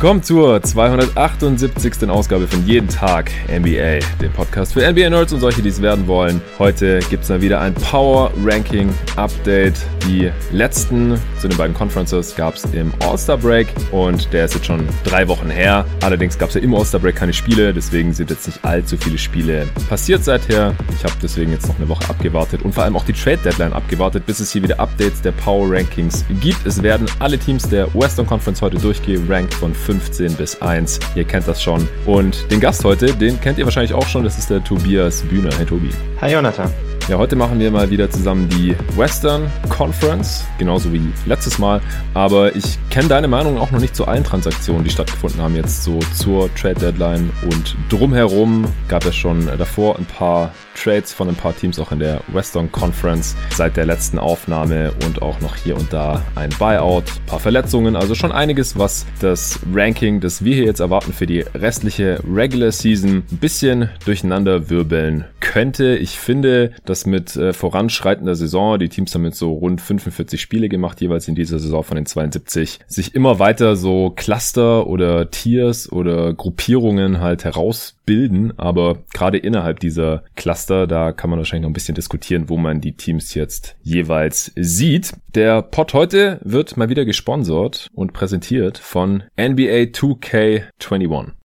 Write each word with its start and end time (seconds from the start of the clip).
Willkommen 0.00 0.22
zur 0.22 0.62
278. 0.62 2.08
Ausgabe 2.08 2.46
von 2.46 2.64
Jeden 2.64 2.88
Tag 2.88 3.32
NBA, 3.48 3.98
dem 4.22 4.32
Podcast 4.32 4.74
für 4.74 4.88
NBA-Nerds 4.88 5.32
und 5.32 5.40
solche, 5.40 5.60
die 5.60 5.70
es 5.70 5.82
werden 5.82 6.06
wollen. 6.06 6.40
Heute 6.60 7.00
gibt 7.10 7.24
es 7.24 7.30
mal 7.30 7.40
wieder 7.40 7.60
ein 7.60 7.74
Power 7.74 8.30
Ranking 8.44 8.94
Update. 9.16 9.74
Die 10.06 10.30
letzten 10.52 11.18
zu 11.40 11.48
den 11.48 11.58
beiden 11.58 11.74
Conferences 11.74 12.36
gab 12.36 12.54
es 12.54 12.64
im 12.66 12.92
All-Star 13.00 13.38
Break 13.38 13.66
und 13.90 14.32
der 14.32 14.44
ist 14.44 14.54
jetzt 14.54 14.66
schon 14.66 14.88
drei 15.02 15.26
Wochen 15.26 15.50
her. 15.50 15.84
Allerdings 16.00 16.38
gab 16.38 16.50
es 16.50 16.54
ja 16.54 16.60
im 16.60 16.76
All-Star 16.76 17.00
Break 17.00 17.16
keine 17.16 17.32
Spiele, 17.32 17.74
deswegen 17.74 18.12
sind 18.12 18.30
jetzt 18.30 18.46
nicht 18.46 18.64
allzu 18.64 18.96
viele 18.96 19.18
Spiele 19.18 19.66
passiert 19.88 20.22
seither. 20.22 20.76
Ich 20.96 21.02
habe 21.02 21.14
deswegen 21.20 21.50
jetzt 21.50 21.66
noch 21.66 21.76
eine 21.76 21.88
Woche 21.88 22.08
abgewartet 22.08 22.62
und 22.62 22.72
vor 22.72 22.84
allem 22.84 22.94
auch 22.96 23.04
die 23.04 23.14
Trade 23.14 23.40
Deadline 23.44 23.72
abgewartet, 23.72 24.26
bis 24.26 24.38
es 24.38 24.52
hier 24.52 24.62
wieder 24.62 24.78
Updates 24.78 25.20
der 25.22 25.32
Power 25.32 25.68
Rankings 25.68 26.24
gibt. 26.40 26.64
Es 26.64 26.84
werden 26.84 27.08
alle 27.18 27.36
Teams 27.36 27.68
der 27.68 27.92
Western 27.94 28.26
Conference 28.26 28.62
heute 28.62 28.76
durchgerankt 28.78 29.52
von 29.52 29.74
15 29.88 30.34
bis 30.34 30.60
1. 30.60 31.00
Ihr 31.14 31.24
kennt 31.24 31.48
das 31.48 31.62
schon. 31.62 31.88
Und 32.04 32.50
den 32.50 32.60
Gast 32.60 32.84
heute, 32.84 33.06
den 33.14 33.40
kennt 33.40 33.56
ihr 33.56 33.64
wahrscheinlich 33.64 33.94
auch 33.94 34.06
schon. 34.06 34.22
Das 34.22 34.36
ist 34.36 34.50
der 34.50 34.62
Tobias 34.62 35.22
Bühner. 35.22 35.48
Hey 35.56 35.64
Tobi. 35.64 35.88
Hi 36.20 36.30
Jonathan. 36.30 36.70
Ja, 37.08 37.16
heute 37.16 37.36
machen 37.36 37.58
wir 37.58 37.70
mal 37.70 37.88
wieder 37.88 38.10
zusammen 38.10 38.50
die 38.50 38.76
Western 38.94 39.50
Conference, 39.70 40.44
genauso 40.58 40.92
wie 40.92 41.00
letztes 41.24 41.58
Mal. 41.58 41.80
Aber 42.12 42.54
ich 42.54 42.78
kenne 42.90 43.08
deine 43.08 43.28
Meinung 43.28 43.56
auch 43.56 43.70
noch 43.70 43.80
nicht 43.80 43.96
zu 43.96 44.06
allen 44.06 44.24
Transaktionen, 44.24 44.84
die 44.84 44.90
stattgefunden 44.90 45.40
haben, 45.40 45.56
jetzt 45.56 45.84
so 45.84 46.00
zur 46.14 46.54
Trade 46.54 46.74
Deadline 46.74 47.30
und 47.44 47.76
drumherum 47.88 48.66
gab 48.88 49.06
es 49.06 49.16
schon 49.16 49.46
davor 49.56 49.96
ein 49.96 50.04
paar 50.04 50.52
Trades 50.78 51.12
von 51.12 51.28
ein 51.28 51.34
paar 51.34 51.56
Teams 51.56 51.78
auch 51.78 51.92
in 51.92 51.98
der 51.98 52.20
Western 52.28 52.70
Conference 52.70 53.36
seit 53.50 53.76
der 53.76 53.86
letzten 53.86 54.18
Aufnahme 54.18 54.92
und 55.04 55.22
auch 55.22 55.40
noch 55.40 55.56
hier 55.56 55.76
und 55.76 55.92
da 55.92 56.22
ein 56.34 56.50
Buyout, 56.50 57.04
ein 57.04 57.26
paar 57.26 57.40
Verletzungen, 57.40 57.96
also 57.96 58.14
schon 58.14 58.32
einiges, 58.32 58.78
was 58.78 59.06
das 59.20 59.58
Ranking, 59.72 60.20
das 60.20 60.44
wir 60.44 60.54
hier 60.54 60.64
jetzt 60.64 60.80
erwarten 60.80 61.12
für 61.12 61.26
die 61.26 61.40
restliche 61.40 62.20
Regular 62.30 62.70
Season 62.70 63.24
ein 63.30 63.38
bisschen 63.38 63.88
durcheinander 64.04 64.70
wirbeln 64.70 65.24
könnte. 65.40 65.96
Ich 65.96 66.18
finde, 66.18 66.72
dass 66.84 66.97
mit 67.06 67.36
äh, 67.36 67.52
voranschreitender 67.52 68.34
Saison, 68.34 68.78
die 68.78 68.88
Teams 68.88 69.14
haben 69.14 69.24
jetzt 69.24 69.38
so 69.38 69.52
rund 69.52 69.80
45 69.80 70.40
Spiele 70.40 70.68
gemacht, 70.68 71.00
jeweils 71.00 71.28
in 71.28 71.34
dieser 71.34 71.58
Saison 71.58 71.82
von 71.82 71.96
den 71.96 72.06
72, 72.06 72.80
sich 72.86 73.14
immer 73.14 73.38
weiter 73.38 73.76
so 73.76 74.10
Cluster 74.14 74.86
oder 74.86 75.30
Tiers 75.30 75.90
oder 75.90 76.34
Gruppierungen 76.34 77.20
halt 77.20 77.44
herausbilden, 77.44 78.58
aber 78.58 78.98
gerade 79.12 79.38
innerhalb 79.38 79.80
dieser 79.80 80.24
Cluster. 80.36 80.86
Da 80.86 81.12
kann 81.12 81.30
man 81.30 81.38
wahrscheinlich 81.38 81.62
noch 81.62 81.70
ein 81.70 81.74
bisschen 81.74 81.94
diskutieren, 81.94 82.48
wo 82.48 82.56
man 82.56 82.80
die 82.80 82.92
Teams 82.92 83.34
jetzt 83.34 83.76
jeweils 83.82 84.52
sieht. 84.56 85.12
Der 85.34 85.62
Pod 85.62 85.94
heute 85.94 86.40
wird 86.42 86.76
mal 86.76 86.88
wieder 86.88 87.04
gesponsert 87.04 87.88
und 87.94 88.12
präsentiert 88.12 88.78
von 88.78 89.24
NBA 89.36 89.92
2K21. 89.92 91.37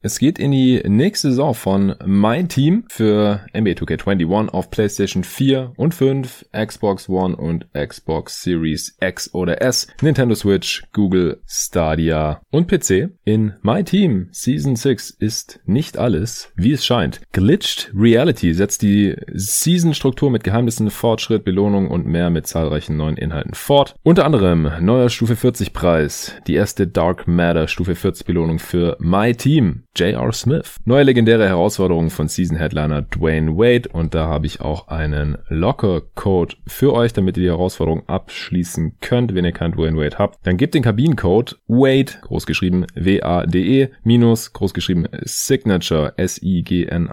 Es 0.00 0.20
geht 0.20 0.38
in 0.38 0.52
die 0.52 0.80
nächste 0.86 1.30
Saison 1.30 1.54
von 1.54 1.96
mein 2.06 2.48
Team 2.48 2.84
für 2.88 3.40
NBA 3.52 3.72
2K21 3.72 4.48
auf 4.50 4.70
PlayStation 4.70 5.24
4 5.24 5.72
und 5.76 5.92
5, 5.92 6.46
Xbox 6.52 7.08
One 7.08 7.34
und 7.34 7.66
Xbox 7.74 8.40
Series 8.40 8.96
X 9.00 9.34
oder 9.34 9.60
S, 9.60 9.88
Nintendo 10.00 10.36
Switch, 10.36 10.84
Google 10.92 11.40
Stadia 11.48 12.40
und 12.52 12.68
PC. 12.68 13.10
In 13.24 13.54
My 13.62 13.82
Team 13.82 14.28
Season 14.30 14.76
6 14.76 15.10
ist 15.10 15.58
nicht 15.66 15.98
alles, 15.98 16.52
wie 16.54 16.72
es 16.72 16.86
scheint. 16.86 17.20
Glitched 17.32 17.90
Reality 17.92 18.54
setzt 18.54 18.82
die 18.82 19.16
Season-Struktur 19.32 20.30
mit 20.30 20.44
Geheimnissen, 20.44 20.90
Fortschritt, 20.90 21.44
Belohnung 21.44 21.90
und 21.90 22.06
mehr 22.06 22.30
mit 22.30 22.46
zahlreichen 22.46 22.96
neuen 22.96 23.16
Inhalten 23.16 23.54
fort. 23.54 23.96
Unter 24.04 24.24
anderem 24.24 24.70
neuer 24.80 25.10
Stufe 25.10 25.34
40 25.34 25.72
Preis, 25.72 26.36
die 26.46 26.54
erste 26.54 26.86
Dark 26.86 27.26
Matter 27.26 27.66
Stufe 27.66 27.96
40 27.96 28.24
Belohnung 28.24 28.60
für 28.60 28.96
My 29.00 29.34
Team. 29.38 29.84
J.R. 29.96 30.32
Smith. 30.32 30.76
Neue 30.84 31.04
legendäre 31.04 31.48
Herausforderung 31.48 32.10
von 32.10 32.28
Season 32.28 32.58
Headliner 32.58 33.02
Dwayne 33.02 33.56
Wade 33.56 33.88
und 33.88 34.14
da 34.14 34.26
habe 34.28 34.46
ich 34.46 34.60
auch 34.60 34.88
einen 34.88 35.38
Locker-Code 35.48 36.56
für 36.66 36.92
euch, 36.92 37.12
damit 37.14 37.36
ihr 37.36 37.44
die 37.44 37.48
Herausforderung 37.48 38.08
abschließen 38.08 38.98
könnt, 39.00 39.34
wenn 39.34 39.44
ihr 39.44 39.52
keinen 39.52 39.72
Dwayne 39.72 39.96
Wade 39.96 40.18
habt. 40.18 40.46
Dann 40.46 40.56
gebt 40.56 40.74
den 40.74 40.82
Kabinencode 40.82 41.58
WADE, 41.66 42.12
großgeschrieben 42.22 42.86
W-A-D-E, 42.94 43.88
minus, 44.04 44.52
großgeschrieben 44.52 45.08
Signature, 45.22 46.12
S-I-G-N-A-T-U-R-E, 46.16 47.08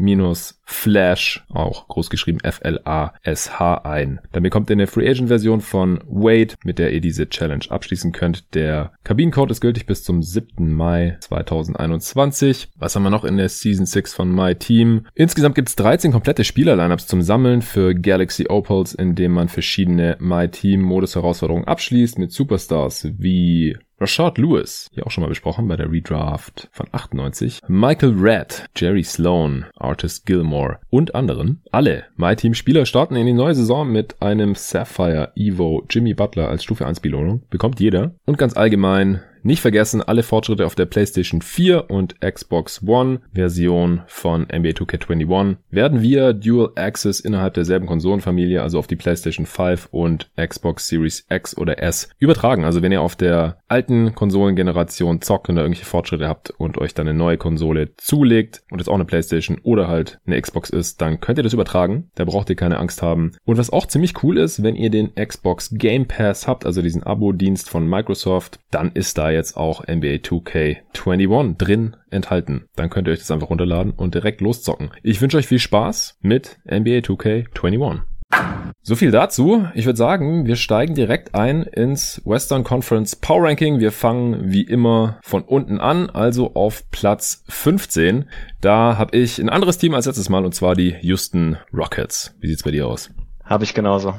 minus 0.00 0.60
Flash, 0.64 1.44
auch 1.50 1.88
großgeschrieben 1.88 2.40
F-L-A-S-H 2.42 3.74
ein. 3.84 4.20
Dann 4.32 4.42
bekommt 4.42 4.70
ihr 4.70 4.74
eine 4.74 4.86
Free 4.86 5.08
Agent 5.08 5.28
Version 5.28 5.60
von 5.60 6.00
Wade, 6.06 6.54
mit 6.64 6.78
der 6.78 6.92
ihr 6.92 7.00
diese 7.00 7.28
Challenge 7.28 7.64
abschließen 7.68 8.12
könnt. 8.12 8.54
Der 8.54 8.92
Kabinencode 9.04 9.50
ist 9.50 9.60
gültig 9.60 9.86
bis 9.86 10.02
zum 10.04 10.22
7. 10.22 10.72
Mai 10.72 11.18
2021. 11.20 12.68
Was 12.78 12.94
haben 12.94 13.02
wir 13.02 13.10
noch 13.10 13.24
in 13.24 13.36
der 13.36 13.48
Season 13.48 13.86
6 13.86 14.14
von 14.14 14.34
My 14.34 14.54
Team? 14.54 15.06
Insgesamt 15.14 15.54
gibt 15.54 15.68
es 15.68 15.76
13 15.76 16.12
komplette 16.12 16.44
Spieler-Lineups 16.44 17.06
zum 17.06 17.22
Sammeln 17.22 17.62
für 17.62 17.94
Galaxy 17.94 18.46
Opals, 18.48 18.94
in 18.94 19.14
dem 19.14 19.32
man 19.32 19.48
verschiedene 19.48 20.16
My 20.20 20.48
Team 20.48 20.82
Modus 20.82 21.16
Herausforderungen 21.16 21.66
abschließt 21.66 22.18
mit 22.18 22.32
Superstars 22.32 23.08
wie 23.18 23.76
Rashard 24.02 24.38
Lewis, 24.38 24.88
hier 24.94 25.06
auch 25.06 25.10
schon 25.10 25.20
mal 25.20 25.28
besprochen 25.28 25.68
bei 25.68 25.76
der 25.76 25.92
Redraft 25.92 26.70
von 26.72 26.86
98, 26.90 27.60
Michael 27.68 28.14
Red, 28.18 28.64
Jerry 28.74 29.02
Sloan, 29.02 29.66
Artist 29.76 30.24
Gilmore 30.24 30.78
und 30.88 31.14
anderen. 31.14 31.60
Alle 31.70 32.04
My 32.16 32.34
Team 32.34 32.54
Spieler 32.54 32.86
starten 32.86 33.14
in 33.14 33.26
die 33.26 33.34
neue 33.34 33.54
Saison 33.54 33.92
mit 33.92 34.22
einem 34.22 34.54
Sapphire 34.54 35.32
Evo 35.36 35.84
Jimmy 35.90 36.14
Butler 36.14 36.48
als 36.48 36.64
Stufe 36.64 36.86
1 36.86 37.00
Belohnung. 37.00 37.42
Bekommt 37.50 37.78
jeder. 37.78 38.14
Und 38.24 38.38
ganz 38.38 38.56
allgemein 38.56 39.20
nicht 39.42 39.60
vergessen, 39.60 40.02
alle 40.02 40.22
Fortschritte 40.22 40.66
auf 40.66 40.74
der 40.74 40.86
PlayStation 40.86 41.42
4 41.42 41.90
und 41.90 42.20
Xbox 42.20 42.82
One 42.86 43.20
Version 43.32 44.02
von 44.06 44.42
NBA 44.42 44.70
2K21 44.70 45.56
werden 45.70 46.02
via 46.02 46.32
Dual 46.32 46.72
Access 46.74 47.20
innerhalb 47.20 47.54
derselben 47.54 47.86
Konsolenfamilie, 47.86 48.62
also 48.62 48.78
auf 48.78 48.86
die 48.86 48.96
PlayStation 48.96 49.46
5 49.46 49.88
und 49.90 50.30
Xbox 50.36 50.88
Series 50.88 51.26
X 51.30 51.56
oder 51.56 51.82
S 51.82 52.10
übertragen. 52.18 52.64
Also 52.64 52.82
wenn 52.82 52.92
ihr 52.92 53.02
auf 53.02 53.16
der 53.16 53.58
alten 53.68 54.14
Konsolengeneration 54.14 55.22
zockt 55.22 55.48
und 55.48 55.56
da 55.56 55.62
irgendwelche 55.62 55.86
Fortschritte 55.86 56.28
habt 56.28 56.50
und 56.50 56.78
euch 56.78 56.94
dann 56.94 57.08
eine 57.08 57.18
neue 57.18 57.38
Konsole 57.38 57.94
zulegt 57.96 58.62
und 58.70 58.80
es 58.80 58.88
auch 58.88 58.94
eine 58.94 59.04
PlayStation 59.04 59.58
oder 59.62 59.88
halt 59.88 60.18
eine 60.26 60.40
Xbox 60.40 60.70
ist, 60.70 61.00
dann 61.00 61.20
könnt 61.20 61.38
ihr 61.38 61.44
das 61.44 61.54
übertragen. 61.54 62.10
Da 62.14 62.24
braucht 62.24 62.50
ihr 62.50 62.56
keine 62.56 62.78
Angst 62.78 63.02
haben. 63.02 63.32
Und 63.44 63.58
was 63.58 63.70
auch 63.70 63.86
ziemlich 63.86 64.22
cool 64.22 64.38
ist, 64.38 64.62
wenn 64.62 64.76
ihr 64.76 64.90
den 64.90 65.14
Xbox 65.14 65.70
Game 65.72 66.06
Pass 66.06 66.46
habt, 66.46 66.66
also 66.66 66.82
diesen 66.82 67.02
Abo-Dienst 67.02 67.70
von 67.70 67.88
Microsoft, 67.88 68.58
dann 68.70 68.92
ist 68.92 69.18
da 69.18 69.29
jetzt 69.30 69.56
auch 69.56 69.82
NBA 69.82 70.20
2K21 70.22 71.56
drin 71.56 71.96
enthalten. 72.10 72.66
Dann 72.76 72.90
könnt 72.90 73.08
ihr 73.08 73.12
euch 73.12 73.20
das 73.20 73.30
einfach 73.30 73.50
runterladen 73.50 73.92
und 73.92 74.14
direkt 74.14 74.40
loszocken. 74.40 74.90
Ich 75.02 75.20
wünsche 75.20 75.36
euch 75.36 75.46
viel 75.46 75.58
Spaß 75.58 76.18
mit 76.20 76.58
NBA 76.64 76.98
2K21. 76.98 78.00
So 78.82 78.96
viel 78.96 79.10
dazu. 79.10 79.66
Ich 79.74 79.84
würde 79.86 79.96
sagen, 79.96 80.46
wir 80.46 80.56
steigen 80.56 80.94
direkt 80.94 81.34
ein 81.34 81.62
ins 81.64 82.22
Western 82.24 82.64
Conference 82.64 83.16
Power 83.16 83.44
Ranking. 83.44 83.78
Wir 83.78 83.92
fangen 83.92 84.50
wie 84.52 84.62
immer 84.62 85.18
von 85.22 85.42
unten 85.42 85.80
an, 85.80 86.08
also 86.08 86.54
auf 86.54 86.90
Platz 86.90 87.44
15. 87.48 88.24
Da 88.60 88.96
habe 88.96 89.16
ich 89.16 89.38
ein 89.38 89.50
anderes 89.50 89.78
Team 89.78 89.94
als 89.94 90.06
letztes 90.06 90.28
Mal 90.28 90.44
und 90.44 90.54
zwar 90.54 90.74
die 90.74 90.96
Houston 91.02 91.58
Rockets. 91.74 92.34
Wie 92.40 92.48
sieht's 92.48 92.62
bei 92.62 92.70
dir 92.70 92.86
aus? 92.86 93.10
Habe 93.50 93.64
ich 93.64 93.74
genauso. 93.74 94.14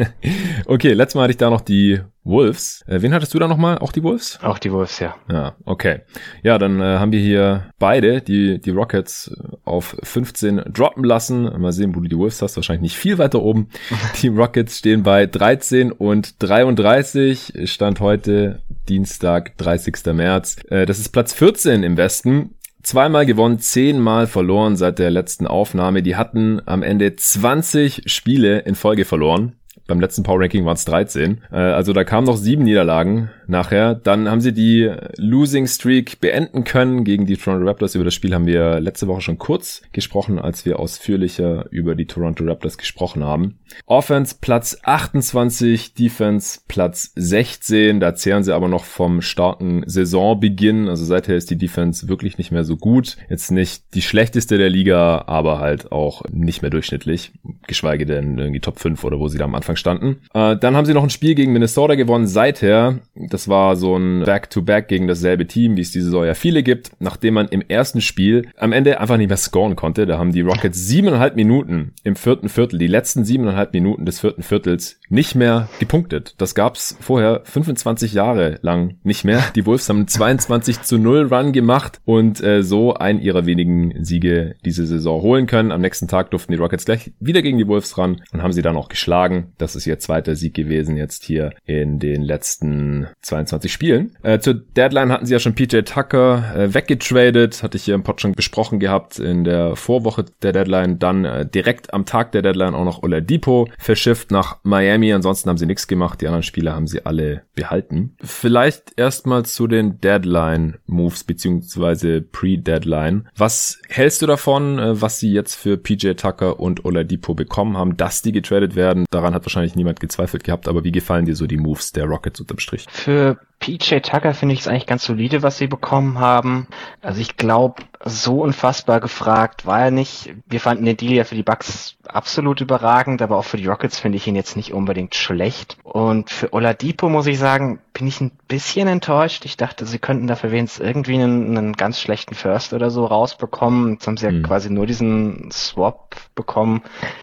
okay, 0.66 0.92
letztes 0.92 1.14
Mal 1.14 1.22
hatte 1.22 1.30
ich 1.30 1.36
da 1.36 1.50
noch 1.50 1.60
die 1.60 2.00
Wolves. 2.24 2.82
Äh, 2.88 3.00
wen 3.00 3.14
hattest 3.14 3.32
du 3.32 3.38
da 3.38 3.46
nochmal? 3.46 3.78
Auch 3.78 3.92
die 3.92 4.02
Wolves? 4.02 4.40
Auch 4.42 4.58
die 4.58 4.72
Wolves, 4.72 4.98
ja. 4.98 5.14
Ja, 5.30 5.54
okay. 5.64 6.00
Ja, 6.42 6.58
dann 6.58 6.80
äh, 6.80 6.98
haben 6.98 7.12
wir 7.12 7.20
hier 7.20 7.70
beide 7.78 8.20
die, 8.20 8.60
die 8.60 8.70
Rockets 8.70 9.28
äh, 9.28 9.56
auf 9.64 9.96
15 10.02 10.64
droppen 10.72 11.04
lassen. 11.04 11.44
Mal 11.60 11.70
sehen, 11.70 11.94
wo 11.94 12.00
du 12.00 12.08
die 12.08 12.18
Wolves 12.18 12.42
hast. 12.42 12.56
Wahrscheinlich 12.56 12.82
nicht 12.82 12.96
viel 12.96 13.18
weiter 13.18 13.40
oben. 13.40 13.68
die 14.20 14.28
Rockets 14.28 14.78
stehen 14.78 15.04
bei 15.04 15.26
13 15.26 15.92
und 15.92 16.42
33. 16.42 17.70
Stand 17.70 18.00
heute 18.00 18.62
Dienstag, 18.88 19.56
30. 19.58 20.12
März. 20.12 20.56
Äh, 20.70 20.86
das 20.86 20.98
ist 20.98 21.10
Platz 21.10 21.32
14 21.34 21.84
im 21.84 21.96
Westen. 21.96 22.56
Zweimal 22.86 23.26
gewonnen, 23.26 23.58
zehnmal 23.58 24.28
verloren 24.28 24.76
seit 24.76 25.00
der 25.00 25.10
letzten 25.10 25.48
Aufnahme. 25.48 26.04
Die 26.04 26.14
hatten 26.14 26.62
am 26.66 26.84
Ende 26.84 27.16
20 27.16 28.04
Spiele 28.06 28.60
in 28.60 28.76
Folge 28.76 29.04
verloren. 29.04 29.54
Beim 29.88 29.98
letzten 29.98 30.22
Power 30.22 30.38
Ranking 30.38 30.64
waren 30.64 30.76
es 30.76 30.84
13. 30.84 31.40
Äh, 31.50 31.56
also 31.56 31.92
da 31.92 32.04
kamen 32.04 32.28
noch 32.28 32.36
sieben 32.36 32.62
Niederlagen 32.62 33.28
nachher. 33.48 33.94
Dann 33.94 34.28
haben 34.28 34.40
sie 34.40 34.52
die 34.52 34.90
Losing 35.16 35.66
Streak 35.66 36.20
beenden 36.20 36.64
können 36.64 37.04
gegen 37.04 37.26
die 37.26 37.36
Toronto 37.36 37.66
Raptors. 37.66 37.94
Über 37.94 38.04
das 38.04 38.14
Spiel 38.14 38.34
haben 38.34 38.46
wir 38.46 38.80
letzte 38.80 39.06
Woche 39.06 39.20
schon 39.20 39.38
kurz 39.38 39.82
gesprochen, 39.92 40.38
als 40.38 40.64
wir 40.64 40.78
ausführlicher 40.78 41.66
über 41.70 41.94
die 41.94 42.06
Toronto 42.06 42.44
Raptors 42.44 42.78
gesprochen 42.78 43.24
haben. 43.24 43.58
Offense 43.86 44.36
Platz 44.40 44.78
28, 44.82 45.94
Defense 45.94 46.60
Platz 46.68 47.12
16. 47.16 48.00
Da 48.00 48.14
zehren 48.14 48.42
sie 48.42 48.54
aber 48.54 48.68
noch 48.68 48.84
vom 48.84 49.20
starken 49.20 49.82
Saisonbeginn. 49.86 50.88
Also 50.88 51.04
seither 51.04 51.36
ist 51.36 51.50
die 51.50 51.58
Defense 51.58 52.08
wirklich 52.08 52.38
nicht 52.38 52.52
mehr 52.52 52.64
so 52.64 52.76
gut. 52.76 53.16
Jetzt 53.28 53.50
nicht 53.50 53.94
die 53.94 54.02
schlechteste 54.02 54.58
der 54.58 54.70
Liga, 54.70 55.24
aber 55.26 55.58
halt 55.58 55.92
auch 55.92 56.22
nicht 56.30 56.62
mehr 56.62 56.70
durchschnittlich. 56.70 57.32
Geschweige 57.66 58.06
denn 58.06 58.38
irgendwie 58.38 58.60
Top 58.60 58.78
5 58.78 59.02
oder 59.04 59.18
wo 59.18 59.28
sie 59.28 59.38
da 59.38 59.44
am 59.44 59.54
Anfang 59.54 59.76
standen. 59.76 60.18
Äh, 60.34 60.56
dann 60.56 60.76
haben 60.76 60.86
sie 60.86 60.94
noch 60.94 61.02
ein 61.02 61.10
Spiel 61.10 61.34
gegen 61.34 61.52
Minnesota 61.52 61.94
gewonnen. 61.94 62.26
Seither, 62.26 63.00
Das 63.14 63.35
war 63.48 63.76
so 63.76 63.96
ein 63.96 64.24
Back-to-Back 64.24 64.84
-Back 64.84 64.88
gegen 64.88 65.06
dasselbe 65.06 65.46
Team, 65.46 65.76
wie 65.76 65.82
es 65.82 65.90
diese 65.90 66.06
Saison 66.06 66.24
ja 66.24 66.34
viele 66.34 66.62
gibt, 66.62 66.90
nachdem 66.98 67.34
man 67.34 67.48
im 67.48 67.62
ersten 67.62 68.00
Spiel 68.00 68.48
am 68.56 68.72
Ende 68.72 69.00
einfach 69.00 69.16
nicht 69.16 69.28
mehr 69.28 69.36
scoren 69.36 69.76
konnte. 69.76 70.06
Da 70.06 70.18
haben 70.18 70.32
die 70.32 70.40
Rockets 70.40 70.86
siebeneinhalb 70.86 71.36
Minuten 71.36 71.92
im 72.02 72.16
vierten 72.16 72.48
Viertel, 72.48 72.78
die 72.78 72.86
letzten 72.86 73.24
siebeneinhalb 73.24 73.72
Minuten 73.72 74.06
des 74.06 74.20
vierten 74.20 74.42
Viertels 74.42 75.00
nicht 75.08 75.34
mehr 75.34 75.68
gepunktet. 75.78 76.34
Das 76.38 76.54
gab's 76.54 76.96
vorher 77.00 77.42
25 77.44 78.12
Jahre 78.12 78.58
lang 78.62 78.96
nicht 79.02 79.24
mehr. 79.24 79.42
Die 79.54 79.66
Wolves 79.66 79.88
haben 79.88 80.06
22 80.06 80.82
zu 80.82 80.98
0 80.98 81.32
Run 81.32 81.52
gemacht 81.52 82.00
und 82.04 82.42
äh, 82.42 82.62
so 82.62 82.94
einen 82.94 83.20
ihrer 83.20 83.46
wenigen 83.46 84.04
Siege 84.04 84.56
diese 84.64 84.86
Saison 84.86 85.22
holen 85.22 85.46
können. 85.46 85.72
Am 85.72 85.80
nächsten 85.80 86.08
Tag 86.08 86.30
durften 86.30 86.52
die 86.52 86.58
Rockets 86.58 86.84
gleich 86.84 87.12
wieder 87.20 87.42
gegen 87.42 87.58
die 87.58 87.68
Wolves 87.68 87.96
ran 87.98 88.22
und 88.32 88.42
haben 88.42 88.52
sie 88.52 88.62
dann 88.62 88.76
auch 88.76 88.88
geschlagen. 88.88 89.52
Das 89.58 89.76
ist 89.76 89.86
ihr 89.86 89.98
zweiter 89.98 90.34
Sieg 90.34 90.54
gewesen 90.54 90.96
jetzt 90.96 91.24
hier 91.24 91.52
in 91.64 91.98
den 91.98 92.22
letzten 92.22 93.08
22 93.26 93.72
Spielen. 93.72 94.16
Äh, 94.22 94.38
zur 94.38 94.54
Deadline 94.54 95.12
hatten 95.12 95.26
sie 95.26 95.32
ja 95.32 95.38
schon 95.38 95.54
PJ 95.54 95.80
Tucker 95.80 96.54
äh, 96.54 96.74
weggetradet, 96.74 97.62
hatte 97.62 97.76
ich 97.76 97.84
hier 97.84 97.94
im 97.94 98.02
Pod 98.02 98.20
schon 98.20 98.32
besprochen 98.32 98.78
gehabt 98.78 99.18
in 99.18 99.44
der 99.44 99.76
Vorwoche 99.76 100.26
der 100.42 100.52
Deadline. 100.52 100.98
Dann 100.98 101.24
äh, 101.24 101.46
direkt 101.46 101.92
am 101.92 102.06
Tag 102.06 102.32
der 102.32 102.42
Deadline 102.42 102.74
auch 102.74 102.84
noch 102.84 103.02
Oladipo 103.02 103.68
verschifft 103.78 104.30
nach 104.30 104.58
Miami. 104.62 105.12
Ansonsten 105.12 105.50
haben 105.50 105.58
sie 105.58 105.66
nichts 105.66 105.88
gemacht. 105.88 106.20
Die 106.20 106.26
anderen 106.26 106.44
Spieler 106.44 106.74
haben 106.74 106.86
sie 106.86 107.04
alle 107.04 107.42
behalten. 107.54 108.14
Vielleicht 108.22 108.92
erstmal 108.96 109.44
zu 109.44 109.66
den 109.66 110.00
Deadline-Moves 110.00 111.24
beziehungsweise 111.24 112.20
Pre-Deadline. 112.20 113.28
Was 113.36 113.80
hältst 113.88 114.22
du 114.22 114.26
davon, 114.26 114.78
äh, 114.78 115.00
was 115.00 115.18
sie 115.18 115.32
jetzt 115.32 115.54
für 115.56 115.76
PJ 115.76 116.12
Tucker 116.12 116.60
und 116.60 116.84
Oladipo 116.84 117.34
bekommen 117.34 117.76
haben, 117.76 117.96
dass 117.96 118.22
die 118.22 118.32
getradet 118.32 118.76
werden? 118.76 119.04
Daran 119.10 119.34
hat 119.34 119.44
wahrscheinlich 119.44 119.74
niemand 119.74 119.98
gezweifelt 119.98 120.44
gehabt, 120.44 120.68
aber 120.68 120.84
wie 120.84 120.92
gefallen 120.92 121.26
dir 121.26 121.34
so 121.34 121.46
die 121.46 121.56
Moves 121.56 121.92
der 121.92 122.04
Rockets 122.04 122.40
unterm 122.40 122.58
Strich? 122.58 122.86
Für 122.90 123.15
PJ 123.58 124.00
Tucker 124.00 124.34
finde 124.34 124.54
ich 124.54 124.60
es 124.60 124.68
eigentlich 124.68 124.86
ganz 124.86 125.04
solide, 125.04 125.42
was 125.42 125.58
sie 125.58 125.66
bekommen 125.66 126.18
haben. 126.18 126.66
Also 127.00 127.20
ich 127.20 127.36
glaube, 127.36 127.82
so 128.08 128.40
unfassbar 128.40 129.00
gefragt 129.00 129.66
war 129.66 129.80
er 129.80 129.90
nicht. 129.90 130.34
Wir 130.46 130.60
fanden 130.60 130.84
den 130.84 130.96
Deal 130.96 131.12
ja 131.12 131.24
für 131.24 131.34
die 131.34 131.42
Bucks 131.42 131.96
absolut 132.06 132.60
überragend, 132.60 133.20
aber 133.20 133.36
auch 133.36 133.44
für 133.44 133.56
die 133.56 133.66
Rockets 133.66 133.98
finde 133.98 134.16
ich 134.16 134.26
ihn 134.26 134.36
jetzt 134.36 134.56
nicht 134.56 134.72
unbedingt 134.72 135.14
schlecht. 135.14 135.76
Und 135.82 136.30
für 136.30 136.52
Oladipo 136.52 137.08
muss 137.08 137.26
ich 137.26 137.38
sagen, 137.38 137.80
bin 137.92 138.06
ich 138.06 138.20
ein 138.20 138.30
bisschen 138.48 138.88
enttäuscht. 138.88 139.44
Ich 139.44 139.56
dachte, 139.56 139.86
sie 139.86 139.98
könnten 139.98 140.26
dafür 140.26 140.52
wenigstens 140.52 140.84
irgendwie 140.84 141.14
einen, 141.14 141.56
einen 141.56 141.72
ganz 141.72 142.00
schlechten 142.00 142.34
First 142.34 142.72
oder 142.74 142.90
so 142.90 143.06
rausbekommen. 143.06 143.94
Jetzt 143.94 144.06
haben 144.06 144.16
sie 144.16 144.28
mhm. 144.28 144.42
ja 144.42 144.48
quasi 144.48 144.70
nur 144.70 144.86
diesen 144.86 145.50
Swap 145.50 146.16
bekommen, 146.34 146.82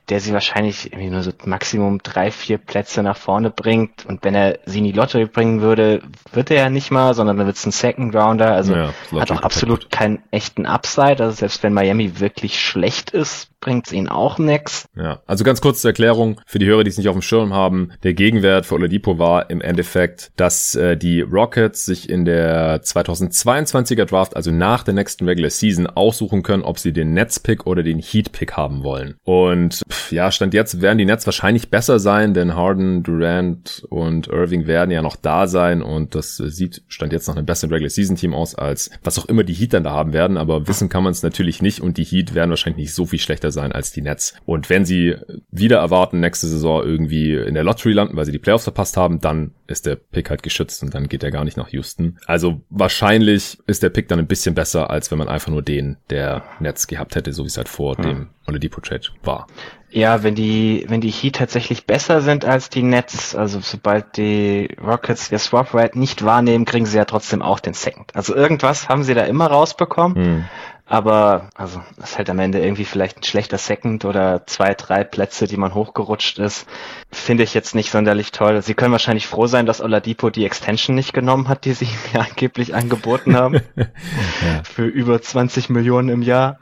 der 0.09 0.19
sie 0.19 0.33
wahrscheinlich 0.33 0.91
irgendwie 0.91 1.11
nur 1.11 1.23
so 1.23 1.31
Maximum 1.45 1.99
drei, 2.01 2.31
vier 2.31 2.57
Plätze 2.57 3.03
nach 3.03 3.17
vorne 3.17 3.51
bringt. 3.51 4.05
Und 4.05 4.23
wenn 4.23 4.35
er 4.35 4.59
sie 4.65 4.79
in 4.79 4.85
die 4.85 4.91
Lottery 4.91 5.25
bringen 5.25 5.61
würde, 5.61 6.01
wird 6.31 6.51
er 6.51 6.57
ja 6.57 6.69
nicht 6.69 6.91
mal, 6.91 7.13
sondern 7.13 7.37
dann 7.37 7.45
wird 7.45 7.57
es 7.57 7.65
ein 7.65 7.71
Second 7.71 8.15
Rounder. 8.15 8.53
Also 8.53 8.75
ja, 8.75 8.89
hat 9.19 9.31
auch 9.31 9.43
absolut 9.43 9.91
keinen 9.91 10.23
echten 10.31 10.65
Upside. 10.73 11.23
Also 11.23 11.31
selbst 11.31 11.63
wenn 11.63 11.73
Miami 11.73 12.19
wirklich 12.19 12.59
schlecht 12.61 13.11
ist, 13.11 13.49
bringt's 13.63 13.91
ihnen 13.91 14.09
auch 14.09 14.37
nix. 14.37 14.85
Ja, 14.95 15.21
also 15.25 15.43
ganz 15.43 15.61
kurz 15.61 15.81
zur 15.81 15.89
Erklärung 15.89 16.41
für 16.45 16.59
die 16.59 16.65
Hörer, 16.65 16.83
die 16.83 16.89
es 16.89 16.97
nicht 16.97 17.07
auf 17.07 17.15
dem 17.15 17.21
Schirm 17.21 17.53
haben. 17.53 17.91
Der 18.03 18.13
Gegenwert 18.13 18.65
für 18.65 18.75
Oladipo 18.75 19.17
war 19.19 19.49
im 19.49 19.61
Endeffekt, 19.61 20.31
dass 20.35 20.75
äh, 20.75 20.97
die 20.97 21.21
Rockets 21.21 21.85
sich 21.85 22.09
in 22.09 22.25
der 22.25 22.83
2022er 22.83 24.05
Draft, 24.05 24.35
also 24.35 24.51
nach 24.51 24.83
der 24.83 24.93
nächsten 24.93 25.25
Regular 25.25 25.49
Season, 25.49 25.87
aussuchen 25.87 26.43
können, 26.43 26.63
ob 26.63 26.77
sie 26.77 26.91
den 26.91 27.13
Nets-Pick 27.13 27.65
oder 27.65 27.83
den 27.83 27.99
Heat-Pick 27.99 28.53
haben 28.53 28.83
wollen. 28.83 29.15
Und 29.23 29.81
pff, 29.89 30.11
ja, 30.11 30.31
Stand 30.31 30.53
jetzt 30.53 30.81
werden 30.81 30.97
die 30.97 31.05
Nets 31.05 31.25
wahrscheinlich 31.25 31.69
besser 31.69 31.99
sein, 31.99 32.33
denn 32.33 32.55
Harden, 32.55 33.03
Durant 33.03 33.85
und 33.89 34.27
Irving 34.27 34.67
werden 34.67 34.91
ja 34.91 35.01
noch 35.01 35.15
da 35.15 35.47
sein 35.47 35.81
und 35.81 36.15
das 36.15 36.35
sieht 36.35 36.83
Stand 36.89 37.13
jetzt 37.13 37.27
nach 37.27 37.37
einem 37.37 37.45
besseren 37.45 37.71
Regular 37.71 37.89
Season 37.89 38.17
Team 38.17 38.33
aus, 38.33 38.55
als 38.55 38.89
was 39.03 39.17
auch 39.17 39.25
immer 39.25 39.43
die 39.43 39.53
Heat 39.53 39.73
dann 39.73 39.85
da 39.85 39.91
haben 39.91 40.11
werden, 40.11 40.35
aber 40.35 40.67
wissen 40.67 40.89
kann 40.89 41.03
man 41.03 41.11
es 41.11 41.23
natürlich 41.23 41.61
nicht 41.61 41.79
und 41.79 41.97
die 41.97 42.03
Heat 42.03 42.35
werden 42.35 42.49
wahrscheinlich 42.49 42.87
nicht 42.87 42.93
so 42.93 43.05
viel 43.05 43.19
schlechter 43.19 43.52
sein 43.53 43.71
als 43.71 43.91
die 43.91 44.01
Nets. 44.01 44.35
Und 44.45 44.69
wenn 44.69 44.85
sie 44.85 45.15
wieder 45.51 45.77
erwarten, 45.77 46.19
nächste 46.19 46.47
Saison 46.47 46.83
irgendwie 46.83 47.35
in 47.35 47.53
der 47.53 47.63
Lottery 47.63 47.93
landen, 47.93 48.17
weil 48.17 48.25
sie 48.25 48.31
die 48.31 48.39
Playoffs 48.39 48.65
verpasst 48.65 48.97
haben, 48.97 49.21
dann 49.21 49.51
ist 49.67 49.85
der 49.85 49.95
Pick 49.95 50.29
halt 50.29 50.43
geschützt 50.43 50.83
und 50.83 50.93
dann 50.93 51.07
geht 51.07 51.23
er 51.23 51.31
gar 51.31 51.45
nicht 51.45 51.57
nach 51.57 51.69
Houston. 51.69 52.17
Also 52.25 52.61
wahrscheinlich 52.69 53.57
ist 53.65 53.83
der 53.83 53.89
Pick 53.89 54.07
dann 54.07 54.19
ein 54.19 54.27
bisschen 54.27 54.55
besser, 54.55 54.89
als 54.89 55.09
wenn 55.11 55.17
man 55.17 55.29
einfach 55.29 55.51
nur 55.51 55.61
den 55.61 55.97
der 56.09 56.43
Nets 56.59 56.87
gehabt 56.87 57.15
hätte, 57.15 57.31
so 57.33 57.43
wie 57.43 57.47
es 57.47 57.57
halt 57.57 57.69
vor 57.69 57.95
hm. 57.97 58.03
dem 58.03 58.27
Oladipo 58.47 58.81
Trade 58.81 59.07
war. 59.23 59.47
Ja, 59.89 60.23
wenn 60.23 60.33
die, 60.33 60.85
wenn 60.87 61.01
die 61.01 61.11
Heat 61.11 61.35
tatsächlich 61.35 61.85
besser 61.85 62.21
sind 62.21 62.45
als 62.45 62.69
die 62.69 62.81
Nets, 62.81 63.35
also 63.35 63.59
sobald 63.61 64.17
die 64.17 64.75
Rockets 64.83 65.31
ihr 65.31 65.37
Swap 65.37 65.73
Rate 65.75 65.99
nicht 65.99 66.25
wahrnehmen, 66.25 66.65
kriegen 66.65 66.87
sie 66.87 66.97
ja 66.97 67.05
trotzdem 67.05 67.43
auch 67.43 67.59
den 67.59 67.75
Second. 67.75 68.15
Also 68.15 68.35
irgendwas 68.35 68.89
haben 68.89 69.03
sie 69.03 69.13
da 69.13 69.23
immer 69.23 69.45
rausbekommen. 69.47 70.15
Hm. 70.17 70.45
Aber, 70.93 71.49
also, 71.55 71.81
ist 72.03 72.19
halt 72.19 72.29
am 72.29 72.37
Ende 72.37 72.59
irgendwie 72.59 72.85
vielleicht 72.85 73.17
ein 73.17 73.23
schlechter 73.23 73.57
Second 73.57 74.05
oder 74.05 74.45
zwei, 74.45 74.75
drei 74.75 75.03
Plätze, 75.03 75.47
die 75.47 75.57
man 75.57 75.73
hochgerutscht 75.73 76.37
ist. 76.37 76.67
Finde 77.11 77.41
ich 77.41 77.55
jetzt 77.55 77.73
nicht 77.73 77.89
sonderlich 77.89 78.31
toll. 78.31 78.61
Sie 78.61 78.75
können 78.75 78.91
wahrscheinlich 78.91 79.25
froh 79.25 79.47
sein, 79.47 79.65
dass 79.65 79.81
Oladipo 79.81 80.29
die 80.29 80.45
Extension 80.45 80.95
nicht 80.95 81.11
genommen 81.11 81.47
hat, 81.47 81.65
die 81.65 81.73
sie 81.73 81.87
mir 82.13 82.21
angeblich 82.21 82.75
angeboten 82.75 83.35
haben. 83.35 83.55
ja. 83.75 84.63
Für 84.63 84.85
über 84.85 85.19
20 85.19 85.71
Millionen 85.71 86.09
im 86.09 86.21
Jahr. 86.21 86.59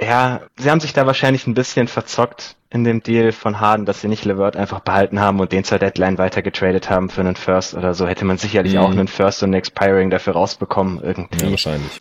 Ja, 0.00 0.42
sie 0.56 0.70
haben 0.70 0.78
sich 0.78 0.92
da 0.92 1.04
wahrscheinlich 1.08 1.48
ein 1.48 1.54
bisschen 1.54 1.88
verzockt 1.88 2.54
in 2.70 2.84
dem 2.84 3.02
Deal 3.02 3.32
von 3.32 3.58
Harden, 3.58 3.84
dass 3.84 4.00
sie 4.00 4.06
nicht 4.06 4.24
Levert 4.24 4.56
einfach 4.56 4.78
behalten 4.78 5.18
haben 5.18 5.40
und 5.40 5.50
den 5.50 5.64
zur 5.64 5.80
Deadline 5.80 6.18
weiter 6.18 6.42
getradet 6.42 6.88
haben 6.88 7.10
für 7.10 7.22
einen 7.22 7.34
First 7.34 7.74
oder 7.74 7.94
so. 7.94 8.06
Hätte 8.06 8.26
man 8.26 8.38
sicherlich 8.38 8.74
mhm. 8.74 8.78
auch 8.78 8.90
einen 8.92 9.08
First 9.08 9.42
und 9.42 9.48
einen 9.48 9.54
Expiring 9.54 10.10
dafür 10.10 10.34
rausbekommen 10.34 11.02
irgendwie. 11.02 11.46
Ja, 11.46 11.50
wahrscheinlich. 11.50 12.00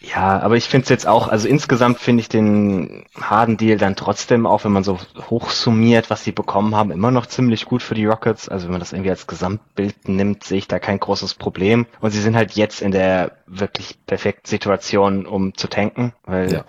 Ja, 0.00 0.40
aber 0.40 0.56
ich 0.56 0.68
finde 0.68 0.84
es 0.84 0.88
jetzt 0.88 1.06
auch, 1.06 1.28
also 1.28 1.48
insgesamt 1.48 1.98
finde 1.98 2.20
ich 2.20 2.28
den 2.28 3.04
Harden-Deal 3.20 3.78
dann 3.78 3.96
trotzdem, 3.96 4.46
auch 4.46 4.64
wenn 4.64 4.72
man 4.72 4.84
so 4.84 4.98
hochsummiert, 5.28 6.10
was 6.10 6.24
sie 6.24 6.32
bekommen 6.32 6.76
haben, 6.76 6.90
immer 6.90 7.10
noch 7.10 7.26
ziemlich 7.26 7.64
gut 7.64 7.82
für 7.82 7.94
die 7.94 8.06
Rockets. 8.06 8.48
Also 8.48 8.66
wenn 8.66 8.72
man 8.72 8.80
das 8.80 8.92
irgendwie 8.92 9.10
als 9.10 9.26
Gesamtbild 9.26 10.08
nimmt, 10.08 10.44
sehe 10.44 10.58
ich 10.58 10.68
da 10.68 10.78
kein 10.78 11.00
großes 11.00 11.34
Problem. 11.34 11.86
Und 12.00 12.12
sie 12.12 12.20
sind 12.20 12.36
halt 12.36 12.52
jetzt 12.52 12.80
in 12.80 12.92
der 12.92 13.32
wirklich 13.46 13.98
perfekten 14.06 14.48
Situation, 14.48 15.26
um 15.26 15.54
zu 15.54 15.68
tanken, 15.68 16.12
weil 16.24 16.52
ja 16.52 16.64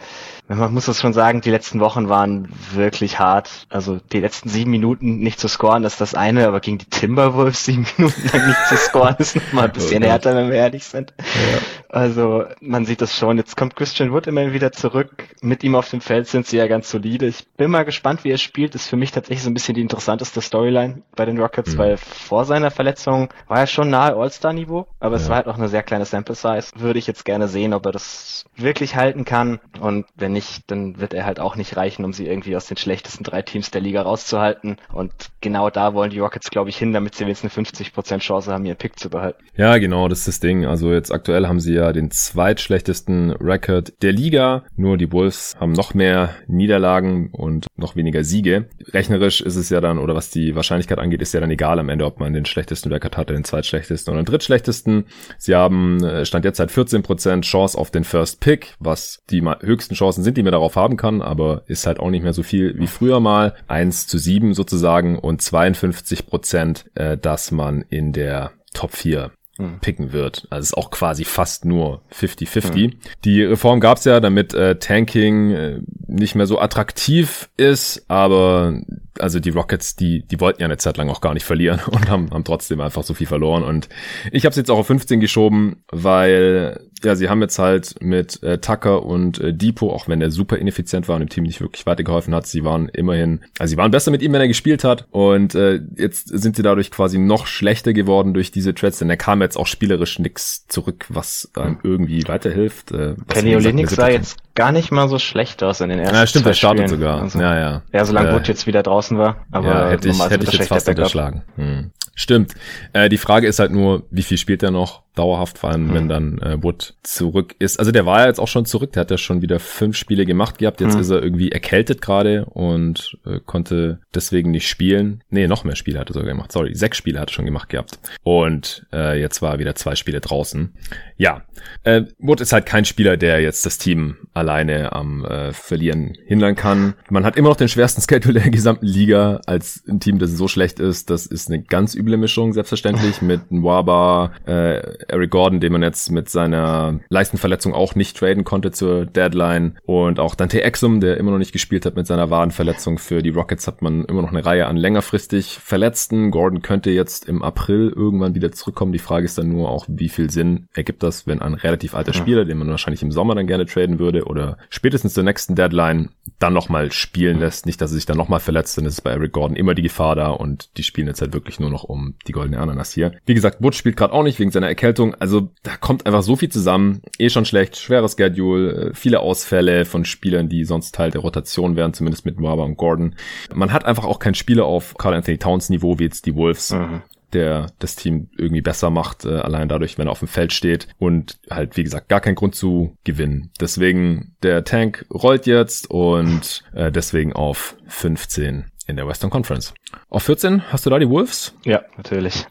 man 0.55 0.73
muss 0.73 0.87
es 0.87 0.99
schon 0.99 1.13
sagen, 1.13 1.41
die 1.41 1.51
letzten 1.51 1.79
Wochen 1.79 2.09
waren 2.09 2.49
wirklich 2.73 3.19
hart. 3.19 3.67
Also 3.69 3.99
die 4.11 4.19
letzten 4.19 4.49
sieben 4.49 4.71
Minuten 4.71 5.19
nicht 5.19 5.39
zu 5.39 5.47
scoren, 5.47 5.83
ist 5.83 6.01
das 6.01 6.15
eine, 6.15 6.47
aber 6.47 6.59
gegen 6.59 6.79
die 6.79 6.89
Timberwolves 6.89 7.65
sieben 7.65 7.85
Minuten 7.97 8.27
lang 8.33 8.47
nicht 8.47 8.67
zu 8.67 8.77
scoren, 8.77 9.15
ist 9.19 9.35
nochmal 9.35 9.65
ein 9.65 9.73
bisschen 9.73 10.01
härter, 10.01 10.35
wenn 10.35 10.49
wir 10.49 10.55
ehrlich 10.55 10.85
sind. 10.85 11.13
Ja. 11.19 11.59
Also 11.89 12.45
man 12.61 12.85
sieht 12.85 13.01
das 13.01 13.17
schon. 13.17 13.37
Jetzt 13.37 13.57
kommt 13.57 13.75
Christian 13.75 14.11
Wood 14.11 14.27
immer 14.27 14.53
wieder 14.53 14.71
zurück. 14.71 15.27
Mit 15.41 15.63
ihm 15.63 15.75
auf 15.75 15.89
dem 15.89 16.01
Feld 16.01 16.27
sind 16.27 16.45
sie 16.45 16.57
ja 16.57 16.67
ganz 16.67 16.89
solide. 16.89 17.25
Ich 17.25 17.47
bin 17.57 17.71
mal 17.71 17.83
gespannt, 17.83 18.23
wie 18.23 18.31
er 18.31 18.37
spielt. 18.37 18.75
Ist 18.75 18.87
für 18.87 18.95
mich 18.95 19.11
tatsächlich 19.11 19.43
so 19.43 19.49
ein 19.49 19.55
bisschen 19.55 19.75
die 19.75 19.81
interessanteste 19.81 20.41
Storyline 20.41 21.01
bei 21.15 21.25
den 21.25 21.39
Rockets, 21.39 21.73
mhm. 21.73 21.77
weil 21.79 21.97
vor 21.97 22.45
seiner 22.45 22.69
Verletzung 22.69 23.29
war 23.47 23.59
er 23.59 23.67
schon 23.67 23.89
nahe 23.89 24.15
All-Star-Niveau, 24.15 24.87
aber 24.99 25.15
ja. 25.15 25.21
es 25.21 25.29
war 25.29 25.37
halt 25.37 25.47
auch 25.47 25.57
eine 25.57 25.67
sehr 25.67 25.83
kleine 25.83 26.05
Sample 26.05 26.35
Size. 26.35 26.67
Würde 26.75 26.99
ich 26.99 27.07
jetzt 27.07 27.25
gerne 27.25 27.47
sehen, 27.47 27.73
ob 27.73 27.85
er 27.87 27.91
das 27.91 28.45
wirklich 28.55 28.95
halten 28.95 29.25
kann. 29.25 29.59
Und 29.79 30.05
wenn 30.15 30.33
nicht, 30.33 30.69
dann 30.69 30.99
wird 30.99 31.13
er 31.13 31.25
halt 31.25 31.39
auch 31.39 31.55
nicht 31.55 31.75
reichen, 31.75 32.05
um 32.05 32.13
sie 32.13 32.27
irgendwie 32.27 32.55
aus 32.55 32.67
den 32.67 32.77
schlechtesten 32.77 33.23
drei 33.23 33.41
Teams 33.41 33.71
der 33.71 33.81
Liga 33.81 34.03
rauszuhalten. 34.03 34.77
Und 34.93 35.11
genau 35.41 35.69
da 35.71 35.95
wollen 35.95 36.11
die 36.11 36.19
Rockets, 36.19 36.51
glaube 36.51 36.69
ich, 36.69 36.77
hin, 36.77 36.93
damit 36.93 37.15
sie 37.15 37.25
wenigstens 37.25 37.57
eine 37.57 37.65
50% 37.65 38.19
Chance 38.19 38.51
haben, 38.53 38.65
ihren 38.65 38.77
Pick 38.77 38.99
zu 38.99 39.09
behalten. 39.09 39.43
Ja, 39.55 39.77
genau, 39.77 40.07
das 40.07 40.19
ist 40.19 40.27
das 40.27 40.39
Ding. 40.39 40.65
Also 40.65 40.93
jetzt 40.93 41.11
aktuell 41.11 41.47
haben 41.47 41.59
sie 41.59 41.78
ja 41.79 41.91
den 41.91 42.11
zweitschlechtesten 42.11 43.31
Record 43.31 44.01
der 44.01 44.11
Liga. 44.11 44.63
Nur 44.75 44.97
die 44.97 45.11
Wolves 45.11 45.55
haben 45.59 45.71
noch 45.71 45.93
mehr 45.93 46.35
Niederlagen 46.47 47.29
und 47.31 47.67
noch 47.75 47.95
weniger 47.95 48.23
Siege. 48.23 48.69
Rechnerisch 48.93 49.41
ist 49.41 49.55
es 49.55 49.69
ja 49.69 49.81
dann, 49.81 49.97
oder 49.97 50.15
was 50.15 50.29
die 50.29 50.55
Wahrscheinlichkeit 50.55 50.99
angeht, 50.99 51.21
ist 51.21 51.33
ja 51.33 51.39
dann 51.39 51.51
egal 51.51 51.79
am 51.79 51.89
Ende, 51.89 52.05
ob 52.05 52.19
man 52.19 52.33
den 52.33 52.45
schlechtesten 52.45 52.91
Record 52.91 53.17
hat, 53.17 53.29
den 53.29 53.43
zweitschlechtesten 53.43 54.13
oder 54.13 54.21
den 54.21 54.27
drittschlechtesten. 54.27 55.05
Sie 55.37 55.55
haben, 55.55 56.03
äh, 56.03 56.25
stand 56.25 56.45
jetzt 56.45 56.57
seit 56.57 56.71
14% 56.71 57.41
Chance 57.41 57.77
auf 57.77 57.91
den 57.91 58.03
First 58.03 58.39
Pick, 58.39 58.75
was 58.79 59.19
die 59.29 59.41
höchsten 59.61 59.95
Chancen 59.95 60.23
sind, 60.23 60.37
die 60.37 60.43
man 60.43 60.51
darauf 60.51 60.75
haben 60.75 60.97
kann, 60.97 61.21
aber 61.21 61.63
ist 61.67 61.87
halt 61.87 61.99
auch 61.99 62.09
nicht 62.09 62.23
mehr 62.23 62.33
so 62.33 62.43
viel 62.43 62.77
wie 62.77 62.87
früher 62.87 63.19
mal. 63.19 63.55
1 63.67 64.07
zu 64.07 64.17
7 64.17 64.53
sozusagen 64.53 65.17
und 65.17 65.41
52 65.41 66.27
Prozent, 66.27 66.85
äh, 66.95 67.17
dass 67.17 67.51
man 67.51 67.83
in 67.89 68.11
der 68.11 68.51
Top 68.73 68.91
4 68.91 69.31
hm. 69.59 69.79
picken 69.81 70.11
wird. 70.13 70.47
Also 70.49 70.63
ist 70.63 70.77
auch 70.77 70.89
quasi 70.89 71.25
fast 71.25 71.65
nur 71.65 72.01
50-50. 72.13 72.87
Mhm. 72.87 72.93
Die 73.25 73.43
Reform 73.43 73.79
gab's 73.79 74.05
ja, 74.05 74.19
damit 74.19 74.53
äh, 74.53 74.79
Tanking 74.79 75.51
äh, 75.51 75.79
nicht 76.07 76.35
mehr 76.35 76.47
so 76.47 76.59
attraktiv 76.59 77.49
ist, 77.57 78.05
aber 78.07 78.81
also 79.19 79.39
die 79.39 79.49
Rockets, 79.49 79.95
die, 79.95 80.23
die 80.23 80.39
wollten 80.39 80.61
ja 80.61 80.65
eine 80.65 80.77
Zeit 80.77 80.97
lang 80.97 81.09
auch 81.09 81.21
gar 81.21 81.33
nicht 81.33 81.45
verlieren 81.45 81.79
und 81.91 82.09
haben, 82.09 82.31
haben 82.31 82.43
trotzdem 82.43 82.81
einfach 82.81 83.03
so 83.03 83.13
viel 83.13 83.27
verloren. 83.27 83.63
Und 83.63 83.89
ich 84.31 84.45
habe 84.45 84.51
es 84.51 84.57
jetzt 84.57 84.71
auch 84.71 84.79
auf 84.79 84.87
15 84.87 85.19
geschoben, 85.19 85.83
weil 85.91 86.79
ja, 87.03 87.15
sie 87.15 87.29
haben 87.29 87.41
jetzt 87.41 87.59
halt 87.59 87.95
mit 88.01 88.43
äh, 88.43 88.57
Tucker 88.57 89.03
und 89.03 89.39
äh, 89.39 89.53
Depot, 89.53 89.91
auch 89.91 90.07
wenn 90.07 90.21
er 90.21 90.31
super 90.31 90.57
ineffizient 90.57 91.07
war 91.07 91.15
und 91.15 91.21
dem 91.21 91.29
Team 91.29 91.43
nicht 91.45 91.61
wirklich 91.61 91.85
weitergeholfen 91.85 92.35
hat, 92.35 92.45
sie 92.45 92.63
waren 92.63 92.89
immerhin, 92.89 93.41
also 93.57 93.71
sie 93.71 93.77
waren 93.77 93.91
besser 93.91 94.11
mit 94.11 94.21
ihm, 94.21 94.33
wenn 94.33 94.41
er 94.41 94.47
gespielt 94.47 94.83
hat 94.83 95.07
und 95.11 95.55
äh, 95.55 95.79
jetzt 95.95 96.27
sind 96.27 96.55
sie 96.55 96.61
dadurch 96.61 96.91
quasi 96.91 97.17
noch 97.17 97.47
schlechter 97.47 97.93
geworden 97.93 98.33
durch 98.33 98.51
diese 98.51 98.73
Trades, 98.73 98.99
denn 98.99 99.09
er 99.09 99.17
kam 99.17 99.41
jetzt 99.41 99.57
auch 99.57 99.67
spielerisch 99.67 100.19
nix 100.19 100.67
zurück, 100.67 101.05
was 101.09 101.49
einem 101.55 101.79
irgendwie 101.83 102.27
weiterhilft. 102.27 102.91
Äh, 102.91 103.15
Kenny 103.29 103.55
Olynyk 103.55 103.89
sah 103.89 104.09
jetzt 104.09 104.37
gar 104.59 104.73
nicht 104.73 104.91
mal 104.91 105.07
so 105.07 105.19
schlecht 105.19 105.63
aus 105.63 105.79
in 105.79 105.87
den 105.87 105.99
ersten 105.99 106.15
Ja, 106.15 106.27
stimmt, 106.27 106.45
er 106.45 106.53
startet 106.53 106.89
sogar. 106.89 107.21
Also, 107.21 107.39
ja, 107.39 107.57
ja. 107.57 107.81
Ja, 107.93 108.03
solange 108.03 108.31
äh, 108.31 108.33
Wood 108.33 108.49
jetzt 108.49 108.67
wieder 108.67 108.83
draußen 108.83 109.17
war, 109.17 109.37
aber 109.53 109.67
ja, 109.67 109.89
hätte 109.89 110.09
ich, 110.09 110.19
hätte 110.19 110.43
ich 110.43 110.51
jetzt 110.51 110.67
fast 110.67 110.89
unterschlagen. 110.89 111.43
Hm. 111.55 111.91
Stimmt. 112.15 112.53
Äh, 112.93 113.09
die 113.09 113.17
Frage 113.17 113.47
ist 113.47 113.59
halt 113.59 113.71
nur, 113.71 114.03
wie 114.11 114.23
viel 114.23 114.37
spielt 114.37 114.63
er 114.63 114.71
noch 114.71 115.03
dauerhaft, 115.19 115.57
vor 115.57 115.69
allem 115.69 115.87
mhm. 115.87 115.93
wenn 115.93 116.09
dann 116.09 116.37
äh, 116.39 116.63
Wood 116.63 116.93
zurück 117.03 117.53
ist. 117.59 117.77
Also 117.77 117.91
der 117.91 118.05
war 118.05 118.21
ja 118.21 118.27
jetzt 118.27 118.39
auch 118.39 118.47
schon 118.47 118.65
zurück, 118.65 118.93
der 118.93 119.01
hat 119.01 119.11
ja 119.11 119.17
schon 119.17 119.41
wieder 119.41 119.59
fünf 119.59 119.97
Spiele 119.97 120.25
gemacht 120.25 120.57
gehabt. 120.59 120.79
Jetzt 120.79 120.95
mhm. 120.95 121.01
ist 121.01 121.09
er 121.09 121.21
irgendwie 121.21 121.51
erkältet 121.51 122.01
gerade 122.01 122.45
und 122.45 123.17
äh, 123.25 123.39
konnte 123.45 123.99
deswegen 124.15 124.51
nicht 124.51 124.69
spielen. 124.69 125.21
Nee, 125.29 125.47
noch 125.47 125.65
mehr 125.65 125.75
Spiele 125.75 125.99
hat 125.99 126.09
er 126.09 126.13
sogar 126.13 126.29
gemacht. 126.29 126.51
Sorry, 126.51 126.73
sechs 126.73 126.97
Spiele 126.97 127.19
hat 127.19 127.29
er 127.29 127.33
schon 127.33 127.45
gemacht 127.45 127.69
gehabt. 127.69 127.99
Und 128.23 128.85
äh, 128.93 129.19
jetzt 129.19 129.41
war 129.41 129.53
er 129.53 129.59
wieder 129.59 129.75
zwei 129.75 129.95
Spiele 129.95 130.21
draußen. 130.21 130.73
Ja, 131.17 131.43
äh, 131.83 132.03
Wood 132.19 132.39
ist 132.39 132.53
halt 132.53 132.65
kein 132.65 132.85
Spieler, 132.85 133.17
der 133.17 133.41
jetzt 133.41 133.65
das 133.65 133.77
Team 133.77 134.15
alleine 134.33 134.93
am 134.93 135.25
äh, 135.25 135.51
Verlieren 135.51 136.13
hindern 136.25 136.55
kann. 136.55 136.93
Man 137.09 137.25
hat 137.25 137.35
immer 137.35 137.49
noch 137.49 137.57
den 137.57 137.67
schwersten 137.67 138.01
Schedule 138.01 138.39
der 138.39 138.49
gesamten 138.49 138.85
Liga 138.85 139.41
als 139.45 139.83
ein 139.85 139.99
Team, 139.99 140.19
das 140.19 140.31
so 140.31 140.47
schlecht 140.47 140.79
ist. 140.79 141.09
Das 141.09 141.25
ist 141.25 141.49
eine 141.49 141.61
ganz 141.61 141.93
üble 141.99 142.17
Mischung, 142.17 142.53
selbstverständlich, 142.53 143.21
mit 143.21 143.51
Nwaba, 143.51 144.31
äh, 144.47 144.79
Eric 145.07 145.31
Gordon, 145.31 145.59
den 145.59 145.73
man 145.73 145.83
jetzt 145.83 146.09
mit 146.11 146.29
seiner 146.29 146.99
Leistenverletzung 147.09 147.73
auch 147.73 147.95
nicht 147.95 148.17
traden 148.17 148.43
konnte 148.43 148.71
zur 148.71 149.05
Deadline 149.05 149.77
und 149.85 150.19
auch 150.19 150.35
Dante 150.35 150.63
Exum, 150.63 151.01
der 151.01 151.17
immer 151.17 151.31
noch 151.31 151.37
nicht 151.37 151.51
gespielt 151.51 151.85
hat 151.85 151.95
mit 151.95 152.07
seiner 152.07 152.29
Wadenverletzung. 152.29 152.97
Für 152.97 153.21
die 153.21 153.29
Rockets 153.29 153.67
hat 153.67 153.81
man 153.81 154.05
immer 154.05 154.21
noch 154.21 154.31
eine 154.31 154.45
Reihe 154.45 154.67
an 154.67 154.77
längerfristig 154.77 155.59
Verletzten. 155.61 156.31
Gordon 156.31 156.61
könnte 156.61 156.91
jetzt 156.91 157.27
im 157.27 157.43
April 157.43 157.93
irgendwann 157.95 158.35
wieder 158.35 158.51
zurückkommen. 158.51 158.93
Die 158.93 158.99
Frage 158.99 159.25
ist 159.25 159.37
dann 159.37 159.49
nur 159.49 159.69
auch, 159.69 159.85
wie 159.87 160.09
viel 160.09 160.29
Sinn 160.29 160.67
ergibt 160.73 161.03
das, 161.03 161.27
wenn 161.27 161.41
ein 161.41 161.53
relativ 161.53 161.93
alter 161.93 162.13
Spieler, 162.13 162.45
den 162.45 162.57
man 162.57 162.69
wahrscheinlich 162.69 163.03
im 163.03 163.11
Sommer 163.11 163.35
dann 163.35 163.47
gerne 163.47 163.65
traden 163.65 163.99
würde 163.99 164.25
oder 164.25 164.57
spätestens 164.69 165.13
zur 165.13 165.23
nächsten 165.23 165.55
Deadline 165.55 166.09
dann 166.39 166.53
nochmal 166.53 166.91
spielen 166.91 167.39
lässt. 167.39 167.65
Nicht, 167.65 167.81
dass 167.81 167.91
er 167.91 167.95
sich 167.95 168.05
dann 168.05 168.17
nochmal 168.17 168.39
verletzt, 168.39 168.77
dann 168.77 168.85
ist 168.85 169.01
bei 169.01 169.11
Eric 169.11 169.33
Gordon 169.33 169.55
immer 169.55 169.75
die 169.75 169.81
Gefahr 169.81 170.15
da 170.15 170.29
und 170.29 170.77
die 170.77 170.83
spielen 170.83 171.07
jetzt 171.07 171.21
halt 171.21 171.33
wirklich 171.33 171.59
nur 171.59 171.69
noch 171.69 171.83
um 171.89 172.15
die 172.27 172.31
goldene 172.31 172.59
Ananas 172.59 172.93
hier. 172.93 173.13
Wie 173.25 173.33
gesagt, 173.33 173.59
Butch 173.59 173.77
spielt 173.77 173.97
gerade 173.97 174.13
auch 174.13 174.23
nicht 174.23 174.39
wegen 174.39 174.51
seiner 174.51 174.67
Erkältung. 174.67 175.15
Also 175.15 175.49
da 175.63 175.77
kommt 175.77 176.05
einfach 176.05 176.23
so 176.23 176.35
viel 176.35 176.49
zusammen. 176.49 177.01
Eh 177.17 177.29
schon 177.29 177.45
schlecht, 177.45 177.77
schweres 177.77 178.15
Schedule, 178.17 178.89
äh, 178.89 178.93
viele 178.93 179.19
Ausfälle 179.19 179.85
von 179.85 180.05
Spielern, 180.05 180.49
die 180.49 180.65
sonst 180.65 180.95
Teil 180.95 181.11
der 181.11 181.21
Rotation 181.21 181.75
wären, 181.75 181.93
zumindest 181.93 182.25
mit 182.25 182.39
Nwaba 182.39 182.63
und 182.63 182.77
Gordon. 182.77 183.15
Man 183.53 183.73
hat 183.73 183.85
einfach 183.85 184.05
auch 184.05 184.19
keinen 184.19 184.35
Spieler 184.35 184.65
auf 184.65 184.95
Carl 184.97 185.13
Anthony 185.13 185.37
Towns 185.37 185.69
Niveau 185.69 185.99
wie 185.99 186.03
jetzt 186.03 186.25
die 186.25 186.35
Wolves. 186.35 186.71
Mhm 186.71 187.01
der 187.33 187.67
das 187.79 187.95
Team 187.95 188.29
irgendwie 188.37 188.61
besser 188.61 188.89
macht, 188.89 189.25
äh, 189.25 189.35
allein 189.35 189.69
dadurch, 189.69 189.97
wenn 189.97 190.07
er 190.07 190.11
auf 190.11 190.19
dem 190.19 190.27
Feld 190.27 190.53
steht 190.53 190.87
und 190.97 191.39
halt, 191.49 191.77
wie 191.77 191.83
gesagt, 191.83 192.09
gar 192.09 192.21
kein 192.21 192.35
Grund 192.35 192.55
zu 192.55 192.95
gewinnen. 193.03 193.51
Deswegen, 193.59 194.35
der 194.43 194.63
Tank 194.63 195.05
rollt 195.13 195.45
jetzt 195.45 195.89
und 195.89 196.63
äh, 196.73 196.91
deswegen 196.91 197.33
auf 197.33 197.75
15 197.87 198.65
in 198.89 198.95
der 198.95 199.07
Western 199.07 199.29
Conference. 199.29 199.73
Auf 200.09 200.23
14 200.23 200.71
hast 200.71 200.85
du 200.85 200.89
da 200.89 200.97
die 200.99 201.07
Wolves? 201.07 201.53
Ja, 201.63 201.83
natürlich. 201.95 202.47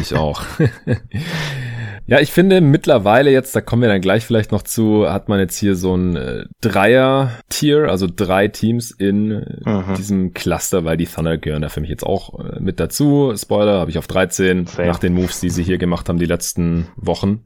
Ich 0.00 0.14
auch. 0.14 0.42
Ja, 2.06 2.20
ich 2.20 2.32
finde 2.32 2.60
mittlerweile 2.60 3.30
jetzt, 3.30 3.56
da 3.56 3.62
kommen 3.62 3.80
wir 3.80 3.88
dann 3.88 4.02
gleich 4.02 4.26
vielleicht 4.26 4.52
noch 4.52 4.62
zu, 4.62 5.10
hat 5.10 5.30
man 5.30 5.38
jetzt 5.38 5.56
hier 5.56 5.74
so 5.74 5.96
ein 5.96 6.16
äh, 6.16 6.44
Dreier-Tier, 6.60 7.88
also 7.88 8.06
drei 8.14 8.48
Teams 8.48 8.90
in 8.90 9.28
mhm. 9.64 9.94
diesem 9.96 10.34
Cluster, 10.34 10.84
weil 10.84 10.98
die 10.98 11.06
Thunder 11.06 11.38
gehören 11.38 11.62
da 11.62 11.70
für 11.70 11.80
mich 11.80 11.88
jetzt 11.88 12.04
auch 12.04 12.38
äh, 12.40 12.60
mit 12.60 12.78
dazu. 12.78 13.32
Spoiler, 13.34 13.80
habe 13.80 13.90
ich 13.90 13.96
auf 13.96 14.06
13 14.06 14.66
Fair. 14.66 14.86
nach 14.86 14.98
den 14.98 15.14
Moves, 15.14 15.40
die 15.40 15.48
sie 15.48 15.62
hier 15.62 15.78
gemacht 15.78 16.10
haben 16.10 16.18
die 16.18 16.26
letzten 16.26 16.88
Wochen. 16.96 17.44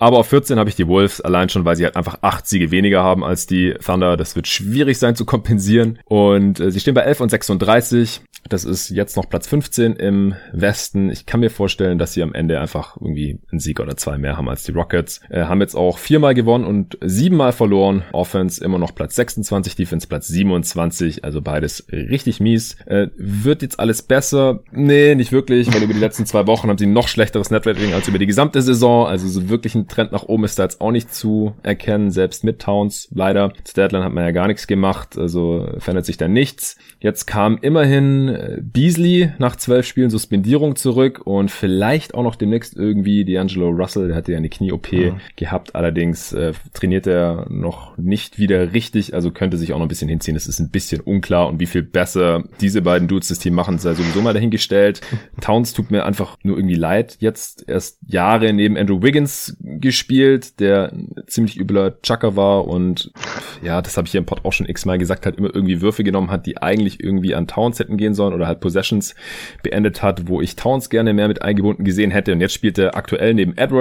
Aber 0.00 0.18
auf 0.18 0.26
14 0.26 0.58
habe 0.58 0.68
ich 0.68 0.74
die 0.74 0.88
Wolves, 0.88 1.20
allein 1.20 1.48
schon, 1.48 1.64
weil 1.64 1.76
sie 1.76 1.84
halt 1.84 1.96
einfach 1.96 2.18
acht 2.22 2.48
Siege 2.48 2.72
weniger 2.72 3.04
haben 3.04 3.22
als 3.22 3.46
die 3.46 3.74
Thunder. 3.74 4.16
Das 4.16 4.34
wird 4.34 4.48
schwierig 4.48 4.98
sein 4.98 5.14
zu 5.14 5.24
kompensieren. 5.24 6.00
Und 6.06 6.58
äh, 6.58 6.72
sie 6.72 6.80
stehen 6.80 6.94
bei 6.94 7.02
11 7.02 7.20
und 7.20 7.28
36. 7.28 8.22
Das 8.48 8.64
ist 8.64 8.90
jetzt 8.90 9.16
noch 9.16 9.28
Platz 9.28 9.46
15 9.46 9.94
im 9.94 10.34
Westen. 10.52 11.10
Ich 11.10 11.26
kann 11.26 11.38
mir 11.38 11.50
vorstellen, 11.50 11.98
dass 11.98 12.14
sie 12.14 12.24
am 12.24 12.34
Ende 12.34 12.60
einfach 12.60 12.96
irgendwie 12.96 13.38
einen 13.52 13.60
Sieg 13.60 13.78
oder 13.78 13.91
zwei 13.96 14.18
mehr 14.18 14.36
haben 14.36 14.48
als 14.48 14.64
die 14.64 14.72
Rockets. 14.72 15.20
Äh, 15.30 15.44
haben 15.44 15.60
jetzt 15.60 15.74
auch 15.74 15.98
viermal 15.98 16.34
gewonnen 16.34 16.64
und 16.64 16.98
siebenmal 17.00 17.52
verloren. 17.52 18.02
Offense 18.12 18.62
immer 18.64 18.78
noch 18.78 18.94
Platz 18.94 19.14
26, 19.16 19.76
Defense 19.76 20.06
Platz 20.06 20.28
27. 20.28 21.24
Also 21.24 21.40
beides 21.40 21.86
richtig 21.90 22.40
mies. 22.40 22.76
Äh, 22.86 23.08
wird 23.16 23.62
jetzt 23.62 23.78
alles 23.80 24.02
besser? 24.02 24.60
Nee, 24.72 25.14
nicht 25.14 25.32
wirklich, 25.32 25.72
weil 25.72 25.82
über 25.82 25.94
die 25.94 26.00
letzten 26.00 26.26
zwei 26.26 26.46
Wochen 26.46 26.68
haben 26.68 26.78
sie 26.78 26.86
noch 26.86 27.08
schlechteres 27.08 27.50
Netrating 27.50 27.92
als 27.92 28.08
über 28.08 28.18
die 28.18 28.26
gesamte 28.26 28.62
Saison. 28.62 29.06
Also 29.06 29.28
so 29.28 29.48
wirklich 29.48 29.74
ein 29.74 29.88
Trend 29.88 30.12
nach 30.12 30.24
oben 30.24 30.44
ist 30.44 30.58
da 30.58 30.64
jetzt 30.64 30.80
auch 30.80 30.90
nicht 30.90 31.14
zu 31.14 31.54
erkennen, 31.62 32.10
selbst 32.10 32.44
mit 32.44 32.60
Towns. 32.60 33.08
Leider. 33.14 33.52
Zu 33.64 33.74
Deadline 33.74 34.04
hat 34.04 34.12
man 34.12 34.24
ja 34.24 34.30
gar 34.30 34.46
nichts 34.46 34.66
gemacht, 34.66 35.18
also 35.18 35.68
verändert 35.78 36.06
sich 36.06 36.16
da 36.16 36.28
nichts. 36.28 36.76
Jetzt 37.00 37.26
kam 37.26 37.58
immerhin 37.60 38.28
äh, 38.28 38.58
Beasley 38.62 39.32
nach 39.38 39.56
zwölf 39.56 39.86
Spielen 39.86 40.10
Suspendierung 40.10 40.76
zurück 40.76 41.20
und 41.24 41.50
vielleicht 41.50 42.14
auch 42.14 42.22
noch 42.22 42.36
demnächst 42.36 42.76
irgendwie 42.76 43.24
D'Angelo 43.24 43.76
Russell, 43.82 44.08
der 44.08 44.16
hatte 44.16 44.32
ja 44.32 44.38
eine 44.38 44.48
Knie-OP 44.48 44.92
mhm. 44.92 45.20
gehabt, 45.36 45.74
allerdings 45.74 46.32
äh, 46.32 46.52
trainiert 46.72 47.06
er 47.06 47.46
noch 47.50 47.96
nicht 47.98 48.38
wieder 48.38 48.72
richtig, 48.72 49.14
also 49.14 49.30
könnte 49.30 49.58
sich 49.58 49.72
auch 49.72 49.78
noch 49.78 49.86
ein 49.86 49.88
bisschen 49.88 50.08
hinziehen. 50.08 50.36
Es 50.36 50.46
ist 50.46 50.60
ein 50.60 50.70
bisschen 50.70 51.00
unklar 51.00 51.48
und 51.48 51.60
wie 51.60 51.66
viel 51.66 51.82
besser 51.82 52.44
diese 52.60 52.82
beiden 52.82 53.08
Dudes 53.08 53.28
das 53.28 53.38
Team 53.38 53.54
machen, 53.54 53.78
sei 53.78 53.94
sowieso 53.94 54.22
mal 54.22 54.34
dahingestellt. 54.34 55.00
Towns 55.40 55.72
tut 55.72 55.90
mir 55.90 56.06
einfach 56.06 56.36
nur 56.42 56.56
irgendwie 56.56 56.76
leid. 56.76 57.16
Jetzt 57.20 57.64
erst 57.68 57.98
Jahre 58.06 58.52
neben 58.52 58.76
Andrew 58.76 59.02
Wiggins 59.02 59.56
gespielt, 59.60 60.60
der 60.60 60.92
ziemlich 61.26 61.58
übler 61.58 62.00
Chucker 62.02 62.36
war 62.36 62.66
und 62.66 63.12
ja, 63.62 63.82
das 63.82 63.96
habe 63.96 64.06
ich 64.06 64.12
hier 64.12 64.20
im 64.20 64.26
Pod 64.26 64.44
auch 64.44 64.52
schon 64.52 64.68
x-mal 64.68 64.98
gesagt, 64.98 65.26
hat 65.26 65.36
immer 65.36 65.54
irgendwie 65.54 65.80
Würfe 65.80 66.04
genommen 66.04 66.30
hat, 66.30 66.46
die 66.46 66.58
eigentlich 66.58 67.02
irgendwie 67.02 67.34
an 67.34 67.46
Towns 67.46 67.78
hätten 67.78 67.96
gehen 67.96 68.14
sollen 68.14 68.34
oder 68.34 68.46
halt 68.46 68.60
Possessions 68.60 69.14
beendet 69.62 70.02
hat, 70.02 70.28
wo 70.28 70.40
ich 70.40 70.56
Towns 70.56 70.90
gerne 70.90 71.12
mehr 71.12 71.28
mit 71.28 71.42
eingebunden 71.42 71.84
gesehen 71.84 72.10
hätte. 72.10 72.32
Und 72.32 72.40
jetzt 72.40 72.54
spielt 72.54 72.78
er 72.78 72.96
aktuell 72.96 73.34
neben 73.34 73.56
Edwards 73.56 73.71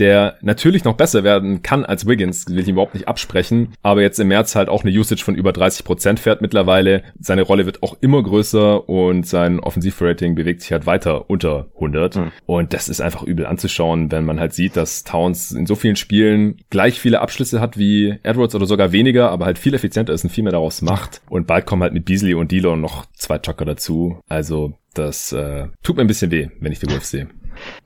der 0.00 0.38
natürlich 0.40 0.84
noch 0.84 0.94
besser 0.94 1.22
werden 1.22 1.62
kann 1.62 1.84
als 1.84 2.08
Wiggins, 2.08 2.48
will 2.48 2.58
ich 2.58 2.68
ihm 2.68 2.74
überhaupt 2.74 2.94
nicht 2.94 3.06
absprechen, 3.06 3.74
aber 3.82 4.00
jetzt 4.00 4.18
im 4.18 4.28
März 4.28 4.56
halt 4.56 4.68
auch 4.68 4.82
eine 4.82 4.98
Usage 4.98 5.22
von 5.22 5.34
über 5.34 5.52
30 5.52 5.84
Prozent 5.84 6.18
fährt 6.18 6.40
mittlerweile. 6.40 7.02
Seine 7.20 7.42
Rolle 7.42 7.66
wird 7.66 7.82
auch 7.82 7.96
immer 8.00 8.22
größer 8.22 8.88
und 8.88 9.26
sein 9.26 9.60
Offensivrating 9.60 10.34
bewegt 10.34 10.62
sich 10.62 10.72
halt 10.72 10.86
weiter 10.86 11.28
unter 11.28 11.68
100 11.74 12.16
mhm. 12.16 12.32
und 12.46 12.72
das 12.72 12.88
ist 12.88 13.00
einfach 13.00 13.22
übel 13.22 13.46
anzuschauen, 13.46 14.10
wenn 14.10 14.24
man 14.24 14.40
halt 14.40 14.54
sieht, 14.54 14.76
dass 14.76 15.04
Towns 15.04 15.52
in 15.52 15.66
so 15.66 15.74
vielen 15.76 15.96
Spielen 15.96 16.56
gleich 16.70 16.98
viele 16.98 17.20
Abschlüsse 17.20 17.60
hat 17.60 17.76
wie 17.76 18.18
Edwards 18.22 18.54
oder 18.54 18.66
sogar 18.66 18.92
weniger, 18.92 19.30
aber 19.30 19.44
halt 19.44 19.58
viel 19.58 19.74
effizienter 19.74 20.14
ist 20.14 20.24
und 20.24 20.30
viel 20.30 20.44
mehr 20.44 20.52
daraus 20.52 20.80
macht 20.80 21.20
und 21.28 21.46
bald 21.46 21.66
kommen 21.66 21.82
halt 21.82 21.92
mit 21.92 22.06
Beasley 22.06 22.34
und 22.34 22.50
Dillon 22.50 22.80
noch 22.80 23.04
zwei 23.12 23.38
Chucker 23.38 23.66
dazu. 23.66 24.18
Also 24.28 24.72
das 24.94 25.32
äh, 25.32 25.68
tut 25.82 25.96
mir 25.96 26.02
ein 26.02 26.08
bisschen 26.08 26.30
weh, 26.30 26.48
wenn 26.58 26.72
ich 26.72 26.80
die 26.80 26.90
Wolves 26.90 27.10
sehe. 27.10 27.28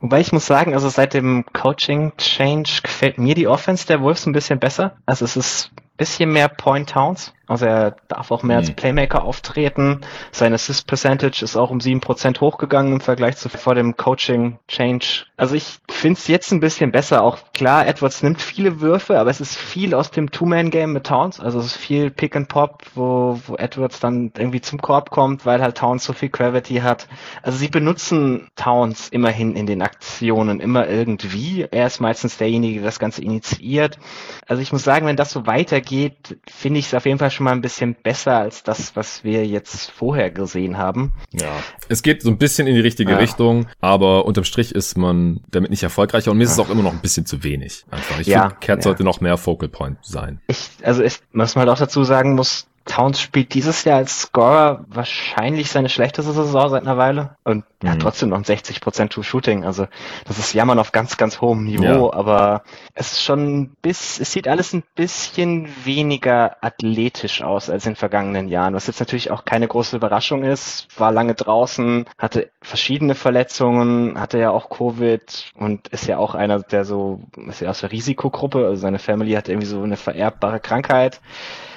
Wobei 0.00 0.20
ich 0.20 0.32
muss 0.32 0.46
sagen, 0.46 0.74
also 0.74 0.88
seit 0.88 1.14
dem 1.14 1.44
Coaching-Change 1.52 2.80
gefällt 2.82 3.18
mir 3.18 3.34
die 3.34 3.48
Offense 3.48 3.86
der 3.86 4.00
Wolves 4.00 4.26
ein 4.26 4.32
bisschen 4.32 4.58
besser. 4.58 4.96
Also 5.06 5.24
es 5.24 5.36
ist 5.36 5.70
bisschen 5.96 6.32
mehr 6.32 6.48
Point 6.48 6.90
Towns. 6.90 7.32
Also 7.46 7.66
er 7.66 7.96
darf 8.08 8.30
auch 8.30 8.42
mehr 8.42 8.56
mhm. 8.56 8.66
als 8.66 8.70
Playmaker 8.72 9.24
auftreten. 9.24 10.00
Sein 10.32 10.54
Assist 10.54 10.86
Percentage 10.86 11.44
ist 11.44 11.56
auch 11.56 11.70
um 11.70 11.80
sieben 11.80 12.00
Prozent 12.00 12.40
hochgegangen 12.40 12.94
im 12.94 13.00
Vergleich 13.00 13.36
zu 13.36 13.48
vor 13.48 13.74
dem 13.74 13.96
Coaching 13.96 14.58
Change. 14.68 15.26
Also 15.36 15.54
ich 15.54 15.78
finde 15.88 16.18
es 16.18 16.28
jetzt 16.28 16.52
ein 16.52 16.60
bisschen 16.60 16.92
besser. 16.92 17.22
Auch 17.22 17.38
klar, 17.52 17.86
Edwards 17.86 18.22
nimmt 18.22 18.40
viele 18.40 18.80
Würfe, 18.80 19.18
aber 19.18 19.30
es 19.30 19.40
ist 19.40 19.56
viel 19.56 19.94
aus 19.94 20.10
dem 20.10 20.30
Two-Man-Game 20.30 20.92
mit 20.92 21.06
Towns. 21.06 21.40
Also 21.40 21.58
es 21.58 21.66
ist 21.66 21.76
viel 21.76 22.10
Pick 22.10 22.36
and 22.36 22.48
Pop, 22.48 22.82
wo, 22.94 23.40
wo 23.46 23.56
Edwards 23.56 24.00
dann 24.00 24.32
irgendwie 24.36 24.60
zum 24.60 24.80
Korb 24.80 25.10
kommt, 25.10 25.44
weil 25.44 25.60
halt 25.60 25.76
Towns 25.76 26.04
so 26.04 26.12
viel 26.12 26.30
Gravity 26.30 26.76
hat. 26.76 27.08
Also 27.42 27.58
sie 27.58 27.68
benutzen 27.68 28.48
Towns 28.56 29.08
immerhin 29.08 29.56
in 29.56 29.66
den 29.66 29.82
Aktionen, 29.82 30.60
immer 30.60 30.88
irgendwie. 30.88 31.66
Er 31.70 31.86
ist 31.86 32.00
meistens 32.00 32.38
derjenige, 32.38 32.80
der 32.80 32.88
das 32.88 32.98
Ganze 32.98 33.22
initiiert. 33.22 33.98
Also 34.46 34.62
ich 34.62 34.72
muss 34.72 34.84
sagen, 34.84 35.06
wenn 35.06 35.16
das 35.16 35.30
so 35.30 35.46
weitergeht, 35.46 36.38
finde 36.48 36.78
ich 36.78 36.86
es 36.86 36.94
auf 36.94 37.06
jeden 37.06 37.18
Fall 37.18 37.30
schon 37.34 37.44
mal 37.44 37.52
ein 37.52 37.60
bisschen 37.60 37.94
besser 37.94 38.38
als 38.38 38.62
das, 38.62 38.96
was 38.96 39.24
wir 39.24 39.46
jetzt 39.46 39.90
vorher 39.90 40.30
gesehen 40.30 40.78
haben. 40.78 41.12
Ja, 41.32 41.52
es 41.88 42.02
geht 42.02 42.22
so 42.22 42.30
ein 42.30 42.38
bisschen 42.38 42.66
in 42.66 42.74
die 42.74 42.80
richtige 42.80 43.12
ja. 43.12 43.18
Richtung, 43.18 43.66
aber 43.80 44.24
unterm 44.24 44.44
Strich 44.44 44.74
ist 44.74 44.96
man 44.96 45.40
damit 45.50 45.70
nicht 45.70 45.82
erfolgreicher 45.82 46.30
und 46.30 46.38
mir 46.38 46.44
ist 46.44 46.52
es 46.52 46.58
auch 46.58 46.70
immer 46.70 46.82
noch 46.82 46.92
ein 46.92 47.00
bisschen 47.00 47.26
zu 47.26 47.42
wenig. 47.42 47.84
Einfach. 47.90 48.20
Ich 48.20 48.26
ja, 48.26 48.48
finde, 48.48 48.56
Cat 48.60 48.78
ja. 48.78 48.82
sollte 48.82 49.04
noch 49.04 49.20
mehr 49.20 49.36
Focal 49.36 49.68
Point 49.68 49.98
sein. 50.02 50.40
Ich, 50.46 50.70
also 50.82 51.02
ich, 51.02 51.18
was 51.32 51.54
man 51.54 51.66
halt 51.66 51.76
auch 51.76 51.80
dazu 51.80 52.04
sagen 52.04 52.34
muss, 52.34 52.66
Towns 52.84 53.20
spielt 53.20 53.54
dieses 53.54 53.84
Jahr 53.84 53.96
als 53.96 54.20
Scorer 54.20 54.84
wahrscheinlich 54.88 55.70
seine 55.70 55.88
schlechteste 55.88 56.32
Saison 56.32 56.68
seit 56.68 56.82
einer 56.82 56.98
Weile 56.98 57.36
und 57.44 57.64
er 57.82 57.90
hat 57.90 57.98
mhm. 57.98 58.02
trotzdem 58.02 58.28
noch 58.30 58.38
ein 58.38 58.44
60% 58.44 59.10
True 59.10 59.24
Shooting. 59.24 59.64
Also 59.64 59.86
das 60.26 60.38
ist 60.38 60.54
Jammern 60.54 60.78
auf 60.78 60.92
ganz, 60.92 61.16
ganz 61.16 61.40
hohem 61.40 61.64
Niveau, 61.64 62.10
ja. 62.10 62.12
aber 62.12 62.62
es 62.94 63.12
ist 63.12 63.22
schon 63.22 63.76
bis, 63.82 64.18
es 64.20 64.32
sieht 64.32 64.48
alles 64.48 64.72
ein 64.72 64.82
bisschen 64.94 65.68
weniger 65.84 66.56
athletisch 66.62 67.42
aus 67.42 67.68
als 67.70 67.86
in 67.86 67.96
vergangenen 67.96 68.48
Jahren, 68.48 68.74
was 68.74 68.86
jetzt 68.86 69.00
natürlich 69.00 69.30
auch 69.30 69.44
keine 69.44 69.68
große 69.68 69.96
Überraschung 69.96 70.44
ist. 70.44 70.88
War 70.98 71.12
lange 71.12 71.34
draußen, 71.34 72.06
hatte 72.18 72.50
verschiedene 72.62 73.14
Verletzungen, 73.14 74.18
hatte 74.18 74.38
ja 74.38 74.50
auch 74.50 74.70
Covid 74.70 75.52
und 75.54 75.88
ist 75.88 76.06
ja 76.06 76.18
auch 76.18 76.34
einer, 76.34 76.60
der 76.60 76.84
so, 76.84 77.20
ist 77.48 77.60
ja 77.60 77.70
aus 77.70 77.80
der 77.80 77.92
Risikogruppe, 77.92 78.66
also 78.66 78.76
seine 78.76 78.98
Family 78.98 79.32
hat 79.32 79.48
irgendwie 79.48 79.66
so 79.66 79.82
eine 79.82 79.96
vererbbare 79.96 80.60
Krankheit. 80.60 81.20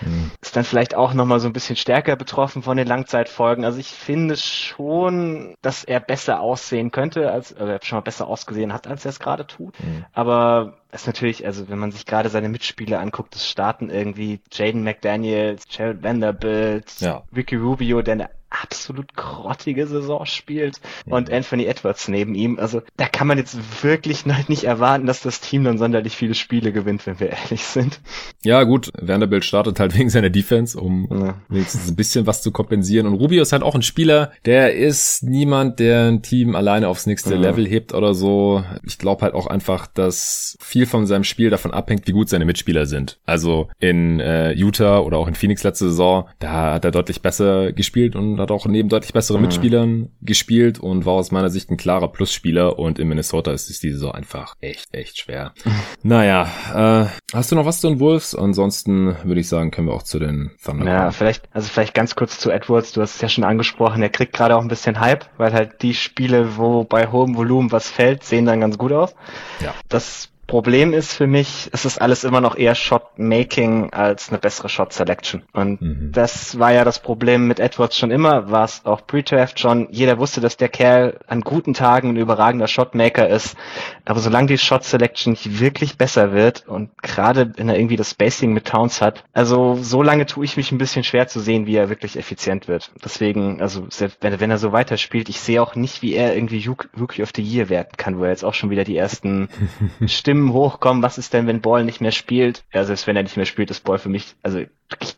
Mhm. 0.02 0.32
Ist 0.42 0.56
dann 0.56 0.64
vielleicht 0.64 0.96
auch 0.96 1.14
nochmal 1.14 1.40
so 1.40 1.48
ein 1.48 1.54
bisschen 1.54 1.76
stärker 1.76 2.16
betroffen 2.16 2.64
von 2.64 2.78
den 2.78 2.88
Langzeitfolgen. 2.88 3.66
Also 3.66 3.80
ich 3.80 3.88
finde 3.88 4.38
schon, 4.38 5.56
dass 5.62 5.84
er 5.84 6.00
besser 6.00 6.40
aussehen 6.40 6.92
könnte, 6.92 7.32
als 7.32 7.56
oder 7.56 7.80
schon 7.82 7.98
mal 7.98 8.02
besser 8.02 8.28
ausgesehen 8.28 8.74
hat, 8.74 8.88
als 8.88 9.06
er 9.06 9.10
es 9.10 9.20
gerade 9.20 9.48
tut. 9.48 9.80
Mhm. 9.80 10.06
Aber 10.14 10.78
es 10.92 11.02
ist 11.02 11.08
natürlich, 11.08 11.46
also 11.46 11.70
wenn 11.70 11.80
man 11.80 11.92
sich 11.92 12.06
gerade 12.06 12.30
seine 12.30 12.50
Mitspieler 12.50 13.00
anguckt, 13.00 13.36
das 13.36 13.48
starten 13.50 13.90
irgendwie 13.90 14.40
Jaden 14.52 14.84
McDaniels, 14.84 15.64
Jared 15.70 16.04
Vanderbilt, 16.04 17.00
ja. 17.00 17.24
Ricky 17.36 17.56
Rubio, 17.56 18.02
der 18.02 18.30
absolut 18.62 19.16
grottige 19.16 19.88
Saison 19.88 20.26
spielt 20.26 20.82
und 21.06 21.32
Anthony 21.32 21.66
Edwards 21.66 22.08
neben 22.08 22.36
ihm. 22.36 22.60
Also 22.60 22.82
da 22.98 23.08
kann 23.08 23.28
man 23.28 23.38
jetzt 23.38 23.84
wirklich 23.84 24.26
nicht 24.26 24.64
erwarten, 24.64 25.06
dass 25.06 25.22
das 25.22 25.42
Team 25.42 25.64
dann 25.64 25.78
sonderlich 25.78 26.16
viele 26.16 26.34
Spiele 26.34 26.72
gewinnt, 26.72 27.06
wenn 27.06 27.20
wir 27.20 27.30
ehrlich 27.30 27.64
sind. 27.64 28.00
Ja 28.44 28.64
gut, 28.64 28.92
Vanderbilt 29.00 29.46
startet 29.46 29.80
halt 29.80 29.94
wegen 29.98 30.10
seiner 30.10 30.30
Defense, 30.30 30.80
um 30.80 31.08
ja. 31.12 31.36
wenigstens 31.50 31.88
ein 31.90 31.96
bisschen 31.96 32.28
was 32.28 32.42
zu 32.42 32.52
kompensieren. 32.52 33.08
Und 33.08 33.16
Rubio 33.16 33.42
ist 33.42 33.52
halt 33.52 33.64
auch 33.64 33.76
ein 33.76 33.82
Spieler, 33.82 34.32
der 34.46 34.76
ist 34.76 35.24
niemand, 35.24 35.80
der 35.80 36.08
ein 36.08 36.22
Team 36.22 36.56
alleine 36.56 36.88
aufs 36.88 37.06
nächste 37.06 37.36
ja. 37.36 37.40
Level 37.40 37.68
hebt 37.68 37.94
oder 37.94 38.14
so. 38.14 38.64
Ich 38.84 38.98
glaube 38.98 39.22
halt 39.24 39.34
auch 39.34 39.48
einfach, 39.48 39.88
dass 39.88 40.58
viel 40.60 40.86
von 40.86 41.06
seinem 41.06 41.24
Spiel 41.24 41.50
davon 41.50 41.72
abhängt, 41.72 42.08
wie 42.08 42.12
gut 42.12 42.30
seine 42.30 42.46
Mitspieler 42.46 42.86
sind. 42.86 43.20
Also 43.26 43.70
in 43.80 44.20
äh, 44.20 44.52
Utah 44.54 45.00
oder 45.00 45.18
auch 45.18 45.28
in 45.28 45.36
Phoenix 45.36 45.64
letzte 45.64 45.90
Saison, 45.90 46.28
da 46.40 46.74
hat 46.74 46.86
er 46.86 46.92
deutlich 46.92 47.22
besser 47.22 47.72
gespielt 47.74 48.16
und 48.16 48.40
hat 48.40 48.47
auch 48.52 48.66
neben 48.66 48.90
deutlich 48.90 49.14
besseren 49.14 49.42
mhm. 49.42 49.48
Mitspielern 49.48 50.10
gespielt 50.22 50.80
und 50.80 51.06
war 51.06 51.14
aus 51.14 51.32
meiner 51.32 51.50
Sicht 51.50 51.70
ein 51.70 51.78
klarer 51.78 52.08
Plusspieler 52.10 52.80
und 52.80 53.00
in 53.00 53.08
Minnesota 53.08 53.52
ist 53.52 53.70
es 53.70 53.80
diese 53.80 53.96
Saison 53.96 54.14
einfach 54.14 54.56
echt, 54.62 54.94
echt 54.94 55.18
schwer. 55.18 55.54
naja, 56.04 56.48
äh, 56.74 57.08
hast 57.34 57.52
du 57.52 57.56
noch 57.56 57.66
was 57.66 57.82
zu 57.82 57.90
den 57.90 58.00
Wolves? 58.00 58.36
Ansonsten 58.36 59.16
würde 59.24 59.42
ich 59.42 59.48
sagen, 59.48 59.72
können 59.72 59.88
wir 59.88 59.94
auch 59.94 60.04
zu 60.04 60.20
den 60.20 60.52
Thunder 60.64 60.86
Ja, 60.86 61.00
kommen. 61.00 61.12
vielleicht, 61.12 61.50
also 61.54 61.70
vielleicht 61.70 61.94
ganz 61.94 62.16
kurz 62.16 62.40
zu 62.40 62.52
Edwards, 62.52 62.92
du 62.94 63.02
hast 63.02 63.16
es 63.16 63.22
ja 63.22 63.30
schon 63.30 63.44
angesprochen, 63.44 64.02
er 64.02 64.10
kriegt 64.10 64.34
gerade 64.34 64.56
auch 64.56 64.62
ein 64.62 64.68
bisschen 64.68 65.00
Hype, 65.00 65.26
weil 65.38 65.54
halt 65.54 65.82
die 65.82 65.94
Spiele, 65.94 66.58
wo 66.58 66.84
bei 66.84 67.12
hohem 67.12 67.36
Volumen 67.36 67.72
was 67.72 67.90
fällt, 67.90 68.24
sehen 68.24 68.46
dann 68.46 68.62
ganz 68.62 68.78
gut 68.78 68.92
aus. 68.92 69.16
Ja. 69.62 69.74
Das 69.90 70.30
Problem 70.48 70.94
ist 70.94 71.14
für 71.14 71.28
mich, 71.28 71.70
es 71.74 71.84
ist 71.84 72.02
alles 72.02 72.24
immer 72.24 72.40
noch 72.40 72.58
eher 72.58 72.74
Shot-Making 72.74 73.92
als 73.92 74.30
eine 74.30 74.38
bessere 74.38 74.70
Shot-Selection. 74.70 75.44
Und 75.52 75.82
mhm. 75.82 76.12
das 76.14 76.58
war 76.58 76.72
ja 76.72 76.86
das 76.86 77.00
Problem 77.00 77.48
mit 77.48 77.60
Edwards 77.60 77.98
schon 77.98 78.12
immer, 78.12 78.50
war 78.50 78.64
es 78.64 78.86
auch 78.86 79.06
pre-draft 79.06 79.60
schon. 79.60 79.90
Jeder 79.92 80.20
wusste, 80.20 80.40
dass 80.40 80.56
der 80.56 80.70
Kerl 80.70 81.20
an 81.28 81.42
guten 81.42 81.74
Tagen 81.74 82.12
ein 82.12 82.16
überragender 82.16 82.68
Shot-Maker 82.68 83.28
ist. 83.28 83.58
Aber 84.06 84.22
solange 84.22 84.48
die 84.48 84.58
Shot-Selection 84.58 85.32
nicht 85.32 85.60
wirklich 85.60 85.98
besser 85.98 86.32
wird 86.32 86.66
und 86.66 86.92
gerade 87.04 87.52
wenn 87.58 87.68
er 87.68 87.78
irgendwie 87.78 87.98
das 87.98 88.12
Spacing 88.12 88.54
mit 88.54 88.66
Towns 88.66 89.02
hat, 89.02 89.26
also 89.34 89.78
so 89.82 90.02
lange 90.02 90.28
tue 90.28 90.46
ich 90.46 90.56
mich 90.56 90.72
ein 90.72 90.78
bisschen 90.78 91.04
schwer 91.04 91.28
zu 91.28 91.42
sehen, 91.42 91.66
wie 91.66 91.76
er 91.76 91.90
wirklich 91.90 92.18
effizient 92.18 92.70
wird. 92.70 92.92
Deswegen, 93.04 93.62
also 93.62 93.86
wenn, 94.22 94.40
wenn 94.40 94.52
er 94.52 94.58
so 94.58 94.72
weiterspielt, 94.72 95.28
ich 95.28 95.42
sehe 95.42 95.62
auch 95.62 95.76
nicht, 95.76 96.02
wie 96.02 96.14
er 96.14 96.36
irgendwie 96.36 96.66
Rookie 96.98 97.22
of 97.22 97.32
the 97.36 97.42
Year 97.42 97.68
werden 97.68 97.90
kann, 97.98 98.18
wo 98.18 98.24
er 98.24 98.30
jetzt 98.30 98.46
auch 98.46 98.54
schon 98.54 98.70
wieder 98.70 98.86
die 98.86 98.96
ersten 98.96 99.50
Stimmen 100.06 100.37
Stimmen 100.38 100.54
hochkommen, 100.54 101.02
was 101.02 101.18
ist 101.18 101.34
denn, 101.34 101.48
wenn 101.48 101.62
Ball 101.62 101.84
nicht 101.84 102.00
mehr 102.00 102.12
spielt? 102.12 102.64
Ja, 102.72 102.84
selbst 102.84 103.08
wenn 103.08 103.16
er 103.16 103.24
nicht 103.24 103.38
mehr 103.38 103.46
spielt, 103.46 103.72
ist 103.72 103.84
Ball 103.84 103.98
für 103.98 104.10
mich, 104.10 104.36
also 104.44 104.62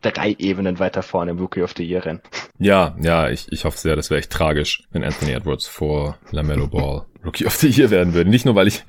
drei 0.01 0.35
Ebenen 0.39 0.79
weiter 0.79 1.03
vorne 1.03 1.31
im 1.31 1.39
Rookie 1.39 1.61
of 1.61 1.73
the 1.75 1.83
Year 1.83 2.05
Rennen. 2.05 2.21
Ja, 2.57 2.95
ja, 3.01 3.29
ich, 3.29 3.51
ich 3.51 3.65
hoffe 3.65 3.77
sehr, 3.77 3.95
das 3.95 4.09
wäre 4.09 4.19
echt 4.19 4.31
tragisch, 4.31 4.83
wenn 4.91 5.03
Anthony 5.03 5.33
Edwards 5.33 5.67
vor 5.67 6.17
LaMelo 6.31 6.67
Ball 6.67 7.05
Rookie 7.23 7.45
of 7.45 7.55
the 7.55 7.67
Year 7.67 7.89
werden 7.89 8.13
würde. 8.13 8.29
Nicht 8.29 8.45
nur, 8.45 8.55
weil 8.55 8.67
ich 8.67 8.83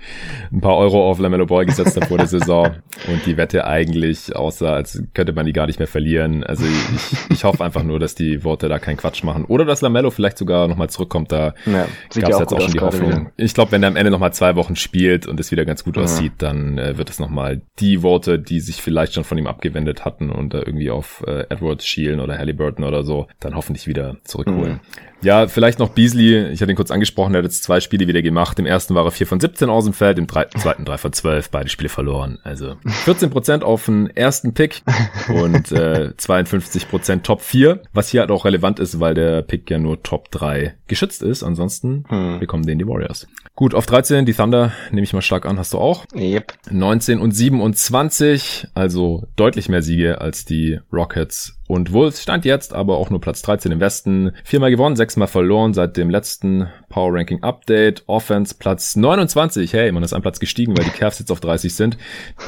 ein 0.53 0.61
paar 0.61 0.77
Euro 0.77 1.11
auf 1.11 1.19
LaMelo 1.19 1.47
Ball 1.47 1.66
gesetzt 1.66 1.97
habe 1.97 2.07
vor 2.07 2.19
der 2.19 2.29
Saison 2.29 2.77
und 3.09 3.27
die 3.27 3.37
Wette 3.37 3.66
eigentlich 3.66 4.37
aussah, 4.37 4.75
als 4.75 5.03
könnte 5.14 5.33
man 5.33 5.47
die 5.47 5.53
gar 5.53 5.66
nicht 5.66 5.79
mehr 5.79 5.88
verlieren. 5.88 6.45
Also 6.45 6.64
ich, 6.64 7.19
ich 7.31 7.45
hoffe 7.45 7.64
einfach 7.64 7.83
nur, 7.83 7.99
dass 7.99 8.14
die 8.14 8.45
Worte 8.45 8.69
da 8.69 8.79
keinen 8.79 8.97
Quatsch 8.97 9.25
machen. 9.25 9.45
Oder 9.47 9.64
dass 9.64 9.81
LaMelo 9.81 10.11
vielleicht 10.11 10.38
sogar 10.38 10.69
nochmal 10.69 10.90
zurückkommt. 10.90 11.33
Da 11.33 11.55
ja, 11.66 11.87
gab 12.21 12.31
es 12.31 12.38
jetzt 12.38 12.53
auch 12.53 12.61
schon 12.61 12.73
die 12.73 12.81
Hoffnung. 12.81 13.11
Wieder. 13.11 13.33
Ich 13.37 13.55
glaube, 13.55 13.73
wenn 13.73 13.83
er 13.83 13.88
am 13.88 13.97
Ende 13.97 14.12
nochmal 14.12 14.33
zwei 14.33 14.55
Wochen 14.55 14.77
spielt 14.77 15.27
und 15.27 15.40
es 15.40 15.51
wieder 15.51 15.64
ganz 15.64 15.83
gut 15.83 15.97
ja. 15.97 16.05
aussieht, 16.05 16.33
dann 16.38 16.79
äh, 16.79 16.97
wird 16.99 17.11
es 17.11 17.19
nochmal 17.19 17.62
die 17.81 18.03
Worte, 18.03 18.38
die 18.38 18.61
sich 18.61 18.81
vielleicht 18.81 19.14
schon 19.14 19.25
von 19.25 19.38
ihm 19.38 19.49
abgewendet 19.49 20.05
hatten 20.05 20.31
und 20.31 20.55
da 20.55 20.59
irgendwie 20.59 20.90
auf 20.90 21.25
äh, 21.27 21.47
Edwards 21.49 21.85
schielen 21.85 22.21
oder 22.21 22.38
Halliburton 22.38 22.85
oder 22.85 23.03
so, 23.03 23.27
dann 23.40 23.57
hoffentlich 23.57 23.88
wieder 23.88 24.19
zurückholen. 24.23 24.75
Mhm. 24.75 25.10
Ja, 25.23 25.49
vielleicht 25.49 25.79
noch 25.79 25.91
Beasley. 25.91 26.51
Ich 26.51 26.63
hatte 26.63 26.73
ihn 26.73 26.77
kurz 26.77 26.91
angesprochen, 26.91 27.35
er 27.35 27.39
hat 27.39 27.45
jetzt 27.45 27.63
zwei 27.63 27.81
Spiele 27.81 28.07
wieder 28.07 28.23
gemacht. 28.23 28.59
Im 28.59 28.67
ersten 28.67 28.95
war 28.95 29.05
er 29.05 29.11
4 29.11 29.27
von 29.27 29.39
17 29.39 29.69
aus 29.69 29.85
dem 29.85 29.93
Feld, 29.93 30.19
im 30.19 30.27
zweiten 30.29 30.85
3 30.85 30.99
von 30.99 31.13
12, 31.13 31.51
beide 31.51 31.69
Spiele 31.69 31.91
verloren. 31.91 32.39
Also 32.43 32.77
14 32.87 33.29
Prozent 33.29 33.63
auf 33.63 33.85
den 33.85 34.09
ersten 34.09 34.55
Pick 34.55 34.83
und 35.29 35.73
äh, 35.73 36.17
52 36.17 36.89
Prozent 36.89 37.25
Top 37.25 37.43
4, 37.43 37.83
was 37.93 38.09
hier 38.09 38.21
halt 38.21 38.31
auch 38.31 38.45
relevant 38.45 38.81
ist, 38.81 38.99
weil 38.99 39.15
der 39.15 39.43
Pick 39.43 39.71
ja 39.71 39.79
nur 39.79 40.03
Top 40.03 40.31
3 40.31 40.75
geschützt 40.87 41.23
ist. 41.23 41.43
Ansonsten 41.43 42.05
hm. 42.09 42.41
bekommen 42.41 42.65
den 42.65 42.79
die 42.79 42.87
Warriors. 42.87 43.27
Gut, 43.55 43.75
auf 43.75 43.85
13 43.85 44.25
die 44.25 44.33
Thunder, 44.33 44.73
nehme 44.91 45.03
ich 45.03 45.13
mal 45.13 45.21
stark 45.21 45.45
an, 45.45 45.59
hast 45.59 45.75
du 45.75 45.79
auch. 45.79 46.07
Yep. 46.15 46.55
19 46.71 47.19
und 47.21 47.33
27, 47.33 48.69
also 48.73 49.27
deutlich 49.37 49.69
mehr 49.69 49.83
Siege 49.83 50.21
als 50.21 50.47
die 50.47 50.81
Rockets 50.91 51.60
und 51.71 51.93
Wolves 51.93 52.21
stand 52.21 52.45
jetzt 52.45 52.75
aber 52.75 52.99
auch 52.99 53.11
nur 53.11 53.21
Platz 53.21 53.43
13 53.43 53.71
im 53.71 53.79
Westen. 53.79 54.33
Viermal 54.43 54.73
gewonnen, 54.73 54.97
sechsmal 54.97 55.29
verloren 55.29 55.73
seit 55.73 55.97
dem 55.97 56.11
letzten 56.11 56.67
Power 56.89 57.15
Ranking 57.15 57.45
Update. 57.45 58.03
Offense 58.09 58.57
Platz 58.59 58.97
29. 58.97 59.73
Hey, 59.73 59.93
man 59.93 60.03
ist 60.03 60.13
ein 60.13 60.21
Platz 60.21 60.41
gestiegen, 60.41 60.77
weil 60.77 60.85
die 60.85 60.91
Cavs 60.91 61.21
jetzt 61.21 61.31
auf 61.31 61.39
30 61.39 61.73
sind. 61.73 61.97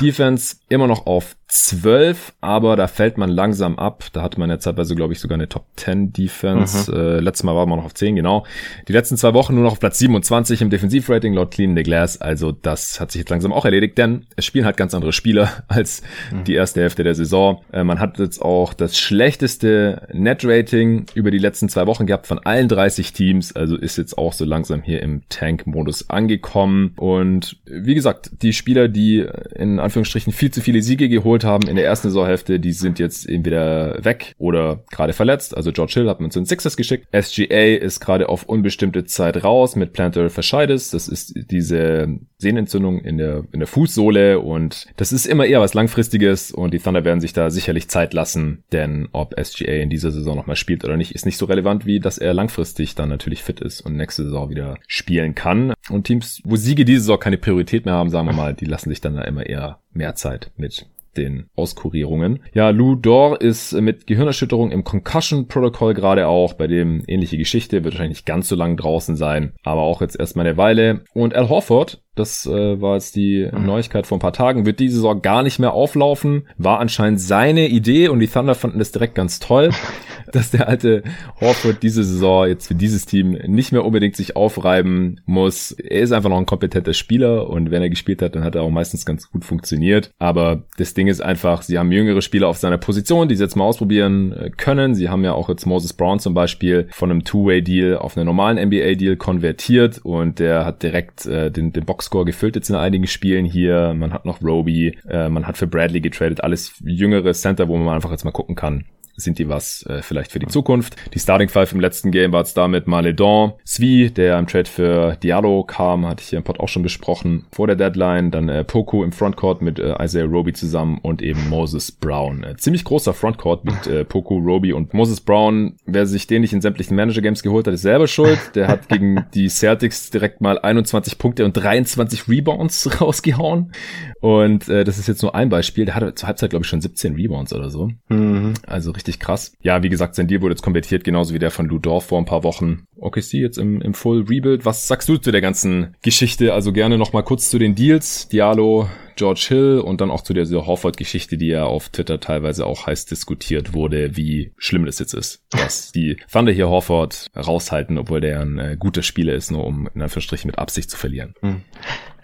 Defense 0.01 0.57
immer 0.69 0.89
noch 0.89 1.07
auf 1.07 1.37
12, 1.55 2.33
aber 2.41 2.77
da 2.77 2.87
fällt 2.87 3.19
man 3.19 3.29
langsam 3.29 3.79
ab. 3.79 4.05
Da 4.15 4.23
hatte 4.23 4.41
man 4.41 4.49
ja 4.49 4.59
zeitweise, 4.59 4.95
glaube 4.95 5.13
ich, 5.13 5.21
sogar 5.21 5.35
eine 5.35 5.51
Top 5.51 5.67
10 5.77 6.15
Defense. 6.15 6.91
Mhm. 6.91 6.97
Äh, 6.97 7.21
letztes 7.21 7.45
Mal 7.45 7.55
war 7.55 7.67
man 7.67 7.79
noch 7.79 7.85
auf 7.85 7.93
10, 7.93 8.17
genau. 8.17 8.47
Die 8.89 8.95
letzten 8.95 9.19
zwei 9.19 9.35
Wochen 9.35 9.55
nur 9.55 9.65
noch 9.65 9.73
auf 9.73 9.79
Platz 9.79 9.99
27 9.99 10.63
im 10.63 10.71
Defensivrating 10.71 11.35
laut 11.35 11.51
Clean 11.51 11.77
the 11.77 11.83
Glass. 11.83 12.19
Also 12.19 12.53
das 12.53 13.01
hat 13.01 13.13
sich 13.13 13.19
jetzt 13.19 13.29
langsam 13.29 13.53
auch 13.53 13.67
erledigt, 13.67 13.99
denn 13.99 14.25
es 14.35 14.47
spielen 14.47 14.65
halt 14.65 14.79
ganz 14.79 14.95
andere 14.95 15.13
Spieler 15.13 15.51
als 15.69 16.01
mhm. 16.31 16.45
die 16.45 16.55
erste 16.55 16.81
Hälfte 16.81 17.05
der 17.05 17.15
Saison. 17.15 17.63
Äh, 17.71 17.85
man 17.85 18.01
hat 18.01 18.19
jetzt 18.19 18.41
auch 18.41 18.73
das 18.73 18.99
schlechteste 18.99 20.09
Net-Rating 20.11 21.05
über 21.15 21.31
die 21.31 21.37
letzten 21.37 21.69
zwei 21.69 21.87
Wochen 21.87 22.07
gehabt 22.07 22.27
von 22.27 22.39
allen 22.39 22.69
30 22.69 23.13
Teams. 23.13 23.55
Also 23.55 23.77
ist 23.77 23.99
jetzt 23.99 24.17
auch 24.17 24.33
so 24.33 24.47
langsam 24.47 24.81
hier 24.81 25.03
im 25.03 25.21
Tank-Modus 25.29 26.09
angekommen. 26.09 26.93
Und 26.97 27.59
wie 27.67 27.95
gesagt, 27.95 28.31
die 28.41 28.55
Spieler, 28.55 28.89
die 28.89 29.27
in 29.55 29.81
Anführungsstrichen 29.81 30.33
viel 30.33 30.51
zu 30.51 30.63
viele 30.63 30.81
Siege 30.81 31.11
geholt 31.11 31.42
haben 31.45 31.69
in 31.69 31.77
der 31.77 31.85
ersten 31.85 32.09
Saisonhälfte, 32.09 32.61
die 32.61 32.73
sind 32.73 32.99
jetzt 32.99 33.29
entweder 33.29 34.05
weg 34.05 34.35
oder 34.39 34.85
gerade 34.91 35.13
verletzt. 35.13 35.57
Also 35.57 35.73
George 35.73 35.93
Hill 35.95 36.09
hat 36.09 36.21
man 36.21 36.31
zu 36.31 36.41
den 36.41 36.47
Sixers 36.47 36.77
geschickt. 36.77 37.07
SGA 37.13 37.77
ist 37.77 38.01
gerade 38.01 38.29
auf 38.29 38.45
unbestimmte 38.45 39.05
Zeit 39.05 39.45
raus 39.45 39.77
mit 39.77 39.93
Plantar 39.93 40.31
Fasciitis. 40.31 40.91
Das 40.91 41.09
ist 41.09 41.35
diese 41.51 42.19
Sehnenentzündung 42.39 43.01
in 43.01 43.19
der, 43.19 43.45
in 43.53 43.61
der 43.61 43.69
Fußsohle 43.69 44.41
und 44.41 44.87
das 44.97 45.13
ist 45.13 45.27
immer 45.27 45.47
eher 45.47 45.61
was 45.61 45.75
Langfristiges 45.75 46.51
und 46.51 46.75
die 46.75 46.79
Thunder 46.79 47.05
werden 47.05 47.21
sich 47.21 47.33
da 47.33 47.51
sicherlich 47.51 47.89
Zeit 47.89 48.15
lassen, 48.15 48.65
denn 48.73 49.09
ob 49.13 49.35
SGA 49.41 49.73
in 49.73 49.91
dieser 49.91 50.11
Saison 50.11 50.37
nochmal 50.37 50.57
spielt 50.57 50.85
oder 50.85 50.97
nicht, 50.97 51.15
ist 51.15 51.25
nicht 51.25 51.39
so 51.39 51.47
relevant, 51.47 51.87
wie 51.87 52.01
dass 52.01 52.19
er 52.19 52.35
langfristig 52.35 52.95
dann 52.95 53.09
natürlich 53.09 53.43
fit 53.43 53.61
ist 53.61 53.81
und 53.81 53.97
nächste 53.97 54.25
Saison 54.25 54.51
wieder 54.51 54.79
spielen 54.87 55.35
kann. 55.35 55.73
Und 55.89 56.05
Teams, 56.05 56.43
wo 56.45 56.57
Siege 56.57 56.85
diese 56.85 57.01
Saison 57.01 57.21
keine 57.21 57.39
Priorität 57.39 57.85
mehr 57.85 57.95
haben, 57.95 58.11
sagen 58.11 58.27
wir 58.27 58.35
mal, 58.35 58.55
die 58.55 58.65
lassen 58.65 58.91
sich 58.91 59.01
dann 59.01 59.15
da 59.15 59.23
immer 59.23 59.47
eher 59.47 59.79
mehr 59.93 60.15
Zeit 60.15 60.51
mit 60.57 60.87
den 61.17 61.49
Auskurierungen. 61.55 62.41
Ja, 62.55 62.71
Lou 62.71 62.95
Dor 62.95 63.41
ist 63.41 63.73
mit 63.73 64.07
Gehirnerschütterung 64.07 64.71
im 64.71 64.85
Concussion 64.85 65.49
Protocol 65.49 65.95
gerade 65.95 66.27
auch, 66.29 66.55
bei 66.55 66.67
dem 66.67 67.03
ähnliche 67.07 67.37
Geschichte, 67.37 67.85
wird 67.85 67.95
wahrscheinlich 67.95 68.19
nicht 68.19 68.27
ganz 68.27 68.49
so 68.49 68.57
lang 68.57 68.77
draußen 68.77 69.17
sein, 69.17 69.55
aber 69.63 69.83
auch 69.83 70.01
jetzt 70.01 70.19
erstmal 70.19 70.47
eine 70.47 70.57
Weile. 70.57 71.05
Und 71.15 71.35
Al 71.35 71.49
Horford 71.49 72.03
Das 72.15 72.45
äh, 72.45 72.79
war 72.79 72.97
jetzt 72.97 73.17
die 73.17 73.49
mhm. 73.51 73.65
Neuigkeit 73.65 74.07
vor 74.07 74.19
ein 74.19 74.21
paar 74.21 74.35
Tagen. 74.35 74.67
Wird 74.67 74.81
diese 74.81 74.97
Saison 74.97 75.23
gar 75.23 75.43
nicht 75.43 75.59
mehr 75.59 75.73
auflaufen. 75.73 76.47
War 76.59 76.79
anscheinend 76.79 77.21
seine 77.21 77.69
Idee 77.69 78.09
und 78.09 78.21
die 78.21 78.29
Thunder 78.29 78.55
fanden 78.55 78.79
das 78.79 78.93
direkt 78.93 79.15
ganz 79.15 79.41
toll, 79.41 79.71
dass 80.33 80.51
der 80.51 80.69
alte 80.69 81.05
Horford 81.41 81.83
diese 81.83 82.05
Saison 82.05 82.47
jetzt 82.47 82.67
für 82.67 82.75
dieses 82.75 83.07
Team 83.07 83.31
nicht 83.47 83.73
mehr 83.73 83.87
unbedingt 83.87 84.15
sich 84.17 84.37
aufreiben 84.37 85.21
muss. 85.25 85.73
Er 85.73 86.03
ist 86.03 86.13
einfach 86.13 86.29
noch 86.29 86.37
ein 86.37 86.45
kompetenter 86.45 86.93
Spieler 86.93 87.49
und 87.49 87.71
wenn 87.71 87.81
er 87.81 87.89
gespielt 87.89 88.21
hat, 88.21 88.37
dann 88.37 88.45
hat 88.45 88.57
er 88.57 88.63
auch 88.63 88.71
meistens 88.71 89.07
ganz 89.07 89.31
gut 89.31 89.47
funktioniert. 89.47 90.11
Aber 90.19 90.65
das 90.77 90.93
Ding 90.93 91.07
ist 91.07 91.23
einfach, 91.23 91.63
sie 91.63 91.79
haben 91.79 91.93
jüngere 91.93 92.21
Spieler 92.21 92.49
auf 92.49 92.59
seiner 92.59 92.79
Position, 92.79 93.29
die 93.29 93.37
sie 93.37 93.45
jetzt 93.45 93.57
mal 93.57 93.65
ausprobieren 93.65 94.33
äh, 94.33 94.51
können. 94.51 94.95
Sie 94.95 95.09
haben 95.09 95.25
ja 95.25 95.33
auch 95.33 95.49
jetzt 95.49 95.65
Moses 95.65 95.95
Brown 95.95 96.19
zum 96.19 96.35
Beispiel 96.35 96.89
von 96.91 97.11
einem 97.11 97.25
Two-Way-Deal 97.25 97.97
auf 97.97 98.19
einen 98.19 98.27
normalen 98.27 98.63
NBA-Deal 98.69 99.17
konvertiert 99.17 100.01
und 100.03 100.41
der 100.41 100.67
hat 100.67 100.83
direkt 100.83 101.25
äh, 101.25 101.51
den, 101.51 101.73
den 101.73 101.87
Boxscore 102.03 102.25
gefüllt 102.25 102.57
jetzt 102.57 102.69
in 102.69 102.75
einigen 102.75 103.07
Spielen 103.07 103.45
hier. 103.45 103.95
Man 103.95 104.13
hat 104.13 104.25
noch 104.25 104.43
Roby, 104.43 104.99
äh, 105.09 105.29
man 105.29 105.47
hat 105.47 105.57
für 105.57 105.69
Bradley 105.69 106.01
getradet, 106.01 106.43
alles 106.43 106.75
jüngere 106.85 107.33
Center, 107.33 107.69
wo 107.69 107.77
man 107.77 107.95
einfach 107.95 108.11
jetzt 108.11 108.25
mal 108.25 108.33
gucken 108.33 108.57
kann, 108.57 108.85
sind 109.17 109.39
die 109.39 109.49
was 109.49 109.85
äh, 109.87 110.03
vielleicht 110.03 110.33
für 110.33 110.39
die 110.39 110.47
Zukunft. 110.47 110.97
Die 111.15 111.19
Starting 111.19 111.49
Five 111.49 111.73
im 111.73 111.81
letzten 111.81 112.11
Game 112.11 112.33
war 112.33 112.41
jetzt 112.41 112.57
damit 112.57 112.87
Maledon, 112.87 113.53
Svi, 113.65 114.11
der 114.11 114.39
im 114.39 114.47
Trade 114.47 114.69
für 114.69 115.17
Diallo 115.23 115.65
kam, 115.65 116.07
hatte 116.07 116.23
ich 116.23 116.29
hier 116.29 116.39
im 116.39 116.45
Pod 116.45 116.61
auch 116.61 116.69
schon 116.69 116.83
besprochen, 116.83 117.47
vor 117.53 117.67
der 117.67 117.77
Deadline, 117.77 118.31
dann 118.31 118.49
äh, 118.49 118.65
Poku 118.65 119.05
im 119.05 119.13
Frontcourt 119.13 119.63
mit 119.63 119.79
äh, 119.79 119.95
Isaiah 120.03 120.25
Roby 120.25 120.53
zusammen 120.53 120.99
und 121.03 121.23
eben 121.23 121.49
Moses 121.49 121.93
Brown. 121.93 122.43
Äh, 122.45 122.57
ziemlich 122.57 122.85
großer 122.85 123.15
Frontcourt 123.15 123.65
mit 123.65 123.87
äh, 123.87 124.05
Poku, 124.05 124.39
Roby 124.39 124.73
und 124.73 124.95
Moses 124.95 125.21
Brown. 125.21 125.77
Wer 125.87 126.07
sich 126.07 126.27
den 126.27 126.43
nicht 126.43 126.53
in 126.53 126.61
sämtlichen 126.61 126.97
Manager-Games 126.97 127.43
geholt 127.43 127.67
hat, 127.67 127.75
ist 127.75 127.83
selber 127.83 128.07
schuld. 128.07 128.39
Der 128.55 128.69
hat 128.69 128.89
gegen 128.89 129.25
die 129.35 129.49
Celtics 129.49 130.11
direkt 130.11 130.41
mal 130.41 130.59
21 130.59 131.19
Punkte 131.19 131.45
und 131.45 131.53
23 131.53 131.92
Rebounds 132.29 132.89
rausgehauen. 133.01 133.73
Und 134.21 134.69
äh, 134.69 134.85
das 134.85 134.99
ist 134.99 135.09
jetzt 135.09 135.23
nur 135.23 135.35
ein 135.35 135.49
Beispiel. 135.49 135.85
Der 135.85 135.95
hatte 135.95 136.15
zur 136.15 136.29
Halbzeit, 136.29 136.51
glaube 136.51 136.65
ich, 136.65 136.69
schon 136.69 136.81
17 136.81 137.15
Rebounds 137.15 137.53
oder 137.53 137.71
so. 137.71 137.91
Mhm. 138.09 138.55
Also 138.67 138.91
richtig 138.93 139.19
krass. 139.19 139.53
Ja, 139.63 139.83
wie 139.83 139.89
gesagt, 139.89 140.15
sein 140.15 140.29
Deal 140.29 140.43
wurde 140.43 140.55
jetzt 140.55 140.63
konvertiert, 140.63 141.05
genauso 141.05 141.35
wie 141.35 141.39
der 141.39 141.51
von 141.51 141.67
Ludorf 141.67 142.07
vor 142.07 142.19
ein 142.19 142.25
paar 142.25 142.45
Wochen. 142.45 142.85
OKC 142.97 143.35
jetzt 143.35 143.59
im, 143.59 143.81
im 143.81 143.95
Full 143.95 144.25
Rebuild. 144.29 144.65
Was 144.65 144.87
sagst 144.87 145.09
du 145.09 145.17
zu 145.17 145.33
der 145.33 145.41
ganzen 145.41 145.97
Geschichte? 146.03 146.53
Also 146.55 146.73
gerne 146.73 146.99
nochmal 146.99 147.25
kurz 147.25 147.51
zu 147.51 147.59
den 147.59 147.75
Deals. 147.75 148.29
Diallo, 148.29 148.89
George 149.17 149.45
Hill 149.49 149.81
und 149.81 150.01
dann 150.01 150.11
auch 150.11 150.23
zu 150.23 150.35
der 150.35 150.47
Horford-Geschichte, 150.47 151.37
die 151.37 151.49
ja 151.49 151.65
auf 151.65 151.89
Twitter 151.89 152.21
teilweise 152.21 152.67
auch 152.67 152.87
heiß 152.87 153.07
diskutiert 153.07 153.73
wurde, 153.73 154.17
wie 154.17 154.53
schlimm 154.57 154.87
das 154.87 154.99
jetzt 154.99 155.15
ist, 155.15 155.43
dass 155.51 155.93
die 155.95 156.17
Thunder 156.31 156.53
hier 156.53 156.69
Horford 156.69 157.31
raushalten, 157.37 157.99
obwohl 157.99 158.21
der 158.21 158.41
ein 158.41 158.59
äh, 158.59 158.77
guter 158.79 159.03
Spieler 159.03 159.35
ist, 159.35 159.51
nur 159.51 159.65
um 159.65 159.89
in 159.95 160.03
Anführungsstrichen 160.03 160.49
mit 160.49 160.59
Absicht 160.59 160.91
zu 160.91 160.97
verlieren. 160.97 161.35
Hm. 161.41 161.63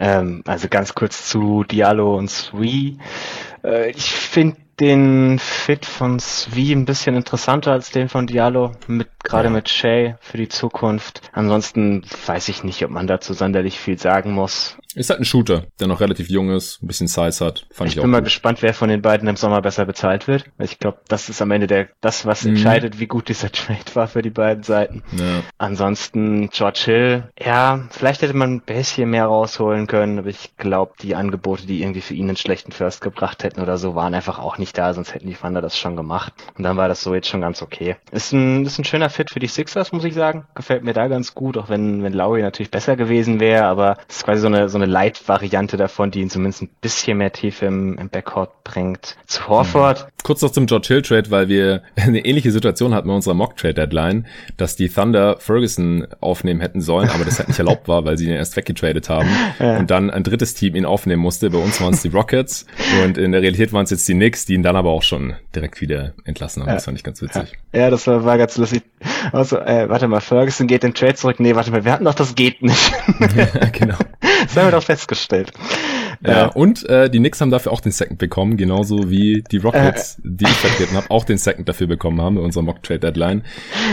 Ähm, 0.01 0.43
also 0.47 0.69
ganz 0.69 0.95
kurz 0.95 1.29
zu 1.29 1.65
Diallo 1.65 2.17
und 2.17 2.31
Sui. 2.31 2.99
Äh, 3.65 3.91
ich 3.91 4.11
finde 4.11 4.57
den 4.81 5.39
Fit 5.39 5.85
von 5.85 6.21
Svi 6.21 6.73
ein 6.73 6.85
bisschen 6.85 7.17
interessanter 7.17 7.73
als 7.73 7.91
den 7.91 8.09
von 8.09 8.27
Diallo, 8.27 8.73
mit, 8.87 9.09
gerade 9.25 9.49
ja. 9.49 9.51
mit 9.51 9.69
Shay 9.69 10.15
für 10.21 10.37
die 10.37 10.49
Zukunft. 10.49 11.23
Ansonsten 11.33 12.05
weiß 12.27 12.49
ich 12.49 12.63
nicht, 12.63 12.85
ob 12.85 12.91
man 12.91 13.07
dazu 13.07 13.35
sonderlich 13.35 13.79
viel 13.81 13.99
sagen 13.99 14.33
muss. 14.33 14.79
Ist 14.99 15.11
halt 15.11 15.21
ein 15.21 15.25
Shooter, 15.25 15.67
der 15.79 15.87
noch 15.87 16.01
relativ 16.01 16.29
jung 16.29 16.51
ist, 16.51 16.83
ein 16.83 16.89
bisschen 16.89 17.07
Size 17.07 17.45
hat. 17.45 17.67
Fand 17.71 17.91
ich, 17.91 17.97
ich 17.97 18.03
bin 18.03 18.11
mal 18.11 18.19
gut. 18.19 18.25
gespannt, 18.25 18.63
wer 18.63 18.75
von 18.75 18.89
den 18.89 19.01
beiden 19.01 19.29
im 19.29 19.37
Sommer 19.37 19.63
besser 19.63 19.87
bezahlt 19.87 20.27
wird. 20.27 20.45
Ich 20.59 20.81
glaube, 20.81 20.99
das 21.07 21.29
ist 21.29 21.41
am 21.41 21.53
Ende 21.53 21.69
der, 21.69 21.87
das, 22.01 22.27
was 22.27 22.43
mhm. 22.43 22.51
entscheidet, 22.51 22.99
wie 22.99 23.07
gut 23.07 23.29
dieser 23.29 23.53
Trade 23.53 23.95
war 23.95 24.09
für 24.09 24.23
die 24.23 24.31
beiden 24.31 24.65
Seiten. 24.65 25.05
Ja. 25.17 25.43
Ansonsten 25.57 26.51
George 26.51 26.81
Hill, 26.85 27.29
ja, 27.39 27.85
vielleicht 27.91 28.23
hätte 28.23 28.35
man 28.35 28.55
ein 28.55 28.61
bisschen 28.61 29.11
mehr 29.11 29.27
rausholen 29.27 29.87
können, 29.87 30.19
aber 30.19 30.29
ich 30.29 30.57
glaube, 30.57 30.95
die 31.01 31.15
Angebote, 31.15 31.65
die 31.65 31.81
irgendwie 31.83 32.01
für 32.01 32.15
ihn 32.15 32.27
einen 32.27 32.37
schlechten 32.37 32.73
First 32.73 33.01
gebracht 33.01 33.45
hätten 33.45 33.61
oder 33.61 33.79
so, 33.79 33.95
waren 33.95 34.15
einfach 34.15 34.41
auch 34.41 34.59
nicht 34.59 34.77
da, 34.77 34.93
sonst 34.95 35.15
hätten 35.15 35.29
die 35.29 35.35
Thunder 35.35 35.63
das 35.63 35.79
schon 35.79 35.95
gemacht. 35.95 36.33
Und 36.57 36.65
dann 36.65 36.77
war 36.77 36.89
das 36.89 37.03
so 37.03 37.15
jetzt 37.15 37.29
schon 37.29 37.41
ganz 37.41 37.63
okay. 37.63 37.95
Ist 38.11 38.33
ein, 38.33 38.67
ist 38.67 38.79
ein 38.79 38.85
schöner 38.85 39.11
Fit 39.11 39.31
für 39.31 39.39
die 39.39 39.47
Sixers, 39.47 39.93
muss 39.93 40.03
ich 40.03 40.15
sagen. 40.15 40.47
Gefällt 40.57 40.83
mir 40.83 40.93
da 40.93 41.07
ganz 41.07 41.37
gut, 41.37 41.57
auch 41.57 41.69
wenn, 41.69 42.03
wenn 42.03 42.13
Lowry 42.13 42.43
natürlich 42.43 42.73
besser 42.73 42.97
gewesen 42.97 43.39
wäre, 43.39 43.65
aber 43.65 43.99
es 44.09 44.17
ist 44.17 44.25
quasi 44.25 44.41
so 44.41 44.49
eine, 44.49 44.69
so 44.69 44.77
eine 44.77 44.88
Light-Variante 44.89 45.77
davon, 45.77 46.11
die 46.11 46.21
ihn 46.21 46.31
zumindest 46.31 46.63
ein 46.63 46.71
bisschen 46.81 47.19
mehr 47.19 47.33
Tiefe 47.33 47.67
im, 47.67 47.99
im 47.99 48.09
Backcourt 48.09 48.65
bringt. 48.65 49.17
Zu 49.27 49.47
Horford. 49.49 50.05
Mhm. 50.05 50.11
Kurz 50.25 50.43
noch 50.43 50.51
zum 50.51 50.67
George 50.67 50.89
Hill 50.89 51.03
Trade, 51.03 51.31
weil 51.31 51.49
wir 51.49 51.83
eine 51.97 52.25
ähnliche 52.25 52.51
Situation 52.51 52.95
hatten 52.95 53.09
bei 53.09 53.15
unserer 53.15 53.35
Mock 53.35 53.57
Trade 53.57 53.75
Deadline, 53.75 54.27
dass 54.57 54.77
die 54.77 54.89
Thunder 54.89 55.37
Ferguson 55.39 56.07
aufnehmen 56.21 56.61
hätten 56.61 56.81
sollen, 56.81 57.09
aber 57.11 57.25
das 57.25 57.39
halt 57.39 57.49
nicht 57.49 57.59
erlaubt 57.59 57.89
war, 57.89 58.05
weil 58.05 58.19
sie 58.19 58.27
ihn 58.27 58.33
erst 58.33 58.57
weggetradet 58.57 59.09
haben 59.09 59.29
ja. 59.59 59.79
und 59.79 59.91
dann 59.91 60.11
ein 60.11 60.25
drittes 60.25 60.55
Team 60.55 60.75
ihn 60.75 60.85
aufnehmen 60.85 61.23
musste. 61.23 61.51
Bei 61.51 61.59
uns 61.59 61.81
waren 61.81 61.95
es 61.95 62.03
die 62.03 62.09
Rockets 62.09 62.67
und 63.05 63.19
in 63.19 63.33
der 63.33 63.43
Realität 63.43 63.73
waren 63.73 63.85
es 63.85 63.91
jetzt 63.91 64.09
die 64.09 64.15
Knicks, 64.15 64.47
die 64.47 64.55
ihn 64.55 64.63
dann 64.63 64.77
aber 64.77 64.91
auch 64.91 65.03
schon 65.03 65.35
direkt 65.55 65.81
wieder 65.81 66.15
entlassen 66.25 66.63
haben. 66.63 66.69
Ja. 66.69 66.75
Das 66.75 66.85
fand 66.85 66.99
ich 66.99 67.05
ganz 67.05 67.23
witzig. 67.23 67.59
Ja, 67.73 67.91
das 67.91 68.07
war, 68.07 68.25
war 68.25 68.39
ganz 68.39 68.57
lustig. 68.57 68.83
Also, 69.33 69.59
äh, 69.59 69.89
warte 69.89 70.09
mal, 70.09 70.21
Ferguson 70.21 70.67
geht 70.67 70.83
den 70.83 70.95
Trade 70.95 71.15
zurück. 71.15 71.41
Nee, 71.41 71.55
warte 71.55 71.71
mal, 71.71 71.85
wir 71.85 71.93
hatten 71.93 72.05
doch 72.05 72.15
das 72.15 72.35
geht 72.35 72.63
nicht. 72.63 72.93
ja, 73.37 73.69
genau. 73.71 73.99
Das 74.43 74.57
haben 74.57 74.67
wir 74.67 74.73
doch 74.73 74.83
festgestellt. 74.85 75.53
Ja, 76.21 76.47
äh, 76.47 76.51
und 76.55 76.89
äh, 76.89 77.09
die 77.11 77.19
Knicks 77.19 77.41
haben 77.41 77.51
dafür 77.51 77.73
auch 77.73 77.81
den 77.81 77.93
Second 77.93 78.19
bekommen, 78.19 78.57
genauso 78.57 79.11
wie 79.11 79.45
die 79.51 79.59
Rockets, 79.59 80.19
äh, 80.19 80.23
die 80.25 80.45
ich 80.45 80.51
vertreten 80.51 80.97
habe, 80.97 81.11
auch 81.11 81.25
den 81.25 81.39
Second 81.39 81.69
dafür 81.69 81.87
bekommen 81.87 82.21
haben 82.21 82.37
bei 82.37 82.43
unserer 82.43 82.65
Mock 82.65 82.83
Trade 82.83 83.01
Deadline. 83.01 83.45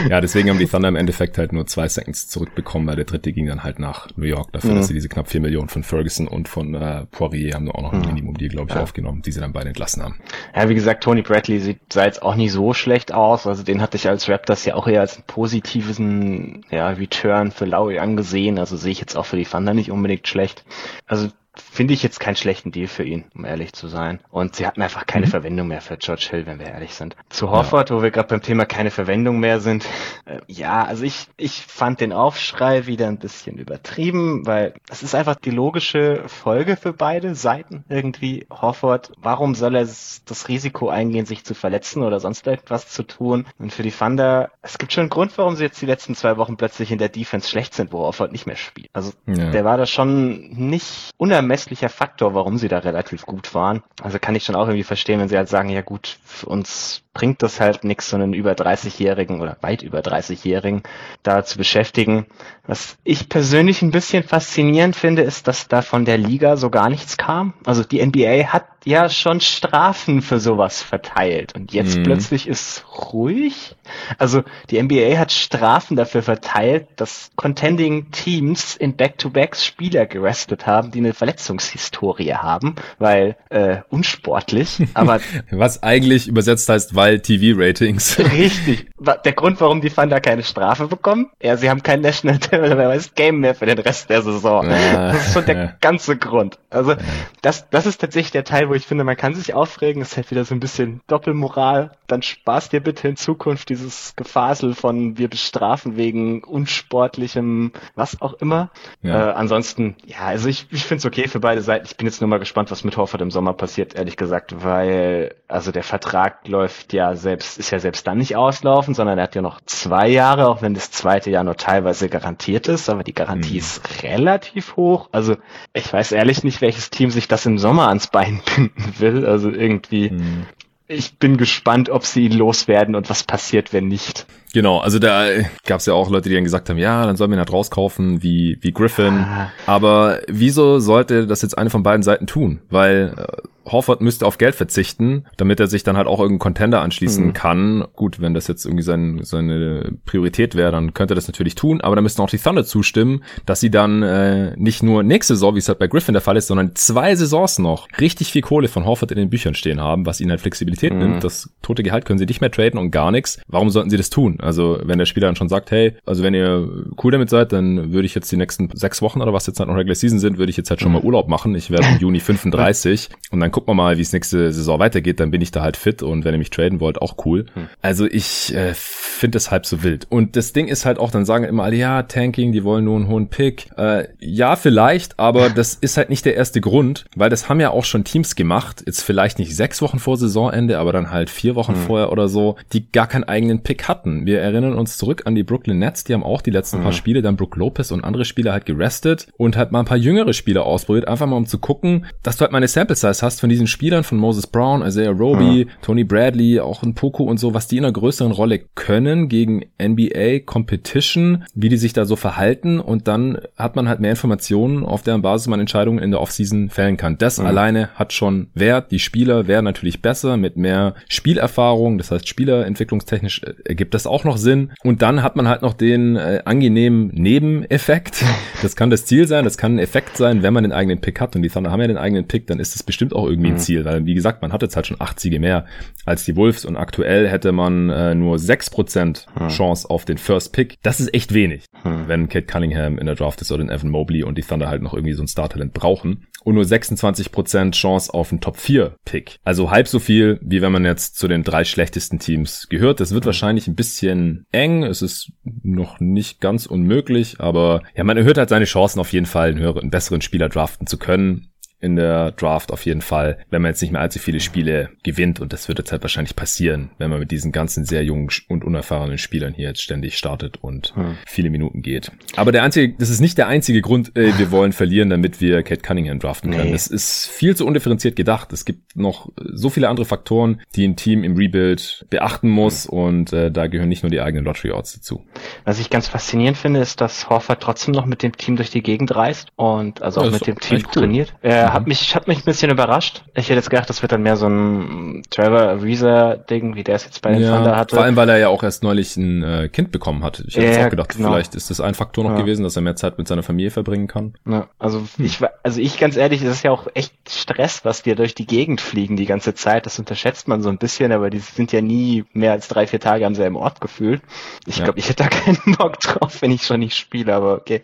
Ja, 0.10 0.22
deswegen 0.22 0.50
haben 0.50 0.60
die 0.60 0.66
Thunder 0.66 0.90
im 0.90 0.96
Endeffekt 0.96 1.38
halt 1.38 1.54
nur 1.54 1.66
zwei 1.68 1.88
Seconds 1.88 2.28
zurückbekommen, 2.28 2.88
weil 2.88 2.96
der 2.96 3.06
dritte 3.06 3.32
ging 3.32 3.48
dann 3.48 3.64
halt 3.64 3.80
nach 3.80 4.08
New 4.16 4.26
York 4.26 4.52
dafür, 4.52 4.72
mhm. 4.72 4.78
dass 4.78 4.88
sie 4.88 4.94
diese 4.94 5.10
knapp 5.10 5.30
vier 5.30 5.42
Millionen 5.42 5.70
von 5.70 5.84
Ferguson 5.84 6.28
und 6.28 6.48
von 6.48 6.74
äh, 6.74 7.06
Poirier 7.12 7.56
haben 7.56 7.70
auch 7.72 7.82
noch 7.82 7.94
ein 7.94 8.00
mhm. 8.00 8.08
Minimum 8.08 8.38
Deal, 8.38 8.50
glaube 8.50 8.70
ich, 8.70 8.76
ja. 8.76 8.82
aufgenommen, 8.82 9.22
die 9.22 9.32
sie 9.32 9.40
dann 9.40 9.54
beide 9.54 9.70
entlassen 9.70 10.04
haben. 10.04 10.20
Ja, 10.56 10.68
wie 10.70 10.76
gesagt, 10.76 11.04
Tony 11.04 11.22
Bradley 11.22 11.60
sieht 11.60 11.94
sah 11.94 12.06
jetzt 12.06 12.22
auch 12.22 12.36
nicht 12.36 12.52
so 12.52 12.74
schlecht 12.74 13.14
aus. 13.14 13.48
Also 13.48 13.64
den 13.64 13.82
hatte 13.82 13.98
ich 13.98 14.08
als 14.08 14.30
Raptors 14.30 14.66
ja 14.66 14.76
auch 14.76 14.88
eher 14.88 15.02
als 15.02 15.16
einen 15.16 15.26
positiven 15.28 16.66
ja, 16.70 16.90
Return 16.90 17.52
für 17.52 17.66
Lowry 17.66 18.00
angesehen. 18.00 18.60
Also 18.60 18.78
sehe 18.78 18.92
ich 18.92 19.00
jetzt 19.00 19.16
auch 19.16 19.26
für 19.26 19.38
die 19.38 19.46
Thunder 19.46 19.74
nicht 19.74 19.92
unbedingt 19.92 20.28
schlecht. 20.28 20.66
Also 21.08 21.30
finde 21.60 21.94
ich 21.94 22.04
jetzt 22.04 22.20
keinen 22.20 22.36
schlechten 22.36 22.72
Deal 22.72 22.88
für 22.88 23.04
ihn, 23.04 23.26
um 23.36 23.46
ehrlich 23.46 23.74
zu 23.74 23.88
sein. 23.88 24.20
Und 24.30 24.56
sie 24.56 24.66
hatten 24.66 24.82
einfach 24.82 25.06
keine 25.06 25.26
mhm. 25.26 25.32
Verwendung 25.32 25.68
mehr 25.68 25.82
für 25.82 25.98
George 25.98 26.28
Hill, 26.30 26.46
wenn 26.46 26.60
wir 26.60 26.68
ehrlich 26.68 26.94
sind. 26.94 27.16
Zu 27.30 27.52
Hofford, 27.52 27.90
ja. 27.90 27.96
wo 27.96 28.04
wir 28.04 28.12
gerade 28.12 28.28
beim 28.28 28.42
Thema 28.42 28.66
keine 28.66 28.92
Verwendung 28.92 29.40
mehr 29.40 29.60
sind. 29.60 29.86
Äh, 30.26 30.40
ja, 30.48 30.84
also 30.84 31.04
ich, 31.04 31.28
ich 31.38 31.62
fand 31.62 32.00
den 32.00 32.12
Aufschrei 32.12 32.88
wieder 32.88 33.08
ein 33.08 33.20
bisschen 33.20 33.58
übertrieben, 33.58 34.48
weil 34.48 34.74
es 34.90 35.04
ist 35.04 35.14
einfach 35.14 35.36
die 35.36 35.52
logische 35.52 36.24
Folge 36.28 36.78
für 36.78 36.94
beide 36.94 37.36
Seiten 37.36 37.84
irgendwie. 37.90 38.48
Hofford, 38.50 39.12
warum 39.22 39.54
soll 39.54 39.76
er 39.76 39.82
das 39.84 40.48
Risiko 40.48 40.90
eingehen, 40.90 41.28
sich 41.28 41.44
zu 41.44 41.54
verletzen 41.54 42.02
oder 42.02 42.20
sonst 42.20 42.48
etwas 42.48 42.90
zu 42.90 43.04
tun? 43.04 43.46
Und 43.60 43.72
für 43.72 43.84
die 43.84 43.92
Thunder, 43.92 44.50
es 44.64 44.80
gibt 44.80 44.94
schon 44.94 45.02
einen 45.02 45.10
Grund, 45.12 45.38
warum 45.38 45.56
sie 45.56 45.64
jetzt 45.64 45.82
die 45.82 45.86
letzten 45.86 46.16
zwei 46.16 46.38
Wochen 46.38 46.58
plötzlich 46.58 46.92
in 46.92 46.98
der 46.98 47.10
Defense 47.10 47.48
schlecht 47.48 47.76
sind, 47.76 47.92
wo 47.92 48.00
Hofford 48.00 48.32
nicht 48.32 48.48
mehr 48.48 48.56
spielt. 48.56 48.90
Also 48.94 49.12
ja. 49.28 49.52
der 49.52 49.64
war 49.64 49.78
da 49.78 49.86
schon 49.86 50.50
nicht 50.50 51.12
unermesslich 51.18 51.45
unermesslicher 51.46 51.90
Faktor, 51.90 52.34
warum 52.34 52.58
sie 52.58 52.68
da 52.68 52.80
relativ 52.80 53.26
gut 53.26 53.54
waren. 53.54 53.84
Also 54.02 54.20
kann 54.20 54.36
ich 54.36 54.44
schon 54.44 54.56
auch 54.56 54.68
irgendwie 54.68 54.84
verstehen, 54.84 55.20
wenn 55.20 55.30
sie 55.30 55.38
halt 55.38 55.50
sagen, 55.50 55.70
ja 55.70 55.82
gut, 55.82 56.18
für 56.24 56.48
uns 56.48 57.04
bringt 57.16 57.42
das 57.42 57.62
halt 57.62 57.86
nichts, 57.86 58.10
so 58.10 58.18
einen 58.18 58.34
über 58.34 58.52
30-Jährigen 58.52 59.42
oder 59.42 59.58
weit 59.62 59.82
über 59.82 60.02
30-Jährigen 60.02 60.84
da 61.24 61.46
zu 61.46 61.58
beschäftigen. 61.58 62.28
Was 62.68 62.98
ich 63.04 63.30
persönlich 63.30 63.82
ein 63.82 63.92
bisschen 63.92 64.24
faszinierend 64.24 64.96
finde, 64.96 65.22
ist, 65.22 65.48
dass 65.48 65.68
da 65.68 65.82
von 65.82 66.04
der 66.04 66.18
Liga 66.18 66.58
so 66.58 66.70
gar 66.70 66.90
nichts 66.90 67.16
kam. 67.16 67.54
Also 67.66 67.84
die 67.84 68.06
NBA 68.06 68.48
hat 68.48 68.66
ja 68.84 69.10
schon 69.10 69.40
Strafen 69.40 70.22
für 70.22 70.40
sowas 70.40 70.82
verteilt 70.84 71.56
und 71.56 71.74
jetzt 71.74 71.98
mhm. 71.98 72.04
plötzlich 72.04 72.48
ist 72.48 72.86
ruhig. 73.14 73.76
Also 74.18 74.44
die 74.70 74.82
NBA 74.82 75.18
hat 75.18 75.32
Strafen 75.32 75.96
dafür 75.96 76.22
verteilt, 76.22 76.88
dass 76.98 77.32
contending 77.36 78.12
Teams 78.12 78.76
in 78.76 78.96
Back-to-Backs 78.96 79.66
Spieler 79.66 80.06
gerestet 80.06 80.68
haben, 80.68 80.92
die 80.92 81.00
eine 81.00 81.14
Verletzungshistorie 81.14 82.34
haben, 82.34 82.76
weil 83.00 83.38
äh, 83.50 83.78
unsportlich. 83.90 84.84
Aber 84.94 85.20
was 85.50 85.82
eigentlich 85.82 86.28
übersetzt 86.28 86.70
heißt, 86.70 86.96
weil 86.96 87.05
TV-Ratings. 87.14 88.20
Richtig. 88.32 88.88
Der 89.24 89.34
Grund, 89.34 89.62
warum 89.62 89.82
die 89.82 89.90
Thunder 89.90 90.20
keine 90.20 90.44
Strafe 90.44 90.88
bekommen? 90.88 91.30
Ja, 91.42 91.58
sie 91.58 91.70
haben 91.70 91.84
kein 91.84 92.02
National 92.02 92.40
Game 93.16 93.40
mehr 93.40 93.56
für 93.56 93.66
den 93.66 93.80
Rest 93.80 94.10
der 94.10 94.22
Saison. 94.22 94.70
Ja, 94.70 95.12
das 95.12 95.28
ist 95.28 95.34
schon 95.34 95.46
der 95.46 95.56
ja. 95.56 95.74
ganze 95.80 96.18
Grund. 96.18 96.58
Also 96.70 96.92
ja. 96.92 96.98
das, 97.42 97.70
das 97.70 97.86
ist 97.86 98.02
tatsächlich 98.02 98.32
der 98.32 98.44
Teil, 98.44 98.70
wo 98.70 98.74
ich 98.74 98.86
finde, 98.86 99.04
man 99.04 99.18
kann 99.18 99.36
sich 99.36 99.54
aufregen. 99.54 100.02
Es 100.02 100.12
ist 100.12 100.18
halt 100.18 100.32
wieder 100.32 100.46
so 100.46 100.56
ein 100.56 100.60
bisschen 100.60 101.02
Doppelmoral. 101.08 101.92
Dann 102.08 102.22
sparst 102.22 102.74
dir 102.74 102.82
bitte 102.82 103.08
in 103.08 103.16
Zukunft 103.16 103.70
dieses 103.70 104.16
Gefasel 104.16 104.74
von 104.74 105.18
wir 105.18 105.30
bestrafen 105.30 105.98
wegen 105.98 106.44
unsportlichem 106.44 107.72
was 107.96 108.22
auch 108.22 108.34
immer. 108.34 108.72
Äh, 109.04 109.12
ansonsten, 109.12 109.96
ja, 110.06 110.20
also 110.20 110.50
ich, 110.50 110.68
ich 110.72 110.84
finde 110.84 111.00
es 111.00 111.06
okay 111.06 111.28
für 111.28 111.40
beide 111.40 111.62
Seiten. 111.62 111.86
Ich 111.86 111.98
bin 111.98 112.08
jetzt 112.08 112.22
nur 112.22 112.30
mal 112.30 112.40
gespannt, 112.40 112.72
was 112.72 112.84
mit 112.84 112.98
Horford 112.98 113.22
im 113.22 113.32
Sommer 113.32 113.54
passiert, 113.54 113.96
ehrlich 113.96 114.18
gesagt, 114.18 114.64
weil 114.64 115.36
also 115.48 115.72
der 115.72 115.84
Vertrag 115.84 116.48
läuft 116.48 116.94
ja 116.96 117.16
selbst, 117.16 117.60
ist 117.60 117.72
ja 117.72 117.80
selbst 117.80 118.08
dann 118.08 118.18
nicht 118.18 118.36
auslaufen, 118.36 118.94
sondern 118.94 119.18
er 119.18 119.26
hat 119.26 119.36
ja 119.36 119.42
noch 119.42 119.62
zwei 119.66 120.08
Jahre, 120.08 120.48
auch 120.48 120.62
wenn 120.62 120.74
das 120.74 120.92
zweite 120.92 121.30
Jahr 121.30 121.44
nur 121.44 121.56
teilweise 121.56 122.10
garantiert 122.10 122.68
ist, 122.68 122.90
aber 122.90 123.04
die 123.04 123.14
Garantie 123.14 123.54
mhm. 123.54 123.60
ist 123.60 124.04
relativ 124.04 124.76
hoch. 124.76 125.10
Also 125.12 125.36
ich 125.74 125.92
weiß 125.92 126.12
ehrlich 126.12 126.44
nicht, 126.44 126.62
welches 126.62 126.90
Team 126.90 127.12
sich 127.12 127.28
das 127.28 127.46
im 127.46 127.58
Sommer 127.58 127.90
ans 127.90 128.08
Bein 128.08 128.42
binden 128.56 128.94
will. 128.98 129.26
Also 129.26 129.50
irgendwie, 129.52 130.10
mhm. 130.10 130.46
ich 130.88 131.20
bin 131.20 131.38
gespannt, 131.38 131.90
ob 131.90 132.06
sie 132.06 132.26
ihn 132.26 132.34
loswerden 132.34 132.96
und 132.96 133.10
was 133.10 133.24
passiert, 133.24 133.74
wenn 133.74 133.88
nicht. 133.88 134.26
Genau, 134.54 134.80
also 134.80 135.00
da 135.00 135.28
gab 135.66 135.82
es 135.82 135.86
ja 135.86 135.94
auch 135.94 136.10
Leute, 136.10 136.30
die 136.30 136.36
dann 136.36 136.46
gesagt 136.46 136.70
haben, 136.70 136.78
ja, 136.78 137.06
dann 137.06 137.18
sollen 137.18 137.30
wir 137.30 137.36
ihn 137.36 137.40
halt 137.40 137.52
rauskaufen, 137.52 138.24
wie, 138.24 138.58
wie 138.62 138.72
Griffin. 138.72 139.14
Ah. 139.14 139.52
Aber 139.66 140.22
wieso 140.28 140.80
sollte 140.80 141.28
das 141.28 141.42
jetzt 141.42 141.58
eine 141.58 141.70
von 141.70 141.84
beiden 141.84 142.04
Seiten 142.04 142.26
tun? 142.26 142.62
Weil 142.70 143.16
äh, 143.18 143.48
Horford 143.66 144.02
müsste 144.02 144.26
auf 144.26 144.38
Geld 144.38 144.56
verzichten, 144.56 145.26
damit 145.38 145.60
er 145.60 145.68
sich 145.68 145.84
dann 145.84 145.98
halt 145.98 146.08
auch 146.08 146.20
irgendeinen 146.20 146.40
Contender 146.40 146.82
anschließen 146.82 147.28
mhm. 147.28 147.34
kann. 147.34 147.86
Gut, 147.96 148.22
wenn 148.22 148.34
das 148.34 148.48
jetzt 148.48 148.66
irgendwie 148.66 148.84
sein, 148.84 149.20
seine 149.24 149.94
Priorität 150.06 150.56
wäre, 150.56 150.72
dann 150.72 150.94
könnte 150.94 151.14
er 151.14 151.16
das 151.16 151.28
natürlich 151.28 151.56
tun, 151.56 151.82
aber 151.82 151.96
da 151.96 152.02
müssten 152.02 152.22
auch 152.22 152.30
die 152.30 152.38
Thunder 152.38 152.66
zustimmen, 152.66 153.24
dass 153.46 153.60
sie 153.60 153.72
dann 153.72 154.04
äh, 154.04 154.56
nicht 154.58 154.84
nur 154.84 155.04
nächste 155.04 155.36
Saison, 155.36 155.56
wie 155.56 155.60
es 155.60 155.68
halt 155.68 155.80
bei 155.80 155.88
Griffin 155.88 156.14
der 156.14 156.22
Fall 156.22 156.38
ist, 156.38 156.48
sondern 156.48 156.76
zwei 156.76 157.16
Saisons 157.16 157.60
noch 157.60 157.88
richtig 158.00 158.32
viel 158.32 158.42
Kohle 158.42 158.68
von 158.68 158.86
Horford 158.86 159.12
in 159.12 159.18
den 159.18 159.30
Büchern 159.30 159.56
stehen 159.56 159.82
haben, 159.82 160.06
was 160.06 160.22
ihnen 160.22 160.32
halt 160.32 160.42
Flexibilität 160.42 160.94
mhm. 160.94 161.00
nimmt. 161.00 161.24
Das 161.24 161.50
tote 161.62 161.84
Gehalt 161.84 162.06
können 162.06 162.20
sie 162.20 162.26
nicht 162.26 162.42
mehr 162.42 162.52
traden 162.52 162.80
und 162.80 162.92
gar 162.92 163.12
nichts. 163.12 163.40
Warum 163.48 163.70
sollten 163.70 163.90
sie 163.90 163.98
das 163.98 164.10
tun? 164.10 164.38
Also 164.40 164.80
wenn 164.84 165.00
der 165.00 165.06
Spieler 165.06 165.28
dann 165.28 165.36
schon 165.36 165.50
sagt, 165.50 165.72
hey, 165.72 165.96
also 166.06 166.24
wenn 166.24 166.34
ihr 166.34 166.86
cool 167.04 167.12
damit 167.12 167.30
seid, 167.30 167.52
dann 167.52 167.94
würde 167.94 168.06
ich 168.06 168.16
jetzt 168.16 168.32
die 168.32 168.38
nächsten 168.38 168.70
sechs 168.74 169.02
Wochen 169.02 169.22
oder 169.22 169.34
was 169.34 169.48
jetzt 169.48 169.60
halt 169.60 169.70
noch 169.70 169.76
Regular 169.76 169.96
Season 169.96 170.20
sind, 170.20 170.38
würde 170.38 170.50
ich 170.50 170.58
jetzt 170.58 170.70
halt 170.70 170.82
schon 170.82 170.92
mal 170.92 171.00
mhm. 171.00 171.06
Urlaub 171.06 171.28
machen. 171.28 171.56
Ich 171.56 171.72
werde 171.72 171.88
im 171.88 171.98
Juni 172.00 172.20
35 172.20 173.10
und 173.32 173.40
dann 173.40 173.52
gucken 173.56 173.70
wir 173.70 173.74
mal, 173.74 173.98
wie 173.98 174.02
es 174.02 174.12
nächste 174.12 174.52
Saison 174.52 174.80
weitergeht, 174.80 175.22
dann 175.22 175.32
bin 175.32 175.40
ich 175.40 175.50
da 175.50 175.62
halt 175.62 175.78
fit 175.78 176.04
und 176.04 176.26
wenn 176.26 176.34
ihr 176.34 176.40
mich 176.40 176.50
traden 176.50 176.82
wollt, 176.82 177.02
auch 177.02 177.26
cool. 177.26 177.46
Hm. 177.54 177.70
Also 177.82 178.06
ich 178.06 178.54
äh, 178.54 178.74
finde 178.74 179.38
das 179.38 179.50
halb 179.50 179.66
so 179.66 179.82
wild. 179.82 180.08
Und 180.10 180.36
das 180.36 180.52
Ding 180.52 180.68
ist 180.68 180.86
halt 180.86 181.00
auch, 181.00 181.10
dann 181.10 181.24
sagen 181.24 181.46
immer 181.46 181.64
alle, 181.64 181.78
ja, 181.78 182.04
Tanking, 182.04 182.52
die 182.52 182.66
wollen 182.66 182.84
nur 182.84 182.98
einen 182.98 183.08
hohen 183.08 183.30
Pick. 183.30 183.70
Äh, 183.78 184.10
ja, 184.20 184.58
vielleicht, 184.58 185.18
aber 185.22 185.50
das 185.56 185.76
ist 185.76 185.96
halt 185.96 186.10
nicht 186.10 186.26
der 186.26 186.36
erste 186.36 186.60
Grund, 186.60 187.06
weil 187.16 187.30
das 187.30 187.48
haben 187.48 187.62
ja 187.62 187.70
auch 187.70 187.86
schon 187.86 188.04
Teams 188.04 188.36
gemacht, 188.36 188.84
jetzt 188.86 189.04
vielleicht 189.04 189.40
nicht 189.40 189.56
sechs 189.56 189.82
Wochen 189.82 190.00
vor 190.00 190.18
Saisonende, 190.18 190.78
aber 190.78 190.92
dann 190.92 191.10
halt 191.10 191.30
vier 191.30 191.56
Wochen 191.56 191.76
hm. 191.76 191.82
vorher 191.84 192.12
oder 192.12 192.28
so, 192.28 192.58
die 192.74 192.92
gar 192.92 193.08
keinen 193.08 193.24
eigenen 193.24 193.64
Pick 193.64 193.88
hatten. 193.88 194.26
Wir 194.26 194.42
erinnern 194.42 194.74
uns 194.74 194.98
zurück 194.98 195.22
an 195.24 195.34
die 195.34 195.44
Brooklyn 195.44 195.80
Nets, 195.80 196.04
die 196.04 196.14
haben 196.14 196.24
auch 196.24 196.42
die 196.42 196.52
letzten 196.52 196.80
hm. 196.80 196.84
paar 196.84 196.92
Spiele 196.94 197.22
dann 197.22 197.38
Brook 197.38 197.56
Lopez 197.56 197.92
und 197.92 198.04
andere 198.04 198.26
Spieler 198.26 198.52
halt 198.52 198.66
gerestet 198.66 199.28
und 199.38 199.56
halt 199.56 199.72
mal 199.72 199.80
ein 199.80 199.86
paar 199.86 199.96
jüngere 199.96 200.34
Spieler 200.34 200.66
ausprobiert, 200.66 201.08
einfach 201.08 201.26
mal 201.26 201.38
um 201.38 201.46
zu 201.46 201.58
gucken, 201.58 202.06
dass 202.22 202.36
du 202.36 202.42
halt 202.42 202.52
mal 202.52 202.58
eine 202.58 202.68
Sample 202.68 202.98
Size 202.98 203.26
hast 203.26 203.45
von 203.46 203.50
diesen 203.52 203.68
Spielern, 203.68 204.04
von 204.04 204.18
Moses 204.18 204.48
Brown, 204.48 204.82
Isaiah 204.82 205.12
Roby, 205.12 205.60
ja. 205.60 205.66
Tony 205.84 206.04
Bradley, 206.04 206.60
auch 206.60 206.82
ein 206.82 206.96
Poco 206.96 207.26
und 207.26 207.40
so, 207.40 207.54
was 207.54 207.68
die 207.68 207.78
in 207.78 207.86
einer 207.86 207.94
größeren 207.94 208.32
Rolle 208.32 208.62
können 208.74 209.30
gegen 209.30 209.66
NBA 209.80 210.40
Competition, 210.48 211.44
wie 211.54 211.70
die 211.70 211.78
sich 211.78 211.94
da 211.94 212.06
so 212.06 212.16
verhalten 212.16 212.80
und 212.80 213.08
dann 213.08 213.38
hat 213.56 213.76
man 213.76 213.88
halt 213.88 214.00
mehr 214.00 214.10
Informationen, 214.10 214.84
auf 214.84 215.04
deren 215.04 215.22
Basis 215.22 215.46
man 215.46 215.60
Entscheidungen 215.60 216.00
in 216.00 216.10
der 216.10 216.22
Offseason 216.22 216.72
fällen 216.72 216.98
kann. 216.98 217.20
Das 217.20 217.38
mhm. 217.38 217.46
alleine 217.46 217.90
hat 217.94 218.14
schon 218.14 218.48
Wert. 218.56 218.90
Die 218.90 218.98
Spieler 218.98 219.46
werden 219.46 219.66
natürlich 219.66 220.02
besser 220.02 220.38
mit 220.38 220.58
mehr 220.58 220.96
Spielerfahrung, 221.08 222.00
das 222.00 222.10
heißt 222.10 222.28
spielerentwicklungstechnisch 222.28 223.44
äh, 223.44 223.54
ergibt 223.66 223.94
das 223.94 224.08
auch 224.08 224.24
noch 224.24 224.38
Sinn 224.38 224.72
und 224.84 225.04
dann 225.04 225.22
hat 225.22 225.36
man 225.36 225.48
halt 225.48 225.62
noch 225.62 225.76
den 225.76 226.16
äh, 226.16 226.42
angenehmen 226.46 227.10
Nebeneffekt. 227.14 228.26
Das 228.62 228.76
kann 228.76 228.90
das 228.90 229.06
Ziel 229.06 229.28
sein, 229.28 229.44
das 229.44 229.58
kann 229.58 229.76
ein 229.76 229.80
Effekt 229.80 230.18
sein, 230.18 230.42
wenn 230.42 230.54
man 230.54 230.64
den 230.64 230.72
eigenen 230.72 231.00
Pick 231.00 231.22
hat 231.22 231.36
und 231.36 231.44
die 231.44 231.50
Thunder 231.50 231.72
haben 231.72 231.82
ja 231.82 231.88
den 231.88 231.98
eigenen 231.98 232.26
Pick, 232.26 232.48
dann 232.48 232.60
ist 232.60 232.74
das 232.74 232.82
bestimmt 232.82 233.14
auch 233.14 233.28
irgendwie 233.36 233.52
ein 233.52 233.56
mhm. 233.56 233.60
Ziel, 233.60 233.86
weil 233.86 234.06
wie 234.06 234.14
gesagt, 234.14 234.42
man 234.42 234.52
hat 234.52 234.62
jetzt 234.62 234.76
halt 234.76 234.88
schon 234.88 235.00
acht 235.00 235.20
Siege 235.20 235.40
mehr 235.40 235.66
als 236.06 236.26
die 236.26 236.36
Wolves 236.36 236.66
und 236.66 236.76
aktuell 236.76 237.28
hätte 237.30 237.52
man 237.52 237.90
äh, 237.90 238.16
nur 238.16 238.40
sechs 238.40 238.70
Prozent 238.70 239.26
hm. 239.36 239.50
Chance 239.50 239.90
auf 239.90 240.06
den 240.06 240.18
First 240.18 240.54
Pick. 240.54 240.78
Das 240.84 241.00
ist 241.00 241.14
echt 241.14 241.34
wenig, 241.34 241.66
hm. 241.84 242.08
wenn 242.08 242.30
Kate 242.30 242.46
Cunningham 242.46 242.98
in 242.98 243.06
der 243.06 243.16
Draft 243.16 243.42
ist 243.42 243.52
oder 243.52 243.64
den 243.64 243.70
Evan 243.70 243.90
Mobley 243.90 244.24
und 244.24 244.38
die 244.38 244.44
Thunder 244.44 244.70
halt 244.70 244.82
noch 244.82 244.94
irgendwie 244.94 245.14
so 245.14 245.24
ein 245.24 245.28
Star-Talent 245.28 245.74
brauchen. 245.74 246.28
Und 246.44 246.54
nur 246.54 246.66
26 246.66 247.32
Prozent 247.32 247.74
Chance 247.74 248.14
auf 248.14 248.32
einen 248.32 248.40
Top 248.40 248.58
4 248.58 248.96
Pick. 249.04 249.40
Also 249.44 249.72
halb 249.72 249.88
so 249.88 249.98
viel, 249.98 250.40
wie 250.44 250.62
wenn 250.62 250.72
man 250.72 250.86
jetzt 250.86 251.18
zu 251.18 251.28
den 251.28 251.44
drei 251.44 251.64
schlechtesten 251.64 252.20
Teams 252.20 252.68
gehört. 252.70 253.00
Das 253.00 253.14
wird 253.14 253.24
hm. 253.24 253.28
wahrscheinlich 253.28 253.68
ein 253.68 253.76
bisschen 253.76 254.46
eng. 254.52 254.84
Es 254.84 255.02
ist 255.02 255.32
noch 255.64 256.00
nicht 256.00 256.42
ganz 256.42 256.68
unmöglich, 256.68 257.40
aber 257.40 257.82
ja, 257.96 258.04
man 258.04 258.18
erhöht 258.18 258.38
halt 258.38 258.50
seine 258.50 258.66
Chancen 258.66 259.00
auf 259.00 259.12
jeden 259.12 259.26
Fall, 259.26 259.50
einen 259.50 259.60
höheren, 259.60 259.82
einen 259.82 259.92
besseren 259.92 260.22
Spieler 260.22 260.50
draften 260.50 260.86
zu 260.86 260.98
können 260.98 261.50
in 261.80 261.96
der 261.96 262.32
Draft 262.32 262.72
auf 262.72 262.86
jeden 262.86 263.02
Fall, 263.02 263.38
wenn 263.50 263.62
man 263.62 263.70
jetzt 263.70 263.82
nicht 263.82 263.92
mehr 263.92 264.02
allzu 264.02 264.20
viele 264.20 264.40
Spiele 264.40 264.90
gewinnt 265.04 265.40
und 265.40 265.54
das 265.54 265.68
wird 265.68 265.80
jetzt 265.80 265.92
halt 265.92 266.02
wahrscheinlich 266.02 266.36
passieren, 266.36 266.92
wenn 266.98 267.10
man 267.10 267.20
mit 267.20 267.32
diesen 267.32 267.52
ganzen 267.52 267.86
sehr 267.86 268.04
jungen 268.04 268.30
und 268.48 268.64
unerfahrenen 268.64 269.18
Spielern 269.18 269.54
hier 269.54 269.68
jetzt 269.68 269.82
ständig 269.82 270.18
startet 270.18 270.58
und 270.62 270.96
hm. 270.96 271.18
viele 271.28 271.50
Minuten 271.50 271.82
geht. 271.82 272.12
Aber 272.36 272.52
der 272.52 272.64
einzige, 272.64 272.96
das 272.98 273.10
ist 273.10 273.20
nicht 273.20 273.38
der 273.38 273.48
einzige 273.48 273.82
Grund, 273.82 274.16
äh, 274.16 274.38
wir 274.38 274.52
wollen 274.52 274.72
verlieren, 274.72 275.10
damit 275.10 275.42
wir 275.42 275.64
Kate 275.64 275.82
Cunningham 275.82 276.20
draften 276.20 276.52
können. 276.52 276.66
Nee. 276.66 276.72
Das 276.72 276.88
ist 276.88 277.28
viel 277.28 277.56
zu 277.56 277.66
undifferenziert 277.66 278.16
gedacht. 278.16 278.54
Es 278.54 278.66
gibt 278.66 278.96
noch 278.96 279.30
so 279.38 279.70
viele 279.70 279.90
andere 279.90 280.06
Faktoren, 280.06 280.62
die 280.76 280.88
ein 280.88 280.96
Team 280.96 281.24
im 281.24 281.36
Rebuild 281.36 282.06
beachten 282.10 282.50
muss 282.50 282.86
hm. 282.86 282.98
und 282.98 283.34
äh, 283.34 283.52
da 283.52 283.68
gehören 283.68 283.90
nicht 283.90 284.04
nur 284.04 284.10
die 284.10 284.22
eigenen 284.22 284.46
Lottery 284.46 284.72
Odds 284.72 284.94
dazu. 284.94 285.24
Was 285.66 285.80
ich 285.80 285.90
ganz 285.90 286.08
faszinierend 286.08 286.58
finde, 286.58 286.80
ist, 286.80 287.02
dass 287.02 287.30
Horford 287.30 287.62
trotzdem 287.62 287.94
noch 287.94 288.06
mit 288.06 288.24
dem 288.24 288.36
Team 288.36 288.56
durch 288.56 288.70
die 288.70 288.82
Gegend 288.82 289.16
reist 289.16 289.50
und 289.56 290.02
also 290.02 290.22
auch 290.22 290.32
mit 290.32 290.48
dem 290.48 290.60
Team 290.60 290.78
cool. 290.86 290.92
trainiert. 290.92 291.34
Er 291.66 291.74
hat 291.74 291.88
mich, 291.88 292.16
hat 292.16 292.28
mich 292.28 292.38
ein 292.38 292.44
bisschen 292.44 292.70
überrascht. 292.70 293.24
Ich 293.34 293.46
hätte 293.46 293.56
jetzt 293.56 293.72
gedacht, 293.72 293.90
das 293.90 294.04
wird 294.04 294.12
dann 294.12 294.22
mehr 294.22 294.38
so 294.38 294.46
ein 294.46 295.24
Trevor 295.32 295.62
Ariza-Ding, 295.62 296.76
wie 296.76 296.84
der 296.84 296.94
es 296.94 297.06
jetzt 297.06 297.24
bei 297.24 297.32
den 297.32 297.42
ja, 297.42 297.56
Thunder 297.56 297.76
hatte. 297.76 297.96
Vor 297.96 298.06
allem, 298.06 298.16
weil 298.16 298.30
er 298.30 298.38
ja 298.38 298.50
auch 298.50 298.62
erst 298.62 298.84
neulich 298.84 299.18
ein 299.18 299.42
äh, 299.42 299.68
Kind 299.70 299.92
bekommen 299.92 300.24
hat. 300.24 300.44
Ich 300.46 300.56
hätte 300.56 300.80
ja, 300.80 300.86
auch 300.86 300.90
gedacht, 300.92 301.16
genau. 301.16 301.30
vielleicht 301.32 301.56
ist 301.56 301.72
das 301.72 301.82
ein 301.82 301.96
Faktor 301.96 302.24
noch 302.24 302.32
ja. 302.32 302.38
gewesen, 302.38 302.62
dass 302.62 302.76
er 302.76 302.84
mehr 302.84 302.96
Zeit 302.96 303.18
mit 303.18 303.28
seiner 303.28 303.42
Familie 303.42 303.72
verbringen 303.72 304.06
kann. 304.06 304.36
Ja, 304.48 304.68
also 304.78 305.00
hm. 305.00 305.26
ich 305.26 305.40
also 305.64 305.82
ich 305.82 305.98
ganz 305.98 306.18
ehrlich, 306.18 306.44
das 306.44 306.52
ist 306.52 306.64
ja 306.64 306.70
auch 306.70 306.86
echt 306.94 307.14
Stress, 307.28 307.84
was 307.84 308.04
die 308.04 308.14
durch 308.14 308.36
die 308.36 308.46
Gegend 308.46 308.80
fliegen 308.80 309.18
die 309.18 309.26
ganze 309.26 309.56
Zeit. 309.56 309.88
Das 309.88 309.98
unterschätzt 309.98 310.48
man 310.48 310.62
so 310.62 310.70
ein 310.70 310.78
bisschen, 310.78 311.12
aber 311.12 311.32
die 311.32 311.40
sind 311.40 311.72
ja 311.72 311.82
nie 311.82 312.26
mehr 312.34 312.52
als 312.52 312.68
drei, 312.68 312.86
vier 312.86 313.00
Tage 313.00 313.26
am 313.26 313.34
selben 313.34 313.56
Ort 313.56 313.82
gefühlt. 313.82 314.22
Ich 314.68 314.84
glaube, 314.84 315.00
ich 315.00 315.10
hätte 315.10 315.24
da 315.24 315.30
keinen 315.30 315.76
Bock 315.78 316.00
drauf, 316.00 316.44
wenn 316.44 316.52
ich 316.52 316.62
schon 316.62 316.82
nicht 316.82 316.96
spiele, 316.96 317.34
aber 317.34 317.56
okay. 317.56 317.82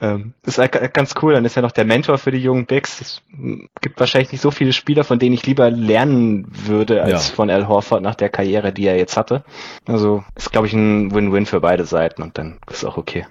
Ähm, 0.00 0.34
ist 0.44 0.60
ganz 0.92 1.14
cool. 1.22 1.34
Dann 1.34 1.44
ist 1.44 1.56
er 1.56 1.62
noch 1.62 1.72
der 1.72 1.84
Mentor 1.84 2.18
für 2.18 2.30
die 2.30 2.38
jungen 2.38 2.66
Bigs. 2.66 3.00
Es 3.00 3.22
gibt 3.80 3.98
wahrscheinlich 4.00 4.32
nicht 4.32 4.40
so 4.40 4.50
viele 4.50 4.72
Spieler, 4.72 5.04
von 5.04 5.18
denen 5.18 5.34
ich 5.34 5.46
lieber 5.46 5.70
lernen 5.70 6.46
würde, 6.48 7.02
als 7.02 7.28
ja. 7.28 7.34
von 7.34 7.50
Al 7.50 7.68
Horford 7.68 8.02
nach 8.02 8.14
der 8.14 8.28
Karriere, 8.28 8.72
die 8.72 8.86
er 8.86 8.96
jetzt 8.96 9.16
hatte. 9.16 9.44
Also 9.86 10.24
ist, 10.34 10.52
glaube 10.52 10.66
ich, 10.66 10.72
ein 10.72 11.14
Win-Win 11.14 11.46
für 11.46 11.60
beide 11.60 11.84
Seiten 11.84 12.22
und 12.22 12.38
dann 12.38 12.58
ist 12.70 12.84
auch 12.84 12.96
okay. 12.96 13.26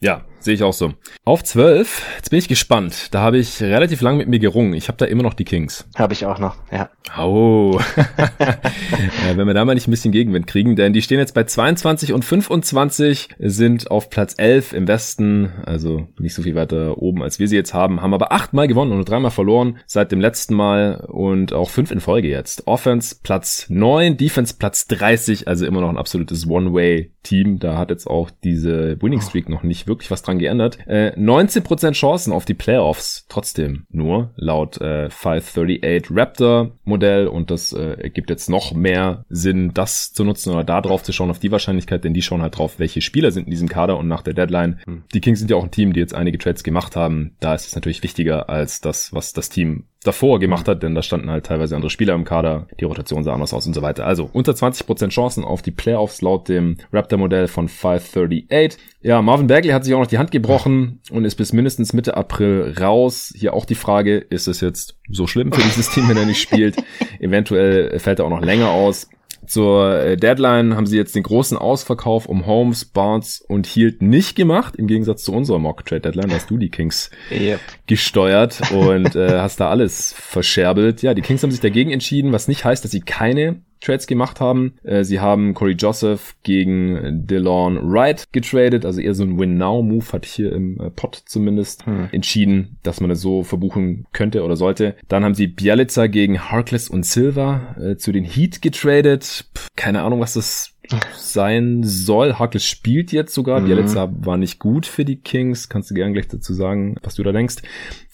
Ja, 0.00 0.24
sehe 0.40 0.54
ich 0.54 0.62
auch 0.62 0.72
so. 0.72 0.92
Auf 1.24 1.42
12, 1.42 2.02
jetzt 2.16 2.30
bin 2.30 2.38
ich 2.38 2.48
gespannt. 2.48 3.08
Da 3.12 3.20
habe 3.20 3.38
ich 3.38 3.60
relativ 3.62 4.00
lang 4.00 4.16
mit 4.16 4.28
mir 4.28 4.38
gerungen. 4.38 4.74
Ich 4.74 4.88
habe 4.88 4.98
da 4.98 5.04
immer 5.04 5.22
noch 5.22 5.34
die 5.34 5.44
Kings. 5.44 5.88
Habe 5.96 6.12
ich 6.12 6.24
auch 6.24 6.38
noch, 6.38 6.56
ja. 6.70 6.90
Oh. 7.18 7.80
ja, 8.38 9.36
wenn 9.36 9.46
wir 9.46 9.54
da 9.54 9.64
mal 9.64 9.74
nicht 9.74 9.88
ein 9.88 9.90
bisschen 9.90 10.12
Gegenwind 10.12 10.46
kriegen, 10.46 10.76
denn 10.76 10.92
die 10.92 11.02
stehen 11.02 11.18
jetzt 11.18 11.34
bei 11.34 11.44
22 11.44 12.12
und 12.12 12.24
25, 12.24 13.30
sind 13.38 13.90
auf 13.90 14.10
Platz 14.10 14.34
11 14.36 14.72
im 14.72 14.86
Westen, 14.86 15.52
also 15.64 16.08
nicht 16.18 16.34
so 16.34 16.42
viel 16.42 16.54
weiter 16.54 16.98
oben, 16.98 17.22
als 17.22 17.38
wir 17.38 17.48
sie 17.48 17.56
jetzt 17.56 17.74
haben, 17.74 18.02
haben 18.02 18.14
aber 18.14 18.32
achtmal 18.32 18.68
gewonnen 18.68 18.92
und 18.92 19.08
dreimal 19.08 19.30
verloren 19.30 19.78
seit 19.86 20.12
dem 20.12 20.20
letzten 20.20 20.54
Mal 20.54 21.06
und 21.08 21.52
auch 21.52 21.70
fünf 21.70 21.90
in 21.90 22.00
Folge 22.00 22.28
jetzt. 22.28 22.66
Offense 22.66 23.16
Platz 23.22 23.66
9, 23.68 24.16
Defense 24.16 24.54
Platz 24.58 24.86
30, 24.86 25.48
also 25.48 25.66
immer 25.66 25.80
noch 25.80 25.88
ein 25.88 25.98
absolutes 25.98 26.48
One-Way-Team. 26.48 27.58
Da 27.58 27.78
hat 27.78 27.90
jetzt 27.90 28.06
auch 28.06 28.30
diese 28.44 29.00
Winning 29.00 29.20
Streak 29.20 29.48
noch 29.48 29.62
nicht 29.62 29.85
wirklich 29.86 30.10
was 30.10 30.22
dran 30.22 30.38
geändert. 30.38 30.78
Äh, 30.86 31.12
19% 31.16 31.92
Chancen 31.92 32.32
auf 32.32 32.44
die 32.44 32.54
Playoffs, 32.54 33.26
trotzdem 33.28 33.86
nur 33.90 34.32
laut 34.36 34.80
äh, 34.80 35.10
538 35.10 36.10
Raptor 36.10 36.72
Modell 36.84 37.26
und 37.26 37.50
das 37.50 37.72
äh, 37.72 37.96
ergibt 38.02 38.30
jetzt 38.30 38.48
noch 38.48 38.72
mehr 38.72 39.24
Sinn, 39.28 39.72
das 39.74 40.12
zu 40.12 40.24
nutzen 40.24 40.52
oder 40.52 40.64
da 40.64 40.80
drauf 40.80 41.02
zu 41.02 41.12
schauen 41.12 41.30
auf 41.30 41.38
die 41.38 41.52
Wahrscheinlichkeit, 41.52 42.04
denn 42.04 42.14
die 42.14 42.22
schauen 42.22 42.42
halt 42.42 42.58
drauf, 42.58 42.78
welche 42.78 43.00
Spieler 43.00 43.30
sind 43.30 43.44
in 43.44 43.50
diesem 43.50 43.68
Kader 43.68 43.98
und 43.98 44.08
nach 44.08 44.22
der 44.22 44.34
Deadline. 44.34 44.80
Hm. 44.84 45.04
Die 45.12 45.20
Kings 45.20 45.38
sind 45.38 45.50
ja 45.50 45.56
auch 45.56 45.64
ein 45.64 45.70
Team, 45.70 45.92
die 45.92 46.00
jetzt 46.00 46.14
einige 46.14 46.38
Trades 46.38 46.64
gemacht 46.64 46.96
haben. 46.96 47.36
Da 47.40 47.54
ist 47.54 47.66
es 47.66 47.74
natürlich 47.74 48.02
wichtiger 48.02 48.48
als 48.48 48.80
das, 48.80 49.12
was 49.12 49.32
das 49.32 49.48
Team 49.48 49.84
davor 50.06 50.38
gemacht 50.38 50.68
hat, 50.68 50.82
denn 50.82 50.94
da 50.94 51.02
standen 51.02 51.30
halt 51.30 51.46
teilweise 51.46 51.74
andere 51.74 51.90
Spieler 51.90 52.14
im 52.14 52.24
Kader, 52.24 52.66
die 52.80 52.84
Rotation 52.84 53.24
sah 53.24 53.34
anders 53.34 53.52
aus 53.52 53.66
und 53.66 53.74
so 53.74 53.82
weiter. 53.82 54.06
Also 54.06 54.28
unter 54.32 54.52
20% 54.52 55.08
Chancen 55.08 55.44
auf 55.44 55.62
die 55.62 55.70
Playoffs 55.70 56.22
laut 56.22 56.48
dem 56.48 56.76
Raptor-Modell 56.92 57.48
von 57.48 57.68
538. 57.68 58.80
Ja, 59.02 59.22
Marvin 59.22 59.46
Bagley 59.46 59.72
hat 59.72 59.84
sich 59.84 59.94
auch 59.94 60.00
noch 60.00 60.06
die 60.06 60.18
Hand 60.18 60.30
gebrochen 60.30 61.00
und 61.10 61.24
ist 61.24 61.36
bis 61.36 61.52
mindestens 61.52 61.92
Mitte 61.92 62.16
April 62.16 62.74
raus. 62.80 63.32
Hier 63.36 63.54
auch 63.54 63.64
die 63.64 63.74
Frage, 63.74 64.18
ist 64.18 64.48
es 64.48 64.60
jetzt 64.60 64.96
so 65.10 65.26
schlimm 65.26 65.52
für 65.52 65.62
dieses 65.62 65.90
Team, 65.90 66.08
wenn 66.08 66.16
er 66.16 66.26
nicht 66.26 66.40
spielt? 66.40 66.76
Eventuell 67.20 67.98
fällt 67.98 68.18
er 68.18 68.24
auch 68.24 68.30
noch 68.30 68.42
länger 68.42 68.70
aus. 68.70 69.08
Zur 69.46 70.00
äh, 70.00 70.16
Deadline 70.16 70.76
haben 70.76 70.86
sie 70.86 70.96
jetzt 70.96 71.14
den 71.14 71.22
großen 71.22 71.56
Ausverkauf 71.56 72.26
um 72.26 72.46
Holmes, 72.46 72.84
Barnes 72.84 73.40
und 73.40 73.66
Hield 73.66 74.02
nicht 74.02 74.36
gemacht, 74.36 74.76
im 74.76 74.86
Gegensatz 74.86 75.24
zu 75.24 75.32
unserer 75.32 75.58
Mock 75.58 75.84
Trade 75.84 76.00
Deadline, 76.00 76.32
hast 76.32 76.50
du 76.50 76.56
die 76.56 76.70
Kings 76.70 77.10
yep. 77.30 77.60
gesteuert 77.86 78.60
und 78.72 79.14
äh, 79.14 79.38
hast 79.38 79.60
da 79.60 79.70
alles 79.70 80.12
verscherbelt. 80.12 81.02
Ja, 81.02 81.14
die 81.14 81.22
Kings 81.22 81.42
haben 81.42 81.50
sich 81.50 81.60
dagegen 81.60 81.90
entschieden, 81.90 82.32
was 82.32 82.48
nicht 82.48 82.64
heißt, 82.64 82.84
dass 82.84 82.90
sie 82.90 83.00
keine 83.00 83.60
Trades 83.80 84.06
gemacht 84.06 84.40
haben. 84.40 84.74
Äh, 84.82 85.04
sie 85.04 85.20
haben 85.20 85.54
Corey 85.54 85.74
Joseph 85.74 86.36
gegen 86.42 87.26
DeLon 87.26 87.78
Wright 87.92 88.24
getradet, 88.32 88.84
also 88.84 89.00
eher 89.00 89.14
so 89.14 89.24
ein 89.24 89.38
Win-Now-Move, 89.38 90.04
ich 90.22 90.32
hier 90.32 90.52
im 90.52 90.80
äh, 90.80 90.90
Pod 90.90 91.22
zumindest 91.26 91.86
hm. 91.86 92.08
entschieden, 92.12 92.78
dass 92.82 93.00
man 93.00 93.10
das 93.10 93.20
so 93.20 93.42
verbuchen 93.42 94.06
könnte 94.12 94.42
oder 94.42 94.56
sollte. 94.56 94.96
Dann 95.08 95.24
haben 95.24 95.34
sie 95.34 95.46
Bialica 95.46 96.06
gegen 96.06 96.50
Harkless 96.50 96.88
und 96.88 97.04
Silva 97.04 97.76
äh, 97.80 97.96
zu 97.96 98.12
den 98.12 98.24
Heat 98.24 98.62
getradet. 98.62 99.46
Pff, 99.54 99.68
keine 99.76 100.02
Ahnung, 100.02 100.20
was 100.20 100.34
das 100.34 100.76
sein 101.16 101.82
soll. 101.82 102.34
Harkless 102.34 102.64
spielt 102.64 103.12
jetzt 103.12 103.34
sogar. 103.34 103.60
Mhm. 103.60 103.66
Bielitsa 103.66 104.12
war 104.20 104.36
nicht 104.36 104.58
gut 104.58 104.86
für 104.86 105.04
die 105.04 105.16
Kings. 105.16 105.68
Kannst 105.68 105.90
du 105.90 105.94
gerne 105.94 106.12
gleich 106.12 106.28
dazu 106.28 106.54
sagen, 106.54 106.96
was 107.02 107.14
du 107.16 107.22
da 107.22 107.32
denkst. 107.32 107.56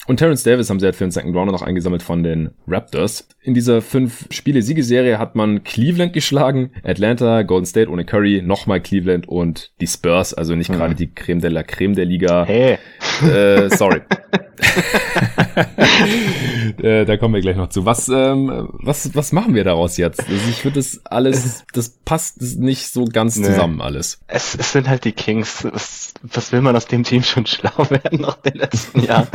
Und 0.05 0.17
Terrence 0.17 0.43
Davis 0.43 0.69
haben 0.69 0.79
sie 0.79 0.85
halt 0.85 0.95
für 0.95 1.05
den 1.05 1.11
Second 1.11 1.35
Rounder 1.35 1.53
noch 1.53 1.61
eingesammelt 1.61 2.03
von 2.03 2.23
den 2.23 2.51
Raptors. 2.67 3.27
In 3.41 3.53
dieser 3.53 3.81
fünf 3.81 4.27
Spiele 4.31 4.61
Siegeserie 4.61 5.17
hat 5.17 5.35
man 5.35 5.63
Cleveland 5.63 6.11
geschlagen, 6.11 6.71
Atlanta, 6.83 7.43
Golden 7.43 7.65
State 7.65 7.89
ohne 7.89 8.03
Curry, 8.03 8.41
nochmal 8.41 8.81
Cleveland 8.81 9.29
und 9.29 9.71
die 9.79 9.87
Spurs, 9.87 10.33
also 10.33 10.55
nicht 10.55 10.69
mhm. 10.69 10.75
gerade 10.75 10.95
die 10.95 11.13
Creme 11.13 11.39
de 11.39 11.49
la 11.49 11.63
Creme 11.63 11.95
der 11.95 12.05
Liga. 12.05 12.45
Hey. 12.45 12.77
Äh, 13.23 13.69
sorry. 13.69 14.01
äh, 16.81 17.05
da 17.05 17.17
kommen 17.17 17.33
wir 17.33 17.41
gleich 17.41 17.55
noch 17.55 17.69
zu. 17.69 17.85
Was, 17.85 18.09
ähm, 18.09 18.69
was, 18.73 19.15
was 19.15 19.31
machen 19.31 19.55
wir 19.55 19.63
daraus 19.63 19.97
jetzt? 19.97 20.21
Also 20.21 20.49
ich 20.49 20.57
finde 20.57 20.79
das 20.79 21.01
alles, 21.05 21.63
das 21.73 21.89
passt 21.89 22.41
nicht 22.41 22.87
so 22.87 23.05
ganz 23.05 23.37
nee. 23.37 23.45
zusammen 23.45 23.81
alles. 23.81 24.19
Es, 24.27 24.55
es 24.55 24.71
sind 24.71 24.87
halt 24.87 25.05
die 25.05 25.11
Kings. 25.11 25.65
Was, 25.71 26.13
was 26.21 26.51
will 26.51 26.61
man 26.61 26.75
aus 26.75 26.87
dem 26.87 27.03
Team 27.03 27.23
schon 27.23 27.45
schlau 27.45 27.71
werden 27.89 28.21
nach 28.21 28.35
den 28.35 28.55
letzten 28.55 29.03
Jahren? 29.03 29.27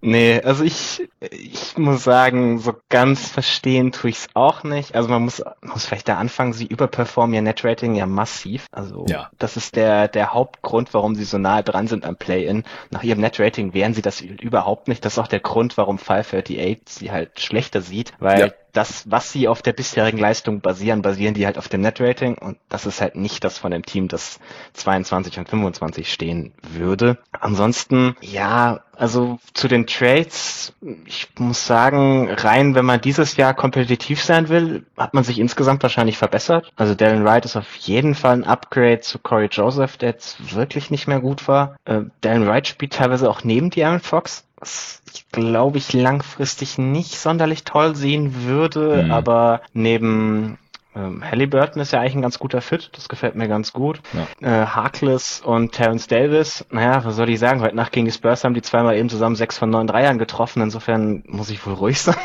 Nee, 0.00 0.40
also 0.42 0.62
ich, 0.62 1.08
ich 1.20 1.76
muss 1.76 2.04
sagen, 2.04 2.60
so 2.60 2.74
ganz 2.88 3.28
verstehen 3.28 3.90
tue 3.90 4.10
ich 4.10 4.16
es 4.16 4.26
auch 4.34 4.62
nicht. 4.62 4.94
Also 4.94 5.08
man 5.08 5.22
muss, 5.22 5.42
muss 5.60 5.86
vielleicht 5.86 6.08
da 6.08 6.18
anfangen, 6.18 6.52
sie 6.52 6.66
überperformen 6.66 7.34
ihr 7.34 7.42
Netrating 7.42 7.96
ja 7.96 8.06
massiv. 8.06 8.66
Also 8.70 9.06
ja. 9.08 9.30
das 9.38 9.56
ist 9.56 9.74
der, 9.74 10.06
der 10.06 10.32
Hauptgrund, 10.32 10.94
warum 10.94 11.16
sie 11.16 11.24
so 11.24 11.38
nahe 11.38 11.64
dran 11.64 11.88
sind 11.88 12.04
am 12.04 12.16
Play-In. 12.16 12.62
Nach 12.90 13.02
ihrem 13.02 13.20
Netrating 13.20 13.74
wären 13.74 13.92
sie 13.92 14.02
das 14.02 14.20
überhaupt 14.20 14.86
nicht. 14.86 15.04
Das 15.04 15.14
ist 15.14 15.18
auch 15.18 15.28
der 15.28 15.40
Grund, 15.40 15.76
warum 15.76 15.98
538 15.98 16.82
sie 16.86 17.10
halt 17.10 17.40
schlechter 17.40 17.82
sieht, 17.82 18.12
weil 18.20 18.40
ja 18.40 18.52
das, 18.72 19.10
was 19.10 19.32
sie 19.32 19.48
auf 19.48 19.62
der 19.62 19.72
bisherigen 19.72 20.18
Leistung 20.18 20.60
basieren, 20.60 21.02
basieren 21.02 21.34
die 21.34 21.46
halt 21.46 21.58
auf 21.58 21.68
dem 21.68 21.80
Netrating 21.80 22.36
und 22.36 22.58
das 22.68 22.86
ist 22.86 23.00
halt 23.00 23.16
nicht 23.16 23.44
das 23.44 23.58
von 23.58 23.70
dem 23.70 23.84
Team, 23.84 24.08
das 24.08 24.38
22 24.74 25.38
und 25.38 25.48
25 25.48 26.12
stehen 26.12 26.52
würde. 26.72 27.18
Ansonsten, 27.32 28.16
ja, 28.20 28.80
also 28.96 29.38
zu 29.54 29.68
den 29.68 29.86
Trades, 29.86 30.72
ich 31.06 31.28
muss 31.38 31.66
sagen, 31.66 32.30
rein, 32.30 32.74
wenn 32.74 32.84
man 32.84 33.00
dieses 33.00 33.36
Jahr 33.36 33.54
kompetitiv 33.54 34.22
sein 34.22 34.48
will, 34.48 34.84
hat 34.96 35.14
man 35.14 35.24
sich 35.24 35.38
insgesamt 35.38 35.82
wahrscheinlich 35.82 36.18
verbessert. 36.18 36.72
Also 36.76 36.94
Darren 36.94 37.24
Wright 37.24 37.44
ist 37.44 37.56
auf 37.56 37.74
jeden 37.76 38.14
Fall 38.14 38.34
ein 38.34 38.44
Upgrade 38.44 39.00
zu 39.00 39.18
Corey 39.18 39.48
Joseph, 39.50 39.96
der 39.96 40.10
jetzt 40.10 40.54
wirklich 40.54 40.90
nicht 40.90 41.06
mehr 41.06 41.20
gut 41.20 41.46
war. 41.48 41.76
Äh, 41.84 42.02
Darren 42.20 42.46
Wright 42.46 42.66
spielt 42.66 42.92
teilweise 42.92 43.30
auch 43.30 43.44
neben 43.44 43.70
De'Aaron 43.70 44.00
Fox 44.00 44.44
ich 44.62 45.07
glaube 45.32 45.78
ich 45.78 45.92
langfristig 45.92 46.78
nicht 46.78 47.18
sonderlich 47.18 47.64
toll 47.64 47.94
sehen 47.96 48.44
würde, 48.44 49.04
mhm. 49.04 49.10
aber 49.10 49.62
neben 49.72 50.58
ähm, 50.94 51.22
Halliburton 51.22 51.82
ist 51.82 51.92
ja 51.92 52.00
eigentlich 52.00 52.16
ein 52.16 52.22
ganz 52.22 52.38
guter 52.38 52.60
Fit, 52.60 52.90
das 52.94 53.08
gefällt 53.08 53.34
mir 53.34 53.46
ganz 53.46 53.72
gut. 53.72 54.00
Ja. 54.40 54.62
Äh, 54.62 54.66
Harkless 54.66 55.40
und 55.40 55.72
Terence 55.72 56.06
Davis, 56.06 56.64
naja, 56.70 57.04
was 57.04 57.16
soll 57.16 57.28
ich 57.28 57.38
sagen, 57.38 57.60
heute 57.60 57.76
Nacht 57.76 57.92
gegen 57.92 58.06
die 58.06 58.12
Spurs 58.12 58.44
haben 58.44 58.54
die 58.54 58.62
zweimal 58.62 58.96
eben 58.96 59.08
zusammen 59.08 59.36
sechs 59.36 59.58
von 59.58 59.70
neun 59.70 59.86
Dreiern 59.86 60.18
getroffen, 60.18 60.62
insofern 60.62 61.22
muss 61.26 61.50
ich 61.50 61.64
wohl 61.66 61.74
ruhig 61.74 62.00
sein. 62.00 62.16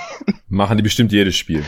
Machen 0.47 0.77
die 0.77 0.83
bestimmt 0.83 1.11
jedes 1.11 1.35
Spiel. 1.35 1.63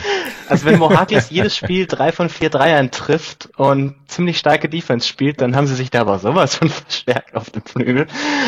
Also 0.48 0.64
wenn 0.64 0.78
Mo 0.78 0.90
Harkless 0.90 1.30
jedes 1.30 1.56
Spiel 1.56 1.86
drei 1.86 2.12
von 2.12 2.28
vier 2.28 2.50
Dreiern 2.50 2.90
trifft 2.90 3.50
und 3.56 3.96
ziemlich 4.06 4.38
starke 4.38 4.68
Defense 4.68 5.06
spielt, 5.06 5.40
dann 5.40 5.56
haben 5.56 5.66
sie 5.66 5.74
sich 5.74 5.90
da 5.90 6.02
aber 6.02 6.18
sowas 6.18 6.56
von 6.56 6.68
verstärkt 6.68 7.34
auf 7.34 7.50
dem 7.50 7.62
Flügel. 7.62 8.06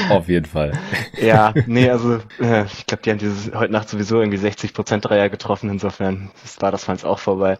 Auf 0.08 0.28
jeden 0.28 0.46
Fall. 0.46 0.72
Ja, 1.20 1.52
nee, 1.66 1.90
also 1.90 2.20
äh, 2.40 2.64
ich 2.66 2.86
glaube, 2.86 3.02
die 3.02 3.10
haben 3.10 3.18
dieses 3.18 3.52
heute 3.52 3.72
Nacht 3.72 3.88
sowieso 3.88 4.20
irgendwie 4.20 4.38
60 4.38 4.72
Prozent 4.74 5.04
Dreier 5.04 5.28
getroffen, 5.28 5.70
insofern 5.70 6.30
war 6.60 6.70
das 6.70 6.86
jetzt 6.86 7.04
auch 7.04 7.18
vorbei. 7.18 7.58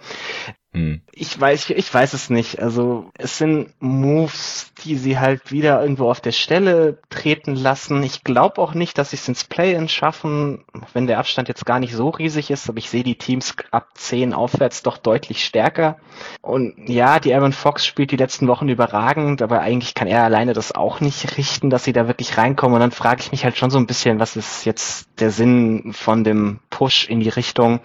Hm. 0.72 1.00
Ich 1.12 1.40
weiß, 1.40 1.70
ich 1.70 1.94
weiß 1.94 2.12
es 2.12 2.28
nicht. 2.28 2.60
Also 2.60 3.10
es 3.16 3.38
sind 3.38 3.72
Moves, 3.80 4.70
die 4.84 4.96
sie 4.96 5.18
halt 5.18 5.50
wieder 5.50 5.80
irgendwo 5.80 6.10
auf 6.10 6.20
der 6.20 6.32
Stelle 6.32 6.98
treten 7.08 7.56
lassen. 7.56 8.02
Ich 8.02 8.22
glaube 8.22 8.60
auch 8.60 8.74
nicht, 8.74 8.98
dass 8.98 9.10
sie 9.10 9.16
es 9.16 9.26
ins 9.28 9.44
Play-in 9.44 9.88
schaffen, 9.88 10.64
wenn 10.92 11.06
der 11.06 11.18
Abstand 11.18 11.48
jetzt 11.48 11.64
gar 11.64 11.80
nicht 11.80 11.94
so 11.94 12.10
riesig 12.10 12.50
ist. 12.50 12.68
Aber 12.68 12.76
ich 12.76 12.90
sehe 12.90 13.02
die 13.02 13.16
Teams 13.16 13.56
ab 13.70 13.88
10 13.94 14.34
aufwärts 14.34 14.82
doch 14.82 14.98
deutlich 14.98 15.42
stärker. 15.42 15.96
Und 16.42 16.74
ja, 16.86 17.18
die 17.18 17.34
Aaron 17.34 17.52
Fox 17.52 17.86
spielt 17.86 18.10
die 18.10 18.16
letzten 18.16 18.46
Wochen 18.46 18.68
überragend, 18.68 19.40
aber 19.40 19.60
eigentlich 19.60 19.94
kann 19.94 20.06
er 20.06 20.22
alleine 20.22 20.52
das 20.52 20.72
auch 20.72 21.00
nicht 21.00 21.38
richten, 21.38 21.70
dass 21.70 21.84
sie 21.84 21.94
da 21.94 22.08
wirklich 22.08 22.36
reinkommen. 22.36 22.74
Und 22.74 22.80
dann 22.80 22.90
frage 22.90 23.22
ich 23.22 23.32
mich 23.32 23.44
halt 23.44 23.56
schon 23.56 23.70
so 23.70 23.78
ein 23.78 23.86
bisschen, 23.86 24.20
was 24.20 24.36
ist 24.36 24.66
jetzt 24.66 25.08
der 25.18 25.30
Sinn 25.30 25.94
von 25.94 26.24
dem 26.24 26.60
Push 26.68 27.08
in 27.08 27.20
die 27.20 27.30
Richtung? 27.30 27.80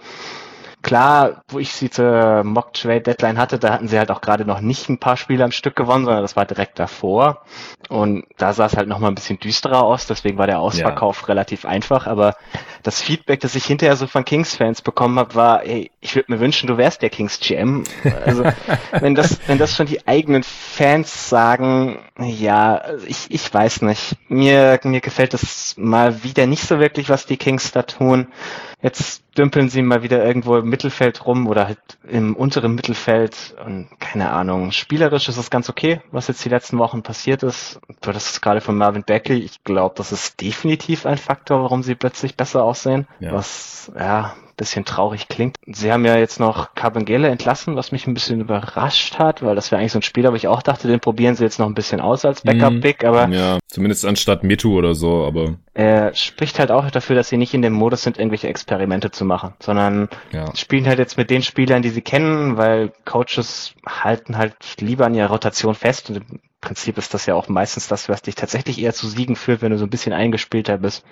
Klar, 0.84 1.42
wo 1.48 1.58
ich 1.58 1.72
sie 1.72 1.90
zur 1.90 2.44
Mock 2.44 2.74
Trade 2.74 3.00
Deadline 3.00 3.38
hatte, 3.38 3.58
da 3.58 3.72
hatten 3.72 3.88
sie 3.88 3.98
halt 3.98 4.10
auch 4.12 4.20
gerade 4.20 4.44
noch 4.44 4.60
nicht 4.60 4.88
ein 4.88 4.98
paar 4.98 5.16
Spiele 5.16 5.42
am 5.42 5.50
Stück 5.50 5.74
gewonnen, 5.74 6.04
sondern 6.04 6.22
das 6.22 6.36
war 6.36 6.44
direkt 6.44 6.78
davor. 6.78 7.42
Und 7.88 8.24
da 8.36 8.52
sah 8.52 8.66
es 8.66 8.76
halt 8.76 8.86
noch 8.86 8.98
mal 8.98 9.08
ein 9.08 9.14
bisschen 9.14 9.40
düsterer 9.40 9.82
aus, 9.82 10.06
deswegen 10.06 10.38
war 10.38 10.46
der 10.46 10.60
Ausverkauf 10.60 11.22
ja. 11.22 11.26
relativ 11.26 11.64
einfach. 11.64 12.06
Aber 12.06 12.36
das 12.82 13.00
Feedback, 13.00 13.40
das 13.40 13.54
ich 13.54 13.64
hinterher 13.64 13.96
so 13.96 14.06
von 14.06 14.24
Kings-Fans 14.24 14.82
bekommen 14.82 15.18
habe, 15.18 15.34
war, 15.34 15.64
ey, 15.64 15.90
ich 16.00 16.14
würde 16.14 16.30
mir 16.30 16.40
wünschen, 16.40 16.66
du 16.66 16.76
wärst 16.76 17.02
der 17.02 17.10
Kings 17.10 17.40
GM. 17.40 17.84
Also 18.24 18.44
wenn 19.00 19.14
das, 19.14 19.40
wenn 19.46 19.58
das 19.58 19.74
schon 19.74 19.86
die 19.86 20.06
eigenen 20.06 20.42
Fans 20.42 21.30
sagen, 21.30 21.98
ja, 22.18 22.82
ich, 23.06 23.26
ich 23.30 23.52
weiß 23.52 23.82
nicht. 23.82 24.16
Mir, 24.28 24.78
mir 24.84 25.00
gefällt 25.00 25.32
das 25.32 25.74
mal 25.78 26.22
wieder 26.22 26.46
nicht 26.46 26.66
so 26.68 26.78
wirklich, 26.78 27.08
was 27.08 27.26
die 27.26 27.38
Kings 27.38 27.72
da 27.72 27.82
tun. 27.82 28.28
Jetzt 28.84 29.24
dümpeln 29.38 29.70
sie 29.70 29.80
mal 29.80 30.02
wieder 30.02 30.22
irgendwo 30.22 30.58
im 30.58 30.68
Mittelfeld 30.68 31.24
rum 31.24 31.46
oder 31.46 31.68
halt 31.68 31.78
im 32.06 32.36
unteren 32.36 32.74
Mittelfeld 32.74 33.56
und 33.64 33.88
keine 33.98 34.28
Ahnung. 34.28 34.72
Spielerisch 34.72 35.26
ist 35.30 35.38
es 35.38 35.48
ganz 35.48 35.70
okay, 35.70 36.02
was 36.12 36.28
jetzt 36.28 36.44
die 36.44 36.50
letzten 36.50 36.76
Wochen 36.76 37.02
passiert 37.02 37.42
ist. 37.42 37.80
Du 38.02 38.10
hattest 38.10 38.42
gerade 38.42 38.60
von 38.60 38.76
Marvin 38.76 39.02
Beckley. 39.02 39.38
Ich 39.38 39.64
glaube, 39.64 39.94
das 39.96 40.12
ist 40.12 40.42
definitiv 40.42 41.06
ein 41.06 41.16
Faktor, 41.16 41.62
warum 41.62 41.82
sie 41.82 41.94
plötzlich 41.94 42.36
besser 42.36 42.62
aussehen. 42.62 43.06
Ja. 43.20 43.32
Was, 43.32 43.90
ja, 43.98 44.34
bisschen 44.54 44.84
traurig 44.84 45.28
klingt. 45.28 45.56
Sie 45.66 45.92
haben 45.92 46.04
ja 46.04 46.16
jetzt 46.16 46.40
noch 46.40 46.74
Carbengele 46.74 47.28
entlassen, 47.28 47.76
was 47.76 47.92
mich 47.92 48.06
ein 48.06 48.14
bisschen 48.14 48.40
überrascht 48.40 49.18
hat, 49.18 49.42
weil 49.42 49.54
das 49.54 49.70
wäre 49.70 49.80
eigentlich 49.80 49.92
so 49.92 49.98
ein 49.98 50.02
Spieler, 50.02 50.32
wo 50.32 50.36
ich 50.36 50.48
auch 50.48 50.62
dachte, 50.62 50.88
den 50.88 51.00
probieren 51.00 51.34
sie 51.34 51.44
jetzt 51.44 51.58
noch 51.58 51.66
ein 51.66 51.74
bisschen 51.74 52.00
aus 52.00 52.24
als 52.24 52.42
Backup-Pick, 52.42 53.02
mhm. 53.02 53.08
aber... 53.08 53.28
Ja, 53.28 53.58
zumindest 53.68 54.04
anstatt 54.04 54.44
Mitu 54.44 54.76
oder 54.76 54.94
so, 54.94 55.24
aber... 55.24 55.56
Er 55.74 56.14
spricht 56.14 56.58
halt 56.58 56.70
auch 56.70 56.90
dafür, 56.90 57.16
dass 57.16 57.28
sie 57.28 57.36
nicht 57.36 57.54
in 57.54 57.62
dem 57.62 57.72
Modus 57.72 58.02
sind, 58.02 58.18
irgendwelche 58.18 58.48
Experimente 58.48 59.10
zu 59.10 59.24
machen, 59.24 59.54
sondern 59.58 60.08
ja. 60.32 60.54
spielen 60.54 60.86
halt 60.86 60.98
jetzt 60.98 61.18
mit 61.18 61.30
den 61.30 61.42
Spielern, 61.42 61.82
die 61.82 61.90
sie 61.90 62.02
kennen, 62.02 62.56
weil 62.56 62.92
Coaches 63.04 63.74
halten 63.86 64.38
halt 64.38 64.54
lieber 64.80 65.06
an 65.06 65.14
ihrer 65.14 65.30
Rotation 65.30 65.74
fest 65.74 66.10
und 66.10 66.16
im 66.16 66.40
Prinzip 66.60 66.96
ist 66.96 67.12
das 67.12 67.26
ja 67.26 67.34
auch 67.34 67.48
meistens 67.48 67.88
das, 67.88 68.08
was 68.08 68.22
dich 68.22 68.36
tatsächlich 68.36 68.80
eher 68.80 68.94
zu 68.94 69.06
Siegen 69.06 69.36
führt, 69.36 69.60
wenn 69.60 69.72
du 69.72 69.78
so 69.78 69.84
ein 69.84 69.90
bisschen 69.90 70.12
eingespielter 70.14 70.78
bist. 70.78 71.04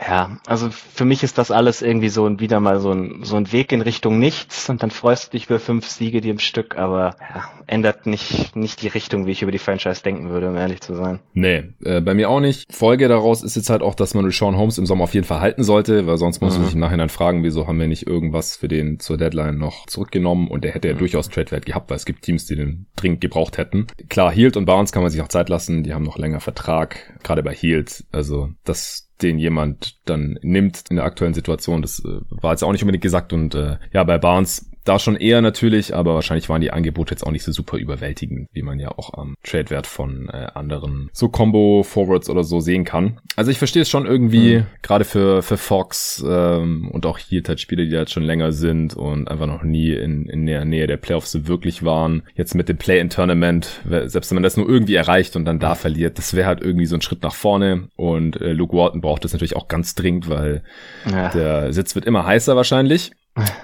Ja, 0.00 0.38
also 0.46 0.70
für 0.70 1.04
mich 1.04 1.24
ist 1.24 1.38
das 1.38 1.50
alles 1.50 1.82
irgendwie 1.82 2.08
so 2.08 2.24
ein, 2.26 2.38
wieder 2.38 2.60
mal 2.60 2.78
so 2.78 2.92
ein, 2.92 3.24
so 3.24 3.36
ein 3.36 3.50
Weg 3.52 3.72
in 3.72 3.80
Richtung 3.80 4.18
nichts 4.18 4.70
und 4.70 4.82
dann 4.82 4.90
freust 4.90 5.28
du 5.28 5.30
dich 5.32 5.46
für 5.46 5.58
fünf 5.58 5.88
Siege 5.88 6.20
die 6.20 6.30
im 6.30 6.38
Stück, 6.38 6.78
aber 6.78 7.16
ja, 7.20 7.50
ändert 7.66 8.06
nicht, 8.06 8.54
nicht 8.54 8.82
die 8.82 8.88
Richtung, 8.88 9.26
wie 9.26 9.32
ich 9.32 9.42
über 9.42 9.50
die 9.50 9.58
Franchise 9.58 10.02
denken 10.02 10.30
würde, 10.30 10.48
um 10.48 10.56
ehrlich 10.56 10.80
zu 10.80 10.94
sein. 10.94 11.18
Nee, 11.34 11.64
äh, 11.84 12.00
bei 12.00 12.14
mir 12.14 12.30
auch 12.30 12.40
nicht. 12.40 12.72
Folge 12.72 13.08
daraus 13.08 13.42
ist 13.42 13.56
jetzt 13.56 13.70
halt 13.70 13.82
auch, 13.82 13.96
dass 13.96 14.14
man 14.14 14.24
Rashawn 14.24 14.56
Holmes 14.56 14.78
im 14.78 14.86
Sommer 14.86 15.04
auf 15.04 15.14
jeden 15.14 15.26
Fall 15.26 15.40
halten 15.40 15.64
sollte, 15.64 16.06
weil 16.06 16.16
sonst 16.16 16.40
muss 16.40 16.54
mhm. 16.54 16.58
man 16.60 16.66
sich 16.66 16.74
im 16.74 16.80
Nachhinein 16.80 17.08
fragen, 17.08 17.42
wieso 17.42 17.66
haben 17.66 17.80
wir 17.80 17.88
nicht 17.88 18.06
irgendwas 18.06 18.56
für 18.56 18.68
den 18.68 19.00
zur 19.00 19.16
Deadline 19.16 19.58
noch 19.58 19.86
zurückgenommen 19.86 20.46
und 20.46 20.62
der 20.62 20.72
hätte 20.72 20.88
ja 20.88 20.94
mhm. 20.94 20.98
durchaus 20.98 21.28
Trade-Wert 21.28 21.66
gehabt, 21.66 21.90
weil 21.90 21.96
es 21.96 22.06
gibt 22.06 22.22
Teams, 22.22 22.46
die 22.46 22.54
den 22.54 22.86
dringend 22.94 23.20
gebraucht 23.20 23.58
hätten. 23.58 23.88
Klar, 24.08 24.30
Hield 24.30 24.56
und 24.56 24.64
Barnes 24.64 24.92
kann 24.92 25.02
man 25.02 25.10
sich 25.10 25.20
auch 25.22 25.28
Zeit 25.28 25.48
lassen, 25.48 25.82
die 25.82 25.92
haben 25.92 26.04
noch 26.04 26.18
länger 26.18 26.40
Vertrag, 26.40 27.18
gerade 27.24 27.42
bei 27.42 27.52
Hield, 27.52 28.04
also 28.12 28.50
das 28.64 29.07
den 29.22 29.38
jemand 29.38 29.98
dann 30.04 30.38
nimmt 30.42 30.84
in 30.90 30.96
der 30.96 31.04
aktuellen 31.04 31.34
Situation. 31.34 31.82
Das 31.82 32.00
äh, 32.00 32.20
war 32.30 32.52
jetzt 32.52 32.62
auch 32.62 32.72
nicht 32.72 32.82
unbedingt 32.82 33.02
gesagt 33.02 33.32
und 33.32 33.54
äh, 33.54 33.78
ja, 33.92 34.04
bei 34.04 34.18
Barnes 34.18 34.70
da 34.84 34.98
schon 34.98 35.16
eher 35.16 35.42
natürlich, 35.42 35.94
aber 35.94 36.14
wahrscheinlich 36.14 36.48
waren 36.48 36.60
die 36.60 36.70
Angebote 36.70 37.12
jetzt 37.12 37.26
auch 37.26 37.30
nicht 37.30 37.44
so 37.44 37.52
super 37.52 37.76
überwältigend, 37.76 38.48
wie 38.52 38.62
man 38.62 38.78
ja 38.78 38.90
auch 38.96 39.14
am 39.14 39.34
Trade-Wert 39.42 39.86
von 39.86 40.28
äh, 40.28 40.48
anderen 40.54 41.10
so 41.12 41.28
Combo-Forwards 41.28 42.30
oder 42.30 42.44
so 42.44 42.60
sehen 42.60 42.84
kann. 42.84 43.20
Also 43.36 43.50
ich 43.50 43.58
verstehe 43.58 43.82
es 43.82 43.90
schon 43.90 44.06
irgendwie, 44.06 44.58
mhm. 44.58 44.66
gerade 44.82 45.04
für, 45.04 45.42
für 45.42 45.56
Fox 45.56 46.24
ähm, 46.26 46.90
und 46.90 47.06
auch 47.06 47.18
hier 47.18 47.42
halt 47.46 47.60
Spieler, 47.60 47.84
die 47.84 47.90
jetzt 47.90 48.12
schon 48.12 48.22
länger 48.22 48.52
sind 48.52 48.94
und 48.94 49.28
einfach 49.28 49.46
noch 49.46 49.62
nie 49.62 49.92
in, 49.92 50.26
in 50.26 50.46
der 50.46 50.64
Nähe 50.64 50.86
der 50.86 50.96
Playoffs 50.96 51.46
wirklich 51.46 51.84
waren. 51.84 52.22
Jetzt 52.34 52.54
mit 52.54 52.68
dem 52.68 52.78
Play-in-Tournament, 52.78 53.82
selbst 54.06 54.30
wenn 54.30 54.36
man 54.36 54.42
das 54.42 54.56
nur 54.56 54.68
irgendwie 54.68 54.94
erreicht 54.94 55.36
und 55.36 55.44
dann 55.44 55.58
da 55.58 55.74
verliert, 55.74 56.18
das 56.18 56.34
wäre 56.34 56.46
halt 56.46 56.60
irgendwie 56.60 56.86
so 56.86 56.96
ein 56.96 57.02
Schritt 57.02 57.22
nach 57.22 57.34
vorne. 57.34 57.88
Und 57.96 58.40
äh, 58.40 58.52
Luke 58.52 58.76
Walton 58.76 59.00
braucht 59.00 59.24
das 59.24 59.32
natürlich 59.32 59.56
auch 59.56 59.68
ganz 59.68 59.94
dringend, 59.94 60.28
weil 60.28 60.62
ja. 61.10 61.28
der 61.30 61.72
Sitz 61.72 61.94
wird 61.94 62.04
immer 62.04 62.24
heißer 62.24 62.56
wahrscheinlich. 62.56 63.12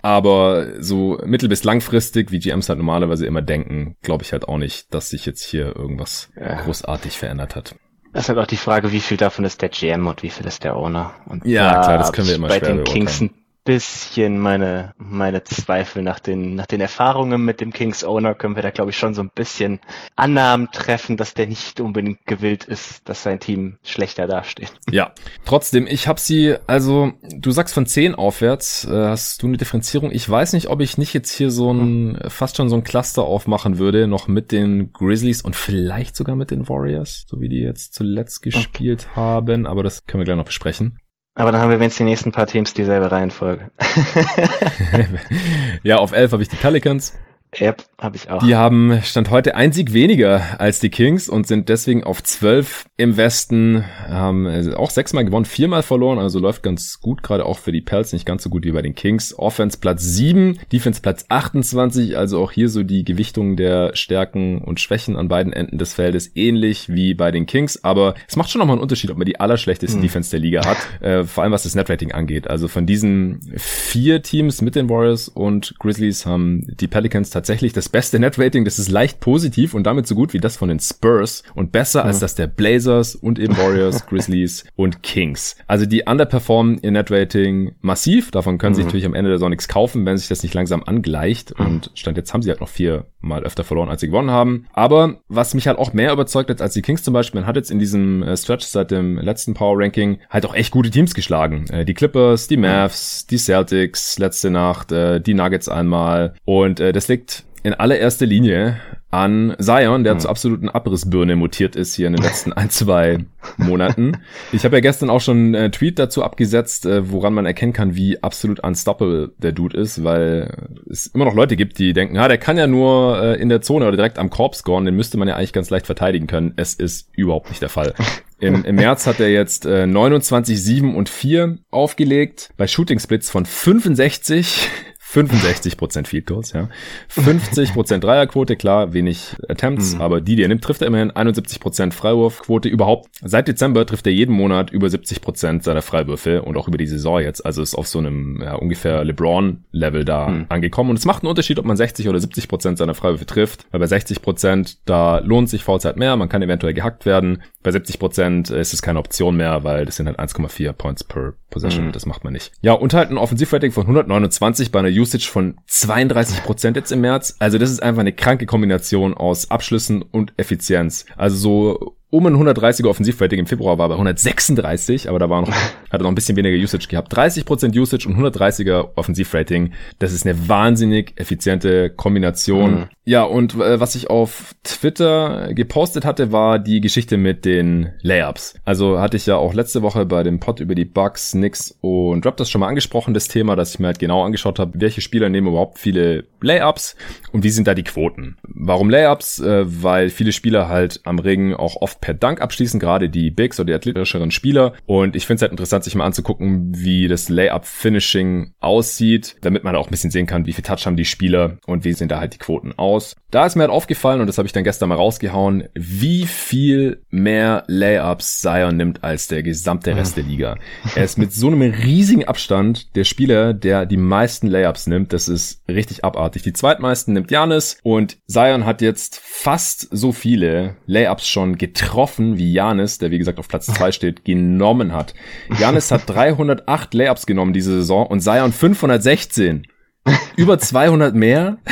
Aber 0.03 0.83
so 0.83 1.19
mittel- 1.25 1.49
bis 1.49 1.65
langfristig, 1.65 2.31
wie 2.31 2.39
GMs 2.39 2.69
halt 2.69 2.79
normalerweise 2.79 3.27
immer 3.27 3.43
denken, 3.43 3.97
glaube 4.03 4.23
ich 4.25 4.33
halt 4.33 4.49
auch 4.49 4.59
nicht, 4.59 4.93
dass 4.93 5.11
sich 5.11 5.27
jetzt 5.27 5.43
hier 5.43 5.77
irgendwas 5.77 6.31
ja. 6.37 6.63
großartig 6.63 7.19
verändert 7.19 7.57
hat. 7.57 7.75
Das 8.13 8.25
ist 8.25 8.29
halt 8.29 8.39
auch 8.39 8.47
die 8.47 8.57
Frage, 8.57 8.93
wie 8.93 9.01
viel 9.01 9.17
davon 9.17 9.45
ist 9.45 9.61
der 9.61 9.69
GM 9.69 10.07
und 10.07 10.23
wie 10.23 10.31
viel 10.31 10.47
ist 10.47 10.63
der 10.63 10.77
Owner. 10.77 11.15
Und 11.27 11.45
ja, 11.45 11.83
klar, 11.83 11.99
das 11.99 12.13
können 12.13 12.29
wir 12.29 12.37
immer 12.37 12.49
bei 12.49 12.61
den 12.61 12.85
Kings 12.85 13.21
ein 13.21 13.44
bisschen 13.65 14.39
meine, 14.39 14.95
meine 14.99 15.43
Zweifel 15.43 16.03
nach 16.03 16.21
den, 16.21 16.55
nach 16.55 16.67
den 16.67 16.81
Erfahrungen 16.81 17.45
mit 17.45 17.61
dem 17.61 17.73
Kings 17.73 18.05
Owner 18.05 18.35
können 18.35 18.57
wir 18.57 18.63
da, 18.63 18.71
glaube 18.71 18.91
ich, 18.91 18.99
schon 18.99 19.15
so 19.15 19.23
ein 19.23 19.31
bisschen 19.35 19.81
Annahmen 20.17 20.71
treffen, 20.71 21.17
dass 21.17 21.35
der 21.35 21.47
nicht 21.47 21.81
unbedingt 21.81 22.27
gewillt 22.27 22.65
ist, 22.65 23.09
dass 23.09 23.23
sein 23.23 23.41
Team 23.41 23.79
schlechter 23.83 24.27
dasteht. 24.27 24.73
Ja, 24.91 25.13
trotzdem, 25.45 25.87
ich 25.87 26.07
habe 26.07 26.21
sie, 26.21 26.57
also 26.67 27.13
du 27.23 27.51
sagst 27.51 27.75
von 27.75 27.87
10 27.87 28.15
aufwärts, 28.15 28.85
äh, 28.85 29.09
hast 29.09 29.43
du 29.43 29.47
eine 29.47 29.57
Differenzierung. 29.57 30.11
Ich 30.13 30.29
weiß 30.29 30.53
nicht, 30.53 30.69
ob 30.69 30.81
ich 30.81 30.99
nicht 30.99 31.15
jetzt 31.15 31.33
hier 31.33 31.51
so 31.51 31.73
ein, 31.73 32.19
hm. 32.21 32.31
fast 32.31 32.57
schon 32.57 32.69
so 32.69 32.77
ein 32.77 32.85
Cluster 32.85 33.23
aufmachen 33.23 33.79
würde, 33.79 34.07
noch 34.07 34.29
mit 34.29 34.53
den 34.53 34.93
Grizzlies 34.93 35.43
und 35.43 35.57
vielleicht 35.57 36.17
sogar 36.17 36.37
mit 36.37 36.51
den 36.51 36.69
Warriors, 36.69 37.25
so 37.27 37.41
wie 37.41 37.49
die 37.49 37.61
jetzt 37.61 37.95
zuletzt 37.95 38.43
gespielt 38.43 39.07
okay. 39.11 39.17
haben, 39.17 39.67
aber 39.67 39.83
das 39.83 40.05
können 40.07 40.21
wir 40.21 40.27
gleich 40.27 40.37
noch 40.37 40.45
besprechen. 40.45 40.99
Aber 41.35 41.51
dann 41.51 41.61
haben 41.61 41.71
wir 41.71 41.79
jetzt 41.81 41.99
die 41.99 42.05
nächsten 42.05 42.31
paar 42.31 42.47
Teams 42.47 42.75
dieselbe 42.75 43.11
Reihenfolge. 43.11 43.71
ja, 45.83 45.97
auf 45.97 46.13
11 46.13 46.33
habe 46.33 46.43
ich 46.43 46.49
die 46.49 46.57
Pelicans. 46.57 47.15
Yep, 47.61 47.85
habe 47.99 48.17
ich 48.17 48.31
auch. 48.31 48.45
Die 48.45 48.57
haben 48.57 49.01
Stand 49.03 49.31
heute 49.31 49.55
ein 49.55 49.73
Sieg 49.73 49.93
weniger 49.93 50.61
als 50.61 50.81
die 50.81 50.91
Kings 50.91 51.29
und 51.29 51.47
sind 51.47 51.69
deswegen 51.69 52.05
auf 52.05 52.23
zwölf 52.23 52.87
im 52.97 53.17
Westen. 53.17 53.85
Haben 54.09 54.47
also 54.47 54.77
auch 54.77 54.91
sechsmal 54.91 55.25
gewonnen, 55.25 55.45
viermal 55.45 55.83
verloren, 55.83 56.19
also 56.19 56.39
läuft 56.39 56.63
ganz 56.63 57.01
gut, 57.01 57.23
gerade 57.23 57.47
auch 57.47 57.59
für 57.59 57.73
die 57.73 57.81
Pelz, 57.81 58.13
nicht 58.13 58.27
ganz 58.27 58.43
so 58.43 58.51
gut 58.51 58.65
wie 58.65 58.73
bei 58.73 58.83
den 58.83 58.95
Kings. 58.95 59.39
Offense 59.39 59.79
Platz 59.79 60.03
sieben, 60.03 60.59
Defense 60.73 61.01
Platz 61.01 61.27
28, 61.29 62.19
also 62.19 62.41
auch 62.43 62.53
hier 62.53 62.69
so 62.69 62.83
die 62.83 63.05
Gewichtung 63.05 63.57
der 63.57 63.95
Stärken 63.95 64.59
und 64.59 64.81
Schwächen 64.81 65.17
an 65.17 65.29
beiden 65.29 65.53
Enden 65.53 65.79
des 65.79 65.95
Feldes 65.95 66.33
ähnlich 66.35 66.89
wie 66.89 67.15
bei 67.15 67.31
den 67.31 67.47
Kings, 67.47 67.83
aber 67.85 68.15
es 68.29 68.37
macht 68.37 68.51
schon 68.51 68.59
nochmal 68.59 68.75
einen 68.75 68.83
Unterschied, 68.83 69.11
ob 69.11 69.19
man 69.19 69.27
die 69.27 69.41
allerschlechteste 69.41 69.97
hm. 69.97 70.03
Defense 70.03 70.31
der 70.31 70.41
Liga 70.41 70.65
hat, 70.65 70.79
äh, 71.01 71.25
vor 71.25 71.45
allem 71.45 71.53
was 71.53 71.63
das 71.63 71.75
Netrating 71.75 72.13
angeht. 72.13 72.49
Also 72.49 72.69
von 72.69 72.87
diesen 72.87 73.41
vier 73.57 74.23
Teams 74.23 74.61
mit 74.61 74.75
den 74.75 74.89
Warriors 74.89 75.29
und 75.29 75.75
Grizzlies 75.79 76.27
haben 76.27 76.67
die 76.81 76.89
Pelicans 76.89 77.31
tatsächlich 77.31 77.44
tatsächlich 77.45 77.75
das 77.75 77.91
beste 77.91 78.19
Netrating. 78.19 78.65
Das 78.65 78.79
ist 78.79 78.91
leicht 78.91 79.21
positiv 79.21 79.75
und 79.75 79.85
damit 79.85 80.07
so 80.07 80.15
gut 80.15 80.33
wie 80.33 80.41
das 80.41 80.57
von 80.57 80.71
den 80.71 80.81
Spurs 80.81 81.43
und 81.55 81.73
besser 81.73 82.01
ja. 82.01 82.07
als 82.07 82.19
das 82.19 82.35
der 82.35 82.47
Blazers 82.47 83.15
und 83.15 83.39
eben 83.39 83.55
Warriors, 83.59 84.07
Grizzlies 84.09 84.65
und 84.77 85.03
Kings. 85.03 85.57
Also 85.67 85.85
die 85.85 86.05
underperformen 86.05 86.79
ihr 86.81 86.91
Netrating 86.91 87.75
massiv. 87.83 88.31
Davon 88.31 88.57
können 88.57 88.73
mhm. 88.73 88.77
sie 88.77 88.85
natürlich 88.85 89.05
am 89.05 89.13
Ende 89.13 89.29
der 89.29 89.37
Saison 89.37 89.51
nichts 89.51 89.69
kaufen, 89.69 90.07
wenn 90.07 90.17
sich 90.17 90.29
das 90.29 90.43
nicht 90.43 90.55
langsam 90.55 90.83
angleicht. 90.85 91.59
Mhm. 91.59 91.67
Und 91.67 91.91
Stand 91.93 92.17
jetzt 92.17 92.33
haben 92.33 92.41
sie 92.41 92.49
halt 92.49 92.63
noch 92.63 92.69
vier 92.71 93.05
mal 93.21 93.43
öfter 93.43 93.65
verloren, 93.65 93.91
als 93.91 94.01
sie 94.01 94.07
gewonnen 94.07 94.31
haben. 94.31 94.67
Aber 94.73 95.21
was 95.29 95.55
mich 95.55 95.67
halt 95.67 95.79
auch 95.79 95.93
mehr 95.93 96.13
überzeugt 96.13 96.49
hat 96.49 96.63
als 96.63 96.75
die 96.75 96.83
Kings 96.83 97.03
zum 97.03 97.13
Beispiel, 97.13 97.41
man 97.41 97.49
hat 97.49 97.57
jetzt 97.57 97.71
in 97.71 97.79
diesem 97.79 98.23
äh, 98.23 98.37
Stretch 98.37 98.65
seit 98.65 98.91
dem 98.91 99.19
letzten 99.19 99.55
Power 99.55 99.79
Ranking 99.79 100.19
halt 100.31 100.47
auch 100.47 100.55
echt 100.55 100.71
gute 100.71 100.91
Teams 100.91 101.15
geschlagen. 101.15 101.67
Äh, 101.71 101.85
die 101.85 101.95
Clippers, 101.95 102.49
die 102.49 102.57
Mavs, 102.57 103.27
die 103.27 103.39
Celtics 103.39 104.19
letzte 104.19 104.51
Nacht, 104.51 104.93
äh, 104.93 105.21
die 105.21 105.35
Nuggets 105.35 105.69
einmal. 105.69 106.35
Und 106.45 106.81
das 106.81 107.09
liegt 107.09 107.34
in 107.65 107.73
allererster 107.73 108.27
Linie 108.27 108.79
an 109.11 109.55
Zion, 109.59 110.05
der 110.05 110.15
mhm. 110.15 110.19
zur 110.21 110.31
absoluten 110.31 110.69
Abrissbirne 110.69 111.37
mutiert 111.37 111.77
ist 111.77 111.95
hier 111.95 112.09
in 112.09 112.15
den 112.15 112.23
letzten 112.23 112.53
ein, 112.53 112.69
zwei 112.69 113.25
Monaten. 113.57 114.19
Ich 114.53 114.65
habe 114.65 114.77
ja 114.77 114.81
gestern 114.81 115.09
auch 115.09 115.21
schon 115.21 115.55
einen 115.55 115.73
Tweet 115.73 115.99
dazu 115.99 116.23
abgesetzt, 116.23 116.85
äh, 116.85 117.11
woran 117.11 117.33
man 117.33 117.47
erkennen 117.47 117.73
kann, 117.73 117.95
wie 117.95 118.23
absolut 118.23 118.61
unstoppable 118.61 119.33
der 119.39 119.53
Dude 119.53 119.79
ist, 119.79 120.03
weil 120.03 120.69
es 120.91 121.07
immer 121.07 121.25
noch 121.25 121.35
Leute 121.35 121.57
gibt, 121.57 121.79
die 121.79 121.93
denken, 121.93 122.17
ja, 122.17 122.29
der 122.29 122.39
kann 122.39 122.59
ja 122.59 122.67
nur 122.67 123.23
äh, 123.23 123.41
in 123.41 123.49
der 123.49 123.63
Zone 123.63 123.87
oder 123.87 123.97
direkt 123.97 124.19
am 124.19 124.31
Korb 124.31 124.57
scoren, 124.57 124.85
den 124.85 124.97
müsste 124.97 125.17
man 125.17 125.29
ja 125.29 125.37
eigentlich 125.37 125.53
ganz 125.53 125.71
leicht 125.71 125.87
verteidigen 125.87 126.27
können. 126.27 126.53
Es 126.57 126.75
ist 126.75 127.09
überhaupt 127.17 127.49
nicht 127.49 127.63
der 127.63 127.69
Fall. 127.71 127.95
Im, 128.41 128.65
Im 128.65 128.75
März 128.75 129.07
hat 129.07 129.21
er 129.21 129.31
jetzt 129.31 129.65
äh, 129.65 129.87
29, 129.87 130.61
7 130.61 130.97
und 130.97 131.09
4 131.09 131.59
aufgelegt, 131.71 132.51
bei 132.57 132.67
Shooting 132.67 132.99
Splits 132.99 133.31
von 133.31 133.47
65 133.47 134.69
65% 135.15 136.07
Field 136.07 136.27
Goals, 136.27 136.53
ja. 136.53 136.69
50% 137.15 137.99
Dreierquote, 137.99 138.57
klar, 138.57 138.93
wenig 138.93 139.37
Attempts, 139.49 139.95
mhm. 139.95 140.01
aber 140.01 140.21
die, 140.21 140.37
die 140.37 140.43
er 140.43 140.49
nimmt, 140.49 140.65
trifft 140.65 140.83
er 140.83 140.89
immerhin 140.89 141.13
71% 141.13 141.93
Freiwurfquote 141.93 142.69
überhaupt. 142.69 143.09
Seit 143.23 143.49
Dezember 143.49 143.87
trifft 143.87 144.07
er 144.07 144.13
jeden 144.13 144.35
Monat 144.35 144.71
über 144.71 144.89
70% 144.89 145.63
seiner 145.63 145.83
Freiwürfe 145.83 146.43
und 146.43 146.57
auch 146.57 146.69
über 146.69 146.79
die 146.79 146.87
Saison 146.87 147.21
jetzt. 147.21 147.45
Also 147.45 147.63
ist 147.63 147.75
auf 147.75 147.87
so 147.87 147.99
einem 147.99 148.41
ja, 148.43 148.55
ungefähr 148.55 149.05
LeBron-Level 149.05 150.05
da 150.05 150.29
mhm. 150.29 150.47
angekommen. 150.49 150.91
Und 150.91 150.99
es 150.99 151.05
macht 151.05 151.23
einen 151.23 151.31
Unterschied, 151.31 151.59
ob 151.59 151.65
man 151.65 151.77
60 151.77 152.09
oder 152.09 152.19
70% 152.19 152.77
seiner 152.77 152.95
Freiwürfe 152.95 153.27
trifft, 153.27 153.67
weil 153.71 153.81
bei 153.81 153.87
60% 153.87 154.79
da 154.85 155.19
lohnt 155.19 155.49
sich 155.49 155.63
Fouls 155.63 155.85
mehr, 155.97 156.17
man 156.17 156.29
kann 156.29 156.43
eventuell 156.43 156.73
gehackt 156.73 157.05
werden. 157.05 157.43
Bei 157.63 157.71
70% 157.71 158.55
ist 158.55 158.73
es 158.73 158.83
keine 158.83 158.99
Option 158.99 159.37
mehr, 159.37 159.65
weil 159.65 159.85
das 159.85 159.97
sind 159.97 160.07
halt 160.07 160.19
1,4 160.19 160.73
Points 160.73 161.05
per 161.05 161.35
Possession, 161.51 161.87
mhm. 161.87 161.93
das 161.93 162.05
macht 162.05 162.25
man 162.25 162.33
nicht. 162.33 162.53
Ja, 162.63 162.73
und 162.73 162.95
halt 162.95 163.11
ein 163.11 163.19
Offensivrating 163.19 163.71
von 163.71 163.85
129 163.85 164.73
bei 164.73 164.81
einer 164.81 164.89
Usage 165.05 165.29
von 165.31 165.61
32% 165.69 166.75
jetzt 166.75 166.93
im 166.93 167.03
März. 167.03 167.37
Also 167.39 167.59
das 167.59 167.71
ist 167.71 167.83
einfach 167.83 168.01
eine 168.01 168.13
kranke 168.13 168.47
Kombination 168.47 169.15
aus 169.15 169.51
Abschlüssen 169.51 170.03
und 170.03 170.33
Effizienz. 170.39 171.05
Also 171.17 171.37
so 171.37 171.97
um 172.15 172.27
ein 172.27 172.37
130er 172.37 172.87
Offensivrating 172.87 173.41
im 173.41 173.47
Februar 173.47 173.77
war 173.77 173.89
bei 173.89 173.95
136, 173.95 175.09
aber 175.09 175.19
da 175.19 175.29
war 175.29 175.41
noch, 175.41 175.51
hat 175.91 176.01
er 176.01 176.03
noch 176.05 176.11
ein 176.11 176.15
bisschen 176.15 176.37
weniger 176.37 176.57
Usage 176.57 176.87
gehabt. 176.87 177.13
30% 177.13 177.77
Usage 177.77 178.09
und 178.09 178.17
130er 178.17 178.91
Offensivrating. 178.95 179.73
Das 179.99 180.13
ist 180.13 180.25
eine 180.25 180.49
wahnsinnig 180.49 181.15
effiziente 181.17 181.91
Kombination. 181.91 182.71
Mhm. 182.73 182.85
Ja, 183.05 183.25
und 183.25 183.57
äh, 183.57 183.81
was 183.81 183.97
ich 183.97 184.11
auf 184.11 184.55
Twitter 184.63 185.53
gepostet 185.55 186.05
hatte, 186.05 186.31
war 186.31 186.61
die 186.61 186.81
Geschichte 186.81 187.17
mit 187.17 187.45
den 187.45 187.91
Layups. 188.01 188.55
Also 188.65 189.01
hatte 189.01 189.17
ich 189.17 189.27
ja 189.27 189.37
auch 189.37 189.53
letzte 189.53 189.83
Woche 189.83 190.07
bei 190.07 190.23
dem 190.23 190.39
Pod 190.39 190.61
über 190.61 190.77
die 190.77 190.85
Bugs, 190.85 191.33
Knicks 191.33 191.77
und 191.81 192.25
Raptors 192.25 192.49
schon 192.49 192.61
mal 192.61 192.69
angesprochen, 192.69 193.13
das 193.13 193.27
Thema, 193.27 193.57
dass 193.57 193.75
ich 193.75 193.81
mir 193.81 193.89
halt 193.89 193.99
genau 193.99 194.23
angeschaut 194.23 194.61
habe, 194.61 194.81
welche 194.81 195.01
Spieler 195.01 195.29
nehmen 195.31 195.49
überhaupt 195.49 195.81
viele 195.81 196.25
Layups 196.41 196.95
und 197.33 197.43
wie 197.43 197.51
sind 197.51 197.67
da 197.67 197.75
die 197.75 197.83
Quoten. 197.83 198.37
Warum 198.45 198.89
Layups? 198.89 199.41
Äh, 199.41 199.65
weil 199.83 200.11
viele 200.11 200.31
Spieler 200.31 200.69
halt 200.69 201.01
am 201.03 201.19
Ring 201.19 201.55
auch 201.55 201.83
oft 201.83 202.04
per 202.05 202.13
Dank 202.13 202.43
abschließen, 202.43 202.79
gerade 202.79 203.09
die 203.09 203.31
Bigs 203.31 203.59
oder 203.59 203.69
die 203.69 203.73
athletischeren 203.73 204.31
Spieler. 204.31 204.75
Und 204.85 205.17
ich 205.17 205.25
finde 205.25 205.37
es 205.37 205.43
halt 205.43 205.53
interessant, 205.53 205.85
sich 205.85 205.95
mal 205.95 206.05
anzugucken, 206.05 206.71
wie 206.77 207.09
das 207.09 207.31
Layup-Finishing 207.31 208.53
aussieht, 208.61 209.37
damit 209.41 209.65
man 209.65 209.75
auch 209.75 209.87
ein 209.87 209.91
bisschen 209.91 210.11
sehen 210.11 210.27
kann, 210.27 210.45
wie 210.45 210.53
viel 210.53 210.63
Touch 210.63 210.85
haben 210.85 210.99
die 210.99 211.07
Spieler 211.07 211.57
und 211.67 211.85
wie 211.85 211.95
sehen 211.95 212.09
da 212.09 212.21
halt 212.21 212.35
die 212.35 212.39
Quoten 212.39 212.75
aus. 212.77 213.17
Da 213.31 213.47
ist 213.47 213.57
mir 213.57 213.63
halt 213.63 213.71
aufgefallen, 213.71 214.21
und 214.21 214.27
das 214.27 214.37
habe 214.37 214.45
ich 214.45 214.53
dann 214.53 214.65
gestern 214.65 214.91
mal 214.91 214.97
rausgehauen, 214.97 215.65
wie 215.73 216.27
viel 216.27 217.03
mehr 217.09 217.65
Layups 217.69 218.41
Zion 218.41 218.77
nimmt 218.77 219.03
als 219.03 219.27
der 219.29 219.43
gesamte 219.43 219.97
Rest 219.97 220.19
der 220.19 220.25
Liga. 220.25 220.57
Er 220.95 221.05
ist 221.05 221.17
mit 221.17 221.33
so 221.33 221.47
einem 221.47 221.63
riesigen 221.63 222.27
Abstand 222.27 222.95
der 222.97 223.05
Spieler, 223.05 223.55
der 223.55 223.87
die 223.87 223.97
meisten 223.97 224.47
Layups 224.47 224.89
nimmt. 224.89 225.15
Das 225.15 225.29
ist 225.29 225.63
richtig 225.69 226.05
abartig. 226.05 226.43
Die 226.43 226.53
zweitmeisten 226.53 227.15
nimmt 227.15 227.31
Janis 227.31 227.79
und 227.83 228.19
Zion 228.27 228.67
hat 228.67 228.83
jetzt 228.83 229.23
fast 229.25 229.89
so 229.91 230.13
viele 230.13 230.77
Layups 230.85 231.27
schon 231.27 231.57
getroffen 231.57 231.94
getroffen, 231.95 232.39
wie 232.39 232.53
Janis, 232.53 232.99
der 232.99 233.13
wie 233.13 233.19
gesagt 233.19 233.39
auf 233.39 233.47
Platz 233.47 233.67
2 233.67 233.93
steht, 233.93 234.25
genommen 234.25 234.93
hat. 234.93 235.15
Janis 235.61 235.93
hat 235.93 236.03
308 236.07 236.93
Layups 236.93 237.25
genommen 237.25 237.53
diese 237.53 237.71
Saison 237.71 238.07
und 238.09 238.21
Zion 238.21 238.53
516. 238.53 239.67
Über 240.37 240.59
200 240.59 241.15
mehr. 241.15 241.59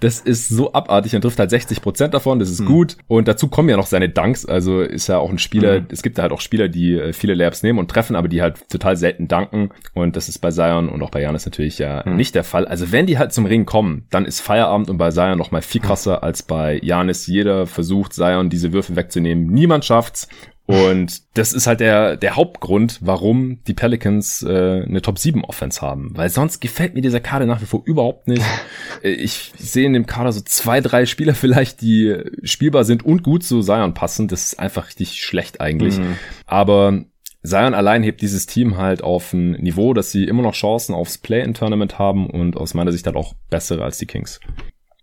Das 0.00 0.20
ist 0.20 0.48
so 0.48 0.72
abartig. 0.72 1.14
Er 1.14 1.20
trifft 1.20 1.38
halt 1.38 1.50
60 1.50 1.80
Prozent 1.82 2.14
davon. 2.14 2.38
Das 2.38 2.50
ist 2.50 2.60
mhm. 2.60 2.66
gut. 2.66 2.96
Und 3.08 3.28
dazu 3.28 3.48
kommen 3.48 3.68
ja 3.68 3.76
noch 3.76 3.86
seine 3.86 4.08
Dunks. 4.08 4.46
Also 4.46 4.80
ist 4.80 5.06
ja 5.08 5.18
auch 5.18 5.30
ein 5.30 5.38
Spieler. 5.38 5.80
Mhm. 5.80 5.86
Es 5.90 6.02
gibt 6.02 6.18
ja 6.18 6.22
halt 6.22 6.32
auch 6.32 6.40
Spieler, 6.40 6.68
die 6.68 6.94
äh, 6.94 7.12
viele 7.12 7.34
Layups 7.34 7.62
nehmen 7.62 7.78
und 7.78 7.90
treffen, 7.90 8.16
aber 8.16 8.28
die 8.28 8.42
halt 8.42 8.68
total 8.68 8.96
selten 8.96 9.28
danken. 9.28 9.70
Und 9.94 10.16
das 10.16 10.28
ist 10.28 10.38
bei 10.38 10.50
Zion 10.50 10.88
und 10.88 11.02
auch 11.02 11.10
bei 11.10 11.20
Janis 11.20 11.44
natürlich 11.44 11.78
ja 11.78 12.02
mhm. 12.04 12.16
nicht 12.16 12.34
der 12.34 12.44
Fall. 12.44 12.66
Also 12.66 12.92
wenn 12.92 13.06
die 13.06 13.18
halt 13.18 13.32
zum 13.32 13.46
Ring 13.46 13.66
kommen, 13.66 14.06
dann 14.10 14.24
ist 14.24 14.40
Feierabend 14.40 14.88
und 14.90 14.98
bei 14.98 15.10
Zion 15.10 15.38
noch 15.38 15.50
mal 15.50 15.62
viel 15.62 15.80
krasser 15.80 16.22
als 16.22 16.42
bei 16.42 16.78
Janis. 16.82 17.26
Jeder 17.26 17.66
versucht, 17.66 18.12
Zion 18.14 18.50
diese 18.50 18.72
Würfe 18.72 18.96
wegzunehmen. 18.96 19.46
Niemand 19.46 19.84
schafft's. 19.84 20.28
Und 20.66 21.22
das 21.34 21.52
ist 21.52 21.68
halt 21.68 21.78
der, 21.78 22.16
der 22.16 22.34
Hauptgrund, 22.34 22.98
warum 23.00 23.62
die 23.68 23.74
Pelicans 23.74 24.42
äh, 24.42 24.82
eine 24.82 25.00
Top 25.00 25.18
7 25.18 25.44
Offense 25.44 25.80
haben. 25.80 26.10
Weil 26.14 26.28
sonst 26.28 26.60
gefällt 26.60 26.94
mir 26.94 27.02
dieser 27.02 27.20
Kader 27.20 27.46
nach 27.46 27.62
wie 27.62 27.66
vor 27.66 27.82
überhaupt 27.84 28.28
nicht. 28.28 28.42
Äh, 29.02 29.10
ich 29.10 29.52
sehe 29.58 29.86
in 29.86 29.92
dem 29.92 30.06
Kader 30.06 30.32
so 30.32 30.40
zwei, 30.40 30.80
drei 30.80 31.06
Spieler 31.06 31.34
vielleicht, 31.36 31.82
die 31.82 32.16
spielbar 32.42 32.84
sind 32.84 33.04
und 33.04 33.22
gut 33.22 33.42
zu 33.42 33.60
Zion 33.60 33.94
passen. 33.94 34.28
Das 34.28 34.44
ist 34.44 34.58
einfach 34.58 34.86
richtig 34.86 35.22
schlecht 35.22 35.60
eigentlich. 35.60 35.98
Mhm. 35.98 36.16
Aber 36.46 37.04
Zion 37.42 37.74
allein 37.74 38.02
hebt 38.02 38.22
dieses 38.22 38.46
Team 38.46 38.76
halt 38.76 39.02
auf 39.02 39.32
ein 39.32 39.52
Niveau, 39.52 39.92
dass 39.92 40.12
sie 40.12 40.24
immer 40.24 40.42
noch 40.42 40.54
Chancen 40.54 40.94
aufs 40.94 41.18
Play-in-Tournament 41.18 41.98
haben 41.98 42.28
und 42.28 42.56
aus 42.56 42.74
meiner 42.74 42.92
Sicht 42.92 43.06
halt 43.06 43.16
auch 43.16 43.34
bessere 43.50 43.84
als 43.84 43.98
die 43.98 44.06
Kings. 44.06 44.40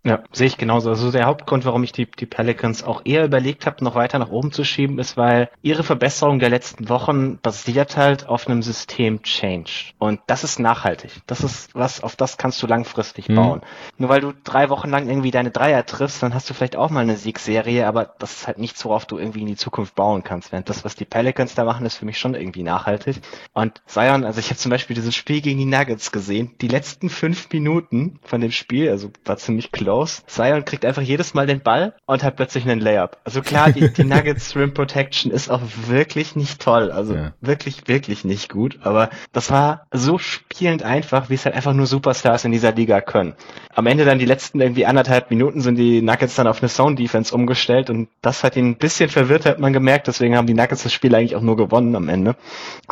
Ja, 0.06 0.22
sehe 0.32 0.46
ich 0.46 0.58
genauso. 0.58 0.90
Also 0.90 1.10
der 1.10 1.24
Hauptgrund, 1.24 1.64
warum 1.64 1.82
ich 1.82 1.92
die, 1.92 2.04
die 2.04 2.26
Pelicans 2.26 2.84
auch 2.84 3.02
eher 3.06 3.24
überlegt 3.24 3.64
habe, 3.64 3.82
noch 3.82 3.94
weiter 3.94 4.18
nach 4.18 4.28
oben 4.28 4.52
zu 4.52 4.62
schieben, 4.62 4.98
ist, 4.98 5.16
weil 5.16 5.48
ihre 5.62 5.82
Verbesserung 5.82 6.38
der 6.38 6.50
letzten 6.50 6.90
Wochen 6.90 7.38
basiert 7.38 7.96
halt 7.96 8.28
auf 8.28 8.46
einem 8.46 8.62
System 8.62 9.22
Change. 9.22 9.94
Und 9.98 10.20
das 10.26 10.44
ist 10.44 10.58
nachhaltig. 10.58 11.22
Das 11.26 11.42
ist 11.42 11.74
was, 11.74 12.02
auf 12.02 12.16
das 12.16 12.36
kannst 12.36 12.62
du 12.62 12.66
langfristig 12.66 13.30
mhm. 13.30 13.34
bauen. 13.34 13.60
Nur 13.96 14.10
weil 14.10 14.20
du 14.20 14.34
drei 14.44 14.68
Wochen 14.68 14.90
lang 14.90 15.08
irgendwie 15.08 15.30
deine 15.30 15.50
Dreier 15.50 15.86
triffst, 15.86 16.22
dann 16.22 16.34
hast 16.34 16.50
du 16.50 16.54
vielleicht 16.54 16.76
auch 16.76 16.90
mal 16.90 17.00
eine 17.00 17.16
Siegserie, 17.16 17.86
aber 17.86 18.14
das 18.18 18.32
ist 18.32 18.46
halt 18.46 18.58
nichts, 18.58 18.84
worauf 18.84 19.06
du 19.06 19.16
irgendwie 19.16 19.40
in 19.40 19.46
die 19.46 19.56
Zukunft 19.56 19.94
bauen 19.94 20.22
kannst. 20.22 20.52
Während 20.52 20.68
das, 20.68 20.84
was 20.84 20.96
die 20.96 21.06
Pelicans 21.06 21.54
da 21.54 21.64
machen, 21.64 21.86
ist 21.86 21.96
für 21.96 22.04
mich 22.04 22.18
schon 22.18 22.34
irgendwie 22.34 22.62
nachhaltig. 22.62 23.22
Und 23.54 23.80
Zion, 23.86 24.24
also 24.24 24.38
ich 24.38 24.50
habe 24.50 24.58
zum 24.58 24.70
Beispiel 24.70 24.96
dieses 24.96 25.14
Spiel 25.14 25.40
gegen 25.40 25.58
die 25.58 25.64
Nuggets 25.64 26.12
gesehen. 26.12 26.50
Die 26.60 26.68
letzten 26.68 27.08
fünf 27.08 27.48
Minuten 27.50 28.18
von 28.22 28.42
dem 28.42 28.50
Spiel, 28.50 28.90
also 28.90 29.10
war 29.24 29.38
ziemlich 29.38 29.72
close. 29.72 29.93
Zion 30.02 30.64
kriegt 30.64 30.84
einfach 30.84 31.02
jedes 31.02 31.34
Mal 31.34 31.46
den 31.46 31.60
Ball 31.60 31.94
und 32.06 32.22
hat 32.22 32.36
plötzlich 32.36 32.64
einen 32.64 32.80
Layup. 32.80 33.18
Also 33.24 33.42
klar, 33.42 33.72
die, 33.72 33.92
die 33.92 34.04
Nuggets 34.04 34.56
Rim 34.56 34.74
Protection 34.74 35.30
ist 35.30 35.50
auch 35.50 35.60
wirklich 35.86 36.36
nicht 36.36 36.60
toll. 36.60 36.90
Also 36.90 37.14
ja. 37.14 37.32
wirklich, 37.40 37.86
wirklich 37.86 38.24
nicht 38.24 38.50
gut. 38.50 38.78
Aber 38.82 39.10
das 39.32 39.50
war 39.50 39.86
so 39.92 40.18
spielend 40.18 40.82
einfach, 40.82 41.30
wie 41.30 41.34
es 41.34 41.44
halt 41.44 41.54
einfach 41.54 41.72
nur 41.72 41.86
Superstars 41.86 42.44
in 42.44 42.52
dieser 42.52 42.72
Liga 42.72 43.00
können. 43.00 43.34
Am 43.74 43.86
Ende 43.86 44.04
dann 44.04 44.18
die 44.18 44.24
letzten 44.24 44.60
irgendwie 44.60 44.86
anderthalb 44.86 45.30
Minuten 45.30 45.60
sind 45.60 45.76
die 45.76 46.02
Nuggets 46.02 46.34
dann 46.34 46.46
auf 46.46 46.62
eine 46.62 46.68
Zone 46.68 46.96
Defense 46.96 47.34
umgestellt 47.34 47.90
und 47.90 48.08
das 48.22 48.44
hat 48.44 48.56
ihn 48.56 48.70
ein 48.70 48.76
bisschen 48.76 49.10
verwirrt, 49.10 49.46
hat 49.46 49.58
man 49.58 49.72
gemerkt. 49.72 50.06
Deswegen 50.06 50.36
haben 50.36 50.46
die 50.46 50.54
Nuggets 50.54 50.82
das 50.82 50.92
Spiel 50.92 51.14
eigentlich 51.14 51.36
auch 51.36 51.42
nur 51.42 51.56
gewonnen 51.56 51.96
am 51.96 52.08
Ende. 52.08 52.36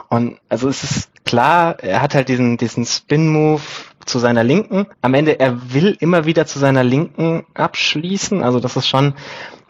Und 0.08 0.38
also 0.48 0.68
es 0.68 0.82
ist 0.82 1.10
klar, 1.24 1.78
er 1.80 2.02
hat 2.02 2.14
halt 2.14 2.28
diesen, 2.28 2.56
diesen 2.56 2.84
Spin-Move 2.84 3.62
zu 4.04 4.18
seiner 4.18 4.44
Linken. 4.44 4.86
Am 5.00 5.14
Ende, 5.14 5.38
er 5.38 5.72
will 5.72 5.96
immer 6.00 6.24
wieder 6.24 6.46
zu 6.46 6.58
seiner 6.58 6.84
Linken 6.84 7.44
abschließen. 7.54 8.42
Also 8.42 8.60
das 8.60 8.76
ist 8.76 8.88
schon, 8.88 9.14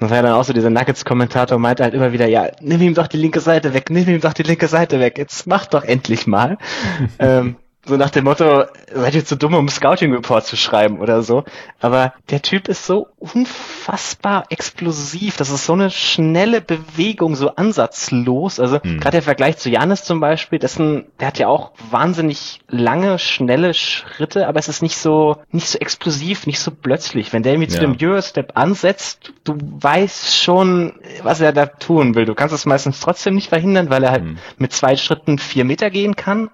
das 0.00 0.10
war 0.10 0.16
ja 0.16 0.22
dann 0.22 0.32
auch 0.32 0.44
so 0.44 0.52
dieser 0.52 0.70
Nuggets-Kommentator 0.70 1.58
meinte 1.58 1.82
halt 1.84 1.94
immer 1.94 2.12
wieder, 2.12 2.26
ja, 2.26 2.48
nimm 2.60 2.80
ihm 2.80 2.94
doch 2.94 3.06
die 3.06 3.18
linke 3.18 3.40
Seite 3.40 3.74
weg, 3.74 3.90
nimm 3.90 4.08
ihm 4.08 4.20
doch 4.20 4.32
die 4.32 4.42
linke 4.42 4.68
Seite 4.68 5.00
weg, 5.00 5.18
jetzt 5.18 5.46
mach 5.46 5.66
doch 5.66 5.84
endlich 5.84 6.26
mal. 6.26 6.58
ähm, 7.18 7.56
so 7.84 7.96
nach 7.96 8.10
dem 8.10 8.24
Motto, 8.24 8.64
seid 8.94 9.14
ihr 9.16 9.24
zu 9.24 9.36
dumm, 9.36 9.54
um 9.54 9.68
Scouting 9.68 10.12
Report 10.12 10.46
zu 10.46 10.56
schreiben 10.56 11.00
oder 11.00 11.22
so. 11.22 11.42
Aber 11.80 12.12
der 12.30 12.40
Typ 12.40 12.68
ist 12.68 12.86
so 12.86 13.08
unfassbar 13.18 14.44
explosiv. 14.50 15.36
Das 15.36 15.50
ist 15.50 15.66
so 15.66 15.72
eine 15.72 15.90
schnelle 15.90 16.60
Bewegung, 16.60 17.34
so 17.34 17.56
ansatzlos. 17.56 18.60
Also 18.60 18.80
hm. 18.80 19.00
gerade 19.00 19.16
der 19.16 19.22
Vergleich 19.22 19.56
zu 19.56 19.68
Janis 19.68 20.04
zum 20.04 20.20
Beispiel, 20.20 20.60
das 20.60 20.78
ein, 20.78 21.06
der 21.18 21.26
hat 21.26 21.40
ja 21.40 21.48
auch 21.48 21.72
wahnsinnig 21.90 22.60
lange, 22.68 23.18
schnelle 23.18 23.74
Schritte, 23.74 24.46
aber 24.46 24.60
es 24.60 24.68
ist 24.68 24.82
nicht 24.82 24.96
so, 24.96 25.38
nicht 25.50 25.66
so 25.66 25.78
explosiv, 25.78 26.46
nicht 26.46 26.60
so 26.60 26.70
plötzlich. 26.70 27.32
Wenn 27.32 27.42
der 27.42 27.54
irgendwie 27.54 27.72
ja. 27.72 27.80
zu 27.80 27.80
dem 27.80 27.96
Eurostep 28.00 28.52
ansetzt, 28.54 29.32
du 29.42 29.58
weißt 29.60 30.36
schon, 30.36 30.92
was 31.24 31.40
er 31.40 31.52
da 31.52 31.66
tun 31.66 32.14
will. 32.14 32.26
Du 32.26 32.34
kannst 32.34 32.54
es 32.54 32.64
meistens 32.64 33.00
trotzdem 33.00 33.34
nicht 33.34 33.48
verhindern, 33.48 33.90
weil 33.90 34.04
er 34.04 34.12
halt 34.12 34.22
hm. 34.22 34.38
mit 34.58 34.72
zwei 34.72 34.96
Schritten 34.96 35.38
vier 35.38 35.64
Meter 35.64 35.90
gehen 35.90 36.14
kann. 36.14 36.48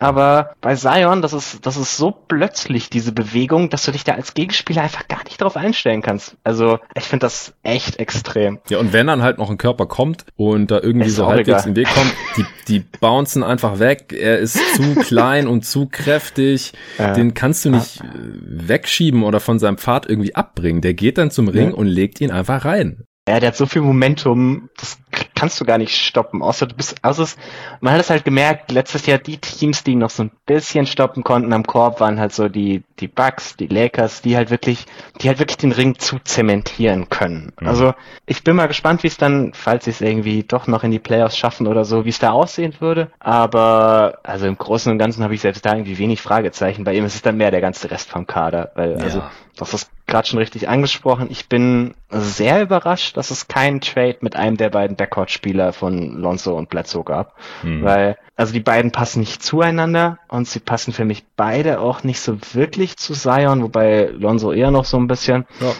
Aber 0.00 0.54
bei 0.62 0.74
Zion, 0.74 1.20
das 1.20 1.34
ist, 1.34 1.66
das 1.66 1.76
ist 1.76 1.98
so 1.98 2.10
plötzlich, 2.10 2.88
diese 2.88 3.12
Bewegung, 3.12 3.68
dass 3.68 3.84
du 3.84 3.92
dich 3.92 4.02
da 4.02 4.12
als 4.12 4.32
Gegenspieler 4.32 4.82
einfach 4.82 5.06
gar 5.08 5.22
nicht 5.24 5.40
drauf 5.42 5.56
einstellen 5.56 6.00
kannst. 6.00 6.36
Also, 6.42 6.78
ich 6.94 7.04
finde 7.04 7.26
das 7.26 7.52
echt 7.62 8.00
extrem. 8.00 8.60
Ja, 8.70 8.78
und 8.78 8.94
wenn 8.94 9.06
dann 9.06 9.22
halt 9.22 9.36
noch 9.36 9.50
ein 9.50 9.58
Körper 9.58 9.84
kommt 9.84 10.24
und 10.36 10.70
da 10.70 10.80
irgendwie 10.80 11.10
so 11.10 11.26
halbwegs 11.26 11.66
in 11.66 11.74
den 11.74 11.84
Weg 11.84 11.94
kommt, 11.94 12.14
die, 12.38 12.44
die 12.66 12.80
bouncen 12.80 13.42
einfach 13.42 13.78
weg. 13.78 14.14
Er 14.18 14.38
ist 14.38 14.58
zu 14.74 14.94
klein 14.94 15.46
und 15.46 15.66
zu 15.66 15.86
kräftig. 15.86 16.72
Äh, 16.96 17.12
den 17.12 17.34
kannst 17.34 17.66
du 17.66 17.70
nicht 17.70 18.00
äh, 18.00 18.04
wegschieben 18.42 19.22
oder 19.22 19.38
von 19.38 19.58
seinem 19.58 19.76
Pfad 19.76 20.08
irgendwie 20.08 20.34
abbringen. 20.34 20.80
Der 20.80 20.94
geht 20.94 21.18
dann 21.18 21.30
zum 21.30 21.48
Ring 21.48 21.70
ja. 21.70 21.74
und 21.74 21.86
legt 21.86 22.22
ihn 22.22 22.30
einfach 22.30 22.64
rein. 22.64 23.04
Ja, 23.28 23.38
der 23.38 23.48
hat 23.48 23.56
so 23.56 23.66
viel 23.66 23.82
Momentum, 23.82 24.70
das 24.76 24.98
kannst 25.34 25.60
du 25.60 25.64
gar 25.64 25.78
nicht 25.78 25.96
stoppen. 25.96 26.42
Außer 26.42 26.66
du 26.66 26.74
bist, 26.74 27.02
außer 27.02 27.22
es, 27.22 27.36
man 27.80 27.94
hat 27.94 28.00
es 28.00 28.10
halt 28.10 28.24
gemerkt, 28.24 28.70
letztes 28.70 29.06
Jahr 29.06 29.18
die 29.18 29.38
Teams, 29.38 29.84
die 29.84 29.94
noch 29.94 30.10
so 30.10 30.24
ein 30.24 30.30
bisschen 30.46 30.86
stoppen 30.86 31.24
konnten 31.24 31.52
am 31.52 31.64
Korb, 31.64 32.00
waren 32.00 32.20
halt 32.20 32.32
so 32.32 32.48
die, 32.48 32.82
die 32.98 33.08
Bucks, 33.08 33.56
die 33.56 33.66
Lakers, 33.66 34.22
die 34.22 34.36
halt 34.36 34.50
wirklich, 34.50 34.86
die 35.20 35.28
halt 35.28 35.38
wirklich 35.38 35.58
den 35.58 35.72
Ring 35.72 35.98
zu 35.98 36.18
zementieren 36.18 37.08
können. 37.08 37.52
Mhm. 37.60 37.68
Also, 37.68 37.94
ich 38.26 38.44
bin 38.44 38.56
mal 38.56 38.68
gespannt, 38.68 39.02
wie 39.02 39.08
es 39.08 39.16
dann, 39.16 39.52
falls 39.54 39.84
sie 39.84 39.90
es 39.90 40.00
irgendwie 40.00 40.42
doch 40.42 40.66
noch 40.66 40.84
in 40.84 40.90
die 40.90 40.98
Playoffs 40.98 41.36
schaffen 41.36 41.66
oder 41.66 41.84
so, 41.84 42.04
wie 42.04 42.10
es 42.10 42.18
da 42.18 42.30
aussehen 42.30 42.74
würde. 42.80 43.10
Aber, 43.18 44.18
also 44.22 44.46
im 44.46 44.56
Großen 44.56 44.90
und 44.90 44.98
Ganzen 44.98 45.24
habe 45.24 45.34
ich 45.34 45.40
selbst 45.40 45.64
da 45.64 45.74
irgendwie 45.74 45.98
wenig 45.98 46.20
Fragezeichen. 46.20 46.84
Bei 46.84 46.94
ihm 46.94 47.04
ist 47.04 47.14
es 47.14 47.22
dann 47.22 47.36
mehr 47.36 47.50
der 47.50 47.60
ganze 47.60 47.90
Rest 47.90 48.10
vom 48.10 48.26
Kader, 48.26 48.72
weil, 48.74 48.98
ja. 48.98 49.04
also, 49.04 49.22
das 49.56 49.74
ist 49.74 49.90
gerade 50.06 50.26
schon 50.26 50.38
richtig 50.38 50.68
angesprochen. 50.68 51.28
Ich 51.30 51.48
bin 51.48 51.94
sehr 52.10 52.62
überrascht, 52.62 53.16
dass 53.16 53.30
es 53.30 53.48
keinen 53.48 53.80
Trade 53.80 54.18
mit 54.20 54.34
einem 54.36 54.56
der 54.56 54.70
beiden 54.70 54.96
Backcourt-Spieler 55.10 55.72
von 55.72 56.16
Lonzo 56.16 56.56
und 56.56 56.70
Bledsoe 56.70 57.04
gab. 57.04 57.36
Hm. 57.62 57.84
Weil, 57.84 58.16
also 58.36 58.52
die 58.52 58.60
beiden 58.60 58.92
passen 58.92 59.20
nicht 59.20 59.42
zueinander 59.42 60.18
und 60.28 60.48
sie 60.48 60.60
passen 60.60 60.92
für 60.92 61.04
mich 61.04 61.24
beide 61.36 61.80
auch 61.80 62.04
nicht 62.04 62.20
so 62.20 62.38
wirklich 62.54 62.96
zu 62.96 63.12
Zion, 63.12 63.62
wobei 63.62 64.06
Lonzo 64.06 64.52
eher 64.52 64.70
noch 64.70 64.84
so 64.84 64.96
ein 64.96 65.08
bisschen. 65.08 65.46
Ja. 65.60 65.72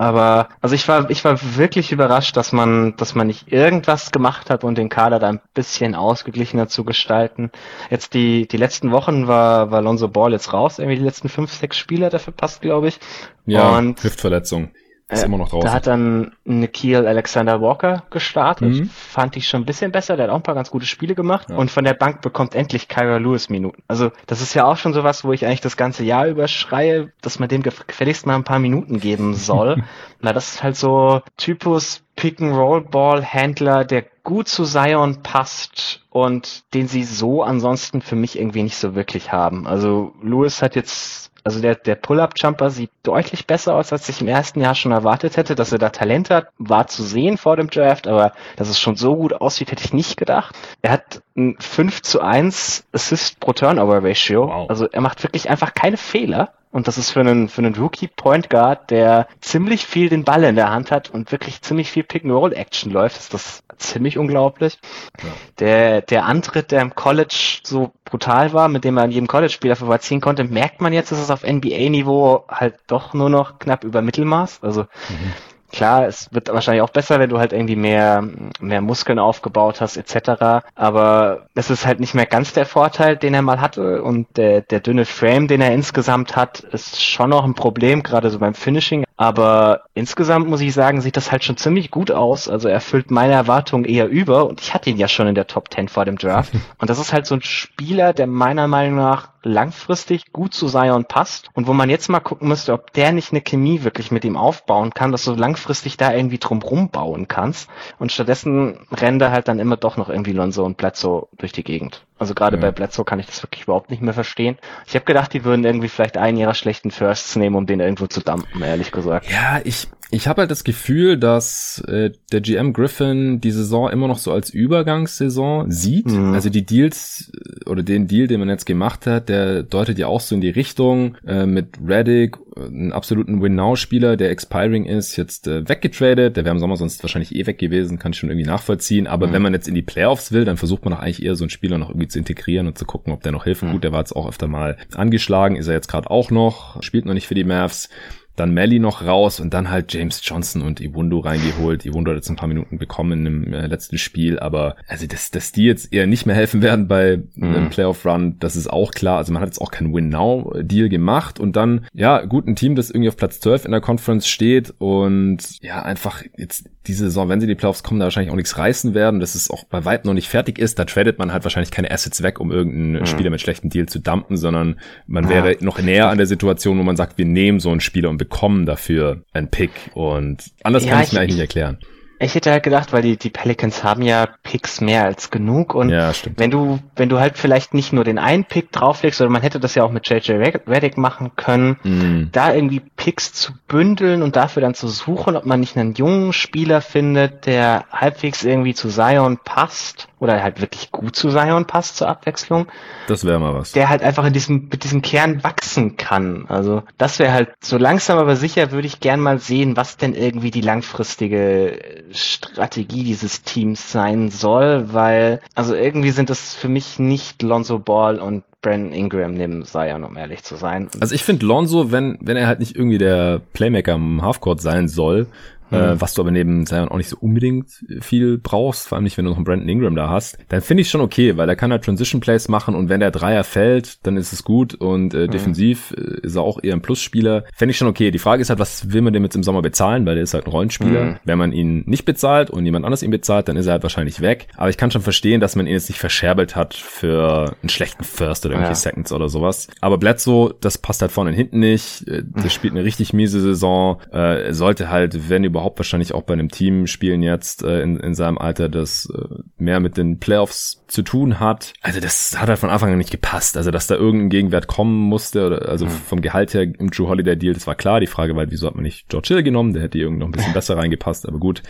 Aber 0.00 0.48
also 0.60 0.76
ich 0.76 0.86
war 0.86 1.10
ich 1.10 1.24
war 1.24 1.40
wirklich 1.56 1.90
überrascht, 1.90 2.36
dass 2.36 2.52
man 2.52 2.94
dass 2.96 3.16
man 3.16 3.26
nicht 3.26 3.50
irgendwas 3.52 4.12
gemacht 4.12 4.48
hat, 4.48 4.62
um 4.62 4.76
den 4.76 4.88
Kader 4.88 5.18
da 5.18 5.28
ein 5.28 5.40
bisschen 5.54 5.96
ausgeglichener 5.96 6.68
zu 6.68 6.84
gestalten. 6.84 7.50
Jetzt 7.90 8.14
die 8.14 8.46
die 8.46 8.58
letzten 8.58 8.92
Wochen 8.92 9.26
war 9.26 9.72
war 9.72 9.82
Lonzo 9.82 10.06
Ball 10.06 10.30
jetzt 10.30 10.52
raus, 10.52 10.78
irgendwie 10.78 10.98
die 10.98 11.04
letzten 11.04 11.28
fünf 11.28 11.52
sechs 11.52 11.78
Spieler 11.78 12.10
dafür 12.10 12.32
passt, 12.32 12.62
glaube 12.62 12.86
ich. 12.86 13.00
Ja, 13.44 13.76
Und 13.76 14.04
Hüftverletzung. 14.04 14.70
Ist 15.10 15.22
äh, 15.22 15.26
immer 15.26 15.38
noch 15.38 15.48
draußen. 15.48 15.66
Da 15.66 15.72
hat 15.72 15.86
dann 15.86 16.32
Nikhil 16.44 17.06
Alexander 17.06 17.60
Walker 17.62 18.02
gestartet. 18.10 18.68
Mhm. 18.68 18.90
Fand 18.90 19.36
ich 19.36 19.48
schon 19.48 19.62
ein 19.62 19.66
bisschen 19.66 19.90
besser. 19.90 20.16
Der 20.16 20.24
hat 20.24 20.32
auch 20.32 20.36
ein 20.36 20.42
paar 20.42 20.54
ganz 20.54 20.70
gute 20.70 20.84
Spiele 20.84 21.14
gemacht. 21.14 21.48
Ja. 21.48 21.56
Und 21.56 21.70
von 21.70 21.84
der 21.84 21.94
Bank 21.94 22.20
bekommt 22.20 22.54
endlich 22.54 22.88
Kyra 22.88 23.16
Lewis 23.16 23.48
Minuten. 23.48 23.82
Also 23.88 24.10
das 24.26 24.42
ist 24.42 24.52
ja 24.54 24.66
auch 24.66 24.76
schon 24.76 24.92
sowas, 24.92 25.24
wo 25.24 25.32
ich 25.32 25.46
eigentlich 25.46 25.62
das 25.62 25.78
ganze 25.78 26.04
Jahr 26.04 26.26
überschreie, 26.26 27.10
dass 27.22 27.38
man 27.38 27.48
dem 27.48 27.62
gefälligst 27.62 28.26
mal 28.26 28.34
ein 28.34 28.44
paar 28.44 28.58
Minuten 28.58 29.00
geben 29.00 29.34
soll. 29.34 29.82
Na, 30.20 30.32
das 30.32 30.54
ist 30.54 30.62
halt 30.62 30.76
so 30.76 31.22
Typus 31.36 32.02
Pick-and-Roll-Ball-Händler, 32.18 33.84
der 33.84 34.04
gut 34.24 34.48
zu 34.48 34.64
Zion 34.64 35.22
passt 35.22 36.00
und 36.10 36.64
den 36.74 36.88
sie 36.88 37.04
so 37.04 37.44
ansonsten 37.44 38.02
für 38.02 38.16
mich 38.16 38.36
irgendwie 38.36 38.64
nicht 38.64 38.76
so 38.76 38.96
wirklich 38.96 39.30
haben. 39.30 39.68
Also 39.68 40.12
Lewis 40.20 40.60
hat 40.60 40.74
jetzt 40.74 41.30
also 41.44 41.60
der, 41.60 41.76
der 41.76 41.94
Pull-Up-Jumper 41.94 42.70
sieht 42.70 42.90
deutlich 43.04 43.46
besser 43.46 43.74
aus, 43.76 43.92
als 43.92 44.08
ich 44.08 44.20
im 44.20 44.28
ersten 44.28 44.60
Jahr 44.60 44.74
schon 44.74 44.92
erwartet 44.92 45.36
hätte. 45.36 45.54
Dass 45.54 45.72
er 45.72 45.78
da 45.78 45.90
Talent 45.90 46.28
hat, 46.28 46.48
war 46.58 46.88
zu 46.88 47.02
sehen 47.04 47.38
vor 47.38 47.56
dem 47.56 47.70
Draft, 47.70 48.08
aber 48.08 48.32
dass 48.56 48.68
es 48.68 48.80
schon 48.80 48.96
so 48.96 49.16
gut 49.16 49.32
aussieht, 49.32 49.70
hätte 49.70 49.84
ich 49.84 49.94
nicht 49.94 50.16
gedacht. 50.16 50.54
Er 50.82 50.90
hat 50.90 51.22
ein 51.36 51.56
5 51.58 52.02
zu 52.02 52.20
1 52.20 52.84
Assist 52.92 53.38
pro 53.40 53.52
Turnover 53.52 54.02
Ratio. 54.02 54.48
Wow. 54.48 54.68
Also 54.68 54.88
er 54.88 55.00
macht 55.00 55.22
wirklich 55.22 55.48
einfach 55.48 55.72
keine 55.72 55.96
Fehler. 55.96 56.52
Und 56.70 56.86
das 56.86 56.98
ist 56.98 57.10
für 57.10 57.20
einen, 57.20 57.48
für 57.48 57.62
einen 57.62 57.74
Rookie 57.74 58.08
Point 58.08 58.50
Guard, 58.50 58.90
der 58.90 59.26
ziemlich 59.40 59.86
viel 59.86 60.08
den 60.08 60.24
Ball 60.24 60.44
in 60.44 60.54
der 60.54 60.70
Hand 60.70 60.90
hat 60.90 61.08
und 61.08 61.32
wirklich 61.32 61.62
ziemlich 61.62 61.90
viel 61.90 62.02
Pick-and-Roll-Action 62.02 62.92
läuft, 62.92 63.16
ist 63.16 63.32
das 63.32 63.62
ziemlich 63.78 64.18
unglaublich. 64.18 64.78
Ja. 65.22 65.28
Der, 65.60 66.00
der 66.02 66.24
Antritt, 66.26 66.70
der 66.70 66.82
im 66.82 66.94
College 66.94 67.60
so 67.62 67.92
brutal 68.04 68.52
war, 68.52 68.68
mit 68.68 68.84
dem 68.84 68.94
man 68.94 69.10
jedem 69.10 69.28
College-Spieler 69.28 69.76
vorüberziehen 69.76 70.20
konnte, 70.20 70.44
merkt 70.44 70.80
man 70.80 70.92
jetzt, 70.92 71.10
dass 71.10 71.18
es 71.18 71.30
auf 71.30 71.42
NBA-Niveau 71.42 72.44
halt 72.48 72.74
doch 72.86 73.14
nur 73.14 73.30
noch 73.30 73.58
knapp 73.58 73.84
über 73.84 74.02
Mittelmaß. 74.02 74.62
Also 74.62 74.82
mhm. 74.82 75.32
Klar, 75.70 76.06
es 76.06 76.32
wird 76.32 76.48
wahrscheinlich 76.48 76.82
auch 76.82 76.90
besser, 76.90 77.20
wenn 77.20 77.28
du 77.28 77.38
halt 77.38 77.52
irgendwie 77.52 77.76
mehr, 77.76 78.26
mehr 78.60 78.80
Muskeln 78.80 79.18
aufgebaut 79.18 79.80
hast, 79.80 79.96
etc. 79.96 80.64
Aber 80.74 81.46
es 81.54 81.70
ist 81.70 81.86
halt 81.86 82.00
nicht 82.00 82.14
mehr 82.14 82.26
ganz 82.26 82.52
der 82.54 82.64
Vorteil, 82.66 83.16
den 83.16 83.34
er 83.34 83.42
mal 83.42 83.60
hatte. 83.60 84.02
Und 84.02 84.36
der, 84.36 84.62
der 84.62 84.80
dünne 84.80 85.04
Frame, 85.04 85.46
den 85.46 85.60
er 85.60 85.72
insgesamt 85.72 86.36
hat, 86.36 86.60
ist 86.60 87.02
schon 87.02 87.30
noch 87.30 87.44
ein 87.44 87.54
Problem, 87.54 88.02
gerade 88.02 88.30
so 88.30 88.38
beim 88.38 88.54
Finishing. 88.54 89.04
Aber 89.18 89.82
insgesamt 89.94 90.48
muss 90.48 90.60
ich 90.60 90.72
sagen, 90.72 91.00
sieht 91.00 91.16
das 91.16 91.32
halt 91.32 91.42
schon 91.42 91.56
ziemlich 91.56 91.90
gut 91.90 92.12
aus. 92.12 92.48
Also 92.48 92.68
er 92.68 92.74
erfüllt 92.74 93.10
meine 93.10 93.32
Erwartungen 93.32 93.84
eher 93.84 94.06
über. 94.06 94.46
Und 94.46 94.60
ich 94.60 94.72
hatte 94.72 94.90
ihn 94.90 94.96
ja 94.96 95.08
schon 95.08 95.26
in 95.26 95.34
der 95.34 95.48
Top 95.48 95.74
10 95.74 95.88
vor 95.88 96.04
dem 96.04 96.18
Draft. 96.18 96.52
Und 96.78 96.88
das 96.88 97.00
ist 97.00 97.12
halt 97.12 97.26
so 97.26 97.34
ein 97.34 97.42
Spieler, 97.42 98.12
der 98.12 98.28
meiner 98.28 98.68
Meinung 98.68 98.96
nach 98.96 99.30
langfristig 99.42 100.32
gut 100.32 100.54
zu 100.54 100.68
Zion 100.68 101.04
passt 101.04 101.48
und 101.54 101.66
wo 101.66 101.72
man 101.72 101.90
jetzt 101.90 102.08
mal 102.08 102.20
gucken 102.20 102.48
müsste, 102.48 102.72
ob 102.72 102.92
der 102.92 103.12
nicht 103.12 103.32
eine 103.32 103.40
Chemie 103.40 103.84
wirklich 103.84 104.10
mit 104.10 104.24
ihm 104.24 104.36
aufbauen 104.36 104.92
kann, 104.92 105.12
dass 105.12 105.24
du 105.24 105.32
langfristig 105.32 105.96
da 105.96 106.12
irgendwie 106.12 106.38
drumrum 106.38 106.90
bauen 106.90 107.28
kannst 107.28 107.70
und 107.98 108.12
stattdessen 108.12 108.80
rennen 108.90 109.20
da 109.20 109.30
halt 109.30 109.48
dann 109.48 109.60
immer 109.60 109.76
doch 109.76 109.96
noch 109.96 110.08
irgendwie 110.08 110.32
Lonzo 110.32 110.64
und 110.64 110.76
Bledsoe 110.76 111.28
durch 111.38 111.52
die 111.52 111.64
Gegend. 111.64 112.04
Also 112.18 112.34
gerade 112.34 112.56
ja. 112.56 112.62
bei 112.62 112.70
Bledsoe 112.70 113.04
kann 113.04 113.20
ich 113.20 113.26
das 113.26 113.42
wirklich 113.42 113.64
überhaupt 113.64 113.90
nicht 113.90 114.02
mehr 114.02 114.14
verstehen. 114.14 114.58
Ich 114.86 114.94
habe 114.94 115.04
gedacht, 115.04 115.32
die 115.32 115.44
würden 115.44 115.64
irgendwie 115.64 115.88
vielleicht 115.88 116.16
einen 116.16 116.36
ihrer 116.36 116.54
schlechten 116.54 116.90
Firsts 116.90 117.36
nehmen, 117.36 117.56
um 117.56 117.66
den 117.66 117.80
irgendwo 117.80 118.06
zu 118.06 118.20
dumpen, 118.20 118.62
ehrlich 118.62 118.90
gesagt. 118.90 119.30
Ja, 119.30 119.60
ich 119.64 119.88
Ich 120.10 120.26
habe 120.26 120.40
halt 120.42 120.50
das 120.50 120.64
Gefühl, 120.64 121.18
dass 121.18 121.84
äh, 121.86 122.10
der 122.32 122.40
GM 122.40 122.72
Griffin 122.72 123.40
die 123.40 123.50
Saison 123.50 123.90
immer 123.90 124.08
noch 124.08 124.18
so 124.18 124.32
als 124.32 124.48
Übergangssaison 124.48 125.70
sieht. 125.70 126.06
Mhm. 126.06 126.32
Also 126.32 126.48
die 126.48 126.64
Deals 126.64 127.30
äh, 127.34 127.68
oder 127.68 127.82
den 127.82 128.08
Deal, 128.08 128.26
den 128.26 128.40
man 128.40 128.48
jetzt 128.48 128.64
gemacht 128.64 129.06
hat, 129.06 129.28
der 129.28 129.62
deutet 129.62 129.98
ja 129.98 130.06
auch 130.06 130.20
so 130.20 130.34
in 130.34 130.40
die 130.40 130.48
Richtung 130.48 131.16
äh, 131.26 131.44
mit 131.44 131.76
Reddick, 131.86 132.38
äh, 132.56 132.66
einen 132.66 132.92
absoluten 132.92 133.42
Win-Now-Spieler, 133.42 134.16
der 134.16 134.30
expiring 134.30 134.86
ist, 134.86 135.16
jetzt 135.16 135.46
äh, 135.46 135.68
weggetradet. 135.68 136.38
Der 136.38 136.44
wäre 136.44 136.54
im 136.54 136.60
Sommer 136.60 136.76
sonst 136.76 137.02
wahrscheinlich 137.02 137.34
eh 137.34 137.46
weg 137.46 137.58
gewesen, 137.58 137.98
kann 137.98 138.12
ich 138.12 138.18
schon 138.18 138.30
irgendwie 138.30 138.48
nachvollziehen. 138.48 139.06
Aber 139.06 139.26
mhm. 139.26 139.32
wenn 139.34 139.42
man 139.42 139.52
jetzt 139.52 139.68
in 139.68 139.74
die 139.74 139.82
Playoffs 139.82 140.32
will, 140.32 140.46
dann 140.46 140.56
versucht 140.56 140.84
man 140.86 140.94
doch 140.94 141.00
eigentlich 141.00 141.22
eher 141.22 141.36
so 141.36 141.44
einen 141.44 141.50
Spieler 141.50 141.76
noch 141.76 141.90
irgendwie 141.90 142.08
zu 142.08 142.18
integrieren 142.18 142.66
und 142.66 142.78
zu 142.78 142.86
gucken, 142.86 143.12
ob 143.12 143.22
der 143.22 143.32
noch 143.32 143.44
hilft. 143.44 143.62
Mhm. 143.62 143.72
Gut, 143.72 143.84
der 143.84 143.92
war 143.92 144.00
jetzt 144.00 144.16
auch 144.16 144.26
öfter 144.26 144.46
mal 144.46 144.78
angeschlagen, 144.94 145.56
ist 145.56 145.68
er 145.68 145.74
jetzt 145.74 145.88
gerade 145.88 146.10
auch 146.10 146.30
noch, 146.30 146.82
spielt 146.82 147.04
noch 147.04 147.14
nicht 147.14 147.26
für 147.26 147.34
die 147.34 147.44
Mavs 147.44 147.90
dann 148.38 148.52
Melly 148.52 148.78
noch 148.78 149.04
raus 149.04 149.40
und 149.40 149.54
dann 149.54 149.70
halt 149.70 149.92
James 149.92 150.20
Johnson 150.22 150.62
und 150.62 150.80
Iwundo 150.80 151.18
reingeholt. 151.20 151.84
Iwundo 151.84 152.10
hat 152.10 152.16
jetzt 152.16 152.30
ein 152.30 152.36
paar 152.36 152.48
Minuten 152.48 152.78
bekommen 152.78 153.26
im 153.26 153.52
äh, 153.52 153.66
letzten 153.66 153.98
Spiel, 153.98 154.38
aber 154.38 154.76
also 154.86 155.06
dass, 155.06 155.30
dass 155.30 155.52
die 155.52 155.64
jetzt 155.64 155.92
eher 155.92 156.06
nicht 156.06 156.26
mehr 156.26 156.36
helfen 156.36 156.62
werden 156.62 156.88
bei 156.88 157.22
mhm. 157.34 157.54
einem 157.54 157.70
Playoff 157.70 158.04
Run, 158.04 158.36
das 158.38 158.56
ist 158.56 158.68
auch 158.68 158.92
klar. 158.92 159.18
Also 159.18 159.32
man 159.32 159.42
hat 159.42 159.48
jetzt 159.48 159.60
auch 159.60 159.70
keinen 159.70 159.94
Win 159.94 160.08
Now 160.08 160.54
Deal 160.60 160.88
gemacht 160.88 161.40
und 161.40 161.56
dann 161.56 161.86
ja, 161.92 162.24
gut 162.24 162.46
ein 162.46 162.56
Team, 162.56 162.74
das 162.74 162.90
irgendwie 162.90 163.08
auf 163.08 163.16
Platz 163.16 163.40
12 163.40 163.66
in 163.66 163.72
der 163.72 163.80
Conference 163.80 164.28
steht 164.28 164.74
und 164.78 165.38
ja, 165.60 165.82
einfach 165.82 166.22
jetzt 166.36 166.68
diese 166.88 167.04
Saison, 167.04 167.28
wenn 167.28 167.40
sie 167.40 167.44
in 167.44 167.50
die 167.50 167.54
Playoffs 167.54 167.82
kommen, 167.82 168.00
da 168.00 168.04
wahrscheinlich 168.04 168.32
auch 168.32 168.36
nichts 168.36 168.56
reißen 168.56 168.94
werden, 168.94 169.20
dass 169.20 169.34
es 169.34 169.50
auch 169.50 169.64
bei 169.64 169.84
weitem 169.84 170.08
noch 170.08 170.14
nicht 170.14 170.28
fertig 170.28 170.58
ist, 170.58 170.78
da 170.78 170.86
tradet 170.86 171.18
man 171.18 171.32
halt 171.32 171.44
wahrscheinlich 171.44 171.70
keine 171.70 171.90
Assets 171.90 172.22
weg, 172.22 172.40
um 172.40 172.50
irgendeinen 172.50 173.00
mhm. 173.02 173.06
Spieler 173.06 173.30
mit 173.30 173.40
schlechten 173.40 173.68
Deal 173.68 173.86
zu 173.86 173.98
dumpen, 173.98 174.36
sondern 174.36 174.80
man 175.06 175.24
ja. 175.24 175.30
wäre 175.30 175.56
noch 175.60 175.78
näher 175.80 176.08
an 176.08 176.16
der 176.16 176.26
Situation, 176.26 176.78
wo 176.78 176.82
man 176.82 176.96
sagt, 176.96 177.18
wir 177.18 177.26
nehmen 177.26 177.60
so 177.60 177.70
einen 177.70 177.80
Spieler 177.80 178.08
und 178.08 178.16
bekommen 178.16 178.27
dafür 178.66 179.22
einen 179.32 179.48
Pick 179.48 179.70
und 179.94 180.44
anders 180.62 180.84
ja, 180.84 180.92
kann 180.92 181.02
ich 181.02 181.12
mir 181.12 181.20
eigentlich 181.20 181.34
nicht 181.34 181.40
erklären. 181.40 181.78
Ich 182.20 182.34
hätte 182.34 182.50
halt 182.50 182.64
gedacht, 182.64 182.92
weil 182.92 183.02
die, 183.02 183.16
die 183.16 183.30
Pelicans 183.30 183.84
haben 183.84 184.02
ja 184.02 184.26
Picks 184.42 184.80
mehr 184.80 185.04
als 185.04 185.30
genug 185.30 185.74
und 185.74 185.90
ja, 185.90 186.12
wenn 186.36 186.50
du, 186.50 186.80
wenn 186.96 187.08
du 187.08 187.20
halt 187.20 187.38
vielleicht 187.38 187.74
nicht 187.74 187.92
nur 187.92 188.02
den 188.02 188.18
einen 188.18 188.44
Pick 188.44 188.72
drauflegst, 188.72 189.20
oder 189.20 189.30
man 189.30 189.42
hätte 189.42 189.60
das 189.60 189.76
ja 189.76 189.84
auch 189.84 189.92
mit 189.92 190.08
JJ 190.08 190.32
Reddick 190.66 190.98
machen 190.98 191.36
können, 191.36 191.76
mm. 191.84 192.30
da 192.32 192.52
irgendwie 192.52 192.80
Picks 192.96 193.32
zu 193.32 193.52
bündeln 193.68 194.22
und 194.22 194.34
dafür 194.34 194.62
dann 194.62 194.74
zu 194.74 194.88
suchen, 194.88 195.36
ob 195.36 195.46
man 195.46 195.60
nicht 195.60 195.76
einen 195.76 195.94
jungen 195.94 196.32
Spieler 196.32 196.80
findet, 196.80 197.46
der 197.46 197.84
halbwegs 197.92 198.42
irgendwie 198.42 198.74
zu 198.74 198.88
Zion 198.88 199.38
passt 199.44 200.08
oder 200.20 200.42
halt 200.42 200.60
wirklich 200.60 200.90
gut 200.90 201.16
zu 201.16 201.30
Zion 201.30 201.66
passt 201.66 201.96
zur 201.96 202.08
Abwechslung. 202.08 202.66
Das 203.06 203.24
wäre 203.24 203.38
mal 203.38 203.54
was. 203.54 203.72
Der 203.72 203.88
halt 203.88 204.02
einfach 204.02 204.24
in 204.24 204.32
diesem, 204.32 204.68
mit 204.70 204.84
diesem 204.84 205.02
Kern 205.02 205.42
wachsen 205.44 205.96
kann. 205.96 206.46
Also 206.48 206.82
das 206.96 207.18
wäre 207.18 207.32
halt 207.32 207.50
so 207.62 207.78
langsam 207.78 208.18
aber 208.18 208.36
sicher 208.36 208.72
würde 208.72 208.86
ich 208.86 209.00
gern 209.00 209.20
mal 209.20 209.38
sehen, 209.38 209.76
was 209.76 209.96
denn 209.96 210.14
irgendwie 210.14 210.50
die 210.50 210.60
langfristige 210.60 212.04
Strategie 212.10 213.04
dieses 213.04 213.42
Teams 213.42 213.92
sein 213.92 214.30
soll, 214.30 214.92
weil 214.92 215.40
also 215.54 215.74
irgendwie 215.74 216.10
sind 216.10 216.30
das 216.30 216.54
für 216.54 216.68
mich 216.68 216.98
nicht 216.98 217.42
Lonzo 217.42 217.78
Ball 217.78 218.18
und 218.18 218.44
Brandon 218.60 218.92
Ingram 218.92 219.34
neben 219.34 219.64
Zion, 219.64 220.02
um 220.02 220.16
ehrlich 220.16 220.42
zu 220.42 220.56
sein. 220.56 220.88
Also 221.00 221.14
ich 221.14 221.22
finde 221.22 221.46
Lonzo, 221.46 221.92
wenn, 221.92 222.18
wenn 222.20 222.36
er 222.36 222.48
halt 222.48 222.58
nicht 222.58 222.74
irgendwie 222.74 222.98
der 222.98 223.40
Playmaker 223.52 223.94
im 223.94 224.22
Halfcourt 224.22 224.60
sein 224.60 224.88
soll, 224.88 225.28
äh, 225.70 225.94
mhm. 225.94 226.00
was 226.00 226.14
du 226.14 226.22
aber 226.22 226.30
neben 226.30 226.66
Zion 226.66 226.88
auch 226.88 226.96
nicht 226.96 227.08
so 227.08 227.16
unbedingt 227.20 227.68
viel 228.00 228.38
brauchst, 228.38 228.88
vor 228.88 228.96
allem 228.96 229.04
nicht, 229.04 229.16
wenn 229.16 229.24
du 229.24 229.30
noch 229.30 229.36
einen 229.36 229.44
Brandon 229.44 229.68
Ingram 229.68 229.96
da 229.96 230.08
hast, 230.08 230.38
dann 230.48 230.60
finde 230.60 230.82
ich 230.82 230.90
schon 230.90 231.00
okay, 231.00 231.36
weil 231.36 231.48
er 231.48 231.56
kann 231.56 231.70
halt 231.70 231.84
Transition 231.84 232.20
Plays 232.20 232.48
machen 232.48 232.74
und 232.74 232.88
wenn 232.88 233.00
der 233.00 233.10
Dreier 233.10 233.44
fällt, 233.44 234.06
dann 234.06 234.16
ist 234.16 234.32
es 234.32 234.44
gut 234.44 234.74
und 234.74 235.14
äh, 235.14 235.26
mhm. 235.26 235.30
defensiv 235.30 235.94
äh, 235.96 236.20
ist 236.26 236.36
er 236.36 236.42
auch 236.42 236.62
eher 236.62 236.74
ein 236.74 236.82
Plusspieler. 236.82 237.44
Fände 237.54 237.70
ich 237.72 237.76
schon 237.76 237.88
okay. 237.88 238.10
Die 238.10 238.18
Frage 238.18 238.42
ist 238.42 238.50
halt, 238.50 238.58
was 238.58 238.92
will 238.92 239.02
man 239.02 239.12
dem 239.12 239.24
jetzt 239.24 239.36
im 239.36 239.42
Sommer 239.42 239.62
bezahlen, 239.62 240.06
weil 240.06 240.14
der 240.14 240.24
ist 240.24 240.34
halt 240.34 240.46
ein 240.46 240.50
Rollenspieler. 240.50 241.04
Mhm. 241.04 241.16
Wenn 241.24 241.38
man 241.38 241.52
ihn 241.52 241.84
nicht 241.86 242.04
bezahlt 242.04 242.50
und 242.50 242.64
jemand 242.64 242.84
anders 242.84 243.02
ihn 243.02 243.10
bezahlt, 243.10 243.48
dann 243.48 243.56
ist 243.56 243.66
er 243.66 243.72
halt 243.72 243.82
wahrscheinlich 243.82 244.20
weg. 244.20 244.48
Aber 244.56 244.70
ich 244.70 244.76
kann 244.76 244.90
schon 244.90 245.02
verstehen, 245.02 245.40
dass 245.40 245.56
man 245.56 245.66
ihn 245.66 245.72
jetzt 245.72 245.88
nicht 245.88 245.98
verscherbelt 245.98 246.56
hat 246.56 246.74
für 246.74 247.54
einen 247.62 247.68
schlechten 247.68 248.04
First 248.04 248.46
oder 248.46 248.54
irgendwelche 248.54 248.80
ja. 248.80 248.90
Seconds 248.90 249.12
oder 249.12 249.28
sowas. 249.28 249.68
Aber 249.80 249.98
Bledsoe, 249.98 250.54
das 250.60 250.78
passt 250.78 251.02
halt 251.02 251.12
vorne 251.12 251.30
und 251.30 251.36
hinten 251.36 251.60
nicht. 251.60 252.06
Äh, 252.08 252.22
der 252.24 252.48
spielt 252.48 252.74
eine 252.74 252.84
richtig 252.84 253.12
miese 253.12 253.40
Saison. 253.40 254.00
Äh, 254.12 254.52
sollte 254.52 254.90
halt, 254.90 255.28
wenn 255.28 255.44
überhaupt 255.44 255.57
überhaupt 255.58 255.78
wahrscheinlich 255.78 256.14
auch 256.14 256.22
bei 256.22 256.34
einem 256.34 256.50
Team 256.50 256.86
spielen 256.86 257.20
jetzt 257.20 257.64
äh, 257.64 257.82
in, 257.82 257.98
in 257.98 258.14
seinem 258.14 258.38
Alter, 258.38 258.68
das 258.68 259.10
äh, 259.12 259.42
mehr 259.56 259.80
mit 259.80 259.96
den 259.96 260.20
Playoffs 260.20 260.84
zu 260.86 261.02
tun 261.02 261.40
hat. 261.40 261.72
Also 261.82 261.98
das 261.98 262.40
hat 262.40 262.48
halt 262.48 262.60
von 262.60 262.70
Anfang 262.70 262.92
an 262.92 262.98
nicht 262.98 263.10
gepasst. 263.10 263.56
Also 263.56 263.72
dass 263.72 263.88
da 263.88 263.96
irgendein 263.96 264.30
Gegenwert 264.30 264.68
kommen 264.68 264.94
musste, 264.94 265.46
oder 265.46 265.68
also 265.68 265.86
mhm. 265.86 265.90
vom 265.90 266.20
Gehalt 266.22 266.54
her 266.54 266.62
im 266.62 266.90
Drew 266.90 267.08
Holiday 267.08 267.36
Deal, 267.36 267.54
das 267.54 267.66
war 267.66 267.74
klar. 267.74 267.98
Die 267.98 268.06
Frage 268.06 268.36
war, 268.36 268.48
wieso 268.50 268.68
hat 268.68 268.76
man 268.76 268.84
nicht 268.84 269.08
George 269.08 269.28
Hill 269.34 269.42
genommen? 269.42 269.72
Der 269.72 269.82
hätte 269.82 269.98
irgendwie 269.98 270.20
noch 270.20 270.28
ein 270.28 270.32
bisschen 270.32 270.52
besser 270.54 270.76
reingepasst, 270.76 271.26
aber 271.26 271.38
gut, 271.38 271.62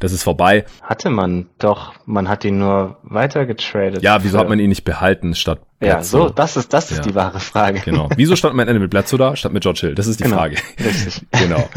das 0.00 0.12
ist 0.12 0.24
vorbei. 0.24 0.64
Hatte 0.82 1.10
man 1.10 1.46
doch, 1.58 1.94
man 2.04 2.28
hat 2.28 2.44
ihn 2.44 2.58
nur 2.58 2.98
weiter 3.04 3.46
getradet. 3.46 4.02
Ja, 4.02 4.24
wieso 4.24 4.38
hat 4.38 4.48
man 4.48 4.58
ihn 4.58 4.68
nicht 4.68 4.84
behalten 4.84 5.34
statt 5.34 5.60
ja, 5.80 6.02
so, 6.02 6.30
das 6.30 6.56
ist, 6.56 6.72
das 6.72 6.90
ist 6.90 6.98
ja. 6.98 7.02
die 7.02 7.14
wahre 7.14 7.38
Frage. 7.38 7.80
Genau. 7.80 8.08
Wieso 8.16 8.34
stand 8.34 8.54
mein 8.54 8.66
Ende 8.66 8.80
mit 8.80 8.90
Bledsoe 8.90 9.18
da, 9.18 9.36
statt 9.36 9.52
mit 9.52 9.62
George 9.62 9.80
Hill? 9.82 9.94
Das 9.94 10.06
ist 10.06 10.20
die 10.20 10.24
genau. 10.24 10.36
Frage. 10.36 10.56
Richtig. 10.82 11.26
genau. 11.32 11.68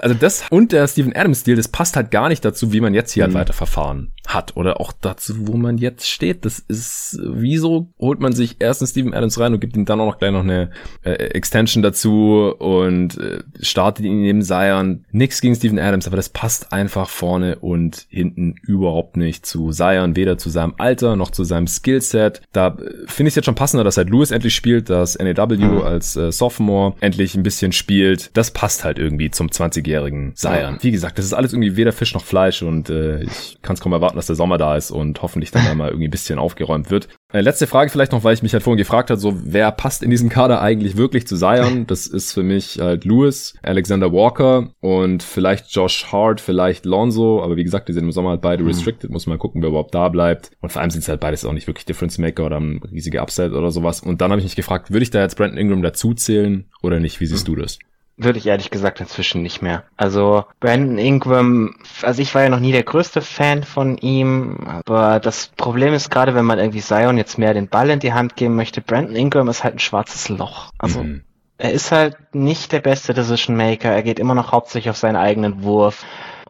Also 0.00 0.14
das 0.14 0.44
und 0.50 0.72
der 0.72 0.86
Steven 0.88 1.14
Adams 1.14 1.44
Deal, 1.44 1.56
das 1.56 1.68
passt 1.68 1.96
halt 1.96 2.10
gar 2.10 2.28
nicht 2.28 2.44
dazu, 2.44 2.72
wie 2.72 2.80
man 2.80 2.94
jetzt 2.94 3.12
hier 3.12 3.24
halt 3.24 3.32
mhm. 3.32 3.38
halt 3.38 3.48
weiterverfahren 3.48 4.12
hat 4.26 4.56
oder 4.56 4.80
auch 4.80 4.92
dazu, 4.92 5.34
wo 5.46 5.56
man 5.56 5.78
jetzt 5.78 6.08
steht. 6.08 6.44
Das 6.44 6.58
ist, 6.58 7.18
wieso 7.22 7.92
holt 7.98 8.20
man 8.20 8.32
sich 8.32 8.56
erstens 8.58 8.90
Steven 8.90 9.14
Adams 9.14 9.38
rein 9.38 9.54
und 9.54 9.60
gibt 9.60 9.76
ihm 9.76 9.84
dann 9.84 10.00
auch 10.00 10.06
noch 10.06 10.18
gleich 10.18 10.32
noch 10.32 10.42
eine 10.42 10.70
äh, 11.02 11.12
Extension 11.12 11.82
dazu 11.82 12.54
und 12.58 13.18
äh, 13.18 13.42
startet 13.60 14.04
ihn 14.04 14.20
neben 14.22 14.42
Zion. 14.42 15.04
Nix 15.10 15.40
gegen 15.40 15.54
Steven 15.54 15.78
Adams, 15.78 16.06
aber 16.06 16.16
das 16.16 16.28
passt 16.28 16.72
einfach 16.72 17.08
vorne 17.08 17.56
und 17.58 18.06
hinten 18.08 18.56
überhaupt 18.62 19.16
nicht 19.16 19.46
zu 19.46 19.70
Zion, 19.70 20.16
weder 20.16 20.38
zu 20.38 20.50
seinem 20.50 20.74
Alter 20.78 21.16
noch 21.16 21.30
zu 21.30 21.44
seinem 21.44 21.66
Skillset. 21.66 22.42
Da 22.52 22.68
äh, 22.68 23.06
finde 23.06 23.28
ich 23.28 23.36
jetzt 23.36 23.44
schon 23.44 23.54
passender, 23.54 23.84
dass 23.84 23.96
halt 23.96 24.10
Lewis 24.10 24.30
endlich 24.30 24.54
spielt, 24.54 24.90
dass 24.90 25.18
NAW 25.18 25.56
mhm. 25.56 25.82
als 25.82 26.16
äh, 26.16 26.32
Sophomore 26.32 26.94
endlich 27.00 27.34
ein 27.34 27.42
bisschen 27.42 27.72
spielt. 27.72 28.30
Das 28.34 28.50
passt 28.50 28.84
halt 28.84 28.98
irgendwie 28.98 29.30
zum 29.30 29.50
20-jährigen 29.86 30.34
Zion. 30.34 30.78
Wie 30.80 30.90
gesagt, 30.90 31.18
das 31.18 31.24
ist 31.24 31.32
alles 31.32 31.52
irgendwie 31.52 31.76
weder 31.76 31.92
Fisch 31.92 32.14
noch 32.14 32.24
Fleisch 32.24 32.62
und 32.62 32.90
äh, 32.90 33.22
ich 33.22 33.58
kann 33.62 33.74
es 33.74 33.80
kaum 33.80 33.92
erwarten, 33.92 34.16
dass 34.16 34.26
der 34.26 34.36
Sommer 34.36 34.58
da 34.58 34.76
ist 34.76 34.90
und 34.90 35.22
hoffentlich 35.22 35.50
dann 35.50 35.66
einmal 35.66 35.88
irgendwie 35.88 36.08
ein 36.08 36.10
bisschen 36.10 36.38
aufgeräumt 36.38 36.90
wird. 36.90 37.08
Äh, 37.32 37.40
letzte 37.40 37.66
Frage 37.66 37.90
vielleicht 37.90 38.12
noch, 38.12 38.24
weil 38.24 38.34
ich 38.34 38.42
mich 38.42 38.52
halt 38.52 38.62
vorhin 38.62 38.78
gefragt 38.78 39.10
habe, 39.10 39.20
so 39.20 39.34
wer 39.44 39.70
passt 39.72 40.02
in 40.02 40.10
diesen 40.10 40.28
Kader 40.28 40.60
eigentlich 40.60 40.96
wirklich 40.96 41.26
zu 41.26 41.36
Zion? 41.36 41.86
Das 41.86 42.06
ist 42.06 42.32
für 42.32 42.42
mich 42.42 42.78
halt 42.80 43.04
Lewis, 43.04 43.54
Alexander 43.62 44.12
Walker 44.12 44.70
und 44.80 45.22
vielleicht 45.22 45.70
Josh 45.70 46.06
Hart, 46.12 46.40
vielleicht 46.40 46.84
Lonzo, 46.84 47.42
aber 47.42 47.56
wie 47.56 47.64
gesagt, 47.64 47.88
die 47.88 47.92
sind 47.92 48.04
im 48.04 48.12
Sommer 48.12 48.30
halt 48.30 48.42
beide 48.42 48.62
mhm. 48.62 48.68
restricted, 48.68 49.10
muss 49.10 49.26
man 49.26 49.38
gucken, 49.38 49.62
wer 49.62 49.70
überhaupt 49.70 49.94
da 49.94 50.08
bleibt. 50.08 50.50
Und 50.60 50.72
vor 50.72 50.82
allem 50.82 50.90
sind 50.90 51.02
es 51.02 51.08
halt 51.08 51.20
beides 51.20 51.44
auch 51.44 51.52
nicht 51.52 51.66
wirklich 51.66 51.84
Difference 51.84 52.18
Maker 52.18 52.46
oder 52.46 52.60
ein 52.60 52.80
riesiger 52.90 53.22
Upset 53.22 53.52
oder 53.52 53.70
sowas. 53.70 54.00
Und 54.00 54.20
dann 54.20 54.30
habe 54.30 54.40
ich 54.40 54.44
mich 54.46 54.56
gefragt, 54.56 54.90
würde 54.90 55.02
ich 55.02 55.10
da 55.10 55.20
jetzt 55.20 55.36
Brandon 55.36 55.58
Ingram 55.58 55.82
dazuzählen 55.82 56.66
oder 56.82 57.00
nicht? 57.00 57.20
Wie 57.20 57.26
siehst 57.26 57.48
mhm. 57.48 57.54
du 57.54 57.62
das? 57.62 57.78
Würde 58.18 58.38
ich 58.38 58.46
ehrlich 58.46 58.70
gesagt 58.70 59.00
inzwischen 59.00 59.42
nicht 59.42 59.60
mehr. 59.60 59.84
Also 59.98 60.46
Brandon 60.58 60.96
Ingram, 60.96 61.74
also 62.00 62.22
ich 62.22 62.34
war 62.34 62.42
ja 62.44 62.48
noch 62.48 62.60
nie 62.60 62.72
der 62.72 62.82
größte 62.82 63.20
Fan 63.20 63.62
von 63.62 63.98
ihm, 63.98 64.58
aber 64.66 65.20
das 65.20 65.48
Problem 65.48 65.92
ist 65.92 66.10
gerade, 66.10 66.34
wenn 66.34 66.46
man 66.46 66.58
irgendwie 66.58 66.80
Zion 66.80 67.18
jetzt 67.18 67.36
mehr 67.36 67.52
den 67.52 67.68
Ball 67.68 67.90
in 67.90 68.00
die 68.00 68.14
Hand 68.14 68.34
geben 68.36 68.56
möchte, 68.56 68.80
Brandon 68.80 69.16
Ingram 69.16 69.48
ist 69.48 69.64
halt 69.64 69.74
ein 69.74 69.80
schwarzes 69.80 70.30
Loch. 70.30 70.70
Also 70.78 71.02
mhm. 71.02 71.24
er 71.58 71.72
ist 71.72 71.92
halt 71.92 72.16
nicht 72.34 72.72
der 72.72 72.80
beste 72.80 73.12
Decision 73.12 73.54
Maker, 73.54 73.90
er 73.90 74.02
geht 74.02 74.18
immer 74.18 74.34
noch 74.34 74.50
hauptsächlich 74.50 74.88
auf 74.88 74.96
seinen 74.96 75.16
eigenen 75.16 75.62
Wurf. 75.62 76.06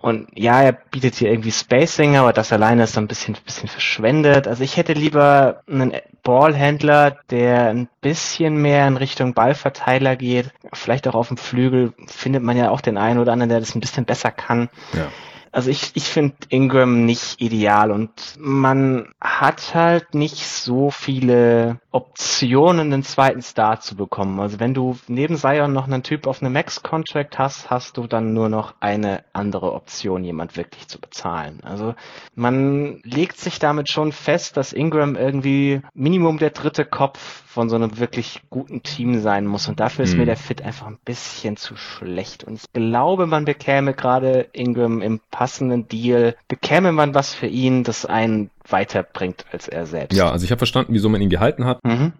Und 0.06 0.28
ja, 0.36 0.62
er 0.62 0.70
bietet 0.70 1.16
hier 1.16 1.30
irgendwie 1.32 1.50
Spacing, 1.50 2.14
aber 2.14 2.32
das 2.32 2.52
alleine 2.52 2.84
ist 2.84 2.92
so 2.92 3.00
ein 3.00 3.08
bisschen, 3.08 3.36
bisschen 3.44 3.68
verschwendet. 3.68 4.46
Also 4.46 4.62
ich 4.62 4.76
hätte 4.76 4.92
lieber 4.92 5.64
einen 5.68 5.94
Ballhändler, 6.22 7.16
der 7.30 7.70
ein 7.70 7.88
bisschen 8.02 8.62
mehr 8.62 8.86
in 8.86 8.96
Richtung 8.98 9.34
Ballverteiler 9.34 10.14
geht. 10.14 10.52
Vielleicht 10.72 11.08
auch 11.08 11.16
auf 11.16 11.26
dem 11.26 11.38
Flügel 11.38 11.92
findet 12.06 12.44
man 12.44 12.56
ja 12.56 12.70
auch 12.70 12.80
den 12.80 12.98
einen 12.98 13.18
oder 13.18 13.32
anderen, 13.32 13.48
der 13.48 13.58
das 13.58 13.74
ein 13.74 13.80
bisschen 13.80 14.04
besser 14.04 14.30
kann. 14.30 14.68
Ja. 14.92 15.08
Also 15.52 15.70
ich, 15.70 15.92
ich 15.94 16.04
finde 16.04 16.36
Ingram 16.48 17.04
nicht 17.06 17.40
ideal 17.40 17.90
und 17.90 18.10
man 18.38 19.08
hat 19.20 19.74
halt 19.74 20.14
nicht 20.14 20.46
so 20.46 20.90
viele 20.90 21.80
Optionen, 21.90 22.90
den 22.90 23.02
zweiten 23.02 23.42
Star 23.42 23.80
zu 23.80 23.96
bekommen. 23.96 24.38
Also 24.40 24.60
wenn 24.60 24.74
du 24.74 24.98
neben 25.08 25.36
Zion 25.36 25.72
noch 25.72 25.86
einen 25.86 26.02
Typ 26.02 26.26
auf 26.26 26.42
einem 26.42 26.52
Max-Contract 26.52 27.38
hast, 27.38 27.70
hast 27.70 27.96
du 27.96 28.06
dann 28.06 28.34
nur 28.34 28.48
noch 28.48 28.74
eine 28.80 29.24
andere 29.32 29.72
Option, 29.72 30.24
jemand 30.24 30.56
wirklich 30.56 30.88
zu 30.88 31.00
bezahlen. 31.00 31.60
Also 31.62 31.94
man 32.34 33.00
legt 33.02 33.38
sich 33.38 33.58
damit 33.58 33.90
schon 33.90 34.12
fest, 34.12 34.56
dass 34.56 34.72
Ingram 34.72 35.16
irgendwie 35.16 35.80
Minimum 35.94 36.38
der 36.38 36.50
dritte 36.50 36.84
Kopf 36.84 37.44
von 37.56 37.70
so 37.70 37.76
einem 37.76 37.98
wirklich 37.98 38.42
guten 38.50 38.82
Team 38.82 39.20
sein 39.20 39.46
muss. 39.46 39.66
Und 39.66 39.80
dafür 39.80 40.04
ist 40.04 40.10
hm. 40.10 40.18
mir 40.18 40.26
der 40.26 40.36
Fit 40.36 40.60
einfach 40.60 40.86
ein 40.88 40.98
bisschen 41.06 41.56
zu 41.56 41.74
schlecht. 41.74 42.44
Und 42.44 42.56
ich 42.56 42.70
glaube, 42.74 43.26
man 43.26 43.46
bekäme 43.46 43.94
gerade 43.94 44.48
Ingram 44.52 45.00
im 45.00 45.20
passenden 45.36 45.86
Deal, 45.86 46.34
bekäme 46.48 46.92
man 46.92 47.14
was 47.14 47.34
für 47.34 47.46
ihn, 47.46 47.84
das 47.84 48.06
einen 48.06 48.48
weiterbringt 48.66 49.44
als 49.52 49.68
er 49.68 49.84
selbst. 49.84 50.16
Ja, 50.16 50.30
also 50.30 50.46
ich 50.46 50.50
habe 50.50 50.58
verstanden, 50.58 50.94
wieso 50.94 51.10
man 51.10 51.20
ihn 51.20 51.28
gehalten 51.28 51.66
hat. 51.66 51.84
Mhm. 51.84 52.14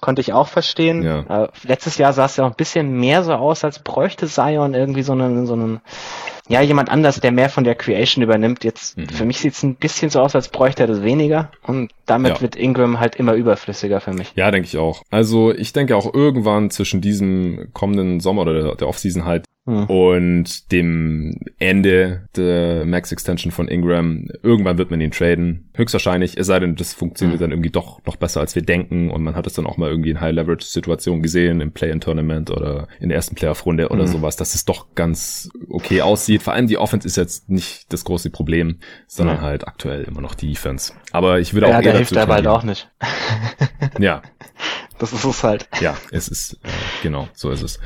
Konnte 0.00 0.22
ich 0.22 0.32
auch 0.32 0.48
verstehen. 0.48 1.02
Ja. 1.02 1.44
Äh, 1.44 1.48
letztes 1.64 1.98
Jahr 1.98 2.14
sah 2.14 2.24
es 2.24 2.36
ja 2.36 2.44
auch 2.44 2.48
ein 2.48 2.56
bisschen 2.56 2.98
mehr 2.98 3.24
so 3.24 3.34
aus, 3.34 3.62
als 3.62 3.80
bräuchte 3.80 4.26
Zion 4.26 4.72
irgendwie 4.72 5.02
so 5.02 5.12
einen, 5.12 5.46
so 5.46 5.52
einen 5.52 5.82
ja, 6.48 6.60
jemand 6.60 6.90
anders, 6.90 7.20
der 7.20 7.32
mehr 7.32 7.48
von 7.48 7.64
der 7.64 7.74
Creation 7.74 8.22
übernimmt. 8.22 8.64
Jetzt, 8.64 8.98
mhm. 8.98 9.08
für 9.08 9.24
mich 9.24 9.38
sieht 9.38 9.54
es 9.54 9.62
ein 9.62 9.76
bisschen 9.76 10.10
so 10.10 10.20
aus, 10.20 10.34
als 10.34 10.48
bräuchte 10.48 10.82
er 10.82 10.86
das 10.86 11.02
weniger. 11.02 11.50
Und 11.62 11.92
damit 12.06 12.34
ja. 12.34 12.40
wird 12.40 12.56
Ingram 12.56 13.00
halt 13.00 13.14
immer 13.14 13.34
überflüssiger 13.34 14.00
für 14.00 14.12
mich. 14.12 14.32
Ja, 14.34 14.50
denke 14.50 14.66
ich 14.66 14.76
auch. 14.76 15.02
Also 15.10 15.54
ich 15.54 15.72
denke 15.72 15.96
auch 15.96 16.12
irgendwann 16.12 16.70
zwischen 16.70 17.00
diesem 17.00 17.68
kommenden 17.72 18.20
Sommer 18.20 18.42
oder 18.42 18.60
der, 18.60 18.74
der 18.74 18.88
Offseason 18.88 19.24
halt 19.24 19.44
hm. 19.64 19.84
Und 19.84 20.72
dem 20.72 21.38
Ende 21.58 22.28
der 22.34 22.84
Max 22.84 23.12
Extension 23.12 23.52
von 23.52 23.68
Ingram, 23.68 24.26
irgendwann 24.42 24.76
wird 24.76 24.90
man 24.90 25.00
ihn 25.00 25.12
traden. 25.12 25.70
Höchstwahrscheinlich, 25.74 26.36
es 26.36 26.48
sei 26.48 26.58
denn, 26.58 26.74
das 26.74 26.92
funktioniert 26.92 27.38
hm. 27.38 27.44
dann 27.44 27.50
irgendwie 27.52 27.70
doch 27.70 28.04
noch 28.04 28.16
besser, 28.16 28.40
als 28.40 28.56
wir 28.56 28.62
denken. 28.62 29.10
Und 29.10 29.22
man 29.22 29.36
hat 29.36 29.46
es 29.46 29.52
dann 29.52 29.66
auch 29.66 29.76
mal 29.76 29.88
irgendwie 29.88 30.10
in 30.10 30.20
High-Leverage-Situationen 30.20 31.22
gesehen, 31.22 31.60
im 31.60 31.70
Play-in-Tournament 31.70 32.50
oder 32.50 32.88
in 32.98 33.08
der 33.08 33.16
ersten 33.16 33.36
Playoff-Runde 33.36 33.90
oder 33.90 34.04
hm. 34.04 34.10
sowas, 34.10 34.36
dass 34.36 34.56
es 34.56 34.64
doch 34.64 34.94
ganz 34.96 35.48
okay 35.68 36.02
aussieht. 36.02 36.31
Vor 36.38 36.52
allem 36.52 36.66
die 36.66 36.78
Offense 36.78 37.06
ist 37.06 37.16
jetzt 37.16 37.48
nicht 37.48 37.92
das 37.92 38.04
große 38.04 38.30
Problem, 38.30 38.78
sondern 39.06 39.38
hm. 39.38 39.42
halt 39.42 39.68
aktuell 39.68 40.04
immer 40.04 40.20
noch 40.20 40.34
die 40.34 40.48
Defense. 40.48 40.92
Aber 41.10 41.40
ich 41.40 41.54
würde 41.54 41.68
auch 41.68 41.72
ja, 41.72 41.82
der 41.82 41.96
hilft 41.96 42.16
aber 42.16 42.34
halt 42.34 42.46
auch 42.46 42.62
nicht. 42.62 42.90
ja. 43.98 44.22
Das 44.98 45.12
ist 45.12 45.24
es 45.24 45.42
halt. 45.42 45.68
Ja, 45.80 45.96
es 46.10 46.28
ist, 46.28 46.54
äh, 46.62 46.68
genau, 47.02 47.28
so 47.34 47.50
ist 47.50 47.62
es. 47.62 47.80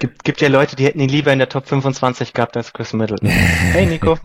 Gibt, 0.00 0.24
gibt 0.24 0.40
ja 0.40 0.48
Leute, 0.48 0.76
die 0.76 0.86
hätten 0.86 0.98
ihn 1.00 1.10
lieber 1.10 1.30
in 1.30 1.38
der 1.38 1.50
Top 1.50 1.68
25 1.68 2.32
gehabt 2.32 2.56
als 2.56 2.72
Chris 2.72 2.94
Middleton. 2.94 3.28
Hey 3.72 3.84
Nico. 3.84 4.16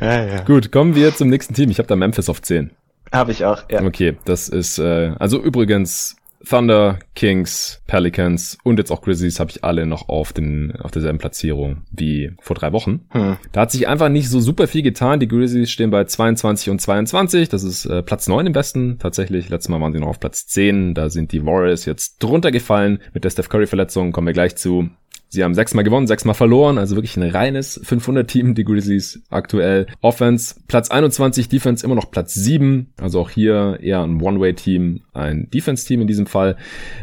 ja, 0.00 0.24
ja. 0.24 0.40
Gut, 0.44 0.72
kommen 0.72 0.94
wir 0.94 1.14
zum 1.14 1.28
nächsten 1.28 1.52
Team. 1.52 1.70
Ich 1.70 1.76
habe 1.78 1.86
da 1.86 1.96
Memphis 1.96 2.30
auf 2.30 2.40
10. 2.40 2.70
Habe 3.12 3.32
ich 3.32 3.44
auch, 3.44 3.64
ja. 3.70 3.82
Okay, 3.82 4.16
das 4.24 4.48
ist, 4.48 4.78
äh, 4.78 5.12
also 5.18 5.42
übrigens, 5.42 6.16
Thunder, 6.48 6.98
Kings, 7.14 7.82
Pelicans 7.86 8.56
und 8.64 8.78
jetzt 8.78 8.90
auch 8.90 9.02
Grizzlies 9.02 9.40
habe 9.40 9.50
ich 9.50 9.62
alle 9.62 9.86
noch 9.86 10.08
auf 10.08 10.32
den 10.32 10.74
auf 10.76 10.90
derselben 10.90 11.18
Platzierung 11.18 11.82
wie 11.90 12.32
vor 12.40 12.56
drei 12.56 12.72
Wochen. 12.72 13.06
Hm. 13.10 13.36
Da 13.52 13.60
hat 13.60 13.70
sich 13.70 13.88
einfach 13.88 14.08
nicht 14.08 14.28
so 14.28 14.40
super 14.40 14.66
viel 14.66 14.82
getan. 14.82 15.20
Die 15.20 15.28
Grizzlies 15.28 15.70
stehen 15.70 15.90
bei 15.90 16.04
22 16.04 16.70
und 16.70 16.80
22. 16.80 17.48
Das 17.48 17.62
ist 17.62 17.84
äh, 17.86 18.02
Platz 18.02 18.28
9 18.28 18.46
im 18.46 18.54
Westen 18.54 18.98
tatsächlich. 18.98 19.48
Letztes 19.48 19.68
Mal 19.68 19.80
waren 19.80 19.92
sie 19.92 20.00
noch 20.00 20.08
auf 20.08 20.20
Platz 20.20 20.46
10. 20.46 20.94
Da 20.94 21.10
sind 21.10 21.32
die 21.32 21.44
Warriors 21.44 21.84
jetzt 21.84 22.22
drunter 22.22 22.50
gefallen. 22.50 23.00
Mit 23.12 23.24
der 23.24 23.30
Steph 23.30 23.48
Curry 23.48 23.66
Verletzung 23.66 24.12
kommen 24.12 24.26
wir 24.26 24.34
gleich 24.34 24.56
zu. 24.56 24.88
Sie 25.32 25.44
haben 25.44 25.54
sechsmal 25.54 25.84
gewonnen, 25.84 26.08
sechsmal 26.08 26.34
verloren, 26.34 26.76
also 26.76 26.96
wirklich 26.96 27.16
ein 27.16 27.22
reines 27.22 27.80
500-Team, 27.84 28.56
die 28.56 28.64
Grizzlies 28.64 29.22
aktuell. 29.30 29.86
Offense 30.00 30.56
Platz 30.66 30.90
21, 30.90 31.48
Defense 31.48 31.86
immer 31.86 31.94
noch 31.94 32.10
Platz 32.10 32.34
7, 32.34 32.88
also 33.00 33.20
auch 33.20 33.30
hier 33.30 33.78
eher 33.80 34.02
ein 34.02 34.20
One-Way-Team, 34.20 35.02
ein 35.12 35.48
Defense-Team 35.54 36.00
in 36.00 36.08
diesem 36.08 36.26
Fall. 36.26 36.56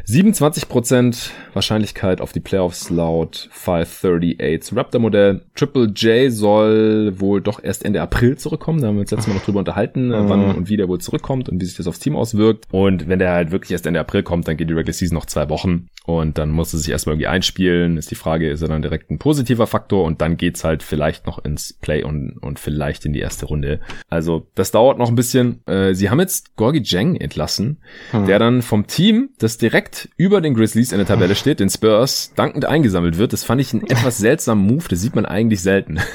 27% 0.10 1.30
Wahrscheinlichkeit 1.54 2.20
auf 2.20 2.34
die 2.34 2.42
Playoffs 2.42 2.90
laut 2.90 3.48
538 3.54 4.76
Raptor-Modell. 4.76 5.44
Triple 5.56 5.94
J 5.96 6.30
soll 6.30 7.22
wohl 7.22 7.40
doch 7.40 7.64
erst 7.64 7.86
Ende 7.86 8.02
April 8.02 8.38
zurückkommen, 8.38 8.82
da 8.82 8.88
haben 8.88 8.96
wir 8.96 9.02
uns 9.02 9.12
letztes 9.12 9.28
Mal 9.28 9.36
noch 9.36 9.46
drüber 9.46 9.60
unterhalten, 9.60 10.10
mhm. 10.10 10.28
wann 10.28 10.54
und 10.54 10.68
wie 10.68 10.76
der 10.76 10.90
wohl 10.90 11.00
zurückkommt 11.00 11.48
und 11.48 11.62
wie 11.62 11.66
sich 11.66 11.78
das 11.78 11.88
aufs 11.88 12.00
Team 12.00 12.18
auswirkt. 12.18 12.66
Und 12.72 13.08
wenn 13.08 13.20
der 13.20 13.32
halt 13.32 13.52
wirklich 13.52 13.72
erst 13.72 13.86
Ende 13.86 14.02
April 14.02 14.24
kommt, 14.24 14.50
dann 14.50 14.58
geht 14.58 14.70
die 14.70 14.74
Regular 14.74 14.92
Season 14.92 15.16
noch 15.16 15.28
zwei 15.28 15.48
Wochen 15.48 15.88
und 16.04 16.38
dann 16.38 16.52
muss 16.52 16.74
er 16.74 16.80
sich 16.80 16.90
erstmal 16.90 17.16
irgendwie 17.16 17.28
einspielen, 17.28 17.98
ist 17.98 18.12
die 18.12 18.16
Frage, 18.18 18.49
ist 18.49 18.61
er 18.61 18.68
dann 18.68 18.82
direkt 18.82 19.09
ein 19.09 19.20
positiver 19.20 19.68
Faktor 19.68 20.03
und 20.03 20.22
dann 20.22 20.38
geht's 20.38 20.63
halt 20.63 20.84
vielleicht 20.84 21.26
noch 21.26 21.43
ins 21.43 21.74
Play 21.74 22.03
und, 22.03 22.38
und 22.41 22.59
vielleicht 22.59 23.05
in 23.05 23.13
die 23.13 23.20
erste 23.20 23.45
Runde. 23.45 23.80
Also 24.09 24.47
das 24.55 24.72
dauert 24.72 24.97
noch 24.97 25.09
ein 25.09 25.15
bisschen. 25.15 25.65
Äh, 25.65 25.93
sie 25.93 26.09
haben 26.09 26.20
jetzt 26.20 26.55
Gorgi 26.55 26.82
Jeng 26.84 27.15
entlassen, 27.15 27.78
hm. 28.11 28.26
der 28.26 28.39
dann 28.39 28.61
vom 28.61 28.88
Team, 28.88 29.30
das 29.39 29.57
direkt 29.57 30.09
über 30.18 30.41
den 30.41 30.53
Grizzlies 30.53 30.91
in 30.91 30.97
der 30.97 31.07
Tabelle 31.07 31.36
steht, 31.36 31.59
den 31.59 31.70
Spurs, 31.70 32.34
dankend 32.36 32.65
eingesammelt 32.65 33.18
wird. 33.18 33.34
Das 33.34 33.43
fand 33.43 33.61
ich 33.61 33.74
einen 33.74 33.88
etwas 33.88 34.18
seltsamen 34.18 34.65
Move, 34.65 34.86
das 34.89 35.01
sieht 35.01 35.15
man 35.15 35.26
eigentlich 35.26 35.61
selten. 35.61 35.99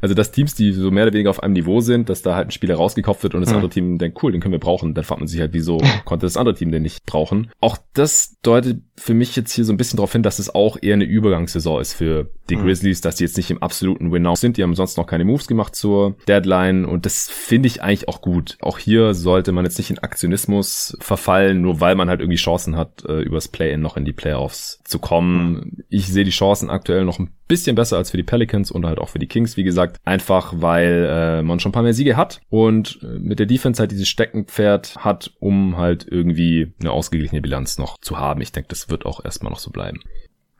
Also 0.00 0.14
dass 0.14 0.32
Teams, 0.32 0.54
die 0.54 0.72
so 0.72 0.90
mehr 0.90 1.04
oder 1.04 1.12
weniger 1.12 1.30
auf 1.30 1.42
einem 1.42 1.52
Niveau 1.54 1.80
sind, 1.80 2.08
dass 2.08 2.22
da 2.22 2.34
halt 2.34 2.48
ein 2.48 2.50
Spieler 2.50 2.76
rausgekauft 2.76 3.22
wird 3.22 3.34
und 3.34 3.40
das 3.40 3.50
hm. 3.50 3.56
andere 3.56 3.70
Team 3.70 3.98
denkt, 3.98 4.22
cool, 4.22 4.32
den 4.32 4.40
können 4.40 4.52
wir 4.52 4.58
brauchen. 4.58 4.94
Dann 4.94 5.04
fragt 5.04 5.20
man 5.20 5.28
sich 5.28 5.40
halt, 5.40 5.52
wieso 5.52 5.80
konnte 6.04 6.26
das 6.26 6.36
andere 6.36 6.54
Team 6.54 6.72
den 6.72 6.82
nicht 6.82 7.04
brauchen. 7.06 7.50
Auch 7.60 7.78
das 7.92 8.36
deutet 8.42 8.82
für 8.96 9.14
mich 9.14 9.34
jetzt 9.36 9.52
hier 9.52 9.64
so 9.64 9.72
ein 9.72 9.76
bisschen 9.76 9.96
darauf 9.96 10.12
hin, 10.12 10.22
dass 10.22 10.38
es 10.38 10.54
auch 10.54 10.76
eher 10.80 10.94
eine 10.94 11.04
Übergangssaison 11.44 11.80
ist 11.80 11.94
für 11.94 12.30
die 12.50 12.56
mhm. 12.56 12.62
Grizzlies, 12.62 13.00
dass 13.00 13.16
die 13.16 13.24
jetzt 13.24 13.36
nicht 13.36 13.50
im 13.50 13.62
absoluten 13.62 14.12
Win-Now 14.12 14.34
sind. 14.34 14.56
Die 14.56 14.62
haben 14.62 14.74
sonst 14.74 14.96
noch 14.96 15.06
keine 15.06 15.24
Moves 15.24 15.46
gemacht 15.46 15.74
zur 15.74 16.16
Deadline 16.28 16.84
und 16.84 17.06
das 17.06 17.28
finde 17.28 17.68
ich 17.68 17.82
eigentlich 17.82 18.08
auch 18.08 18.20
gut. 18.20 18.56
Auch 18.60 18.78
hier 18.78 19.14
sollte 19.14 19.52
man 19.52 19.64
jetzt 19.64 19.78
nicht 19.78 19.90
in 19.90 19.98
Aktionismus 19.98 20.96
verfallen, 21.00 21.62
nur 21.62 21.80
weil 21.80 21.94
man 21.94 22.08
halt 22.08 22.20
irgendwie 22.20 22.36
Chancen 22.36 22.76
hat, 22.76 23.04
äh, 23.06 23.20
übers 23.20 23.48
Play-In 23.48 23.80
noch 23.80 23.96
in 23.96 24.04
die 24.04 24.12
Playoffs 24.12 24.80
zu 24.84 24.98
kommen. 24.98 25.84
Ich 25.88 26.08
sehe 26.08 26.24
die 26.24 26.30
Chancen 26.30 26.70
aktuell 26.70 27.04
noch 27.04 27.18
ein 27.18 27.30
bisschen 27.48 27.76
besser 27.76 27.98
als 27.98 28.10
für 28.10 28.16
die 28.16 28.22
Pelicans 28.22 28.70
und 28.70 28.86
halt 28.86 28.98
auch 28.98 29.08
für 29.08 29.18
die 29.18 29.26
Kings, 29.26 29.56
wie 29.56 29.64
gesagt. 29.64 29.98
Einfach 30.04 30.54
weil 30.56 31.08
äh, 31.08 31.42
man 31.42 31.60
schon 31.60 31.70
ein 31.70 31.74
paar 31.74 31.82
mehr 31.82 31.94
Siege 31.94 32.16
hat 32.16 32.40
und 32.50 32.98
äh, 33.02 33.18
mit 33.18 33.38
der 33.38 33.46
Defense 33.46 33.80
halt 33.80 33.90
dieses 33.90 34.08
Steckenpferd 34.08 34.96
hat, 34.96 35.32
um 35.40 35.76
halt 35.76 36.06
irgendwie 36.10 36.72
eine 36.80 36.90
ausgeglichene 36.90 37.42
Bilanz 37.42 37.78
noch 37.78 37.98
zu 38.00 38.18
haben. 38.18 38.40
Ich 38.40 38.52
denke, 38.52 38.68
das 38.68 38.88
wird 38.88 39.06
auch 39.06 39.24
erstmal 39.24 39.52
noch 39.52 39.58
so 39.58 39.70
bleiben. 39.70 40.00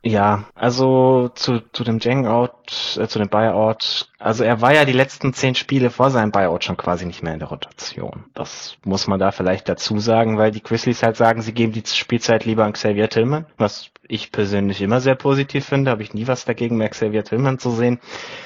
Ja, 0.07 0.45
also 0.53 1.29
zu, 1.29 1.61
zu 1.73 1.83
dem 1.83 1.97
Jangout, 1.97 2.95
äh, 2.97 3.07
zu 3.07 3.17
dem 3.17 3.27
Buyout. 3.27 4.07
Also 4.25 4.43
er 4.43 4.59
war 4.59 4.73
ja 4.73 4.85
die 4.85 4.91
letzten 4.91 5.33
zehn 5.33 5.53
Spiele 5.53 5.91
vor 5.91 6.09
seinem 6.09 6.31
Buyout 6.31 6.63
schon 6.63 6.77
quasi 6.77 7.05
nicht 7.05 7.21
mehr 7.21 7.33
in 7.33 7.39
der 7.39 7.49
Rotation. 7.49 8.23
Das 8.33 8.75
muss 8.83 9.05
man 9.05 9.19
da 9.19 9.31
vielleicht 9.31 9.69
dazu 9.69 9.99
sagen, 9.99 10.39
weil 10.39 10.49
die 10.49 10.63
Grizzlies 10.63 11.03
halt 11.03 11.15
sagen, 11.15 11.43
sie 11.43 11.53
geben 11.53 11.73
die 11.73 11.83
Spielzeit 11.85 12.43
lieber 12.43 12.65
an 12.65 12.73
Xavier 12.73 13.07
Tillman, 13.07 13.45
was 13.57 13.91
ich 14.07 14.31
persönlich 14.31 14.81
immer 14.81 15.01
sehr 15.01 15.15
positiv 15.15 15.65
finde, 15.65 15.91
habe 15.91 16.03
ich 16.03 16.13
nie 16.13 16.27
was 16.27 16.45
dagegen, 16.45 16.77
mehr 16.77 16.89
Xavier 16.89 17.23
Tillman 17.23 17.59
zu 17.59 17.71
sehen. 17.71 17.99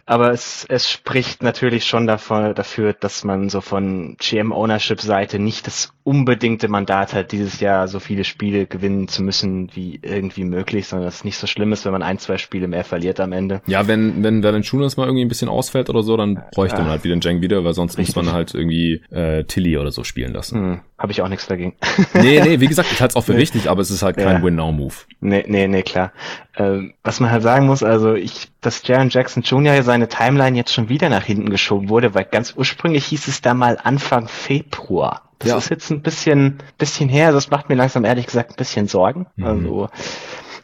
Aber 0.06 0.32
es, 0.32 0.66
es 0.70 0.90
spricht 0.90 1.44
natürlich 1.44 1.86
schon 1.86 2.08
davon, 2.08 2.56
dafür, 2.56 2.94
dass 2.94 3.24
man 3.24 3.50
so 3.50 3.62
von 3.62 4.16
GM-Ownership-Seite 4.20 5.40
nicht 5.40 5.68
das 5.68 5.94
unbedingte 6.04 6.70
Mandat 6.70 7.14
hat, 7.14 7.32
dieses 7.32 7.60
Jahr 7.60 7.88
so 7.88 8.00
viele 8.00 8.24
Spiele 8.24 8.66
gewinnen 8.66 9.08
zu 9.08 9.22
müssen 9.22 9.70
wie 9.76 10.00
irgendwie 10.02 10.44
möglich, 10.44 10.88
sondern 10.88 11.08
es 11.08 11.24
nicht 11.24 11.38
so 11.38 11.46
schlimm 11.46 11.72
ist, 11.72 11.86
wenn 11.86 11.92
man 11.92 12.04
ein, 12.04 12.18
zwei 12.20 12.38
Spiele 12.38 12.68
mehr 12.68 12.84
verliert 12.84 13.20
am 13.20 13.32
Ende. 13.32 13.62
Ja, 13.68 13.88
wenn, 13.88 14.24
wenn 14.24 14.44
Valanciunas 14.44 14.98
mal 14.98 15.06
irgendwie 15.06 15.26
ein 15.26 15.30
bisschen 15.30 15.50
ausfällt 15.70 15.90
oder 15.90 16.04
so, 16.04 16.18
dann 16.18 16.42
bräuchte 16.52 16.78
man 16.78 16.88
halt 16.88 17.04
wieder 17.04 17.16
den 17.16 17.22
Jang 17.22 17.42
wieder, 17.42 17.64
weil 17.64 17.74
sonst 17.74 17.98
Richtig. 17.98 18.16
muss 18.16 18.26
man 18.26 18.34
halt 18.34 18.54
irgendwie 18.54 19.02
äh, 19.12 19.44
Tilly 19.44 19.78
oder 19.78 19.92
so 19.92 20.04
spielen 20.04 20.34
lassen. 20.34 20.60
Hm, 20.60 20.80
Habe 20.98 21.12
ich 21.12 21.22
auch 21.22 21.28
nichts 21.28 21.48
dagegen. 21.48 21.76
nee, 22.14 22.42
nee, 22.42 22.60
wie 22.60 22.68
gesagt, 22.68 22.92
ich 22.92 23.00
halte 23.00 23.14
es 23.14 23.16
auch 23.16 23.24
für 23.24 23.34
nee. 23.34 23.40
richtig, 23.40 23.70
aber 23.70 23.82
es 23.82 23.92
ist 23.92 24.02
halt 24.02 24.18
kein 24.18 24.38
ja. 24.38 24.44
Win-Now-Move. 24.44 24.94
Nee, 25.22 25.46
nee, 25.48 25.68
nee, 25.68 25.84
klar. 25.84 26.12
Ähm, 26.58 26.94
was 27.04 27.20
man 27.20 27.32
halt 27.32 27.44
sagen 27.44 27.68
muss, 27.68 27.84
also 27.84 28.16
ich, 28.16 28.48
dass 28.62 28.86
Jaron 28.86 29.10
Jackson 29.10 29.44
Jr. 29.44 29.84
seine 29.84 30.08
Timeline 30.08 30.58
jetzt 30.58 30.74
schon 30.74 30.90
wieder 30.90 31.10
nach 31.10 31.24
hinten 31.24 31.50
geschoben 31.50 31.90
wurde, 31.90 32.16
weil 32.16 32.26
ganz 32.26 32.54
ursprünglich 32.56 33.06
hieß 33.06 33.28
es 33.28 33.42
da 33.42 33.54
mal 33.54 33.78
Anfang 33.82 34.28
Februar. 34.28 35.24
Das 35.40 35.52
ja. 35.52 35.58
ist 35.58 35.70
jetzt 35.70 35.90
ein 35.90 36.02
bisschen, 36.02 36.58
bisschen 36.78 37.08
her, 37.08 37.32
das 37.32 37.50
macht 37.50 37.70
mir 37.70 37.76
langsam 37.76 38.04
ehrlich 38.04 38.26
gesagt 38.26 38.52
ein 38.52 38.56
bisschen 38.58 38.88
Sorgen. 38.88 39.28
Mhm. 39.38 39.46
Also, 39.46 39.90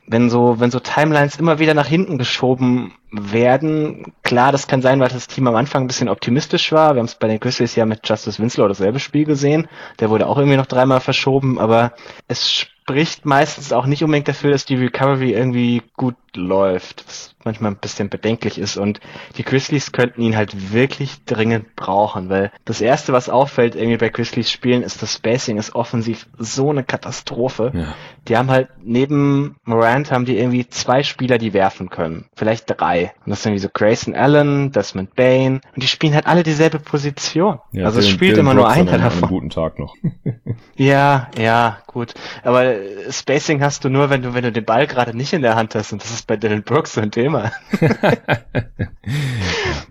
wenn 0.08 0.30
so, 0.30 0.60
wenn 0.60 0.72
so 0.72 0.80
Timelines 0.80 1.38
immer 1.38 1.60
wieder 1.60 1.74
nach 1.74 1.88
hinten 1.88 2.18
geschoben 2.18 2.94
werden, 3.12 4.14
klar, 4.24 4.52
das 4.52 4.68
kann 4.68 4.82
sein, 4.82 5.00
weil 5.00 5.10
das 5.10 5.28
Team 5.28 5.48
am 5.48 5.56
Anfang 5.56 5.84
ein 5.84 5.88
bisschen 5.88 6.10
optimistisch 6.10 6.72
war. 6.72 6.94
Wir 6.94 7.00
haben 7.00 7.08
es 7.08 7.16
bei 7.16 7.28
den 7.28 7.40
Grizzlies 7.40 7.76
ja 7.76 7.86
mit 7.86 8.08
Justice 8.08 8.42
Winslow 8.42 8.68
dasselbe 8.68 9.00
Spiel 9.00 9.26
gesehen. 9.26 9.68
Der 10.00 10.10
wurde 10.10 10.28
auch 10.28 10.38
irgendwie 10.38 10.58
noch 10.58 10.68
dreimal 10.68 11.00
verschoben, 11.00 11.60
aber 11.60 11.94
es 12.28 12.52
spricht 12.52 13.26
meistens 13.26 13.74
auch 13.74 13.88
nicht 13.88 14.04
unbedingt 14.04 14.28
dafür, 14.28 14.52
dass 14.52 14.66
die 14.66 14.76
Recovery 14.76 15.34
irgendwie 15.34 15.82
gut 15.96 16.16
läuft, 16.36 17.06
was 17.08 17.36
manchmal 17.46 17.72
ein 17.72 17.78
bisschen 17.78 18.10
bedenklich 18.10 18.58
ist. 18.58 18.78
Und 18.78 19.00
die 19.38 19.44
Grizzlies 19.44 19.92
könnten 19.92 20.22
ihn 20.22 20.36
halt 20.36 20.74
wirklich 20.74 21.24
dringend 21.26 21.76
brauchen, 21.76 22.30
weil 22.30 22.52
das 22.66 22.82
Erste, 22.82 23.14
was 23.14 23.30
auffällt 23.30 23.76
irgendwie 23.76 23.98
bei 23.98 24.10
Grizzlies 24.10 24.52
Spielen, 24.52 24.84
ist 24.84 25.02
das 25.02 25.14
Spacing 25.14 25.58
ist 25.58 25.76
offensiv 25.76 26.28
so 26.38 26.72
eine 26.72 26.84
Katastrophe. 26.84 27.72
Ja. 27.74 27.96
Die 28.28 28.36
haben 28.36 28.50
halt 28.50 28.70
neben 28.84 29.56
Morant 29.64 30.12
haben 30.12 30.26
die 30.26 30.38
irgendwie 30.38 30.68
zwei 30.68 31.04
Spieler, 31.04 31.38
die 31.38 31.54
werfen 31.54 31.90
können. 31.90 32.26
Vielleicht 32.36 32.66
drei. 32.68 33.14
Und 33.26 33.30
das 33.30 33.44
sind 33.44 33.54
wie 33.54 33.60
so 33.60 33.70
Grayson 33.72 34.16
Allen, 34.16 34.72
Desmond 34.72 35.16
Bain. 35.16 35.62
Und 35.74 35.84
die 35.84 35.88
spielen 35.88 36.16
halt 36.16 36.26
alle 36.26 36.44
dieselbe 36.44 36.80
Position. 36.80 37.60
Ja, 37.72 37.86
also 37.86 38.00
es 38.00 38.10
spielt 38.10 38.38
immer 38.38 38.54
nur 38.54 38.70
einer 38.70 38.98
davon. 38.98 39.24
Einen 39.24 39.30
guten 39.30 39.50
Tag 39.50 39.78
noch. 39.78 39.96
ja, 40.76 41.30
ja, 41.38 41.78
gut. 41.88 42.14
Aber 42.44 42.76
Spacing 43.10 43.62
hast 43.62 43.86
du 43.86 43.90
nur, 43.90 44.10
wenn 44.10 44.24
du, 44.24 44.34
wenn 44.34 44.44
du 44.44 44.52
den 44.52 44.66
Ball 44.66 44.88
gerade 44.88 45.16
nicht 45.16 45.34
in 45.34 45.42
der 45.42 45.56
Hand 45.56 45.76
hast. 45.76 45.94
Und 45.94 46.04
das 46.04 46.12
ist 46.12 46.25
bei 46.28 46.38
Dylan 46.38 46.64
Brooks 46.64 46.94
so 46.94 47.02
ein 47.02 47.12
Thema. 47.12 47.52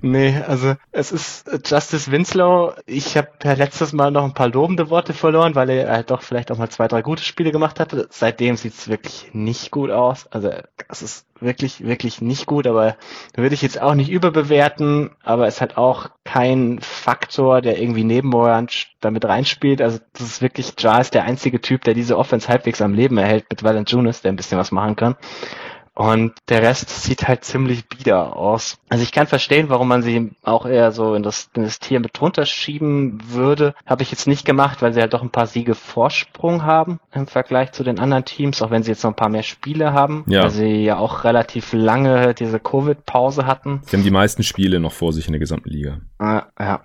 nee, 0.03 0.37
also 0.47 0.75
es 0.93 1.13
ist 1.13 1.51
Justice 1.65 2.11
Winslow. 2.11 2.73
Ich 2.87 3.17
habe 3.17 3.29
ja 3.43 3.55
letztes 3.55 3.93
Mal 3.93 4.11
noch 4.11 4.25
ein 4.25 4.35
paar 4.35 4.49
lobende 4.49 4.91
Worte 4.91 5.13
verloren, 5.13 5.55
weil 5.55 5.71
er 5.71 5.91
halt 5.91 6.11
doch 6.11 6.23
vielleicht 6.23 6.51
auch 6.51 6.59
mal 6.59 6.71
zwei, 6.71 6.89
drei 6.89 7.03
gute 7.03 7.23
Spiele 7.23 7.53
gemacht 7.53 7.81
hatte. 7.81 8.09
Seitdem 8.11 8.57
sieht's 8.57 8.89
wirklich 8.89 9.31
nicht 9.33 9.71
gut 9.71 9.91
aus. 9.91 10.27
Also 10.29 10.51
es 10.89 11.03
ist 11.03 11.27
wirklich, 11.41 11.85
wirklich 11.85 12.21
nicht 12.21 12.47
gut, 12.47 12.67
aber 12.67 12.97
würde 13.35 13.55
ich 13.55 13.63
jetzt 13.63 13.81
auch 13.81 13.95
nicht 13.95 14.11
überbewerten, 14.11 15.11
aber 15.23 15.47
es 15.47 15.61
hat 15.61 15.77
auch 15.77 16.11
kein 16.25 16.79
Faktor, 16.81 17.61
der 17.61 17.81
irgendwie 17.81 18.05
neben 18.05 18.29
Morant 18.29 18.89
damit 19.01 19.25
reinspielt. 19.25 19.83
Also 19.83 19.99
das 20.13 20.23
ist 20.23 20.43
wirklich, 20.43 20.75
ist 20.77 21.15
der 21.15 21.25
einzige 21.25 21.61
Typ, 21.61 21.85
der 21.85 21.95
diese 21.95 22.19
Offense 22.19 22.49
halbwegs 22.49 22.81
am 22.81 22.95
Leben 22.95 23.19
erhält 23.19 23.47
mit 23.51 23.63
Valanciunas, 23.63 24.23
der 24.23 24.33
ein 24.33 24.37
bisschen 24.37 24.59
was 24.59 24.73
machen 24.73 24.97
kann. 24.97 25.17
Und 25.95 26.33
der 26.49 26.63
Rest 26.63 26.91
sieht 26.91 27.29
halt 27.29 27.45
ziemlich 27.45 27.89
bieder 27.89 28.37
aus. 28.37 28.79
Also 28.89 29.05
ich 29.05 29.13
kann 29.13 29.27
verstehen, 29.27 29.69
warum 29.69 29.89
man 29.89 30.03
sie 30.03 30.33
auch 30.43 30.67
eher 30.67 30.91
so 30.93 31.15
in 31.15 31.23
das, 31.23 31.51
in 31.55 31.63
das 31.63 31.79
Tier 31.79 32.01
mit 32.01 32.19
drunter 32.19 32.47
schieben 32.47 33.21
würde. 33.29 33.75
Habe 33.87 34.03
ich 34.03 34.11
jetzt 34.11 34.27
nicht 34.27 34.45
gemacht, 34.45 34.83
weil 34.83 34.93
sie 34.93 35.01
halt 35.01 35.15
doch 35.15 35.23
ein 35.23 35.31
paar 35.31 35.47
Siege 35.47 35.75
Vorsprung 35.75 36.65
haben 36.65 36.99
im 37.13 37.27
Vergleich 37.27 37.73
zu 37.73 37.85
den 37.85 38.01
anderen 38.01 38.25
Teams, 38.25 38.61
auch 38.61 38.71
wenn 38.71 38.83
sie 38.83 38.91
jetzt 38.91 39.05
noch 39.05 39.13
ein 39.13 39.17
paar 39.17 39.29
mehr 39.29 39.45
Spiele 39.45 39.93
haben, 39.93 40.25
ja. 40.27 40.43
weil 40.43 40.51
sie 40.51 40.85
ja 40.85 40.97
auch 40.97 41.25
relativ 41.25 41.73
lange 41.73 42.35
diese 42.35 42.59
Covid-Pause 42.59 43.47
hatten. 43.47 43.81
Sie 43.85 43.97
haben 43.97 44.05
die 44.05 44.11
meisten 44.11 44.43
Spiele 44.43 44.81
noch 44.81 44.93
vor 44.93 45.13
sich 45.13 45.27
in 45.27 45.33
der 45.33 45.41
gesamten 45.41 45.71
Liga. 45.71 46.01
Ah, 46.19 46.47
ja. 46.59 46.81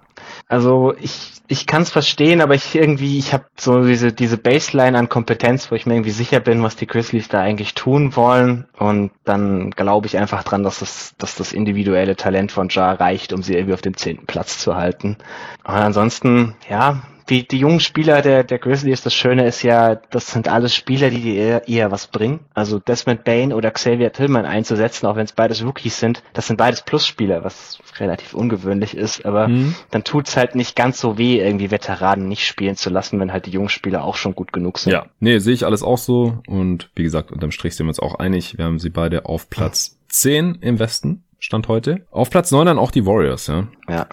Also 0.47 0.93
ich, 0.99 1.33
ich 1.47 1.65
kann 1.65 1.83
es 1.83 1.89
verstehen, 1.89 2.41
aber 2.41 2.55
ich 2.55 2.75
irgendwie, 2.75 3.17
ich 3.17 3.33
habe 3.33 3.45
so 3.57 3.83
diese, 3.85 4.13
diese 4.13 4.37
Baseline 4.37 4.97
an 4.97 5.09
Kompetenz, 5.09 5.71
wo 5.71 5.75
ich 5.75 5.85
mir 5.85 5.95
irgendwie 5.95 6.11
sicher 6.11 6.39
bin, 6.39 6.63
was 6.63 6.75
die 6.75 6.87
Grizzlies 6.87 7.27
da 7.27 7.41
eigentlich 7.41 7.73
tun 7.73 8.15
wollen. 8.15 8.67
Und 8.77 9.11
dann 9.23 9.71
glaube 9.71 10.07
ich 10.07 10.17
einfach 10.17 10.43
dran, 10.43 10.63
dass 10.63 10.79
das, 10.79 11.13
dass 11.17 11.35
das 11.35 11.53
individuelle 11.53 12.15
Talent 12.15 12.51
von 12.51 12.69
Jar 12.69 12.99
reicht, 12.99 13.33
um 13.33 13.43
sie 13.43 13.53
irgendwie 13.53 13.73
auf 13.73 13.81
dem 13.81 13.97
zehnten 13.97 14.25
Platz 14.25 14.59
zu 14.59 14.75
halten. 14.75 15.17
Und 15.63 15.73
ansonsten, 15.73 16.55
ja, 16.69 17.01
die, 17.29 17.47
die 17.47 17.57
jungen 17.57 17.79
Spieler 17.79 18.21
der, 18.21 18.43
der 18.43 18.59
Grizzlies, 18.59 19.01
das 19.01 19.13
Schöne 19.13 19.45
ist 19.47 19.61
ja, 19.63 19.95
das 19.95 20.31
sind 20.31 20.47
alles 20.47 20.73
Spieler, 20.73 21.09
die 21.09 21.21
dir 21.21 21.35
eher, 21.35 21.67
eher 21.67 21.91
was 21.91 22.07
bringen. 22.07 22.39
Also 22.53 22.79
Desmond 22.79 23.23
Bain 23.23 23.53
oder 23.53 23.71
Xavier 23.71 24.11
Tillman 24.11 24.45
einzusetzen, 24.45 25.05
auch 25.05 25.15
wenn 25.15 25.25
es 25.25 25.33
beides 25.33 25.63
Rookies 25.63 25.99
sind, 25.99 26.23
das 26.33 26.47
sind 26.47 26.57
beides 26.57 26.81
Plusspieler, 26.81 27.43
was 27.43 27.79
relativ 27.99 28.33
ungewöhnlich 28.33 28.95
ist, 28.95 29.25
aber 29.25 29.47
mhm. 29.47 29.75
dann 29.91 30.03
tut's 30.03 30.37
halt 30.37 30.55
nicht 30.55 30.75
ganz 30.75 30.99
so 30.99 31.17
weh, 31.17 31.39
irgendwie 31.39 31.71
Veteranen 31.71 32.27
nicht 32.27 32.45
spielen 32.47 32.75
zu 32.75 32.89
lassen, 32.89 33.19
wenn 33.19 33.31
halt 33.31 33.45
die 33.45 33.51
jungen 33.51 33.69
Spieler 33.69 34.03
auch 34.03 34.15
schon 34.15 34.35
gut 34.35 34.51
genug 34.53 34.79
sind. 34.79 34.93
Ja, 34.93 35.05
nee, 35.19 35.39
sehe 35.39 35.53
ich 35.53 35.65
alles 35.65 35.83
auch 35.83 35.97
so 35.97 36.39
und 36.47 36.89
wie 36.95 37.03
gesagt, 37.03 37.31
unterm 37.31 37.51
Strich 37.51 37.75
sind 37.75 37.85
wir 37.85 37.89
uns 37.89 37.99
auch 37.99 38.15
einig, 38.15 38.57
wir 38.57 38.65
haben 38.65 38.79
sie 38.79 38.89
beide 38.89 39.25
auf 39.25 39.49
Platz 39.49 39.91
mhm. 39.91 40.09
10 40.09 40.55
im 40.61 40.79
Westen. 40.79 41.23
Stand 41.41 41.69
heute. 41.69 42.05
Auf 42.11 42.29
Platz 42.29 42.51
9 42.51 42.65
dann 42.65 42.77
auch 42.77 42.91
die 42.91 43.05
Warriors, 43.05 43.47
ja. 43.47 43.67
Ja. 43.89 44.07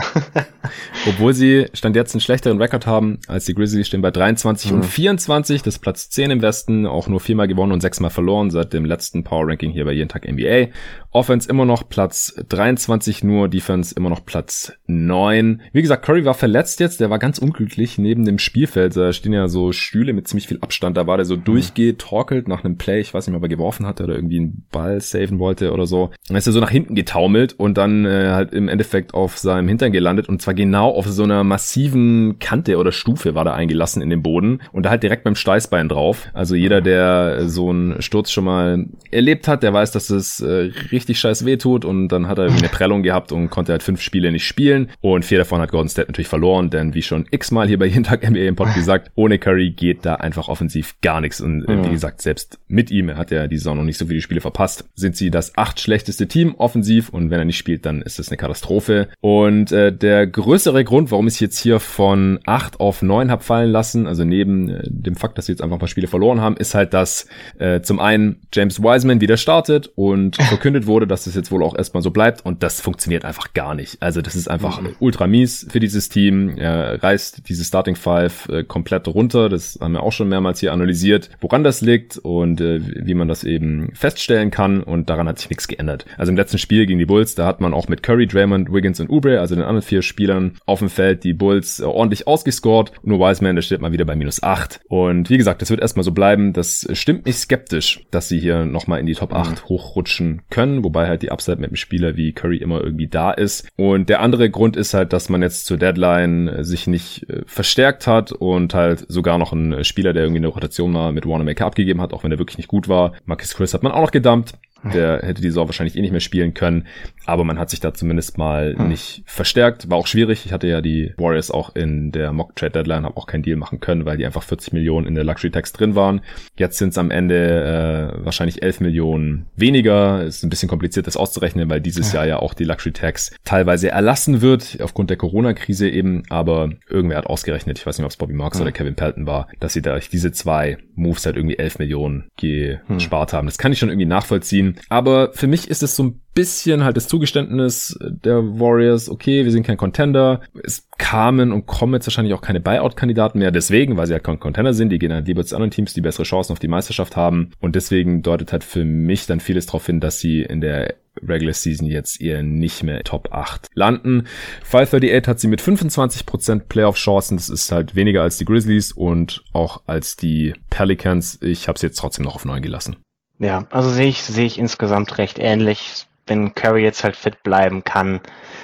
Obwohl 1.09 1.35
sie 1.35 1.67
Stand 1.73 1.97
jetzt 1.97 2.15
einen 2.15 2.21
schlechteren 2.21 2.63
Rekord 2.63 2.87
haben 2.87 3.19
als 3.27 3.47
die 3.47 3.55
Grizzlies, 3.55 3.89
stehen 3.89 4.01
bei 4.01 4.13
23 4.13 4.71
mhm. 4.71 4.77
und 4.79 4.85
24. 4.85 5.63
Das 5.63 5.75
ist 5.75 5.81
Platz 5.81 6.09
10 6.11 6.31
im 6.31 6.43
Westen, 6.43 6.87
auch 6.87 7.09
nur 7.09 7.19
viermal 7.19 7.49
gewonnen 7.49 7.73
und 7.73 7.81
sechsmal 7.81 8.11
verloren 8.11 8.51
seit 8.51 8.73
dem 8.73 8.85
letzten 8.85 9.25
Power 9.25 9.49
Ranking 9.49 9.73
hier 9.73 9.85
bei 9.85 9.93
Jeden 9.93 10.09
Tag 10.09 10.25
NBA. 10.25 10.69
Offense 11.17 11.49
immer 11.49 11.65
noch 11.65 11.89
Platz 11.89 12.35
23 12.47 13.25
nur, 13.25 13.49
Defense 13.49 13.95
immer 13.97 14.11
noch 14.11 14.27
Platz 14.27 14.75
9. 14.87 15.63
Wie 15.73 15.81
gesagt, 15.81 16.05
Curry 16.05 16.27
war 16.27 16.35
verletzt 16.35 16.79
jetzt, 16.79 17.01
der 17.01 17.09
war 17.09 17.19
ganz 17.19 17.39
unglücklich 17.39 17.97
neben 17.97 18.27
dem 18.27 18.39
Spielfeld. 18.39 18.95
Da 18.95 19.15
stehen 19.15 19.33
ja 19.33 19.49
so 19.49 19.73
Stühle 19.73 20.13
mit 20.13 20.29
ziemlich 20.29 20.47
viel 20.47 20.59
Abstand. 20.61 20.99
Da 20.99 21.07
war 21.07 21.17
der 21.17 21.25
so 21.25 21.37
mhm. 21.37 21.45
durchgetorkelt 21.45 22.49
nach 22.49 22.65
einem 22.65 22.77
Play. 22.77 23.01
Ich 23.01 23.15
weiß 23.15 23.27
nicht 23.27 23.33
mehr, 23.33 23.39
ob 23.39 23.45
er 23.45 23.49
geworfen 23.49 23.87
hatte 23.87 24.05
oder 24.05 24.15
irgendwie 24.15 24.37
einen 24.41 24.67
Ball 24.71 25.01
saven 25.01 25.39
wollte 25.39 25.73
oder 25.73 25.87
so. 25.87 26.11
Dann 26.29 26.37
ist 26.37 26.47
er 26.47 26.53
so 26.53 26.61
nach 26.61 26.71
hinten 26.71 26.95
getaumelt 26.95 27.55
und 27.55 27.79
dann 27.79 28.05
äh, 28.05 28.33
halt 28.33 28.53
im 28.53 28.69
Endeffekt 28.69 29.15
auf 29.15 29.39
seinem 29.39 29.69
Hintern 29.69 29.93
gelandet 29.93 30.29
und 30.29 30.43
zwar 30.43 30.53
genau 30.53 30.91
auf 30.91 31.07
so 31.09 31.23
einer 31.23 31.45
massiven 31.45 32.39
Kante 32.41 32.77
oder 32.77 32.93
Stufe 32.93 33.35
war 33.35 33.47
da 33.47 33.55
eingelassen 33.55 34.03
in 34.03 34.11
den 34.11 34.23
Boden 34.23 34.61
und 34.73 34.83
da 34.85 34.91
halt 34.91 35.03
direkt 35.03 35.25
beim 35.25 35.35
Steißbein 35.35 35.89
drauf. 35.89 36.29
Also 36.35 36.55
jeder, 36.55 36.83
der 36.83 37.49
so 37.49 37.71
einen 37.71 38.03
Sturz 38.03 38.31
schon 38.31 38.45
mal 38.45 38.85
erlebt 39.11 39.49
hat, 39.49 39.63
der 39.63 39.73
weiß, 39.73 39.93
dass 39.93 40.11
es 40.11 40.41
äh, 40.41 40.71
richtig 40.93 41.06
scheiß 41.15 41.45
weh 41.45 41.57
tut 41.57 41.85
und 41.85 42.09
dann 42.09 42.29
hat 42.29 42.39
er 42.39 42.51
eine 42.51 42.69
Prellung 42.69 43.03
gehabt 43.03 43.33
und 43.33 43.51
konnte 43.51 43.73
halt 43.73 43.83
fünf 43.83 44.01
Spiele 44.01 44.33
nicht 44.33 44.47
spielen. 44.47 44.91
Und 45.01 45.25
vier 45.25 45.39
davon 45.39 45.61
hat 45.61 45.71
Gordon 45.71 45.89
State 45.89 46.09
natürlich 46.09 46.29
verloren, 46.29 46.71
denn 46.71 46.95
wie 46.95 47.03
schon 47.03 47.27
x-mal 47.31 47.69
hier 47.69 47.79
bei 47.79 47.87
jeden 47.87 48.05
Tag 48.05 48.29
NBA 48.29 48.41
im 48.41 48.57
Pod 48.57 48.69
gesagt, 48.75 49.11
ohne 49.15 49.39
Curry 49.39 49.71
geht 49.71 50.05
da 50.05 50.17
einfach 50.17 50.49
offensiv 50.49 50.97
gar 51.01 51.21
nichts. 51.21 51.41
Und 51.41 51.65
äh, 51.65 51.85
wie 51.85 51.91
gesagt, 51.91 52.23
selbst 52.23 52.59
mit 52.69 52.91
ihm, 52.91 53.09
er 53.09 53.17
hat 53.17 53.31
ja 53.31 53.47
die 53.47 53.59
Saison 53.59 53.77
noch 53.77 53.85
nicht 53.85 53.99
so 53.99 54.07
viele 54.07 54.21
Spiele 54.21 54.41
verpasst, 54.41 54.89
sind 54.95 55.17
sie 55.17 55.31
das 55.31 55.57
acht 55.57 55.81
schlechteste 55.81 56.27
Team 56.27 56.55
offensiv. 56.57 57.11
Und 57.11 57.31
wenn 57.31 57.39
er 57.39 57.45
nicht 57.45 57.59
spielt, 57.59 57.87
dann 57.87 58.03
ist 58.03 58.19
das 58.19 58.29
eine 58.29 58.37
Katastrophe. 58.37 59.09
Und 59.21 59.73
äh, 59.73 59.93
der 59.93 60.27
größere 60.27 60.85
Grund, 60.85 61.11
warum 61.11 61.29
ich 61.29 61.41
jetzt 61.41 61.59
hier 61.59 61.81
von 61.81 62.41
8 62.47 62.81
auf 62.81 63.03
9 63.03 63.31
habe 63.31 63.43
fallen 63.43 63.71
lassen, 63.71 64.07
also 64.07 64.25
neben 64.25 64.69
äh, 64.69 64.83
dem 64.87 65.15
Fakt, 65.17 65.39
dass 65.39 65.47
sie 65.47 65.53
jetzt 65.53 65.63
einfach 65.63 65.77
ein 65.77 65.81
paar 65.81 65.89
Spiele 65.89 66.09
verloren 66.09 66.41
haben, 66.41 66.57
ist 66.57 66.75
halt, 66.75 66.95
dass 66.95 67.27
äh, 67.59 67.81
zum 67.81 68.01
einen 68.01 68.41
James 68.53 68.83
Wiseman 68.83 69.21
wieder 69.21 69.37
startet 69.37 69.91
und 69.95 70.37
verkündet 70.43 70.87
wurde, 70.87 70.96
dass 71.05 71.25
das 71.25 71.35
jetzt 71.35 71.51
wohl 71.51 71.63
auch 71.63 71.77
erstmal 71.77 72.03
so 72.03 72.11
bleibt 72.11 72.47
und 72.47 72.63
das 72.63 72.81
funktioniert 72.81 73.25
einfach 73.25 73.53
gar 73.53 73.75
nicht. 73.75 74.01
Also 74.01 74.23
das 74.23 74.35
ist 74.35 74.49
einfach 74.49 74.81
mhm. 74.81 74.97
ultra 75.01 75.27
mies 75.27 75.67
für 75.69 75.81
dieses 75.81 76.09
Team. 76.09 76.57
Er 76.57 77.03
reißt 77.03 77.49
diese 77.49 77.65
Starting 77.65 77.97
Five 77.97 78.49
äh, 78.49 78.65
komplett 78.65 79.09
runter. 79.09 79.49
Das 79.49 79.79
haben 79.81 79.93
wir 79.93 80.03
auch 80.03 80.13
schon 80.13 80.29
mehrmals 80.29 80.61
hier 80.61 80.73
analysiert, 80.73 81.31
woran 81.41 81.65
das 81.65 81.81
liegt 81.81 82.19
und 82.19 82.61
äh, 82.61 82.81
wie 83.05 83.15
man 83.15 83.29
das 83.29 83.45
eben 83.45 83.91
feststellen 83.95 84.51
kann 84.51 84.83
und 84.83 85.11
daran 85.11 85.29
hat 85.29 85.39
sich 85.39 85.51
nichts 85.51 85.69
geändert. 85.69 86.07
Also 86.17 86.31
im 86.31 86.37
letzten 86.37 86.59
Spiel 86.59 86.87
gegen 86.87 86.99
die 86.99 87.07
Bulls, 87.07 87.35
da 87.35 87.47
hat 87.47 87.61
man 87.61 87.75
auch 87.75 87.89
mit 87.89 88.03
Curry, 88.03 88.27
Draymond, 88.27 88.73
Wiggins 88.73 89.01
und 89.01 89.11
Ubre, 89.11 89.41
also 89.41 89.55
den 89.55 89.65
anderen 89.65 89.83
vier 89.83 90.03
Spielern 90.03 90.53
auf 90.65 90.79
dem 90.79 90.89
Feld 90.89 91.25
die 91.25 91.35
Bulls 91.35 91.81
äh, 91.81 91.85
ordentlich 91.85 92.27
ausgescored. 92.27 92.93
Nur 93.03 93.19
Wiseman, 93.19 93.57
der 93.57 93.63
steht 93.63 93.81
mal 93.81 93.93
wieder 93.93 94.05
bei 94.05 94.15
minus 94.15 94.43
8. 94.43 94.81
Und 94.89 95.31
wie 95.31 95.39
gesagt, 95.39 95.63
das 95.63 95.71
wird 95.71 95.81
erstmal 95.81 96.05
so 96.05 96.13
bleiben. 96.13 96.53
Das 96.53 96.87
stimmt 96.93 97.27
mich 97.27 97.37
skeptisch, 97.37 98.07
dass 98.11 98.29
sie 98.29 98.39
hier 98.39 98.65
nochmal 98.65 99.01
in 99.01 99.07
die 99.07 99.15
Top 99.15 99.35
8 99.35 99.51
mhm. 99.51 99.69
hochrutschen 99.69 100.43
können, 100.51 100.76
wobei 100.85 101.07
halt 101.07 101.23
die 101.23 101.31
Upside 101.31 101.59
mit 101.59 101.71
einem 101.71 101.77
Spieler 101.77 102.17
wie 102.17 102.33
Curry 102.33 102.59
immer 102.59 102.83
irgendwie 102.83 103.09
da 103.09 103.31
ist. 103.31 103.69
Und 103.77 104.09
der 104.09 104.21
andere 104.21 104.51
Grund 104.51 104.77
ist 104.77 104.95
halt, 104.95 105.13
dass 105.13 105.29
man 105.29 105.43
jetzt 105.43 105.67
zur 105.67 105.77
Deadline 105.77 106.49
äh, 106.49 106.65
sich 106.65 106.87
nicht 106.87 107.29
äh, 107.29 107.43
verstärkt 107.47 108.07
hat 108.07 108.33
und 108.33 108.75
halt 108.75 109.05
sogar 109.09 109.39
noch 109.39 109.53
einen 109.53 109.85
Spieler, 109.85 110.13
der 110.13 110.25
irgendwie 110.25 110.41
eine 110.41 110.49
Rotation 110.49 110.93
mal 110.93 111.13
mit 111.13 111.27
Wanamaker 111.27 111.67
abgegeben 111.67 112.01
hat, 112.01 112.13
auch 112.13 112.25
wenn 112.25 112.33
er 112.33 112.39
wirklich 112.39 112.59
nicht 112.59 112.69
gut 112.69 112.89
war. 112.89 113.13
Marcus 113.25 113.55
Chris 113.55 113.75
hat 113.75 113.83
man 113.83 113.93
auch 113.93 114.03
noch 114.03 114.11
gedumpt. 114.11 114.55
Der 114.85 115.21
hätte 115.23 115.41
die 115.41 115.49
Saison 115.49 115.67
wahrscheinlich 115.69 115.97
eh 115.97 116.01
nicht 116.01 116.13
mehr 116.13 116.21
spielen 116.21 116.55
können. 116.55 116.87
Aber 117.25 117.45
man 117.45 117.59
hat 117.59 117.71
sich 117.71 117.81
da 117.81 117.93
zumindest 117.93 118.39
mal 118.39 118.75
hm. 118.77 118.89
nicht 118.89 119.23
verstärkt. 119.27 119.91
War 119.91 119.99
auch 119.99 120.07
schwierig. 120.07 120.47
Ich 120.47 120.53
hatte 120.53 120.69
ja 120.69 120.81
die 120.81 121.13
Warriors 121.17 121.51
auch 121.51 121.75
in 121.75 122.13
der 122.13 122.33
Mock 122.33 122.55
Trade 122.55 122.73
Deadline, 122.73 123.05
habe 123.05 123.17
auch 123.17 123.27
keinen 123.27 123.43
Deal 123.43 123.57
machen 123.57 123.81
können, 123.81 124.05
weil 124.05 124.17
die 124.17 124.27
einfach 124.27 124.43
40 124.43 124.73
Millionen 124.73 125.07
in 125.07 125.15
der 125.15 125.25
Luxury 125.25 125.51
Tax 125.51 125.73
drin 125.73 125.95
waren. 125.95 126.21
Jetzt 126.57 126.79
sind 126.79 126.91
es 126.91 126.99
am 126.99 127.11
Ende 127.11 128.15
äh, 128.17 128.25
wahrscheinlich 128.25 128.63
11 128.63 128.81
Millionen 128.81 129.47
weniger. 129.57 130.23
Ist 130.23 130.45
ein 130.45 130.51
bisschen 130.51 130.69
kompliziert, 130.69 131.07
das 131.07 131.17
auszurechnen, 131.17 131.69
weil 131.69 131.81
dieses 131.81 132.13
ja. 132.13 132.21
Jahr 132.21 132.27
ja 132.27 132.39
auch 132.39 132.55
die 132.55 132.65
Luxury 132.65 132.93
Tax 132.93 133.35
teilweise 133.45 133.91
erlassen 133.91 134.41
wird, 134.41 134.79
aufgrund 134.81 135.11
der 135.11 135.17
Corona-Krise 135.17 135.89
eben. 135.89 136.23
Aber 136.29 136.71
irgendwer 136.89 137.19
hat 137.19 137.27
ausgerechnet, 137.27 137.79
ich 137.79 137.87
weiß 137.87 137.99
nicht, 137.99 138.05
ob 138.05 138.11
es 138.11 138.17
Bobby 138.17 138.35
Marks 138.35 138.59
hm. 138.59 138.63
oder 138.63 138.73
Kevin 138.73 138.95
Pelton 138.95 139.27
war, 139.27 139.49
dass 139.59 139.73
sie 139.73 139.83
durch 139.83 140.09
diese 140.09 140.31
zwei 140.33 140.79
Moves 140.95 141.27
halt 141.27 141.37
irgendwie 141.37 141.59
11 141.59 141.79
Millionen 141.79 142.25
gespart 142.37 143.33
hm. 143.33 143.37
haben. 143.37 143.47
Das 143.47 143.59
kann 143.59 143.73
ich 143.73 143.79
schon 143.79 143.89
irgendwie 143.89 144.07
nachvollziehen. 144.07 144.66
Aber 144.89 145.33
für 145.33 145.47
mich 145.47 145.69
ist 145.69 145.83
es 145.83 145.97
so 145.97 146.03
ein 146.05 146.21
bisschen 146.35 146.85
halt 146.85 146.97
das 146.97 147.09
Zugeständnis 147.09 147.99
der 148.01 148.43
Warriors, 148.43 149.09
okay, 149.09 149.45
wir 149.45 149.53
sind 149.53 149.67
kein 149.67 149.77
Contender. 149.77 150.41
Es 150.63 150.89
kamen 150.99 151.53
und 151.53 151.67
kommen 151.67 151.95
jetzt 151.95 152.07
wahrscheinlich 152.07 152.35
auch 152.35 152.43
keine 152.43 152.61
Buyout-Kandidaten 152.61 153.39
mehr, 153.39 153.51
deswegen, 153.51 153.97
weil 153.97 154.07
sie 154.07 154.13
halt 154.13 154.25
kein 154.25 154.39
Contender 154.39 154.75
sind, 154.75 154.91
die 154.91 154.99
gehen 154.99 155.11
dann 155.11 155.25
lieber 155.25 155.45
zu 155.45 155.57
anderen 155.57 155.71
Teams, 155.71 155.95
die 155.95 156.01
bessere 156.01 156.25
Chancen 156.25 156.53
auf 156.53 156.59
die 156.59 156.69
Meisterschaft 156.69 157.17
haben. 157.17 157.53
Und 157.61 157.75
deswegen 157.75 158.23
deutet 158.23 158.53
halt 158.53 158.65
für 158.65 158.85
mich 158.85 159.27
dann 159.27 159.41
vieles 159.41 159.67
darauf 159.67 159.87
hin, 159.87 160.01
dass 160.01 160.21
sie 160.21 160.43
in 160.43 160.61
der 160.61 160.95
Regular 161.23 161.55
Season 161.55 161.87
jetzt 161.87 162.21
eher 162.21 162.43
nicht 162.43 162.83
mehr 162.83 163.03
Top 163.03 163.33
8 163.33 163.69
landen. 163.75 164.27
538 164.65 165.29
hat 165.29 165.41
sie 165.41 165.49
mit 165.49 165.63
25% 165.63 166.65
Playoff-Chancen. 166.69 167.39
Das 167.39 167.49
ist 167.49 167.73
halt 167.73 167.95
weniger 167.95 168.23
als 168.23 168.37
die 168.37 168.45
Grizzlies 168.45 168.93
und 168.93 169.43
auch 169.53 169.83
als 169.87 170.17
die 170.17 170.55
Pelicans. 170.69 171.39
Ich 171.43 171.69
habe 171.69 171.79
sie 171.79 171.87
jetzt 171.87 171.99
trotzdem 171.99 172.25
noch 172.25 172.35
auf 172.35 172.45
9 172.45 172.61
gelassen. 172.61 172.97
Ja, 173.39 173.65
also 173.71 173.91
sehe 173.91 174.09
ich, 174.09 174.23
sehe 174.23 174.47
ich 174.47 174.59
insgesamt 174.59 175.19
recht 175.19 175.39
ähnlich. 175.39 176.07
Wenn 176.27 176.55
Curry 176.55 176.83
jetzt 176.83 177.05
halt 177.05 177.17
fit 177.17 177.43
bleiben 177.43 177.85
kann, 177.85 178.21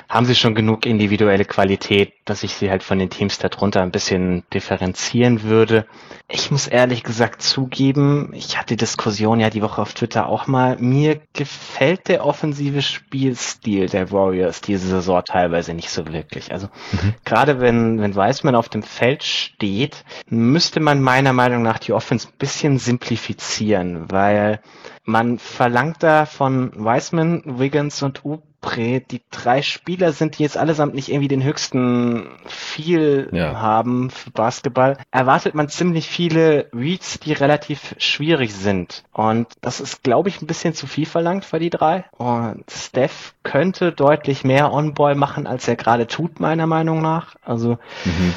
haben 0.09 0.26
sie 0.26 0.34
schon 0.34 0.55
genug 0.55 0.86
individuelle 0.86 1.44
Qualität, 1.44 2.12
dass 2.24 2.42
ich 2.42 2.55
sie 2.55 2.70
halt 2.70 2.82
von 2.82 2.98
den 2.98 3.11
Teams 3.11 3.38
darunter 3.38 3.82
ein 3.82 3.90
bisschen 3.90 4.44
differenzieren 4.53 5.42
würde. 5.42 5.86
Ich 6.28 6.50
muss 6.50 6.66
ehrlich 6.66 7.03
gesagt 7.03 7.42
zugeben, 7.42 8.32
ich 8.34 8.59
hatte 8.59 8.74
die 8.74 8.76
Diskussion 8.76 9.40
ja 9.40 9.50
die 9.50 9.62
Woche 9.62 9.82
auf 9.82 9.92
Twitter 9.92 10.28
auch 10.28 10.46
mal. 10.46 10.76
Mir 10.78 11.20
gefällt 11.32 12.09
der 12.09 12.24
offensive 12.24 12.82
Spielstil 12.82 13.88
der 13.88 14.11
Warriors 14.11 14.61
diese 14.61 14.86
Saison 14.86 15.22
teilweise 15.24 15.74
nicht 15.74 15.90
so 15.90 16.07
wirklich. 16.07 16.53
Also 16.53 16.68
mhm. 16.92 17.14
gerade 17.24 17.61
wenn, 17.61 18.00
wenn 18.00 18.16
Wiseman 18.16 18.55
auf 18.55 18.68
dem 18.68 18.82
Feld 18.82 19.24
steht, 19.24 20.05
müsste 20.28 20.80
man 20.80 21.03
meiner 21.03 21.32
Meinung 21.32 21.62
nach 21.62 21.78
die 21.78 21.92
Offense 21.92 22.28
ein 22.28 22.38
bisschen 22.38 22.78
simplifizieren, 22.78 24.11
weil 24.11 24.61
man 25.05 25.38
verlangt 25.38 26.03
da 26.03 26.26
von 26.26 26.72
Wiseman, 26.74 27.42
Wiggins 27.44 28.03
und 28.03 28.24
Up 28.24 28.42
die 28.64 29.20
drei 29.30 29.62
Spieler 29.62 30.12
sind, 30.12 30.38
die 30.38 30.42
jetzt 30.42 30.56
allesamt 30.56 30.94
nicht 30.94 31.08
irgendwie 31.08 31.28
den 31.28 31.42
höchsten 31.42 32.28
viel 32.46 33.28
ja. 33.32 33.60
haben 33.60 34.10
für 34.10 34.30
Basketball, 34.30 34.98
erwartet 35.10 35.54
man 35.54 35.68
ziemlich 35.68 36.08
viele 36.08 36.68
Reads, 36.72 37.20
die 37.20 37.32
relativ 37.32 37.94
schwierig 37.98 38.54
sind. 38.54 39.04
Und 39.12 39.48
das 39.60 39.80
ist, 39.80 40.02
glaube 40.02 40.28
ich, 40.28 40.40
ein 40.40 40.46
bisschen 40.46 40.74
zu 40.74 40.86
viel 40.86 41.06
verlangt 41.06 41.44
für 41.44 41.58
die 41.58 41.70
drei. 41.70 42.04
Und 42.16 42.64
Steph 42.70 43.34
könnte 43.42 43.92
deutlich 43.92 44.44
mehr 44.44 44.72
On-Ball 44.72 45.14
machen, 45.14 45.46
als 45.46 45.68
er 45.68 45.76
gerade 45.76 46.06
tut, 46.06 46.40
meiner 46.40 46.66
Meinung 46.66 47.02
nach. 47.02 47.34
Also, 47.44 47.78
mhm 48.04 48.34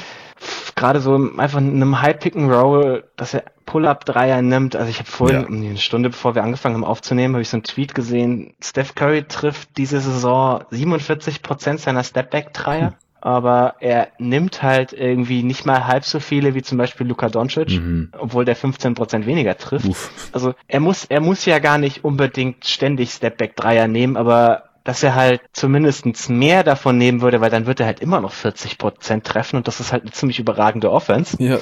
gerade 0.75 0.99
so 0.99 1.15
einfach 1.15 1.59
in 1.59 1.75
einem 1.75 2.01
High 2.01 2.19
Pick 2.19 2.35
and 2.35 2.51
Roll, 2.51 3.05
dass 3.15 3.33
er 3.33 3.45
Pull-Up-Dreier 3.65 4.41
nimmt. 4.41 4.75
Also 4.75 4.89
ich 4.89 4.99
habe 4.99 5.09
vorhin, 5.09 5.41
ja. 5.41 5.47
eine 5.47 5.77
Stunde 5.77 6.09
bevor 6.09 6.35
wir 6.35 6.43
angefangen 6.43 6.75
haben 6.75 6.83
aufzunehmen, 6.83 7.35
habe 7.35 7.41
ich 7.41 7.49
so 7.49 7.57
einen 7.57 7.63
Tweet 7.63 7.95
gesehen. 7.95 8.53
Steph 8.61 8.95
Curry 8.95 9.23
trifft 9.23 9.77
diese 9.77 9.99
Saison 9.99 10.63
47 10.71 11.41
Prozent 11.41 11.79
seiner 11.79 12.03
Stepback-Dreier. 12.03 12.87
Hm. 12.87 12.95
Aber 13.21 13.75
er 13.79 14.09
nimmt 14.19 14.61
halt 14.61 14.93
irgendwie 14.93 15.41
nicht 15.41 15.65
mal 15.65 15.87
halb 15.87 16.05
so 16.05 16.19
viele 16.19 16.53
wie 16.53 16.61
zum 16.61 16.77
Beispiel 16.77 17.07
Luka 17.07 17.27
Doncic, 17.27 17.71
mhm. 17.71 18.11
obwohl 18.15 18.45
der 18.45 18.55
15 18.55 18.93
Prozent 18.93 19.25
weniger 19.25 19.57
trifft. 19.57 19.87
Uff. 19.87 20.29
Also 20.31 20.53
er 20.67 20.79
muss, 20.79 21.05
er 21.05 21.21
muss 21.21 21.43
ja 21.45 21.57
gar 21.57 21.79
nicht 21.79 22.03
unbedingt 22.03 22.67
ständig 22.67 23.09
Stepback-Dreier 23.09 23.87
nehmen, 23.87 24.15
aber 24.15 24.65
dass 24.85 25.01
er 25.01 25.15
halt 25.15 25.41
zumindestens 25.51 26.29
mehr 26.29 26.63
davon 26.63 26.99
nehmen 26.99 27.21
würde, 27.21 27.41
weil 27.41 27.49
dann 27.49 27.65
wird 27.65 27.79
er 27.79 27.87
halt 27.87 27.99
immer 27.99 28.21
noch 28.21 28.31
40 28.31 28.77
Prozent 28.77 29.25
treffen 29.25 29.57
und 29.57 29.67
das 29.67 29.79
ist 29.79 29.91
halt 29.91 30.03
eine 30.03 30.11
ziemlich 30.11 30.37
überragende 30.39 30.91
Offense. 30.91 31.35
Ja. 31.43 31.57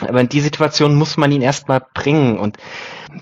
Aber 0.00 0.20
in 0.20 0.28
die 0.28 0.40
Situation 0.40 0.94
muss 0.94 1.16
man 1.16 1.32
ihn 1.32 1.42
erstmal 1.42 1.80
bringen 1.94 2.38
und 2.38 2.56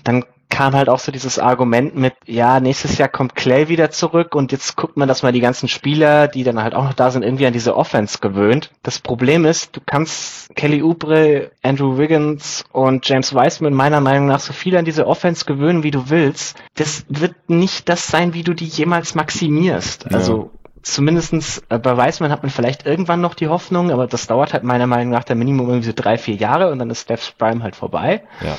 dann 0.03 0.25
kam 0.55 0.73
halt 0.73 0.87
auch 0.87 0.99
so 0.99 1.11
dieses 1.11 1.37
Argument 1.37 1.97
mit, 1.97 2.13
ja, 2.25 2.61
nächstes 2.61 2.97
Jahr 2.97 3.09
kommt 3.09 3.35
Clay 3.35 3.67
wieder 3.67 3.91
zurück 3.91 4.35
und 4.35 4.53
jetzt 4.53 4.77
guckt 4.77 4.95
man, 4.95 5.05
dass 5.05 5.21
man 5.21 5.33
die 5.33 5.41
ganzen 5.41 5.67
Spieler, 5.67 6.29
die 6.29 6.45
dann 6.45 6.63
halt 6.63 6.73
auch 6.73 6.85
noch 6.85 6.93
da 6.93 7.11
sind, 7.11 7.23
irgendwie 7.23 7.45
an 7.45 7.51
diese 7.51 7.75
Offense 7.75 8.19
gewöhnt. 8.19 8.71
Das 8.81 8.99
Problem 8.99 9.43
ist, 9.43 9.75
du 9.75 9.81
kannst 9.85 10.55
Kelly 10.55 10.81
Oubre, 10.81 11.51
Andrew 11.61 11.97
Wiggins 11.97 12.63
und 12.71 13.05
James 13.05 13.35
Wiseman 13.35 13.73
meiner 13.73 13.99
Meinung 13.99 14.27
nach 14.27 14.39
so 14.39 14.53
viel 14.53 14.77
an 14.77 14.85
diese 14.85 15.07
Offense 15.07 15.43
gewöhnen, 15.43 15.83
wie 15.83 15.91
du 15.91 16.09
willst. 16.09 16.57
Das 16.75 17.05
wird 17.09 17.35
nicht 17.49 17.89
das 17.89 18.07
sein, 18.07 18.33
wie 18.33 18.43
du 18.43 18.53
die 18.53 18.67
jemals 18.67 19.13
maximierst. 19.13 20.13
Also 20.13 20.51
zumindestens 20.85 21.63
äh, 21.69 21.79
bei 21.79 21.97
Wiseman 21.97 22.31
hat 22.31 22.43
man 22.43 22.51
vielleicht 22.51 22.85
irgendwann 22.85 23.21
noch 23.21 23.33
die 23.33 23.47
Hoffnung, 23.47 23.91
aber 23.91 24.07
das 24.07 24.27
dauert 24.27 24.53
halt 24.53 24.63
meiner 24.63 24.87
Meinung 24.87 25.11
nach 25.11 25.23
der 25.23 25.35
Minimum 25.35 25.67
irgendwie 25.67 25.87
so 25.87 25.93
drei, 25.95 26.17
vier 26.17 26.35
Jahre 26.35 26.71
und 26.71 26.79
dann 26.79 26.89
ist 26.89 27.01
Steph's 27.01 27.31
Prime 27.31 27.63
halt 27.63 27.75
vorbei. 27.75 28.23
Ja. 28.41 28.57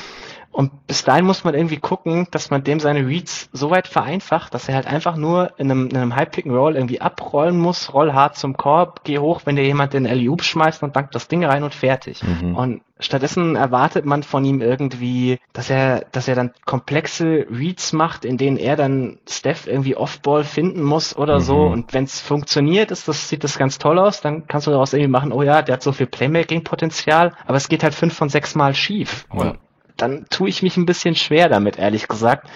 Und 0.57 0.87
bis 0.87 1.03
dahin 1.03 1.23
muss 1.23 1.43
man 1.43 1.53
irgendwie 1.53 1.77
gucken, 1.77 2.27
dass 2.31 2.49
man 2.49 2.63
dem 2.63 2.79
seine 2.79 3.05
Reads 3.05 3.47
so 3.53 3.69
weit 3.69 3.87
vereinfacht, 3.87 4.55
dass 4.55 4.67
er 4.67 4.73
halt 4.73 4.87
einfach 4.87 5.15
nur 5.15 5.51
in 5.59 5.69
einem, 5.69 5.87
in 5.87 5.95
einem 5.95 6.15
High-Pick-and-Roll 6.15 6.75
irgendwie 6.75 6.99
abrollen 6.99 7.59
muss, 7.59 7.93
roll 7.93 8.13
hart 8.13 8.37
zum 8.37 8.57
Korb, 8.57 9.03
geh 9.03 9.19
hoch, 9.19 9.41
wenn 9.45 9.55
dir 9.55 9.63
jemand 9.63 9.93
den 9.93 10.07
Alley-Oop 10.07 10.41
schmeißt 10.41 10.81
und 10.81 10.95
dankt 10.95 11.13
das 11.13 11.27
Ding 11.27 11.45
rein 11.45 11.61
und 11.61 11.75
fertig. 11.75 12.23
Mhm. 12.23 12.55
Und 12.55 12.81
stattdessen 12.99 13.55
erwartet 13.55 14.05
man 14.07 14.23
von 14.23 14.43
ihm 14.45 14.59
irgendwie, 14.59 15.37
dass 15.53 15.69
er, 15.69 16.05
dass 16.11 16.27
er 16.27 16.33
dann 16.33 16.53
komplexe 16.65 17.45
Reads 17.51 17.93
macht, 17.93 18.25
in 18.25 18.37
denen 18.37 18.57
er 18.57 18.75
dann 18.75 19.19
Steph 19.29 19.67
irgendwie 19.67 19.95
Off-Ball 19.95 20.43
finden 20.43 20.81
muss 20.81 21.15
oder 21.15 21.35
mhm. 21.35 21.43
so. 21.43 21.57
Und 21.67 21.93
wenn 21.93 22.05
es 22.05 22.19
funktioniert, 22.19 22.89
ist 22.89 23.07
das, 23.07 23.29
sieht 23.29 23.43
das 23.43 23.59
ganz 23.59 23.77
toll 23.77 23.99
aus, 23.99 24.21
dann 24.21 24.47
kannst 24.47 24.65
du 24.65 24.71
daraus 24.71 24.93
irgendwie 24.93 25.11
machen, 25.11 25.31
oh 25.31 25.43
ja, 25.43 25.61
der 25.61 25.73
hat 25.73 25.83
so 25.83 25.91
viel 25.91 26.07
Playmaking-Potenzial, 26.07 27.33
aber 27.45 27.57
es 27.57 27.69
geht 27.69 27.83
halt 27.83 27.93
fünf 27.93 28.15
von 28.15 28.29
sechs 28.29 28.55
Mal 28.55 28.73
schief. 28.73 29.27
Ja. 29.31 29.53
Dann 29.97 30.25
tue 30.29 30.49
ich 30.49 30.63
mich 30.63 30.77
ein 30.77 30.85
bisschen 30.85 31.15
schwer 31.15 31.49
damit, 31.49 31.77
ehrlich 31.77 32.07
gesagt. 32.07 32.47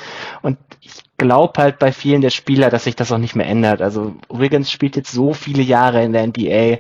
Und 0.42 0.58
ich 0.82 0.94
glaube 1.18 1.62
halt 1.62 1.80
bei 1.80 1.92
vielen 1.92 2.22
der 2.22 2.30
Spieler, 2.30 2.70
dass 2.70 2.86
sich 2.86 2.96
das 2.96 3.12
auch 3.12 3.18
nicht 3.18 3.36
mehr 3.36 3.48
ändert. 3.48 3.82
Also 3.82 4.16
Wiggins 4.30 4.72
spielt 4.72 4.96
jetzt 4.96 5.12
so 5.12 5.34
viele 5.34 5.62
Jahre 5.62 6.04
in 6.04 6.14
der 6.14 6.28
NBA. 6.28 6.42
Ja. 6.50 6.78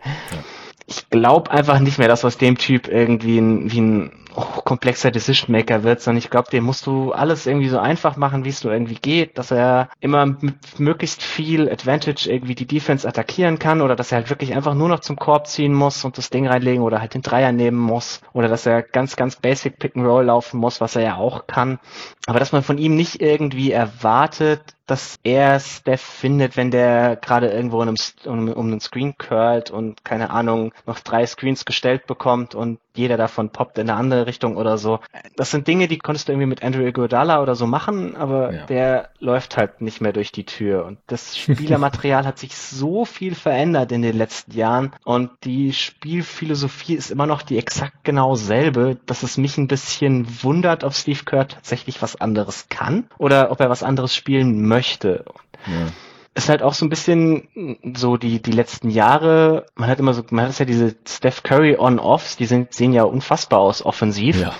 Ich 0.87 1.09
glaube 1.09 1.51
einfach 1.51 1.79
nicht 1.79 1.97
mehr, 1.97 2.07
dass 2.07 2.25
aus 2.25 2.37
dem 2.37 2.57
Typ 2.57 2.87
irgendwie 2.87 3.37
ein, 3.37 3.71
wie 3.71 3.81
ein 3.81 4.11
komplexer 4.35 5.11
Decision 5.11 5.51
Maker 5.51 5.83
wird, 5.83 6.01
sondern 6.01 6.19
ich 6.19 6.29
glaube, 6.29 6.49
dem 6.49 6.63
musst 6.63 6.85
du 6.85 7.11
alles 7.11 7.45
irgendwie 7.45 7.69
so 7.69 7.79
einfach 7.79 8.15
machen, 8.15 8.45
wie 8.45 8.49
es 8.49 8.63
nur 8.63 8.73
irgendwie 8.73 8.95
geht, 8.95 9.37
dass 9.37 9.51
er 9.51 9.89
immer 9.99 10.25
mit 10.25 10.79
möglichst 10.79 11.21
viel 11.23 11.69
Advantage 11.69 12.29
irgendwie 12.29 12.55
die 12.55 12.65
Defense 12.65 13.07
attackieren 13.07 13.59
kann 13.59 13.81
oder 13.81 13.95
dass 13.95 14.11
er 14.11 14.19
halt 14.19 14.29
wirklich 14.29 14.55
einfach 14.55 14.73
nur 14.73 14.89
noch 14.89 14.99
zum 14.99 15.17
Korb 15.17 15.47
ziehen 15.47 15.73
muss 15.73 16.05
und 16.05 16.17
das 16.17 16.29
Ding 16.29 16.47
reinlegen 16.47 16.83
oder 16.83 17.01
halt 17.01 17.13
den 17.13 17.21
Dreier 17.21 17.51
nehmen 17.51 17.79
muss 17.79 18.21
oder 18.33 18.47
dass 18.47 18.65
er 18.65 18.81
ganz, 18.81 19.15
ganz 19.15 19.35
basic 19.35 19.79
Pick 19.79 19.95
and 19.95 20.05
Roll 20.05 20.25
laufen 20.25 20.59
muss, 20.59 20.81
was 20.81 20.95
er 20.95 21.03
ja 21.03 21.15
auch 21.15 21.47
kann. 21.47 21.79
Aber 22.27 22.39
dass 22.39 22.51
man 22.51 22.63
von 22.63 22.77
ihm 22.77 22.95
nicht 22.95 23.21
irgendwie 23.21 23.71
erwartet, 23.71 24.61
dass 24.91 25.19
er 25.23 25.59
Steph 25.61 26.01
findet, 26.01 26.57
wenn 26.57 26.69
der 26.69 27.15
gerade 27.15 27.47
irgendwo 27.47 27.81
um, 27.81 27.95
um, 28.25 28.51
um 28.51 28.67
einen 28.67 28.81
Screen 28.81 29.17
curlt 29.17 29.71
und 29.71 30.03
keine 30.03 30.31
Ahnung, 30.31 30.73
noch 30.85 30.99
drei 30.99 31.25
Screens 31.25 31.63
gestellt 31.63 32.07
bekommt 32.07 32.55
und 32.55 32.77
jeder 32.95 33.17
davon 33.17 33.49
poppt 33.49 33.77
in 33.77 33.89
eine 33.89 33.97
andere 33.97 34.27
Richtung 34.27 34.57
oder 34.57 34.77
so. 34.77 34.99
Das 35.35 35.51
sind 35.51 35.67
Dinge, 35.67 35.87
die 35.87 35.97
konntest 35.97 36.27
du 36.27 36.33
irgendwie 36.33 36.47
mit 36.47 36.63
Andrew 36.63 36.85
Iguodala 36.85 37.41
oder 37.41 37.55
so 37.55 37.67
machen, 37.67 38.15
aber 38.15 38.53
ja. 38.53 38.65
der 38.65 39.09
läuft 39.19 39.57
halt 39.57 39.81
nicht 39.81 40.01
mehr 40.01 40.13
durch 40.13 40.31
die 40.31 40.45
Tür. 40.45 40.85
Und 40.85 40.99
das 41.07 41.37
Spielermaterial 41.37 42.25
hat 42.25 42.39
sich 42.39 42.55
so 42.55 43.05
viel 43.05 43.35
verändert 43.35 43.91
in 43.91 44.01
den 44.01 44.17
letzten 44.17 44.51
Jahren 44.53 44.91
und 45.03 45.31
die 45.43 45.73
Spielphilosophie 45.73 46.95
ist 46.95 47.11
immer 47.11 47.27
noch 47.27 47.41
die 47.41 47.57
exakt 47.57 48.03
genau 48.03 48.35
selbe, 48.35 48.97
dass 49.05 49.23
es 49.23 49.37
mich 49.37 49.57
ein 49.57 49.67
bisschen 49.67 50.43
wundert, 50.43 50.83
ob 50.83 50.93
Steve 50.93 51.23
Kerr 51.25 51.47
tatsächlich 51.47 52.01
was 52.01 52.19
anderes 52.19 52.67
kann 52.69 53.05
oder 53.17 53.51
ob 53.51 53.59
er 53.59 53.69
was 53.69 53.83
anderes 53.83 54.15
spielen 54.15 54.67
möchte. 54.67 55.25
Ja 55.67 55.87
ist 56.33 56.49
halt 56.49 56.61
auch 56.63 56.73
so 56.73 56.85
ein 56.85 56.89
bisschen 56.89 57.77
so 57.95 58.17
die, 58.17 58.41
die 58.41 58.51
letzten 58.51 58.89
Jahre, 58.89 59.65
man 59.75 59.89
hat 59.89 59.99
immer 59.99 60.13
so, 60.13 60.23
man 60.29 60.47
hat 60.47 60.59
ja 60.59 60.65
diese 60.65 60.95
Steph 61.07 61.43
Curry 61.43 61.75
On-Offs, 61.77 62.37
die 62.37 62.45
sind, 62.45 62.73
sehen 62.73 62.93
ja 62.93 63.03
unfassbar 63.03 63.59
aus 63.59 63.85
offensiv. 63.85 64.39
Ja. 64.39 64.53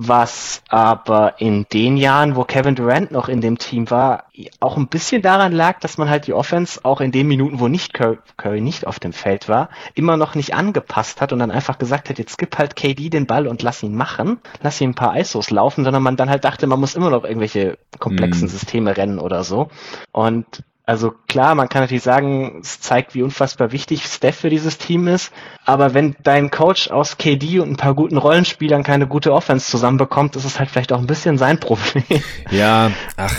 Was 0.00 0.62
aber 0.68 1.40
in 1.40 1.66
den 1.72 1.96
Jahren, 1.96 2.36
wo 2.36 2.44
Kevin 2.44 2.76
Durant 2.76 3.10
noch 3.10 3.28
in 3.28 3.40
dem 3.40 3.58
Team 3.58 3.90
war, 3.90 4.26
auch 4.60 4.76
ein 4.76 4.86
bisschen 4.86 5.22
daran 5.22 5.50
lag, 5.50 5.80
dass 5.80 5.98
man 5.98 6.08
halt 6.08 6.28
die 6.28 6.34
Offense 6.34 6.84
auch 6.84 7.00
in 7.00 7.10
den 7.10 7.26
Minuten, 7.26 7.58
wo 7.58 7.66
nicht 7.66 7.94
Curry, 7.94 8.18
Curry 8.36 8.60
nicht 8.60 8.86
auf 8.86 9.00
dem 9.00 9.12
Feld 9.12 9.48
war, 9.48 9.70
immer 9.96 10.16
noch 10.16 10.36
nicht 10.36 10.54
angepasst 10.54 11.20
hat 11.20 11.32
und 11.32 11.40
dann 11.40 11.50
einfach 11.50 11.78
gesagt 11.78 12.10
hat, 12.10 12.18
jetzt 12.18 12.38
gib 12.38 12.58
halt 12.58 12.76
KD 12.76 13.10
den 13.10 13.26
Ball 13.26 13.48
und 13.48 13.60
lass 13.62 13.82
ihn 13.82 13.96
machen, 13.96 14.38
lass 14.62 14.80
ihn 14.80 14.90
ein 14.90 14.94
paar 14.94 15.18
ISOs 15.18 15.50
laufen, 15.50 15.82
sondern 15.82 16.04
man 16.04 16.16
dann 16.16 16.30
halt 16.30 16.44
dachte, 16.44 16.68
man 16.68 16.78
muss 16.78 16.94
immer 16.94 17.10
noch 17.10 17.24
irgendwelche 17.24 17.76
komplexen 17.98 18.46
mm. 18.46 18.50
Systeme 18.50 18.96
rennen 18.96 19.18
oder 19.18 19.42
so. 19.42 19.68
Und 20.12 20.62
also 20.88 21.12
klar, 21.26 21.54
man 21.54 21.68
kann 21.68 21.82
natürlich 21.82 22.02
sagen, 22.02 22.60
es 22.62 22.80
zeigt, 22.80 23.14
wie 23.14 23.22
unfassbar 23.22 23.72
wichtig 23.72 24.06
Steph 24.06 24.36
für 24.36 24.48
dieses 24.48 24.78
Team 24.78 25.06
ist. 25.06 25.34
Aber 25.66 25.92
wenn 25.92 26.16
dein 26.22 26.50
Coach 26.50 26.90
aus 26.90 27.18
KD 27.18 27.60
und 27.60 27.68
ein 27.68 27.76
paar 27.76 27.92
guten 27.92 28.16
Rollenspielern 28.16 28.84
keine 28.84 29.06
gute 29.06 29.34
Offense 29.34 29.70
zusammenbekommt, 29.70 30.34
ist 30.34 30.46
es 30.46 30.58
halt 30.58 30.70
vielleicht 30.70 30.94
auch 30.94 31.00
ein 31.00 31.06
bisschen 31.06 31.36
sein 31.36 31.60
Problem. 31.60 32.04
Ja, 32.50 32.90
ach, 33.18 33.36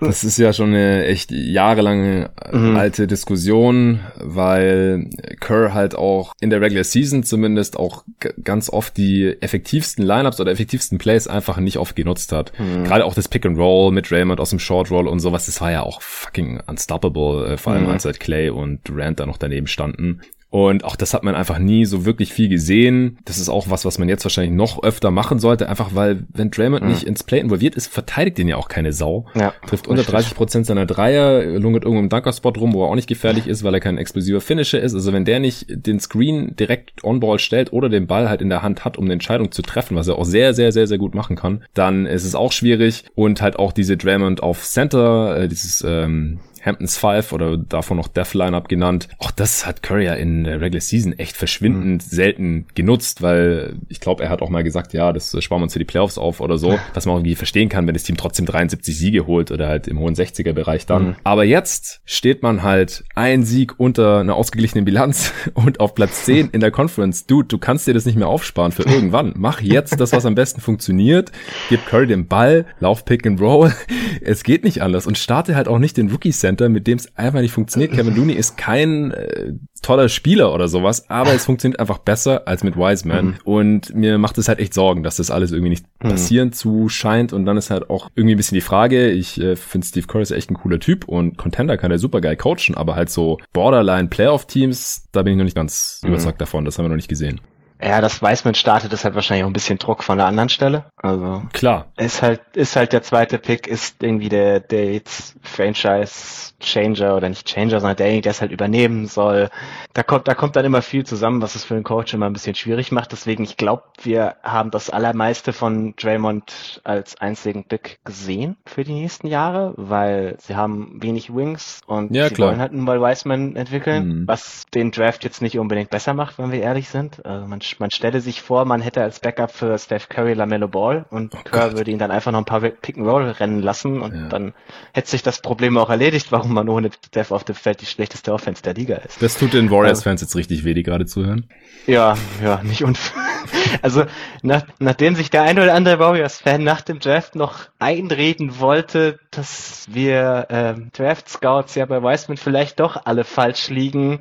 das 0.00 0.24
ist 0.24 0.38
ja 0.38 0.52
schon 0.52 0.70
eine 0.70 1.06
echt 1.06 1.30
jahrelange 1.30 2.30
mhm. 2.52 2.76
alte 2.76 3.06
Diskussion, 3.06 4.00
weil 4.16 5.08
Kerr 5.40 5.72
halt 5.72 5.94
auch 5.94 6.32
in 6.40 6.50
der 6.50 6.60
Regular 6.60 6.84
Season 6.84 7.22
zumindest 7.22 7.78
auch 7.78 8.04
ganz 8.42 8.68
oft 8.70 8.96
die 8.96 9.36
effektivsten 9.40 10.04
Lineups 10.04 10.40
oder 10.40 10.50
effektivsten 10.50 10.98
Plays 10.98 11.28
einfach 11.28 11.58
nicht 11.58 11.78
oft 11.78 11.96
genutzt 11.96 12.32
hat. 12.32 12.52
Mhm. 12.58 12.84
Gerade 12.84 13.04
auch 13.04 13.14
das 13.14 13.28
Pick 13.28 13.46
and 13.46 13.58
Roll 13.58 13.92
mit 13.92 14.10
Raymond 14.10 14.40
aus 14.40 14.50
dem 14.50 14.58
Short 14.58 14.90
Roll 14.90 15.06
und 15.06 15.20
sowas, 15.20 15.46
das 15.46 15.60
war 15.60 15.70
ja 15.70 15.82
auch 15.82 16.02
fucking 16.02 16.60
unstoppable, 16.74 17.46
äh, 17.46 17.56
vor 17.56 17.72
allem 17.72 17.84
mhm. 17.84 17.90
als 17.90 18.04
halt 18.04 18.20
Clay 18.20 18.50
und 18.50 18.88
Durant 18.88 19.20
da 19.20 19.26
noch 19.26 19.38
daneben 19.38 19.66
standen. 19.66 20.20
Und 20.54 20.84
auch 20.84 20.94
das 20.94 21.14
hat 21.14 21.24
man 21.24 21.34
einfach 21.34 21.58
nie 21.58 21.84
so 21.84 22.04
wirklich 22.04 22.32
viel 22.32 22.48
gesehen. 22.48 23.18
Das 23.24 23.40
ist 23.40 23.48
auch 23.48 23.70
was, 23.70 23.84
was 23.84 23.98
man 23.98 24.08
jetzt 24.08 24.24
wahrscheinlich 24.24 24.54
noch 24.54 24.84
öfter 24.84 25.10
machen 25.10 25.40
sollte, 25.40 25.68
einfach 25.68 25.96
weil, 25.96 26.22
wenn 26.32 26.52
Draymond 26.52 26.84
mhm. 26.84 26.90
nicht 26.90 27.02
ins 27.02 27.24
Play 27.24 27.40
involviert 27.40 27.74
ist, 27.74 27.88
verteidigt 27.88 28.38
den 28.38 28.46
ja 28.46 28.56
auch 28.56 28.68
keine 28.68 28.92
Sau. 28.92 29.26
Ja, 29.34 29.52
Trifft 29.66 29.88
unter 29.88 30.04
30 30.04 30.36
Prozent 30.36 30.66
seiner 30.66 30.86
Dreier, 30.86 31.44
lungert 31.58 31.82
irgendwo 31.82 32.04
im 32.04 32.08
Dunkerspot 32.08 32.56
rum, 32.58 32.72
wo 32.72 32.84
er 32.84 32.90
auch 32.90 32.94
nicht 32.94 33.08
gefährlich 33.08 33.48
ist, 33.48 33.64
weil 33.64 33.74
er 33.74 33.80
kein 33.80 33.98
explosiver 33.98 34.40
Finisher 34.40 34.80
ist. 34.80 34.94
Also 34.94 35.12
wenn 35.12 35.24
der 35.24 35.40
nicht 35.40 35.66
den 35.68 35.98
Screen 35.98 36.54
direkt 36.54 37.02
on-ball 37.02 37.40
stellt 37.40 37.72
oder 37.72 37.88
den 37.88 38.06
Ball 38.06 38.28
halt 38.28 38.40
in 38.40 38.48
der 38.48 38.62
Hand 38.62 38.84
hat, 38.84 38.96
um 38.96 39.06
eine 39.06 39.14
Entscheidung 39.14 39.50
zu 39.50 39.62
treffen, 39.62 39.96
was 39.96 40.06
er 40.06 40.20
auch 40.20 40.24
sehr, 40.24 40.54
sehr, 40.54 40.70
sehr, 40.70 40.86
sehr 40.86 40.98
gut 40.98 41.16
machen 41.16 41.34
kann, 41.34 41.64
dann 41.74 42.06
ist 42.06 42.24
es 42.24 42.36
auch 42.36 42.52
schwierig. 42.52 43.02
Und 43.16 43.42
halt 43.42 43.58
auch 43.58 43.72
diese 43.72 43.96
Draymond 43.96 44.40
auf 44.40 44.62
Center, 44.62 45.36
äh, 45.36 45.48
dieses 45.48 45.84
ähm, 45.84 46.38
Hamptons 46.64 46.96
Five 46.96 47.32
oder 47.32 47.56
davon 47.56 47.96
noch 47.96 48.08
Death 48.08 48.34
Lineup 48.34 48.68
genannt. 48.68 49.08
Auch 49.18 49.30
das 49.30 49.66
hat 49.66 49.82
Curry 49.82 50.06
ja 50.06 50.14
in 50.14 50.44
der 50.44 50.60
Regular 50.60 50.80
Season 50.80 51.12
echt 51.12 51.36
verschwindend 51.36 52.02
mhm. 52.02 52.08
selten 52.08 52.66
genutzt, 52.74 53.22
weil 53.22 53.76
ich 53.88 54.00
glaube, 54.00 54.24
er 54.24 54.30
hat 54.30 54.42
auch 54.42 54.48
mal 54.48 54.64
gesagt, 54.64 54.92
ja, 54.92 55.12
das 55.12 55.36
sparen 55.42 55.60
wir 55.60 55.64
uns 55.64 55.74
für 55.74 55.78
die 55.78 55.84
Playoffs 55.84 56.18
auf 56.18 56.40
oder 56.40 56.58
so, 56.58 56.78
was 56.94 57.06
man 57.06 57.16
irgendwie 57.16 57.34
verstehen 57.34 57.68
kann, 57.68 57.86
wenn 57.86 57.94
das 57.94 58.02
Team 58.02 58.16
trotzdem 58.16 58.46
73 58.46 58.96
Siege 58.96 59.26
holt 59.26 59.50
oder 59.50 59.68
halt 59.68 59.88
im 59.88 59.98
hohen 59.98 60.14
60er 60.14 60.52
Bereich 60.52 60.86
dann. 60.86 61.08
Mhm. 61.08 61.16
Aber 61.24 61.44
jetzt 61.44 62.00
steht 62.04 62.42
man 62.42 62.62
halt 62.62 63.04
ein 63.14 63.44
Sieg 63.44 63.78
unter 63.78 64.20
einer 64.20 64.36
ausgeglichenen 64.36 64.84
Bilanz 64.84 65.32
und 65.54 65.80
auf 65.80 65.94
Platz 65.94 66.24
10 66.24 66.50
in 66.50 66.60
der 66.60 66.70
Conference. 66.70 67.26
Dude, 67.26 67.48
du 67.48 67.58
kannst 67.58 67.86
dir 67.86 67.94
das 67.94 68.06
nicht 68.06 68.16
mehr 68.16 68.28
aufsparen 68.28 68.72
für 68.72 68.84
irgendwann. 68.84 69.34
Mach 69.36 69.60
jetzt 69.60 70.00
das, 70.00 70.12
was 70.12 70.26
am 70.26 70.34
besten 70.34 70.60
funktioniert. 70.60 71.30
Gib 71.68 71.86
Curry 71.86 72.06
den 72.06 72.26
Ball, 72.26 72.66
lauf 72.80 73.04
Pick 73.04 73.26
and 73.26 73.40
Roll. 73.40 73.72
Es 74.20 74.42
geht 74.42 74.64
nicht 74.64 74.80
anders 74.80 75.06
und 75.06 75.18
starte 75.18 75.54
halt 75.54 75.68
auch 75.68 75.78
nicht 75.78 75.96
den 75.96 76.10
Rookie 76.10 76.30
Center 76.30 76.53
Center, 76.54 76.68
mit 76.68 76.86
dem 76.86 76.98
es 76.98 77.16
einfach 77.16 77.40
nicht 77.40 77.52
funktioniert. 77.52 77.92
Kevin 77.92 78.14
Looney 78.14 78.32
ist 78.34 78.56
kein 78.56 79.10
äh, 79.10 79.52
toller 79.82 80.08
Spieler 80.08 80.54
oder 80.54 80.68
sowas, 80.68 81.10
aber 81.10 81.34
es 81.34 81.44
funktioniert 81.44 81.80
einfach 81.80 81.98
besser 81.98 82.46
als 82.46 82.64
mit 82.64 82.76
Wiseman. 82.76 83.26
Mhm. 83.26 83.34
Und 83.44 83.94
mir 83.94 84.18
macht 84.18 84.38
es 84.38 84.48
halt 84.48 84.60
echt 84.60 84.74
Sorgen, 84.74 85.02
dass 85.02 85.16
das 85.16 85.30
alles 85.30 85.52
irgendwie 85.52 85.70
nicht 85.70 85.86
mhm. 86.02 86.08
passieren 86.08 86.52
zu 86.52 86.88
scheint. 86.88 87.32
Und 87.32 87.44
dann 87.44 87.56
ist 87.56 87.70
halt 87.70 87.90
auch 87.90 88.10
irgendwie 88.14 88.34
ein 88.34 88.36
bisschen 88.36 88.56
die 88.56 88.60
Frage, 88.60 89.10
ich 89.10 89.40
äh, 89.40 89.56
finde 89.56 89.86
Steve 89.86 90.06
Kerr 90.06 90.20
ist 90.20 90.30
echt 90.30 90.50
ein 90.50 90.54
cooler 90.54 90.78
Typ 90.78 91.06
und 91.06 91.36
Contender 91.36 91.76
kann 91.76 91.90
er 91.90 91.98
super 91.98 92.20
geil 92.20 92.36
coachen, 92.36 92.74
aber 92.74 92.94
halt 92.94 93.10
so 93.10 93.38
Borderline 93.52 94.08
Playoff 94.08 94.46
Teams, 94.46 95.08
da 95.12 95.22
bin 95.22 95.32
ich 95.32 95.38
noch 95.38 95.44
nicht 95.44 95.56
ganz 95.56 96.00
mhm. 96.02 96.10
überzeugt 96.10 96.40
davon. 96.40 96.64
Das 96.64 96.78
haben 96.78 96.84
wir 96.84 96.90
noch 96.90 96.96
nicht 96.96 97.08
gesehen. 97.08 97.40
Ja, 97.84 98.00
das 98.00 98.20
Weißmann 98.22 98.54
startet, 98.54 98.92
ist 98.92 99.04
halt 99.04 99.14
wahrscheinlich 99.14 99.44
auch 99.44 99.50
ein 99.50 99.52
bisschen 99.52 99.78
Druck 99.78 100.02
von 100.02 100.18
der 100.18 100.26
anderen 100.26 100.48
Stelle. 100.48 100.84
Also 100.96 101.42
klar. 101.52 101.86
Ist 101.96 102.22
halt, 102.22 102.40
ist 102.54 102.76
halt 102.76 102.92
der 102.92 103.02
zweite 103.02 103.38
Pick, 103.38 103.66
ist 103.66 104.02
irgendwie 104.02 104.28
der, 104.28 104.60
der 104.60 104.92
jetzt 104.92 105.36
Franchise 105.42 106.52
Changer 106.60 107.16
oder 107.16 107.28
nicht 107.28 107.46
Changer, 107.46 107.80
sondern 107.80 107.96
derjenige, 107.96 108.22
der 108.22 108.30
es 108.30 108.40
halt 108.40 108.52
übernehmen 108.52 109.06
soll. 109.06 109.50
Da 109.92 110.02
kommt, 110.02 110.26
da 110.28 110.34
kommt 110.34 110.56
dann 110.56 110.64
immer 110.64 110.82
viel 110.82 111.04
zusammen, 111.04 111.42
was 111.42 111.54
es 111.54 111.64
für 111.64 111.74
einen 111.74 111.84
Coach 111.84 112.14
immer 112.14 112.26
ein 112.26 112.32
bisschen 112.32 112.54
schwierig 112.54 112.90
macht. 112.90 113.12
Deswegen, 113.12 113.44
ich 113.44 113.56
glaube, 113.56 113.82
wir 114.02 114.36
haben 114.42 114.70
das 114.70 114.88
allermeiste 114.90 115.52
von 115.52 115.94
Draymond 115.96 116.80
als 116.84 117.20
einzigen 117.20 117.64
Pick 117.64 117.98
gesehen 118.04 118.56
für 118.64 118.84
die 118.84 118.94
nächsten 118.94 119.26
Jahre, 119.26 119.74
weil 119.76 120.36
sie 120.40 120.56
haben 120.56 121.02
wenig 121.02 121.34
Wings 121.34 121.80
und 121.86 122.14
ja, 122.14 122.28
sie 122.28 122.34
klar. 122.34 122.48
wollen 122.48 122.60
halt 122.60 122.72
einen 122.72 122.86
Wiseman 122.86 123.56
entwickeln, 123.56 124.04
Mhm. 124.04 124.28
was 124.28 124.64
den 124.74 124.90
Draft 124.90 125.24
jetzt 125.24 125.42
nicht 125.42 125.58
unbedingt 125.58 125.90
besser 125.90 126.14
macht, 126.14 126.38
wenn 126.38 126.50
wir 126.52 126.60
ehrlich 126.62 126.88
sind. 126.88 127.24
Also 127.26 127.46
man, 127.46 127.60
man 127.80 127.90
stelle 127.90 128.20
sich 128.20 128.40
vor, 128.42 128.64
man 128.64 128.80
hätte 128.80 129.02
als 129.02 129.20
Backup 129.20 129.50
für 129.50 129.78
Steph 129.78 130.08
Curry 130.08 130.34
LaMelo 130.34 130.68
Ball 130.68 131.04
und 131.10 131.32
Kerr 131.44 131.68
Gott. 131.68 131.76
würde 131.78 131.90
ihn 131.90 131.98
dann 131.98 132.10
einfach 132.10 132.32
noch 132.32 132.38
ein 132.40 132.44
paar 132.44 132.60
Pick 132.60 132.96
and 132.98 133.06
Roll 133.06 133.24
rennen 133.30 133.60
lassen 133.60 134.00
und 134.00 134.14
Ja. 134.14 134.28
dann 134.28 134.54
hätte 134.92 135.10
sich 135.10 135.22
das 135.22 135.40
Problem 135.40 135.76
auch 135.78 135.90
erledigt, 135.90 136.32
warum 136.32 136.54
man 136.54 136.68
ohne 136.68 136.90
Steph 137.06 137.30
auf 137.30 137.44
dem 137.44 137.54
Feld 137.54 137.80
die 137.80 137.86
schlechteste 137.86 138.32
Offense 138.32 138.62
der 138.62 138.74
Liga 138.74 138.96
ist. 138.96 139.22
Das 139.22 139.36
tut 139.38 139.52
den 139.54 139.70
Warriors-Fans 139.70 140.20
jetzt 140.20 140.36
richtig 140.36 140.64
weh, 140.64 140.74
die 140.74 140.82
gerade 140.82 141.06
zuhören. 141.06 141.48
Ja, 141.86 142.16
ja, 142.42 142.60
nicht 142.62 142.84
unf 142.84 143.12
Also, 143.82 144.04
nach, 144.42 144.62
nachdem 144.78 145.14
sich 145.16 145.28
der 145.30 145.42
ein 145.42 145.58
oder 145.58 145.74
andere 145.74 145.98
Warriors-Fan 145.98 146.62
nach 146.64 146.80
dem 146.80 146.98
Draft 147.00 147.34
noch 147.34 147.66
einreden 147.78 148.58
wollte, 148.60 149.18
dass 149.36 149.86
wir 149.88 150.46
ähm, 150.50 150.90
Draft-Scouts 150.96 151.74
ja 151.74 151.86
bei 151.86 152.02
Wiseman 152.02 152.36
vielleicht 152.36 152.80
doch 152.80 153.04
alle 153.04 153.24
falsch 153.24 153.68
liegen, 153.68 154.20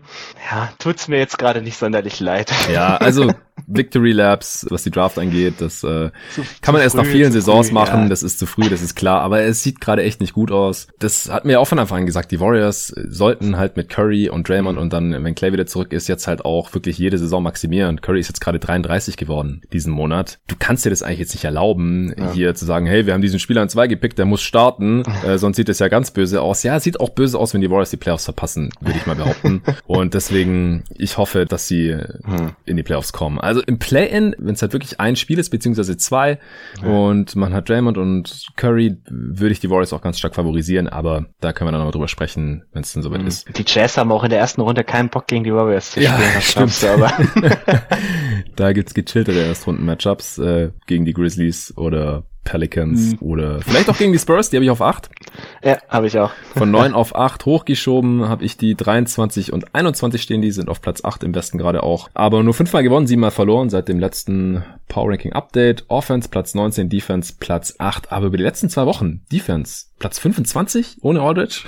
ja, 0.52 0.70
tut's 0.80 1.08
mir 1.08 1.18
jetzt 1.18 1.38
gerade 1.38 1.62
nicht 1.62 1.78
sonderlich 1.78 2.20
leid. 2.20 2.52
Ja, 2.72 2.98
also 2.98 3.32
Victory 3.68 4.12
Labs, 4.12 4.66
was 4.70 4.84
die 4.84 4.92
Draft 4.92 5.18
angeht, 5.20 5.56
das 5.60 5.84
äh, 5.84 6.10
Zu- 6.34 6.42
kann 6.62 6.74
man 6.74 6.82
erst 6.82 6.96
nach 6.96 7.04
früh, 7.06 7.12
vielen 7.14 7.32
zu 7.32 7.40
Saisons 7.42 7.68
früh, 7.68 7.74
machen. 7.74 8.04
ja. 8.04 8.10
Das 8.10 8.24
ist 8.24 8.40
zu 8.40 8.46
früh, 8.46 8.70
das 8.70 8.82
ist 8.82 8.96
klar. 8.96 9.22
Aber 9.22 9.42
es 9.42 9.64
sieht 9.64 9.80
gerade 9.82 10.04
echt 10.04 10.22
nicht 10.22 10.34
gut 10.34 10.52
aus. 10.52 10.88
Das 11.00 11.30
hat 11.32 11.46
mir 11.46 11.60
auch 11.60 11.66
von 11.68 11.80
Anfang 11.80 12.00
an 12.00 12.06
gesagt. 12.06 12.32
Die 12.32 12.40
Warriors 12.40 12.88
sollten 13.08 13.58
halt 13.58 13.78
mit 13.78 13.90
Curry 13.90 14.30
und 14.30 14.48
Draymond 14.50 14.78
und 14.78 14.92
dann, 14.94 15.12
wenn 15.24 15.36
Clay 15.36 15.54
wieder 15.54 15.66
zurück 15.66 15.94
ist, 15.94 16.08
jetzt 16.08 16.28
halt 16.28 16.46
auch 16.46 16.74
wirklich 16.74 16.98
jede 16.98 17.18
Saison 17.18 17.44
maximieren. 17.44 18.02
Curry 18.02 18.20
ist 18.20 18.28
jetzt 18.28 18.42
gerade 18.42 18.60
33 18.60 19.18
geworden 19.18 19.62
diesen 19.72 19.94
Monat. 19.94 20.40
Du 20.48 20.56
kannst 20.58 20.86
dir 20.86 20.90
das 20.90 21.04
eigentlich 21.04 21.20
jetzt 21.20 21.34
nicht 21.34 21.46
erlauben, 21.46 22.14
hier 22.34 22.56
zu 22.56 22.66
sagen, 22.66 22.86
hey, 22.86 23.06
wir 23.06 23.14
haben 23.14 23.22
diesen 23.22 23.40
Spieler 23.40 23.62
an 23.62 23.70
zwei 23.70 23.88
gepickt, 23.88 24.18
der 24.18 24.26
muss 24.26 24.42
starten, 24.42 25.04
äh, 25.26 25.38
sonst 25.38 25.58
sieht 25.58 25.70
es 25.70 25.80
ja 25.80 25.88
ganz 25.88 26.12
böse 26.12 26.42
aus. 26.42 26.64
Ja, 26.64 26.80
sieht 26.80 27.00
auch 27.00 27.10
böse 27.10 27.38
aus, 27.40 27.54
wenn 27.54 27.62
die 27.62 27.70
Warriors 27.70 27.92
die 27.92 27.98
Playoffs 27.98 28.26
verpassen, 28.26 28.70
würde 28.82 28.98
ich 28.98 29.06
mal 29.06 29.16
behaupten. 29.16 29.62
und 29.86 30.14
deswegen, 30.14 30.84
ich 30.98 31.18
hoffe, 31.18 31.46
dass 31.46 31.68
sie 31.68 31.94
Hm. 32.26 32.52
in 32.66 32.78
die 32.78 32.84
Playoffs 32.84 33.12
kommen. 33.14 33.40
Also 33.44 33.62
im 33.62 33.80
Play-In, 33.80 34.36
wenn 34.40 34.54
es 34.56 34.62
halt 34.62 34.74
wirklich 34.74 35.00
ein 35.00 35.16
Spiel 35.16 35.38
ist, 35.40 35.50
beziehungsweise 35.50 35.98
zwei, 35.98 36.40
und 36.84 37.36
man 37.36 37.54
hat 37.54 37.70
Draymond 37.70 37.98
und 37.98 38.48
Curry, 38.56 38.98
würde 39.10 39.52
ich 39.54 39.60
die 39.60 39.70
Warriors 39.70 39.94
auch 39.94 40.02
ganz 40.02 40.18
stark 40.20 40.36
favorisieren, 40.36 40.88
aber 40.88 41.26
da 41.40 41.54
können 41.54 41.68
wir 41.68 41.72
dann 41.72 41.80
nochmal 41.82 41.92
drüber 41.92 42.08
sprechen, 42.08 42.64
wenn 42.74 42.82
es 42.84 42.94
dann 42.94 43.04
soweit 43.04 43.22
ist. 43.24 43.58
Die 43.58 43.64
Jazz 43.66 43.98
haben 43.98 44.12
auch 44.12 44.24
in 44.24 44.30
der 44.30 44.40
ersten 44.40 44.62
Runde 44.62 44.84
keinen 44.84 45.10
Bock 45.10 45.28
gegen 45.28 45.44
die 45.44 45.54
Warriors 45.54 45.92
zu 45.92 46.02
Ja, 46.02 46.14
spielen. 46.44 46.68
das 46.68 46.80
stimmt. 46.80 46.92
aber. 46.94 47.14
da 48.56 48.74
gibt's 48.74 48.94
gechilltere 48.94 49.40
Erstrunden-Matchups 49.42 50.38
äh, 50.40 50.72
gegen 50.88 51.06
die 51.06 51.14
Grizzlies 51.14 51.74
oder 51.78 52.24
Pelicans 52.44 53.16
oder 53.22 53.62
vielleicht 53.62 53.90
auch 53.90 53.98
gegen 53.98 54.12
die 54.12 54.20
Spurs, 54.20 54.50
die 54.50 54.58
habe 54.58 54.66
ich 54.66 54.72
auf 54.72 54.82
8. 54.82 55.10
ja, 55.64 55.78
habe 55.88 56.08
ich 56.08 56.18
auch. 56.20 56.32
Von 56.56 56.72
9 56.72 56.94
auf 56.94 57.16
8 57.16 57.46
hochgeschoben 57.46 58.28
habe 58.28 58.44
ich 58.44 58.58
die 58.58 58.76
23 58.76 59.54
und 59.54 59.74
21 59.74 60.22
stehen, 60.22 60.42
die 60.42 60.52
sind 60.52 60.70
auf 60.70 60.82
Platz 60.82 61.04
8 61.04 61.24
im 61.24 61.34
Westen 61.36 61.58
gerade 61.58 61.84
auch. 61.84 62.10
Aber 62.14 62.44
nur 62.44 62.54
fünfmal 62.54 62.84
gewonnen, 62.84 63.08
siebenmal 63.08 63.32
verloren 63.32 63.70
seit 63.70 63.88
dem 63.88 64.00
letzten 64.00 64.64
Power 64.88 65.12
Ranking 65.12 65.34
Update. 65.34 65.86
Offense 65.88 66.30
Platz 66.30 66.54
19, 66.54 66.90
Defense 66.90 67.34
Platz 67.40 67.76
8, 67.78 68.12
aber 68.12 68.28
über 68.28 68.38
die 68.38 68.44
letzten 68.44 68.70
zwei 68.70 68.86
Wochen 68.86 69.22
Defense 69.32 69.86
Platz 70.04 70.20
25 70.20 70.98
ohne 71.02 71.22
Aldridge. 71.22 71.62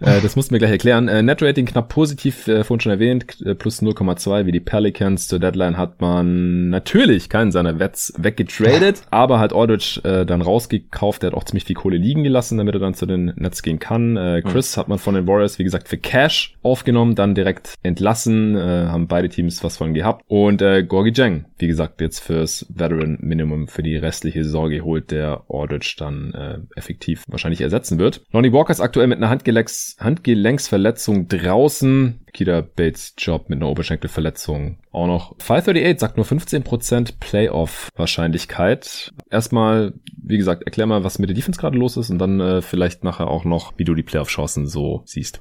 äh, 0.00 0.20
das 0.20 0.34
mussten 0.34 0.52
wir 0.52 0.58
gleich 0.58 0.72
erklären. 0.72 1.06
Äh, 1.06 1.22
Net 1.22 1.40
Rating 1.40 1.66
knapp 1.66 1.88
positiv, 1.88 2.48
äh, 2.48 2.64
vorhin 2.64 2.80
schon 2.80 2.90
erwähnt, 2.90 3.40
äh, 3.46 3.54
plus 3.54 3.80
0,2 3.80 4.44
wie 4.46 4.50
die 4.50 4.58
Pelicans. 4.58 5.28
Zur 5.28 5.38
Deadline 5.38 5.76
hat 5.76 6.00
man 6.00 6.70
natürlich 6.70 7.28
keinen 7.28 7.52
seiner 7.52 7.78
Wets 7.78 8.12
weggetradet, 8.18 9.02
aber 9.12 9.38
hat 9.38 9.52
Aldridge 9.52 10.00
äh, 10.02 10.26
dann 10.26 10.42
rausgekauft. 10.42 11.22
Der 11.22 11.30
hat 11.30 11.36
auch 11.36 11.44
ziemlich 11.44 11.62
viel 11.62 11.76
Kohle 11.76 11.96
liegen 11.96 12.24
gelassen, 12.24 12.58
damit 12.58 12.74
er 12.74 12.80
dann 12.80 12.94
zu 12.94 13.06
den 13.06 13.26
Nets 13.36 13.62
gehen 13.62 13.78
kann. 13.78 14.16
Äh, 14.16 14.42
Chris 14.44 14.76
hat 14.76 14.88
man 14.88 14.98
von 14.98 15.14
den 15.14 15.28
Warriors, 15.28 15.60
wie 15.60 15.64
gesagt, 15.64 15.86
für 15.86 15.96
Cash 15.96 16.56
aufgenommen, 16.64 17.14
dann 17.14 17.36
direkt 17.36 17.74
entlassen, 17.84 18.56
äh, 18.56 18.88
haben 18.88 19.06
beide 19.06 19.28
Teams 19.28 19.62
was 19.62 19.76
von 19.76 19.94
gehabt. 19.94 20.24
Und 20.26 20.60
äh, 20.60 20.82
Gorgie 20.82 21.12
Jang, 21.14 21.44
wie 21.58 21.68
gesagt, 21.68 22.00
jetzt 22.00 22.18
fürs 22.18 22.66
Veteran 22.68 23.18
Minimum 23.20 23.68
für 23.68 23.84
die 23.84 23.96
restliche 23.96 24.42
Saison 24.42 24.70
geholt, 24.70 25.12
der 25.12 25.44
Aldridge 25.48 25.94
dann 25.98 26.34
äh, 26.34 26.58
effektiv 26.74 27.22
wahrscheinlich 27.28 27.43
ersetzen 27.44 27.98
wird. 27.98 28.22
Lonnie 28.32 28.52
Walker 28.52 28.72
ist 28.72 28.80
aktuell 28.80 29.06
mit 29.06 29.18
einer 29.18 29.30
Handgelenks 29.30 29.96
Handgelenksverletzung 30.00 31.28
draußen. 31.28 32.20
Kida 32.32 32.62
Bates 32.62 33.14
Job 33.18 33.48
mit 33.48 33.58
einer 33.58 33.68
Oberschenkelverletzung 33.68 34.78
auch 34.92 35.06
noch. 35.06 35.34
538 35.38 36.00
sagt 36.00 36.16
nur 36.16 36.26
15% 36.26 37.14
Playoff-Wahrscheinlichkeit. 37.20 39.12
Erstmal, 39.30 39.94
wie 40.16 40.38
gesagt, 40.38 40.64
erklär 40.64 40.86
mal, 40.86 41.04
was 41.04 41.18
mit 41.18 41.28
der 41.28 41.36
Defense 41.36 41.60
gerade 41.60 41.78
los 41.78 41.96
ist 41.96 42.10
und 42.10 42.18
dann 42.18 42.40
äh, 42.40 42.62
vielleicht 42.62 43.04
nachher 43.04 43.28
auch 43.28 43.44
noch, 43.44 43.74
wie 43.76 43.84
du 43.84 43.94
die 43.94 44.02
Playoff-Chancen 44.02 44.66
so 44.66 45.02
siehst. 45.04 45.40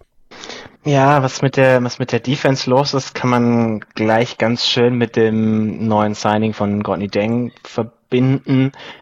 Ja, 0.86 1.24
was 1.24 1.42
mit 1.42 1.56
der, 1.56 1.82
was 1.84 2.00
mit 2.00 2.12
der 2.12 2.20
Defense 2.20 2.70
los 2.70 2.94
ist, 2.94 3.16
kann 3.16 3.30
man 3.30 3.80
gleich 3.96 4.38
ganz 4.38 4.68
schön 4.68 4.98
mit 4.98 5.16
dem 5.16 5.88
neuen 5.88 6.14
Signing 6.14 6.54
von 6.54 6.82
Rodney 6.82 7.08
Deng 7.08 7.52
verbinden. 7.64 8.03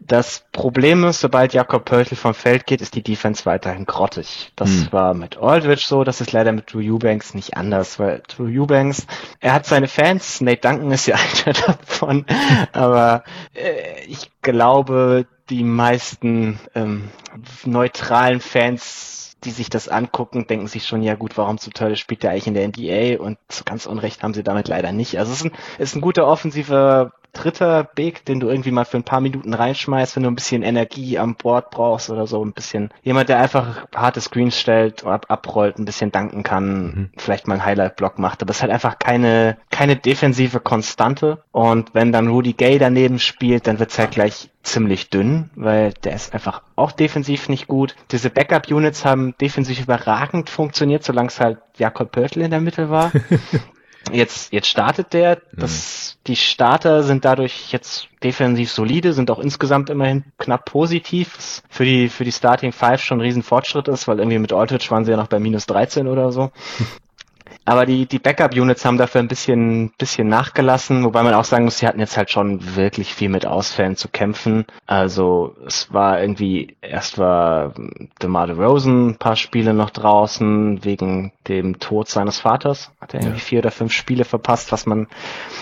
Das 0.06 0.44
Problem 0.52 1.04
ist, 1.04 1.20
sobald 1.20 1.52
Jakob 1.52 1.84
Pöltl 1.84 2.16
vom 2.16 2.34
Feld 2.34 2.66
geht, 2.66 2.80
ist 2.80 2.94
die 2.94 3.02
Defense 3.02 3.46
weiterhin 3.46 3.86
grottig. 3.86 4.52
Das 4.56 4.70
Hm. 4.70 4.88
war 4.92 5.14
mit 5.14 5.38
Aldridge 5.38 5.84
so, 5.86 6.04
das 6.04 6.20
ist 6.20 6.32
leider 6.32 6.52
mit 6.52 6.72
Drew 6.72 6.80
Eubanks 6.80 7.34
nicht 7.34 7.56
anders, 7.56 7.98
weil 7.98 8.22
Drew 8.28 8.48
Eubanks, 8.48 9.06
er 9.40 9.52
hat 9.54 9.66
seine 9.66 9.88
Fans, 9.88 10.40
Nate 10.40 10.60
Duncan 10.60 10.90
ist 10.90 11.06
ja 11.06 11.16
einer 11.46 11.54
davon, 11.54 12.26
aber 12.72 13.24
äh, 13.54 14.04
ich 14.06 14.30
glaube, 14.42 15.26
die 15.50 15.64
meisten 15.64 16.58
ähm, 16.74 17.10
neutralen 17.64 18.40
Fans 18.40 19.12
die 19.44 19.50
sich 19.50 19.70
das 19.70 19.88
angucken, 19.88 20.46
denken 20.46 20.68
sich 20.68 20.86
schon, 20.86 21.02
ja 21.02 21.14
gut, 21.14 21.36
warum 21.36 21.58
zur 21.58 21.72
Hölle 21.78 21.96
spielt 21.96 22.22
der 22.22 22.30
eigentlich 22.30 22.46
in 22.46 22.54
der 22.54 22.68
NBA? 22.68 23.22
Und 23.22 23.38
so 23.50 23.64
ganz 23.64 23.86
Unrecht 23.86 24.22
haben 24.22 24.34
sie 24.34 24.42
damit 24.44 24.68
leider 24.68 24.92
nicht. 24.92 25.18
Also 25.18 25.32
es 25.32 25.38
ist 25.38 25.44
ein, 25.46 25.52
es 25.78 25.90
ist 25.90 25.96
ein 25.96 26.00
guter 26.00 26.26
offensiver 26.26 27.12
dritter 27.32 27.84
Big, 27.84 28.24
den 28.24 28.40
du 28.40 28.48
irgendwie 28.48 28.70
mal 28.70 28.84
für 28.84 28.96
ein 28.96 29.04
paar 29.04 29.20
Minuten 29.20 29.54
reinschmeißt, 29.54 30.16
wenn 30.16 30.22
du 30.22 30.30
ein 30.30 30.34
bisschen 30.34 30.62
Energie 30.62 31.18
am 31.18 31.34
Board 31.34 31.70
brauchst 31.70 32.10
oder 32.10 32.26
so, 32.26 32.44
ein 32.44 32.52
bisschen 32.52 32.90
jemand, 33.02 33.28
der 33.28 33.38
einfach 33.38 33.86
harte 33.94 34.20
Screens 34.20 34.58
stellt, 34.58 35.04
ab, 35.04 35.26
abrollt, 35.28 35.78
ein 35.78 35.84
bisschen 35.84 36.12
danken 36.12 36.42
kann, 36.42 37.10
vielleicht 37.16 37.48
mal 37.48 37.54
einen 37.54 37.64
Highlight-Block 37.64 38.18
macht, 38.18 38.42
aber 38.42 38.50
es 38.50 38.58
ist 38.58 38.62
halt 38.62 38.72
einfach 38.72 38.98
keine, 38.98 39.56
keine 39.70 39.96
defensive 39.96 40.60
Konstante 40.60 41.42
und 41.52 41.94
wenn 41.94 42.12
dann 42.12 42.28
Rudy 42.28 42.52
Gay 42.52 42.78
daneben 42.78 43.18
spielt, 43.18 43.66
dann 43.66 43.78
wird's 43.78 43.98
halt 43.98 44.12
gleich 44.12 44.50
ziemlich 44.62 45.10
dünn, 45.10 45.50
weil 45.54 45.92
der 46.04 46.14
ist 46.14 46.34
einfach 46.34 46.62
auch 46.76 46.92
defensiv 46.92 47.48
nicht 47.48 47.66
gut. 47.66 47.96
Diese 48.10 48.30
Backup-Units 48.30 49.04
haben 49.04 49.34
defensiv 49.40 49.80
überragend 49.80 50.50
funktioniert, 50.50 51.02
solange 51.02 51.28
es 51.28 51.40
halt 51.40 51.58
Jakob 51.76 52.12
Pörtl 52.12 52.42
in 52.42 52.50
der 52.50 52.60
Mitte 52.60 52.90
war. 52.90 53.12
Jetzt, 54.10 54.52
jetzt 54.52 54.66
startet 54.66 55.12
der. 55.12 55.40
Das, 55.52 56.18
Die 56.26 56.36
Starter 56.36 57.02
sind 57.02 57.24
dadurch 57.24 57.72
jetzt 57.72 58.08
defensiv 58.22 58.70
solide, 58.70 59.12
sind 59.12 59.30
auch 59.30 59.38
insgesamt 59.38 59.90
immerhin 59.90 60.24
knapp 60.38 60.64
positiv. 60.64 61.34
Was 61.36 61.62
für 61.68 61.84
die, 61.84 62.08
für 62.08 62.24
die 62.24 62.32
Starting 62.32 62.72
Five 62.72 63.02
schon 63.02 63.18
ein 63.18 63.22
Riesenfortschritt 63.22 63.88
ist, 63.88 64.08
weil 64.08 64.18
irgendwie 64.18 64.38
mit 64.38 64.52
Aldridge 64.52 64.86
waren 64.90 65.04
sie 65.04 65.12
ja 65.12 65.16
noch 65.16 65.28
bei 65.28 65.38
minus 65.38 65.66
13 65.66 66.08
oder 66.08 66.32
so. 66.32 66.50
Aber 67.64 67.86
die, 67.86 68.06
die 68.06 68.18
Backup-Units 68.18 68.84
haben 68.84 68.98
dafür 68.98 69.20
ein 69.20 69.28
bisschen, 69.28 69.92
bisschen 69.98 70.28
nachgelassen, 70.28 71.04
wobei 71.04 71.22
man 71.22 71.34
auch 71.34 71.44
sagen 71.44 71.64
muss, 71.64 71.78
sie 71.78 71.86
hatten 71.86 72.00
jetzt 72.00 72.16
halt 72.16 72.30
schon 72.30 72.76
wirklich 72.76 73.14
viel 73.14 73.28
mit 73.28 73.46
Ausfällen 73.46 73.96
zu 73.96 74.08
kämpfen. 74.08 74.64
Also 74.86 75.54
es 75.66 75.92
war 75.92 76.20
irgendwie, 76.20 76.76
erst 76.82 77.18
war 77.18 77.74
DeMar 78.22 78.46
DeRozan 78.48 79.08
ein 79.10 79.16
paar 79.16 79.36
Spiele 79.36 79.74
noch 79.74 79.90
draußen 79.90 80.84
wegen 80.84 81.32
dem 81.48 81.78
Tod 81.78 82.08
seines 82.08 82.38
Vaters. 82.40 82.90
Hat 83.00 83.14
er 83.14 83.20
irgendwie 83.20 83.38
Ja. 83.38 83.44
vier 83.44 83.58
oder 83.60 83.70
fünf 83.70 83.92
Spiele 83.92 84.24
verpasst, 84.24 84.72
was 84.72 84.86
man, 84.86 85.08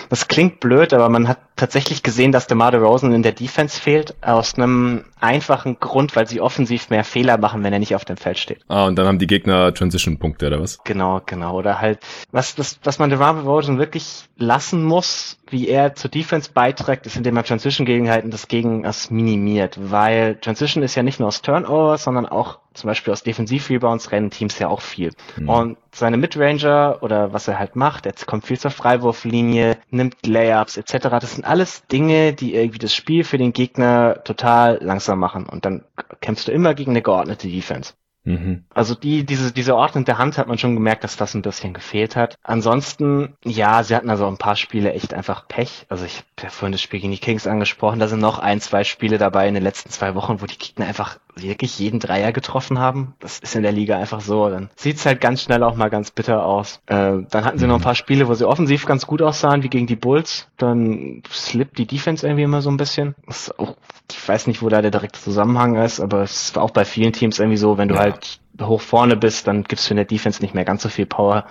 das 0.08 0.28
klingt 0.28 0.60
blöd, 0.60 0.92
aber 0.92 1.08
man 1.08 1.28
hat 1.28 1.38
tatsächlich 1.56 2.02
gesehen, 2.02 2.32
dass 2.32 2.46
DeMar 2.46 2.70
DeRozan 2.70 3.12
in 3.12 3.22
der 3.22 3.32
Defense 3.32 3.80
fehlt, 3.80 4.14
aus 4.22 4.54
einem 4.54 5.04
einfachen 5.20 5.78
Grund, 5.80 6.16
weil 6.16 6.26
sie 6.26 6.40
offensiv 6.40 6.90
mehr 6.90 7.04
Fehler 7.04 7.38
machen, 7.38 7.62
wenn 7.62 7.72
er 7.72 7.78
nicht 7.78 7.94
auf 7.94 8.04
dem 8.04 8.16
Feld 8.16 8.38
steht. 8.38 8.60
Ah, 8.68 8.86
und 8.86 8.96
dann 8.96 9.06
haben 9.06 9.18
die 9.18 9.26
Gegner 9.26 9.72
Transition-Punkte 9.72 10.46
oder 10.46 10.60
was? 10.60 10.82
Genau, 10.84 11.20
genau. 11.24 11.56
Oder 11.56 11.80
halt, 11.80 12.00
was, 12.30 12.54
das, 12.54 12.78
was 12.82 12.98
man 12.98 13.10
DeMar 13.10 13.34
DeRozan 13.34 13.78
wirklich 13.78 14.24
lassen 14.36 14.84
muss, 14.84 15.38
wie 15.48 15.68
er 15.68 15.94
zur 15.94 16.10
Defense 16.10 16.50
beiträgt, 16.52 17.06
ist, 17.06 17.16
indem 17.16 17.36
er 17.36 17.44
Transition-Gelegenheiten 17.44 18.30
das 18.30 18.48
gegen 18.48 18.82
das 18.82 19.10
minimiert. 19.10 19.78
Weil 19.80 20.36
Transition 20.36 20.82
ist 20.82 20.94
ja 20.94 21.02
nicht 21.02 21.20
nur 21.20 21.28
aus 21.28 21.42
Turnover, 21.42 21.98
sondern 21.98 22.26
auch 22.26 22.58
zum 22.74 22.88
Beispiel 22.88 23.12
aus 23.12 23.22
Defensiv-Rebounds 23.22 24.12
rennen 24.12 24.30
Teams 24.30 24.58
ja 24.58 24.68
auch 24.68 24.80
viel. 24.80 25.12
Mhm. 25.36 25.48
Und 25.48 25.78
seine 25.92 26.16
Midranger 26.16 26.98
oder 27.02 27.32
was 27.32 27.48
er 27.48 27.58
halt 27.58 27.76
macht, 27.76 28.06
er 28.06 28.14
kommt 28.26 28.46
viel 28.46 28.58
zur 28.58 28.70
Freiwurflinie, 28.70 29.76
nimmt 29.90 30.26
Layups 30.26 30.76
etc. 30.76 31.08
Das 31.20 31.34
sind 31.34 31.44
alles 31.44 31.86
Dinge, 31.86 32.32
die 32.32 32.54
irgendwie 32.54 32.78
das 32.78 32.94
Spiel 32.94 33.24
für 33.24 33.38
den 33.38 33.52
Gegner 33.52 34.22
total 34.24 34.78
langsam 34.82 35.18
machen. 35.18 35.46
Und 35.46 35.64
dann 35.64 35.84
kämpfst 36.20 36.48
du 36.48 36.52
immer 36.52 36.74
gegen 36.74 36.92
eine 36.92 37.02
geordnete 37.02 37.48
Defense. 37.48 37.94
Mhm. 38.24 38.64
Also 38.74 38.94
die, 38.94 39.24
diese, 39.24 39.52
diese 39.52 39.74
ordnende 39.76 40.18
Hand 40.18 40.36
hat 40.36 40.46
man 40.46 40.58
schon 40.58 40.74
gemerkt, 40.74 41.04
dass 41.04 41.16
das 41.16 41.34
ein 41.34 41.42
bisschen 41.42 41.72
gefehlt 41.72 42.16
hat. 42.16 42.36
Ansonsten, 42.42 43.34
ja, 43.44 43.82
sie 43.82 43.96
hatten 43.96 44.10
also 44.10 44.26
ein 44.26 44.36
paar 44.36 44.56
Spiele 44.56 44.92
echt 44.92 45.14
einfach 45.14 45.48
Pech. 45.48 45.86
Also 45.88 46.04
ich 46.04 46.16
habe 46.16 46.42
ja 46.42 46.50
vorhin 46.50 46.72
das 46.72 46.82
Spiel 46.82 47.00
gegen 47.00 47.12
die 47.12 47.18
Kings 47.18 47.46
angesprochen, 47.46 47.98
da 47.98 48.08
sind 48.08 48.20
noch 48.20 48.38
ein, 48.38 48.60
zwei 48.60 48.84
Spiele 48.84 49.18
dabei 49.18 49.48
in 49.48 49.54
den 49.54 49.62
letzten 49.62 49.90
zwei 49.90 50.14
Wochen, 50.14 50.42
wo 50.42 50.46
die 50.46 50.58
Gegner 50.58 50.86
einfach 50.86 51.18
wirklich 51.42 51.78
jeden 51.78 52.00
Dreier 52.00 52.32
getroffen 52.32 52.78
haben. 52.78 53.14
Das 53.20 53.38
ist 53.38 53.54
in 53.56 53.62
der 53.62 53.72
Liga 53.72 53.98
einfach 53.98 54.20
so. 54.20 54.48
Dann 54.48 54.70
sieht's 54.76 55.06
halt 55.06 55.20
ganz 55.20 55.42
schnell 55.42 55.62
auch 55.62 55.76
mal 55.76 55.90
ganz 55.90 56.10
bitter 56.10 56.44
aus. 56.44 56.80
Äh, 56.86 57.18
dann 57.30 57.44
hatten 57.44 57.58
sie 57.58 57.66
noch 57.66 57.76
ein 57.76 57.80
mhm. 57.80 57.84
paar 57.84 57.94
Spiele, 57.94 58.28
wo 58.28 58.34
sie 58.34 58.46
offensiv 58.46 58.86
ganz 58.86 59.06
gut 59.06 59.22
aussahen, 59.22 59.62
wie 59.62 59.68
gegen 59.68 59.86
die 59.86 59.96
Bulls. 59.96 60.48
Dann 60.56 61.22
slippt 61.30 61.78
die 61.78 61.86
Defense 61.86 62.26
irgendwie 62.26 62.44
immer 62.44 62.62
so 62.62 62.70
ein 62.70 62.76
bisschen. 62.76 63.14
Auch, 63.56 63.76
ich 64.10 64.28
weiß 64.28 64.46
nicht, 64.46 64.62
wo 64.62 64.68
da 64.68 64.82
der 64.82 64.90
direkte 64.90 65.20
Zusammenhang 65.20 65.76
ist, 65.76 66.00
aber 66.00 66.22
es 66.22 66.54
war 66.54 66.62
auch 66.62 66.70
bei 66.70 66.84
vielen 66.84 67.12
Teams 67.12 67.38
irgendwie 67.38 67.58
so, 67.58 67.78
wenn 67.78 67.88
du 67.88 67.94
ja. 67.94 68.02
halt 68.02 68.40
hoch 68.60 68.80
vorne 68.80 69.16
bist, 69.16 69.46
dann 69.46 69.64
gibst 69.64 69.88
du 69.88 69.92
in 69.92 69.96
der 69.96 70.04
Defense 70.04 70.42
nicht 70.42 70.54
mehr 70.54 70.64
ganz 70.64 70.82
so 70.82 70.88
viel 70.88 71.06
Power. 71.06 71.46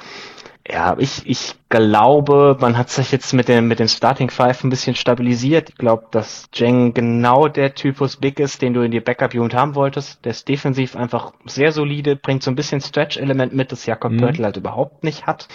Ja, 0.71 0.95
ich, 0.99 1.25
ich 1.25 1.55
glaube, 1.69 2.55
man 2.59 2.77
hat 2.77 2.91
sich 2.91 3.11
jetzt 3.11 3.33
mit 3.33 3.47
dem, 3.47 3.67
mit 3.67 3.79
dem 3.79 3.87
Starting 3.87 4.29
Five 4.29 4.63
ein 4.63 4.69
bisschen 4.69 4.95
stabilisiert. 4.95 5.69
Ich 5.69 5.75
glaube, 5.75 6.05
dass 6.11 6.47
Jeng 6.53 6.93
genau 6.93 7.47
der 7.47 7.73
Typus 7.73 8.17
Big 8.17 8.39
ist, 8.39 8.61
den 8.61 8.75
du 8.75 8.81
in 8.81 8.91
die 8.91 8.99
Backup-Unit 8.99 9.55
haben 9.55 9.73
wolltest. 9.73 10.23
Der 10.25 10.31
ist 10.31 10.47
defensiv 10.47 10.95
einfach 10.95 11.33
sehr 11.45 11.71
solide, 11.71 12.15
bringt 12.15 12.43
so 12.43 12.51
ein 12.51 12.55
bisschen 12.55 12.81
Stretch-Element 12.81 13.53
mit, 13.53 13.71
das 13.71 13.87
Jakob 13.87 14.11
mhm. 14.11 14.17
Pörtl 14.17 14.43
halt 14.43 14.57
überhaupt 14.57 15.03
nicht 15.03 15.25
hat. 15.25 15.47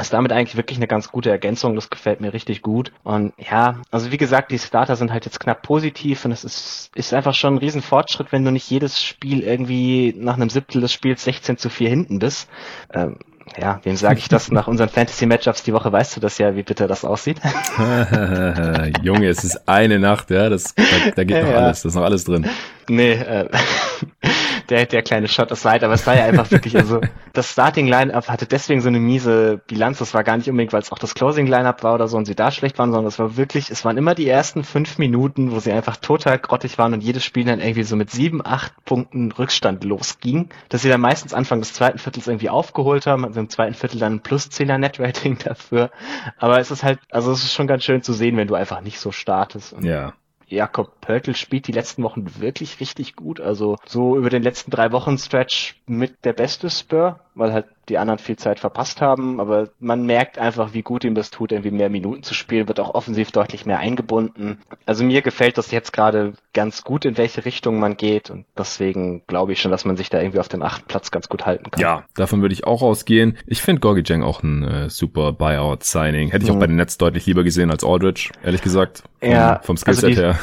Ist 0.00 0.12
damit 0.12 0.32
eigentlich 0.32 0.56
wirklich 0.56 0.78
eine 0.78 0.86
ganz 0.86 1.10
gute 1.10 1.30
Ergänzung. 1.30 1.74
Das 1.74 1.90
gefällt 1.90 2.20
mir 2.20 2.32
richtig 2.32 2.62
gut. 2.62 2.92
Und 3.04 3.34
ja, 3.38 3.80
also 3.92 4.10
wie 4.10 4.16
gesagt, 4.16 4.50
die 4.50 4.58
Starter 4.58 4.96
sind 4.96 5.12
halt 5.12 5.24
jetzt 5.24 5.40
knapp 5.40 5.62
positiv 5.62 6.24
und 6.24 6.32
es 6.32 6.44
ist, 6.44 6.90
ist 6.96 7.14
einfach 7.14 7.34
schon 7.34 7.54
ein 7.54 7.58
Riesenfortschritt, 7.58 8.32
wenn 8.32 8.44
du 8.44 8.50
nicht 8.50 8.70
jedes 8.70 9.02
Spiel 9.02 9.42
irgendwie 9.42 10.14
nach 10.16 10.34
einem 10.34 10.50
Siebtel 10.50 10.80
des 10.80 10.92
Spiels 10.92 11.24
16 11.24 11.58
zu 11.58 11.68
4 11.68 11.88
hinten 11.88 12.18
bist. 12.20 12.48
Ähm, 12.92 13.18
ja, 13.56 13.80
wem 13.84 13.96
sage 13.96 14.18
ich 14.18 14.28
das 14.28 14.50
nach 14.50 14.68
unseren 14.68 14.88
Fantasy-Matchups 14.88 15.62
die 15.62 15.72
Woche? 15.72 15.90
Weißt 15.90 16.16
du 16.16 16.20
das 16.20 16.38
ja, 16.38 16.54
wie 16.54 16.62
bitter 16.62 16.86
das 16.86 17.04
aussieht? 17.04 17.40
Junge, 19.02 19.28
es 19.28 19.44
ist 19.44 19.68
eine 19.68 19.98
Nacht, 19.98 20.30
ja, 20.30 20.48
das, 20.48 20.74
da, 20.74 20.82
da 21.14 21.24
geht 21.24 21.42
noch 21.42 21.50
ja. 21.52 21.56
alles, 21.56 21.82
da 21.82 21.88
ist 21.88 21.94
noch 21.94 22.04
alles 22.04 22.24
drin. 22.24 22.46
Nee, 22.88 23.12
äh, 23.12 23.48
der, 24.68 24.86
der 24.86 25.02
kleine 25.02 25.28
Shot 25.28 25.50
aside, 25.50 25.84
aber 25.84 25.94
es 25.94 26.06
war 26.06 26.16
ja 26.16 26.24
einfach 26.24 26.50
wirklich, 26.50 26.76
also 26.76 27.00
das 27.32 27.50
Starting 27.50 27.86
Lineup 27.86 28.28
hatte 28.28 28.46
deswegen 28.46 28.80
so 28.80 28.88
eine 28.88 28.98
miese 28.98 29.60
Bilanz. 29.66 29.98
Das 29.98 30.14
war 30.14 30.24
gar 30.24 30.36
nicht 30.36 30.48
unbedingt, 30.48 30.72
weil 30.72 30.82
es 30.82 30.92
auch 30.92 30.98
das 30.98 31.14
Closing 31.14 31.46
Lineup 31.46 31.82
war 31.82 31.94
oder 31.94 32.08
so 32.08 32.16
und 32.16 32.26
sie 32.26 32.34
da 32.34 32.50
schlecht 32.50 32.78
waren, 32.78 32.92
sondern 32.92 33.08
es 33.08 33.18
war 33.18 33.36
wirklich, 33.36 33.70
es 33.70 33.84
waren 33.84 33.96
immer 33.96 34.14
die 34.14 34.28
ersten 34.28 34.64
fünf 34.64 34.98
Minuten, 34.98 35.52
wo 35.52 35.60
sie 35.60 35.72
einfach 35.72 35.96
total 35.96 36.38
grottig 36.38 36.78
waren 36.78 36.92
und 36.92 37.02
jedes 37.02 37.24
Spiel 37.24 37.44
dann 37.44 37.60
irgendwie 37.60 37.82
so 37.82 37.96
mit 37.96 38.10
sieben, 38.10 38.44
acht 38.44 38.72
Punkten 38.84 39.32
Rückstand 39.32 39.84
losging, 39.84 40.50
dass 40.68 40.82
sie 40.82 40.88
dann 40.88 41.00
meistens 41.00 41.34
Anfang 41.34 41.60
des 41.60 41.72
zweiten 41.72 41.98
Viertels 41.98 42.26
irgendwie 42.26 42.50
aufgeholt 42.50 43.06
haben, 43.06 43.24
also 43.24 43.40
im 43.40 43.48
zweiten 43.48 43.74
Viertel 43.74 43.98
dann 43.98 44.14
ein 44.14 44.20
plus 44.20 44.48
10er 44.48 44.78
Net 44.78 45.00
Rating 45.00 45.38
dafür. 45.44 45.90
Aber 46.38 46.58
es 46.58 46.70
ist 46.70 46.82
halt, 46.82 46.98
also 47.10 47.32
es 47.32 47.44
ist 47.44 47.54
schon 47.54 47.66
ganz 47.66 47.84
schön 47.84 48.02
zu 48.02 48.12
sehen, 48.12 48.36
wenn 48.36 48.48
du 48.48 48.54
einfach 48.54 48.80
nicht 48.80 49.00
so 49.00 49.12
startest. 49.12 49.74
Ja. 49.80 50.14
Jakob 50.48 51.00
Pörtl 51.00 51.34
spielt 51.34 51.66
die 51.66 51.72
letzten 51.72 52.02
Wochen 52.02 52.40
wirklich 52.40 52.80
richtig 52.80 53.16
gut. 53.16 53.40
Also 53.40 53.76
so 53.86 54.16
über 54.16 54.30
den 54.30 54.42
letzten 54.42 54.70
drei 54.70 54.92
Wochen 54.92 55.18
Stretch 55.18 55.76
mit 55.86 56.24
der 56.24 56.32
beste 56.32 56.70
Spur, 56.70 57.20
weil 57.34 57.52
halt 57.52 57.66
die 57.88 57.98
anderen 57.98 58.18
viel 58.18 58.36
Zeit 58.36 58.60
verpasst 58.60 59.00
haben. 59.00 59.40
Aber 59.40 59.68
man 59.80 60.06
merkt 60.06 60.38
einfach, 60.38 60.74
wie 60.74 60.82
gut 60.82 61.04
ihm 61.04 61.14
das 61.14 61.30
tut, 61.30 61.52
irgendwie 61.52 61.70
mehr 61.70 61.90
Minuten 61.90 62.22
zu 62.22 62.34
spielen, 62.34 62.68
wird 62.68 62.80
auch 62.80 62.94
offensiv 62.94 63.32
deutlich 63.32 63.66
mehr 63.66 63.78
eingebunden. 63.78 64.58
Also 64.86 65.04
mir 65.04 65.22
gefällt 65.22 65.58
das 65.58 65.70
jetzt 65.70 65.92
gerade 65.92 66.34
ganz 66.52 66.84
gut, 66.84 67.04
in 67.04 67.16
welche 67.16 67.44
Richtung 67.44 67.78
man 67.78 67.96
geht. 67.96 68.30
Und 68.30 68.44
deswegen 68.56 69.22
glaube 69.26 69.52
ich 69.52 69.60
schon, 69.60 69.70
dass 69.70 69.84
man 69.84 69.96
sich 69.96 70.10
da 70.10 70.20
irgendwie 70.20 70.40
auf 70.40 70.48
dem 70.48 70.62
achten 70.62 70.86
Platz 70.86 71.10
ganz 71.10 71.28
gut 71.28 71.46
halten 71.46 71.70
kann. 71.70 71.80
Ja, 71.80 72.04
davon 72.14 72.42
würde 72.42 72.52
ich 72.52 72.66
auch 72.66 72.82
ausgehen. 72.82 73.36
Ich 73.46 73.62
finde 73.62 73.80
Gorgi 73.80 74.02
Jang 74.04 74.22
auch 74.22 74.42
ein 74.42 74.64
äh, 74.64 74.90
super 74.90 75.32
Buyout-Signing. 75.32 76.30
Hätte 76.30 76.44
ich 76.44 76.50
mhm. 76.50 76.56
auch 76.56 76.60
bei 76.60 76.66
den 76.66 76.76
Nets 76.76 76.98
deutlich 76.98 77.26
lieber 77.26 77.44
gesehen 77.44 77.70
als 77.70 77.84
Aldridge, 77.84 78.30
ehrlich 78.42 78.62
gesagt. 78.62 79.02
Vom, 79.20 79.30
ja, 79.30 79.60
vom 79.62 79.76
Skillset 79.76 80.04
also 80.04 80.14
die, 80.14 80.22
her 80.22 80.38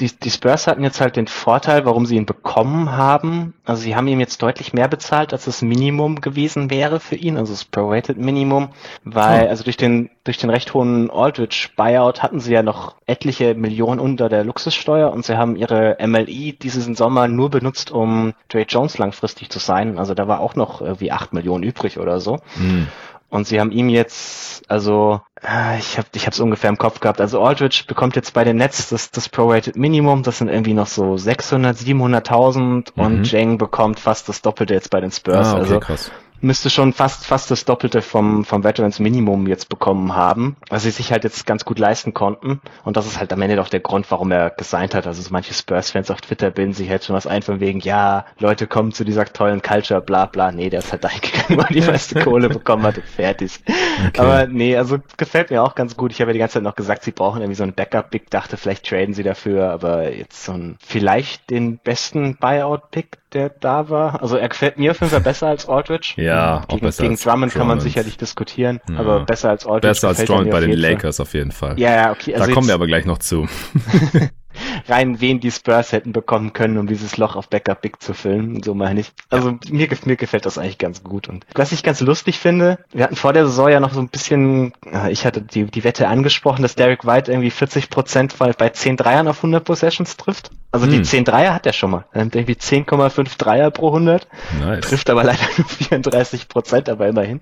die, 0.00 0.08
die 0.08 0.30
Spurs 0.30 0.66
hatten 0.66 0.82
jetzt 0.82 1.00
halt 1.00 1.16
den 1.16 1.26
Vorteil, 1.26 1.84
warum 1.84 2.06
sie 2.06 2.16
ihn 2.16 2.26
bekommen 2.26 2.92
haben. 2.92 3.54
Also 3.64 3.82
sie 3.82 3.96
haben 3.96 4.08
ihm 4.08 4.20
jetzt 4.20 4.42
deutlich 4.42 4.72
mehr 4.72 4.88
bezahlt, 4.88 5.32
als 5.32 5.44
das 5.44 5.62
Minimum 5.62 6.20
gewesen 6.20 6.70
wäre 6.70 7.00
für 7.00 7.16
ihn, 7.16 7.36
also 7.36 7.52
das 7.52 7.64
Prorated 7.64 8.18
Minimum, 8.18 8.70
weil, 9.04 9.46
oh. 9.46 9.48
also 9.48 9.64
durch 9.64 9.76
den, 9.76 10.10
durch 10.24 10.38
den 10.38 10.50
recht 10.50 10.74
hohen 10.74 11.10
Aldridge 11.10 11.68
Buyout 11.76 12.22
hatten 12.22 12.40
sie 12.40 12.52
ja 12.52 12.62
noch 12.62 12.96
etliche 13.06 13.54
Millionen 13.54 14.00
unter 14.00 14.28
der 14.28 14.44
Luxussteuer 14.44 15.12
und 15.12 15.24
sie 15.24 15.36
haben 15.36 15.56
ihre 15.56 15.96
MLE 16.04 16.52
diesen 16.52 16.94
Sommer 16.94 17.28
nur 17.28 17.50
benutzt, 17.50 17.90
um 17.90 18.34
Dre 18.48 18.62
Jones 18.68 18.98
langfristig 18.98 19.50
zu 19.50 19.58
sein. 19.58 19.98
Also 19.98 20.14
da 20.14 20.28
war 20.28 20.40
auch 20.40 20.54
noch 20.54 20.80
irgendwie 20.80 21.12
acht 21.12 21.32
Millionen 21.32 21.64
übrig 21.64 21.98
oder 21.98 22.20
so. 22.20 22.36
Mm. 22.56 22.88
Und 23.34 23.48
sie 23.48 23.58
haben 23.58 23.72
ihm 23.72 23.88
jetzt, 23.88 24.62
also 24.70 25.20
äh, 25.42 25.76
ich 25.80 25.98
habe 25.98 26.06
ich 26.14 26.24
es 26.24 26.38
ungefähr 26.38 26.70
im 26.70 26.78
Kopf 26.78 27.00
gehabt. 27.00 27.20
Also 27.20 27.42
Aldridge 27.42 27.82
bekommt 27.88 28.14
jetzt 28.14 28.32
bei 28.32 28.44
den 28.44 28.58
Nets 28.58 28.90
das, 28.90 29.10
das 29.10 29.28
Prorated 29.28 29.74
Minimum, 29.74 30.22
das 30.22 30.38
sind 30.38 30.46
irgendwie 30.46 30.72
noch 30.72 30.86
so 30.86 31.16
600, 31.16 31.76
700.000 31.76 32.60
mhm. 32.60 32.84
und 32.94 33.32
Jang 33.32 33.58
bekommt 33.58 33.98
fast 33.98 34.28
das 34.28 34.40
Doppelte 34.40 34.74
jetzt 34.74 34.90
bei 34.90 35.00
den 35.00 35.10
Spurs. 35.10 35.48
Ah, 35.48 35.52
okay, 35.54 35.60
also 35.62 35.80
krass 35.80 36.12
müsste 36.44 36.70
schon 36.70 36.92
fast 36.92 37.26
fast 37.26 37.50
das 37.50 37.64
Doppelte 37.64 38.02
vom 38.02 38.44
vom 38.44 38.62
Veterans 38.62 39.00
Minimum 39.00 39.46
jetzt 39.46 39.68
bekommen 39.68 40.14
haben, 40.14 40.56
was 40.68 40.82
sie 40.82 40.90
sich 40.90 41.10
halt 41.10 41.24
jetzt 41.24 41.46
ganz 41.46 41.64
gut 41.64 41.78
leisten 41.78 42.14
konnten 42.14 42.60
und 42.84 42.96
das 42.96 43.06
ist 43.06 43.18
halt 43.18 43.32
am 43.32 43.42
Ende 43.42 43.56
doch 43.56 43.68
der 43.68 43.80
Grund, 43.80 44.10
warum 44.10 44.30
er 44.30 44.50
gesigned 44.50 44.94
hat. 44.94 45.06
Also 45.06 45.22
so 45.22 45.30
manche 45.32 45.54
Spurs-Fans 45.54 46.10
auf 46.10 46.20
Twitter 46.20 46.50
binden 46.50 46.74
sich 46.74 46.88
halt 46.90 47.04
schon 47.04 47.16
was 47.16 47.26
ein 47.26 47.42
von 47.42 47.60
wegen, 47.60 47.80
ja, 47.80 48.26
Leute 48.38 48.66
kommen 48.66 48.92
zu 48.92 49.04
dieser 49.04 49.24
tollen 49.24 49.62
Culture, 49.62 50.00
bla 50.00 50.26
bla. 50.26 50.52
Nee, 50.52 50.70
der 50.70 50.80
ist 50.80 50.92
halt 50.92 51.04
eingegangen, 51.04 51.58
weil 51.64 51.74
die 51.74 51.80
meiste 51.80 52.22
Kohle 52.22 52.48
bekommen 52.48 52.82
hat 52.84 52.98
und 52.98 53.06
fertig. 53.06 53.60
Okay. 54.08 54.20
Aber 54.20 54.46
nee, 54.46 54.76
also 54.76 54.98
gefällt 55.16 55.50
mir 55.50 55.62
auch 55.62 55.74
ganz 55.74 55.96
gut. 55.96 56.12
Ich 56.12 56.20
habe 56.20 56.30
ja 56.30 56.34
die 56.34 56.38
ganze 56.38 56.54
Zeit 56.54 56.62
noch 56.62 56.76
gesagt, 56.76 57.04
sie 57.04 57.12
brauchen 57.12 57.40
irgendwie 57.40 57.56
so 57.56 57.62
einen 57.62 57.74
Backup-Pick, 57.74 58.30
dachte 58.30 58.56
vielleicht 58.56 58.86
traden 58.86 59.14
sie 59.14 59.22
dafür, 59.22 59.70
aber 59.70 60.12
jetzt 60.12 60.44
so 60.44 60.52
ein 60.52 60.76
vielleicht 60.84 61.50
den 61.50 61.78
besten 61.78 62.36
Buyout-Pick 62.36 63.18
der 63.34 63.48
da 63.48 63.90
war. 63.90 64.22
Also 64.22 64.36
er 64.36 64.48
gefällt 64.48 64.78
mir 64.78 64.92
auf 64.92 65.00
jeden 65.00 65.10
Fall 65.10 65.20
besser 65.20 65.48
als 65.48 65.68
Aldridge. 65.68 66.14
Ja, 66.16 66.33
gegen, 66.34 66.72
auch 66.72 66.80
besser 66.80 67.02
gegen 67.02 67.16
Drummond 67.16 67.52
kann 67.52 67.66
man 67.66 67.80
sicherlich 67.80 68.16
diskutieren, 68.16 68.80
ja. 68.88 68.98
aber 68.98 69.24
besser 69.24 69.50
als 69.50 69.66
Aldridge. 69.66 69.88
Besser 69.88 70.08
als 70.08 70.24
Drummond 70.24 70.50
bei 70.50 70.60
den 70.60 70.72
Lakers 70.72 71.20
auf 71.20 71.34
jeden 71.34 71.52
Fall. 71.52 71.78
Ja, 71.78 71.94
ja, 71.94 72.10
okay. 72.12 72.34
Also 72.34 72.46
da 72.46 72.52
kommen 72.52 72.66
wir 72.66 72.74
aber 72.74 72.86
gleich 72.86 73.04
noch 73.04 73.18
zu. 73.18 73.48
rein, 74.88 75.20
wen 75.20 75.40
die 75.40 75.50
Spurs 75.50 75.92
hätten 75.92 76.12
bekommen 76.12 76.52
können, 76.52 76.78
um 76.78 76.86
dieses 76.86 77.16
Loch 77.16 77.36
auf 77.36 77.48
Backup 77.48 77.82
Big 77.82 78.02
zu 78.02 78.14
füllen. 78.14 78.62
So 78.62 78.74
meine 78.74 79.00
ich. 79.00 79.12
Also 79.30 79.50
ja. 79.50 79.58
mir, 79.70 79.88
mir 80.04 80.16
gefällt 80.16 80.46
das 80.46 80.58
eigentlich 80.58 80.78
ganz 80.78 81.02
gut. 81.02 81.28
Und 81.28 81.46
was 81.54 81.72
ich 81.72 81.82
ganz 81.82 82.00
lustig 82.00 82.38
finde, 82.38 82.78
wir 82.92 83.04
hatten 83.04 83.16
vor 83.16 83.32
der 83.32 83.46
Saison 83.46 83.68
ja 83.68 83.80
noch 83.80 83.92
so 83.92 84.00
ein 84.00 84.08
bisschen, 84.08 84.72
ich 85.08 85.24
hatte 85.26 85.42
die, 85.42 85.64
die 85.64 85.84
Wette 85.84 86.08
angesprochen, 86.08 86.62
dass 86.62 86.74
Derek 86.74 87.06
White 87.06 87.30
irgendwie 87.30 87.50
40 87.50 87.90
Prozent 87.90 88.36
bei 88.38 88.68
10 88.68 88.96
Dreiern 88.96 89.28
auf 89.28 89.38
100 89.38 89.64
Possessions 89.64 90.16
trifft. 90.16 90.50
Also 90.72 90.86
hm. 90.86 90.92
die 90.92 91.02
10 91.02 91.24
Dreier 91.24 91.54
hat 91.54 91.66
er 91.66 91.72
schon 91.72 91.90
mal. 91.90 92.04
Er 92.12 92.20
nimmt 92.20 92.34
irgendwie 92.34 92.54
10,5 92.54 93.38
Dreier 93.38 93.70
pro 93.70 93.88
100. 93.88 94.26
Nice. 94.60 94.88
Trifft 94.88 95.10
aber 95.10 95.24
leider 95.24 95.42
nur 95.56 95.68
34 95.68 96.48
Prozent, 96.48 96.88
aber 96.88 97.08
immerhin. 97.08 97.40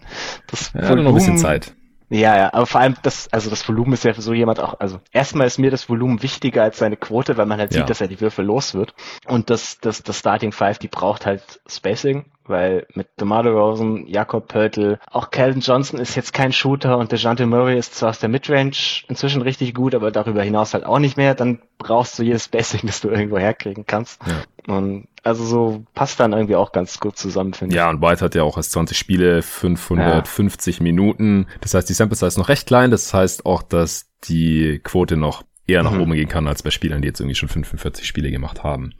Das 0.48 0.72
ja, 0.74 0.94
noch 0.94 1.06
ein 1.06 1.14
bisschen 1.14 1.38
Zeit. 1.38 1.74
Ja, 2.12 2.36
ja, 2.36 2.52
aber 2.52 2.66
vor 2.66 2.82
allem 2.82 2.94
das, 3.02 3.32
also 3.32 3.48
das 3.48 3.66
Volumen 3.66 3.94
ist 3.94 4.04
ja 4.04 4.12
für 4.12 4.20
so 4.20 4.34
jemand 4.34 4.60
auch, 4.60 4.78
also 4.78 5.00
erstmal 5.12 5.46
ist 5.46 5.58
mir 5.58 5.70
das 5.70 5.88
Volumen 5.88 6.22
wichtiger 6.22 6.62
als 6.62 6.76
seine 6.76 6.98
Quote, 6.98 7.38
weil 7.38 7.46
man 7.46 7.58
halt 7.58 7.72
ja. 7.72 7.80
sieht, 7.80 7.88
dass 7.88 8.02
er 8.02 8.08
die 8.08 8.20
Würfel 8.20 8.44
los 8.44 8.74
wird. 8.74 8.94
Und 9.26 9.48
das, 9.48 9.78
das, 9.80 10.02
das 10.02 10.18
Starting 10.18 10.52
Five, 10.52 10.78
die 10.78 10.88
braucht 10.88 11.24
halt 11.24 11.62
Spacing, 11.66 12.26
weil 12.46 12.86
mit 12.94 13.08
DeMar 13.20 13.46
Rosen, 13.46 14.06
Jakob 14.06 14.48
Pörtl, 14.48 14.98
auch 15.10 15.30
Calvin 15.30 15.60
Johnson 15.60 16.00
ist 16.00 16.14
jetzt 16.14 16.32
kein 16.32 16.52
Shooter 16.52 16.98
und 16.98 17.12
DeJounte 17.12 17.46
Murray 17.46 17.78
ist 17.78 17.94
zwar 17.94 18.10
aus 18.10 18.18
der 18.18 18.28
Midrange 18.28 19.04
inzwischen 19.08 19.42
richtig 19.42 19.74
gut, 19.74 19.94
aber 19.94 20.10
darüber 20.10 20.42
hinaus 20.42 20.74
halt 20.74 20.84
auch 20.84 20.98
nicht 20.98 21.16
mehr. 21.16 21.34
Dann 21.34 21.60
brauchst 21.78 22.18
du 22.18 22.22
jedes 22.22 22.44
Spacing, 22.44 22.80
das 22.84 23.00
du 23.00 23.08
irgendwo 23.08 23.38
herkriegen 23.38 23.86
kannst. 23.86 24.20
Ja. 24.26 24.74
Und 24.74 25.08
also 25.24 25.44
so 25.44 25.84
passt 25.94 26.20
dann 26.20 26.32
irgendwie 26.32 26.56
auch 26.56 26.72
ganz 26.72 26.98
gut 26.98 27.16
zusammen, 27.16 27.54
finde 27.54 27.74
ich. 27.74 27.76
Ja, 27.76 27.90
und 27.90 28.00
White 28.00 28.24
hat 28.24 28.34
ja 28.34 28.42
auch 28.42 28.56
erst 28.56 28.72
20 28.72 28.96
Spiele, 28.96 29.42
550 29.42 30.78
ja. 30.78 30.82
Minuten. 30.82 31.46
Das 31.60 31.74
heißt, 31.74 31.88
die 31.88 31.94
Sample 31.94 32.16
Size 32.16 32.26
ist 32.26 32.38
noch 32.38 32.48
recht 32.48 32.66
klein. 32.66 32.90
Das 32.90 33.12
heißt 33.12 33.46
auch, 33.46 33.62
dass 33.62 34.06
die 34.24 34.80
Quote 34.82 35.16
noch 35.16 35.44
eher 35.66 35.82
nach 35.82 35.92
mhm. 35.92 36.02
oben 36.02 36.12
gehen 36.14 36.28
kann, 36.28 36.48
als 36.48 36.62
bei 36.62 36.70
Spielern, 36.70 37.02
die 37.02 37.08
jetzt 37.08 37.20
irgendwie 37.20 37.36
schon 37.36 37.48
45 37.48 38.06
Spiele 38.06 38.30
gemacht 38.30 38.62
haben. 38.62 38.94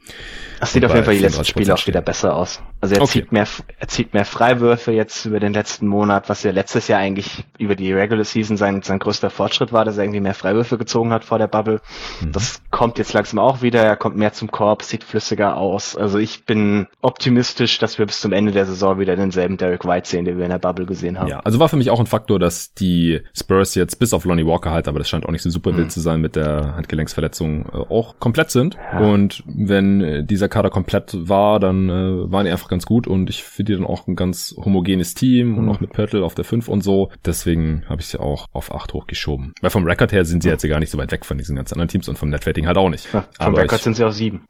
Das 0.59 0.73
sieht 0.73 0.85
auf 0.85 0.93
jeden 0.93 1.05
Fall 1.05 1.15
die 1.15 1.21
letzten 1.21 1.45
Spiele 1.45 1.73
auch 1.73 1.87
wieder 1.87 2.01
besser 2.01 2.35
aus. 2.35 2.61
Also 2.83 2.95
er 2.95 3.01
Okay. 3.01 3.21
zieht 3.21 3.31
mehr, 3.31 3.47
er 3.79 3.87
zieht 3.87 4.13
mehr 4.13 4.25
Freiwürfe 4.25 4.91
jetzt 4.91 5.25
über 5.25 5.39
den 5.39 5.53
letzten 5.53 5.87
Monat, 5.87 6.27
was 6.27 6.43
ja 6.43 6.51
letztes 6.51 6.89
Jahr 6.89 6.99
eigentlich 6.99 7.45
über 7.57 7.75
die 7.75 7.93
Regular 7.93 8.25
Season 8.25 8.57
sein, 8.57 8.81
sein 8.81 8.99
größter 8.99 9.29
Fortschritt 9.29 9.71
war, 9.71 9.85
dass 9.85 9.97
er 9.97 10.03
irgendwie 10.03 10.19
mehr 10.19 10.33
Freiwürfe 10.33 10.77
gezogen 10.77 11.11
hat 11.13 11.23
vor 11.23 11.37
der 11.39 11.47
Bubble. 11.47 11.79
Mhm. 12.21 12.33
Das 12.33 12.61
kommt 12.71 12.97
jetzt 12.97 13.13
langsam 13.13 13.39
auch 13.39 13.61
wieder. 13.61 13.81
Er 13.83 13.95
kommt 13.95 14.17
mehr 14.17 14.33
zum 14.33 14.51
Korb, 14.51 14.83
sieht 14.83 15.05
flüssiger 15.05 15.55
aus. 15.55 15.95
Also 15.95 16.17
ich 16.19 16.45
bin 16.45 16.87
optimistisch, 17.01 17.77
dass 17.79 17.97
wir 17.99 18.05
bis 18.05 18.19
zum 18.19 18.33
Ende 18.33 18.51
der 18.51 18.65
Saison 18.65 18.99
wieder 18.99 19.15
denselben 19.15 19.55
Derek 19.55 19.85
White 19.85 20.09
sehen, 20.09 20.25
den 20.25 20.37
wir 20.37 20.43
in 20.43 20.51
der 20.51 20.59
Bubble 20.59 20.85
gesehen 20.85 21.17
haben. 21.17 21.29
Ja, 21.29 21.39
also 21.39 21.59
war 21.59 21.69
für 21.69 21.77
mich 21.77 21.89
auch 21.89 22.01
ein 22.01 22.05
Faktor, 22.05 22.37
dass 22.37 22.73
die 22.73 23.21
Spurs 23.33 23.75
jetzt 23.75 23.97
bis 23.97 24.13
auf 24.13 24.25
Lonnie 24.25 24.45
Walker 24.45 24.71
halt, 24.71 24.89
aber 24.89 24.99
das 24.99 25.07
scheint 25.07 25.25
auch 25.25 25.31
nicht 25.31 25.43
so 25.43 25.49
super 25.49 25.71
wild 25.77 25.85
Mhm. 25.85 25.89
zu 25.91 26.01
sein 26.01 26.19
mit 26.19 26.35
der 26.35 26.75
Handgelenksverletzung, 26.75 27.65
äh, 27.71 27.77
auch 27.93 28.19
komplett 28.19 28.51
sind. 28.51 28.75
Ja. 28.91 28.99
Und 28.99 29.41
wenn 29.47 30.01
äh, 30.01 30.23
dieser 30.25 30.49
Kader 30.49 30.69
komplett 30.69 31.15
war, 31.29 31.61
dann 31.61 31.87
äh, 31.89 32.31
waren 32.31 32.45
die 32.45 32.51
einfach 32.51 32.67
ganz 32.73 32.85
gut 32.85 33.07
und 33.07 33.29
ich 33.29 33.43
finde 33.43 33.71
die 33.73 33.77
dann 33.77 33.87
auch 33.87 34.07
ein 34.07 34.15
ganz 34.15 34.53
homogenes 34.57 35.13
Team 35.13 35.57
und 35.57 35.65
Mhm. 35.65 35.69
auch 35.71 35.79
mit 35.79 35.93
Pörtl 35.93 36.23
auf 36.23 36.35
der 36.35 36.43
5 36.45 36.67
und 36.67 36.81
so. 36.83 37.09
Deswegen 37.25 37.83
habe 37.87 38.01
ich 38.01 38.07
sie 38.07 38.19
auch 38.19 38.47
auf 38.51 38.73
8 38.73 38.93
hochgeschoben. 38.93 39.53
Weil 39.61 39.69
vom 39.69 39.85
Rekord 39.85 40.11
her 40.11 40.25
sind 40.25 40.43
sie 40.43 40.49
jetzt 40.49 40.63
ja 40.63 40.69
gar 40.69 40.79
nicht 40.79 40.89
so 40.89 40.97
weit 40.97 41.11
weg 41.11 41.25
von 41.25 41.37
diesen 41.37 41.55
ganzen 41.55 41.75
anderen 41.75 41.87
Teams 41.89 42.09
und 42.09 42.17
vom 42.17 42.29
Netrating 42.29 42.67
halt 42.67 42.77
auch 42.77 42.89
nicht. 42.89 43.07
Ja, 43.13 43.25
vom 43.39 43.55
Rekord 43.55 43.79
ich- 43.79 43.83
sind 43.83 43.95
sie 43.95 44.03
auf 44.03 44.13
sieben. 44.13 44.45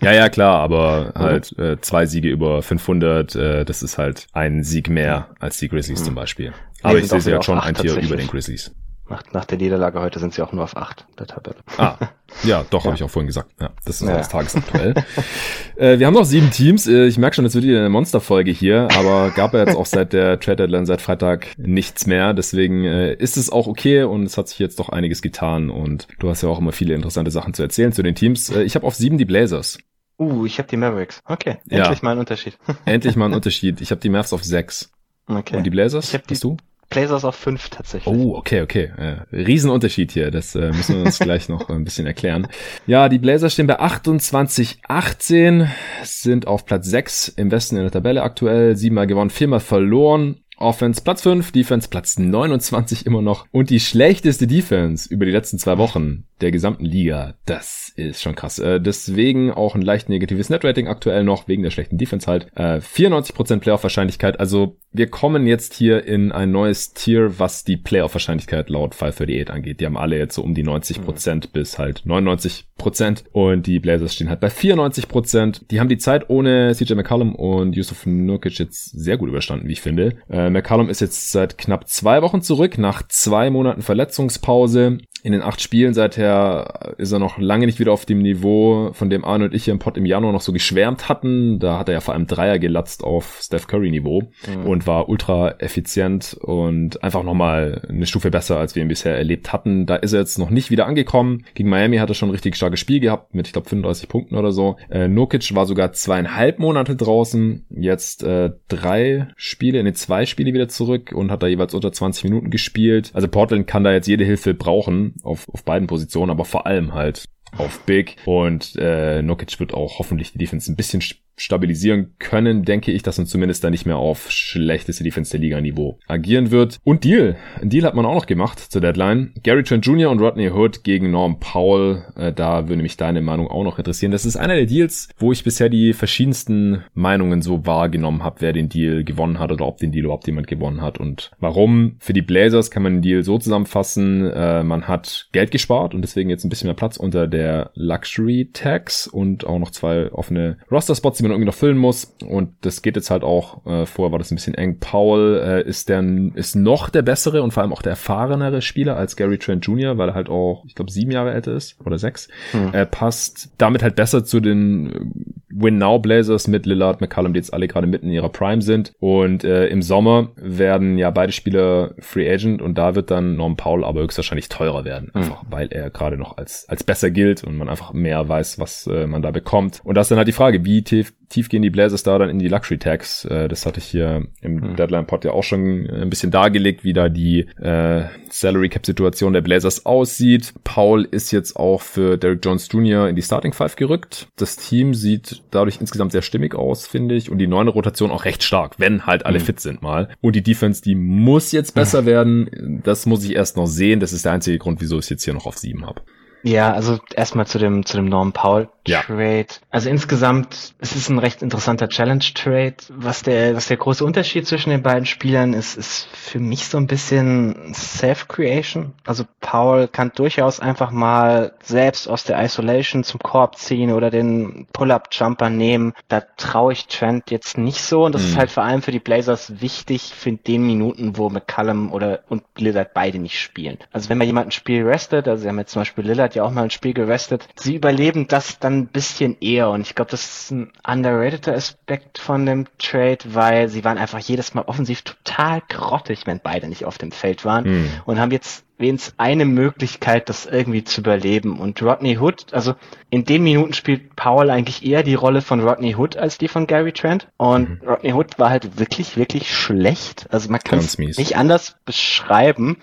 Ja, 0.00 0.12
ja, 0.12 0.28
klar, 0.28 0.60
aber 0.60 1.12
halt 1.14 1.56
äh, 1.58 1.80
zwei 1.80 2.06
Siege 2.06 2.28
über 2.28 2.62
500, 2.62 3.34
äh, 3.36 3.64
das 3.64 3.82
ist 3.82 3.98
halt 3.98 4.26
ein 4.32 4.62
Sieg 4.64 4.88
mehr 4.88 5.28
als 5.38 5.58
die 5.58 5.68
Grizzlies 5.68 6.00
Mhm. 6.00 6.04
zum 6.06 6.14
Beispiel. 6.14 6.52
Aber 6.82 6.94
ich 6.98 7.08
sind 7.08 7.10
sehe 7.10 7.20
sie 7.20 7.30
jetzt 7.30 7.44
schon 7.46 7.58
ein 7.60 7.74
Tier 7.74 7.96
über 7.96 8.16
den 8.16 8.26
Grizzlies. 8.26 8.74
Nach, 9.12 9.22
nach 9.32 9.44
der 9.44 9.58
Niederlage 9.58 10.00
heute 10.00 10.18
sind 10.20 10.32
sie 10.32 10.40
auch 10.40 10.52
nur 10.52 10.64
auf 10.64 10.74
acht 10.74 11.04
der 11.18 11.26
Tabelle. 11.26 11.56
Ah, 11.76 11.96
ja, 12.44 12.64
doch, 12.70 12.80
Ja. 12.80 12.86
habe 12.86 12.96
ich 12.96 13.02
auch 13.02 13.10
vorhin 13.10 13.26
gesagt. 13.26 13.50
Ja, 13.60 13.68
das 13.84 14.00
ist 14.00 14.08
Ja. 14.08 14.14
alles 14.14 14.28
tagesaktuell. 14.30 14.94
äh, 15.76 15.98
wir 15.98 16.06
haben 16.06 16.14
noch 16.14 16.24
sieben 16.24 16.50
Teams. 16.50 16.86
Äh, 16.86 17.04
ich 17.06 17.18
merke 17.18 17.36
schon, 17.36 17.44
es 17.44 17.54
wird 17.54 17.64
wieder 17.64 17.80
eine 17.80 17.90
Monsterfolge 17.90 18.50
hier, 18.50 18.88
aber 18.96 19.30
gab 19.30 19.52
ja 19.52 19.60
jetzt 19.66 19.76
auch 19.76 19.84
seit 19.84 20.14
der 20.14 20.40
Trade 20.40 20.56
Deadline 20.56 20.86
seit 20.86 21.02
Freitag 21.02 21.48
nichts 21.58 22.06
mehr. 22.06 22.32
Deswegen 22.32 22.84
äh, 22.84 23.12
ist 23.14 23.36
es 23.36 23.50
auch 23.50 23.66
okay 23.66 24.04
und 24.04 24.22
es 24.24 24.38
hat 24.38 24.48
sich 24.48 24.58
jetzt 24.58 24.78
doch 24.78 24.88
einiges 24.88 25.20
getan 25.20 25.68
und 25.68 26.08
du 26.18 26.30
hast 26.30 26.42
ja 26.42 26.48
auch 26.48 26.58
immer 26.58 26.72
viele 26.72 26.94
interessante 26.94 27.30
Sachen 27.30 27.52
zu 27.52 27.62
erzählen 27.62 27.92
zu 27.92 28.02
den 28.02 28.14
Teams. 28.14 28.48
Äh, 28.48 28.62
ich 28.62 28.74
habe 28.76 28.86
auf 28.86 28.94
sieben 28.94 29.18
die 29.18 29.26
Blazers. 29.26 29.76
Uh, 30.18 30.46
ich 30.46 30.58
habe 30.58 30.68
die 30.68 30.76
Mavericks. 30.78 31.20
Okay, 31.26 31.58
Ja. 31.68 31.80
endlich 31.84 32.02
mal 32.02 32.12
ein 32.12 32.18
Unterschied. 32.18 32.56
Endlich 32.86 33.16
mal 33.16 33.26
ein 33.26 33.34
Unterschied. 33.34 33.80
Ich 33.82 33.90
habe 33.90 34.00
die 34.00 34.08
Mavs 34.08 34.32
auf 34.32 34.42
sechs. 34.42 34.90
Okay. 35.26 35.56
Und 35.56 35.64
die 35.64 35.70
Blazers? 35.70 36.08
Ich 36.08 36.14
hab 36.14 36.26
die- 36.26 36.34
Hast 36.34 36.44
du? 36.44 36.56
Blazers 36.92 37.24
auf 37.24 37.34
fünf 37.34 37.68
tatsächlich. 37.68 38.14
Oh, 38.14 38.36
okay, 38.36 38.62
okay. 38.62 38.92
Äh, 38.96 39.16
Riesenunterschied 39.34 40.12
hier. 40.12 40.30
Das 40.30 40.54
äh, 40.54 40.72
müssen 40.72 40.96
wir 40.96 41.04
uns 41.04 41.18
gleich 41.18 41.48
noch 41.48 41.68
ein 41.68 41.84
bisschen 41.84 42.06
erklären. 42.06 42.48
Ja, 42.86 43.08
die 43.08 43.18
Blazers 43.18 43.52
stehen 43.52 43.66
bei 43.66 43.78
28, 43.78 44.80
18, 44.86 45.68
sind 46.02 46.46
auf 46.46 46.66
Platz 46.66 46.86
6 46.86 47.28
im 47.28 47.50
Westen 47.50 47.76
in 47.76 47.82
der 47.82 47.90
Tabelle 47.90 48.22
aktuell. 48.22 48.76
Siebenmal 48.76 49.06
gewonnen, 49.06 49.30
viermal 49.30 49.60
verloren. 49.60 50.36
Offense 50.58 51.02
Platz 51.02 51.22
5, 51.22 51.50
Defense 51.50 51.88
Platz 51.88 52.18
29 52.18 53.04
immer 53.04 53.20
noch. 53.20 53.46
Und 53.50 53.70
die 53.70 53.80
schlechteste 53.80 54.46
Defense 54.46 55.12
über 55.12 55.24
die 55.24 55.32
letzten 55.32 55.58
zwei 55.58 55.76
Wochen 55.76 56.24
der 56.42 56.50
gesamten 56.50 56.84
Liga. 56.84 57.34
Das 57.46 57.92
ist 57.96 58.22
schon 58.22 58.34
krass. 58.34 58.58
Äh, 58.58 58.80
deswegen 58.80 59.50
auch 59.50 59.74
ein 59.74 59.82
leicht 59.82 60.08
negatives 60.08 60.50
Netrating 60.50 60.88
aktuell 60.88 61.24
noch, 61.24 61.48
wegen 61.48 61.62
der 61.62 61.70
schlechten 61.70 61.98
Defense 61.98 62.26
halt. 62.26 62.48
Äh, 62.54 62.80
94% 62.80 63.60
Playoff-Wahrscheinlichkeit. 63.60 64.40
Also 64.40 64.76
wir 64.92 65.08
kommen 65.08 65.46
jetzt 65.46 65.74
hier 65.74 66.04
in 66.04 66.32
ein 66.32 66.52
neues 66.52 66.92
Tier, 66.92 67.38
was 67.38 67.64
die 67.64 67.76
Playoff-Wahrscheinlichkeit 67.76 68.68
laut 68.68 68.94
538 68.94 69.50
angeht. 69.50 69.80
Die 69.80 69.86
haben 69.86 69.96
alle 69.96 70.18
jetzt 70.18 70.34
so 70.34 70.42
um 70.42 70.54
die 70.54 70.64
90% 70.64 71.52
bis 71.52 71.78
halt 71.78 72.02
99%. 72.04 73.24
Und 73.32 73.66
die 73.66 73.78
Blazers 73.78 74.14
stehen 74.14 74.28
halt 74.28 74.40
bei 74.40 74.48
94%. 74.48 75.62
Die 75.70 75.80
haben 75.80 75.88
die 75.88 75.98
Zeit 75.98 76.28
ohne 76.28 76.74
CJ 76.74 76.94
McCollum 76.94 77.34
und 77.34 77.76
Yusuf 77.76 78.04
Nurkic 78.04 78.58
jetzt 78.58 78.90
sehr 78.90 79.16
gut 79.16 79.28
überstanden, 79.28 79.68
wie 79.68 79.72
ich 79.72 79.80
finde. 79.80 80.16
Äh, 80.28 80.50
McCollum 80.50 80.90
ist 80.90 81.00
jetzt 81.00 81.32
seit 81.32 81.56
knapp 81.56 81.88
zwei 81.88 82.20
Wochen 82.22 82.42
zurück, 82.42 82.76
nach 82.78 83.06
zwei 83.08 83.50
Monaten 83.50 83.82
Verletzungspause. 83.82 84.98
In 85.24 85.30
den 85.32 85.42
acht 85.42 85.60
Spielen 85.60 85.94
seither 85.94 86.94
ist 86.98 87.12
er 87.12 87.20
noch 87.20 87.38
lange 87.38 87.66
nicht 87.66 87.78
wieder 87.78 87.92
auf 87.92 88.04
dem 88.04 88.18
Niveau, 88.22 88.90
von 88.92 89.08
dem 89.08 89.24
Arne 89.24 89.44
und 89.44 89.54
ich 89.54 89.64
hier 89.64 89.72
im 89.72 89.78
Pod 89.78 89.96
im 89.96 90.04
Januar 90.04 90.32
noch 90.32 90.40
so 90.40 90.52
geschwärmt 90.52 91.08
hatten. 91.08 91.60
Da 91.60 91.78
hat 91.78 91.88
er 91.88 91.94
ja 91.94 92.00
vor 92.00 92.14
allem 92.14 92.26
Dreier 92.26 92.58
gelatzt 92.58 93.04
auf 93.04 93.38
Steph 93.40 93.68
Curry 93.68 93.90
Niveau 93.90 94.22
Mhm. 94.48 94.66
und 94.66 94.86
war 94.88 95.08
ultra 95.08 95.52
effizient 95.60 96.34
und 96.40 97.04
einfach 97.04 97.22
nochmal 97.22 97.82
eine 97.88 98.06
Stufe 98.06 98.32
besser, 98.32 98.58
als 98.58 98.74
wir 98.74 98.82
ihn 98.82 98.88
bisher 98.88 99.16
erlebt 99.16 99.52
hatten. 99.52 99.86
Da 99.86 99.94
ist 99.96 100.12
er 100.12 100.20
jetzt 100.20 100.38
noch 100.38 100.50
nicht 100.50 100.70
wieder 100.72 100.86
angekommen. 100.86 101.44
Gegen 101.54 101.68
Miami 101.68 101.98
hat 101.98 102.08
er 102.08 102.14
schon 102.14 102.28
ein 102.28 102.32
richtig 102.32 102.56
starkes 102.56 102.80
Spiel 102.80 102.98
gehabt 102.98 103.32
mit, 103.32 103.46
ich 103.46 103.52
glaube, 103.52 103.68
35 103.68 104.08
Punkten 104.08 104.34
oder 104.36 104.50
so. 104.50 104.76
Äh, 104.90 105.06
Nurkic 105.06 105.54
war 105.54 105.66
sogar 105.66 105.92
zweieinhalb 105.92 106.58
Monate 106.58 106.96
draußen, 106.96 107.64
jetzt 107.70 108.24
äh, 108.24 108.50
drei 108.68 109.28
Spiele, 109.36 109.78
in 109.78 109.84
den 109.84 109.94
zwei 109.94 110.26
Spiele 110.26 110.52
wieder 110.52 110.66
zurück 110.68 111.12
und 111.14 111.30
hat 111.30 111.44
da 111.44 111.46
jeweils 111.46 111.74
unter 111.74 111.92
20 111.92 112.24
Minuten 112.24 112.50
gespielt. 112.50 113.10
Also 113.14 113.28
Portland 113.28 113.68
kann 113.68 113.84
da 113.84 113.92
jetzt 113.92 114.08
jede 114.08 114.24
Hilfe 114.24 114.52
brauchen 114.54 115.11
auf, 115.22 115.48
auf 115.48 115.64
beiden 115.64 115.86
Positionen, 115.86 116.30
aber 116.30 116.44
vor 116.44 116.66
allem 116.66 116.94
halt 116.94 117.24
auf 117.56 117.80
Big. 117.84 118.16
Und 118.24 118.76
äh, 118.76 119.22
Nokic 119.22 119.58
wird 119.60 119.74
auch 119.74 119.98
hoffentlich 119.98 120.32
die 120.32 120.38
Defense 120.38 120.70
ein 120.70 120.76
bisschen 120.76 121.00
stabilisieren 121.36 122.14
können, 122.18 122.64
denke 122.64 122.92
ich, 122.92 123.02
dass 123.02 123.18
man 123.18 123.26
zumindest 123.26 123.64
da 123.64 123.70
nicht 123.70 123.86
mehr 123.86 123.96
auf 123.96 124.30
schlechteste 124.30 125.04
Defense 125.04 125.30
der 125.30 125.40
Liga 125.40 125.60
Niveau 125.60 125.98
agieren 126.06 126.50
wird. 126.50 126.78
Und 126.84 127.04
Deal, 127.04 127.36
ein 127.60 127.70
Deal 127.70 127.84
hat 127.84 127.94
man 127.94 128.06
auch 128.06 128.14
noch 128.14 128.26
gemacht 128.26 128.58
zur 128.58 128.80
Deadline. 128.80 129.32
Gary 129.42 129.62
Trent 129.62 129.86
Jr. 129.86 130.10
und 130.10 130.20
Rodney 130.20 130.50
Hood 130.50 130.84
gegen 130.84 131.10
Norm 131.10 131.40
Powell, 131.40 132.04
äh, 132.16 132.32
da 132.32 132.68
würde 132.68 132.82
mich 132.82 132.96
deine 132.96 133.22
Meinung 133.22 133.48
auch 133.48 133.64
noch 133.64 133.78
interessieren. 133.78 134.12
Das 134.12 134.24
ist 134.24 134.36
einer 134.36 134.54
der 134.54 134.66
Deals, 134.66 135.08
wo 135.18 135.32
ich 135.32 135.44
bisher 135.44 135.68
die 135.68 135.92
verschiedensten 135.92 136.84
Meinungen 136.94 137.42
so 137.42 137.66
wahrgenommen 137.66 138.22
habe, 138.22 138.40
wer 138.40 138.52
den 138.52 138.68
Deal 138.68 139.04
gewonnen 139.04 139.38
hat 139.38 139.52
oder 139.52 139.66
ob 139.66 139.78
den 139.78 139.92
Deal 139.92 140.04
überhaupt 140.04 140.26
jemand 140.26 140.46
gewonnen 140.46 140.82
hat 140.82 140.98
und 140.98 141.30
warum. 141.40 141.96
Für 141.98 142.12
die 142.12 142.22
Blazers 142.22 142.70
kann 142.70 142.82
man 142.82 142.94
den 142.94 143.02
Deal 143.02 143.22
so 143.22 143.38
zusammenfassen, 143.38 144.30
äh, 144.30 144.62
man 144.62 144.88
hat 144.88 145.28
Geld 145.32 145.50
gespart 145.50 145.94
und 145.94 146.02
deswegen 146.02 146.30
jetzt 146.30 146.44
ein 146.44 146.48
bisschen 146.48 146.68
mehr 146.68 146.74
Platz 146.74 146.96
unter 146.96 147.26
der 147.26 147.70
Luxury 147.74 148.50
Tax 148.52 149.06
und 149.06 149.46
auch 149.46 149.58
noch 149.58 149.70
zwei 149.70 150.12
offene 150.12 150.58
Roster-Spots, 150.70 151.21
die 151.22 151.28
man 151.28 151.32
irgendwie 151.32 151.46
noch 151.46 151.54
füllen 151.54 151.78
muss. 151.78 152.14
Und 152.26 152.54
das 152.62 152.82
geht 152.82 152.96
jetzt 152.96 153.10
halt 153.10 153.22
auch, 153.22 153.64
äh, 153.66 153.86
vorher 153.86 154.12
war 154.12 154.18
das 154.18 154.30
ein 154.30 154.36
bisschen 154.36 154.54
eng. 154.54 154.78
Powell 154.78 155.40
äh, 155.44 155.68
ist 155.68 155.88
der 155.88 156.02
ist 156.34 156.56
noch 156.56 156.90
der 156.90 157.02
bessere 157.02 157.42
und 157.42 157.52
vor 157.52 157.62
allem 157.62 157.72
auch 157.72 157.82
der 157.82 157.90
erfahrenere 157.90 158.62
Spieler 158.62 158.96
als 158.96 159.16
Gary 159.16 159.38
Trent 159.38 159.64
Jr., 159.66 159.98
weil 159.98 160.10
er 160.10 160.14
halt 160.14 160.28
auch, 160.28 160.64
ich 160.66 160.74
glaube, 160.74 160.90
sieben 160.90 161.10
Jahre 161.10 161.32
älter 161.32 161.52
ist 161.52 161.76
oder 161.84 161.98
sechs. 161.98 162.28
Hm. 162.50 162.70
Er 162.72 162.86
passt 162.86 163.50
damit 163.58 163.82
halt 163.82 163.94
besser 163.94 164.24
zu 164.24 164.40
den 164.40 165.38
Win 165.54 165.78
Now 165.78 165.98
Blazers 165.98 166.48
mit 166.48 166.66
Lillard, 166.66 167.00
McCallum, 167.00 167.34
die 167.34 167.38
jetzt 167.38 167.52
alle 167.52 167.68
gerade 167.68 167.86
mitten 167.86 168.06
in 168.06 168.12
ihrer 168.12 168.30
Prime 168.30 168.62
sind. 168.62 168.94
Und 168.98 169.44
äh, 169.44 169.66
im 169.68 169.82
Sommer 169.82 170.30
werden 170.36 170.98
ja 170.98 171.10
beide 171.10 171.32
Spieler 171.32 171.94
Free 171.98 172.30
Agent 172.32 172.62
und 172.62 172.76
da 172.78 172.94
wird 172.94 173.10
dann 173.10 173.36
Norm 173.36 173.56
Powell 173.56 173.84
aber 173.84 174.00
höchstwahrscheinlich 174.00 174.48
teurer 174.48 174.84
werden. 174.84 175.10
Hm. 175.12 175.22
Einfach 175.22 175.44
weil 175.48 175.68
er 175.68 175.90
gerade 175.90 176.16
noch 176.16 176.38
als, 176.38 176.68
als 176.68 176.84
besser 176.84 177.10
gilt 177.10 177.44
und 177.44 177.56
man 177.56 177.68
einfach 177.68 177.92
mehr 177.92 178.28
weiß, 178.28 178.58
was 178.58 178.86
äh, 178.86 179.06
man 179.06 179.22
da 179.22 179.30
bekommt. 179.30 179.80
Und 179.84 179.94
das 179.94 180.06
ist 180.06 180.10
dann 180.10 180.18
halt 180.18 180.28
die 180.28 180.32
Frage, 180.32 180.64
wie 180.64 180.82
tief, 180.82 181.11
tief 181.28 181.48
gehen 181.48 181.62
die 181.62 181.70
Blazers 181.70 182.02
da 182.02 182.18
dann 182.18 182.28
in 182.28 182.38
die 182.38 182.48
Luxury 182.48 182.78
Tax? 182.78 183.24
Äh, 183.24 183.48
das 183.48 183.64
hatte 183.64 183.78
ich 183.80 183.86
hier 183.86 184.26
im 184.42 184.62
Hm. 184.62 184.76
Deadline 184.76 185.06
Pod 185.06 185.24
ja 185.24 185.32
auch 185.32 185.42
schon 185.44 185.88
ein 185.88 186.10
bisschen 186.10 186.30
dargelegt, 186.30 186.84
wie 186.84 186.92
da 186.92 187.08
die 187.08 187.46
äh, 187.60 188.04
Salary 188.28 188.68
Cap 188.68 188.84
Situation 188.84 189.32
der 189.32 189.40
Blazers 189.40 189.86
aussieht. 189.86 190.52
Paul 190.64 191.08
ist 191.10 191.30
jetzt 191.30 191.56
auch 191.56 191.80
für 191.80 192.18
Derrick 192.18 192.44
Jones 192.44 192.68
Jr. 192.70 193.08
in 193.08 193.16
die 193.16 193.22
Starting 193.22 193.52
Five 193.54 193.76
gerückt. 193.76 194.28
Das 194.36 194.56
Team 194.56 194.92
sieht 194.94 195.42
dadurch 195.50 195.80
insgesamt 195.80 196.12
sehr 196.12 196.22
stimmig 196.22 196.54
aus, 196.54 196.86
finde 196.86 197.14
ich. 197.14 197.30
Und 197.30 197.38
die 197.38 197.46
neue 197.46 197.68
Rotation 197.70 198.10
auch 198.10 198.24
recht 198.26 198.42
stark, 198.42 198.78
wenn 198.78 199.06
halt 199.06 199.24
alle 199.24 199.38
Mhm. 199.38 199.44
fit 199.44 199.60
sind 199.60 199.80
mal. 199.82 200.08
Und 200.20 200.36
die 200.36 200.42
Defense, 200.42 200.82
die 200.82 200.94
muss 200.94 201.50
jetzt 201.52 201.74
besser 201.74 202.04
werden. 202.06 202.80
Das 202.84 203.06
muss 203.06 203.24
ich 203.24 203.34
erst 203.34 203.56
noch 203.56 203.66
sehen. 203.66 204.00
Das 204.00 204.12
ist 204.12 204.24
der 204.26 204.32
einzige 204.32 204.58
Grund, 204.58 204.80
wieso 204.82 204.96
ich 204.98 205.04
es 205.04 205.08
jetzt 205.10 205.24
hier 205.24 205.32
noch 205.34 205.46
auf 205.46 205.56
sieben 205.56 205.86
habe. 205.86 206.02
Ja, 206.42 206.72
also 206.72 206.98
erstmal 207.14 207.46
zu 207.46 207.58
dem, 207.58 207.86
zu 207.86 207.96
dem 207.96 208.06
Norm 208.06 208.32
Paul 208.32 208.68
Ja. 208.86 209.02
Trade. 209.02 209.46
Also 209.70 209.88
insgesamt, 209.88 210.74
es 210.80 210.96
ist 210.96 211.08
ein 211.08 211.18
recht 211.20 211.40
interessanter 211.42 211.88
Challenge 211.88 212.24
Trade. 212.34 212.74
Was 212.88 213.22
der, 213.22 213.54
was 213.54 213.68
der 213.68 213.76
große 213.76 214.04
Unterschied 214.04 214.46
zwischen 214.46 214.70
den 214.70 214.82
beiden 214.82 215.06
Spielern 215.06 215.52
ist, 215.52 215.76
ist 215.76 216.08
für 216.12 216.40
mich 216.40 216.66
so 216.66 216.78
ein 216.78 216.88
bisschen 216.88 217.72
Self-Creation. 217.74 218.92
Also 219.06 219.24
Paul 219.40 219.86
kann 219.88 220.10
durchaus 220.14 220.58
einfach 220.58 220.90
mal 220.90 221.52
selbst 221.62 222.08
aus 222.08 222.24
der 222.24 222.42
Isolation 222.42 223.04
zum 223.04 223.20
Korb 223.20 223.56
ziehen 223.56 223.92
oder 223.92 224.10
den 224.10 224.66
Pull-Up-Jumper 224.72 225.48
nehmen. 225.48 225.92
Da 226.08 226.20
traue 226.36 226.72
ich 226.72 226.86
Trent 226.88 227.30
jetzt 227.30 227.58
nicht 227.58 227.82
so 227.82 228.04
und 228.04 228.14
das 228.14 228.22
Mhm. 228.22 228.28
ist 228.28 228.36
halt 228.36 228.50
vor 228.50 228.64
allem 228.64 228.82
für 228.82 228.90
die 228.92 228.98
Blazers 228.98 229.60
wichtig 229.60 230.12
für 230.14 230.32
den 230.32 230.66
Minuten, 230.66 231.16
wo 231.16 231.30
McCallum 231.30 231.92
oder 231.92 232.20
und 232.28 232.42
Lillard 232.58 232.94
beide 232.94 233.18
nicht 233.18 233.40
spielen. 233.40 233.78
Also 233.92 234.08
wenn 234.08 234.18
man 234.18 234.26
jemanden 234.26 234.50
Spiel 234.50 234.84
restet, 234.86 235.28
also 235.28 235.42
sie 235.42 235.48
haben 235.48 235.58
jetzt 235.58 235.72
zum 235.72 235.80
Beispiel 235.82 236.04
Lillard 236.04 236.31
ja 236.34 236.44
auch 236.44 236.50
mal 236.50 236.64
ein 236.64 236.70
Spiel 236.70 236.94
gerestet, 236.94 237.48
sie 237.56 237.74
überleben 237.76 238.28
das 238.28 238.58
dann 238.58 238.78
ein 238.78 238.86
bisschen 238.86 239.36
eher 239.40 239.70
und 239.70 239.82
ich 239.82 239.94
glaube, 239.94 240.10
das 240.10 240.24
ist 240.24 240.50
ein 240.50 240.72
underrateder 240.86 241.54
Aspekt 241.54 242.18
von 242.18 242.46
dem 242.46 242.66
Trade, 242.78 243.18
weil 243.26 243.68
sie 243.68 243.84
waren 243.84 243.98
einfach 243.98 244.18
jedes 244.18 244.54
Mal 244.54 244.62
offensiv 244.62 245.02
total 245.02 245.62
grottig, 245.68 246.26
wenn 246.26 246.40
beide 246.40 246.68
nicht 246.68 246.84
auf 246.84 246.98
dem 246.98 247.12
Feld 247.12 247.44
waren 247.44 247.64
Hm. 247.64 247.90
und 248.06 248.18
haben 248.18 248.30
jetzt 248.30 248.64
wenigstens 248.82 249.14
eine 249.16 249.46
Möglichkeit, 249.46 250.28
das 250.28 250.44
irgendwie 250.44 250.84
zu 250.84 251.00
überleben. 251.00 251.58
Und 251.58 251.80
Rodney 251.82 252.18
Hood, 252.18 252.52
also 252.52 252.74
in 253.08 253.24
den 253.24 253.42
Minuten 253.42 253.72
spielt 253.72 254.14
Powell 254.16 254.50
eigentlich 254.50 254.84
eher 254.84 255.02
die 255.02 255.14
Rolle 255.14 255.40
von 255.40 255.60
Rodney 255.60 255.94
Hood 255.94 256.16
als 256.16 256.36
die 256.36 256.48
von 256.48 256.66
Gary 256.66 256.92
Trent. 256.92 257.28
Und 257.38 257.82
mhm. 257.82 257.88
Rodney 257.88 258.12
Hood 258.12 258.38
war 258.38 258.50
halt 258.50 258.78
wirklich, 258.78 259.16
wirklich 259.16 259.54
schlecht. 259.56 260.26
Also 260.30 260.50
man 260.50 260.60
kann 260.60 260.78
es 260.78 260.98
nicht 260.98 261.36
anders 261.36 261.76
beschreiben. 261.84 262.76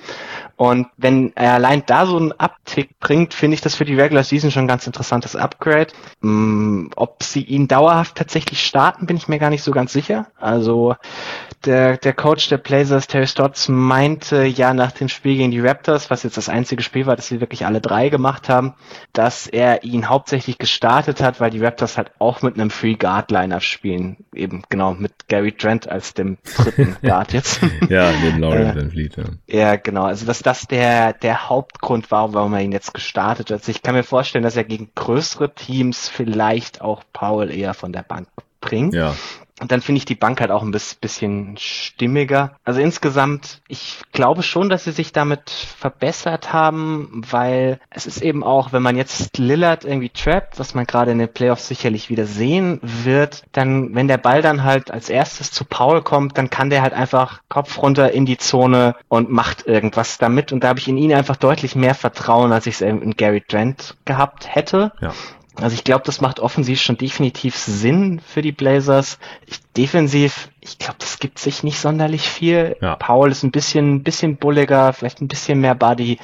Und 0.56 0.88
wenn 0.98 1.32
er 1.36 1.54
allein 1.54 1.84
da 1.86 2.06
so 2.06 2.18
einen 2.18 2.32
Uptick 2.34 3.00
bringt, 3.00 3.34
finde 3.34 3.56
ich 3.56 3.62
das 3.62 3.76
für 3.76 3.86
die 3.86 3.96
Regular 3.96 4.24
Season 4.24 4.52
schon 4.52 4.66
ein 4.66 4.68
ganz 4.68 4.86
interessantes 4.88 5.36
Upgrade. 5.36 5.94
Hm, 6.22 6.92
ob 6.96 7.24
sie 7.24 7.44
ihn 7.44 7.68
dauerhaft 7.68 8.16
tatsächlich 8.16 8.66
starten, 8.66 9.06
bin 9.06 9.18
ich 9.18 9.28
mir 9.28 9.40
gar 9.40 9.50
nicht 9.50 9.64
so 9.64 9.72
ganz 9.72 9.94
sicher. 9.94 10.28
Also 10.38 10.96
der, 11.66 11.98
der 11.98 12.14
Coach 12.14 12.50
der 12.50 12.58
Blazers, 12.58 13.08
Terry 13.08 13.28
Stotts, 13.28 13.68
meinte 13.68 14.44
ja 14.44 14.74
nach 14.74 14.92
dem 14.92 15.10
Spiel 15.10 15.38
gegen 15.38 15.52
die 15.52 15.60
Raptors, 15.60 15.89
was 15.90 16.24
jetzt 16.24 16.38
das 16.38 16.50
einzige 16.50 16.84
Spiel 16.84 17.06
war, 17.06 17.16
das 17.16 17.28
sie 17.28 17.42
wirklich 17.42 17.66
alle 17.66 17.82
drei 17.82 18.10
gemacht 18.10 18.50
haben, 18.50 18.74
dass 19.14 19.48
er 19.48 19.84
ihn 19.84 20.10
hauptsächlich 20.10 20.58
gestartet 20.58 21.22
hat, 21.22 21.40
weil 21.40 21.52
die 21.52 21.64
Raptors 21.64 21.98
halt 21.98 22.12
auch 22.20 22.42
mit 22.42 22.56
einem 22.56 22.70
Free 22.70 22.96
Guard 22.96 23.32
Lineup 23.32 23.64
spielen. 23.64 24.18
Eben 24.34 24.64
genau 24.70 24.94
mit 24.94 25.28
Gary 25.28 25.52
Trent 25.52 25.90
als 25.90 26.14
dem 26.14 26.38
dritten 26.58 26.98
Guard 27.02 27.34
jetzt. 27.34 27.62
ja, 27.90 28.12
neben 28.24 28.40
Laurie 28.40 28.64
äh, 28.64 28.76
Van 28.76 28.92
Fleet. 28.92 29.18
Ja. 29.18 29.24
ja, 29.48 29.76
genau. 29.76 30.04
Also 30.04 30.26
das 30.26 30.40
das 30.42 30.68
der, 30.68 31.14
der 31.14 31.50
Hauptgrund 31.50 32.12
war, 32.12 32.34
warum 32.34 32.54
er 32.54 32.62
ihn 32.62 32.72
jetzt 32.72 32.94
gestartet 32.94 33.52
hat. 33.52 33.60
Also 33.60 33.72
ich 33.72 33.82
kann 33.82 33.96
mir 33.96 34.04
vorstellen, 34.04 34.44
dass 34.44 34.56
er 34.56 34.64
gegen 34.64 34.92
größere 34.96 35.54
Teams 35.54 36.10
vielleicht 36.10 36.82
auch 36.82 37.04
Paul 37.14 37.52
eher 37.52 37.74
von 37.74 37.94
der 37.94 38.04
Bank 38.04 38.28
bringt. 38.62 38.94
Ja. 38.94 39.16
Und 39.60 39.72
dann 39.72 39.82
finde 39.82 40.00
ich 40.00 40.06
die 40.06 40.16
Bank 40.16 40.42
halt 40.42 40.52
auch 40.52 40.64
ein 40.64 40.72
bisschen 40.72 41.58
stimmiger. 41.58 42.56
Also 42.64 42.80
insgesamt, 42.80 43.62
ich 43.68 44.02
glaube 44.12 44.44
schon, 44.44 44.70
dass 44.70 44.86
sie 44.86 44.92
sich 44.92 45.12
damit 45.12 45.50
verbessert 45.50 46.54
haben, 46.54 47.22
weil 47.30 47.80
es 47.90 48.06
ist 48.06 48.22
eben 48.22 48.44
auch, 48.44 48.72
wenn 48.72 48.82
man 48.82 48.96
jetzt 48.96 49.38
Lillard 49.38 49.86
irgendwie 49.86 50.10
trappt, 50.10 50.60
was 50.60 50.74
man 50.74 50.86
gerade 50.86 51.12
in 51.12 51.20
den 51.20 51.32
Playoffs 51.32 51.68
sicherlich 51.68 52.10
wieder 52.10 52.26
sehen 52.26 52.80
wird, 52.82 53.44
dann, 53.52 53.96
wenn 53.96 54.08
der 54.08 54.18
Ball 54.18 54.42
dann 54.42 54.64
halt 54.64 54.92
als 54.92 55.10
erstes 55.10 55.52
zu 55.52 55.66
Paul 55.66 56.02
kommt, 56.02 56.38
dann 56.38 56.50
kann 56.50 56.70
der 56.70 56.82
halt 56.82 56.94
einfach 56.94 57.42
Kopf 57.50 57.82
runter 57.82 58.12
in 58.12 58.26
die 58.26 58.38
Zone 58.38 58.96
und 59.08 59.30
macht 59.30 59.68
irgendwas 59.68 60.18
damit. 60.18 60.52
Und 60.52 60.64
da 60.64 60.70
habe 60.70 60.80
ich 60.80 60.88
in 60.88 60.98
ihn 60.98 61.14
einfach 61.14 61.36
deutlich 61.36 61.76
mehr 61.76 61.96
Vertrauen, 61.96 62.52
als 62.52 62.66
ich 62.68 62.76
es 62.76 62.82
in 62.82 63.16
Gary 63.18 63.42
Trent 63.42 63.96
gehabt 64.06 64.54
hätte. 64.54 64.92
Ja. 65.02 65.14
Also 65.62 65.74
ich 65.76 65.84
glaube, 65.84 66.04
das 66.06 66.22
macht 66.22 66.40
offensiv 66.40 66.82
schon 66.82 66.98
definitiv 66.98 67.56
Sinn 67.56 68.22
für 68.26 68.42
die 68.42 68.52
Blazers. 68.52 69.20
Ich, 69.46 69.60
defensiv, 69.76 70.50
ich 70.62 70.78
glaube, 70.78 70.96
das 71.00 71.20
gibt 71.20 71.40
sich 71.40 71.64
nicht 71.64 71.80
sonderlich 71.80 72.30
viel. 72.30 72.78
Ja. 72.82 72.96
Paul 72.96 73.32
ist 73.32 73.44
ein 73.44 73.52
bisschen, 73.52 74.04
bisschen 74.04 74.38
bulliger, 74.38 74.94
vielleicht 74.94 75.22
ein 75.22 75.28
bisschen 75.28 75.60
mehr 75.60 75.76
Body 75.76 76.18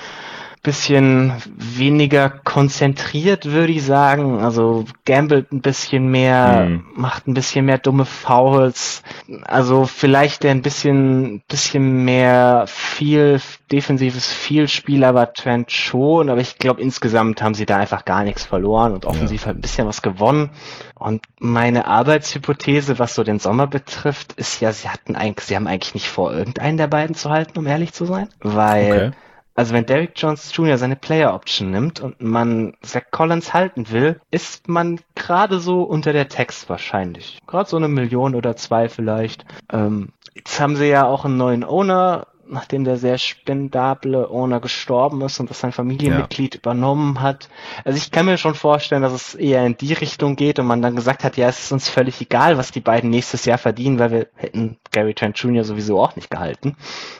bisschen 0.65 1.31
weniger 1.45 2.29
konzentriert, 2.29 3.45
würde 3.45 3.71
ich 3.71 3.83
sagen. 3.83 4.39
Also 4.39 4.85
gambelt 5.05 5.51
ein 5.51 5.61
bisschen 5.61 6.09
mehr, 6.09 6.65
mhm. 6.67 6.85
macht 6.95 7.27
ein 7.27 7.35
bisschen 7.35 7.65
mehr 7.65 7.77
dumme 7.77 8.05
Fouls. 8.05 9.03
Also 9.43 9.85
vielleicht 9.85 10.43
der 10.43 10.51
ein 10.51 10.63
bisschen, 10.63 11.43
bisschen 11.47 12.03
mehr 12.03 12.65
viel 12.67 13.39
defensives 13.71 14.31
Vielspieler 14.31 15.13
war 15.13 15.33
Trent 15.33 15.71
schon, 15.71 16.29
aber 16.29 16.41
ich 16.41 16.57
glaube 16.57 16.81
insgesamt 16.81 17.41
haben 17.41 17.53
sie 17.53 17.65
da 17.65 17.77
einfach 17.77 18.03
gar 18.03 18.23
nichts 18.23 18.43
verloren 18.43 18.93
und 18.93 19.05
offensiv 19.05 19.41
ja. 19.41 19.47
halt 19.47 19.57
ein 19.57 19.61
bisschen 19.61 19.87
was 19.87 20.01
gewonnen. 20.01 20.49
Und 20.95 21.23
meine 21.39 21.85
Arbeitshypothese, 21.85 22.97
was 22.97 23.13
so 23.13 23.23
den 23.23 23.37
Sommer 23.39 23.67
betrifft, 23.67 24.33
ist 24.33 24.61
ja, 24.61 24.71
sie 24.71 24.89
hatten 24.89 25.15
eigentlich, 25.15 25.45
sie 25.45 25.55
haben 25.55 25.67
eigentlich 25.67 25.93
nicht 25.93 26.09
vor, 26.09 26.33
irgendeinen 26.33 26.77
der 26.77 26.87
beiden 26.87 27.15
zu 27.15 27.29
halten, 27.29 27.59
um 27.59 27.67
ehrlich 27.67 27.93
zu 27.93 28.05
sein, 28.05 28.29
weil 28.41 28.91
okay 28.91 29.11
also 29.56 29.73
wenn 29.73 29.86
Derrick 29.86 30.11
Jones 30.15 30.56
Jr. 30.56 30.77
seine 30.77 30.98
Player 30.98 31.34
Option 31.34 31.72
nimmt 31.72 32.02
und 32.02 32.22
man 32.22 32.76
Zach 32.82 33.06
Collins 33.11 33.53
halten 33.53 33.90
will, 33.90 34.19
ist 34.30 34.68
man 34.68 34.99
gerade 35.15 35.60
so 35.60 35.84
unter 35.84 36.11
der 36.11 36.27
Text 36.27 36.69
wahrscheinlich. 36.69 37.40
Gerade 37.48 37.69
so 37.69 37.77
eine 37.77 37.88
Million 37.88 38.36
oder 38.36 38.57
zwei 38.57 38.90
vielleicht. 38.90 39.45
Ähm, 39.72 40.10
jetzt 40.34 40.60
haben 40.60 40.76
sie 40.76 40.90
ja 40.90 41.06
auch 41.06 41.23
einen 41.23 41.38
neuen 41.38 41.64
Owner 41.64 42.27
nachdem 42.47 42.84
der 42.84 42.97
sehr 42.97 43.17
spendable 43.17 44.30
Owner 44.30 44.59
gestorben 44.59 45.22
ist 45.22 45.39
und 45.39 45.49
das 45.49 45.59
sein 45.59 45.72
Familienmitglied 45.72 46.55
ja. 46.55 46.59
übernommen 46.59 47.22
hat. 47.22 47.49
Also 47.84 47.97
ich 47.97 48.11
kann 48.11 48.26
mir 48.26 48.38
schon 48.38 48.55
vorstellen, 48.55 49.01
dass 49.01 49.13
es 49.13 49.35
eher 49.35 49.65
in 49.65 49.77
die 49.77 49.93
Richtung 49.93 50.35
geht 50.35 50.59
und 50.59 50.67
man 50.67 50.81
dann 50.81 50.95
gesagt 50.95 51.23
hat, 51.23 51.38
ja, 51.38 51.47
es 51.47 51.59
ist 51.59 51.72
uns 51.72 51.89
völlig 51.89 52.22
egal, 52.22 52.57
was 52.57 52.72
die 52.72 52.81
beiden 52.81 53.09
nächstes 53.09 53.45
Jahr 53.45 53.57
verdienen, 53.57 53.99
weil 53.99 54.11
wir 54.11 54.27
hätten 54.35 54.77
Gary 54.91 55.13
Trent 55.13 55.38
Jr. 55.38 55.63
sowieso 55.63 56.01
auch 56.01 56.15
nicht 56.15 56.30
gehalten. 56.30 56.76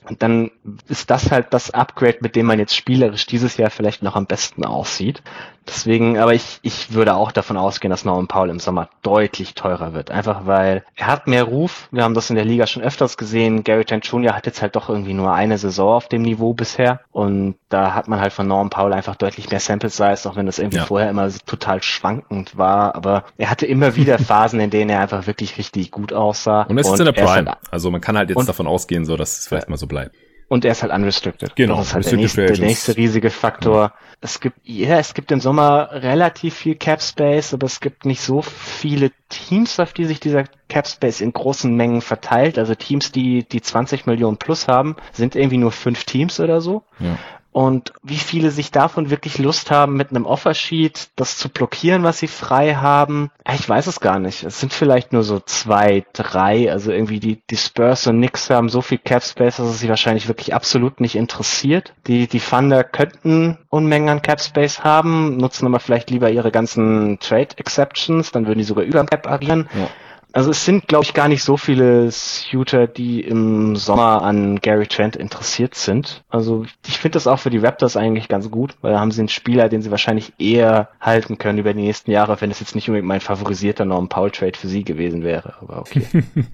Und 0.08 0.22
dann 0.22 0.52
ist 0.88 1.10
das 1.10 1.32
halt 1.32 1.48
das 1.52 1.72
Upgrade, 1.72 2.18
mit 2.22 2.36
dem 2.36 2.46
man 2.46 2.60
jetzt 2.60 2.76
spielerisch 2.76 3.26
dieses 3.26 3.58
Jahr 3.58 3.70
vielleicht 3.70 4.04
noch 4.04 4.16
am 4.16 4.26
besten 4.26 4.66
aussieht. 4.66 5.22
Deswegen, 5.68 6.20
aber 6.20 6.34
ich, 6.34 6.60
ich 6.62 6.94
würde 6.94 7.16
auch 7.16 7.32
davon 7.32 7.58
ausgehen, 7.58 7.90
dass 7.90 8.06
Norman 8.06 8.28
Paul 8.28 8.52
im 8.52 8.60
Sommer 8.60 8.90
deutlich 9.02 9.56
teurer 9.56 9.94
wird. 9.94 10.12
Einfach 10.12 10.46
weil 10.46 10.84
er 10.96 11.08
hat 11.08 11.26
mehr 11.26 11.44
Ruf. 11.44 11.88
Wir 11.92 12.04
haben 12.04 12.14
das 12.14 12.30
in 12.30 12.36
der 12.36 12.46
Liga 12.46 12.68
schon 12.68 12.84
öfters 12.84 13.18
gesehen. 13.18 13.64
Gary 13.64 13.84
Trent 13.84 14.06
Jr. 14.06 14.36
hat 14.36 14.46
jetzt 14.46 14.62
halt 14.62 14.76
doch 14.76 14.90
irgendwie 14.90 15.15
nur 15.16 15.34
eine 15.34 15.58
Saison 15.58 15.94
auf 15.94 16.08
dem 16.08 16.22
Niveau 16.22 16.54
bisher. 16.54 17.02
Und 17.12 17.56
da 17.70 17.94
hat 17.94 18.08
man 18.08 18.20
halt 18.20 18.34
von 18.34 18.48
Norman 18.48 18.70
Paul 18.70 18.94
einfach 18.94 19.16
deutlich 19.16 19.50
mehr 19.50 19.60
Sample 19.60 19.90
Size, 19.90 20.30
auch 20.30 20.36
wenn 20.36 20.46
das 20.46 20.60
irgendwie 20.60 20.78
ja. 20.78 20.86
vorher 20.86 21.10
immer 21.10 21.30
total 21.46 21.82
schwankend 21.82 22.58
war. 22.58 22.96
Aber 22.96 23.26
er 23.38 23.50
hatte 23.50 23.66
immer 23.66 23.96
wieder 23.96 24.20
Phasen, 24.20 24.60
in 24.60 24.70
denen 24.70 24.90
er 24.90 25.02
einfach 25.02 25.28
wirklich 25.28 25.58
richtig 25.58 25.92
gut 25.92 26.14
aussah. 26.14 26.64
Und 26.64 26.78
es 26.78 26.88
ist 26.88 27.00
in 27.00 27.06
der 27.06 27.12
Prime. 27.12 27.50
Halt, 27.50 27.58
also 27.72 27.92
man 27.92 28.02
kann 28.02 28.18
halt 28.18 28.30
jetzt 28.30 28.48
davon 28.48 28.68
ausgehen, 28.68 29.06
so 29.06 29.18
dass 29.18 29.40
es 29.40 29.48
vielleicht 29.48 29.70
mal 29.70 29.78
so 29.78 29.88
bleibt. 29.88 30.16
Und 30.48 30.64
er 30.64 30.74
ist 30.74 30.84
halt 30.84 30.94
unrestricted. 30.94 31.56
Genau. 31.56 31.78
Das 31.78 31.88
ist 31.88 31.94
halt 31.96 32.06
der 32.12 32.18
nächste, 32.18 32.46
der 32.46 32.60
nächste, 32.60 32.98
riesige 32.98 33.32
Faktor. 33.32 33.82
Ja. 33.82 33.94
Es 34.22 34.40
gibt, 34.40 34.58
ja, 34.64 35.00
es 35.00 35.14
gibt 35.14 35.32
im 35.32 35.40
Sommer 35.40 35.90
relativ 35.92 36.54
viel 36.54 36.76
Cap 36.76 37.02
Space, 37.02 37.54
aber 37.54 37.66
es 37.66 37.80
gibt 37.80 38.06
nicht 38.06 38.22
so 38.22 38.42
viele 38.42 39.12
Teams, 39.30 39.80
auf 39.80 39.94
die 39.94 40.06
sich 40.06 40.20
dieser 40.20 40.46
Cap 40.70 40.88
Space 40.88 41.22
in 41.22 41.34
großen 41.34 41.76
Mengen 41.76 42.02
verteilt. 42.02 42.60
Also 42.60 42.76
Teams, 42.76 43.12
die, 43.12 43.44
die 43.44 43.62
20 43.62 44.06
Millionen 44.06 44.38
plus 44.38 44.68
haben, 44.68 44.96
sind 45.14 45.36
irgendwie 45.36 45.58
nur 45.58 45.72
fünf 45.72 46.04
Teams 46.04 46.40
oder 46.40 46.62
so. 46.62 46.84
Ja 47.00 47.18
und 47.56 47.94
wie 48.04 48.18
viele 48.18 48.52
sich 48.52 48.70
davon 48.70 49.10
wirklich 49.10 49.38
Lust 49.38 49.72
haben, 49.72 49.96
mit 49.96 50.10
einem 50.10 50.26
Offersheet 50.26 51.08
das 51.16 51.38
zu 51.38 51.48
blockieren, 51.48 52.04
was 52.04 52.20
sie 52.20 52.28
frei 52.28 52.76
haben. 52.76 53.32
Ich 53.50 53.70
weiß 53.70 53.88
es 53.88 54.02
gar 54.02 54.20
nicht. 54.20 54.44
Es 54.44 54.60
sind 54.60 54.74
vielleicht 54.74 55.14
nur 55.14 55.24
so 55.24 55.40
zwei, 55.40 56.04
drei. 56.12 56.70
Also 56.70 56.92
irgendwie 56.92 57.22
die, 57.22 57.42
die 57.50 57.56
Spurs 57.56 58.08
und 58.08 58.18
Knicks 58.18 58.50
haben 58.50 58.68
so 58.68 58.82
viel 58.82 58.98
Cap 58.98 59.24
Space, 59.24 59.56
dass 59.56 59.70
es 59.70 59.80
sie 59.80 59.88
wahrscheinlich 59.88 60.28
wirklich 60.28 60.54
absolut 60.54 61.00
nicht 61.00 61.16
interessiert. 61.16 61.94
Die, 62.08 62.28
die 62.28 62.42
Thunder 62.42 62.84
könnten 62.84 63.58
Unmengen 63.70 64.10
an 64.10 64.22
Cap 64.22 64.42
Space 64.42 64.84
haben, 64.84 65.38
nutzen 65.38 65.66
aber 65.66 65.80
vielleicht 65.80 66.10
lieber 66.10 66.30
ihre 66.30 66.52
ganzen 66.52 67.20
Trade 67.22 67.56
Exceptions, 67.56 68.34
dann 68.34 68.48
würden 68.48 68.60
die 68.60 68.66
sogar 68.66 68.84
über 68.84 69.06
Cap 69.06 69.28
agieren. 69.28 69.70
Ja. 69.74 69.88
Also 70.36 70.52
es 70.52 70.66
sind, 70.66 70.90
glaube 70.90 71.06
ich, 71.06 71.14
gar 71.14 71.30
nicht 71.30 71.44
so 71.44 71.56
viele 71.56 72.12
Shooter, 72.12 72.88
die 72.88 73.22
im 73.22 73.78
Sommer 73.78 74.22
an 74.22 74.60
Gary 74.60 74.86
Trent 74.86 75.16
interessiert 75.16 75.76
sind. 75.76 76.26
Also 76.28 76.66
ich 76.86 76.98
finde 76.98 77.14
das 77.14 77.26
auch 77.26 77.40
für 77.40 77.50
die 77.50 77.58
Raptors 77.58 77.96
eigentlich 77.96 78.28
ganz 78.28 78.52
gut, 78.52 78.76
weil 78.82 78.92
da 78.92 79.00
haben 79.00 79.12
sie 79.12 79.22
einen 79.22 79.30
Spieler, 79.30 79.70
den 79.70 79.82
sie 79.82 79.92
wahrscheinlich 79.92 80.34
eher 80.38 80.90
halten 81.00 81.38
können 81.38 81.60
über 81.60 81.74
die 81.74 81.84
nächsten 81.84 82.12
Jahre, 82.12 82.42
wenn 82.42 82.52
es 82.52 82.60
jetzt 82.60 82.76
nicht 82.76 82.90
unbedingt 82.90 83.08
mein 83.08 83.22
favorisierter 83.22 83.86
Norm 83.86 84.10
Paul 84.10 84.30
Trade 84.30 84.58
für 84.58 84.68
sie 84.68 84.84
gewesen 84.84 85.24
wäre. 85.24 85.54
Aber 85.62 85.80
okay. 85.80 86.06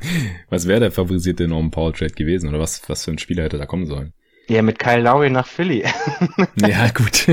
was 0.52 0.68
wäre 0.68 0.82
der 0.82 0.92
favorisierte 0.92 1.48
Norm 1.48 1.72
Paul 1.72 1.94
Trade 1.94 2.14
gewesen 2.14 2.50
oder 2.50 2.60
was, 2.60 2.88
was 2.88 3.04
für 3.04 3.10
ein 3.10 3.18
Spieler 3.18 3.46
hätte 3.46 3.58
da 3.58 3.66
kommen 3.66 3.88
sollen? 3.88 4.14
Ja, 4.52 4.62
mit 4.62 4.80
Kyle 4.80 5.02
Lowry 5.02 5.30
nach 5.30 5.48
Philly. 5.48 5.80
ja, 6.58 6.90
gut. 6.90 7.26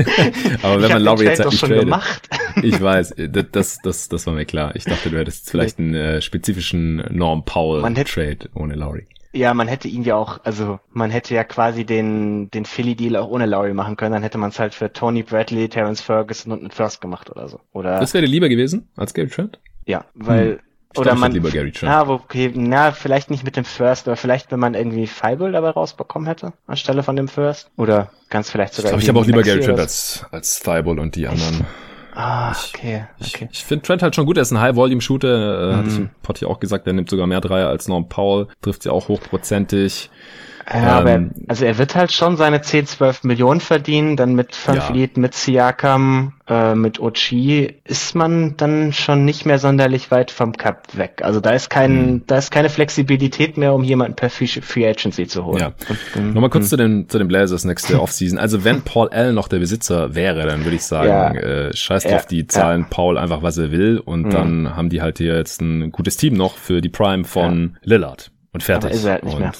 Aber 0.63 0.81
wenn 0.81 0.89
man 0.89 1.01
Lowry 1.01 1.25
jetzt 1.25 1.43
halt 1.43 1.53
schon 1.53 1.71
gemacht. 1.71 2.29
ich 2.63 2.79
weiß, 2.79 3.15
das, 3.51 3.79
das, 3.83 4.07
das 4.07 4.25
war 4.25 4.33
mir 4.33 4.45
klar. 4.45 4.73
Ich 4.77 4.85
dachte, 4.85 5.09
du 5.09 5.17
hättest 5.17 5.49
vielleicht 5.49 5.79
einen 5.79 5.95
äh, 5.95 6.21
spezifischen 6.21 7.03
Norm 7.09 7.43
Powell 7.43 7.93
Trade 8.05 8.49
ohne 8.55 8.75
Lowry. 8.75 9.05
Ja, 9.33 9.53
man 9.53 9.67
hätte 9.67 9.89
ihn 9.89 10.03
ja 10.03 10.15
auch, 10.15 10.39
also 10.45 10.79
man 10.93 11.11
hätte 11.11 11.35
ja 11.35 11.43
quasi 11.43 11.83
den, 11.83 12.49
den 12.51 12.63
Philly-Deal 12.63 13.17
auch 13.17 13.27
ohne 13.27 13.47
Lowry 13.47 13.73
machen 13.73 13.97
können, 13.97 14.13
dann 14.13 14.23
hätte 14.23 14.37
man 14.37 14.51
es 14.51 14.57
halt 14.57 14.73
für 14.73 14.93
Tony 14.93 15.21
Bradley, 15.21 15.67
Terence 15.67 15.99
Ferguson 15.99 16.53
und 16.53 16.61
einen 16.61 16.71
First 16.71 17.01
gemacht 17.01 17.29
oder 17.29 17.49
so. 17.49 17.59
Oder 17.73 17.99
das 17.99 18.13
wäre 18.13 18.25
lieber 18.27 18.47
gewesen 18.47 18.87
als 18.95 19.13
Gary 19.13 19.27
Trent? 19.27 19.59
Ja, 19.85 20.05
weil 20.13 20.53
hm. 20.53 20.59
Ich 20.91 20.99
Oder 20.99 21.13
man, 21.13 21.31
lieber 21.31 21.51
Gary 21.51 21.71
Trent. 21.71 21.91
Ja, 21.91 22.07
okay, 22.07 22.51
na, 22.55 22.91
vielleicht 22.91 23.29
nicht 23.29 23.43
mit 23.43 23.55
dem 23.55 23.65
First, 23.65 24.07
aber 24.07 24.17
vielleicht, 24.17 24.51
wenn 24.51 24.59
man 24.59 24.73
irgendwie 24.73 25.05
Fireball 25.05 25.51
dabei 25.51 25.69
rausbekommen 25.69 26.27
hätte, 26.27 26.53
anstelle 26.65 27.03
von 27.03 27.15
dem 27.15 27.27
First. 27.27 27.69
Oder 27.77 28.09
ganz 28.29 28.49
vielleicht 28.49 28.73
sogar. 28.73 28.85
Ich 28.85 28.91
glaube, 28.91 29.03
ich 29.03 29.09
habe 29.09 29.19
auch 29.19 29.25
lieber 29.25 29.43
Gary 29.43 29.59
Trent 29.59 29.79
als, 29.79 30.25
als 30.31 30.57
Fireball 30.57 30.99
und 30.99 31.15
die 31.15 31.27
anderen. 31.27 31.67
Ah, 32.15 32.51
okay, 32.51 33.05
okay. 33.21 33.47
Ich, 33.51 33.59
ich 33.59 33.63
finde 33.63 33.85
Trent 33.85 34.01
halt 34.01 34.15
schon 34.15 34.25
gut, 34.25 34.37
er 34.37 34.41
ist 34.41 34.51
ein 34.51 34.59
High-Volume-Shooter, 34.59 35.71
äh, 35.71 35.75
mhm. 35.83 36.09
hatte 36.23 36.33
ich 36.33 36.39
hier 36.39 36.49
auch 36.49 36.59
gesagt, 36.59 36.87
er 36.87 36.93
nimmt 36.93 37.09
sogar 37.09 37.27
mehr 37.27 37.39
Dreier 37.39 37.69
als 37.69 37.87
Norm 37.87 38.09
Powell, 38.09 38.47
trifft 38.61 38.83
sie 38.83 38.89
auch 38.89 39.07
hochprozentig. 39.09 40.09
Ja, 40.71 40.99
aber 40.99 41.11
ähm, 41.11 41.31
also 41.47 41.65
er 41.65 41.77
wird 41.77 41.95
halt 41.95 42.11
schon 42.11 42.37
seine 42.37 42.61
10, 42.61 42.85
12 42.85 43.23
Millionen 43.23 43.59
verdienen, 43.59 44.15
dann 44.15 44.33
mit 44.33 44.55
Van 44.67 44.75
ja. 44.75 44.81
Fleet, 44.81 45.17
mit 45.17 45.33
Siakam, 45.33 46.33
äh, 46.47 46.75
mit 46.75 46.99
Ochi 46.99 47.75
ist 47.85 48.15
man 48.15 48.55
dann 48.57 48.93
schon 48.93 49.25
nicht 49.25 49.45
mehr 49.45 49.57
sonderlich 49.57 50.11
weit 50.11 50.29
vom 50.29 50.53
Cup 50.53 50.95
weg. 50.95 51.21
Also 51.23 51.39
da 51.39 51.51
ist 51.51 51.69
kein, 51.69 52.11
mhm. 52.11 52.23
da 52.27 52.37
ist 52.37 52.51
keine 52.51 52.69
Flexibilität 52.69 53.57
mehr, 53.57 53.73
um 53.73 53.83
jemanden 53.83 54.15
per 54.15 54.29
Free 54.29 54.87
Agency 54.87 55.27
zu 55.27 55.45
holen. 55.45 55.59
Ja. 55.59 55.71
Und, 56.15 56.33
Nochmal 56.33 56.49
kurz 56.49 56.65
hm. 56.65 56.69
zu 56.69 56.77
den, 56.77 57.09
zu 57.09 57.17
den 57.17 57.27
Blazers 57.27 57.65
nächste 57.65 58.01
Offseason. 58.01 58.37
Also 58.37 58.63
wenn 58.63 58.81
Paul 58.81 59.09
Allen 59.09 59.35
noch 59.35 59.47
der 59.47 59.59
Besitzer 59.59 60.13
wäre, 60.13 60.45
dann 60.45 60.65
würde 60.65 60.75
ich 60.75 60.83
sagen, 60.83 61.35
ja. 61.35 61.41
äh, 61.41 61.75
scheiß 61.75 62.03
drauf, 62.03 62.25
die 62.27 62.45
zahlen. 62.47 62.85
Paul 62.89 63.17
einfach, 63.17 63.41
was 63.41 63.57
er 63.57 63.71
will 63.71 63.99
und 63.99 64.27
mhm. 64.27 64.29
dann 64.29 64.75
haben 64.75 64.89
die 64.89 65.01
halt 65.01 65.17
hier 65.17 65.35
jetzt 65.35 65.61
ein 65.61 65.91
gutes 65.91 66.17
Team 66.17 66.33
noch 66.33 66.57
für 66.57 66.81
die 66.81 66.89
Prime 66.89 67.23
von 67.23 67.77
Lillard 67.83 68.31
und 68.51 68.63
fertig. 68.63 68.91
Aber 68.91 68.95
ist 68.95 69.05
er 69.05 69.11
halt 69.13 69.23
nicht 69.23 69.35
und 69.35 69.41
mehr. 69.41 69.53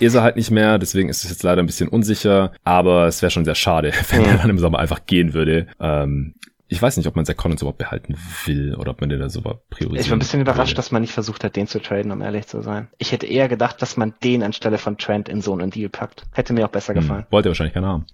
ist 0.00 0.14
er 0.14 0.22
halt 0.22 0.36
nicht 0.36 0.50
mehr, 0.50 0.78
deswegen 0.78 1.08
ist 1.08 1.24
es 1.24 1.30
jetzt 1.30 1.42
leider 1.42 1.62
ein 1.62 1.66
bisschen 1.66 1.88
unsicher, 1.88 2.52
aber 2.64 3.06
es 3.06 3.22
wäre 3.22 3.30
schon 3.30 3.44
sehr 3.44 3.54
schade, 3.54 3.92
wenn 4.10 4.24
er 4.24 4.38
dann 4.38 4.50
im 4.50 4.58
Sommer 4.58 4.78
einfach 4.78 5.06
gehen 5.06 5.34
würde. 5.34 5.66
Ähm, 5.78 6.34
ich 6.72 6.80
weiß 6.80 6.96
nicht, 6.96 7.08
ob 7.08 7.16
man 7.16 7.24
Zach 7.24 7.36
Collins 7.36 7.62
überhaupt 7.62 7.78
behalten 7.78 8.16
will 8.44 8.76
oder 8.76 8.92
ob 8.92 9.00
man 9.00 9.10
den 9.10 9.18
da 9.18 9.28
so 9.28 9.40
priorisiert. 9.40 10.02
Ich 10.02 10.06
bin 10.06 10.16
ein 10.16 10.18
bisschen 10.20 10.40
überrascht, 10.40 10.70
will. 10.70 10.76
dass 10.76 10.92
man 10.92 11.02
nicht 11.02 11.12
versucht 11.12 11.42
hat, 11.42 11.56
den 11.56 11.66
zu 11.66 11.80
traden, 11.80 12.12
um 12.12 12.22
ehrlich 12.22 12.46
zu 12.46 12.62
sein. 12.62 12.88
Ich 12.98 13.10
hätte 13.10 13.26
eher 13.26 13.48
gedacht, 13.48 13.82
dass 13.82 13.96
man 13.96 14.14
den 14.22 14.44
anstelle 14.44 14.78
von 14.78 14.96
Trent 14.96 15.28
in 15.28 15.40
so 15.40 15.52
einen 15.52 15.70
Deal 15.70 15.88
packt. 15.88 16.26
Hätte 16.32 16.52
mir 16.52 16.66
auch 16.66 16.70
besser 16.70 16.94
hm. 16.94 17.00
gefallen. 17.00 17.26
Wollte 17.30 17.48
wahrscheinlich 17.48 17.74
keiner 17.74 17.88
haben. 17.88 18.06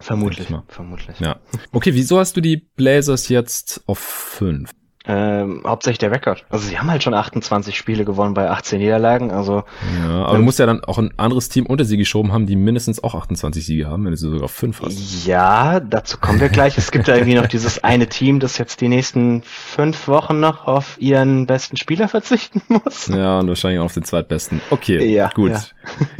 Vermutlich, 0.00 0.48
vermutlich. 0.68 1.20
Ja. 1.20 1.36
Okay, 1.72 1.94
wieso 1.94 2.18
hast 2.18 2.36
du 2.36 2.40
die 2.40 2.56
Blazers 2.56 3.28
jetzt 3.28 3.82
auf 3.86 3.98
fünf? 3.98 4.72
Ähm, 5.08 5.62
hauptsächlich 5.66 5.98
der 5.98 6.10
Rekord. 6.10 6.44
Also 6.50 6.68
sie 6.68 6.78
haben 6.78 6.90
halt 6.90 7.02
schon 7.02 7.14
28 7.14 7.76
Spiele 7.76 8.04
gewonnen 8.04 8.34
bei 8.34 8.50
18 8.50 8.78
Niederlagen. 8.78 9.30
Also 9.30 9.64
ja, 10.04 10.24
aber 10.26 10.36
du 10.36 10.42
musst 10.42 10.58
ja 10.58 10.66
dann 10.66 10.84
auch 10.84 10.98
ein 10.98 11.14
anderes 11.16 11.48
Team 11.48 11.64
unter 11.64 11.86
sie 11.86 11.96
geschoben 11.96 12.30
haben, 12.30 12.46
die 12.46 12.56
mindestens 12.56 13.02
auch 13.02 13.14
28 13.14 13.64
Siege 13.64 13.86
haben, 13.86 14.04
wenn 14.04 14.10
du 14.10 14.18
sogar 14.18 14.48
5 14.48 14.82
hast. 14.82 15.26
Ja, 15.26 15.80
dazu 15.80 16.18
kommen 16.18 16.40
wir 16.40 16.50
gleich. 16.50 16.76
es 16.76 16.90
gibt 16.90 17.08
da 17.08 17.14
irgendwie 17.16 17.36
noch 17.36 17.46
dieses 17.46 17.82
eine 17.82 18.06
Team, 18.08 18.38
das 18.38 18.58
jetzt 18.58 18.82
die 18.82 18.88
nächsten 18.88 19.42
fünf 19.44 20.08
Wochen 20.08 20.40
noch 20.40 20.66
auf 20.66 21.00
ihren 21.00 21.46
besten 21.46 21.78
Spieler 21.78 22.08
verzichten 22.08 22.60
muss. 22.68 23.06
Ja, 23.06 23.38
und 23.38 23.48
wahrscheinlich 23.48 23.80
auch 23.80 23.86
auf 23.86 23.94
den 23.94 24.04
zweitbesten. 24.04 24.60
Okay, 24.68 25.10
ja, 25.10 25.30
gut. 25.34 25.52
Ja. 25.52 25.62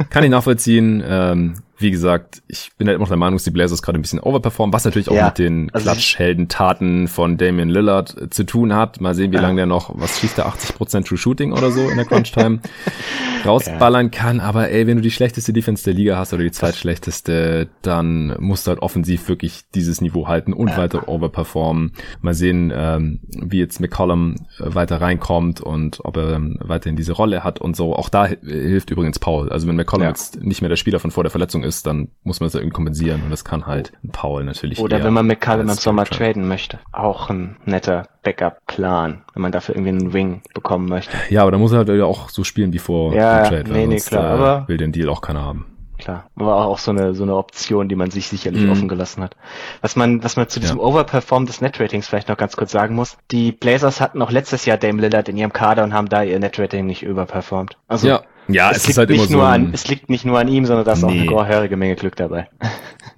Kann 0.09 0.23
ich 0.23 0.31
nachvollziehen. 0.31 1.03
Ähm, 1.05 1.53
wie 1.79 1.91
gesagt, 1.91 2.41
ich 2.47 2.71
bin 2.77 2.87
halt 2.87 2.95
immer 2.95 3.03
noch 3.03 3.09
der 3.09 3.17
Meinung, 3.17 3.37
dass 3.37 3.45
die 3.45 3.51
Blazers 3.51 3.81
gerade 3.81 3.97
ein 3.97 4.01
bisschen 4.01 4.19
overperformen, 4.19 4.73
was 4.73 4.83
natürlich 4.83 5.09
auch 5.09 5.15
ja, 5.15 5.27
mit 5.27 5.39
den 5.39 5.69
also 5.73 5.85
Klatschhelden-Taten 5.85 7.07
von 7.07 7.37
Damian 7.37 7.69
Lillard 7.69 8.17
äh, 8.21 8.29
zu 8.29 8.43
tun 8.45 8.73
hat. 8.73 8.99
Mal 8.99 9.15
sehen, 9.15 9.31
wie 9.31 9.35
ja. 9.35 9.41
lange 9.41 9.55
der 9.55 9.65
noch, 9.65 9.91
was 9.97 10.19
schießt 10.19 10.37
der, 10.37 10.47
80% 10.47 11.05
True 11.05 11.17
Shooting 11.17 11.53
oder 11.53 11.71
so 11.71 11.89
in 11.89 11.95
der 11.95 12.05
Crunch-Time 12.05 12.59
rausballern 13.45 14.07
ja. 14.07 14.11
kann. 14.11 14.39
Aber 14.41 14.69
ey, 14.69 14.87
wenn 14.87 14.97
du 14.97 15.01
die 15.01 15.11
schlechteste 15.11 15.53
Defense 15.53 15.85
der 15.85 15.93
Liga 15.93 16.17
hast 16.17 16.33
oder 16.33 16.43
die 16.43 16.51
zweitschlechteste, 16.51 17.69
dann 17.81 18.35
musst 18.39 18.67
du 18.67 18.69
halt 18.69 18.81
offensiv 18.81 19.29
wirklich 19.29 19.61
dieses 19.73 20.01
Niveau 20.01 20.27
halten 20.27 20.51
und 20.51 20.75
weiter 20.75 21.07
overperformen. 21.07 21.93
Mal 22.21 22.33
sehen, 22.33 22.73
ähm, 22.75 23.21
wie 23.29 23.59
jetzt 23.59 23.79
McCollum 23.79 24.35
äh, 24.59 24.75
weiter 24.75 24.99
reinkommt 24.99 25.61
und 25.61 26.03
ob 26.03 26.17
er 26.17 26.33
ähm, 26.33 26.57
weiterhin 26.61 26.97
diese 26.97 27.13
Rolle 27.13 27.45
hat 27.45 27.61
und 27.61 27.77
so. 27.77 27.95
Auch 27.95 28.09
da 28.09 28.25
hilft 28.25 28.91
übrigens 28.91 29.17
Paul. 29.17 29.49
Also 29.49 29.65
wenn 29.67 29.77
McCollum 29.77 30.07
jetzt 30.07 30.43
nicht 30.43 30.61
mehr 30.61 30.69
der 30.69 30.75
Spieler 30.75 30.99
von 30.99 31.11
vor 31.11 31.23
der 31.23 31.31
Verletzung 31.31 31.63
ist, 31.63 31.68
ist, 31.69 31.87
dann 31.87 32.09
muss 32.23 32.41
man 32.41 32.47
es 32.47 32.55
irgendwie 32.55 32.73
kompensieren 32.73 33.23
und 33.23 33.29
das 33.29 33.45
kann 33.45 33.65
halt 33.65 33.93
Paul 34.11 34.43
natürlich. 34.43 34.79
Oder 34.79 35.03
wenn 35.03 35.13
man 35.13 35.25
McCallum 35.25 35.69
im 35.69 35.75
Sommer 35.75 36.05
traden 36.05 36.47
möchte. 36.47 36.79
Auch 36.91 37.29
ein 37.29 37.55
netter 37.65 38.07
Backup-Plan, 38.23 39.23
wenn 39.33 39.41
man 39.41 39.51
dafür 39.51 39.75
irgendwie 39.75 39.91
einen 39.91 40.13
Wing 40.13 40.41
bekommen 40.53 40.89
möchte. 40.89 41.15
Ja, 41.29 41.43
aber 41.43 41.51
da 41.51 41.57
muss 41.57 41.71
er 41.71 41.79
halt 41.79 42.01
auch 42.01 42.29
so 42.29 42.43
spielen 42.43 42.73
wie 42.73 42.79
vor 42.79 43.13
ja, 43.13 43.43
dem 43.43 43.49
Trade. 43.49 43.71
Nee, 43.71 43.87
nee, 43.87 43.99
klar, 43.99 44.23
äh, 44.23 44.33
aber 44.33 44.67
will 44.67 44.77
den 44.77 44.91
Deal 44.91 45.09
auch 45.09 45.21
keiner 45.21 45.41
haben. 45.41 45.65
Klar, 45.99 46.29
war 46.35 46.65
auch 46.65 46.77
so 46.77 46.91
eine 46.91 47.13
so 47.13 47.23
eine 47.23 47.35
Option, 47.35 47.89
die 47.89 47.95
man 47.95 48.09
sich 48.09 48.29
sicherlich 48.29 48.63
mhm. 48.63 48.71
offen 48.71 48.87
gelassen 48.87 49.21
hat. 49.21 49.35
Was 49.81 49.97
man 49.97 50.23
was 50.23 50.37
man 50.37 50.47
zu 50.47 50.61
diesem 50.61 50.77
ja. 50.77 50.83
Overperform 50.83 51.45
des 51.45 51.59
Netratings 51.59 52.07
vielleicht 52.07 52.29
noch 52.29 52.37
ganz 52.37 52.55
kurz 52.55 52.71
sagen 52.71 52.95
muss: 52.95 53.17
Die 53.31 53.51
Blazers 53.51 53.99
hatten 53.99 54.21
auch 54.21 54.31
letztes 54.31 54.65
Jahr 54.65 54.77
Dame 54.77 55.01
Lillard 55.01 55.27
in 55.27 55.35
ihrem 55.35 55.51
Kader 55.51 55.83
und 55.83 55.93
haben 55.93 56.07
da 56.07 56.23
ihr 56.23 56.39
Netrating 56.39 56.85
nicht 56.85 57.03
überperformt. 57.03 57.77
Also 57.89 58.07
ja. 58.07 58.21
Ja, 58.49 58.71
es, 58.71 58.77
es 58.77 58.89
ist 58.89 58.97
halt 58.97 59.09
immer 59.11 59.25
so. 59.25 59.41
Ein, 59.41 59.67
an, 59.67 59.73
es 59.73 59.87
liegt 59.87 60.09
nicht 60.09 60.25
nur 60.25 60.39
an 60.39 60.47
ihm, 60.47 60.65
sondern 60.65 60.85
da 60.85 60.93
ist 60.93 61.03
nee. 61.03 61.29
auch 61.29 61.41
eine 61.41 61.47
gehörige 61.47 61.77
Menge 61.77 61.95
Glück 61.95 62.15
dabei. 62.15 62.49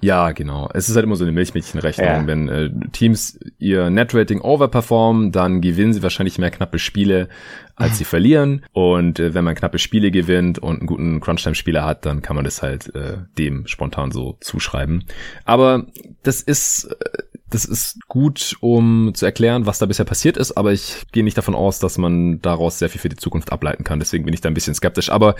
Ja, 0.03 0.31
genau. 0.31 0.67
Es 0.73 0.89
ist 0.89 0.95
halt 0.95 1.03
immer 1.03 1.15
so 1.15 1.23
eine 1.23 1.31
Milchmädchenrechnung. 1.31 2.07
Ja. 2.07 2.25
Wenn 2.25 2.49
äh, 2.49 2.71
Teams 2.91 3.39
ihr 3.59 3.91
Netrating 3.91 4.41
overperformen, 4.41 5.31
dann 5.31 5.61
gewinnen 5.61 5.93
sie 5.93 6.01
wahrscheinlich 6.01 6.39
mehr 6.39 6.49
knappe 6.49 6.79
Spiele, 6.79 7.29
als 7.75 7.99
sie 7.99 8.03
verlieren. 8.05 8.65
Und 8.73 9.19
äh, 9.19 9.35
wenn 9.35 9.43
man 9.43 9.53
knappe 9.53 9.77
Spiele 9.77 10.09
gewinnt 10.09 10.57
und 10.57 10.79
einen 10.79 10.87
guten 10.87 11.19
Crunchtime-Spieler 11.19 11.85
hat, 11.85 12.07
dann 12.07 12.23
kann 12.23 12.35
man 12.35 12.45
das 12.45 12.63
halt 12.63 12.93
äh, 12.95 13.17
dem 13.37 13.67
spontan 13.67 14.11
so 14.11 14.37
zuschreiben. 14.41 15.05
Aber 15.45 15.85
das 16.23 16.41
ist 16.41 16.85
äh, 16.85 17.30
das 17.51 17.65
ist 17.65 17.99
gut, 18.07 18.55
um 18.61 19.11
zu 19.13 19.25
erklären, 19.25 19.65
was 19.65 19.77
da 19.77 19.85
bisher 19.85 20.05
passiert 20.05 20.37
ist, 20.37 20.53
aber 20.53 20.71
ich 20.71 21.03
gehe 21.11 21.23
nicht 21.23 21.37
davon 21.37 21.53
aus, 21.53 21.79
dass 21.79 21.97
man 21.97 22.41
daraus 22.41 22.79
sehr 22.79 22.89
viel 22.89 23.01
für 23.01 23.09
die 23.09 23.17
Zukunft 23.17 23.51
ableiten 23.51 23.83
kann. 23.83 23.99
Deswegen 23.99 24.25
bin 24.25 24.33
ich 24.33 24.41
da 24.41 24.49
ein 24.49 24.53
bisschen 24.53 24.73
skeptisch. 24.73 25.09
Aber 25.09 25.35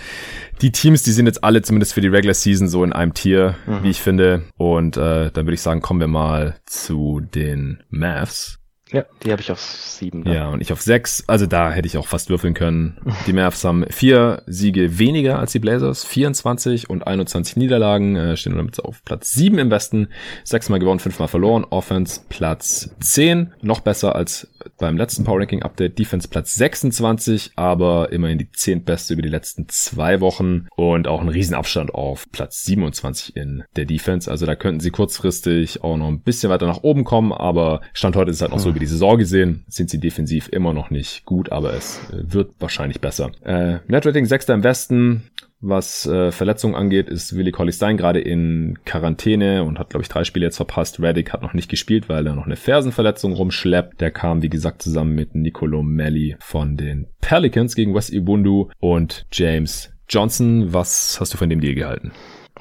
die 0.62 0.72
Teams, 0.72 1.04
die 1.04 1.12
sind 1.12 1.26
jetzt 1.26 1.44
alle 1.44 1.62
zumindest 1.62 1.94
für 1.94 2.02
die 2.02 2.10
Regular 2.10 2.34
Season 2.34 2.68
so 2.68 2.84
in 2.84 2.94
einem 2.94 3.14
Tier, 3.14 3.56
mhm. 3.66 3.84
wie 3.84 3.90
ich 3.90 4.02
finde. 4.02 4.44
Und 4.58 4.98
äh, 4.98 5.32
dann 5.32 5.46
würde 5.46 5.54
ich 5.54 5.62
sagen, 5.62 5.82
kommen 5.82 6.00
wir 6.00 6.08
mal 6.08 6.56
zu 6.66 7.22
den 7.22 7.82
Mavs. 7.90 8.61
Ja, 8.92 9.06
die 9.24 9.32
habe 9.32 9.42
ich 9.42 9.52
auf 9.52 9.60
sieben. 9.60 10.24
Dann. 10.24 10.34
Ja, 10.34 10.50
und 10.50 10.62
ich 10.62 10.74
auf 10.74 10.82
sechs. 10.82 11.24
Also 11.28 11.46
da 11.46 11.72
hätte 11.72 11.88
ich 11.88 11.98
auch 11.98 12.08
fast 12.08 12.30
würfeln 12.30 12.54
können. 12.54 12.98
Die 13.28 13.34
Mavs 13.34 13.64
haben 13.64 13.86
vier 13.90 14.44
Siege 14.48 15.00
weniger 15.00 15.40
als 15.40 15.54
die 15.54 15.60
Blazers, 15.60 16.04
24 16.04 16.90
und 16.90 17.06
21 17.08 17.56
Niederlagen, 17.56 18.16
äh, 18.16 18.36
stehen 18.36 18.56
damit 18.56 18.84
auf 18.84 19.04
Platz 19.06 19.32
sieben 19.32 19.60
im 19.60 19.72
Westen, 19.72 20.10
sechsmal 20.44 20.80
gewonnen, 20.80 21.00
fünfmal 21.00 21.28
verloren, 21.28 21.66
Offense 21.70 22.22
Platz 22.30 22.90
zehn, 23.00 23.54
noch 23.62 23.80
besser 23.80 24.16
als 24.16 24.48
beim 24.78 24.98
letzten 24.98 25.24
Power 25.24 25.40
Ranking 25.40 25.64
Update, 25.64 25.98
Defense 25.98 26.28
Platz 26.28 26.54
26, 26.56 27.52
aber 27.56 28.12
immerhin 28.12 28.38
die 28.38 28.52
zehntbeste 28.52 29.14
über 29.14 29.22
die 29.22 29.30
letzten 29.30 29.68
zwei 29.70 30.22
Wochen 30.22 30.68
und 30.76 31.08
auch 31.08 31.22
ein 31.22 31.30
Riesenabstand 31.30 31.94
auf 31.94 32.32
Platz 32.32 32.64
27 32.64 33.36
in 33.36 33.64
der 33.76 33.86
Defense. 33.86 34.30
Also 34.30 34.46
da 34.46 34.56
könnten 34.56 34.80
sie 34.80 34.92
kurzfristig 34.92 35.84
auch 35.84 35.98
noch 35.98 36.08
ein 36.08 36.22
bisschen 36.22 36.50
weiter 36.50 36.68
nach 36.68 36.84
oben 36.84 37.04
kommen, 37.04 37.32
aber 37.32 37.82
Stand 37.94 38.16
heute 38.16 38.32
ist 38.32 38.38
es 38.38 38.42
halt 38.42 38.52
noch 38.52 38.60
so, 38.60 38.76
wie 38.76 38.80
die 38.80 38.86
Saison 38.86 39.18
gesehen, 39.18 39.64
sind 39.68 39.90
sie 39.90 40.00
defensiv 40.00 40.50
immer 40.50 40.74
noch 40.74 40.90
nicht 40.90 41.26
gut, 41.26 41.52
aber 41.52 41.74
es 41.74 42.00
äh, 42.12 42.34
wird 42.34 42.54
wahrscheinlich 42.60 43.02
besser. 43.02 43.32
Äh, 43.44 43.80
Netrating 43.88 44.26
6. 44.26 44.50
im 44.50 44.64
Westen, 44.64 45.24
was 45.62 46.06
äh, 46.08 46.32
Verletzungen 46.32 46.76
angeht, 46.76 47.08
ist 47.08 47.36
Willi 47.36 47.52
Colley 47.52 47.72
Stein 47.72 47.98
gerade 47.98 48.20
in 48.20 48.80
Quarantäne 48.86 49.64
und 49.64 49.78
hat, 49.80 49.92
glaube 49.92 50.04
ich, 50.04 50.10
drei 50.10 50.24
Spiele 50.24 50.46
jetzt 50.46 50.58
verpasst. 50.58 51.00
Reddick 51.00 51.32
hat 51.32 51.42
noch 51.42 51.54
nicht 51.54 51.70
gespielt, 51.70 52.10
weil 52.10 52.26
er 52.26 52.36
noch 52.36 52.46
eine 52.46 52.56
Fersenverletzung 52.56 53.34
rumschleppt. 53.34 54.02
Der 54.02 54.12
kam, 54.12 54.42
wie 54.42 54.50
gesagt, 54.50 54.82
zusammen 54.82 55.14
mit 55.14 55.36
Nicolo 55.36 55.84
Melli 55.84 56.36
von 56.40 56.78
den 56.78 57.08
Pelicans 57.22 57.76
gegen 57.76 57.94
West 57.94 58.12
Ibundu 58.12 58.70
und 58.80 59.26
James 59.32 59.94
Johnson. 60.10 60.74
Was 60.74 61.20
hast 61.20 61.34
du 61.34 61.38
von 61.38 61.50
dem 61.50 61.62
Deal 61.62 61.76
gehalten? 61.76 62.12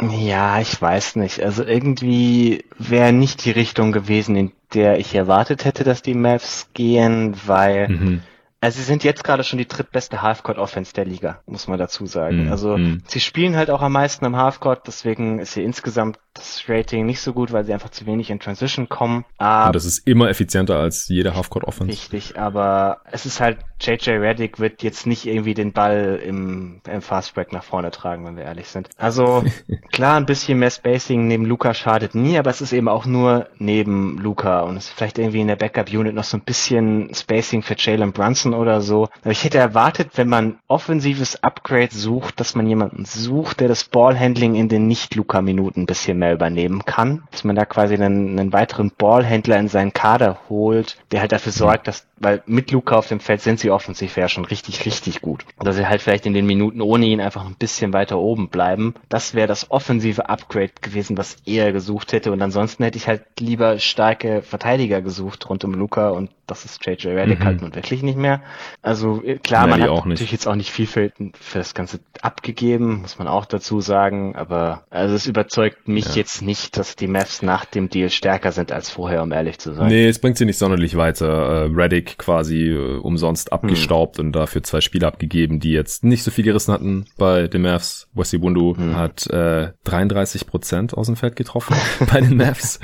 Ja, 0.01 0.61
ich 0.61 0.81
weiß 0.81 1.17
nicht. 1.17 1.43
Also 1.43 1.65
irgendwie 1.65 2.65
wäre 2.79 3.13
nicht 3.13 3.45
die 3.45 3.51
Richtung 3.51 3.93
gewesen, 3.93 4.37
in 4.37 4.53
der 4.73 4.99
ich 4.99 5.15
erwartet 5.15 5.65
hätte, 5.65 5.85
dass 5.85 6.03
die 6.03 6.15
Mavs 6.15 6.71
gehen, 6.75 7.35
weil 7.47 7.89
mhm. 7.89 8.23
Also 8.63 8.79
sie 8.79 8.85
sind 8.85 9.05
jetzt 9.05 9.25
gerade 9.25 9.43
schon 9.43 9.59
die 9.59 9.67
drittbeste 9.67 10.21
Halfcourt-Offense 10.21 10.93
der 10.93 11.07
Liga, 11.07 11.41
muss 11.47 11.67
man 11.67 11.79
dazu 11.79 12.05
sagen. 12.05 12.47
Mm, 12.47 12.53
also 12.53 12.77
mm. 12.77 13.03
sie 13.07 13.21
spielen 13.21 13.57
halt 13.57 13.71
auch 13.71 13.81
am 13.81 13.93
meisten 13.93 14.27
im 14.27 14.37
Halfcourt, 14.37 14.87
deswegen 14.87 15.39
ist 15.39 15.55
hier 15.55 15.65
insgesamt 15.65 16.19
das 16.35 16.65
Rating 16.69 17.07
nicht 17.07 17.23
so 17.23 17.33
gut, 17.33 17.53
weil 17.53 17.65
sie 17.65 17.73
einfach 17.73 17.89
zu 17.89 18.05
wenig 18.05 18.29
in 18.29 18.39
Transition 18.39 18.91
kommen. 18.91 19.25
Aber 19.39 19.69
Und 19.69 19.77
das 19.77 19.87
ist 19.87 20.07
immer 20.07 20.29
effizienter 20.29 20.79
als 20.79 21.09
jede 21.09 21.35
Halfcourt-Offense. 21.35 21.91
Richtig, 21.91 22.39
aber 22.39 23.01
es 23.11 23.25
ist 23.25 23.41
halt, 23.41 23.59
JJ 23.81 24.11
Reddick 24.11 24.59
wird 24.59 24.83
jetzt 24.83 25.07
nicht 25.07 25.27
irgendwie 25.27 25.55
den 25.55 25.73
Ball 25.73 26.21
im, 26.25 26.81
im 26.89 27.03
Fastbreak 27.03 27.53
nach 27.53 27.65
vorne 27.65 27.91
tragen, 27.91 28.25
wenn 28.27 28.37
wir 28.37 28.45
ehrlich 28.45 28.69
sind. 28.69 28.91
Also 28.99 29.43
klar, 29.93 30.17
ein 30.17 30.27
bisschen 30.27 30.59
mehr 30.59 30.71
Spacing 30.71 31.27
neben 31.27 31.47
Luca 31.47 31.73
schadet 31.75 32.15
nie, 32.15 32.39
aber 32.39 32.51
es 32.51 32.61
ist 32.61 32.73
eben 32.73 32.89
auch 32.89 33.07
nur 33.07 33.49
neben 33.59 34.19
Luca 34.19 34.61
und 34.61 34.77
es 34.77 34.87
ist 34.87 34.95
vielleicht 34.95 35.19
irgendwie 35.19 35.41
in 35.41 35.49
der 35.49 35.57
Backup-Unit 35.57 36.15
noch 36.15 36.25
so 36.25 36.37
ein 36.37 36.43
bisschen 36.43 37.15
Spacing 37.15 37.63
für 37.63 37.75
Jalen 37.77 38.13
Brunson 38.13 38.55
oder 38.55 38.81
so. 38.81 39.09
Aber 39.23 39.31
ich 39.31 39.45
hätte 39.45 39.59
erwartet, 39.59 40.11
wenn 40.17 40.29
man 40.29 40.59
offensives 40.69 41.43
Upgrade 41.43 41.95
sucht, 41.95 42.41
dass 42.41 42.55
man 42.55 42.67
jemanden 42.67 43.05
sucht, 43.05 43.61
der 43.61 43.69
das 43.69 43.85
Ballhandling 43.85 44.55
in 44.55 44.69
den 44.69 44.87
Nicht-Luca-Minuten 44.87 45.83
ein 45.83 45.87
bisschen 45.87 46.19
mehr 46.19 46.35
übernehmen 46.35 46.85
kann. 46.85 47.23
Dass 47.31 47.45
man 47.45 47.57
da 47.57 47.65
quasi 47.65 47.95
einen, 47.95 48.39
einen 48.39 48.53
weiteren 48.53 48.93
Ballhändler 48.97 49.59
in 49.59 49.69
seinen 49.69 49.93
Kader 49.93 50.39
holt, 50.49 50.99
der 51.13 51.21
halt 51.21 51.33
dafür 51.33 51.53
sorgt, 51.53 51.89
dass 51.89 52.07
weil 52.21 52.43
mit 52.47 52.71
Luca 52.71 52.97
auf 52.97 53.09
dem 53.09 53.19
Feld 53.19 53.41
sind 53.41 53.59
sie 53.59 53.70
offensiv 53.71 54.17
ja 54.17 54.29
schon 54.29 54.45
richtig, 54.45 54.85
richtig 54.87 55.21
gut. 55.21 55.45
Dass 55.59 55.77
sie 55.77 55.89
halt 55.89 56.03
vielleicht 56.03 56.27
in 56.27 56.35
den 56.35 56.47
Minuten 56.47 56.81
ohne 56.81 57.07
ihn 57.07 57.21
einfach 57.21 57.45
ein 57.45 57.57
bisschen 57.57 57.93
weiter 57.93 58.19
oben 58.19 58.49
bleiben. 58.49 58.95
Das 59.09 59.35
wäre 59.35 59.49
das 59.49 59.71
offensive 59.71 60.29
Upgrade 60.29 60.73
gewesen, 60.81 61.17
was 61.17 61.37
er 61.47 61.73
gesucht 61.73 62.13
hätte. 62.13 62.33
Und 62.33 62.43
ansonsten 62.43 62.85
hätte 62.85 62.99
ich 62.99 63.09
halt 63.09 63.25
lieber 63.39 63.79
starke 63.79 64.43
Verteidiger 64.43 65.03
gesucht 65.03 65.49
rund 65.49 65.65
um 65.65 65.75
Luca 65.75 66.11
und 66.11 66.31
das 66.51 66.65
ist 66.65 66.85
JJ 66.85 67.09
Redick 67.09 67.41
mhm. 67.41 67.45
halt 67.45 67.63
nun 67.63 67.75
wirklich 67.75 68.03
nicht 68.03 68.19
mehr. 68.19 68.43
Also 68.83 69.23
äh, 69.23 69.39
klar, 69.39 69.67
Nein, 69.67 69.81
man 69.81 69.97
hat 69.97 70.07
natürlich 70.07 70.33
jetzt 70.33 70.49
auch 70.49 70.57
nicht 70.57 70.71
viel 70.71 70.87
für, 70.87 71.13
für, 71.39 71.59
das 71.59 71.75
Ganze 71.75 72.01
abgegeben, 72.23 73.03
muss 73.03 73.19
man 73.19 73.29
auch 73.29 73.47
dazu 73.47 73.81
sagen, 73.81 74.35
aber 74.35 74.85
also 74.91 75.15
es 75.15 75.27
überzeugt 75.27 75.87
mich 75.87 76.07
ja. 76.07 76.15
jetzt 76.17 76.43
nicht, 76.43 76.77
dass 76.77 76.97
die 76.97 77.07
Mavs 77.07 77.43
nach 77.43 77.65
dem 77.65 77.89
Deal 77.89 78.11
stärker 78.11 78.53
sind 78.53 78.73
als 78.73 78.91
vorher, 78.91 79.23
um 79.23 79.33
ehrlich 79.33 79.59
zu 79.59 79.73
sein. 79.73 79.89
Nee, 79.89 80.09
es 80.09 80.19
bringt 80.19 80.39
sie 80.39 80.45
nicht 80.45 80.59
sonderlich 80.59 80.97
weiter. 80.97 81.71
Reddick 81.73 82.19
quasi 82.19 82.69
äh, 82.69 82.99
umsonst 82.99 83.53
abgestaubt 83.53 84.19
hm. 84.19 84.27
und 84.27 84.33
dafür 84.33 84.63
zwei 84.63 84.81
Spiele 84.81 85.07
abgegeben, 85.07 85.61
die 85.61 85.73
jetzt 85.73 86.03
nicht 86.05 86.25
so 86.25 86.31
viel 86.31 86.45
gerissen 86.45 86.73
hatten 86.73 87.05
bei 87.17 87.47
den 87.47 87.63
Mavs. 87.63 88.09
Wesley 88.13 88.41
Bundu 88.41 88.77
hm. 88.77 88.97
hat 88.97 89.27
äh, 89.29 89.71
33 89.85 90.47
Prozent 90.47 90.95
aus 90.95 91.07
dem 91.07 91.17
Feld 91.17 91.37
getroffen 91.37 91.77
bei 92.13 92.21
den 92.21 92.37
Mavs 92.37 92.81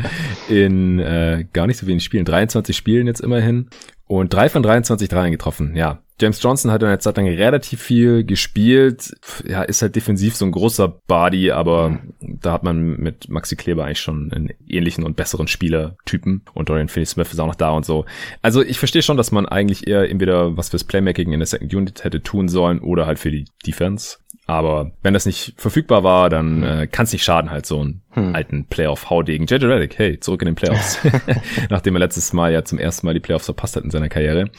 in 0.48 0.98
gar 1.52 1.66
nicht 1.66 1.78
so 1.78 1.86
wenig 1.86 2.05
Spielen. 2.05 2.24
23 2.24 2.76
Spielen 2.76 3.06
jetzt 3.06 3.20
immerhin 3.20 3.55
und 4.06 4.32
drei 4.32 4.48
von 4.48 4.62
23 4.62 5.08
Dreien 5.08 5.32
getroffen. 5.32 5.74
Ja, 5.74 6.00
James 6.18 6.42
Johnson 6.42 6.70
hat 6.70 6.82
in 6.82 6.88
der 6.88 6.98
Zeit 6.98 7.18
lang 7.18 7.26
relativ 7.26 7.82
viel 7.82 8.24
gespielt. 8.24 9.14
Ja, 9.46 9.62
ist 9.62 9.82
halt 9.82 9.96
defensiv 9.96 10.34
so 10.34 10.46
ein 10.46 10.52
großer 10.52 10.88
Body, 10.88 11.50
aber 11.50 11.98
da 12.20 12.52
hat 12.52 12.62
man 12.62 12.96
mit 12.96 13.28
Maxi 13.28 13.54
Kleber 13.54 13.84
eigentlich 13.84 14.00
schon 14.00 14.32
einen 14.32 14.50
ähnlichen 14.66 15.04
und 15.04 15.16
besseren 15.16 15.46
Spielertypen. 15.46 16.42
Und 16.54 16.70
Dorian 16.70 16.88
Finney-Smith 16.88 17.32
ist 17.32 17.38
auch 17.38 17.46
noch 17.46 17.54
da 17.54 17.70
und 17.70 17.84
so. 17.84 18.06
Also 18.40 18.62
ich 18.62 18.78
verstehe 18.78 19.02
schon, 19.02 19.18
dass 19.18 19.30
man 19.30 19.44
eigentlich 19.44 19.86
eher 19.86 20.08
entweder 20.08 20.56
was 20.56 20.70
fürs 20.70 20.84
Playmaking 20.84 21.32
in 21.32 21.40
der 21.40 21.46
Second 21.46 21.74
Unit 21.74 22.04
hätte 22.04 22.22
tun 22.22 22.48
sollen 22.48 22.80
oder 22.80 23.06
halt 23.06 23.18
für 23.18 23.30
die 23.30 23.44
Defense. 23.66 24.16
Aber 24.46 24.92
wenn 25.02 25.12
das 25.12 25.26
nicht 25.26 25.54
verfügbar 25.58 26.02
war, 26.02 26.30
dann 26.30 26.62
äh, 26.62 26.86
kann 26.86 27.04
es 27.04 27.12
nicht 27.12 27.24
schaden, 27.24 27.50
halt 27.50 27.66
so 27.66 27.80
einen 27.80 28.02
hm. 28.16 28.34
alten 28.34 28.64
Playoff-Haudegen. 28.64 29.47
JJ 29.47 29.66
Redick, 29.66 29.98
hey, 29.98 30.18
zurück 30.18 30.43
in 30.43 30.47
den 30.47 30.55
Playoffs. 30.55 30.98
Nachdem 31.70 31.94
er 31.97 32.01
letztes 32.01 32.32
Mal 32.32 32.52
ja 32.52 32.64
zum 32.64 32.78
ersten 32.78 33.06
Mal 33.06 33.14
die 33.14 33.20
Playoffs 33.20 33.44
verpasst 33.44 33.76
hat 33.76 33.84
in 33.84 33.90
seiner 33.90 34.09
Karriere. 34.09 34.51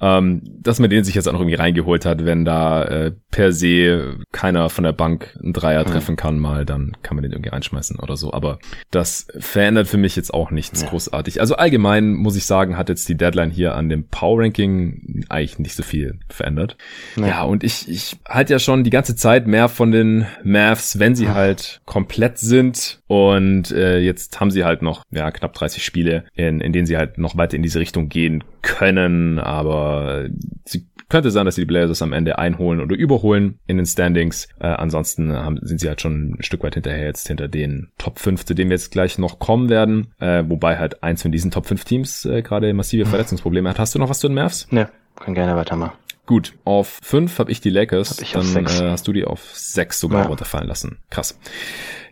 Ähm, 0.00 0.42
dass 0.44 0.78
man 0.78 0.90
den 0.90 1.04
sich 1.04 1.14
jetzt 1.14 1.28
auch 1.28 1.32
noch 1.32 1.40
irgendwie 1.40 1.56
reingeholt 1.56 2.04
hat, 2.04 2.24
wenn 2.24 2.44
da 2.44 2.84
äh, 2.84 3.12
per 3.30 3.52
se 3.52 4.16
keiner 4.32 4.68
von 4.68 4.84
der 4.84 4.92
Bank 4.92 5.36
einen 5.42 5.52
Dreier 5.52 5.84
hm. 5.84 5.92
treffen 5.92 6.16
kann 6.16 6.38
mal, 6.38 6.64
dann 6.64 6.96
kann 7.02 7.16
man 7.16 7.22
den 7.22 7.32
irgendwie 7.32 7.50
einschmeißen 7.50 7.98
oder 7.98 8.16
so. 8.16 8.32
Aber 8.32 8.58
das 8.90 9.28
verändert 9.38 9.88
für 9.88 9.96
mich 9.96 10.16
jetzt 10.16 10.34
auch 10.34 10.50
nichts 10.50 10.82
ja. 10.82 10.88
großartig. 10.88 11.40
Also 11.40 11.56
allgemein 11.56 12.14
muss 12.14 12.36
ich 12.36 12.46
sagen, 12.46 12.76
hat 12.76 12.88
jetzt 12.88 13.08
die 13.08 13.16
Deadline 13.16 13.50
hier 13.50 13.74
an 13.74 13.88
dem 13.88 14.08
Power-Ranking 14.08 15.24
eigentlich 15.28 15.58
nicht 15.58 15.74
so 15.74 15.82
viel 15.82 16.18
verändert. 16.28 16.76
Ja, 17.16 17.26
ja 17.26 17.42
und 17.42 17.64
ich, 17.64 17.88
ich 17.88 18.16
halte 18.26 18.52
ja 18.52 18.58
schon 18.58 18.84
die 18.84 18.90
ganze 18.90 19.16
Zeit 19.16 19.46
mehr 19.46 19.68
von 19.68 19.90
den 19.90 20.26
Mavs, 20.44 20.98
wenn 20.98 21.14
sie 21.14 21.28
halt 21.28 21.80
komplett 21.84 22.38
sind. 22.38 22.87
Und 23.06 23.70
äh, 23.70 23.98
jetzt 23.98 24.40
haben 24.40 24.50
sie 24.50 24.64
halt 24.64 24.82
noch 24.82 25.02
ja, 25.10 25.30
knapp 25.30 25.52
30 25.54 25.84
Spiele, 25.84 26.24
in, 26.34 26.60
in 26.60 26.72
denen 26.72 26.86
sie 26.86 26.96
halt 26.96 27.18
noch 27.18 27.36
weiter 27.36 27.56
in 27.56 27.62
diese 27.62 27.80
Richtung 27.80 28.08
gehen 28.08 28.44
können. 28.62 29.38
Aber 29.38 30.26
sie 30.64 30.86
könnte 31.08 31.30
sein, 31.30 31.46
dass 31.46 31.54
sie 31.54 31.62
die 31.62 31.66
Blazers 31.66 32.02
am 32.02 32.12
Ende 32.12 32.38
einholen 32.38 32.80
oder 32.80 32.96
überholen 32.96 33.58
in 33.66 33.78
den 33.78 33.86
Standings. 33.86 34.48
Äh, 34.60 34.66
ansonsten 34.66 35.32
haben, 35.32 35.58
sind 35.62 35.80
sie 35.80 35.88
halt 35.88 36.00
schon 36.00 36.34
ein 36.38 36.42
Stück 36.42 36.62
weit 36.62 36.74
hinterher 36.74 37.06
jetzt 37.06 37.28
hinter 37.28 37.48
den 37.48 37.88
Top 37.98 38.18
5, 38.18 38.44
zu 38.44 38.54
denen 38.54 38.70
wir 38.70 38.76
jetzt 38.76 38.92
gleich 38.92 39.18
noch 39.18 39.38
kommen 39.38 39.68
werden. 39.68 40.08
Äh, 40.20 40.44
wobei 40.46 40.78
halt 40.78 41.02
eins 41.02 41.22
von 41.22 41.32
diesen 41.32 41.50
Top 41.50 41.66
5 41.66 41.84
Teams 41.84 42.24
äh, 42.24 42.42
gerade 42.42 42.72
massive 42.74 43.06
Verletzungsprobleme 43.06 43.70
hat. 43.70 43.78
Hast 43.78 43.94
du 43.94 43.98
noch 43.98 44.08
was 44.08 44.20
zu 44.20 44.28
den 44.28 44.34
Mavs? 44.34 44.68
Ne, 44.70 44.88
kann 45.16 45.34
gerne 45.34 45.56
weitermachen. 45.56 45.92
Gut, 46.28 46.52
auf 46.64 46.98
fünf 47.02 47.38
habe 47.38 47.50
ich 47.50 47.62
die 47.62 47.70
Lakers, 47.70 48.20
ich 48.20 48.32
dann 48.32 48.54
äh, 48.54 48.90
hast 48.90 49.08
du 49.08 49.14
die 49.14 49.24
auf 49.24 49.48
sechs 49.54 49.98
sogar 49.98 50.24
ja. 50.24 50.26
runterfallen 50.28 50.68
lassen. 50.68 50.98
Krass. 51.08 51.38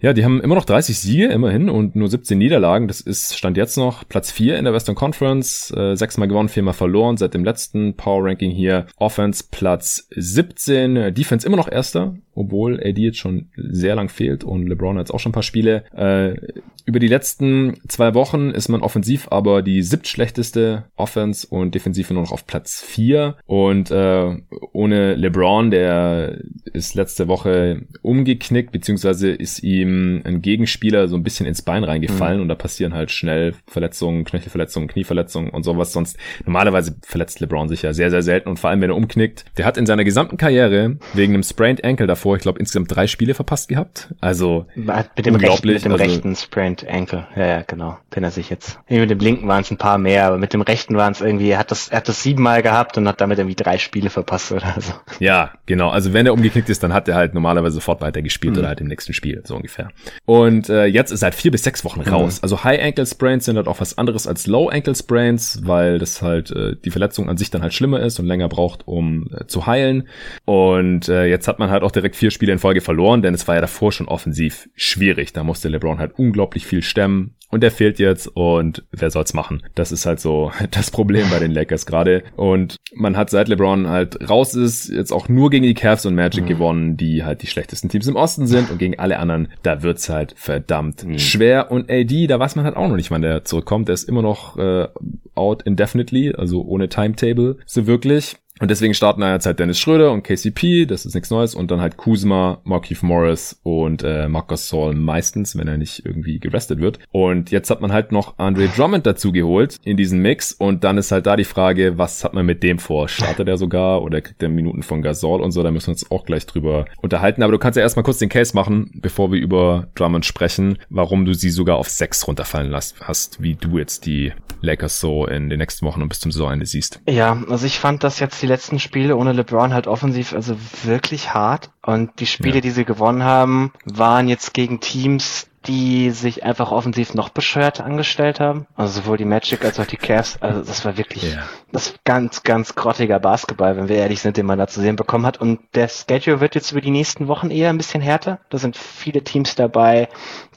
Ja, 0.01 0.13
die 0.13 0.25
haben 0.25 0.41
immer 0.41 0.55
noch 0.55 0.65
30 0.65 0.99
Siege, 0.99 1.27
immerhin, 1.27 1.69
und 1.69 1.97
nur 1.97 2.09
17 2.09 2.39
Niederlagen. 2.39 2.89
Das 2.89 3.01
ist 3.01 3.37
Stand 3.37 3.57
jetzt 3.57 3.77
noch 3.77 4.07
Platz 4.09 4.31
4 4.31 4.59
in 4.59 4.65
der 4.65 4.75
Western 4.75 4.95
Conference. 4.95 5.73
Äh, 5.77 5.97
sechsmal 5.97 6.29
gewonnen, 6.29 6.49
viermal 6.49 6.75
verloren 6.75 7.17
seit 7.17 7.35
dem 7.35 7.45
letzten 7.45 7.95
Power 7.95 8.25
Ranking 8.25 8.51
hier. 8.51 8.87
Offense 8.97 9.45
Platz 9.51 10.09
17, 10.11 11.15
Defense 11.15 11.47
immer 11.47 11.57
noch 11.57 11.71
erster, 11.71 12.17
obwohl 12.35 12.81
AD 12.81 13.01
jetzt 13.01 13.19
schon 13.19 13.49
sehr 13.57 13.95
lang 13.95 14.09
fehlt 14.09 14.45
und 14.45 14.67
LeBron 14.67 14.97
hat 14.97 15.07
jetzt 15.07 15.15
auch 15.15 15.21
schon 15.21 15.31
ein 15.31 15.35
paar 15.35 15.43
Spiele. 15.43 15.85
Äh, 15.95 16.37
über 16.85 17.01
die 17.01 17.09
letzten 17.09 17.79
zwei 17.89 18.15
Wochen 18.15 18.51
ist 18.51 18.69
man 18.69 18.83
offensiv 18.83 19.27
aber 19.31 19.63
die 19.63 19.83
siebtschlechteste 19.83 20.85
Offense 20.95 21.47
und 21.49 21.75
defensiv 21.75 22.11
nur 22.11 22.23
noch 22.23 22.31
auf 22.31 22.47
Platz 22.47 22.81
4. 22.81 23.37
Und 23.47 23.91
äh, 23.91 24.37
ohne 24.73 25.15
LeBron, 25.17 25.73
der 25.73 26.39
ist 26.73 26.95
letzte 26.95 27.27
Woche 27.27 27.83
umgeknickt, 28.03 28.71
beziehungsweise 28.71 29.31
ist 29.31 29.65
ihm 29.65 29.86
ihm 29.87 30.23
ein 30.25 30.43
Gegenspieler 30.43 31.09
so 31.09 31.17
ein 31.17 31.23
bisschen 31.23 31.47
ins 31.47 31.63
Bein 31.63 31.85
reingefallen 31.85 32.37
mhm. 32.37 32.43
und 32.43 32.49
da 32.49 32.55
passieren 32.55 32.95
halt 32.95 33.11
schnell 33.11 33.55
Verletzungen, 33.67 34.25
Knöchelverletzungen, 34.25 34.89
Knieverletzungen 34.89 35.51
und 35.51 35.63
sowas. 35.63 35.93
Sonst 35.93 36.19
normalerweise 36.45 36.97
verletzt 37.03 37.41
LeBron 37.41 37.69
sich 37.69 37.83
ja 37.83 37.93
sehr, 37.93 38.11
sehr 38.11 38.23
selten 38.23 38.49
und 38.49 38.59
vor 38.59 38.71
allem, 38.71 38.81
wenn 38.81 38.91
er 38.91 38.97
umknickt. 38.97 39.45
Der 39.57 39.65
hat 39.65 39.77
in 39.77 39.87
seiner 39.87 40.05
gesamten 40.05 40.37
Karriere 40.37 40.99
wegen 41.15 41.35
einem 41.35 41.43
Sprained 41.43 41.85
Ankle 41.85 42.07
davor, 42.07 42.37
ich 42.37 42.43
glaube, 42.43 42.59
insgesamt 42.59 42.95
drei 42.95 43.07
Spiele 43.07 43.35
verpasst 43.35 43.69
gehabt. 43.69 44.15
Also 44.21 44.67
mit 44.75 45.27
dem, 45.27 45.37
rechten, 45.37 45.69
mit 45.69 45.85
dem 45.85 45.93
also, 45.93 46.05
rechten 46.05 46.37
Sprained 46.37 46.87
Ankle. 46.89 47.27
Ja, 47.37 47.47
ja, 47.47 47.63
genau. 47.63 47.99
Wenn 48.11 48.25
er 48.25 48.31
sich 48.31 48.51
jetzt. 48.51 48.79
Mit 48.89 49.11
dem 49.11 49.19
linken 49.19 49.49
waren 49.49 49.63
es 49.63 49.71
ein 49.71 49.77
paar 49.77 49.99
mehr, 49.99 50.27
aber 50.27 50.39
mit 50.39 50.53
dem 50.53 50.63
rechten 50.63 50.97
waren 50.97 51.13
es 51.13 51.21
irgendwie, 51.21 51.51
er 51.51 51.59
hat 51.59 51.71
das, 51.71 51.89
er 51.89 51.99
hat 51.99 52.09
das 52.09 52.23
siebenmal 52.23 52.63
gehabt 52.63 52.99
und 52.99 53.07
hat 53.09 53.21
damit 53.21 53.39
irgendwie 53.39 53.57
drei 53.57 53.79
Spiele 53.79 54.11
verpasst 54.11 54.53
oder 54.53 54.75
so. 54.79 54.93
Ja, 55.21 55.53
genau. 55.67 55.91
Also 55.91 56.13
wenn 56.13 56.27
er 56.27 56.33
umgeknickt 56.33 56.69
ist, 56.69 56.83
dann 56.83 56.93
hat 56.93 57.09
er 57.09 57.15
halt 57.15 57.35
normalerweise 57.35 57.77
sofort 57.77 58.01
weiter 58.01 58.23
gespielt 58.23 58.55
mhm. 58.55 58.61
oder 58.61 58.69
halt 58.69 58.81
im 58.81 58.89
nächsten 58.89 59.13
Spiel, 59.13 59.43
so 59.45 59.57
ungefähr 59.57 59.76
ungefähr. 59.77 59.91
Und 60.25 60.69
äh, 60.69 60.87
jetzt 60.87 61.11
ist 61.11 61.21
seit 61.21 61.35
vier 61.35 61.51
bis 61.51 61.63
sechs 61.63 61.85
Wochen 61.85 62.01
raus. 62.01 62.37
Mhm. 62.37 62.43
Also 62.43 62.65
High 62.65 62.83
Ankle 62.83 63.07
Sprains 63.07 63.45
sind 63.45 63.57
halt 63.57 63.69
auch 63.69 63.81
was 63.81 63.99
anderes 63.99 64.27
als 64.27 64.47
Low 64.47 64.69
Ankle 64.69 64.95
Sprains, 64.95 65.61
weil 65.65 65.99
das 65.99 66.23
halt 66.23 66.51
äh, 66.51 66.77
die 66.77 66.91
Verletzung 66.91 67.29
an 67.29 67.37
sich 67.37 67.51
dann 67.51 67.63
halt 67.63 67.75
schlimmer 67.75 68.01
ist 68.01 68.19
und 68.19 68.27
länger 68.27 68.49
braucht, 68.49 68.87
um 68.87 69.29
äh, 69.33 69.47
zu 69.47 69.67
heilen. 69.67 70.09
Und 70.45 71.09
äh, 71.09 71.27
jetzt 71.27 71.49
hat 71.49 71.59
man 71.59 71.71
halt 71.71 71.83
auch 71.83 71.93
direkt 71.93 72.17
vier 72.17 72.31
Spiele 72.31 72.53
in 72.53 72.59
Folge 72.59 72.81
verloren, 72.81 73.23
denn 73.23 73.35
es 73.35 73.47
war 73.49 73.55
ja 73.55 73.61
davor 73.61 73.93
schon 73.93 74.09
offensiv 74.09 74.69
schwierig. 74.75 75.33
Da 75.33 75.45
musste 75.45 75.69
LeBron 75.69 75.99
halt 75.99 76.19
unglaublich 76.19 76.67
viel 76.67 76.83
stemmen 76.83 77.35
und 77.51 77.63
der 77.63 77.71
fehlt 77.71 77.99
jetzt 77.99 78.29
und 78.29 78.85
wer 78.91 79.11
soll's 79.11 79.35
machen? 79.35 79.63
Das 79.75 79.93
ist 79.93 80.07
halt 80.07 80.21
so 80.21 80.51
das 80.71 80.91
Problem 80.91 81.31
bei 81.31 81.39
den 81.39 81.51
Lakers 81.51 81.87
gerade. 81.87 82.25
Und 82.37 82.77
man 82.95 83.17
hat 83.17 83.31
seit 83.31 83.49
LeBron 83.49 83.89
halt 83.89 84.29
raus 84.29 84.55
ist, 84.55 84.89
jetzt 84.89 85.13
auch 85.13 85.29
nur 85.29 85.51
gegen 85.51 85.65
die 85.65 85.75
Cavs 85.75 86.07
und 86.07 86.15
Magic 86.15 86.45
mhm. 86.45 86.49
gewonnen, 86.49 86.97
die 86.97 87.25
halt 87.25 87.43
die 87.43 87.47
schlechtesten 87.47 87.89
Teams 87.89 88.07
im 88.07 88.17
Osten 88.17 88.47
sind 88.47 88.71
und 88.71 88.79
gegen 88.79 88.99
alle 88.99 89.19
anderen, 89.19 89.49
da 89.63 89.83
wird's 89.83 90.09
halt 90.09 90.35
verdammt 90.37 91.05
mhm. 91.05 91.19
schwer. 91.19 91.71
Und 91.71 91.91
AD, 91.91 92.27
da 92.27 92.39
weiß 92.39 92.57
man 92.57 92.65
halt 92.65 92.77
auch 92.77 92.89
noch 92.89 92.97
nicht, 92.97 93.11
wann 93.11 93.23
der 93.23 93.45
zurückkommt. 93.45 93.89
Der 93.89 93.95
ist 93.95 94.09
immer 94.09 94.23
noch 94.23 94.57
äh, 94.57 94.89
out 95.35 95.63
indefinitely, 95.63 96.35
also 96.35 96.63
ohne 96.63 96.89
Timetable, 96.89 97.59
so 97.67 97.87
wirklich. 97.87 98.37
Und 98.61 98.71
deswegen 98.71 98.95
starten 98.95 99.21
da 99.21 99.33
jetzt 99.33 99.47
halt 99.47 99.59
Dennis 99.59 99.79
Schröder 99.79 100.13
und 100.13 100.23
KCP, 100.23 100.87
das 100.87 101.05
ist 101.05 101.15
nichts 101.15 101.31
Neues, 101.31 101.55
und 101.55 101.71
dann 101.71 101.81
halt 101.81 101.97
Kuzma, 101.97 102.61
Markeith 102.65 103.03
Morris 103.03 103.61
und 103.63 104.03
äh, 104.03 104.29
Marcus 104.29 104.69
Saul 104.69 104.95
meistens, 104.95 105.57
wenn 105.57 105.69
er 105.69 105.77
nicht 105.77 106.07
irgendwie 106.07 106.39
gerestet 106.39 106.81
wird. 106.81 106.99
Und 107.13 107.51
jetzt 107.51 107.71
hat 107.71 107.81
man 107.81 107.93
halt 107.93 108.13
noch 108.13 108.39
Andre 108.39 108.69
Drummond 108.69 109.07
dazu 109.07 109.33
geholt 109.33 109.77
in 109.85 109.97
diesen 109.97 110.21
Mix 110.21 110.53
und 110.53 110.85
dann 110.85 110.97
ist 110.97 111.13
halt 111.13 111.27
da 111.27 111.37
die 111.37 111.45
Frage, 111.45 111.99
was 111.99 112.25
hat 112.25 112.35
man 112.35 112.47
mit 112.47 112.63
dem 112.63 112.79
vor? 112.79 113.09
Startet 113.09 113.49
er 113.49 113.59
sogar 113.59 114.03
oder 114.03 114.21
kriegt 114.21 114.43
er 114.43 114.49
Minuten 114.49 114.83
von 114.83 115.03
Gasol 115.03 115.43
und 115.43 115.53
so? 115.53 115.63
Da 115.63 115.71
müssen 115.71 115.89
wir 115.89 115.93
uns 115.93 116.11
auch 116.11 116.25
gleich 116.25 116.47
drüber 116.47 116.87
unterhalten. 117.03 117.43
Aber 117.43 117.53
du 117.53 117.59
kannst 117.59 117.77
ja 117.77 117.83
erstmal 117.83 118.05
kurz 118.05 118.19
den 118.19 118.29
Case 118.29 118.55
machen, 118.55 118.91
bevor 118.95 119.33
wir 119.33 119.39
über 119.39 119.89
Drummond 119.95 120.25
sprechen, 120.25 120.79
warum 120.89 121.25
du 121.25 121.35
sie 121.35 121.51
sogar 121.51 121.77
auf 121.77 121.89
sechs 121.89 122.27
runterfallen 122.27 122.71
lassen 122.71 122.97
hast, 123.03 123.43
wie 123.43 123.55
du 123.55 123.79
jetzt 123.79 124.07
die 124.07 124.33
Lakers 124.63 125.01
so 125.01 125.27
in 125.27 125.49
den 125.49 125.59
nächsten 125.59 125.87
Wochen 125.87 126.03
und 126.03 126.09
bis 126.09 126.21
zum 126.21 126.33
Saisonende 126.33 126.67
siehst. 126.67 127.01
Ja, 127.09 127.43
also 127.49 127.67
ich 127.67 127.79
fand 127.79 128.05
das 128.05 128.21
jetzt 128.21 128.41
die 128.47 128.53
letzten 128.53 128.79
Spiele 128.79 129.17
ohne 129.17 129.33
LeBron 129.33 129.75
halt 129.75 129.89
offensiv 129.89 130.33
also 130.33 130.57
wirklich 130.85 131.35
hart. 131.35 131.71
Und 131.83 132.21
die 132.21 132.27
Spiele, 132.27 132.57
ja. 132.57 132.61
die 132.61 132.71
sie 132.71 132.85
gewonnen 132.85 133.25
haben, 133.25 133.73
waren 133.85 134.29
jetzt 134.29 134.55
gegen 134.55 134.79
Teams, 134.79 135.49
die 135.67 136.11
sich 136.11 136.45
einfach 136.45 136.71
offensiv 136.71 137.15
noch 137.15 137.29
bescheuert 137.29 137.81
angestellt 137.81 138.39
haben. 138.39 138.67
Also 138.77 139.01
sowohl 139.01 139.17
die 139.17 139.25
Magic 139.25 139.65
als 139.65 139.81
auch 139.81 139.87
die 139.87 139.97
Cavs. 139.97 140.41
Also 140.41 140.63
das 140.63 140.85
war 140.85 140.97
wirklich 140.97 141.25
yeah. 141.25 141.43
das 141.73 141.95
ganz, 142.05 142.45
ganz 142.45 142.77
grottiger 142.77 143.19
Basketball, 143.19 143.77
wenn 143.77 143.89
wir 143.89 143.97
ehrlich 143.97 144.21
sind, 144.21 144.37
den 144.37 144.47
man 144.47 144.61
da 144.61 144.69
zu 144.69 144.81
sehen 144.81 144.95
bekommen 144.95 145.27
hat. 145.27 145.41
Und 145.41 145.59
der 145.75 145.89
Schedule 145.89 146.41
wird 146.41 146.55
jetzt 146.55 146.71
über 146.71 146.81
die 146.81 146.93
nächsten 146.93 147.27
Wochen 147.27 147.51
eher 147.51 147.71
ein 147.71 147.79
bisschen 147.79 148.01
härter. 148.01 148.39
Da 148.49 148.59
sind 148.59 148.77
viele 148.77 149.25
Teams 149.25 149.57
dabei, 149.57 150.09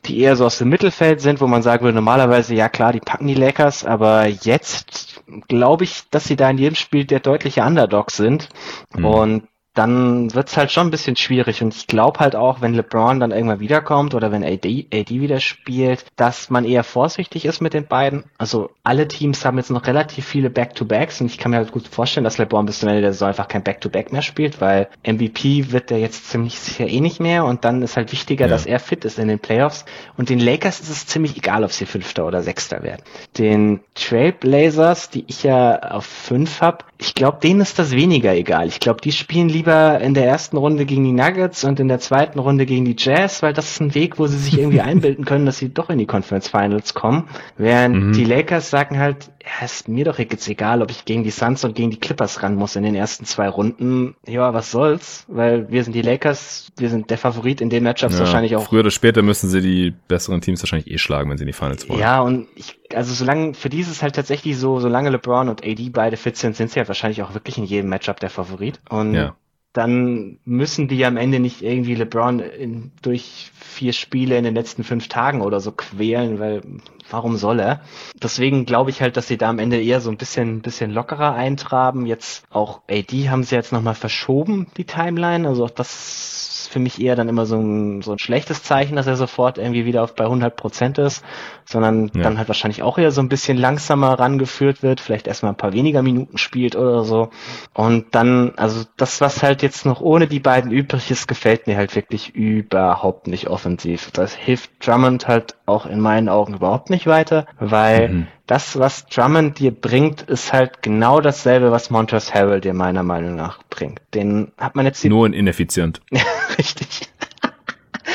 die 0.06 0.20
eher 0.20 0.36
so 0.36 0.46
aus 0.46 0.60
dem 0.60 0.70
Mittelfeld 0.70 1.22
sind, 1.22 1.42
wo 1.42 1.48
man 1.48 1.64
sagen 1.64 1.84
würde, 1.84 1.96
normalerweise, 1.96 2.54
ja 2.54 2.70
klar, 2.70 2.94
die 2.94 3.00
packen 3.00 3.26
die 3.26 3.34
Lakers, 3.34 3.84
aber 3.84 4.28
jetzt 4.28 5.19
glaube 5.48 5.84
ich, 5.84 6.10
dass 6.10 6.26
sie 6.26 6.36
da 6.36 6.50
in 6.50 6.58
jedem 6.58 6.76
Spiel 6.76 7.06
der 7.06 7.20
deutliche 7.20 7.64
Underdog 7.64 8.12
sind. 8.12 8.50
Mhm. 8.96 9.06
Und 9.06 9.48
dann 9.80 10.34
wird's 10.34 10.58
halt 10.58 10.74
schon 10.74 10.88
ein 10.88 10.92
bisschen 10.92 11.16
schwierig. 11.16 11.64
Und 11.64 11.74
ich 11.74 11.88
glaube 11.88 12.20
halt 12.20 12.36
auch, 12.36 12.60
wenn 12.60 12.74
LeBron 12.74 13.22
dann 13.22 13.32
irgendwann 13.32 13.62
wiederkommt 13.62 14.14
oder 14.14 14.30
wenn 14.30 14.44
AD, 14.44 14.88
AD 14.94 15.22
wieder 15.22 15.40
spielt, 15.40 16.06
dass 16.18 16.50
man 16.50 16.66
eher 16.66 16.84
vorsichtig 16.84 17.46
ist 17.46 17.62
mit 17.62 17.74
den 17.74 17.88
beiden. 17.88 18.26
Also 18.38 18.72
alle 18.84 19.08
Teams 19.08 19.46
haben 19.46 19.58
jetzt 19.58 19.70
noch 19.70 19.88
relativ 19.88 20.26
viele 20.26 20.50
Back-to-Backs 20.50 21.22
und 21.22 21.28
ich 21.28 21.38
kann 21.38 21.52
mir 21.52 21.58
halt 21.58 21.72
gut 21.72 21.88
vorstellen, 21.88 22.26
dass 22.26 22.38
LeBron 22.38 22.66
bis 22.66 22.80
zum 22.80 22.90
Ende 22.90 23.02
der 23.02 23.14
Saison 23.14 23.30
einfach 23.30 23.48
kein 23.48 23.64
Back-to-Back 23.64 24.12
mehr 24.12 24.22
spielt, 24.22 24.60
weil 24.60 24.90
MVP 25.08 25.72
wird 25.72 25.92
der 25.92 26.00
jetzt 26.00 26.30
ziemlich 26.30 26.60
sicher 26.60 26.86
eh 26.86 27.00
nicht 27.00 27.22
mehr 27.22 27.46
und 27.46 27.64
dann 27.64 27.82
ist 27.82 27.96
halt 27.96 28.12
wichtiger, 28.12 28.48
ja. 28.48 28.50
dass 28.50 28.66
er 28.66 28.82
fit 28.82 29.06
ist 29.06 29.18
in 29.18 29.30
den 29.30 29.40
Playoffs. 29.40 29.86
Und 30.18 30.30
den 30.30 30.40
Lakers 30.40 30.82
ist 30.82 30.90
es 30.90 31.08
ziemlich 31.08 31.38
egal, 31.38 31.64
ob 31.64 31.72
sie 31.72 31.86
Fünfter 31.86 32.28
oder 32.28 32.42
Sechster 32.44 32.84
werden. 32.84 33.02
Den 33.38 33.80
Trailblazers, 33.96 35.10
die 35.10 35.24
ich 35.28 35.44
ja 35.44 35.80
auf 35.80 36.06
fünf 36.06 36.60
habe, 36.60 36.84
ich 37.02 37.16
glaube, 37.16 37.38
denen 37.42 37.62
ist 37.62 37.80
das 37.80 37.92
weniger 37.92 38.36
egal. 38.36 38.68
Ich 38.68 38.82
glaube, 38.82 39.00
die 39.00 39.14
spielen 39.14 39.48
lieber 39.48 40.02
in 40.02 40.14
der 40.14 40.26
ersten 40.26 40.58
Runde 40.58 40.86
gegen 40.86 41.06
die 41.06 41.14
Nuggets 41.14 41.64
und 41.64 41.80
in 41.80 41.88
der 41.88 42.00
zweiten 42.00 42.40
Runde 42.40 42.66
gegen 42.66 42.84
die 42.84 42.96
Jazz, 42.98 43.42
weil 43.42 43.54
das 43.54 43.72
ist 43.72 43.80
ein 43.80 43.96
Weg, 43.96 44.20
wo 44.20 44.28
sie 44.28 44.38
sich 44.38 44.60
irgendwie 44.60 44.82
einbilden 44.82 45.24
können, 45.24 45.46
dass 45.46 45.58
sie 45.58 45.74
doch 45.74 45.90
in 45.90 45.98
die 45.98 46.06
Conference 46.06 46.50
Finals 46.50 46.94
kommen. 46.94 47.30
Während 47.58 47.96
mhm. 47.96 48.12
die 48.12 48.26
Lakers 48.26 48.70
sagen 48.70 49.00
halt, 49.00 49.32
ja, 49.42 49.66
ist 49.66 49.88
mir 49.88 50.04
doch 50.04 50.20
jetzt 50.20 50.46
egal, 50.50 50.82
ob 50.82 50.92
ich 50.92 51.06
gegen 51.06 51.24
die 51.24 51.32
Suns 51.32 51.64
und 51.64 51.74
gegen 51.74 51.90
die 51.90 52.00
Clippers 52.00 52.44
ran 52.44 52.56
muss 52.56 52.76
in 52.76 52.84
den 52.84 52.96
ersten 52.96 53.24
zwei 53.24 53.48
Runden. 53.48 54.16
Ja, 54.28 54.54
was 54.54 54.70
soll's, 54.70 55.24
weil 55.30 55.72
wir 55.72 55.86
sind 55.86 55.94
die 55.94 56.02
Lakers, 56.02 56.68
wir 56.78 56.90
sind 56.90 57.10
der 57.10 57.18
Favorit 57.18 57.62
in 57.62 57.70
den 57.70 57.84
Matchups 57.84 58.16
ja, 58.16 58.20
wahrscheinlich 58.20 58.58
auch. 58.58 58.68
Früher 58.68 58.82
oder 58.82 58.92
später 58.92 59.22
müssen 59.22 59.50
sie 59.50 59.62
die 59.62 59.94
besseren 60.10 60.42
Teams 60.42 60.62
wahrscheinlich 60.62 60.92
eh 60.92 60.98
schlagen, 60.98 61.30
wenn 61.30 61.38
sie 61.38 61.44
in 61.44 61.48
die 61.48 61.54
Finals 61.54 61.88
wollen. 61.88 62.02
Ja, 62.02 62.20
und 62.20 62.48
ich, 62.56 62.79
also 62.94 63.14
solange, 63.14 63.54
für 63.54 63.70
die 63.70 63.80
ist 63.80 63.90
es 63.90 64.02
halt 64.02 64.16
tatsächlich 64.16 64.58
so, 64.58 64.80
solange 64.80 65.10
LeBron 65.10 65.50
und 65.50 65.64
AD 65.64 65.90
beide 65.90 66.18
fit 66.18 66.38
sind, 66.38 66.56
sind 66.56 66.72
sie 66.72 66.80
halt 66.80 66.88
wahrscheinlich 66.88 67.22
auch 67.22 67.34
wirklich 67.34 67.58
in 67.58 67.66
jedem 67.66 67.90
Matchup 67.90 68.20
der 68.20 68.30
Favorit. 68.30 68.80
Und 68.90 69.14
ja 69.14 69.36
dann 69.74 70.40
müssen 70.46 70.88
die 70.88 71.06
am 71.06 71.16
Ende 71.16 71.40
nicht 71.40 71.62
irgendwie 71.62 71.94
LeBron 71.94 72.40
in, 72.40 72.92
durch 73.02 73.52
vier 73.54 73.94
Spiele 73.94 74.38
in 74.38 74.44
den 74.44 74.56
letzten 74.56 74.84
fünf 74.84 75.08
Tagen 75.10 75.42
oder 75.42 75.60
so 75.60 75.72
quälen, 75.72 76.40
weil 76.40 76.64
warum 77.10 77.38
soll 77.38 77.60
er? 77.60 77.82
Deswegen 78.22 78.66
glaube 78.66 78.90
ich 78.90 79.02
halt, 79.02 79.16
dass 79.16 79.28
sie 79.28 79.38
da 79.38 79.50
am 79.50 79.60
Ende 79.60 79.80
eher 79.82 80.02
so 80.02 80.10
ein 80.10 80.18
bisschen, 80.18 80.62
bisschen 80.62 80.92
lockerer 80.92 81.36
eintraben. 81.36 82.08
Jetzt 82.08 82.46
auch 82.50 82.82
AD 82.90 83.30
haben 83.30 83.44
sie 83.44 83.56
jetzt 83.56 83.72
nochmal 83.72 83.96
verschoben, 83.96 84.68
die 84.76 84.86
Timeline. 84.86 85.48
Also 85.48 85.66
auch 85.66 85.70
das 85.70 86.68
für 86.70 86.80
mich 86.80 87.02
eher 87.02 87.16
dann 87.16 87.30
immer 87.30 87.46
so 87.46 87.58
ein, 87.58 88.02
so 88.02 88.12
ein 88.12 88.20
schlechtes 88.20 88.64
Zeichen, 88.64 88.96
dass 88.96 89.08
er 89.08 89.16
sofort 89.16 89.58
irgendwie 89.58 89.86
wieder 89.86 90.04
auf 90.04 90.16
bei 90.16 90.26
100 90.26 90.56
Prozent 90.56 90.98
ist, 90.98 91.24
sondern 91.70 92.12
ja. 92.14 92.24
dann 92.24 92.38
halt 92.38 92.48
wahrscheinlich 92.48 92.84
auch 92.84 92.98
eher 92.98 93.12
so 93.12 93.22
ein 93.22 93.30
bisschen 93.30 93.58
langsamer 93.58 94.20
rangeführt 94.20 94.84
wird, 94.84 95.00
vielleicht 95.00 95.28
erstmal 95.28 95.54
ein 95.54 95.58
paar 95.58 95.74
weniger 95.74 96.02
Minuten 96.02 96.38
spielt 96.38 96.76
oder 96.76 97.04
so. 97.04 97.30
Und 97.74 98.16
dann, 98.16 98.54
also 98.58 98.86
das, 98.98 99.22
was 99.22 99.44
halt 99.44 99.62
jetzt 99.62 99.86
noch 99.86 100.02
ohne 100.02 100.28
die 100.28 100.40
beiden 100.40 100.72
übrig 100.72 101.12
ist, 101.12 101.28
gefällt 101.28 101.68
mir 101.68 101.78
halt 101.78 101.96
wirklich 101.96 102.36
überhaupt 102.36 103.28
nicht 103.28 103.48
offensiv. 103.48 104.12
Das 104.12 104.34
hilft 104.34 104.72
Drummond 104.86 105.28
halt 105.28 105.56
auch 105.66 105.86
in 105.86 106.00
meinen 106.00 106.30
Augen 106.30 106.56
überhaupt 106.56 106.90
nicht 106.90 107.08
weiter, 107.08 107.46
weil 107.60 108.10
mhm 108.10 108.28
das, 108.50 108.80
was 108.80 109.06
Drummond 109.06 109.60
dir 109.60 109.70
bringt, 109.70 110.24
ist 110.24 110.52
halt 110.54 110.82
genau 110.82 111.22
dasselbe, 111.22 111.72
was 111.72 111.92
Montrezl 111.92 112.34
Harrell 112.34 112.62
dir 112.62 112.74
meiner 112.74 113.04
Meinung 113.04 113.36
nach 113.36 113.60
bringt. 113.70 114.02
Den 114.16 114.52
hat 114.58 114.76
man 114.76 114.88
jetzt 114.88 115.06
nur 115.06 115.28
in 115.28 115.34
ineffizient. 115.34 116.02
Richtig. 116.58 117.12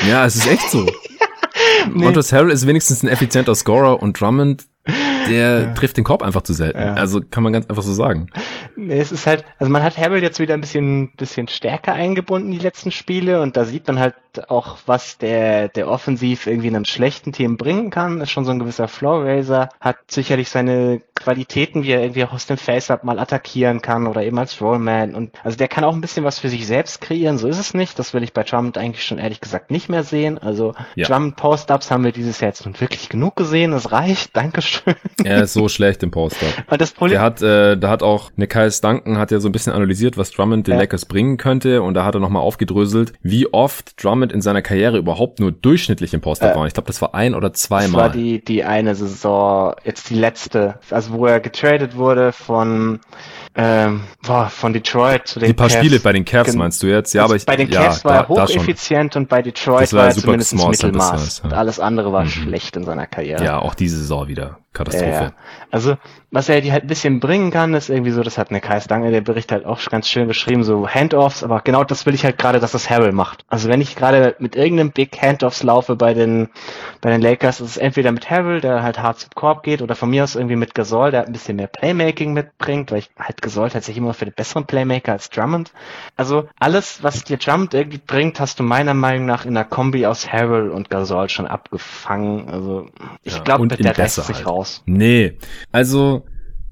Ja, 0.05 0.25
es 0.25 0.35
ist 0.35 0.47
echt 0.47 0.69
so. 0.69 0.85
nee. 1.93 2.03
Montrezl 2.03 2.35
Harrell 2.35 2.51
ist 2.51 2.67
wenigstens 2.67 3.03
ein 3.03 3.09
effizienter 3.09 3.55
Scorer 3.55 4.01
und 4.01 4.19
Drummond 4.19 4.65
der 5.27 5.61
ja. 5.61 5.73
trifft 5.73 5.97
den 5.97 6.03
Korb 6.03 6.21
einfach 6.21 6.43
zu 6.43 6.53
selten. 6.53 6.79
Ja. 6.79 6.93
Also 6.93 7.21
kann 7.21 7.43
man 7.43 7.53
ganz 7.53 7.67
einfach 7.67 7.83
so 7.83 7.93
sagen. 7.93 8.29
Nee, 8.75 8.99
es 8.99 9.11
ist 9.11 9.25
halt, 9.25 9.45
also 9.57 9.71
man 9.71 9.83
hat 9.83 9.97
Harold 9.97 10.21
jetzt 10.21 10.39
wieder 10.39 10.53
ein 10.53 10.61
bisschen, 10.61 11.11
bisschen 11.15 11.47
stärker 11.47 11.93
eingebunden, 11.93 12.51
die 12.51 12.59
letzten 12.59 12.91
Spiele, 12.91 13.41
und 13.41 13.57
da 13.57 13.65
sieht 13.65 13.87
man 13.87 13.99
halt 13.99 14.15
auch, 14.47 14.77
was 14.85 15.17
der, 15.17 15.69
der 15.69 15.87
offensiv 15.87 16.45
irgendwie 16.45 16.67
in 16.67 16.75
einem 16.75 16.85
schlechten 16.85 17.31
Team 17.31 17.57
bringen 17.57 17.89
kann. 17.89 18.21
Ist 18.21 18.31
schon 18.31 18.45
so 18.45 18.51
ein 18.51 18.59
gewisser 18.59 18.87
Floor 18.87 19.23
Raiser, 19.23 19.69
hat 19.79 19.97
sicherlich 20.07 20.49
seine 20.49 21.01
Qualitäten, 21.25 21.81
wie 21.81 21.89
er 21.89 22.01
irgendwie 22.01 22.23
auch 22.23 22.33
aus 22.33 22.45
dem 22.45 22.57
Face-Up 22.57 23.03
mal 23.03 23.17
attackieren 23.17 23.81
kann 23.81 24.05
oder 24.05 24.21
eben 24.21 24.37
als 24.37 24.61
Rollman. 24.61 25.15
Und 25.15 25.31
also 25.43 25.57
der 25.57 25.67
kann 25.67 25.83
auch 25.83 25.95
ein 25.95 26.01
bisschen 26.01 26.23
was 26.23 26.37
für 26.37 26.49
sich 26.49 26.67
selbst 26.67 27.01
kreieren, 27.01 27.39
so 27.39 27.47
ist 27.47 27.57
es 27.57 27.73
nicht. 27.73 27.97
Das 27.97 28.13
will 28.13 28.21
ich 28.21 28.31
bei 28.31 28.43
Drummond 28.43 28.77
eigentlich 28.77 29.03
schon 29.03 29.17
ehrlich 29.17 29.41
gesagt 29.41 29.71
nicht 29.71 29.89
mehr 29.89 30.03
sehen. 30.03 30.37
Also 30.37 30.75
ja. 30.93 31.07
Drummond 31.07 31.35
Post-Ups 31.35 31.89
haben 31.89 32.03
wir 32.03 32.11
dieses 32.11 32.39
Jahr 32.41 32.49
jetzt 32.49 32.63
nun 32.63 32.79
wirklich 32.79 33.09
genug 33.09 33.35
gesehen, 33.35 33.73
es 33.73 33.91
reicht, 33.91 34.35
Dankeschön. 34.37 34.93
Er 35.23 35.41
ist 35.41 35.53
so 35.53 35.67
schlecht 35.67 36.03
im 36.03 36.11
Poster. 36.11 36.45
Und 36.69 36.79
das 36.79 36.91
Problem. 36.91 37.13
Der 37.13 37.21
hat, 37.23 37.41
äh, 37.41 37.75
da 37.75 37.89
hat 37.89 38.03
auch 38.03 38.29
Nikai 38.35 38.69
Duncan 38.69 39.17
hat 39.17 39.31
ja 39.31 39.39
so 39.39 39.49
ein 39.49 39.51
bisschen 39.51 39.73
analysiert, 39.73 40.17
was 40.17 40.29
Drummond 40.29 40.67
den 40.67 40.75
ja. 40.75 40.81
Lakers 40.81 41.05
bringen 41.05 41.37
könnte 41.37 41.81
und 41.81 41.95
da 41.95 42.05
hat 42.05 42.13
er 42.13 42.19
nochmal 42.19 42.43
aufgedröselt, 42.43 43.13
wie 43.23 43.51
oft 43.51 44.03
Drummond 44.03 44.31
in 44.31 44.41
seiner 44.41 44.61
Karriere 44.61 44.99
überhaupt 44.99 45.39
nur 45.39 45.51
durchschnittlich 45.51 46.13
im 46.13 46.21
Poster 46.21 46.51
äh, 46.51 46.55
war. 46.55 46.67
Ich 46.67 46.73
glaube, 46.73 46.85
das 46.85 47.01
war 47.01 47.15
ein 47.15 47.33
oder 47.33 47.51
zweimal. 47.53 47.87
Das 47.87 47.93
war 47.93 48.09
die, 48.09 48.45
die 48.45 48.63
eine 48.63 48.93
Saison, 48.93 49.73
jetzt 49.83 50.11
die 50.11 50.15
letzte, 50.15 50.79
also 50.91 51.14
wo 51.17 51.25
er 51.25 51.39
getradet 51.39 51.95
wurde 51.95 52.31
von 52.31 52.99
ähm, 53.57 54.01
boah, 54.25 54.49
von 54.49 54.73
Detroit 54.73 55.27
zu 55.27 55.39
den 55.39 55.47
Die 55.47 55.53
paar 55.53 55.69
Cavs. 55.69 55.79
Spiele 55.79 55.99
bei 55.99 56.11
den 56.11 56.25
Cavs 56.25 56.55
meinst 56.55 56.83
du 56.83 56.87
jetzt? 56.87 57.13
Ja, 57.13 57.21
also 57.21 57.31
aber 57.31 57.37
ich, 57.37 57.45
bei 57.45 57.55
den 57.55 57.69
Cavs 57.69 58.03
ja, 58.03 58.09
war 58.09 58.15
er 58.17 58.27
hocheffizient 58.27 59.15
und 59.15 59.29
bei 59.29 59.41
Detroit 59.41 59.93
war, 59.93 60.01
war 60.01 60.07
er 60.09 60.15
zumindest 60.15 60.55
Mittelmaß. 60.55 61.39
Ja. 61.39 61.43
Und 61.45 61.53
alles 61.53 61.79
andere 61.79 62.11
war 62.11 62.25
mhm. 62.25 62.29
schlecht 62.29 62.75
in 62.75 62.83
seiner 62.83 63.07
Karriere. 63.07 63.43
Ja, 63.43 63.59
auch 63.59 63.73
diese 63.73 63.97
Saison 63.97 64.27
wieder. 64.27 64.59
Katastrophe. 64.75 65.11
Ja, 65.11 65.33
also, 65.71 65.97
was 66.29 66.49
er 66.49 66.61
die 66.61 66.71
halt 66.71 66.83
ein 66.83 66.87
bisschen 66.87 67.19
bringen 67.19 67.49
kann, 67.49 67.73
ist 67.73 67.89
irgendwie 67.89 68.11
so, 68.11 68.21
das 68.21 68.37
hat 68.37 68.49
eine 68.49 68.61
Kai 68.61 68.79
Stange, 68.79 69.09
der 69.09 69.21
Bericht 69.21 69.51
halt 69.51 69.65
auch 69.65 69.83
ganz 69.85 70.07
schön 70.07 70.27
beschrieben, 70.27 70.63
so 70.63 70.87
Handoffs, 70.87 71.43
aber 71.43 71.61
genau 71.61 71.83
das 71.83 72.05
will 72.05 72.13
ich 72.13 72.23
halt 72.23 72.37
gerade, 72.37 72.59
dass 72.59 72.73
das 72.73 72.89
Harrell 72.89 73.13
macht. 73.13 73.45
Also 73.47 73.69
wenn 73.69 73.81
ich 73.81 73.95
gerade 73.95 74.35
mit 74.39 74.55
irgendeinem 74.55 74.91
Big 74.91 75.19
Handoffs 75.21 75.63
laufe 75.63 75.95
bei 75.95 76.13
den, 76.13 76.49
bei 77.01 77.09
den 77.09 77.21
Lakers, 77.21 77.61
ist 77.61 77.71
es 77.71 77.77
entweder 77.77 78.11
mit 78.11 78.29
Harrell, 78.29 78.61
der 78.61 78.83
halt 78.83 78.99
hart 78.99 79.19
zum 79.19 79.29
Korb 79.33 79.63
geht, 79.63 79.81
oder 79.81 79.95
von 79.95 80.09
mir 80.09 80.23
aus 80.23 80.35
irgendwie 80.35 80.57
mit 80.57 80.75
Gasol, 80.75 81.11
der 81.11 81.21
halt 81.21 81.29
ein 81.29 81.33
bisschen 81.33 81.55
mehr 81.55 81.67
Playmaking 81.67 82.33
mitbringt, 82.33 82.91
weil 82.91 82.99
ich 82.99 83.09
halt 83.17 83.41
Gasol 83.41 83.69
tatsächlich 83.69 83.97
immer 83.97 84.13
für 84.13 84.25
den 84.25 84.33
besseren 84.33 84.65
Playmaker 84.65 85.13
als 85.13 85.29
Drummond. 85.29 85.71
Also 86.17 86.49
alles, 86.59 87.01
was 87.01 87.23
dir 87.23 87.37
Drummond 87.37 87.73
irgendwie 87.73 88.01
bringt, 88.05 88.39
hast 88.39 88.59
du 88.59 88.63
meiner 88.63 88.93
Meinung 88.93 89.25
nach 89.25 89.45
in 89.45 89.53
der 89.53 89.65
Kombi 89.65 90.05
aus 90.05 90.31
Harrell 90.31 90.69
und 90.69 90.89
Gasol 90.89 91.29
schon 91.29 91.47
abgefangen. 91.47 92.49
Also 92.49 92.87
ich 93.23 93.37
ja, 93.37 93.43
glaube, 93.43 93.65
mit 93.65 93.83
der 93.83 93.97
Rest 93.97 94.15
sich 94.15 94.37
halt. 94.37 94.47
raus 94.47 94.64
aus. 94.65 94.83
Nee, 94.85 95.37
also 95.71 96.25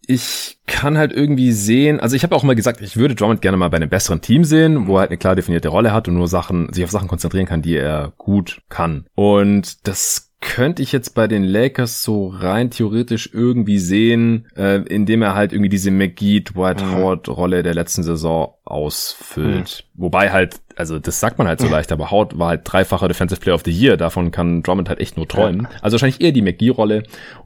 ich 0.06 0.58
kann 0.66 0.98
halt 0.98 1.14
irgendwie 1.14 1.52
sehen, 1.52 2.00
also 2.00 2.16
ich 2.16 2.24
habe 2.24 2.36
auch 2.36 2.44
mal 2.44 2.56
gesagt, 2.56 2.82
ich 2.82 2.98
würde 2.98 3.16
Drummond 3.16 3.42
gerne 3.42 3.58
mal 3.58 3.70
bei 3.70 3.78
einem 3.78 3.90
besseren 3.90 4.22
Team 4.22 4.44
sehen, 4.44 4.88
wo 4.88 4.98
er 4.98 5.02
halt 5.02 5.12
eine 5.12 5.18
klar 5.18 5.36
definierte 5.36 5.70
Rolle 5.70 5.94
hat 5.94 6.08
und 6.08 6.16
nur 6.16 6.28
Sachen, 6.28 6.72
sich 6.74 6.84
auf 6.84 6.92
Sachen 6.92 7.08
konzentrieren 7.08 7.46
kann, 7.46 7.62
die 7.62 7.78
er 7.78 8.12
gut 8.18 8.62
kann. 8.70 9.06
Und 9.16 9.88
das 9.88 10.34
könnte 10.42 10.84
ich 10.84 10.92
jetzt 10.92 11.16
bei 11.16 11.28
den 11.28 11.46
Lakers 11.46 12.04
so 12.04 12.28
rein 12.28 12.70
theoretisch 12.70 13.30
irgendwie 13.32 13.80
sehen, 13.80 14.48
äh, 14.58 14.82
indem 14.82 15.22
er 15.22 15.36
halt 15.36 15.54
irgendwie 15.54 15.70
diese 15.70 15.90
McGee 15.90 16.42
Dwight 16.42 16.84
mhm. 16.84 16.96
Howard 16.96 17.30
Rolle 17.30 17.64
der 17.64 17.74
letzten 17.74 18.04
Saison 18.04 18.54
ausfüllt. 18.66 19.86
Mhm. 19.94 20.02
Wobei 20.02 20.32
halt, 20.32 20.60
also 20.76 21.00
das 21.00 21.22
sagt 21.22 21.38
man 21.38 21.48
halt 21.48 21.62
so 21.62 21.68
leicht, 21.70 21.94
aber 21.94 22.12
Howard 22.12 22.38
war 22.38 22.50
halt 22.50 22.62
dreifacher 22.66 23.08
Defensive 23.08 23.40
Player 23.40 23.56
of 23.56 23.64
the 23.64 23.72
Year, 23.72 23.96
davon 23.96 24.32
kann 24.32 24.64
Drummond 24.64 24.90
halt 24.90 25.00
echt 25.00 25.16
nur 25.16 25.30
träumen. 25.30 25.70
Also 25.82 25.96
wahrscheinlich 25.96 26.20
eher 26.20 26.34
die 26.34 26.42
McGee 26.42 26.70
Rolle 26.70 27.04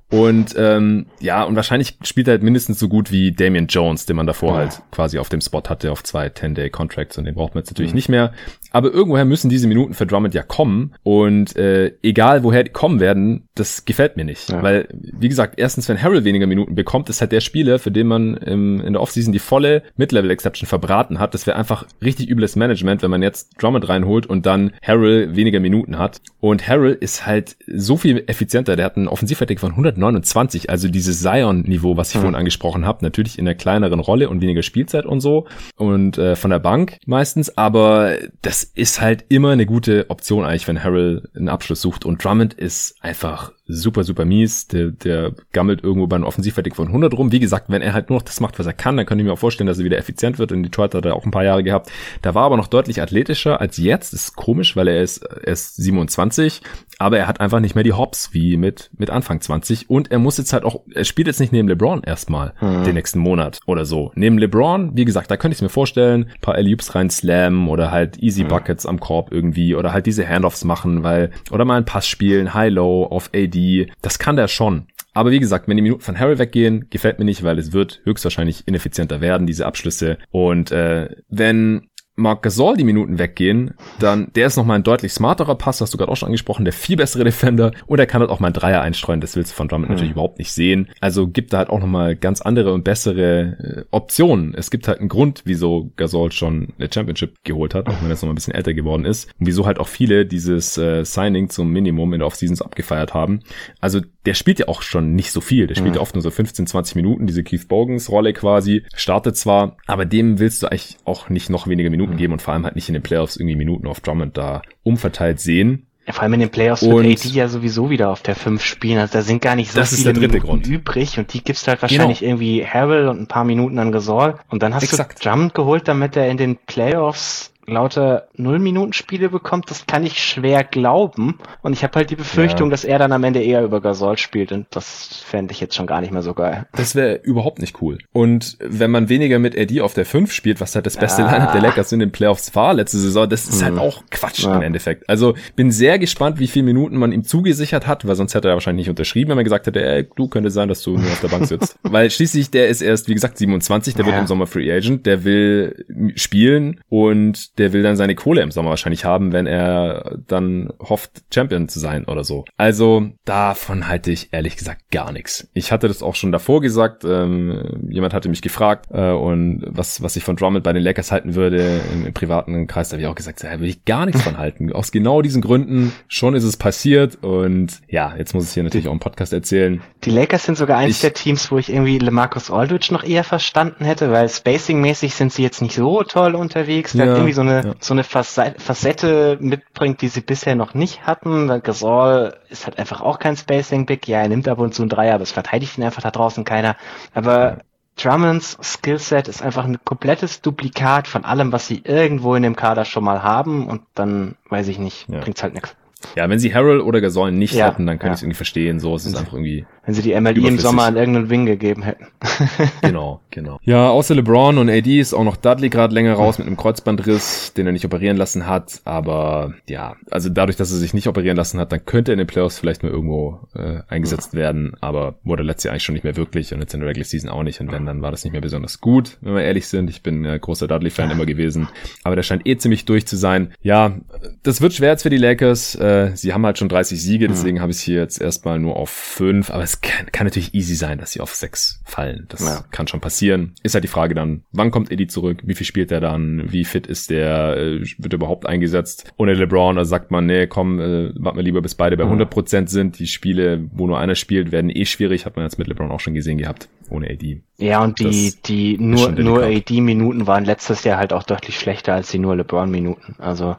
und 0.09 0.55
ähm, 0.57 1.07
ja, 1.19 1.43
und 1.43 1.57
wahrscheinlich 1.57 1.97
spielt 2.03 2.29
er 2.29 2.33
halt 2.33 2.43
mindestens 2.43 2.79
so 2.79 2.87
gut 2.87 3.11
wie 3.11 3.33
Damian 3.33 3.67
Jones, 3.67 4.05
den 4.05 4.15
man 4.15 4.25
davor 4.25 4.53
ja. 4.53 4.57
halt 4.59 4.81
quasi 4.91 5.19
auf 5.19 5.27
dem 5.27 5.41
Spot 5.41 5.63
hatte 5.67 5.91
auf 5.91 6.01
zwei 6.03 6.27
10-Day-Contracts 6.27 7.17
und 7.17 7.25
den 7.25 7.35
braucht 7.35 7.55
man 7.55 7.63
jetzt 7.63 7.71
natürlich 7.71 7.91
mhm. 7.91 7.97
nicht 7.97 8.09
mehr. 8.09 8.31
Aber 8.71 8.93
irgendwoher 8.93 9.25
müssen 9.25 9.49
diese 9.49 9.67
Minuten 9.67 9.93
für 9.93 10.05
Drummond 10.05 10.33
ja 10.33 10.43
kommen. 10.43 10.93
Und 11.03 11.55
äh, 11.55 11.93
egal 12.03 12.43
woher 12.43 12.63
die 12.63 12.71
kommen 12.71 12.99
werden, 12.99 13.47
das 13.55 13.85
gefällt 13.85 14.17
mir 14.17 14.25
nicht. 14.25 14.49
Ja. 14.49 14.61
Weil, 14.61 14.87
wie 14.91 15.29
gesagt, 15.29 15.55
erstens, 15.57 15.89
wenn 15.89 16.01
Harrell 16.01 16.23
weniger 16.23 16.47
Minuten 16.47 16.75
bekommt, 16.75 17.09
ist 17.09 17.21
halt 17.21 17.31
der 17.31 17.41
Spieler, 17.41 17.79
für 17.79 17.91
den 17.91 18.07
man 18.07 18.35
im, 18.37 18.81
in 18.81 18.93
der 18.93 19.01
Offseason 19.01 19.33
die 19.33 19.39
volle 19.39 19.83
Mid-Level-Exception 19.95 20.67
verbraten 20.67 21.19
hat. 21.19 21.33
Das 21.33 21.47
wäre 21.47 21.57
einfach 21.57 21.85
richtig 22.03 22.29
übles 22.29 22.55
Management, 22.55 23.01
wenn 23.01 23.11
man 23.11 23.23
jetzt 23.23 23.61
Drummond 23.61 23.87
reinholt 23.87 24.25
und 24.25 24.45
dann 24.45 24.71
Harrell 24.81 25.35
weniger 25.35 25.59
Minuten 25.59 25.97
hat. 25.97 26.21
Und 26.39 26.67
Harrell 26.67 26.97
ist 26.99 27.25
halt 27.25 27.55
so 27.67 27.97
viel 27.97 28.23
effizienter. 28.27 28.75
Der 28.75 28.85
hat 28.85 28.97
einen 28.97 29.07
Offensivrating 29.07 29.57
von 29.57 29.75
129, 29.97 30.69
also 30.69 30.87
dieses 30.87 31.21
Zion-Niveau, 31.21 31.97
was 31.97 32.09
ich 32.09 32.15
mhm. 32.15 32.19
vorhin 32.21 32.35
angesprochen 32.35 32.85
habe. 32.85 33.03
Natürlich 33.03 33.37
in 33.37 33.47
einer 33.47 33.55
kleineren 33.55 33.99
Rolle 33.99 34.29
und 34.29 34.41
weniger 34.41 34.63
Spielzeit 34.63 35.05
und 35.05 35.19
so. 35.19 35.47
Und 35.75 36.17
äh, 36.17 36.35
von 36.35 36.51
der 36.51 36.59
Bank 36.59 36.97
meistens. 37.05 37.57
Aber 37.57 38.17
das 38.41 38.63
ist 38.63 39.01
halt 39.01 39.25
immer 39.29 39.51
eine 39.51 39.65
gute 39.65 40.09
Option 40.09 40.45
eigentlich, 40.45 40.67
wenn 40.67 40.83
Harrell 40.83 41.29
einen 41.35 41.49
Abschluss 41.49 41.81
sucht. 41.81 42.05
Und 42.05 42.23
Drummond 42.23 42.53
ist 42.53 42.95
einfach 43.01 43.51
super, 43.67 44.03
super 44.03 44.25
mies. 44.25 44.67
Der, 44.67 44.91
der 44.91 45.33
gammelt 45.51 45.83
irgendwo 45.83 46.07
bei 46.07 46.15
einem 46.15 46.25
Offensivfertig 46.25 46.75
von 46.75 46.87
100 46.87 47.13
rum. 47.13 47.31
Wie 47.31 47.39
gesagt, 47.39 47.65
wenn 47.69 47.81
er 47.81 47.93
halt 47.93 48.09
nur 48.09 48.19
noch 48.19 48.25
das 48.25 48.39
macht, 48.39 48.57
was 48.59 48.65
er 48.65 48.73
kann, 48.73 48.97
dann 48.97 49.05
könnte 49.05 49.21
ich 49.21 49.27
mir 49.27 49.33
auch 49.33 49.39
vorstellen, 49.39 49.67
dass 49.67 49.79
er 49.79 49.85
wieder 49.85 49.97
effizient 49.97 50.39
wird. 50.39 50.51
In 50.51 50.63
Detroit 50.63 50.95
hat 50.95 51.05
er 51.05 51.15
auch 51.15 51.25
ein 51.25 51.31
paar 51.31 51.43
Jahre 51.43 51.63
gehabt. 51.63 51.91
Da 52.21 52.33
war 52.33 52.45
aber 52.45 52.57
noch 52.57 52.67
deutlich 52.67 53.01
athletischer 53.01 53.59
als 53.59 53.77
jetzt. 53.77 54.13
Das 54.13 54.21
ist 54.21 54.35
komisch, 54.35 54.75
weil 54.75 54.87
er 54.87 55.01
ist, 55.01 55.17
er 55.19 55.53
ist 55.53 55.75
27, 55.75 56.61
aber 56.99 57.17
er 57.17 57.27
hat 57.27 57.41
einfach 57.41 57.59
nicht 57.59 57.75
mehr 57.75 57.83
die 57.83 57.93
Hops 57.93 58.33
wie 58.33 58.57
mit, 58.57 58.89
mit 58.97 59.09
Anfang 59.09 59.41
20. 59.41 59.89
Und 59.89 60.11
er 60.11 60.19
muss 60.19 60.37
jetzt 60.37 60.53
halt 60.53 60.63
auch, 60.63 60.81
er 60.93 61.03
spielt 61.03 61.27
jetzt 61.27 61.39
nicht 61.39 61.51
neben 61.51 61.67
LeBron 61.67 62.03
erstmal 62.03 62.53
mhm. 62.61 62.83
den 62.83 62.95
nächsten 62.95 63.19
Monat 63.19 63.59
oder 63.65 63.85
so. 63.85 64.11
Neben 64.15 64.37
LeBron, 64.37 64.95
wie 64.95 65.05
gesagt, 65.05 65.29
da 65.29 65.37
könnte 65.37 65.55
ich 65.55 65.61
mir 65.61 65.69
vorstellen, 65.69 66.27
ein 66.33 66.41
paar 66.41 66.55
Alley-Oops 66.55 66.95
rein 66.95 67.09
slam 67.09 67.69
oder 67.69 67.91
halt 67.91 68.17
Easy 68.17 68.43
Buckets 68.43 68.85
am 68.85 68.99
Korb 68.99 69.31
irgendwie 69.31 69.75
oder 69.75 69.93
halt 69.93 70.05
diese 70.05 70.27
Handoffs 70.27 70.63
machen, 70.63 71.03
weil, 71.03 71.31
oder 71.51 71.65
mal 71.65 71.75
einen 71.75 71.85
Pass 71.85 72.07
spielen, 72.07 72.53
High-Low 72.53 73.05
auf 73.05 73.29
AD. 73.33 73.56
Das 74.01 74.19
kann 74.19 74.35
der 74.35 74.47
schon. 74.47 74.87
Aber 75.13 75.31
wie 75.31 75.39
gesagt, 75.39 75.67
wenn 75.67 75.77
die 75.77 75.83
Minuten 75.83 76.01
von 76.01 76.19
Harry 76.19 76.37
weggehen, 76.37 76.89
gefällt 76.91 77.17
mir 77.17 77.25
nicht, 77.25 77.41
weil 77.41 77.57
es 77.57 77.73
wird 77.73 78.01
höchstwahrscheinlich 78.03 78.67
ineffizienter 78.67 79.19
werden, 79.19 79.47
diese 79.47 79.65
Abschlüsse. 79.65 80.19
Und 80.29 80.71
äh, 80.71 81.09
wenn 81.27 81.89
Marc 82.19 82.41
Gasol 82.41 82.75
die 82.77 82.83
Minuten 82.83 83.19
weggehen, 83.19 83.75
dann 83.99 84.31
der 84.35 84.47
ist 84.47 84.57
nochmal 84.57 84.79
ein 84.79 84.83
deutlich 84.83 85.13
smarterer 85.13 85.53
Pass, 85.53 85.81
hast 85.81 85.93
du 85.93 85.99
gerade 85.99 86.11
auch 86.11 86.17
schon 86.17 86.27
angesprochen, 86.27 86.65
der 86.65 86.73
viel 86.73 86.97
bessere 86.97 87.23
Defender 87.23 87.71
und 87.85 87.99
er 87.99 88.07
kann 88.07 88.21
halt 88.21 88.31
auch 88.31 88.39
mal 88.39 88.47
ein 88.47 88.53
Dreier 88.53 88.81
einstreuen, 88.81 89.21
das 89.21 89.35
willst 89.35 89.51
du 89.51 89.55
von 89.55 89.67
Drummond 89.67 89.89
mhm. 89.89 89.93
natürlich 89.93 90.13
überhaupt 90.13 90.39
nicht 90.39 90.51
sehen. 90.51 90.89
Also 90.99 91.27
gibt 91.27 91.53
da 91.53 91.59
halt 91.59 91.69
auch 91.69 91.79
nochmal 91.79 92.15
ganz 92.15 92.41
andere 92.41 92.73
und 92.73 92.83
bessere 92.83 93.85
äh, 93.85 93.85
Optionen. 93.91 94.55
Es 94.55 94.71
gibt 94.71 94.87
halt 94.87 94.99
einen 94.99 95.09
Grund, 95.09 95.43
wieso 95.45 95.91
Gasol 95.95 96.31
schon 96.31 96.69
eine 96.79 96.89
Championship 96.91 97.35
geholt 97.43 97.75
hat, 97.75 97.87
auch 97.87 98.01
wenn 98.01 98.07
er 98.07 98.13
jetzt 98.13 98.23
noch 98.23 98.29
ein 98.29 98.35
bisschen 98.35 98.55
älter 98.55 98.73
geworden 98.73 99.05
ist 99.05 99.29
und 99.39 99.45
wieso 99.45 99.67
halt 99.67 99.79
auch 99.79 99.87
viele 99.87 100.25
dieses 100.25 100.75
äh, 100.79 101.05
Signing 101.05 101.49
zum 101.49 101.71
Minimum 101.71 102.13
in 102.13 102.19
der 102.19 102.27
Offseasons 102.27 102.63
abgefeiert 102.63 103.13
haben. 103.13 103.41
Also 103.79 104.01
der 104.25 104.33
spielt 104.33 104.57
ja 104.57 104.67
auch 104.67 104.81
schon 104.81 105.13
nicht 105.13 105.31
so 105.31 105.39
viel, 105.39 105.67
der 105.67 105.75
spielt 105.75 105.91
mhm. 105.91 105.97
ja 105.97 106.01
oft 106.01 106.15
nur 106.15 106.23
so 106.23 106.31
15, 106.31 106.65
20 106.65 106.95
Minuten, 106.95 107.27
diese 107.27 107.43
Keith 107.43 107.67
Bogans 107.67 108.09
Rolle 108.09 108.33
quasi, 108.33 108.83
startet 108.95 109.37
zwar, 109.37 109.77
aber 109.85 110.05
dem 110.05 110.39
willst 110.39 110.63
du 110.63 110.67
eigentlich 110.67 110.97
auch 111.05 111.29
nicht 111.29 111.49
noch 111.51 111.67
weniger 111.67 111.91
Minuten 111.91 112.06
Minuten 112.07 112.17
geben 112.17 112.33
und 112.33 112.41
vor 112.41 112.53
allem 112.53 112.65
halt 112.65 112.75
nicht 112.75 112.89
in 112.89 112.93
den 112.93 113.03
Playoffs 113.03 113.37
irgendwie 113.37 113.55
Minuten 113.55 113.87
auf 113.87 113.99
Drummond 113.99 114.37
da 114.37 114.61
umverteilt 114.83 115.39
sehen. 115.39 115.87
Ja, 116.07 116.13
vor 116.13 116.23
allem 116.23 116.33
in 116.35 116.39
den 116.39 116.49
Playoffs 116.49 116.83
und 116.83 117.03
wird 117.03 117.19
AD 117.19 117.29
ja 117.29 117.49
sowieso 117.49 117.89
wieder 117.89 118.09
auf 118.09 118.21
der 118.21 118.35
5 118.35 118.63
spielen. 118.63 118.97
Also 118.97 119.11
da 119.13 119.21
sind 119.21 119.41
gar 119.41 119.55
nicht 119.55 119.71
so 119.71 119.83
viele 119.83 120.13
Minuten 120.13 120.39
Grund. 120.39 120.67
übrig 120.67 121.19
und 121.19 121.33
die 121.33 121.43
gibst 121.43 121.67
halt 121.67 121.81
wahrscheinlich 121.81 122.19
genau. 122.19 122.31
irgendwie 122.31 122.65
Harrell 122.65 123.09
und 123.09 123.19
ein 123.19 123.27
paar 123.27 123.43
Minuten 123.43 123.77
an 123.77 123.91
Gasol. 123.91 124.35
Und 124.49 124.63
dann 124.63 124.73
hast 124.73 124.83
Exakt. 124.83 125.19
du 125.19 125.29
Drummond 125.29 125.53
geholt, 125.53 125.89
damit 125.89 126.15
er 126.15 126.29
in 126.29 126.37
den 126.37 126.55
Playoffs 126.55 127.51
lauter 127.69 128.29
Null-Minuten-Spiele 128.35 129.29
bekommt, 129.29 129.69
das 129.69 129.85
kann 129.85 130.05
ich 130.05 130.23
schwer 130.23 130.63
glauben. 130.63 131.37
Und 131.61 131.73
ich 131.73 131.83
habe 131.83 131.95
halt 131.95 132.09
die 132.09 132.15
Befürchtung, 132.15 132.69
ja. 132.69 132.71
dass 132.71 132.85
er 132.85 132.97
dann 132.97 133.11
am 133.11 133.23
Ende 133.25 133.43
eher 133.43 133.61
über 133.63 133.81
Gasol 133.81 134.17
spielt. 134.17 134.53
Und 134.53 134.67
das 134.71 135.21
fände 135.25 135.51
ich 135.51 135.59
jetzt 135.59 135.75
schon 135.75 135.85
gar 135.85 135.99
nicht 135.99 136.13
mehr 136.13 136.21
so 136.21 136.33
geil. 136.33 136.65
Das 136.71 136.95
wäre 136.95 137.15
überhaupt 137.15 137.59
nicht 137.59 137.81
cool. 137.81 137.97
Und 138.13 138.57
wenn 138.61 138.89
man 138.89 139.09
weniger 139.09 139.37
mit 139.37 139.53
Eddie 139.53 139.81
auf 139.81 139.93
der 139.93 140.05
5 140.05 140.31
spielt, 140.31 140.61
was 140.61 140.75
halt 140.75 140.85
das 140.85 140.95
beste 140.95 141.23
ja. 141.23 141.31
Lineup 141.31 141.51
der 141.51 141.61
Lakers 141.61 141.91
in 141.91 141.99
den 141.99 142.11
Playoffs 142.11 142.55
war 142.55 142.73
letzte 142.73 142.99
Saison, 142.99 143.27
das 143.27 143.49
ist 143.49 143.61
halt 143.61 143.73
hm. 143.73 143.81
halt 143.81 143.93
auch 143.93 144.03
Quatsch 144.11 144.43
ja. 144.43 144.55
im 144.55 144.61
Endeffekt. 144.61 145.09
Also 145.09 145.35
bin 145.57 145.71
sehr 145.71 145.99
gespannt, 145.99 146.39
wie 146.39 146.47
viele 146.47 146.65
Minuten 146.65 146.95
man 146.95 147.11
ihm 147.11 147.25
zugesichert 147.25 147.85
hat, 147.85 148.07
weil 148.07 148.15
sonst 148.15 148.33
hätte 148.33 148.47
er 148.47 148.53
wahrscheinlich 148.53 148.85
nicht 148.85 148.89
unterschrieben, 148.89 149.29
wenn 149.29 149.37
man 149.37 149.43
gesagt 149.43 149.67
hätte, 149.67 149.83
ey, 149.83 150.07
du 150.15 150.29
könnte 150.29 150.51
sein, 150.51 150.69
dass 150.69 150.81
du 150.83 150.97
nur 150.97 151.11
auf 151.11 151.19
der 151.19 151.27
Bank 151.27 151.45
sitzt. 151.45 151.77
weil 151.83 152.09
schließlich, 152.09 152.49
der 152.49 152.69
ist 152.69 152.81
erst, 152.81 153.09
wie 153.09 153.13
gesagt, 153.13 153.37
27, 153.37 153.95
der 153.95 154.05
wird 154.05 154.17
im 154.17 154.27
Sommer 154.27 154.47
Free 154.47 154.71
Agent, 154.71 155.05
der 155.05 155.25
will 155.25 156.13
spielen 156.15 156.79
und 156.87 157.56
der 157.57 157.73
will 157.73 157.83
dann 157.83 157.95
seine 157.95 158.15
Kohle 158.15 158.41
im 158.41 158.51
Sommer 158.51 158.69
wahrscheinlich 158.69 159.05
haben, 159.05 159.31
wenn 159.31 159.47
er 159.47 160.17
dann 160.27 160.73
hofft, 160.79 161.23
Champion 161.33 161.67
zu 161.69 161.79
sein 161.79 162.05
oder 162.05 162.23
so. 162.23 162.45
Also 162.57 163.09
davon 163.25 163.87
halte 163.87 164.11
ich 164.11 164.33
ehrlich 164.33 164.57
gesagt 164.57 164.91
gar 164.91 165.11
nichts. 165.11 165.49
Ich 165.53 165.71
hatte 165.71 165.87
das 165.87 166.03
auch 166.03 166.15
schon 166.15 166.31
davor 166.31 166.61
gesagt. 166.61 167.03
Ähm, 167.03 167.87
jemand 167.89 168.13
hatte 168.13 168.29
mich 168.29 168.41
gefragt 168.41 168.87
äh, 168.91 169.11
und 169.11 169.63
was, 169.67 170.01
was 170.01 170.15
ich 170.15 170.23
von 170.23 170.35
Drummond 170.35 170.63
bei 170.63 170.73
den 170.73 170.83
Lakers 170.83 171.11
halten 171.11 171.35
würde 171.35 171.81
im, 171.93 172.05
im 172.05 172.13
privaten 172.13 172.67
Kreis, 172.67 172.89
da 172.89 172.93
habe 172.93 173.01
ich 173.01 173.07
auch 173.07 173.15
gesagt, 173.15 173.43
da 173.43 173.59
will 173.59 173.69
ich 173.69 173.85
gar 173.85 174.05
nichts 174.05 174.21
von 174.21 174.37
halten. 174.37 174.71
Aus 174.77 174.91
genau 174.91 175.21
diesen 175.21 175.41
Gründen 175.41 175.93
schon 176.07 176.35
ist 176.35 176.43
es 176.43 176.57
passiert 176.57 177.23
und 177.23 177.81
ja, 177.87 178.15
jetzt 178.17 178.33
muss 178.33 178.47
ich 178.47 178.53
hier 178.53 178.63
natürlich 178.63 178.87
auch 178.87 178.93
im 178.93 178.99
Podcast 178.99 179.33
erzählen. 179.33 179.81
Die 180.07 180.13
Lakers 180.13 180.45
sind 180.45 180.57
sogar 180.57 180.77
eins 180.77 180.95
ich, 180.95 181.01
der 181.01 181.13
Teams, 181.13 181.51
wo 181.51 181.57
ich 181.57 181.69
irgendwie 181.69 181.99
LeMarcus 181.99 182.49
Aldridge 182.49 182.93
noch 182.93 183.03
eher 183.03 183.25
verstanden 183.25 183.83
hätte, 183.83 184.09
weil 184.09 184.29
spacing-mäßig 184.29 185.13
sind 185.13 185.33
sie 185.33 185.43
jetzt 185.43 185.61
nicht 185.61 185.75
so 185.75 186.01
toll 186.03 186.33
unterwegs. 186.35 186.93
Der 186.93 187.07
ja, 187.07 187.13
irgendwie 187.13 187.33
so 187.33 187.41
eine, 187.41 187.65
ja. 187.65 187.73
so 187.81 187.93
eine 187.93 188.05
Facette 188.05 189.37
mitbringt, 189.41 190.01
die 190.01 190.07
sie 190.07 190.21
bisher 190.21 190.55
noch 190.55 190.73
nicht 190.73 191.05
hatten. 191.05 191.61
Gasol 191.61 192.37
ist 192.49 192.65
halt 192.65 192.79
einfach 192.79 193.01
auch 193.01 193.19
kein 193.19 193.35
Spacing 193.35 193.85
Big. 193.85 194.07
Ja, 194.07 194.21
er 194.21 194.29
nimmt 194.29 194.47
ab 194.47 194.59
und 194.59 194.73
zu 194.73 194.81
einen 194.81 194.89
Dreier, 194.89 195.15
aber 195.15 195.23
es 195.23 195.33
verteidigt 195.33 195.77
ihn 195.77 195.83
einfach 195.83 196.01
da 196.01 196.11
draußen 196.11 196.45
keiner. 196.45 196.77
Aber 197.13 197.57
Drummonds 197.97 198.57
Skillset 198.61 199.27
ist 199.27 199.41
einfach 199.41 199.65
ein 199.65 199.83
komplettes 199.83 200.41
Duplikat 200.41 201.09
von 201.09 201.25
allem, 201.25 201.51
was 201.51 201.67
sie 201.67 201.81
irgendwo 201.83 202.35
in 202.35 202.43
dem 202.43 202.55
Kader 202.55 202.85
schon 202.85 203.03
mal 203.03 203.23
haben 203.23 203.67
und 203.67 203.81
dann, 203.93 204.35
weiß 204.49 204.69
ich 204.69 204.79
nicht, 204.79 205.09
ja. 205.09 205.19
bringt's 205.19 205.43
halt 205.43 205.53
nichts. 205.53 205.75
Ja, 206.15 206.29
wenn 206.29 206.39
sie 206.39 206.53
Harold 206.53 206.81
oder 206.81 207.01
Gasol 207.01 207.31
nicht 207.31 207.53
ja, 207.53 207.67
hätten, 207.67 207.85
dann 207.85 207.99
kann 207.99 208.07
ja. 208.07 208.13
ich 208.13 208.17
es 208.17 208.23
irgendwie 208.23 208.37
verstehen. 208.37 208.79
So, 208.79 208.95
es 208.95 209.05
ist 209.05 209.15
einfach 209.15 209.33
irgendwie. 209.33 209.65
Wenn 209.85 209.93
sie 209.93 210.01
die 210.01 210.19
MLI 210.19 210.47
im 210.47 210.57
Sommer 210.57 210.83
an 210.83 210.97
irgendeinen 210.97 211.29
Wing 211.29 211.45
gegeben 211.45 211.83
hätten. 211.83 212.07
genau, 212.81 213.21
genau. 213.29 213.59
Ja, 213.63 213.89
außer 213.89 214.15
LeBron 214.15 214.57
und 214.57 214.69
AD 214.69 214.99
ist 214.99 215.13
auch 215.13 215.23
noch 215.23 215.37
Dudley 215.37 215.69
gerade 215.69 215.93
länger 215.93 216.13
raus 216.13 216.37
mit 216.37 216.47
einem 216.47 216.57
Kreuzbandriss, 216.57 217.53
den 217.55 217.65
er 217.65 217.71
nicht 217.71 217.85
operieren 217.85 218.17
lassen 218.17 218.47
hat. 218.47 218.81
Aber 218.83 219.53
ja, 219.67 219.95
also 220.11 220.29
dadurch, 220.29 220.57
dass 220.57 220.71
er 220.71 220.77
sich 220.77 220.93
nicht 220.93 221.07
operieren 221.07 221.37
lassen 221.37 221.59
hat, 221.59 221.71
dann 221.71 221.85
könnte 221.85 222.11
er 222.11 222.13
in 222.13 222.19
den 222.19 222.27
Playoffs 222.27 222.59
vielleicht 222.59 222.83
mal 222.83 222.91
irgendwo 222.91 223.39
äh, 223.55 223.79
eingesetzt 223.87 224.33
ja. 224.33 224.39
werden. 224.39 224.73
Aber 224.81 225.15
wurde 225.23 225.43
letztes 225.43 225.65
Jahr 225.65 225.73
eigentlich 225.73 225.83
schon 225.83 225.93
nicht 225.93 226.03
mehr 226.03 226.17
wirklich 226.17 226.53
und 226.53 226.59
jetzt 226.59 226.73
in 226.73 226.81
der 226.81 226.89
Regular 226.89 227.05
Season 227.05 227.29
auch 227.29 227.43
nicht. 227.43 227.61
Und 227.61 227.71
wenn, 227.71 227.85
dann 227.85 228.01
war 228.01 228.11
das 228.11 228.23
nicht 228.23 228.33
mehr 228.33 228.41
besonders 228.41 228.81
gut, 228.81 229.17
wenn 229.21 229.35
wir 229.35 229.43
ehrlich 229.43 229.67
sind. 229.67 229.89
Ich 229.89 230.03
bin 230.03 230.25
äh, 230.25 230.37
großer 230.39 230.67
Dudley-Fan 230.67 231.11
immer 231.11 231.25
gewesen. 231.25 231.67
Aber 232.03 232.15
der 232.15 232.23
scheint 232.23 232.45
eh 232.45 232.57
ziemlich 232.57 232.85
durch 232.85 233.07
zu 233.07 233.15
sein. 233.15 233.53
Ja, 233.61 233.97
das 234.43 234.61
wird 234.61 234.73
schwer 234.73 234.91
jetzt 234.91 235.03
für 235.03 235.09
die 235.09 235.17
Lakers. 235.17 235.75
Äh, 235.75 235.96
sie 236.15 236.33
haben 236.33 236.45
halt 236.45 236.57
schon 236.57 236.69
30 236.69 237.01
Siege, 237.01 237.27
deswegen 237.27 237.57
mhm. 237.57 237.61
habe 237.61 237.71
ich 237.71 237.77
es 237.77 237.83
hier 237.83 238.01
jetzt 238.01 238.21
erstmal 238.21 238.59
nur 238.59 238.75
auf 238.75 238.89
5. 238.89 239.49
Aber 239.49 239.63
es 239.63 239.81
kann, 239.81 240.11
kann 240.11 240.25
natürlich 240.25 240.53
easy 240.53 240.75
sein, 240.75 240.97
dass 240.97 241.11
sie 241.11 241.21
auf 241.21 241.33
6 241.33 241.81
fallen. 241.85 242.25
Das 242.29 242.41
ja. 242.41 242.63
kann 242.71 242.87
schon 242.87 242.99
passieren. 242.99 243.53
Ist 243.63 243.73
halt 243.73 243.83
die 243.83 243.89
Frage 243.89 244.15
dann, 244.15 244.43
wann 244.51 244.71
kommt 244.71 244.91
Eddie 244.91 245.07
zurück? 245.07 245.41
Wie 245.43 245.55
viel 245.55 245.65
spielt 245.65 245.91
er 245.91 245.99
dann? 245.99 246.51
Wie 246.51 246.65
fit 246.65 246.87
ist 246.87 247.09
der? 247.09 247.57
Äh, 247.57 247.81
wird 247.97 248.13
er 248.13 248.17
überhaupt 248.17 248.45
eingesetzt? 248.45 249.11
Ohne 249.17 249.33
LeBron, 249.33 249.77
also 249.77 249.89
sagt 249.89 250.11
man, 250.11 250.25
nee, 250.25 250.47
komm, 250.47 250.79
äh, 250.79 251.11
warten 251.15 251.37
wir 251.37 251.43
lieber, 251.43 251.61
bis 251.61 251.75
beide 251.75 251.97
bei 251.97 252.05
mhm. 252.05 252.21
100% 252.21 252.67
sind. 252.67 252.99
Die 252.99 253.07
Spiele, 253.07 253.67
wo 253.71 253.87
nur 253.87 253.99
einer 253.99 254.15
spielt, 254.15 254.51
werden 254.51 254.69
eh 254.69 254.85
schwierig. 254.85 255.25
Hat 255.25 255.35
man 255.35 255.45
jetzt 255.45 255.57
mit 255.57 255.67
LeBron 255.67 255.91
auch 255.91 255.99
schon 255.99 256.13
gesehen 256.13 256.37
gehabt. 256.37 256.69
Ohne 256.89 257.09
AD. 257.09 257.41
Ja, 257.57 257.83
und 257.83 257.99
die, 257.99 258.33
die 258.45 258.77
nur, 258.77 259.11
nur 259.11 259.43
AD-Minuten 259.43 260.27
waren 260.27 260.45
letztes 260.45 260.83
Jahr 260.83 260.97
halt 260.97 261.11
auch 261.11 261.23
deutlich 261.23 261.59
schlechter 261.59 261.93
als 261.93 262.11
die 262.11 262.19
nur 262.19 262.35
LeBron-Minuten. 262.35 263.15
Also 263.19 263.57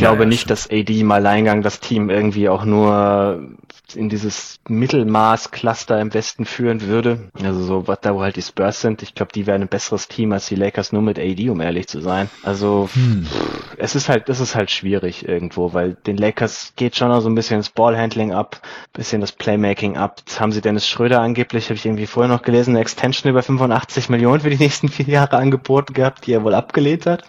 glaube 0.00 0.22
ja, 0.22 0.28
nicht, 0.28 0.40
stimmt. 0.40 0.50
dass 0.50 0.70
AD 0.70 1.00
im 1.00 1.12
Alleingang 1.12 1.62
das 1.62 1.80
Team 1.80 2.10
irgendwie 2.10 2.48
auch 2.48 2.64
nur 2.64 3.48
in 3.94 4.08
dieses 4.08 4.60
Mittelmaß-Cluster 4.68 6.00
im 6.00 6.14
Westen 6.14 6.44
führen 6.44 6.82
würde. 6.82 7.30
Also 7.42 7.62
so, 7.62 7.88
was 7.88 8.00
da 8.00 8.14
wo 8.14 8.22
halt 8.22 8.36
die 8.36 8.42
Spurs 8.42 8.80
sind. 8.80 9.02
Ich 9.02 9.14
glaube, 9.14 9.32
die 9.32 9.46
wären 9.46 9.62
ein 9.62 9.68
besseres 9.68 10.08
Team 10.08 10.32
als 10.32 10.46
die 10.46 10.54
Lakers 10.54 10.92
nur 10.92 11.02
mit 11.02 11.18
AD, 11.18 11.50
um 11.50 11.60
ehrlich 11.60 11.88
zu 11.88 12.00
sein. 12.00 12.30
Also 12.42 12.88
hm. 12.92 13.24
pff, 13.24 13.76
es 13.78 13.94
ist 13.94 14.08
halt, 14.08 14.28
das 14.28 14.40
ist 14.40 14.54
halt 14.54 14.70
schwierig 14.70 15.26
irgendwo, 15.26 15.72
weil 15.72 15.96
den 16.06 16.16
Lakers 16.16 16.72
geht 16.76 16.96
schon 16.96 17.08
noch 17.08 17.20
so 17.20 17.28
ein 17.28 17.34
bisschen 17.34 17.58
das 17.58 17.70
Ballhandling 17.70 18.32
ab, 18.32 18.60
bisschen 18.92 19.20
das 19.20 19.32
Playmaking 19.32 19.96
ab. 19.96 20.16
Jetzt 20.20 20.40
haben 20.40 20.52
sie 20.52 20.60
Dennis 20.60 20.88
Schröder 20.88 21.20
angeblich, 21.20 21.66
habe 21.66 21.74
ich 21.74 21.86
irgendwie 21.86 22.06
vorher 22.06 22.32
noch 22.32 22.42
gelesen, 22.42 22.70
eine 22.70 22.80
Extension 22.80 23.30
über 23.30 23.42
85 23.42 24.08
Millionen 24.08 24.40
für 24.40 24.50
die 24.50 24.56
nächsten 24.56 24.88
vier 24.88 25.06
Jahre 25.06 25.36
angeboten 25.36 25.94
gehabt, 25.94 26.26
die 26.26 26.32
er 26.32 26.44
wohl 26.44 26.54
abgelehnt 26.54 27.06
hat. 27.06 27.24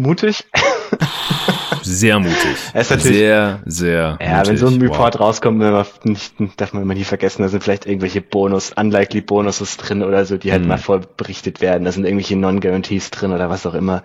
Mutig. 0.00 0.44
Sehr 1.82 2.18
mutig. 2.18 2.56
sehr, 2.74 3.60
sehr 3.66 4.18
Ja, 4.20 4.36
mutig. 4.36 4.48
wenn 4.48 4.56
so 4.56 4.66
ein 4.68 4.80
Report 4.80 5.14
wow. 5.14 5.20
rauskommt, 5.20 5.58
nicht, 6.04 6.34
darf 6.56 6.72
man 6.72 6.82
immer 6.82 6.94
nie 6.94 7.04
vergessen, 7.04 7.42
da 7.42 7.48
sind 7.48 7.62
vielleicht 7.62 7.86
irgendwelche 7.86 8.20
Bonus, 8.20 8.72
unlikely 8.72 9.20
Bonuses 9.20 9.76
drin 9.76 10.02
oder 10.02 10.24
so, 10.24 10.36
die 10.36 10.52
halt 10.52 10.62
hm. 10.62 10.68
mal 10.68 10.78
voll 10.78 11.00
berichtet 11.16 11.60
werden. 11.60 11.84
Da 11.84 11.92
sind 11.92 12.04
irgendwelche 12.04 12.36
Non-Guarantees 12.36 13.10
drin 13.10 13.32
oder 13.32 13.50
was 13.50 13.66
auch 13.66 13.74
immer 13.74 14.02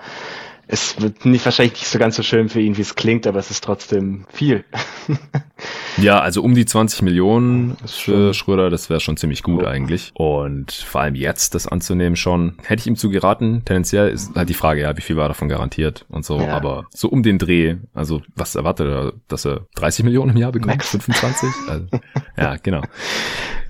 es 0.67 0.99
wird 0.99 1.25
nicht 1.25 1.45
wahrscheinlich 1.45 1.73
nicht 1.73 1.87
so 1.87 1.99
ganz 1.99 2.15
so 2.15 2.23
schön 2.23 2.49
für 2.49 2.59
ihn, 2.59 2.77
wie 2.77 2.81
es 2.81 2.95
klingt, 2.95 3.27
aber 3.27 3.39
es 3.39 3.51
ist 3.51 3.63
trotzdem 3.63 4.25
viel. 4.29 4.63
ja, 5.97 6.19
also 6.19 6.41
um 6.41 6.55
die 6.55 6.65
20 6.65 7.03
Millionen 7.03 7.77
für 7.85 8.33
Schröder, 8.33 8.69
das 8.69 8.89
wäre 8.89 8.99
schon 8.99 9.17
ziemlich 9.17 9.43
gut 9.43 9.63
oh. 9.63 9.67
eigentlich. 9.67 10.11
Und 10.15 10.71
vor 10.71 11.01
allem 11.01 11.15
jetzt 11.15 11.53
das 11.53 11.67
anzunehmen 11.67 12.15
schon, 12.15 12.55
hätte 12.63 12.81
ich 12.81 12.87
ihm 12.87 12.95
zu 12.95 13.09
geraten. 13.09 13.63
Tendenziell 13.65 14.09
ist 14.09 14.35
halt 14.35 14.49
die 14.49 14.55
Frage, 14.55 14.81
ja, 14.81 14.97
wie 14.97 15.01
viel 15.01 15.17
war 15.17 15.27
davon 15.27 15.49
garantiert 15.49 16.05
und 16.09 16.25
so. 16.25 16.39
Ja. 16.39 16.55
Aber 16.55 16.85
so 16.89 17.09
um 17.09 17.21
den 17.21 17.37
Dreh, 17.37 17.75
also 17.93 18.21
was 18.35 18.55
erwartet 18.55 18.87
er, 18.87 19.13
dass 19.27 19.45
er 19.45 19.67
30 19.75 20.05
Millionen 20.05 20.31
im 20.31 20.37
Jahr 20.37 20.51
bekommt? 20.51 20.77
Max. 20.77 20.89
25? 20.89 21.49
Also, 21.67 21.87
ja, 22.37 22.55
genau. 22.61 22.81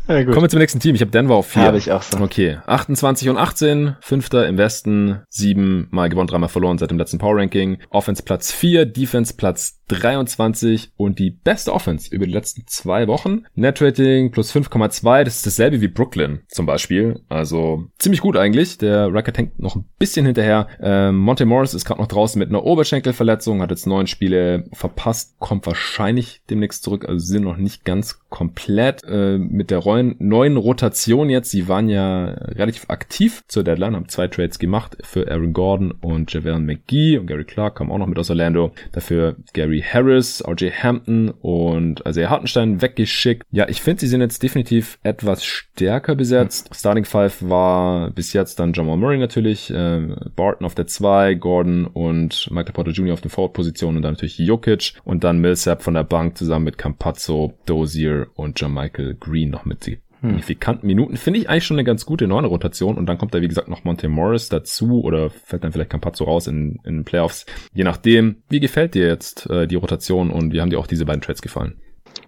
Ja, 0.07 0.23
Kommen 0.23 0.43
wir 0.43 0.49
zum 0.49 0.59
nächsten 0.59 0.79
Team. 0.79 0.93
Ich 0.93 1.01
habe 1.01 1.09
Denver 1.09 1.35
auf 1.35 1.47
4. 1.47 1.63
Habe 1.63 1.77
ich 1.77 1.91
auch 1.91 2.03
so. 2.03 2.19
Okay. 2.19 2.57
28 2.67 3.29
und 3.29 3.37
18. 3.37 3.95
Fünfter 4.01 4.47
im 4.47 4.57
Westen. 4.57 5.21
Sieben 5.29 5.87
Mal 5.89 6.09
gewonnen, 6.09 6.27
dreimal 6.27 6.49
verloren 6.49 6.77
seit 6.77 6.91
dem 6.91 6.99
letzten 6.99 7.17
Power 7.17 7.37
Ranking. 7.37 7.79
Offense 7.89 8.21
Platz 8.21 8.51
4. 8.51 8.85
Defense 8.85 9.33
Platz 9.35 9.81
23 9.87 10.91
und 10.97 11.19
die 11.19 11.29
beste 11.31 11.73
Offense 11.73 12.13
über 12.13 12.25
die 12.25 12.31
letzten 12.31 12.63
zwei 12.67 13.07
Wochen. 13.07 13.43
Net 13.55 13.81
Rating 13.81 14.31
plus 14.31 14.53
5,2. 14.53 15.23
Das 15.23 15.37
ist 15.37 15.45
dasselbe 15.45 15.81
wie 15.81 15.87
Brooklyn 15.87 16.41
zum 16.47 16.65
Beispiel. 16.65 17.21
Also 17.29 17.85
ziemlich 17.99 18.21
gut 18.21 18.37
eigentlich. 18.37 18.77
Der 18.77 19.13
Record 19.13 19.37
hängt 19.37 19.59
noch 19.59 19.75
ein 19.75 19.85
bisschen 19.99 20.25
hinterher. 20.25 20.67
Ähm, 20.81 21.17
Monte 21.17 21.45
Morris 21.45 21.73
ist 21.73 21.85
gerade 21.85 22.01
noch 22.01 22.07
draußen 22.07 22.39
mit 22.39 22.49
einer 22.49 22.63
Oberschenkelverletzung, 22.63 23.61
hat 23.61 23.69
jetzt 23.69 23.87
neun 23.87 24.07
Spiele 24.07 24.65
verpasst, 24.73 25.35
kommt 25.39 25.65
wahrscheinlich 25.65 26.41
demnächst 26.49 26.83
zurück. 26.83 27.05
Also 27.07 27.25
sind 27.25 27.43
noch 27.43 27.57
nicht 27.57 27.85
ganz 27.85 28.19
komplett 28.29 29.03
äh, 29.03 29.37
mit 29.37 29.71
der 29.71 29.79
neuen, 29.95 30.15
neuen 30.19 30.57
Rotation 30.57 31.29
jetzt. 31.29 31.51
Sie 31.51 31.67
waren 31.67 31.89
ja 31.89 32.25
relativ 32.25 32.89
aktiv 32.89 33.43
zur 33.47 33.63
Deadline, 33.63 33.95
haben 33.95 34.09
zwei 34.09 34.27
Trades 34.27 34.59
gemacht 34.59 34.97
für 35.01 35.31
Aaron 35.31 35.53
Gordon 35.53 35.91
und 35.91 36.33
Javon 36.33 36.65
McGee 36.65 37.17
und 37.17 37.27
Gary 37.27 37.45
Clark 37.45 37.75
kam 37.75 37.91
auch 37.91 37.97
noch 37.97 38.07
mit 38.07 38.19
aus 38.19 38.29
Orlando. 38.29 38.71
Dafür 38.91 39.35
Gary 39.53 39.81
Harris, 39.81 40.43
RJ 40.45 40.71
Hampton 40.71 41.29
und 41.29 42.03
Isaiah 42.05 42.29
Hartenstein 42.29 42.81
weggeschickt. 42.81 43.43
Ja, 43.51 43.67
ich 43.69 43.81
finde, 43.81 44.01
sie 44.01 44.07
sind 44.07 44.21
jetzt 44.21 44.43
definitiv 44.43 44.99
etwas 45.03 45.45
stärker 45.45 46.15
besetzt. 46.15 46.69
Starting 46.75 47.05
Five 47.05 47.49
war 47.49 48.11
bis 48.11 48.33
jetzt 48.33 48.59
dann 48.59 48.73
Jamal 48.73 48.97
Murray 48.97 49.17
natürlich, 49.17 49.71
äh, 49.71 50.01
Barton 50.35 50.65
auf 50.65 50.75
der 50.75 50.87
2, 50.87 51.35
Gordon 51.35 51.85
und 51.85 52.49
Michael 52.51 52.73
Porter 52.73 52.91
Jr. 52.91 53.13
auf 53.13 53.21
den 53.21 53.31
Forward-Positionen 53.31 53.97
und 53.97 54.03
dann 54.03 54.13
natürlich 54.13 54.37
Jokic 54.37 54.93
und 55.03 55.23
dann 55.23 55.39
Millsap 55.39 55.81
von 55.83 55.93
der 55.93 56.03
Bank 56.03 56.37
zusammen 56.37 56.65
mit 56.65 56.77
Campazzo, 56.77 57.53
Dozier 57.65 58.27
und 58.35 58.59
Jermichael 58.59 59.15
Green 59.19 59.51
noch 59.51 59.65
mit 59.65 59.84
signifikanten 60.27 60.87
Minuten. 60.87 61.17
Finde 61.17 61.39
ich 61.39 61.49
eigentlich 61.49 61.65
schon 61.65 61.75
eine 61.77 61.83
ganz 61.83 62.05
gute 62.05 62.27
neue 62.27 62.45
Rotation. 62.45 62.97
Und 62.97 63.05
dann 63.05 63.17
kommt 63.17 63.33
da, 63.33 63.41
wie 63.41 63.47
gesagt, 63.47 63.67
noch 63.67 63.83
Monte 63.83 64.07
Morris 64.07 64.49
dazu 64.49 65.03
oder 65.03 65.29
fällt 65.29 65.63
dann 65.63 65.71
vielleicht 65.71 65.89
Campazzo 65.89 66.25
raus 66.25 66.47
in, 66.47 66.79
in 66.83 66.97
den 66.97 67.05
Playoffs. 67.05 67.45
Je 67.73 67.83
nachdem, 67.83 68.37
wie 68.49 68.59
gefällt 68.59 68.95
dir 68.95 69.07
jetzt 69.07 69.49
äh, 69.49 69.67
die 69.67 69.75
Rotation 69.75 70.31
und 70.31 70.53
wie 70.53 70.61
haben 70.61 70.69
dir 70.69 70.79
auch 70.79 70.87
diese 70.87 71.05
beiden 71.05 71.21
Trades 71.21 71.41
gefallen? 71.41 71.79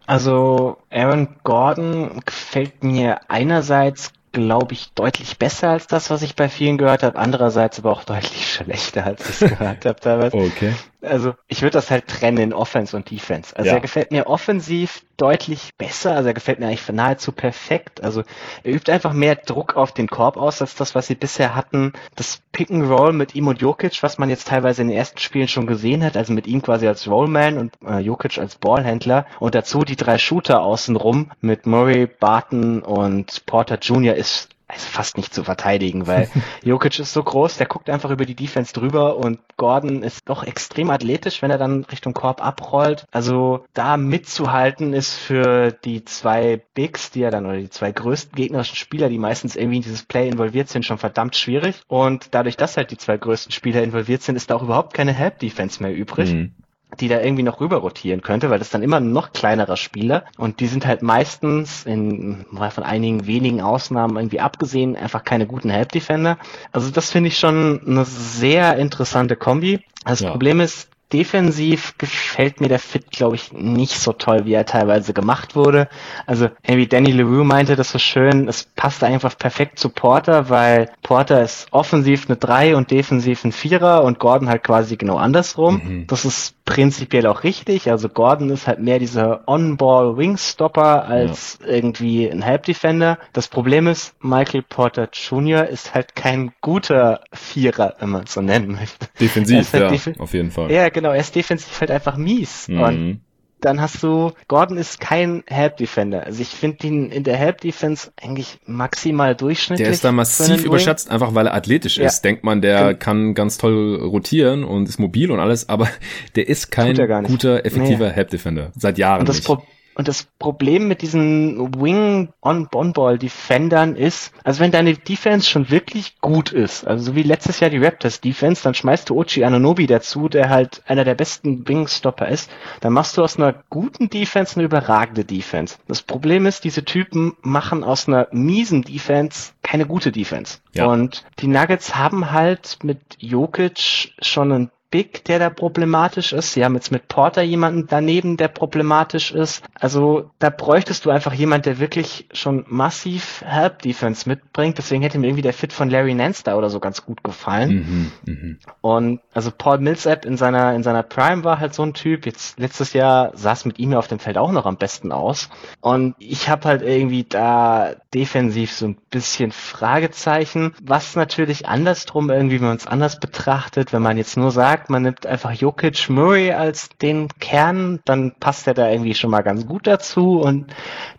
Also 0.05 0.77
Aaron 0.89 1.27
Gordon 1.43 2.21
gefällt 2.25 2.83
mir 2.83 3.19
einerseits 3.29 4.13
glaube 4.33 4.73
ich, 4.73 4.91
deutlich 4.93 5.39
besser 5.39 5.69
als 5.69 5.87
das, 5.87 6.11
was 6.11 6.21
ich 6.21 6.35
bei 6.35 6.47
vielen 6.47 6.77
gehört 6.77 7.01
habe. 7.01 7.17
Andererseits 7.17 7.79
aber 7.79 7.91
auch 7.91 8.03
deutlich 8.05 8.53
schlechter, 8.53 9.05
als 9.05 9.27
ich 9.27 9.41
es 9.41 9.57
gehört 9.57 9.85
habe 9.85 9.99
teilweise. 9.99 10.37
Okay. 10.37 10.73
Also 11.07 11.35
ich 11.47 11.61
würde 11.61 11.73
das 11.73 11.91
halt 11.91 12.07
trennen 12.07 12.37
in 12.37 12.53
Offense 12.53 12.95
und 12.95 13.09
Defense. 13.09 13.55
Also 13.55 13.69
ja. 13.69 13.75
er 13.75 13.81
gefällt 13.81 14.11
mir 14.11 14.27
offensiv 14.27 15.03
deutlich 15.17 15.75
besser. 15.77 16.15
Also 16.15 16.27
er 16.27 16.33
gefällt 16.33 16.59
mir 16.59 16.67
eigentlich 16.67 16.87
nahezu 16.89 17.31
perfekt. 17.31 18.03
Also 18.03 18.23
er 18.63 18.73
übt 18.73 18.91
einfach 18.91 19.13
mehr 19.13 19.35
Druck 19.35 19.75
auf 19.75 19.91
den 19.91 20.07
Korb 20.07 20.37
aus 20.37 20.61
als 20.61 20.75
das, 20.75 20.95
was 20.95 21.07
sie 21.07 21.15
bisher 21.15 21.55
hatten. 21.55 21.93
Das 22.15 22.41
Pick 22.51 22.71
and 22.71 22.89
Roll 22.89 23.13
mit 23.13 23.35
ihm 23.35 23.47
und 23.47 23.61
Jokic, 23.61 24.01
was 24.03 24.17
man 24.17 24.29
jetzt 24.29 24.47
teilweise 24.47 24.81
in 24.81 24.89
den 24.89 24.97
ersten 24.97 25.19
Spielen 25.19 25.47
schon 25.47 25.67
gesehen 25.67 26.03
hat, 26.03 26.17
also 26.17 26.33
mit 26.33 26.47
ihm 26.47 26.61
quasi 26.61 26.87
als 26.87 27.07
Rollman 27.07 27.57
und 27.57 27.73
äh, 27.85 27.99
Jokic 27.99 28.37
als 28.37 28.55
Ballhändler 28.55 29.25
und 29.39 29.55
dazu 29.55 29.83
die 29.83 29.95
drei 29.95 30.17
Shooter 30.17 30.61
außenrum 30.61 31.31
mit 31.41 31.65
Murray, 31.65 32.07
Barton 32.07 32.81
und 32.81 33.45
Porter 33.45 33.77
Jr. 33.79 34.15
ist 34.15 34.49
also 34.67 34.85
fast 34.85 35.15
nicht 35.15 35.33
zu 35.33 35.43
verteidigen, 35.43 36.07
weil 36.07 36.29
Jokic 36.63 36.99
ist 36.99 37.13
so 37.13 37.23
groß, 37.23 37.57
der 37.57 37.67
guckt 37.67 37.89
einfach 37.89 38.11
über 38.11 38.25
die 38.25 38.35
Defense 38.35 38.73
drüber 38.73 39.15
und 39.17 39.39
Gordon 39.55 40.03
ist 40.03 40.27
doch 40.27 40.43
extrem 40.43 40.89
athletisch, 40.89 41.41
wenn 41.41 41.51
er 41.51 41.57
dann 41.57 41.85
Richtung 41.85 42.13
Korb 42.13 42.45
abrollt. 42.45 43.05
Also 43.11 43.65
da 43.73 43.95
mitzuhalten 43.95 44.93
ist 44.93 45.13
für 45.13 45.71
die 45.71 46.03
zwei 46.03 46.61
Bigs, 46.73 47.11
die 47.11 47.21
ja 47.21 47.31
dann 47.31 47.45
oder 47.45 47.57
die 47.57 47.69
zwei 47.69 47.91
größten 47.91 48.35
gegnerischen 48.35 48.75
Spieler, 48.75 49.07
die 49.07 49.19
meistens 49.19 49.55
irgendwie 49.55 49.77
in 49.77 49.83
dieses 49.83 50.03
Play 50.03 50.27
involviert 50.27 50.67
sind, 50.67 50.83
schon 50.83 50.97
verdammt 50.97 51.35
schwierig. 51.37 51.81
Und 51.87 52.29
dadurch, 52.31 52.57
dass 52.57 52.75
halt 52.75 52.91
die 52.91 52.97
zwei 52.97 53.17
größten 53.17 53.53
Spieler 53.53 53.83
involviert 53.83 54.21
sind, 54.21 54.35
ist 54.35 54.49
da 54.49 54.55
auch 54.55 54.63
überhaupt 54.63 54.93
keine 54.93 55.13
Help 55.13 55.39
Defense 55.39 55.81
mehr 55.81 55.95
übrig. 55.95 56.33
Mhm 56.33 56.51
die 56.99 57.07
da 57.07 57.19
irgendwie 57.19 57.43
noch 57.43 57.59
rüber 57.59 57.77
rotieren 57.77 58.21
könnte, 58.21 58.49
weil 58.49 58.59
das 58.59 58.69
dann 58.69 58.81
immer 58.81 58.99
noch 58.99 59.33
kleinerer 59.33 59.77
Spieler 59.77 60.25
und 60.37 60.59
die 60.59 60.67
sind 60.67 60.85
halt 60.85 61.01
meistens 61.01 61.85
in 61.85 62.45
mal 62.49 62.71
von 62.71 62.83
einigen 62.83 63.27
wenigen 63.27 63.61
Ausnahmen 63.61 64.15
irgendwie 64.15 64.39
abgesehen 64.39 64.95
einfach 64.95 65.23
keine 65.23 65.47
guten 65.47 65.69
Help 65.69 65.91
Defender. 65.91 66.37
Also 66.71 66.89
das 66.89 67.11
finde 67.11 67.27
ich 67.27 67.37
schon 67.37 67.81
eine 67.85 68.05
sehr 68.05 68.77
interessante 68.77 69.35
Kombi. 69.35 69.83
Das 70.05 70.21
ja. 70.21 70.31
Problem 70.31 70.61
ist, 70.61 70.89
defensiv 71.13 71.97
gefällt 71.97 72.59
mir 72.59 72.67
der 72.67 72.79
Fit, 72.79 73.11
glaube 73.11 73.35
ich, 73.35 73.53
nicht 73.53 73.97
so 73.99 74.13
toll, 74.13 74.45
wie 74.45 74.53
er 74.53 74.65
teilweise 74.65 75.13
gemacht 75.13 75.55
wurde. 75.55 75.87
Also 76.25 76.49
irgendwie 76.63 76.87
Danny 76.87 77.11
LeRoux 77.11 77.43
meinte 77.43 77.75
das 77.75 77.91
so 77.91 77.99
schön, 77.99 78.47
es 78.47 78.65
passt 78.75 79.03
einfach 79.03 79.37
perfekt 79.37 79.79
zu 79.79 79.89
Porter, 79.89 80.49
weil 80.49 80.89
Porter 81.03 81.41
ist 81.41 81.67
offensiv 81.71 82.27
eine 82.27 82.37
3 82.37 82.75
und 82.75 82.91
defensiv 82.91 83.43
ein 83.45 83.51
Vierer 83.51 84.03
und 84.03 84.19
Gordon 84.19 84.49
halt 84.49 84.63
quasi 84.63 84.97
genau 84.97 85.17
andersrum. 85.17 85.81
Mhm. 85.83 86.07
Das 86.07 86.25
ist 86.25 86.55
prinzipiell 86.65 87.25
auch 87.27 87.43
richtig. 87.43 87.89
Also 87.89 88.09
Gordon 88.09 88.49
ist 88.49 88.67
halt 88.67 88.79
mehr 88.79 88.99
dieser 88.99 89.47
On-Ball 89.47 90.17
Wingstopper 90.17 91.05
als 91.05 91.59
ja. 91.61 91.67
irgendwie 91.67 92.29
ein 92.29 92.41
Help 92.41 92.63
Defender. 92.63 93.17
Das 93.31 93.47
Problem 93.47 93.87
ist, 93.87 94.13
Michael 94.21 94.63
Porter 94.63 95.07
Jr. 95.13 95.65
ist 95.67 95.95
halt 95.95 96.15
kein 96.15 96.51
guter 96.59 97.21
Vierer, 97.31 97.95
wenn 97.99 98.09
man 98.09 98.23
es 98.23 98.33
so 98.33 98.41
nennen 98.41 98.73
möchte. 98.73 99.07
Defensiv, 99.19 99.71
halt 99.71 99.83
ja, 99.83 99.89
def 99.89 100.19
auf 100.19 100.33
jeden 100.33 100.51
Fall. 100.51 100.69
Ja, 100.69 100.89
genau, 100.97 101.11
er 101.11 101.19
ist 101.19 101.35
defensiv 101.35 101.79
halt 101.79 101.91
einfach 101.91 102.17
mies. 102.17 102.67
Mhm. 102.67 102.81
Und 102.81 103.21
dann 103.61 103.81
hast 103.81 104.01
du, 104.01 104.31
Gordon 104.47 104.77
ist 104.77 104.99
kein 104.99 105.43
Help 105.47 105.77
Defender. 105.77 106.25
Also 106.25 106.41
ich 106.41 106.49
finde 106.49 106.87
ihn 106.87 107.11
in 107.11 107.23
der 107.23 107.37
Help 107.37 107.61
Defense 107.61 108.11
eigentlich 108.21 108.59
maximal 108.65 109.35
durchschnittlich. 109.35 109.85
Der 109.85 109.93
ist 109.93 110.03
da 110.03 110.11
massiv 110.11 110.63
überschätzt, 110.65 111.09
einfach 111.11 111.35
weil 111.35 111.47
er 111.47 111.53
athletisch 111.53 111.99
ist. 111.99 112.21
Denkt 112.21 112.43
man, 112.43 112.61
der 112.61 112.89
Gen 112.93 112.99
kann 112.99 113.33
ganz 113.35 113.57
toll 113.57 113.95
rotieren 113.95 114.63
und 114.63 114.89
ist 114.89 114.99
mobil 114.99 115.31
und 115.31 115.39
alles, 115.39 115.69
aber 115.69 115.87
der 116.35 116.47
ist 116.47 116.71
kein 116.71 116.95
guter, 117.23 117.65
effektiver 117.65 118.07
nee. 118.07 118.13
Help 118.13 118.29
Defender. 118.29 118.71
Seit 118.75 118.97
Jahren 118.97 119.21
und 119.21 119.29
das 119.29 119.37
nicht. 119.37 119.45
Pro 119.45 119.63
und 119.97 120.07
das 120.07 120.23
Problem 120.37 120.87
mit 120.87 121.01
diesen 121.01 121.73
Wing-on-Bonball-Defendern 121.81 123.95
ist, 123.95 124.31
also 124.43 124.59
wenn 124.59 124.69
deine 124.69 124.93
Defense 124.93 125.49
schon 125.49 125.71
wirklich 125.71 126.21
gut 126.21 126.51
ist, 126.51 126.85
also 126.85 127.05
so 127.05 127.15
wie 127.15 127.23
letztes 127.23 127.59
Jahr 127.59 127.71
die 127.71 127.83
Raptors-Defense, 127.83 128.61
dann 128.61 128.75
schmeißt 128.75 129.09
du 129.09 129.19
Ochi 129.19 129.43
Ananobi 129.43 129.87
dazu, 129.87 130.29
der 130.29 130.51
halt 130.51 130.83
einer 130.85 131.03
der 131.03 131.15
besten 131.15 131.67
Wing-Stopper 131.67 132.27
ist, 132.27 132.51
dann 132.79 132.93
machst 132.93 133.17
du 133.17 133.23
aus 133.23 133.37
einer 133.37 133.55
guten 133.71 134.11
Defense 134.11 134.55
eine 134.55 134.65
überragende 134.65 135.25
Defense. 135.25 135.77
Das 135.87 136.03
Problem 136.03 136.45
ist, 136.45 136.63
diese 136.63 136.85
Typen 136.85 137.35
machen 137.41 137.83
aus 137.83 138.07
einer 138.07 138.27
miesen 138.31 138.83
Defense 138.83 139.53
keine 139.63 139.87
gute 139.87 140.11
Defense. 140.11 140.59
Ja. 140.73 140.85
Und 140.85 141.25
die 141.39 141.47
Nuggets 141.47 141.95
haben 141.95 142.31
halt 142.31 142.77
mit 142.83 142.99
Jokic 143.17 144.13
schon 144.21 144.51
einen 144.51 144.69
Big, 144.89 145.25
der 145.25 145.39
da 145.39 145.49
problematisch 145.49 146.31
ist. 146.31 146.53
Sie 146.53 146.63
haben 146.63 146.75
jetzt 146.75 146.91
mit 146.91 147.09
Porter 147.09 147.41
jemanden 147.41 147.87
daneben, 147.87 148.37
der 148.37 148.47
problematisch 148.47 149.31
ist. 149.31 149.61
Also 149.75 150.31
da 150.39 150.49
bräuchtest 150.49 151.03
du 151.03 151.09
einfach 151.09 151.33
jemand, 151.33 151.65
der 151.65 151.79
wirklich 151.79 152.29
schon 152.31 152.63
massiv 152.69 153.43
Help 153.45 153.81
Defense 153.81 154.29
mitbringt. 154.29 154.77
Deswegen 154.77 155.01
hätte 155.01 155.19
mir 155.19 155.27
irgendwie 155.27 155.41
der 155.41 155.53
Fit 155.53 155.73
von 155.73 155.89
Larry 155.89 156.13
Nance 156.13 156.43
da 156.43 156.55
oder 156.55 156.69
so 156.69 156.79
ganz 156.79 157.05
gut 157.05 157.21
gefallen. 157.21 158.11
Mhm, 158.25 158.33
mh. 158.33 158.55
Und 158.79 159.19
also 159.33 159.51
Paul 159.51 159.79
Millsap 159.79 160.25
in 160.25 160.37
seiner 160.37 160.73
in 160.73 160.83
seiner 160.83 161.03
Prime 161.03 161.43
war 161.43 161.59
halt 161.59 161.73
so 161.73 161.83
ein 161.83 161.93
Typ. 161.93 162.25
Jetzt 162.25 162.57
letztes 162.57 162.93
Jahr 162.93 163.31
sah 163.35 163.51
es 163.51 163.65
mit 163.65 163.79
ihm 163.79 163.91
ja 163.91 163.99
auf 163.99 164.07
dem 164.07 164.19
Feld 164.19 164.37
auch 164.37 164.53
noch 164.53 164.65
am 164.65 164.77
besten 164.77 165.11
aus. 165.11 165.49
Und 165.81 166.15
ich 166.19 166.47
habe 166.47 166.65
halt 166.65 166.81
irgendwie 166.81 167.25
da 167.25 167.95
defensiv 168.13 168.71
so 168.71 168.87
ein 168.87 168.97
bisschen 169.09 169.51
Fragezeichen, 169.51 170.73
was 170.81 171.15
natürlich 171.15 171.67
andersrum 171.67 172.29
irgendwie, 172.29 172.61
wenn 172.61 172.67
man 172.67 172.77
es 172.77 172.87
anders 172.87 173.19
betrachtet, 173.19 173.91
wenn 173.91 174.01
man 174.01 174.17
jetzt 174.17 174.37
nur 174.37 174.51
sagt 174.51 174.76
sagt, 174.77 174.89
man 174.89 175.03
nimmt 175.03 175.25
einfach 175.25 175.51
Jokic 175.51 176.09
Murray 176.09 176.51
als 176.51 176.89
den 177.01 177.29
Kern, 177.39 177.99
dann 178.05 178.33
passt 178.39 178.67
er 178.67 178.73
da 178.73 178.89
irgendwie 178.89 179.15
schon 179.15 179.31
mal 179.31 179.41
ganz 179.41 179.65
gut 179.65 179.87
dazu 179.87 180.39
und 180.39 180.67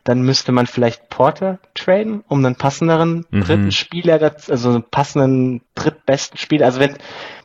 dann 0.05 0.22
müsste 0.22 0.52
man 0.52 0.66
vielleicht 0.66 1.09
Porter 1.09 1.59
traden, 1.74 2.22
um 2.28 2.44
einen 2.44 2.55
passenderen 2.55 3.26
mhm. 3.30 3.40
dritten 3.40 3.72
Spieler, 3.72 4.20
also 4.48 4.68
einen 4.68 4.82
passenden 4.85 5.62
drittbesten 5.74 6.39
Spieler. 6.39 6.66
Also 6.66 6.80
wenn 6.80 6.97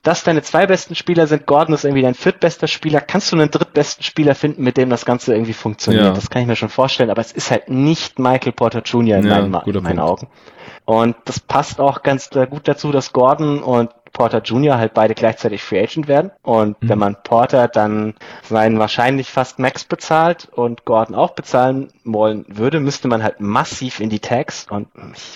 das 0.03 0.23
deine 0.23 0.41
zwei 0.43 0.67
besten 0.67 0.95
Spieler 0.95 1.27
sind, 1.27 1.45
Gordon 1.45 1.73
ist 1.73 1.83
irgendwie 1.83 2.03
dein 2.03 2.13
viertbester 2.13 2.67
Spieler, 2.67 3.01
kannst 3.01 3.31
du 3.31 3.35
einen 3.35 3.51
drittbesten 3.51 4.03
Spieler 4.03 4.35
finden, 4.35 4.63
mit 4.63 4.77
dem 4.77 4.89
das 4.89 5.05
Ganze 5.05 5.33
irgendwie 5.33 5.53
funktioniert. 5.53 6.05
Ja. 6.05 6.11
Das 6.11 6.29
kann 6.29 6.43
ich 6.43 6.47
mir 6.47 6.55
schon 6.55 6.69
vorstellen, 6.69 7.09
aber 7.09 7.21
es 7.21 7.31
ist 7.31 7.49
halt 7.49 7.69
nicht 7.69 8.19
Michael 8.19 8.51
Porter 8.51 8.81
Jr. 8.81 9.17
in, 9.17 9.27
ja, 9.27 9.41
meinen, 9.41 9.61
in 9.65 9.83
meinen 9.83 9.99
Augen. 9.99 10.27
Und 10.85 11.15
das 11.25 11.39
passt 11.39 11.79
auch 11.79 12.03
ganz 12.03 12.29
gut 12.29 12.67
dazu, 12.67 12.91
dass 12.91 13.13
Gordon 13.13 13.63
und 13.63 13.89
Porter 14.13 14.41
Jr. 14.41 14.77
halt 14.77 14.93
beide 14.93 15.15
gleichzeitig 15.15 15.63
Free 15.63 15.81
Agent 15.81 16.07
werden. 16.07 16.31
Und 16.43 16.81
mhm. 16.81 16.89
wenn 16.89 16.99
man 16.99 17.17
Porter 17.23 17.67
dann 17.67 18.13
seinen 18.43 18.79
wahrscheinlich 18.79 19.29
fast 19.29 19.59
Max 19.59 19.83
bezahlt 19.83 20.47
und 20.51 20.85
Gordon 20.85 21.15
auch 21.15 21.31
bezahlen 21.31 21.89
wollen 22.03 22.45
würde, 22.47 22.79
müsste 22.79 23.07
man 23.07 23.23
halt 23.23 23.39
massiv 23.39 23.99
in 23.99 24.09
die 24.09 24.19
Tags. 24.19 24.67
Und 24.69 24.87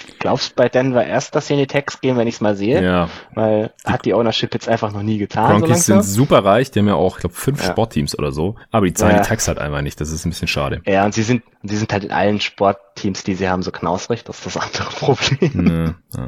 ich 0.07 0.19
glaube 0.19 0.37
es 0.37 0.51
bei 0.51 0.69
Denver 0.69 1.05
erst, 1.05 1.35
dass 1.35 1.47
sie 1.47 1.53
in 1.53 1.59
die 1.59 1.67
Tags 1.67 2.01
gehen, 2.01 2.17
wenn 2.17 2.27
ich 2.27 2.35
es 2.35 2.41
mal 2.41 2.55
sehe. 2.55 2.83
Ja. 2.83 3.09
Weil 3.33 3.71
hat 3.83 4.05
die 4.05 4.13
Ownership 4.13 4.53
jetzt 4.53 4.69
einfach 4.69 4.93
noch 4.93 5.03
nie 5.03 5.17
getan. 5.17 5.59
Broncos 5.59 5.85
so 5.85 5.93
sind 5.93 6.03
super 6.03 6.45
reich, 6.45 6.69
die 6.69 6.79
haben 6.79 6.87
ja 6.87 6.95
auch, 6.95 7.15
ich 7.15 7.21
glaube, 7.21 7.35
fünf 7.35 7.63
ja. 7.63 7.71
Sportteams 7.71 8.17
oder 8.17 8.31
so. 8.31 8.55
Aber 8.71 8.85
die 8.85 8.93
zahlen 8.93 9.15
ja. 9.15 9.21
die 9.21 9.27
Tags 9.27 9.47
halt 9.47 9.57
einfach 9.57 9.81
nicht. 9.81 9.99
Das 9.99 10.11
ist 10.11 10.25
ein 10.25 10.29
bisschen 10.29 10.47
schade. 10.47 10.81
Ja, 10.85 11.03
und 11.03 11.13
sie 11.13 11.23
sind, 11.23 11.41
sie 11.63 11.77
sind 11.77 11.91
halt 11.91 12.03
in 12.03 12.11
allen 12.11 12.39
Sportteams, 12.39 13.23
die 13.23 13.33
sie 13.33 13.49
haben, 13.49 13.63
so 13.63 13.71
knausrig. 13.71 14.23
Das 14.23 14.37
ist 14.37 14.55
das 14.55 14.57
andere 14.57 14.89
Problem. 14.99 15.95
Ja. 16.15 16.27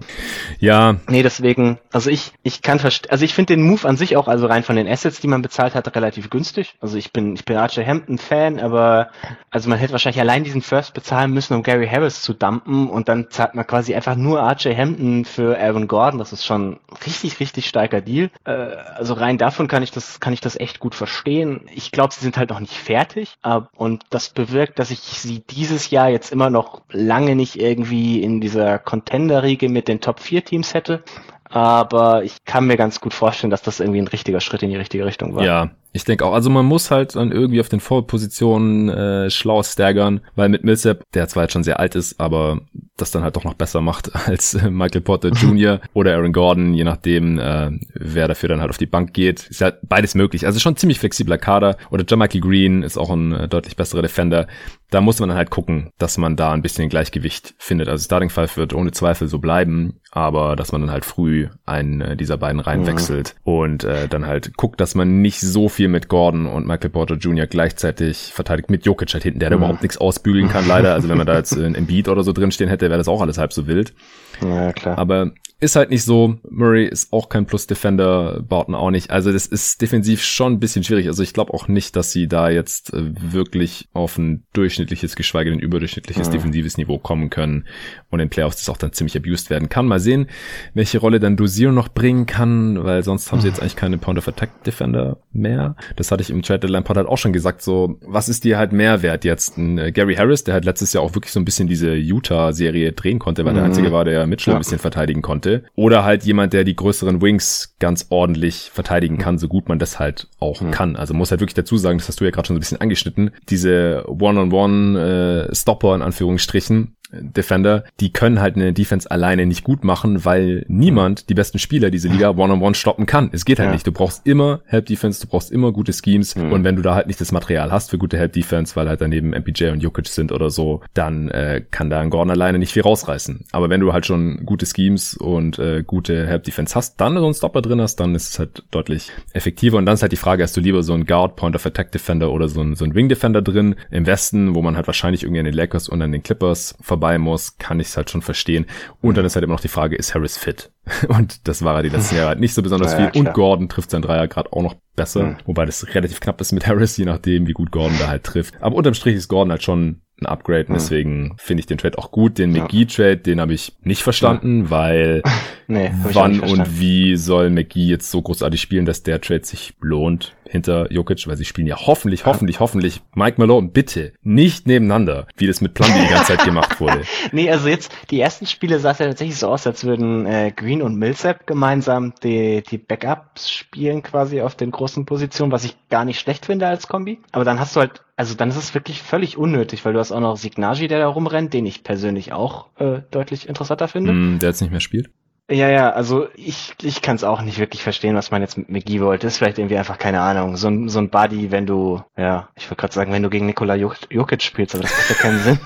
ja. 0.60 0.96
Nee, 1.08 1.22
deswegen, 1.24 1.78
also 1.92 2.10
ich, 2.10 2.34
ich 2.42 2.62
kann 2.62 2.80
verstehen, 2.80 3.12
also 3.12 3.26
ich 3.26 3.34
finde 3.34 3.54
den 3.56 3.64
Move 3.64 3.86
an 3.86 3.98
sich 3.98 4.16
auch, 4.16 4.30
also 4.30 4.48
rein 4.48 4.64
von 4.64 4.78
den 4.78 4.88
Assets, 4.88 5.20
die 5.20 5.28
man 5.28 5.42
bezahlt 5.42 5.76
hat, 5.76 5.94
relativ 5.94 6.30
günstig. 6.30 6.76
Also 6.80 6.98
ich 6.98 7.12
bin, 7.12 7.36
ich 7.36 7.44
bin 7.44 7.58
Archer 7.58 7.86
Hampton 7.86 8.18
Fan, 8.18 8.60
aber 8.60 9.10
also 9.52 9.70
man 9.70 9.78
hätte 9.78 9.92
wahrscheinlich 9.92 10.22
allein 10.22 10.46
diesen 10.46 10.62
First 10.62 10.94
bezahlen 10.94 11.32
müssen, 11.32 11.54
um 11.54 11.64
Gary 11.64 11.88
Harris 11.88 12.22
zu 12.22 12.34
dumpen 12.34 12.90
und 12.90 13.10
dann 13.10 13.30
zahlt 13.30 13.56
man 13.56 13.68
quasi 13.68 13.94
einfach 13.94 14.16
nur 14.16 14.42
Archer 14.42 14.76
Hampton 14.76 15.26
für 15.26 15.60
Aaron 15.60 15.90
Gordon. 15.90 16.18
Das 16.18 16.32
ist 16.32 16.46
schon 16.46 16.80
richtig, 17.06 17.42
richtig 17.42 17.68
starker 17.68 18.00
Deal. 18.00 18.30
Äh, 18.46 18.52
also 18.52 19.16
rein 19.16 19.38
davon 19.38 19.68
kann 19.68 19.84
ich 19.84 19.92
das, 19.92 20.22
kann 20.22 20.32
ich 20.32 20.42
das 20.42 20.58
echt 20.58 20.80
gut 20.80 20.96
verstehen. 20.96 21.68
Ich 21.74 21.92
glaube, 21.92 22.14
sie 22.14 22.22
sind 22.22 22.38
halt 22.38 22.52
noch 22.52 22.62
nicht 22.62 22.74
fertig 22.74 23.36
und 23.76 24.04
das 24.12 24.30
bewirkt, 24.30 24.80
dass 24.80 24.92
ich 24.92 25.00
sie 25.00 25.44
dieses 25.50 25.90
Jahr 25.90 26.10
jetzt 26.10 26.32
immer 26.32 26.50
noch 26.50 26.82
lange 26.92 27.36
nicht 27.36 27.60
irgendwie 27.60 28.24
in 28.24 28.40
dieser 28.40 28.80
Contender-Riege 28.80 29.68
mit 29.68 29.90
den 29.90 30.00
Top 30.00 30.22
4 30.22 30.46
Teams 30.46 30.74
hätte 30.74 31.04
aber 31.50 32.24
ich 32.24 32.46
kann 32.46 32.68
mir 32.68 32.78
ganz 32.78 33.02
gut 33.02 33.14
vorstellen, 33.14 33.50
dass 33.50 33.62
das 33.62 33.80
irgendwie 33.80 34.02
ein 34.02 34.08
richtiger 34.08 34.40
Schritt 34.40 34.64
in 34.64 34.70
die 34.70 34.76
richtige 34.76 35.06
Richtung 35.06 35.36
war. 35.36 35.44
Ja, 35.44 35.72
ich 35.92 36.04
denke 36.04 36.26
auch, 36.26 36.34
also 36.34 36.50
man 36.50 36.66
muss 36.66 36.92
halt 36.92 37.16
dann 37.16 37.32
irgendwie 37.32 37.60
auf 37.60 37.70
den 37.70 37.80
Vorpositionen 37.80 38.90
äh, 38.90 39.30
schlau 39.30 39.64
staggern, 39.64 40.22
weil 40.36 40.50
mit 40.50 40.64
Millsap, 40.64 41.04
der 41.14 41.28
zwar 41.28 41.44
jetzt 41.44 41.54
schon 41.54 41.64
sehr 41.64 41.80
alt 41.80 41.96
ist, 41.96 42.20
aber 42.20 42.62
das 42.98 43.12
dann 43.12 43.24
halt 43.24 43.36
doch 43.36 43.44
noch 43.44 43.56
besser 43.56 43.82
macht 43.82 44.14
als 44.28 44.54
äh, 44.54 44.70
Michael 44.70 45.02
Potter 45.02 45.30
Jr. 45.34 45.80
oder 45.94 46.16
Aaron 46.16 46.34
Gordon, 46.34 46.74
je 46.74 46.84
nachdem, 46.84 47.40
äh, 47.40 47.72
wer 47.94 48.28
dafür 48.28 48.50
dann 48.50 48.62
halt 48.62 48.70
auf 48.70 48.78
die 48.78 48.86
Bank 48.86 49.14
geht. 49.14 49.48
Ist 49.50 49.62
halt 49.62 49.78
beides 49.84 50.16
möglich. 50.16 50.46
Also 50.46 50.60
schon 50.60 50.76
ziemlich 50.76 51.00
flexibler 51.00 51.38
Kader. 51.38 51.78
Oder 51.90 52.06
Michael 52.18 52.42
Green 52.42 52.84
ist 52.84 52.98
auch 52.98 53.10
ein 53.10 53.32
äh, 53.34 53.48
deutlich 53.48 53.76
besserer 53.76 54.02
Defender. 54.02 54.48
Da 54.92 55.02
muss 55.02 55.20
man 55.20 55.30
dann 55.30 55.38
halt 55.38 55.52
gucken, 55.52 55.92
dass 55.98 56.18
man 56.18 56.36
da 56.36 56.52
ein 56.52 56.62
bisschen 56.62 56.90
Gleichgewicht 56.90 57.54
findet. 57.58 57.88
Also 57.90 58.04
Starting 58.04 58.30
Five 58.30 58.58
wird 58.58 58.74
ohne 58.74 58.92
Zweifel 58.92 59.28
so 59.28 59.38
bleiben, 59.40 60.00
aber 60.12 60.56
dass 60.56 60.72
man 60.72 60.82
dann 60.82 60.92
halt 60.92 61.06
früh 61.06 61.48
einen 61.66 62.02
äh, 62.02 62.18
dieser 62.18 62.38
beiden 62.38 62.60
reinwechselt 62.60 63.36
mhm. 63.46 63.54
und 63.54 63.84
äh, 63.84 64.08
dann 64.08 64.26
halt 64.26 64.58
guckt, 64.58 64.82
dass 64.82 64.96
man 64.96 65.22
nicht 65.22 65.40
so 65.40 65.70
viel 65.70 65.79
mit 65.88 66.08
Gordon 66.08 66.46
und 66.46 66.68
Michael 66.68 66.90
Porter 66.90 67.16
Jr. 67.16 67.48
gleichzeitig 67.48 68.32
verteidigt 68.34 68.70
mit 68.70 68.86
Jokic 68.86 69.14
halt 69.14 69.24
hinten, 69.24 69.40
der 69.40 69.50
mhm. 69.50 69.52
da 69.52 69.58
überhaupt 69.58 69.82
nichts 69.82 69.98
ausbügeln 69.98 70.50
kann, 70.50 70.68
leider. 70.68 70.94
Also 70.94 71.10
wenn 71.10 71.18
man 71.18 71.28
da 71.28 71.38
jetzt 71.38 71.54
ein 71.58 71.86
Beat 71.86 72.08
oder 72.08 72.24
so 72.24 72.34
drinstehen 72.34 72.70
hätte, 72.70 72.90
wäre 72.90 72.98
das 72.98 73.08
auch 73.08 73.22
alles 73.22 73.38
halb 73.38 73.54
so 73.54 73.68
wild. 73.68 73.94
Ja, 74.42 74.74
klar. 74.74 74.98
Aber 74.98 75.32
ist 75.62 75.76
halt 75.76 75.90
nicht 75.90 76.04
so. 76.04 76.38
Murray 76.50 76.88
ist 76.88 77.12
auch 77.12 77.28
kein 77.28 77.46
Plus-Defender, 77.46 78.42
Barton 78.48 78.76
auch 78.76 78.92
nicht. 78.92 79.12
Also 79.12 79.34
das 79.34 79.46
ist 79.46 79.82
defensiv 79.82 80.24
schon 80.24 80.54
ein 80.54 80.60
bisschen 80.60 80.86
schwierig. 80.86 81.08
Also 81.08 81.22
ich 81.22 81.34
glaube 81.34 81.54
auch 81.54 81.68
nicht, 81.68 81.98
dass 81.98 82.14
sie 82.14 82.28
da 82.28 82.50
jetzt 82.50 82.94
äh, 82.94 83.12
wirklich 83.34 83.90
auf 83.92 84.18
ein 84.18 84.46
durchschnittliches, 84.54 85.18
geschweige 85.18 85.50
denn 85.50 85.60
überdurchschnittliches 85.60 86.28
ja. 86.28 86.34
defensives 86.34 86.78
Niveau 86.78 86.98
kommen 86.98 87.30
können 87.30 87.66
und 88.10 88.22
in 88.22 88.30
Playoffs 88.30 88.58
das 88.58 88.70
auch 88.70 88.78
dann 88.78 88.94
ziemlich 88.94 89.18
abused 89.18 89.50
werden 89.50 89.68
kann. 89.68 89.86
Mal 89.86 90.00
sehen, 90.00 90.28
welche 90.74 91.00
Rolle 91.00 91.20
dann 91.20 91.36
Dosierung 91.36 91.76
noch 91.76 91.90
bringen 91.90 92.26
kann, 92.26 92.82
weil 92.86 93.04
sonst 93.04 93.30
haben 93.32 93.42
sie 93.42 93.50
jetzt 93.50 93.60
eigentlich 93.60 93.76
keine 93.76 93.98
Pound 93.98 94.18
of 94.18 94.30
Attack 94.30 94.64
Defender 94.64 95.18
mehr. 95.34 95.76
Das 95.98 96.10
hatte 96.12 96.22
ich 96.22 96.30
im 96.30 96.42
Trade 96.42 96.60
Deadline 96.60 96.86
Pod 96.86 96.96
halt 96.96 97.08
auch 97.08 97.18
schon 97.18 97.34
gesagt. 97.34 97.62
So, 97.62 98.00
was 98.06 98.30
ist 98.30 98.46
dir 98.46 98.58
halt 98.58 98.72
mehr 98.72 99.02
wert 99.02 99.26
jetzt? 99.26 99.58
Ein 99.58 99.78
äh, 99.78 99.92
Gary 99.92 100.16
Harris, 100.16 100.46
der 100.46 100.54
halt 100.54 100.64
letztes 100.64 100.94
Jahr 100.94 101.04
auch 101.04 101.16
wirklich 101.16 101.34
so 101.34 101.40
ein 101.42 101.46
bisschen 101.46 101.68
diese 101.68 101.94
Utah-Serie 101.96 102.94
drehen 102.94 103.20
konnte, 103.20 103.44
weil 103.44 103.52
mhm. 103.52 103.58
der 103.58 103.66
einzige 103.66 103.92
war, 103.92 104.06
der 104.06 104.26
Mitchell 104.30 104.52
ja. 104.52 104.58
ein 104.58 104.62
bisschen 104.62 104.80
verteidigen 104.80 105.22
konnte. 105.22 105.64
Oder 105.76 106.04
halt 106.04 106.24
jemand, 106.24 106.54
der 106.54 106.64
die 106.64 106.76
größeren 106.76 107.22
Wings 107.22 107.76
ganz 107.80 108.08
ordentlich 108.10 108.70
verteidigen 108.74 109.18
kann, 109.18 109.38
so 109.38 109.48
gut 109.48 109.68
man 109.70 109.80
das 109.80 110.00
halt 110.00 110.28
auch 110.40 110.62
mhm. 110.62 110.72
kann. 110.72 110.96
Also 110.96 111.14
muss 111.14 111.32
halt 111.32 111.42
wirklich 111.42 111.56
dazu 111.56 111.78
sagen, 111.78 111.98
das 111.98 112.08
hast 112.08 112.20
du 112.20 112.26
ja 112.26 112.32
gerade 112.32 112.48
schon 112.48 112.56
so 112.56 112.58
ein 112.58 112.62
bisschen 112.62 112.82
angeschnitten, 112.82 113.32
diese 113.50 114.06
One-on-One-Stopper 114.08 115.92
äh, 115.92 115.96
in 115.96 116.02
Anführungsstrichen, 116.02 116.96
Defender, 117.12 117.84
die 118.00 118.14
können 118.14 118.40
halt 118.40 118.56
eine 118.56 118.72
Defense 118.74 119.10
alleine 119.10 119.46
nicht 119.46 119.64
gut 119.64 119.84
machen, 119.84 120.26
weil 120.26 120.66
niemand 120.68 121.30
die 121.30 121.34
besten 121.34 121.58
Spieler 121.58 121.90
diese 121.90 122.08
Liga 122.08 122.30
one-on-one 122.30 122.76
stoppen 122.76 123.06
kann. 123.06 123.30
Es 123.34 123.46
geht 123.46 123.60
halt 123.60 123.70
ja. 123.70 123.74
nicht. 123.74 123.88
Du 123.88 123.92
brauchst 123.92 124.28
immer 124.28 124.62
Help 124.66 124.86
Defense, 124.86 125.22
du 125.22 125.28
brauchst 125.28 125.52
immer 125.52 125.72
gute 125.72 125.92
Schemes 125.92 126.36
mhm. 126.36 126.52
und 126.52 126.64
wenn 126.64 126.76
du 126.76 126.82
da 126.82 126.96
halt 126.96 127.08
nicht 127.08 127.20
das 127.20 127.32
Material 127.32 127.72
hast 127.72 127.90
für 127.90 127.98
gute 127.98 128.18
Help 128.18 128.34
Defense, 128.34 128.76
weil 128.76 128.88
halt 128.88 129.02
daneben 129.02 129.30
MPJ 129.32 129.70
und 129.70 129.82
Jokic 129.82 130.08
sind 130.08 130.32
oder 130.32 130.50
so, 130.50 130.82
dann 130.94 131.30
äh, 131.30 131.64
kann 131.72 131.90
da 131.90 132.00
ein 132.00 132.10
Gordon 132.10 132.32
alleine 132.32 132.60
nicht 132.60 132.74
viel 132.74 132.84
rausreißen. 132.84 133.46
Aber 133.52 133.70
wenn 133.70 133.82
du 133.82 133.92
halt 133.92 134.06
schon 134.06 134.46
gute 134.46 134.66
Schemes 134.66 135.16
und 135.18 135.58
äh, 135.58 135.84
gute 135.86 136.28
Help 136.28 136.44
Defense 136.44 136.76
hast, 136.76 137.02
dann 137.02 137.18
so 137.18 137.26
einen 137.26 137.34
Stopper 137.34 137.62
drin 137.62 137.82
hast, 137.82 137.96
dann 137.96 138.14
ist 138.14 138.30
es 138.30 138.40
halt 138.40 138.64
deutlich 138.72 139.12
effektiver 139.34 139.78
und 139.78 139.86
dann 139.86 139.96
ist 139.96 140.04
halt 140.04 140.12
die 140.12 140.18
Frage, 140.18 140.44
hast 140.44 140.56
du 140.56 140.62
lieber 140.62 140.84
so 140.84 140.94
einen 140.94 141.06
Guard 141.06 141.36
Point 141.36 141.56
of 141.56 141.66
Attack 141.66 141.92
Defender 141.92 142.32
oder 142.32 142.48
so 142.48 142.62
einen, 142.62 142.76
so 142.76 142.84
einen 142.84 142.94
Wing 142.94 143.10
Defender 143.10 143.42
drin 143.42 143.76
im 143.90 144.06
Westen, 144.06 144.54
wo 144.54 144.62
man 144.62 144.76
halt 144.76 144.88
wahrscheinlich 144.88 145.24
irgendwie 145.24 145.40
an 145.40 145.46
den 145.46 145.56
Lakers 145.56 145.90
und 145.90 146.02
an 146.02 146.12
den 146.12 146.22
Clippers 146.22 146.76
vorbei 147.00 147.18
muss, 147.18 147.58
kann 147.58 147.80
ich 147.80 147.88
es 147.88 147.98
halt 147.98 148.10
schon 148.10 148.22
verstehen. 148.22 148.66
Und 149.02 149.18
dann 149.18 149.26
ist 149.26 149.36
halt 149.36 149.44
immer 149.44 149.54
noch 149.54 149.62
die 149.62 149.70
Frage, 149.70 149.96
ist 149.96 150.14
Harris 150.14 150.38
fit? 150.38 150.72
Und 151.08 151.48
das 151.48 151.64
war 151.64 151.78
er 151.78 151.84
die 151.84 151.90
letzten 151.90 152.16
Jahre 152.16 152.30
halt 152.30 152.40
nicht 152.40 152.54
so 152.54 152.62
besonders 152.62 152.92
ja, 152.92 153.10
viel. 153.10 153.22
Und 153.22 153.34
Gordon 153.34 153.70
trifft 153.70 153.92
sein 153.92 154.02
Dreier 154.02 154.28
gerade 154.28 154.52
auch 154.52 154.62
noch 154.62 154.76
besser, 154.96 155.24
mhm. 155.24 155.38
wobei 155.46 155.66
das 155.66 155.96
relativ 155.96 156.20
knapp 156.20 156.42
ist 156.42 156.52
mit 156.52 156.68
Harris, 156.68 156.98
je 156.98 157.06
nachdem, 157.06 157.48
wie 157.48 157.54
gut 157.54 157.72
Gordon 157.72 157.98
da 158.00 158.10
halt 158.10 158.24
trifft. 158.24 158.56
Aber 158.62 158.76
unterm 158.76 158.94
Strich 158.94 159.16
ist 159.16 159.30
Gordon 159.30 159.52
halt 159.52 159.64
schon 159.64 160.02
ein 160.22 160.26
Upgrade 160.26 160.66
und 160.68 160.74
deswegen 160.74 161.36
finde 161.38 161.62
ich 161.62 161.68
den 161.68 161.78
Trade 161.78 161.98
auch 161.98 162.12
gut. 162.12 162.38
Den 162.38 162.52
McGee-Trade, 162.52 163.18
den 163.18 163.40
habe 163.40 163.54
ich 163.54 163.78
nicht 163.82 164.04
verstanden, 164.04 164.66
ja. 164.66 164.70
weil 164.70 165.24
nee, 165.68 165.92
wann 166.12 166.42
und 166.42 166.80
wie 166.80 167.16
soll 167.16 167.50
McGee 167.50 167.86
jetzt 167.86 168.12
so 168.12 168.22
großartig 168.22 168.60
spielen, 168.60 168.86
dass 168.86 169.04
der 169.04 169.22
Trade 169.22 169.46
sich 169.46 169.76
lohnt 169.80 170.36
hinter 170.50 170.92
Jokic, 170.92 171.28
weil 171.28 171.38
sie 171.38 171.46
spielen 171.46 171.68
ja 171.68 171.78
hoffentlich, 171.78 172.26
hoffentlich, 172.26 172.60
hoffentlich 172.60 173.02
Mike 173.14 173.40
Malone, 173.40 173.70
bitte 173.70 174.14
nicht 174.22 174.68
nebeneinander, 174.68 175.28
wie 175.38 175.48
das 175.48 175.62
mit 175.62 175.74
Plumlee 175.74 176.02
die 176.02 176.14
ganze 176.14 176.36
Zeit 176.36 176.46
gemacht 176.46 176.80
wurde. 176.82 177.04
nee, 177.32 177.50
also 177.50 177.68
jetzt, 177.68 177.92
die 178.10 178.20
ersten 178.20 178.46
Spiele 178.46 178.80
sah 178.80 178.92
es 178.92 179.00
ja 179.00 179.08
tatsächlich 179.08 179.38
so 179.38 179.48
aus, 179.48 179.68
als 179.68 179.84
würden 179.84 180.26
äh, 180.26 180.52
Green 180.56 180.82
und 180.82 180.98
Millsap 180.98 181.46
gemeinsam 181.46 182.14
die, 182.24 182.64
die 182.70 182.78
Backups 182.78 183.52
spielen 183.52 184.04
quasi 184.04 184.42
auf 184.42 184.56
den 184.56 184.72
großen 184.72 185.06
Positionen, 185.06 185.52
was 185.52 185.64
ich 185.64 185.76
gar 185.90 186.06
nicht 186.06 186.20
schlecht 186.20 186.48
finde 186.48 186.68
als 186.68 186.88
Kombi. 186.88 187.20
Aber 187.32 187.46
dann 187.46 187.60
hast 187.60 187.76
du 187.76 187.82
halt 187.82 188.02
also 188.20 188.36
dann 188.36 188.50
ist 188.50 188.58
es 188.58 188.74
wirklich 188.74 189.02
völlig 189.02 189.38
unnötig, 189.38 189.86
weil 189.86 189.94
du 189.94 190.00
hast 190.00 190.12
auch 190.12 190.20
noch 190.20 190.36
Signagi, 190.36 190.90
der 190.90 191.00
da 191.00 191.08
rumrennt, 191.08 191.54
den 191.54 191.66
ich 191.66 191.86
persönlich 191.86 192.34
auch 192.34 192.68
äh, 192.78 193.00
deutlich 193.12 193.48
interessanter 193.48 193.88
finde. 193.88 194.12
Mm, 194.12 194.40
der 194.40 194.50
jetzt 194.50 194.60
nicht 194.60 194.72
mehr 194.72 194.82
spielt. 194.82 195.10
Ja, 195.52 195.68
ja, 195.68 195.90
also 195.90 196.28
ich, 196.36 196.74
ich 196.84 197.02
kann 197.02 197.16
es 197.16 197.24
auch 197.24 197.42
nicht 197.42 197.58
wirklich 197.58 197.82
verstehen, 197.82 198.16
was 198.16 198.30
man 198.30 198.42
jetzt 198.42 198.58
mit 198.58 198.70
McGee 198.70 199.02
wollte. 199.02 199.26
Das 199.26 199.34
ist 199.34 199.38
vielleicht 199.40 199.58
irgendwie 199.58 199.78
einfach, 199.78 199.98
keine 199.98 200.22
Ahnung, 200.22 200.58
so 200.58 200.68
ein, 200.68 200.90
so 200.90 201.00
ein 201.00 201.10
Buddy, 201.10 201.50
wenn 201.50 201.66
du, 201.66 202.02
ja, 202.16 202.50
ich 202.56 202.66
wollte 202.66 202.82
gerade 202.82 202.94
sagen, 202.94 203.12
wenn 203.12 203.24
du 203.24 203.30
gegen 203.30 203.48
Nikola 203.48 203.76
Jokic 203.76 204.44
spielst, 204.44 204.76
aber 204.76 204.84
das 204.84 204.92
macht 204.92 205.10
ja 205.10 205.16
keinen 205.16 205.40
Sinn. 205.40 205.60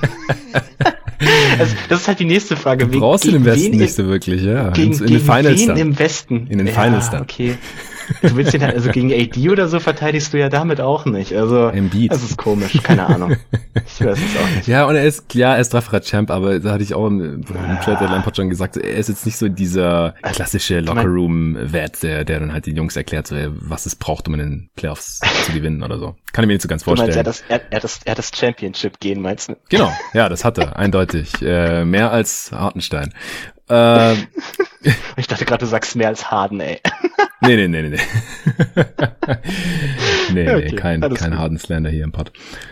also, 1.59 1.75
das 1.89 2.01
ist 2.01 2.07
halt 2.07 2.19
die 2.19 2.25
nächste 2.25 2.55
Frage. 2.55 2.87
Du 2.87 2.99
brauchst 2.99 3.25
du 3.25 3.35
im 3.35 3.43
Westen 3.43 3.75
nicht 3.75 3.93
so 3.93 4.07
wirklich, 4.07 4.41
ja. 4.43 4.69
Gegen, 4.69 4.93
in, 4.93 4.99
in 4.99 5.05
gegen 5.05 5.19
den 5.19 5.19
Finals 5.19 5.59
wen 5.59 5.67
dann. 5.67 5.77
im 5.77 5.99
Westen? 5.99 6.47
In 6.47 6.57
den 6.59 6.67
ja, 6.67 6.73
Finals 6.73 7.09
dann. 7.09 7.23
okay. 7.23 7.57
Du 8.21 8.35
willst 8.35 8.53
ihn 8.53 8.61
halt, 8.61 8.75
also 8.75 8.89
gegen 8.89 9.11
AD 9.11 9.49
oder 9.49 9.67
so 9.67 9.79
verteidigst 9.79 10.33
du 10.33 10.39
ja 10.39 10.49
damit 10.49 10.81
auch 10.81 11.05
nicht. 11.05 11.33
Also, 11.33 11.67
Embiid. 11.67 12.11
das 12.11 12.23
ist 12.23 12.37
komisch, 12.37 12.81
keine 12.83 13.05
Ahnung. 13.05 13.35
Ich 13.75 14.05
weiß 14.05 14.17
es 14.17 14.41
auch 14.41 14.55
nicht. 14.55 14.67
Ja, 14.67 14.85
und 14.85 14.95
er 14.95 15.03
ist, 15.03 15.33
ja, 15.33 15.55
er 15.55 15.61
ist 15.61 15.73
dreifacher 15.73 16.01
Champ, 16.01 16.31
aber 16.31 16.59
da 16.59 16.71
hatte 16.71 16.83
ich 16.83 16.93
auch 16.93 17.07
im, 17.07 17.21
im 17.21 17.45
Trade 17.45 17.97
Deadline 17.99 18.23
schon 18.33 18.49
gesagt, 18.49 18.77
er 18.77 18.95
ist 18.95 19.09
jetzt 19.09 19.25
nicht 19.25 19.37
so 19.37 19.49
dieser 19.49 20.15
klassische 20.21 20.79
Lockerroom-Wert, 20.79 22.03
der, 22.03 22.23
der 22.23 22.39
dann 22.39 22.53
halt 22.53 22.65
den 22.65 22.75
Jungs 22.75 22.95
erklärt, 22.95 23.27
so, 23.27 23.35
was 23.51 23.85
es 23.85 23.95
braucht, 23.95 24.27
um 24.27 24.35
in 24.35 24.39
den 24.39 24.69
Playoffs 24.75 25.19
zu 25.45 25.51
gewinnen 25.51 25.83
oder 25.83 25.97
so. 25.99 26.15
Kann 26.31 26.43
ich 26.43 26.47
mir 26.47 26.53
nicht 26.53 26.61
so 26.61 26.67
ganz 26.67 26.83
vorstellen. 26.83 27.11
Du 27.11 27.15
meinst, 27.15 27.43
er, 27.49 27.57
das, 27.57 27.63
er, 27.63 27.71
er, 27.71 27.79
das, 27.79 27.99
er 28.05 28.15
das 28.15 28.31
Championship 28.35 28.99
gehen, 28.99 29.21
meinst 29.21 29.49
du? 29.49 29.55
Genau, 29.69 29.91
ja, 30.13 30.29
das 30.29 30.45
hat 30.45 30.57
er, 30.57 30.77
eindeutig. 30.77 31.41
Äh, 31.41 31.85
mehr 31.85 32.11
als 32.11 32.51
Hartenstein. 32.51 33.13
Äh, 33.69 34.13
ich 35.17 35.27
dachte 35.27 35.45
gerade, 35.45 35.59
du 35.59 35.67
sagst 35.67 35.95
mehr 35.95 36.09
als 36.09 36.29
Harden, 36.29 36.59
ey. 36.59 36.79
nee, 37.41 37.55
nee, 37.55 37.67
nee, 37.67 37.81
nee. 37.81 37.97
nee, 40.33 40.33
nee, 40.33 40.49
okay, 40.49 40.75
kein, 40.75 41.01
kein 41.13 41.37
Harden 41.37 41.57
Slander 41.57 41.89
hier 41.89 42.03
im 42.03 42.11
Pod. 42.11 42.31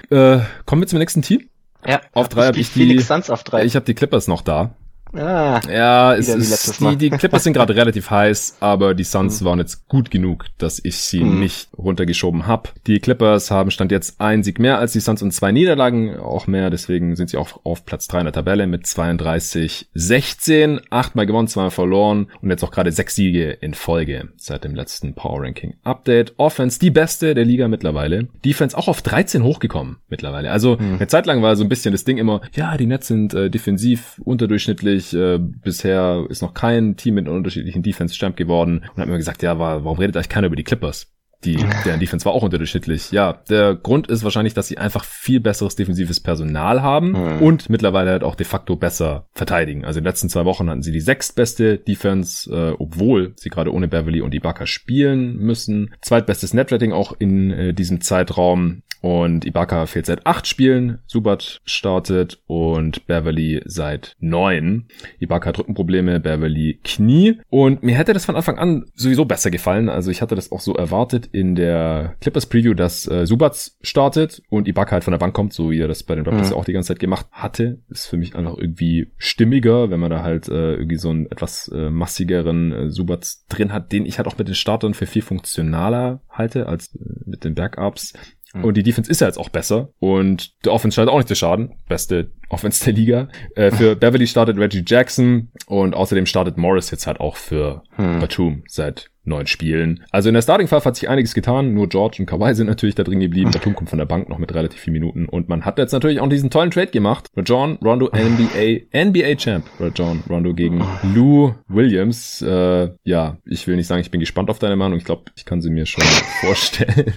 Äh, 0.09 0.39
kommen 0.65 0.81
wir 0.81 0.88
zum 0.88 0.99
nächsten 0.99 1.22
Team. 1.22 1.49
Ja. 1.85 2.01
Auf 2.13 2.30
drei 2.30 2.47
habe 2.47 2.59
ich 2.59 2.73
die. 2.73 2.80
Felix 2.80 3.07
Suns 3.07 3.30
auf 3.30 3.43
drei. 3.43 3.65
Ich 3.65 3.76
habe 3.76 3.85
die 3.85 3.95
Clippers 3.95 4.27
noch 4.27 4.41
da. 4.41 4.76
Ah, 5.13 5.59
ja, 5.69 6.15
es 6.15 6.29
ist, 6.29 6.79
die, 6.79 6.95
die 6.95 7.09
Clippers 7.09 7.43
sind 7.43 7.53
gerade 7.53 7.75
relativ 7.75 8.09
heiß, 8.09 8.57
aber 8.59 8.93
die 8.93 9.03
Suns 9.03 9.41
mhm. 9.41 9.45
waren 9.45 9.59
jetzt 9.59 9.88
gut 9.88 10.11
genug, 10.11 10.45
dass 10.57 10.79
ich 10.83 10.97
sie 10.97 11.23
mhm. 11.23 11.39
nicht 11.39 11.69
runtergeschoben 11.77 12.47
habe. 12.47 12.69
Die 12.88 12.99
Clippers 12.99 13.51
haben 13.51 13.71
stand 13.71 13.91
jetzt 13.91 14.21
ein 14.21 14.43
Sieg 14.43 14.59
mehr 14.59 14.79
als 14.79 14.93
die 14.93 14.99
Suns 14.99 15.21
und 15.21 15.31
zwei 15.31 15.51
Niederlagen 15.51 16.17
auch 16.17 16.47
mehr, 16.47 16.69
deswegen 16.69 17.15
sind 17.15 17.29
sie 17.29 17.38
auch 17.38 17.59
auf 17.63 17.85
Platz 17.85 18.07
drei 18.07 18.19
in 18.19 18.25
der 18.25 18.33
Tabelle 18.33 18.67
mit 18.67 18.88
32 18.88 19.89
16, 19.93 20.81
achtmal 20.89 21.25
gewonnen, 21.25 21.47
zweimal 21.47 21.71
verloren 21.71 22.27
und 22.41 22.49
jetzt 22.49 22.63
auch 22.63 22.71
gerade 22.71 22.91
sechs 22.91 23.15
Siege 23.15 23.51
in 23.51 23.73
Folge 23.73 24.29
seit 24.38 24.63
dem 24.63 24.75
letzten 24.75 25.13
Power 25.13 25.41
Ranking 25.41 25.75
Update. 25.83 26.33
Offense 26.38 26.79
die 26.79 26.91
beste 26.91 27.35
der 27.35 27.45
Liga 27.45 27.67
mittlerweile. 27.67 28.27
Defense 28.45 28.77
auch 28.77 28.88
auf 28.88 29.01
13 29.01 29.43
hochgekommen 29.43 29.97
mittlerweile. 30.09 30.51
Also 30.51 30.77
mhm. 30.77 30.95
eine 30.95 31.07
Zeit 31.07 31.25
lang 31.25 31.41
war 31.41 31.55
so 31.55 31.63
ein 31.63 31.69
bisschen 31.69 31.91
das 31.91 32.05
Ding 32.05 32.17
immer, 32.17 32.41
ja, 32.53 32.77
die 32.77 32.85
Nets 32.85 33.07
sind 33.07 33.33
äh, 33.33 33.49
defensiv 33.49 34.21
unterdurchschnittlich 34.23 35.01
unterschiedlich. 35.02 35.14
Äh, 35.14 35.40
bisher 35.40 36.26
ist 36.30 36.41
noch 36.41 36.53
kein 36.53 36.95
Team 36.95 37.15
mit 37.15 37.28
unterschiedlichen 37.28 37.84
Defense 37.84 38.15
Champ 38.15 38.36
geworden 38.36 38.86
und 38.95 39.02
hat 39.02 39.07
mir 39.07 39.18
gesagt, 39.18 39.44
ja, 39.44 39.57
warum 39.60 39.98
redet 39.98 40.15
eigentlich 40.15 40.30
keiner 40.30 40.48
über 40.48 40.56
die 40.56 40.64
Clippers? 40.64 41.11
Die, 41.43 41.57
deren 41.85 41.99
Defense 41.99 42.26
war 42.26 42.34
auch 42.34 42.43
unterdurchschnittlich. 42.43 43.11
Ja, 43.11 43.41
der 43.49 43.76
Grund 43.76 44.07
ist 44.07 44.23
wahrscheinlich, 44.23 44.53
dass 44.53 44.68
sie 44.68 44.77
einfach 44.77 45.03
viel 45.03 45.39
besseres 45.39 45.76
defensives 45.76 46.19
Personal 46.19 46.81
haben 46.81 47.11
mhm. 47.11 47.41
und 47.41 47.69
mittlerweile 47.69 48.11
halt 48.11 48.23
auch 48.23 48.35
de 48.35 48.45
facto 48.45 48.76
besser 48.76 49.27
verteidigen. 49.34 49.85
Also 49.85 49.97
in 49.97 50.03
den 50.03 50.09
letzten 50.09 50.30
zwei 50.30 50.45
Wochen 50.45 50.69
hatten 50.69 50.84
sie 50.84 50.91
die 50.91 50.99
sechstbeste 50.99 51.77
Defense, 51.77 52.49
äh, 52.51 52.76
obwohl 52.77 53.34
sie 53.35 53.49
gerade 53.49 53.73
ohne 53.73 53.88
Beverly 53.88 54.22
und 54.22 54.35
Ibaka 54.35 54.65
spielen 54.65 55.38
müssen. 55.38 55.93
Zweitbestes 56.01 56.53
Netrating 56.53 56.91
auch 56.91 57.13
in 57.18 57.51
äh, 57.51 57.73
diesem 57.73 58.01
Zeitraum. 58.01 58.84
Und 59.01 59.45
Ibaka 59.45 59.88
fehlt 59.88 60.05
seit 60.05 60.27
acht 60.27 60.45
Spielen, 60.45 60.99
Subat 61.07 61.59
startet 61.65 62.39
und 62.45 63.07
Beverly 63.07 63.61
seit 63.65 64.15
neun. 64.19 64.85
Ibaka 65.19 65.49
hat 65.49 65.59
Rückenprobleme, 65.59 66.19
Beverly 66.19 66.80
Knie. 66.84 67.41
Und 67.49 67.81
mir 67.81 67.95
hätte 67.95 68.13
das 68.13 68.26
von 68.26 68.35
Anfang 68.35 68.59
an 68.59 68.85
sowieso 68.93 69.26
besser 69.26 69.49
gefallen. 69.49 69.89
Also 69.89 70.11
ich 70.11 70.22
hatte 70.22 70.35
das 70.35 70.51
auch 70.51 70.61
so 70.61 70.76
erwartet 70.76 71.30
in 71.32 71.56
der 71.56 72.16
Clippers 72.22 72.45
Preview, 72.45 72.74
dass 72.74 73.08
äh, 73.08 73.26
Subat 73.26 73.72
startet 73.82 74.41
und 74.49 74.68
Ibaka 74.68 74.91
halt 74.91 75.03
von 75.03 75.12
der 75.12 75.20
Bank 75.20 75.34
kommt, 75.34 75.53
so 75.53 75.72
wie 75.72 75.80
er 75.80 75.88
das 75.88 76.03
bei 76.03 76.16
den 76.16 76.26
Raptors 76.26 76.52
mhm. 76.52 76.56
auch 76.56 76.66
die 76.66 76.74
ganze 76.74 76.90
Zeit 76.90 76.99
gemacht 76.99 77.28
hatte. 77.32 77.80
Ist 77.90 78.08
für 78.08 78.18
mich 78.18 78.36
einfach 78.36 78.58
irgendwie 78.58 79.12
stimmiger, 79.18 79.90
wenn 79.90 79.99
man 79.99 80.12
da 80.12 80.24
halt 80.24 80.48
äh, 80.48 80.76
irgendwie 80.76 80.98
so 80.98 81.10
einen 81.10 81.26
etwas 81.32 81.70
äh, 81.70 81.90
massigeren 81.90 82.72
äh, 82.72 82.90
Subat 82.90 83.28
drin 83.49 83.74
hat, 83.74 83.91
den 83.91 84.06
ich 84.06 84.18
halt 84.18 84.28
auch 84.28 84.38
mit 84.38 84.48
den 84.48 84.56
Startern 84.56 84.94
für 84.94 85.06
viel 85.06 85.22
funktionaler 85.22 86.22
halte 86.30 86.68
als 86.68 86.95
äh, 86.95 86.99
mit 87.26 87.44
den 87.44 87.56
Backups. 87.56 88.14
Mhm. 88.53 88.64
Und 88.66 88.78
die 88.78 88.84
Defense 88.84 89.10
ist 89.10 89.22
ja 89.22 89.28
jetzt 89.28 89.38
auch 89.38 89.49
besser. 89.49 89.90
Und 89.99 90.66
der 90.66 90.74
Offense 90.74 90.95
scheint 90.95 91.10
auch 91.10 91.18
nicht 91.18 91.28
zu 91.28 91.36
schaden. 91.36 91.74
Beste 91.88 92.32
Offense 92.49 92.84
der 92.84 92.94
Liga. 92.94 93.28
Äh, 93.56 93.72
für 93.72 93.95
Beverly 93.99 94.28
startet 94.28 94.58
Reggie 94.58 94.84
Jackson 94.86 95.52
und 95.68 95.94
außerdem 95.94 96.26
startet 96.26 96.58
Morris 96.58 96.91
jetzt 96.91 97.08
halt 97.08 97.20
auch 97.20 97.36
für 97.36 97.84
hm. 97.95 98.20
Batum 98.20 98.64
seit 98.68 99.10
neun 99.23 99.48
Spielen. 99.48 100.03
Also 100.11 100.30
in 100.30 100.34
der 100.34 100.41
Starting 100.41 100.68
Five 100.68 100.85
hat 100.85 100.95
sich 100.95 101.10
einiges 101.10 101.34
getan. 101.34 101.73
Nur 101.73 101.89
George 101.89 102.18
und 102.19 102.26
Kawhi 102.26 102.53
sind 102.56 102.68
natürlich 102.68 102.95
da 102.95 103.03
drin 103.03 103.19
geblieben. 103.19 103.52
Batum 103.52 103.76
kommt 103.76 103.89
von 103.89 103.99
der 103.99 104.06
Bank 104.06 104.30
noch 104.30 104.38
mit 104.38 104.53
relativ 104.53 104.80
vielen 104.80 104.93
Minuten. 104.93 105.26
Und 105.27 105.49
man 105.49 105.64
hat 105.65 105.77
jetzt 105.77 105.91
natürlich 105.91 106.19
auch 106.19 106.30
diesen 106.30 106.49
tollen 106.49 106.72
Trade 106.72 106.88
gemacht. 106.88 107.27
John 107.45 107.77
Rondo 107.84 108.07
NBA, 108.07 108.88
NBA 109.06 109.35
Champ. 109.35 109.65
John 109.95 110.23
Rondo 110.30 110.53
gegen 110.53 110.84
Lou 111.14 111.53
Williams. 111.68 112.41
Äh, 112.41 112.89
ja, 113.03 113.38
ich 113.45 113.68
will 113.68 113.76
nicht 113.76 113.88
sagen, 113.88 114.02
ich 114.02 114.11
bin 114.11 114.19
gespannt 114.19 114.49
auf 114.49 114.60
deine 114.60 114.76
Meinung. 114.76 114.98
Ich 114.98 115.06
glaube, 115.06 115.26
ich 115.35 115.45
kann 115.45 115.61
sie 115.61 115.69
mir 115.69 115.85
schon 115.85 116.03
vorstellen. 116.41 117.14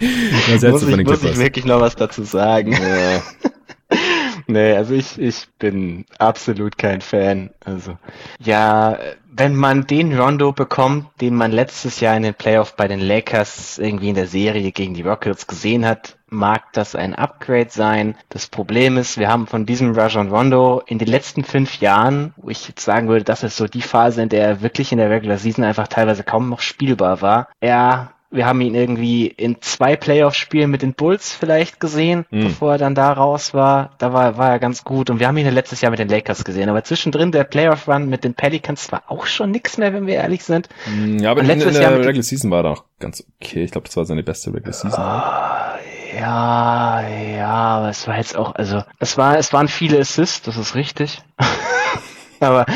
muss 0.50 0.62
ich, 0.62 1.04
muss 1.04 1.24
ich 1.24 1.38
wirklich 1.38 1.64
noch 1.64 1.80
was 1.80 1.96
dazu 1.96 2.22
sagen? 2.22 2.72
Ja. 2.72 3.22
nee, 4.46 4.74
also 4.74 4.94
ich, 4.94 5.18
ich 5.18 5.48
bin 5.58 6.06
absolut 6.18 6.78
kein 6.78 7.00
Fan. 7.00 7.50
Also, 7.64 7.96
ja, 8.38 8.98
wenn 9.30 9.54
man 9.54 9.86
den 9.86 10.18
Rondo 10.18 10.52
bekommt, 10.52 11.08
den 11.20 11.34
man 11.34 11.52
letztes 11.52 12.00
Jahr 12.00 12.16
in 12.16 12.22
den 12.22 12.34
Playoff 12.34 12.74
bei 12.74 12.88
den 12.88 13.00
Lakers 13.00 13.78
irgendwie 13.78 14.08
in 14.08 14.14
der 14.14 14.26
Serie 14.26 14.72
gegen 14.72 14.94
die 14.94 15.02
Rockets 15.02 15.46
gesehen 15.46 15.84
hat, 15.84 16.16
mag 16.28 16.72
das 16.72 16.94
ein 16.94 17.14
Upgrade 17.14 17.70
sein. 17.70 18.16
Das 18.30 18.46
Problem 18.46 18.96
ist, 18.96 19.18
wir 19.18 19.28
haben 19.28 19.46
von 19.46 19.66
diesem 19.66 19.92
Rajon 19.92 20.30
Rondo 20.30 20.82
in 20.86 20.98
den 20.98 21.08
letzten 21.08 21.44
fünf 21.44 21.80
Jahren, 21.80 22.32
wo 22.36 22.48
ich 22.48 22.66
jetzt 22.66 22.84
sagen 22.84 23.08
würde, 23.08 23.24
das 23.24 23.42
ist 23.42 23.56
so 23.56 23.66
die 23.66 23.82
Phase, 23.82 24.22
in 24.22 24.28
der 24.28 24.46
er 24.46 24.62
wirklich 24.62 24.90
in 24.92 24.98
der 24.98 25.10
Regular 25.10 25.38
Season 25.38 25.64
einfach 25.64 25.88
teilweise 25.88 26.24
kaum 26.24 26.48
noch 26.48 26.60
spielbar 26.60 27.20
war. 27.20 27.48
Er 27.60 28.12
wir 28.36 28.46
haben 28.46 28.60
ihn 28.60 28.74
irgendwie 28.74 29.26
in 29.26 29.60
zwei 29.60 29.96
Playoff-Spielen 29.96 30.70
mit 30.70 30.82
den 30.82 30.94
Bulls 30.94 31.32
vielleicht 31.32 31.80
gesehen, 31.80 32.26
mhm. 32.30 32.44
bevor 32.44 32.72
er 32.72 32.78
dann 32.78 32.94
da 32.94 33.12
raus 33.12 33.54
war. 33.54 33.90
Da 33.98 34.12
war, 34.12 34.36
war 34.38 34.50
er 34.50 34.58
ganz 34.58 34.84
gut. 34.84 35.10
Und 35.10 35.18
wir 35.18 35.28
haben 35.28 35.36
ihn 35.36 35.50
letztes 35.50 35.80
Jahr 35.80 35.90
mit 35.90 35.98
den 35.98 36.08
Lakers 36.08 36.44
gesehen. 36.44 36.68
Aber 36.68 36.84
zwischendrin 36.84 37.32
der 37.32 37.44
Playoff-Run 37.44 38.08
mit 38.08 38.24
den 38.24 38.34
Pelicans 38.34 38.92
war 38.92 39.04
auch 39.08 39.26
schon 39.26 39.50
nix 39.50 39.78
mehr, 39.78 39.92
wenn 39.92 40.06
wir 40.06 40.14
ehrlich 40.14 40.44
sind. 40.44 40.68
Hm, 40.84 41.18
ja, 41.18 41.30
aber 41.30 41.40
in, 41.40 41.50
in, 41.50 41.60
der 41.60 41.72
Jahr 41.72 41.92
Regular 41.98 42.22
Season 42.22 42.50
war 42.50 42.64
er 42.64 42.70
auch 42.72 42.84
ganz 43.00 43.24
okay. 43.40 43.64
Ich 43.64 43.72
glaube, 43.72 43.86
das 43.86 43.96
war 43.96 44.04
seine 44.04 44.22
beste 44.22 44.52
Regular 44.52 44.72
Season. 44.72 45.02
Oh, 45.02 46.18
ja, 46.18 47.08
ja, 47.08 47.48
aber 47.48 47.90
es 47.90 48.06
war 48.06 48.16
jetzt 48.16 48.36
auch, 48.36 48.54
also 48.54 48.82
es 48.98 49.18
war, 49.18 49.38
es 49.38 49.52
waren 49.52 49.68
viele 49.68 49.98
Assists, 49.98 50.42
das 50.42 50.56
ist 50.56 50.74
richtig. 50.74 51.20
Aber 52.40 52.66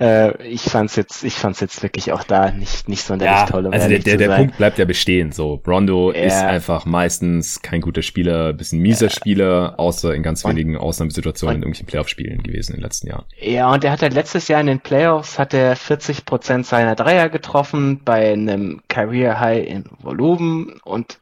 äh, 0.00 0.46
ich 0.46 0.62
fand's 0.62 0.96
jetzt, 0.96 1.24
ich 1.24 1.34
fand's 1.34 1.60
jetzt 1.60 1.82
wirklich 1.82 2.12
auch 2.12 2.24
da 2.24 2.50
nicht 2.50 2.88
nicht 2.88 3.02
sonderlich 3.02 3.34
ja, 3.34 3.46
toll. 3.46 3.66
Um 3.66 3.72
also 3.72 3.88
der, 3.88 3.98
der, 3.98 4.16
der 4.16 4.36
Punkt 4.36 4.56
bleibt 4.56 4.78
ja 4.78 4.84
bestehen. 4.84 5.32
So 5.32 5.62
Rondo 5.66 6.12
ja. 6.12 6.20
ist 6.24 6.42
einfach 6.42 6.84
meistens 6.84 7.62
kein 7.62 7.80
guter 7.80 8.02
Spieler, 8.02 8.52
bisschen 8.52 8.80
mieser 8.80 9.06
ja. 9.06 9.12
Spieler, 9.12 9.74
außer 9.76 10.14
in 10.14 10.22
ganz 10.22 10.44
wenigen 10.44 10.76
Ausnahmesituationen 10.76 11.56
in 11.56 11.62
irgendwelchen 11.62 11.86
Playoff-Spielen 11.86 12.42
gewesen 12.42 12.72
in 12.72 12.78
den 12.78 12.84
letzten 12.84 13.08
Jahren. 13.08 13.24
Ja, 13.40 13.72
und 13.72 13.84
er 13.84 13.92
hat 13.92 14.02
halt 14.02 14.14
letztes 14.14 14.48
Jahr 14.48 14.60
in 14.60 14.66
den 14.66 14.80
Playoffs 14.80 15.38
hat 15.38 15.54
er 15.54 15.76
40 15.76 16.24
Prozent 16.24 16.66
seiner 16.66 16.94
Dreier 16.94 17.28
getroffen 17.28 18.00
bei 18.04 18.32
einem 18.32 18.82
Career 18.88 19.40
High 19.40 19.66
in 19.66 19.84
Volumen 20.00 20.80
und 20.84 21.18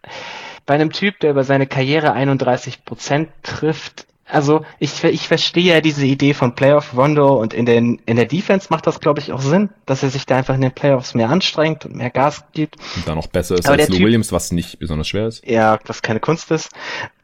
bei 0.67 0.75
einem 0.75 0.93
Typ, 0.93 1.19
der 1.21 1.31
über 1.31 1.45
seine 1.45 1.67
Karriere 1.67 2.13
31 2.13 2.85
Prozent 2.85 3.29
trifft, 3.43 4.07
also 4.33 4.65
ich, 4.79 5.05
ich 5.05 5.29
verstehe 5.29 5.75
ja 5.75 5.81
diese 5.81 6.07
Idee 6.07 6.33
von 6.33 6.55
Playoff 6.55 6.97
Rondo 6.97 7.35
und 7.35 7.53
in, 7.53 7.67
den, 7.67 8.01
in 8.07 8.17
der 8.17 8.25
Defense 8.25 8.69
macht 8.71 8.87
das, 8.87 8.99
glaube 8.99 9.21
ich, 9.21 9.33
auch 9.33 9.41
Sinn, 9.41 9.69
dass 9.85 10.03
er 10.03 10.09
sich 10.09 10.25
da 10.25 10.37
einfach 10.37 10.55
in 10.55 10.63
den 10.63 10.73
Playoffs 10.73 11.15
mehr 11.15 11.29
anstrengt 11.29 11.85
und 11.85 11.97
mehr 11.97 12.11
Gas 12.11 12.45
gibt. 12.53 12.77
Und 12.97 13.07
dann 13.07 13.17
noch 13.17 13.27
besser 13.27 13.57
ist 13.57 13.67
Aber 13.67 13.79
als 13.79 13.89
Lou 13.89 13.97
typ, 13.97 14.07
Williams, 14.07 14.33
was 14.33 14.51
nicht 14.51 14.79
besonders 14.79 15.09
schwer 15.09 15.27
ist. 15.27 15.47
Ja, 15.47 15.79
was 15.85 16.01
keine 16.01 16.19
Kunst 16.19 16.51
ist. 16.51 16.71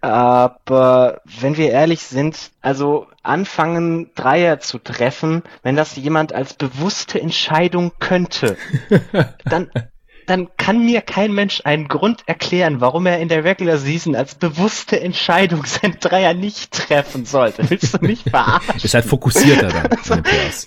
Aber 0.03 1.23
wenn 1.41 1.57
wir 1.57 1.71
ehrlich 1.71 2.03
sind, 2.03 2.51
also 2.61 3.07
anfangen, 3.23 4.11
Dreier 4.15 4.61
zu 4.61 4.79
treffen, 4.79 5.43
wenn 5.63 5.77
das 5.77 5.97
jemand 5.97 6.35
als 6.35 6.55
bewusste 6.55 7.21
Entscheidung 7.21 7.93
könnte, 7.99 8.57
dann, 9.45 9.71
dann 10.29 10.49
kann 10.57 10.85
mir 10.85 11.01
kein 11.01 11.33
Mensch 11.33 11.63
einen 11.65 11.89
Grund 11.89 12.23
erklären, 12.27 12.81
warum 12.81 13.07
er 13.07 13.19
in 13.19 13.29
der 13.29 13.45
Regular 13.45 13.79
Season 13.79 14.15
als 14.15 14.35
bewusste 14.35 15.01
Entscheidung 15.01 15.65
sein 15.65 15.97
Dreier 16.01 16.35
nicht 16.35 16.73
treffen 16.73 17.25
sollte. 17.25 17.69
Willst 17.71 17.95
du 17.95 18.07
mich 18.07 18.25
verarschen? 18.25 18.81
Ist 18.83 18.95
halt 18.95 19.05
fokussierter 19.05 19.69
dann. 19.69 19.89
Also, 19.99 20.17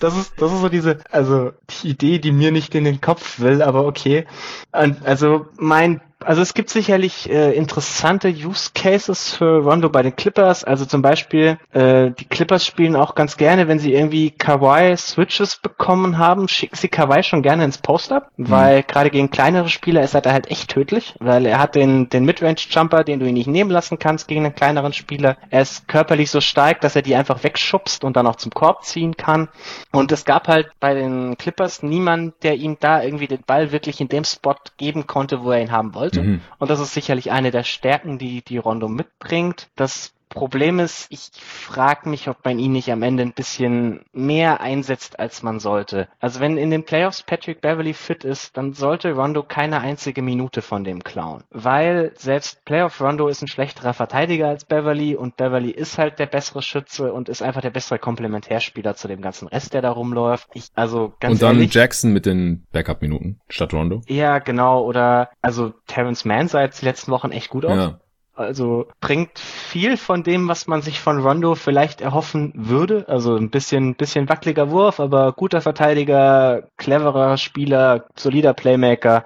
das 0.02 0.18
ist, 0.18 0.42
das 0.42 0.52
ist 0.52 0.62
so 0.62 0.70
diese, 0.70 1.00
also 1.10 1.52
die 1.70 1.90
Idee, 1.90 2.20
die 2.20 2.32
mir 2.32 2.52
nicht 2.52 2.76
in 2.76 2.84
den 2.84 3.02
Kopf 3.02 3.40
will, 3.40 3.62
aber 3.62 3.86
okay. 3.86 4.26
Und 4.72 5.06
also 5.06 5.48
mein 5.58 6.02
also 6.26 6.42
es 6.42 6.54
gibt 6.54 6.70
sicherlich 6.70 7.30
äh, 7.30 7.54
interessante 7.54 8.30
Use 8.30 8.72
Cases 8.74 9.34
für 9.34 9.64
Rondo 9.64 9.90
bei 9.90 10.04
den 10.04 10.16
Clippers. 10.16 10.64
Also 10.64 10.86
zum 10.86 11.02
Beispiel, 11.02 11.58
äh, 11.72 12.12
die 12.12 12.26
Clippers 12.26 12.66
spielen 12.66 12.96
auch 12.96 13.16
ganz 13.16 13.38
gerne, 13.38 13.68
wenn 13.68 13.80
sie 13.80 13.94
irgendwie 13.94 14.32
Kawaii 14.32 14.96
Switches 14.98 15.58
bekommen 15.58 16.18
haben, 16.18 16.48
schicken 16.48 16.76
sie 16.76 16.90
Kawaii 16.90 17.24
schon 17.24 17.42
gerne 17.42 17.64
ins 17.64 17.78
Post-Up, 17.78 18.32
mhm. 18.38 18.50
weil 18.50 18.84
gerade 18.84 19.10
gegen 19.10 19.32
kleinere 19.32 19.70
Spieler 19.70 20.04
ist 20.04 20.14
er 20.14 20.22
da 20.22 20.32
halt 20.32 20.52
echt 20.52 20.70
tödlich, 20.70 21.16
weil 21.20 21.46
er 21.46 21.60
hat 21.60 21.76
den, 21.76 22.10
den 22.10 22.26
Midrange-Jumper, 22.26 23.04
den 23.04 23.20
du 23.20 23.26
ihn 23.26 23.34
nicht 23.34 23.48
nehmen 23.48 23.72
lassen 23.72 24.00
kannst 24.00 24.28
gegen 24.28 24.46
einen 24.46 24.56
kleineren 24.56 24.94
Spieler. 24.94 25.38
Er 25.50 25.62
ist 25.62 25.88
körperlich 25.88 26.30
so 26.30 26.42
stark, 26.42 26.82
dass 26.82 26.96
er 26.96 27.02
die 27.02 27.16
einfach 27.16 27.44
wegschubst 27.44 28.04
und 28.04 28.16
dann 28.16 28.28
auch 28.28 28.36
zum 28.36 28.52
Korb 28.52 28.84
ziehen 28.84 29.18
kann. 29.18 29.50
Und 29.92 30.12
es 30.12 30.26
gab 30.26 30.48
halt 30.48 30.72
bei 30.80 30.94
den 30.94 31.38
Clippers 31.38 31.84
niemand, 31.84 32.36
der 32.44 32.56
ihm 32.56 32.78
da 32.80 33.02
irgendwie 33.02 33.28
den 33.28 33.42
Ball 33.46 33.72
wirklich 33.72 34.02
in 34.02 34.08
dem 34.08 34.24
Spot 34.24 34.56
geben 34.78 35.08
konnte, 35.08 35.44
wo 35.44 35.52
er 35.52 35.62
ihn 35.62 35.72
haben 35.72 35.96
wollte 35.96 36.11
sollte. 36.12 36.28
Mhm. 36.28 36.42
Und 36.60 36.70
das 36.70 36.80
ist 36.80 36.94
sicherlich 36.94 37.32
eine 37.32 37.52
der 37.52 37.64
Stärken, 37.64 38.18
die 38.18 38.44
die 38.44 38.58
Rondo 38.58 38.88
mitbringt. 38.88 39.70
Das 39.76 40.14
Problem 40.32 40.80
ist, 40.80 41.08
ich 41.10 41.30
frage 41.36 42.10
mich, 42.10 42.30
ob 42.30 42.44
man 42.46 42.58
ihn 42.58 42.72
nicht 42.72 42.92
am 42.92 43.04
Ende 43.04 43.24
ein 43.24 43.34
bisschen 43.34 44.02
mehr 44.14 44.62
einsetzt, 44.62 45.20
als 45.20 45.44
man 45.44 45.60
sollte. 45.60 46.08
Also 46.20 46.40
wenn 46.40 46.58
in 46.58 46.72
den 46.72 46.86
Playoffs 46.86 47.22
Patrick 47.22 47.62
Beverly 47.62 47.94
fit 47.94 48.24
ist, 48.24 48.56
dann 48.56 48.74
sollte 48.74 49.12
Rondo 49.12 49.44
keine 49.44 49.82
einzige 49.82 50.22
Minute 50.22 50.62
von 50.62 50.84
dem 50.84 51.04
klauen. 51.04 51.44
Weil 51.50 52.14
selbst 52.16 52.64
Playoff 52.64 53.02
Rondo 53.02 53.28
ist 53.28 53.42
ein 53.42 53.48
schlechterer 53.48 53.94
Verteidiger 53.94 54.48
als 54.48 54.64
Beverly 54.64 55.16
und 55.16 55.36
Beverly 55.36 55.72
ist 55.72 55.98
halt 55.98 56.18
der 56.18 56.28
bessere 56.28 56.62
Schütze 56.62 57.12
und 57.12 57.28
ist 57.28 57.42
einfach 57.42 57.62
der 57.62 57.72
bessere 57.72 58.00
Komplementärspieler 58.00 58.96
zu 58.96 59.10
dem 59.10 59.22
ganzen 59.22 59.50
Rest, 59.50 59.74
der 59.74 59.82
da 59.82 59.92
rumläuft. 59.92 60.48
Ich, 60.54 60.68
also 60.76 61.14
ganz 61.20 61.34
Und 61.34 61.42
dann 61.42 61.58
ehrlich, 61.58 61.74
Jackson 61.74 62.14
mit 62.14 62.26
den 62.26 62.66
Backup-Minuten 62.72 63.42
statt 63.50 63.74
Rondo. 63.74 64.02
Ja, 64.08 64.40
genau. 64.40 64.84
Oder 64.86 65.30
also 65.42 65.74
Terrence 65.88 66.24
Mann 66.24 66.48
sah 66.48 66.62
jetzt 66.62 66.82
die 66.82 66.86
letzten 66.86 67.12
Wochen 67.12 67.32
echt 67.32 67.50
gut 67.50 67.66
aus. 67.66 67.76
Ja. 67.76 68.00
Also 68.34 68.88
bringt 69.02 69.38
viel 69.40 69.98
von 69.98 70.24
dem, 70.24 70.48
was 70.48 70.66
man 70.66 70.82
sich 70.82 71.02
von 71.02 71.20
Rondo 71.20 71.56
vielleicht 71.56 72.02
erhoffen 72.02 72.54
würde. 72.56 73.06
Also 73.08 73.36
ein 73.36 73.50
bisschen, 73.50 73.96
bisschen 73.96 74.30
wackeliger 74.30 74.72
Wurf, 74.72 75.00
aber 75.00 75.34
guter 75.34 75.62
Verteidiger, 75.62 76.70
cleverer 76.78 77.38
Spieler, 77.38 78.06
solider 78.16 78.54
Playmaker 78.54 79.26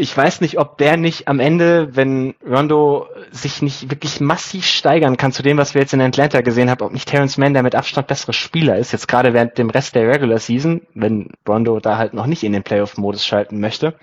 ich 0.00 0.16
weiß 0.16 0.40
nicht, 0.40 0.58
ob 0.58 0.78
der 0.78 0.96
nicht 0.96 1.28
am 1.28 1.40
Ende, 1.40 1.94
wenn 1.94 2.34
Rondo 2.44 3.06
sich 3.30 3.60
nicht 3.60 3.90
wirklich 3.90 4.20
massiv 4.20 4.64
steigern 4.64 5.18
kann 5.18 5.30
zu 5.30 5.42
dem, 5.42 5.58
was 5.58 5.74
wir 5.74 5.82
jetzt 5.82 5.92
in 5.92 6.00
Atlanta 6.00 6.40
gesehen 6.40 6.70
haben, 6.70 6.82
ob 6.82 6.92
nicht 6.92 7.08
Terrence 7.08 7.36
Mann 7.36 7.52
der 7.52 7.62
mit 7.62 7.74
Abstand 7.74 8.06
bessere 8.06 8.32
Spieler 8.32 8.78
ist, 8.78 8.92
jetzt 8.92 9.08
gerade 9.08 9.34
während 9.34 9.58
dem 9.58 9.68
Rest 9.68 9.94
der 9.94 10.08
Regular 10.08 10.38
Season, 10.38 10.80
wenn 10.94 11.28
Rondo 11.46 11.80
da 11.80 11.98
halt 11.98 12.14
noch 12.14 12.26
nicht 12.26 12.42
in 12.42 12.52
den 12.52 12.62
Playoff-Modus 12.62 13.26
schalten 13.26 13.60
möchte. 13.60 13.94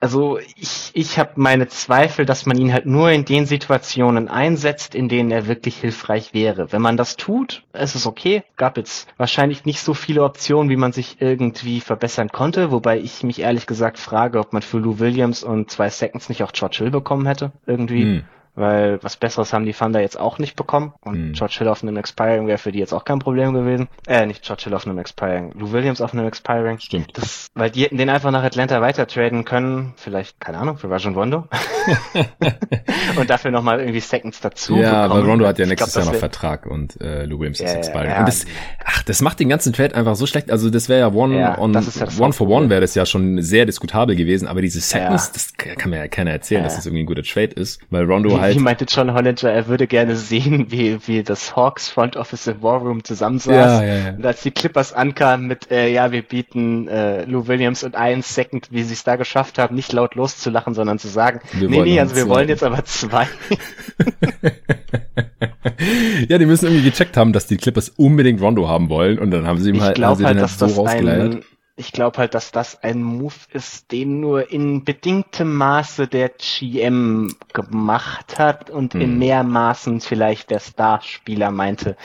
Also 0.00 0.38
ich, 0.56 0.90
ich 0.94 1.18
habe 1.18 1.32
meine 1.36 1.68
Zweifel, 1.68 2.24
dass 2.24 2.46
man 2.46 2.58
ihn 2.58 2.72
halt 2.72 2.86
nur 2.86 3.10
in 3.10 3.24
den 3.24 3.44
Situationen 3.44 4.28
einsetzt, 4.28 4.94
in 4.94 5.08
denen 5.08 5.30
er 5.30 5.46
wirklich 5.46 5.76
hilfreich 5.76 6.32
wäre. 6.32 6.72
Wenn 6.72 6.82
man 6.82 6.96
das 6.96 7.16
tut, 7.16 7.64
ist 7.74 7.94
es 7.94 8.06
okay. 8.06 8.42
Gab 8.56 8.78
jetzt 8.78 9.08
wahrscheinlich 9.18 9.66
nicht 9.66 9.80
so 9.80 9.92
viele 9.92 10.24
Optionen, 10.24 10.70
wie 10.70 10.76
man 10.76 10.92
sich 10.92 11.18
irgendwie 11.20 11.80
verbessern 11.80 12.30
konnte, 12.30 12.70
wobei 12.70 12.98
ich 12.98 13.22
mich 13.22 13.40
ehrlich 13.40 13.66
gesagt 13.66 13.98
frage, 13.98 14.38
ob 14.38 14.52
man 14.52 14.62
für 14.62 14.78
Lou 14.78 14.98
Williams 14.98 15.33
Williams 15.34 15.42
und 15.42 15.70
zwei 15.70 15.90
Seconds 15.90 16.28
nicht 16.28 16.42
auch 16.42 16.52
George 16.52 16.76
Hill 16.78 16.90
bekommen 16.90 17.26
hätte, 17.26 17.52
irgendwie. 17.66 18.02
Hm 18.02 18.24
weil 18.54 19.02
was 19.02 19.16
Besseres 19.16 19.52
haben 19.52 19.64
die 19.64 19.72
Thunder 19.72 20.00
jetzt 20.00 20.18
auch 20.18 20.38
nicht 20.38 20.56
bekommen 20.56 20.94
und 21.00 21.28
mhm. 21.28 21.32
George 21.32 21.56
Hill 21.58 21.68
auf 21.68 21.82
einem 21.82 21.96
Expiring 21.96 22.46
wäre 22.46 22.58
für 22.58 22.72
die 22.72 22.78
jetzt 22.78 22.92
auch 22.92 23.04
kein 23.04 23.18
Problem 23.18 23.52
gewesen. 23.52 23.88
Äh, 24.06 24.26
nicht 24.26 24.42
George 24.42 24.64
Hill 24.64 24.74
auf 24.74 24.86
einem 24.86 24.98
Expiring, 24.98 25.52
Lou 25.58 25.72
Williams 25.72 26.00
auf 26.00 26.12
einem 26.12 26.26
Expiring. 26.26 26.78
Stimmt. 26.78 27.16
Das, 27.16 27.48
weil 27.54 27.70
die 27.70 27.82
hätten 27.82 27.96
den 27.96 28.10
einfach 28.10 28.30
nach 28.30 28.44
Atlanta 28.44 28.80
weiter 28.80 29.06
traden 29.06 29.44
können, 29.44 29.94
vielleicht, 29.96 30.40
keine 30.40 30.58
Ahnung, 30.58 30.78
für 30.78 30.90
Rajon 30.90 31.14
Rondo. 31.14 31.48
und 33.16 33.30
dafür 33.30 33.50
nochmal 33.50 33.80
irgendwie 33.80 34.00
Seconds 34.00 34.40
dazu 34.40 34.76
Ja, 34.76 35.02
bekommen. 35.02 35.22
weil 35.22 35.30
Rondo 35.30 35.46
hat 35.46 35.58
ja 35.58 35.66
nächstes 35.66 35.92
glaub, 35.92 36.04
Jahr 36.04 36.12
noch 36.12 36.20
Vertrag 36.20 36.66
und 36.66 37.00
äh, 37.00 37.24
Lou 37.24 37.40
Williams 37.40 37.60
ist 37.60 37.74
Expiring. 37.74 38.10
Ja, 38.10 38.20
und 38.20 38.28
das, 38.28 38.46
ach, 38.84 39.02
das 39.02 39.20
macht 39.20 39.40
den 39.40 39.48
ganzen 39.48 39.72
Trade 39.72 39.94
einfach 39.94 40.16
so 40.16 40.26
schlecht. 40.26 40.50
Also 40.50 40.70
das 40.70 40.88
wäre 40.88 41.00
ja 41.00 41.12
One 41.12 41.38
ja, 41.38 41.58
on 41.58 41.74
halt 41.74 42.20
One 42.20 42.32
for 42.32 42.48
One 42.48 42.70
wäre 42.70 42.80
das 42.80 42.94
ja 42.94 43.04
schon 43.06 43.42
sehr 43.42 43.66
diskutabel 43.66 44.16
gewesen, 44.16 44.46
aber 44.46 44.62
diese 44.62 44.80
Seconds, 44.80 45.32
das 45.32 45.52
kann 45.54 45.90
mir 45.90 45.98
ja 45.98 46.08
keiner 46.08 46.30
erzählen, 46.30 46.62
dass 46.62 46.76
das 46.76 46.86
irgendwie 46.86 47.02
ein 47.02 47.06
guter 47.06 47.22
Trade 47.22 47.52
ist, 47.54 47.80
weil 47.90 48.04
Rondo 48.04 48.30
wie, 48.30 48.40
halt. 48.44 48.56
Wie 48.56 48.60
meinte 48.60 48.86
John 48.88 49.08
Manager, 49.08 49.50
er 49.50 49.68
würde 49.68 49.86
gerne 49.86 50.16
sehen, 50.16 50.66
wie, 50.70 50.98
wie 51.06 51.22
das 51.22 51.56
Hawks 51.56 51.88
Front 51.88 52.16
Office 52.16 52.46
im 52.46 52.62
War 52.62 52.78
Room 52.78 53.04
zusammensaß. 53.04 53.54
Ja, 53.54 53.82
ja, 53.82 53.94
ja. 53.94 54.10
Und 54.10 54.24
als 54.24 54.42
die 54.42 54.50
Clippers 54.50 54.92
ankamen 54.92 55.46
mit, 55.46 55.70
äh, 55.70 55.92
ja, 55.92 56.12
wir 56.12 56.22
bieten 56.22 56.88
äh, 56.88 57.24
Lou 57.24 57.46
Williams 57.46 57.84
und 57.84 57.96
einen 57.96 58.22
Second, 58.22 58.68
wie 58.70 58.82
sie 58.82 58.94
es 58.94 59.04
da 59.04 59.16
geschafft 59.16 59.58
haben, 59.58 59.74
nicht 59.74 59.92
laut 59.92 60.14
loszulachen, 60.14 60.74
sondern 60.74 60.98
zu 60.98 61.08
sagen, 61.08 61.40
wir 61.52 61.68
nee, 61.68 61.82
nee, 61.82 62.00
also 62.00 62.16
wir 62.16 62.28
wollen 62.28 62.48
jetzt 62.48 62.62
aber 62.62 62.84
zwei. 62.84 63.26
ja, 66.28 66.38
die 66.38 66.46
müssen 66.46 66.66
irgendwie 66.66 66.90
gecheckt 66.90 67.16
haben, 67.16 67.32
dass 67.32 67.46
die 67.46 67.56
Clippers 67.56 67.90
unbedingt 67.90 68.40
Rondo 68.40 68.68
haben 68.68 68.88
wollen 68.88 69.18
und 69.18 69.30
dann 69.30 69.46
haben 69.46 69.58
sie 69.58 69.70
ihm 69.70 69.76
ich 69.76 69.82
halt, 69.82 69.96
glaub 69.96 70.22
halt, 70.22 70.38
halt 70.38 70.50
so 70.50 70.66
rausgeleiert. 70.66 71.34
Ein, 71.34 71.44
ich 71.76 71.90
glaube 71.90 72.18
halt, 72.18 72.34
dass 72.34 72.52
das 72.52 72.82
ein 72.82 73.02
Move 73.02 73.34
ist, 73.52 73.90
den 73.90 74.20
nur 74.20 74.50
in 74.52 74.84
bedingtem 74.84 75.54
Maße 75.54 76.06
der 76.06 76.30
GM 76.30 77.34
gemacht 77.52 78.38
hat 78.38 78.70
und 78.70 78.94
hm. 78.94 79.00
in 79.00 79.18
mehr 79.18 79.42
Maßen 79.42 80.00
vielleicht 80.00 80.50
der 80.50 80.60
Starspieler 80.60 81.50
meinte. 81.50 81.96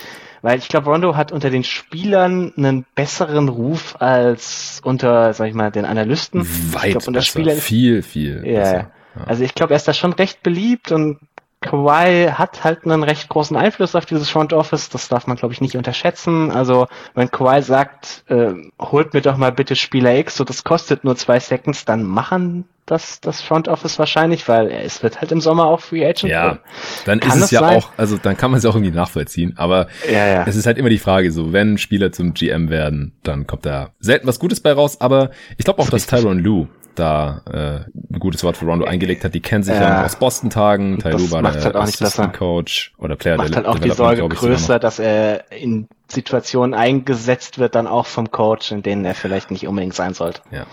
Weil 0.41 0.57
ich 0.57 0.69
glaube, 0.69 0.89
Rondo 0.89 1.15
hat 1.15 1.31
unter 1.31 1.49
den 1.49 1.63
Spielern 1.63 2.53
einen 2.57 2.85
besseren 2.95 3.49
Ruf 3.49 3.95
als 3.99 4.81
unter, 4.83 5.33
sag 5.33 5.49
ich 5.49 5.53
mal, 5.53 5.69
den 5.69 5.85
Analysten. 5.85 6.41
Weit 6.73 6.85
ich 6.85 6.91
glaub, 6.91 7.07
unter 7.07 7.19
besser. 7.19 7.31
Spielern 7.31 7.57
viel, 7.57 8.01
viel. 8.01 8.43
Ja. 8.45 8.73
ja. 8.73 8.91
Also 9.25 9.43
ich 9.43 9.53
glaube, 9.53 9.73
er 9.73 9.77
ist 9.77 9.87
da 9.87 9.93
schon 9.93 10.13
recht 10.13 10.41
beliebt 10.41 10.91
und 10.91 11.19
Kawhi 11.61 12.29
hat 12.31 12.63
halt 12.63 12.85
einen 12.85 13.03
recht 13.03 13.27
großen 13.27 13.57
Einfluss 13.57 13.93
auf 13.93 14.05
dieses 14.05 14.29
Front 14.29 14.53
Office, 14.53 14.89
das 14.89 15.09
darf 15.09 15.27
man 15.27 15.35
glaube 15.35 15.53
ich 15.53 15.59
nicht 15.59 15.75
unterschätzen. 15.75 16.51
Also 16.51 16.87
wenn 17.15 17.29
Kawhi 17.29 17.61
sagt, 17.61 18.23
äh, 18.27 18.53
holt 18.79 19.13
mir 19.13 19.21
doch 19.21 19.35
mal 19.35 19.51
bitte 19.51 19.75
Spieler 19.75 20.17
X, 20.17 20.37
so 20.37 20.45
das 20.45 20.63
kostet 20.63 21.03
nur 21.03 21.17
zwei 21.17 21.39
Seconds, 21.39 21.83
dann 21.83 22.03
machen 22.03 22.65
das 22.89 23.21
das 23.21 23.41
Front 23.41 23.67
Office 23.67 23.99
wahrscheinlich, 23.99 24.47
weil 24.47 24.71
es 24.71 25.03
wird 25.03 25.21
halt 25.21 25.31
im 25.31 25.41
Sommer 25.41 25.65
auch 25.65 25.79
Free 25.79 26.05
Agent. 26.05 26.31
Ja, 26.31 26.59
dann 27.05 27.19
kann 27.19 27.37
ist 27.37 27.45
es 27.45 27.51
ja 27.51 27.59
sein? 27.59 27.77
auch, 27.77 27.91
also 27.97 28.17
dann 28.17 28.35
kann 28.35 28.51
man 28.51 28.57
es 28.57 28.65
auch 28.65 28.75
irgendwie 28.75 28.95
nachvollziehen. 28.95 29.53
Aber 29.57 29.87
ja, 30.11 30.27
ja. 30.27 30.45
es 30.47 30.55
ist 30.55 30.65
halt 30.65 30.77
immer 30.77 30.89
die 30.89 30.97
Frage, 30.97 31.31
so 31.31 31.53
wenn 31.53 31.77
Spieler 31.77 32.11
zum 32.11 32.33
GM 32.33 32.69
werden, 32.69 33.13
dann 33.23 33.47
kommt 33.47 33.65
da 33.65 33.91
selten 33.99 34.27
was 34.27 34.39
Gutes 34.39 34.61
bei 34.61 34.73
raus. 34.73 35.01
Aber 35.01 35.31
ich 35.57 35.65
glaube 35.65 35.81
auch, 35.81 35.89
dass 35.89 36.07
Tyron 36.07 36.39
Lue 36.39 36.67
da 36.99 37.41
äh, 37.51 38.13
ein 38.13 38.19
gutes 38.19 38.43
Wort 38.43 38.57
für 38.57 38.65
Rondo 38.65 38.85
eingelegt 38.85 39.23
hat. 39.23 39.33
Die 39.33 39.39
kennen 39.39 39.63
sich 39.63 39.75
ja, 39.75 39.81
ja 39.81 40.05
aus 40.05 40.17
Boston-Tagen. 40.17 40.99
Tyloo 40.99 41.31
war 41.31 41.41
der 41.41 41.53
halt 41.63 41.75
Assistant 41.75 42.33
Coach 42.33 42.93
oder 42.97 43.15
Player 43.15 43.37
macht 43.37 43.55
halt 43.55 43.65
auch 43.65 43.79
die 43.79 43.91
Sorge 43.91 44.27
größer, 44.27 44.79
dass 44.79 44.99
er 44.99 45.51
in 45.51 45.87
Situationen 46.11 46.73
eingesetzt 46.73 47.59
wird, 47.59 47.75
dann 47.75 47.87
auch 47.87 48.07
vom 48.07 48.31
Coach, 48.31 48.71
in 48.71 48.81
denen 48.81 49.05
er 49.05 49.13
vielleicht 49.15 49.51
nicht 49.51 49.67
unbedingt 49.67 49.93
sein 49.93 50.13
sollte. 50.13 50.41
Ja. 50.51 50.65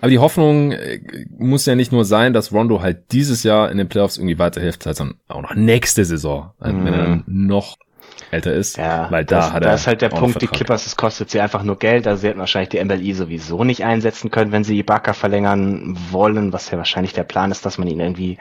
Aber 0.00 0.10
die 0.10 0.18
Hoffnung 0.18 0.72
äh, 0.72 1.00
muss 1.36 1.66
ja 1.66 1.74
nicht 1.74 1.92
nur 1.92 2.04
sein, 2.04 2.32
dass 2.32 2.52
Rondo 2.52 2.80
halt 2.80 3.12
dieses 3.12 3.42
Jahr 3.42 3.70
in 3.70 3.78
den 3.78 3.88
Playoffs 3.88 4.16
irgendwie 4.16 4.38
weiterhilft, 4.38 4.84
sondern 4.84 5.18
auch 5.28 5.42
noch 5.42 5.54
nächste 5.54 6.04
Saison, 6.04 6.52
mm. 6.60 6.64
wenn 6.64 6.86
er 6.86 7.02
dann 7.04 7.24
noch 7.26 7.76
älter 8.30 8.52
ist. 8.52 8.76
Ja, 8.76 9.10
weil 9.10 9.24
da 9.24 9.36
das, 9.36 9.52
hat 9.52 9.62
er. 9.62 9.68
Da 9.68 9.74
ist 9.74 9.86
halt 9.86 10.02
der 10.02 10.08
Punkt, 10.08 10.40
die 10.42 10.46
Clippers, 10.46 10.86
es 10.86 10.96
kostet 10.96 11.30
sie 11.30 11.40
einfach 11.40 11.62
nur 11.62 11.78
Geld. 11.78 12.06
Also 12.06 12.22
sie 12.22 12.28
hätten 12.28 12.40
wahrscheinlich 12.40 12.70
die 12.70 12.84
MLI 12.84 13.12
sowieso 13.14 13.64
nicht 13.64 13.84
einsetzen 13.84 14.30
können, 14.30 14.52
wenn 14.52 14.64
sie 14.64 14.78
Ibaka 14.78 15.12
verlängern 15.12 15.96
wollen, 16.10 16.52
was 16.52 16.70
ja 16.70 16.78
wahrscheinlich 16.78 17.12
der 17.12 17.24
Plan 17.24 17.50
ist, 17.50 17.64
dass 17.66 17.78
man 17.78 17.88
ihn 17.88 18.00
irgendwie 18.00 18.38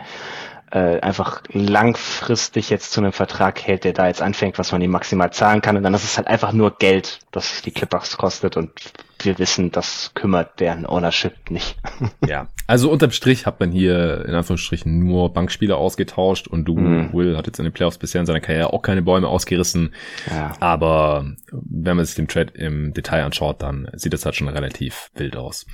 äh, 0.73 0.99
einfach 1.01 1.43
langfristig 1.51 2.71
jetzt 2.71 2.91
zu 2.91 2.99
einem 2.99 3.13
Vertrag 3.13 3.61
hält, 3.61 3.83
der 3.83 3.93
da 3.93 4.07
jetzt 4.07 4.23
anfängt, 4.23 4.57
was 4.57 4.71
man 4.71 4.81
ihm 4.81 4.89
maximal 4.89 5.31
zahlen 5.31 5.61
kann. 5.61 5.77
Und 5.77 5.83
dann 5.83 5.93
ist 5.93 6.03
es 6.03 6.17
halt 6.17 6.27
einfach 6.27 6.51
nur 6.51 6.75
Geld, 6.77 7.19
das 7.31 7.61
die 7.61 7.69
Clippers 7.69 8.17
kostet 8.17 8.57
und 8.57 8.71
wir 9.19 9.37
wissen, 9.37 9.71
das 9.71 10.11
kümmert 10.15 10.59
deren 10.59 10.87
Ownership 10.87 11.51
nicht. 11.51 11.77
ja, 12.27 12.47
also 12.65 12.89
unterm 12.89 13.11
Strich 13.11 13.45
hat 13.45 13.59
man 13.59 13.71
hier 13.71 14.25
in 14.27 14.33
Anführungsstrichen 14.33 14.97
nur 14.97 15.31
Bankspieler 15.31 15.77
ausgetauscht 15.77 16.47
und 16.47 16.65
du, 16.65 16.75
mm. 16.75 17.13
Will, 17.13 17.37
hat 17.37 17.45
jetzt 17.45 17.59
in 17.59 17.65
den 17.65 17.73
Playoffs 17.73 17.99
bisher 17.99 18.21
in 18.21 18.25
seiner 18.25 18.41
Karriere 18.41 18.73
auch 18.73 18.81
keine 18.81 19.03
Bäume 19.03 19.27
ausgerissen. 19.27 19.93
Ja. 20.29 20.53
Aber 20.59 21.25
wenn 21.51 21.95
man 21.95 22.03
sich 22.03 22.15
den 22.15 22.27
Trade 22.27 22.51
im 22.55 22.93
Detail 22.93 23.23
anschaut, 23.23 23.61
dann 23.61 23.91
sieht 23.93 24.13
das 24.13 24.25
halt 24.25 24.35
schon 24.35 24.47
relativ 24.47 25.11
wild 25.13 25.37
aus. 25.37 25.67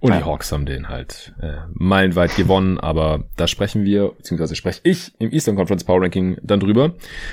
Und 0.00 0.12
ja. 0.12 0.18
die 0.18 0.24
Hawks 0.24 0.52
haben 0.52 0.66
den 0.66 0.88
halt 0.88 1.34
äh, 1.40 1.52
meilenweit 1.72 2.36
gewonnen, 2.36 2.78
aber 2.78 3.24
da 3.36 3.46
sprechen 3.46 3.84
wir, 3.84 4.12
beziehungsweise 4.16 4.54
spreche 4.54 4.80
ich 4.82 5.12
im 5.18 5.32
Eastern 5.32 5.56
Conference 5.56 5.84
Power 5.84 6.02
Ranking 6.02 6.36
dann 6.42 6.60
drüber. 6.60 6.92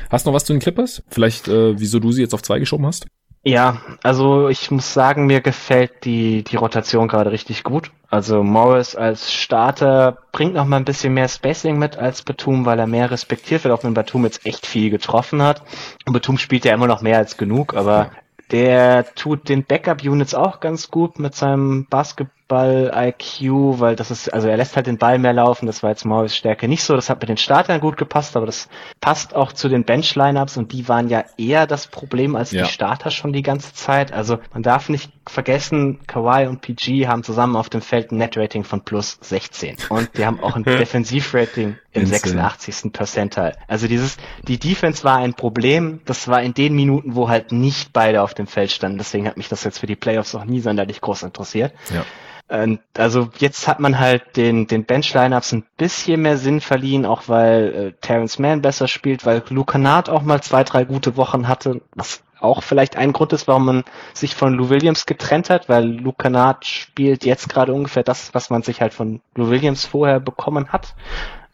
Hast 0.10 0.26
du 0.26 0.30
noch 0.30 0.36
was 0.36 0.46
zu 0.46 0.54
den 0.54 0.62
Clippers? 0.62 1.04
Vielleicht, 1.10 1.48
äh, 1.48 1.78
wieso 1.78 2.00
du 2.00 2.12
sie 2.12 2.22
jetzt 2.22 2.34
auf 2.34 2.42
zwei 2.42 2.60
geschoben 2.60 2.86
hast? 2.86 3.06
Ja, 3.46 3.82
also 4.04 4.48
ich 4.48 4.72
muss 4.72 4.94
sagen, 4.94 5.26
mir 5.26 5.42
gefällt 5.42 6.06
die, 6.06 6.44
die 6.44 6.56
Rotation 6.56 7.10
gerade 7.10 7.32
richtig 7.32 7.64
gut. 7.64 7.92
Also 8.10 8.42
Morris 8.42 8.96
als 8.96 9.34
Starter 9.34 10.18
bringt 10.32 10.54
noch 10.54 10.66
mal 10.66 10.78
ein 10.78 10.86
bisschen 10.86 11.14
mehr 11.14 11.28
Spacing 11.28 11.78
mit 11.78 11.98
als 11.98 12.22
Batum, 12.22 12.66
weil 12.66 12.80
er 12.80 12.88
mehr 12.88 13.12
respektiert 13.12 13.66
wird, 13.66 13.74
auch 13.74 13.84
wenn 13.84 13.94
Batum 13.94 14.24
jetzt 14.24 14.46
echt 14.46 14.66
viel 14.66 14.90
getroffen 14.90 15.42
hat. 15.42 15.62
Und 16.06 16.14
Batum 16.14 16.38
spielt 16.38 16.64
ja 16.64 16.74
immer 16.74 16.88
noch 16.88 17.02
mehr 17.02 17.18
als 17.18 17.36
genug, 17.36 17.74
aber 17.74 18.12
der 18.52 19.14
tut 19.16 19.50
den 19.50 19.66
Backup-Units 19.66 20.36
auch 20.36 20.62
ganz 20.62 20.90
gut 20.90 21.20
mit 21.20 21.36
seinem 21.36 21.86
Basketball 21.90 22.32
Ball-IQ, 22.54 23.80
weil 23.80 23.96
das 23.96 24.12
ist, 24.12 24.32
also 24.32 24.48
er 24.48 24.58
lässt 24.58 24.76
halt 24.76 24.86
den 24.86 25.00
Ball 25.00 25.18
mehr 25.18 25.34
laufen, 25.34 25.66
das 25.66 25.82
war 25.82 25.90
jetzt 25.90 26.06
Morris 26.06 26.36
Stärke 26.36 26.68
nicht 26.68 26.84
so, 26.84 26.96
das 26.96 27.10
hat 27.10 27.20
mit 27.20 27.28
den 27.28 27.38
Startern 27.38 27.82
gut 27.82 27.98
gepasst, 27.98 28.38
aber 28.38 28.46
das 28.46 28.70
passt 29.02 29.36
auch 29.36 29.54
zu 29.54 29.70
den 29.70 29.86
Bench-Lineups 29.86 30.58
und 30.58 30.72
die 30.72 30.88
waren 30.88 31.10
ja 31.10 31.24
eher 31.36 31.66
das 31.66 31.88
Problem 31.88 32.36
als 32.36 32.52
ja. 32.52 32.62
die 32.62 32.70
Starter 32.70 33.10
schon 33.10 33.34
die 33.34 33.42
ganze 33.42 33.74
Zeit. 33.74 34.14
Also 34.14 34.38
man 34.54 34.62
darf 34.62 34.88
nicht 34.88 35.23
vergessen, 35.26 36.00
Kawhi 36.08 36.48
und 36.48 36.62
PG 36.62 37.08
haben 37.08 37.24
zusammen 37.24 37.56
auf 37.56 37.70
dem 37.70 37.82
Feld 37.82 38.12
ein 38.12 38.18
Net-Rating 38.18 38.64
von 38.64 38.82
plus 38.82 39.18
16 39.22 39.78
und 39.90 40.18
die 40.18 40.26
haben 40.26 40.40
auch 40.40 40.56
ein 40.56 40.64
Defensiv-Rating 40.66 41.76
im 41.92 42.06
86. 42.06 42.92
Percentile. 42.92 43.54
Also 43.68 43.88
dieses, 43.88 44.18
die 44.48 44.60
Defense 44.60 45.04
war 45.04 45.18
ein 45.18 45.34
Problem, 45.34 46.02
das 46.06 46.28
war 46.28 46.42
in 46.42 46.54
den 46.54 46.76
Minuten, 46.76 47.16
wo 47.16 47.30
halt 47.30 47.52
nicht 47.52 47.94
beide 47.94 48.22
auf 48.22 48.34
dem 48.34 48.48
Feld 48.48 48.72
standen, 48.72 48.98
deswegen 48.98 49.28
hat 49.28 49.38
mich 49.38 49.50
das 49.50 49.64
jetzt 49.64 49.80
für 49.80 49.88
die 49.88 49.96
Playoffs 49.96 50.36
auch 50.36 50.46
nie 50.46 50.60
sonderlich 50.60 51.02
groß 51.02 51.24
interessiert. 51.24 51.74
Ja. 51.94 52.06
Und 52.50 52.82
also 52.98 53.30
jetzt 53.38 53.68
hat 53.68 53.80
man 53.80 54.00
halt 54.00 54.36
den, 54.36 54.68
den 54.68 54.86
Bench-Lineups 54.86 55.54
ein 55.54 55.66
bisschen 55.78 56.22
mehr 56.22 56.38
Sinn 56.38 56.62
verliehen, 56.62 57.06
auch 57.06 57.24
weil 57.28 57.74
äh, 57.74 58.02
Terrence 58.02 58.38
Mann 58.38 58.62
besser 58.62 58.88
spielt, 58.88 59.26
weil 59.26 59.42
Luke 59.50 59.72
Kennard 59.72 60.10
auch 60.10 60.22
mal 60.22 60.42
zwei, 60.42 60.64
drei 60.64 60.84
gute 60.84 61.16
Wochen 61.18 61.48
hatte, 61.48 61.82
was 61.96 62.22
auch 62.44 62.64
vielleicht 62.64 62.98
ein 62.98 63.14
Grund 63.14 63.34
ist, 63.34 63.48
warum 63.48 63.66
man 63.66 63.84
sich 64.14 64.36
von 64.36 64.54
Lou 64.54 64.70
Williams 64.70 65.06
getrennt 65.06 65.50
hat, 65.50 65.70
weil 65.70 65.86
Luke 65.86 66.22
Kennard 66.22 66.66
spielt 66.66 67.26
jetzt 67.26 67.50
gerade 67.50 67.74
ungefähr 67.74 68.04
das, 68.04 68.34
was 68.34 68.50
man 68.50 68.62
sich 68.64 68.82
halt 68.82 68.94
von 68.94 69.22
Lou 69.36 69.50
Williams 69.50 69.86
vorher 69.86 70.20
bekommen 70.20 70.70
hat. 70.70 70.96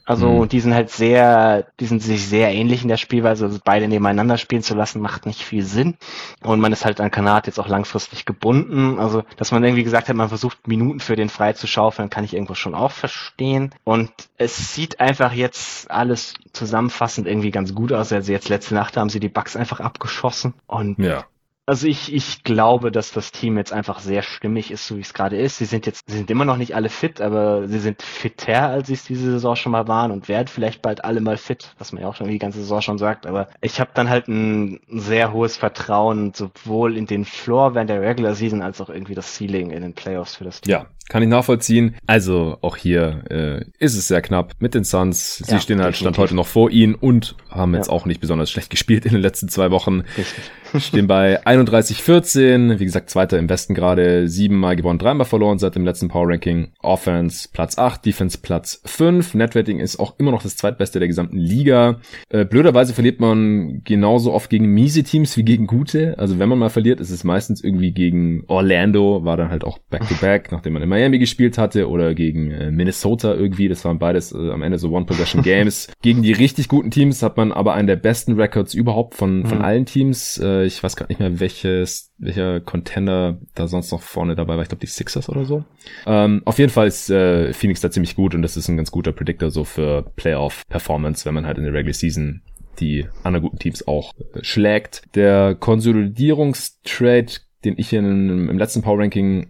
Also 0.10 0.28
mhm. 0.28 0.50
die 0.50 0.60
sind 0.60 0.74
halt 0.74 0.90
sehr, 0.90 1.68
die 1.80 1.86
sind 1.86 2.02
sich 2.02 2.28
sehr 2.28 2.52
ähnlich 2.52 2.82
in 2.82 2.88
der 2.88 2.98
Spielweise. 2.98 3.46
Also 3.46 3.60
beide 3.64 3.88
nebeneinander 3.88 4.40
spielen 4.40 4.64
zu 4.64 4.74
lassen, 4.74 5.02
macht 5.02 5.28
nicht 5.28 5.44
viel 5.44 5.62
Sinn. 5.62 5.98
Und 6.42 6.60
man 6.62 6.74
ist 6.74 6.84
halt 6.84 7.00
an 7.00 7.12
Kanat 7.12 7.46
jetzt 7.46 7.60
auch 7.60 7.68
langfristig 7.68 8.26
gebunden. 8.26 8.98
Also, 8.98 9.22
dass 9.38 9.52
man 9.52 9.64
irgendwie 9.64 9.84
gesagt 9.84 10.10
hat, 10.10 10.16
man 10.16 10.30
versucht 10.30 10.68
Minuten 10.68 11.00
für 11.00 11.16
den 11.16 11.30
frei 11.30 11.54
zu 11.54 11.68
schaufeln, 11.68 12.10
kann 12.10 12.24
ich 12.24 12.34
irgendwo 12.34 12.56
schon 12.56 12.74
auch 12.74 12.90
verstehen. 12.90 13.70
Und 13.84 14.10
es 14.38 14.74
sieht 14.74 15.00
einfach 15.00 15.32
jetzt 15.32 15.92
alles 15.92 16.34
zusammenfassend 16.54 17.28
irgendwie 17.28 17.52
ganz 17.52 17.76
gut 17.76 17.94
aus. 17.94 18.12
Also 18.12 18.32
jetzt 18.32 18.50
letzte 18.50 18.74
Nacht 18.74 18.98
haben 18.98 19.10
sie 19.10 19.20
die 19.20 19.30
Bugs 19.30 19.56
einfach 19.56 19.80
abgeschossen. 19.80 20.56
Und 20.66 20.98
ja. 20.98 21.26
Also 21.70 21.86
ich, 21.86 22.12
ich 22.12 22.44
glaube, 22.44 22.92
dass 22.92 23.12
das 23.12 23.32
Team 23.32 23.56
jetzt 23.56 23.72
einfach 23.72 24.00
sehr 24.00 24.24
stimmig 24.24 24.72
ist, 24.72 24.88
so 24.88 24.98
wie 24.98 25.02
es 25.02 25.14
gerade 25.14 25.38
ist. 25.38 25.60
Sie 25.60 25.66
sind 25.66 25.86
jetzt, 25.86 26.02
sie 26.08 26.18
sind 26.18 26.32
immer 26.32 26.44
noch 26.44 26.58
nicht 26.58 26.74
alle 26.74 26.90
fit, 26.90 27.22
aber 27.22 27.68
sie 27.68 27.78
sind 27.78 28.02
fitter, 28.02 28.70
als 28.70 28.88
sie 28.88 28.96
es 28.96 29.04
diese 29.04 29.34
Saison 29.34 29.56
schon 29.56 29.74
mal 29.74 29.88
waren 29.88 30.10
und 30.10 30.28
werden 30.28 30.48
vielleicht 30.48 30.82
bald 30.82 31.06
alle 31.06 31.22
mal 31.22 31.38
fit, 31.38 31.76
was 31.78 31.92
man 31.92 32.02
ja 32.02 32.10
auch 32.10 32.16
schon 32.16 32.28
die 32.28 32.40
ganze 32.40 32.58
Saison 32.58 32.82
schon 32.82 32.98
sagt. 32.98 33.28
Aber 33.28 33.50
ich 33.62 33.80
habe 33.80 33.92
dann 33.94 34.10
halt 34.10 34.28
ein 34.28 34.80
sehr 34.90 35.32
hohes 35.32 35.58
Vertrauen 35.58 36.34
sowohl 36.34 36.98
in 36.98 37.06
den 37.06 37.24
Floor 37.24 37.76
während 37.76 37.92
der 37.92 38.02
Regular 38.02 38.34
Season 38.34 38.64
als 38.64 38.82
auch 38.82 38.90
irgendwie 38.90 39.14
das 39.14 39.38
Ceiling 39.38 39.70
in 39.70 39.84
den 39.84 39.94
Playoffs 39.94 40.38
für 40.38 40.46
das 40.46 40.62
Team. 40.62 40.72
Ja, 40.72 40.88
kann 41.10 41.24
ich 41.24 41.30
nachvollziehen. 41.30 41.96
Also 42.06 42.58
auch 42.62 42.78
hier 42.78 43.24
äh, 43.30 43.66
ist 43.80 43.98
es 43.98 44.08
sehr 44.08 44.22
knapp 44.22 44.54
mit 44.60 44.76
den 44.76 44.84
Suns. 44.84 45.38
Sie 45.38 45.52
ja, 45.52 45.60
stehen 45.60 45.82
halt 45.82 45.98
Stand 45.98 46.20
heute 46.20 46.36
noch 46.36 46.46
vor 46.46 46.70
ihnen 46.70 46.94
und 46.94 47.36
haben 47.50 47.74
jetzt 47.74 47.88
ja. 47.88 47.94
auch 47.94 48.06
nicht 48.06 48.22
besonders 48.22 48.52
schlecht 48.52 48.70
gespielt 48.72 49.06
in 49.06 49.14
den 49.14 49.22
letzten 49.22 49.50
zwei 49.50 49.72
Wochen. 49.72 50.04
Richtig. 50.16 50.52
Stehen 50.78 51.08
bei 51.08 51.40
31-14. 51.60 52.80
Wie 52.80 52.86
gesagt, 52.86 53.10
Zweiter 53.10 53.40
im 53.40 53.50
Westen 53.50 53.74
gerade. 53.74 54.28
Siebenmal 54.28 54.76
gewonnen, 54.76 55.00
dreimal 55.00 55.26
verloren 55.26 55.58
seit 55.58 55.76
dem 55.76 55.86
letzten 55.86 56.10
Power 56.10 56.30
Ranking. 56.30 56.70
Offense 56.82 57.50
Platz 57.52 57.78
8, 57.78 58.06
Defense 58.06 58.38
Platz 58.38 58.82
5. 58.86 59.34
Netrating 59.34 59.80
ist 59.80 60.00
auch 60.00 60.20
immer 60.20 60.32
noch 60.32 60.44
das 60.44 60.58
zweitbeste 60.58 61.00
der 61.00 61.08
gesamten 61.08 61.38
Liga. 61.38 62.00
Äh, 62.30 62.46
blöderweise 62.46 62.94
verliert 62.94 63.20
man 63.20 63.82
genauso 63.84 64.34
oft 64.34 64.50
gegen 64.50 64.68
miese 64.68 65.04
Teams 65.04 65.36
wie 65.38 65.44
gegen 65.44 65.66
gute. 65.66 66.18
Also 66.20 66.38
wenn 66.40 66.50
man 66.50 66.60
mal 66.60 66.70
verliert, 66.70 67.00
ist 67.00 67.10
es 67.10 67.24
meistens 67.24 67.64
irgendwie 67.64 67.92
gegen 67.92 68.44
Orlando. 68.48 69.24
War 69.24 69.38
dann 69.38 69.50
halt 69.50 69.64
auch 69.64 69.80
Back-to-Back, 69.90 70.48
-back, 70.48 70.52
nachdem 70.52 70.74
man 70.74 70.84
immer 70.84 71.00
Miami 71.00 71.20
gespielt 71.20 71.58
hatte 71.58 71.88
oder 71.88 72.14
gegen 72.14 72.52
äh, 72.52 72.72
Minnesota 72.72 73.34
irgendwie. 73.34 73.70
Das 73.70 73.86
waren 73.86 74.00
beides 74.00 74.34
äh, 74.34 74.52
am 74.52 74.62
Ende 74.62 74.78
so 74.78 74.92
One-Possession-Games. 74.92 75.92
gegen 76.02 76.22
die 76.22 76.34
richtig 76.34 76.68
guten 76.68 76.92
Teams 76.92 77.24
hat 77.24 77.38
man 77.38 77.52
aber 77.52 77.74
einen 77.74 77.88
der 77.88 77.96
besten 77.96 78.34
Records 78.34 78.74
überhaupt 78.74 79.16
von, 79.16 79.46
von 79.46 79.60
mhm. 79.60 79.64
allen 79.64 79.86
Teams. 79.86 80.40
Äh, 80.44 80.66
ich 80.66 80.84
weiß 80.84 80.96
gar 80.96 81.08
nicht 81.08 81.20
mehr, 81.20 81.40
welches, 81.50 82.14
welcher 82.18 82.60
Contender 82.60 83.40
da 83.56 83.68
sonst 83.68 83.92
noch 83.92 84.02
vorne 84.02 84.36
dabei 84.36 84.56
war. 84.56 84.62
Ich 84.62 84.70
glaube, 84.70 84.82
die 84.82 84.88
Sixers 84.88 85.30
oder 85.30 85.46
so. 85.46 85.64
Ähm, 86.06 86.42
auf 86.46 86.60
jeden 86.60 86.72
Fall 86.72 86.88
ist 86.88 87.10
äh, 87.10 87.54
Phoenix 87.54 87.82
da 87.82 87.90
ziemlich 87.90 88.16
gut 88.16 88.36
und 88.36 88.42
das 88.42 88.56
ist 88.56 88.68
ein 88.70 88.78
ganz 88.78 88.92
guter 88.92 89.12
Predictor 89.12 89.50
so 89.50 89.64
für 89.64 90.04
Playoff-Performance, 90.16 91.26
wenn 91.26 91.34
man 91.34 91.46
halt 91.46 91.58
in 91.58 91.64
der 91.64 91.74
Regular 91.74 91.94
Season 91.94 92.42
die 92.80 93.08
anderen 93.24 93.44
guten 93.44 93.60
Teams 93.60 93.88
auch 93.88 94.14
äh, 94.34 94.44
schlägt. 94.44 95.04
Der 95.16 95.56
Konsolidierungstrade 95.56 97.34
den 97.66 97.76
ich 97.78 97.92
in, 97.92 98.48
im 98.50 98.58
letzten 98.58 98.82
Power 98.82 99.00
Ranking 99.00 99.50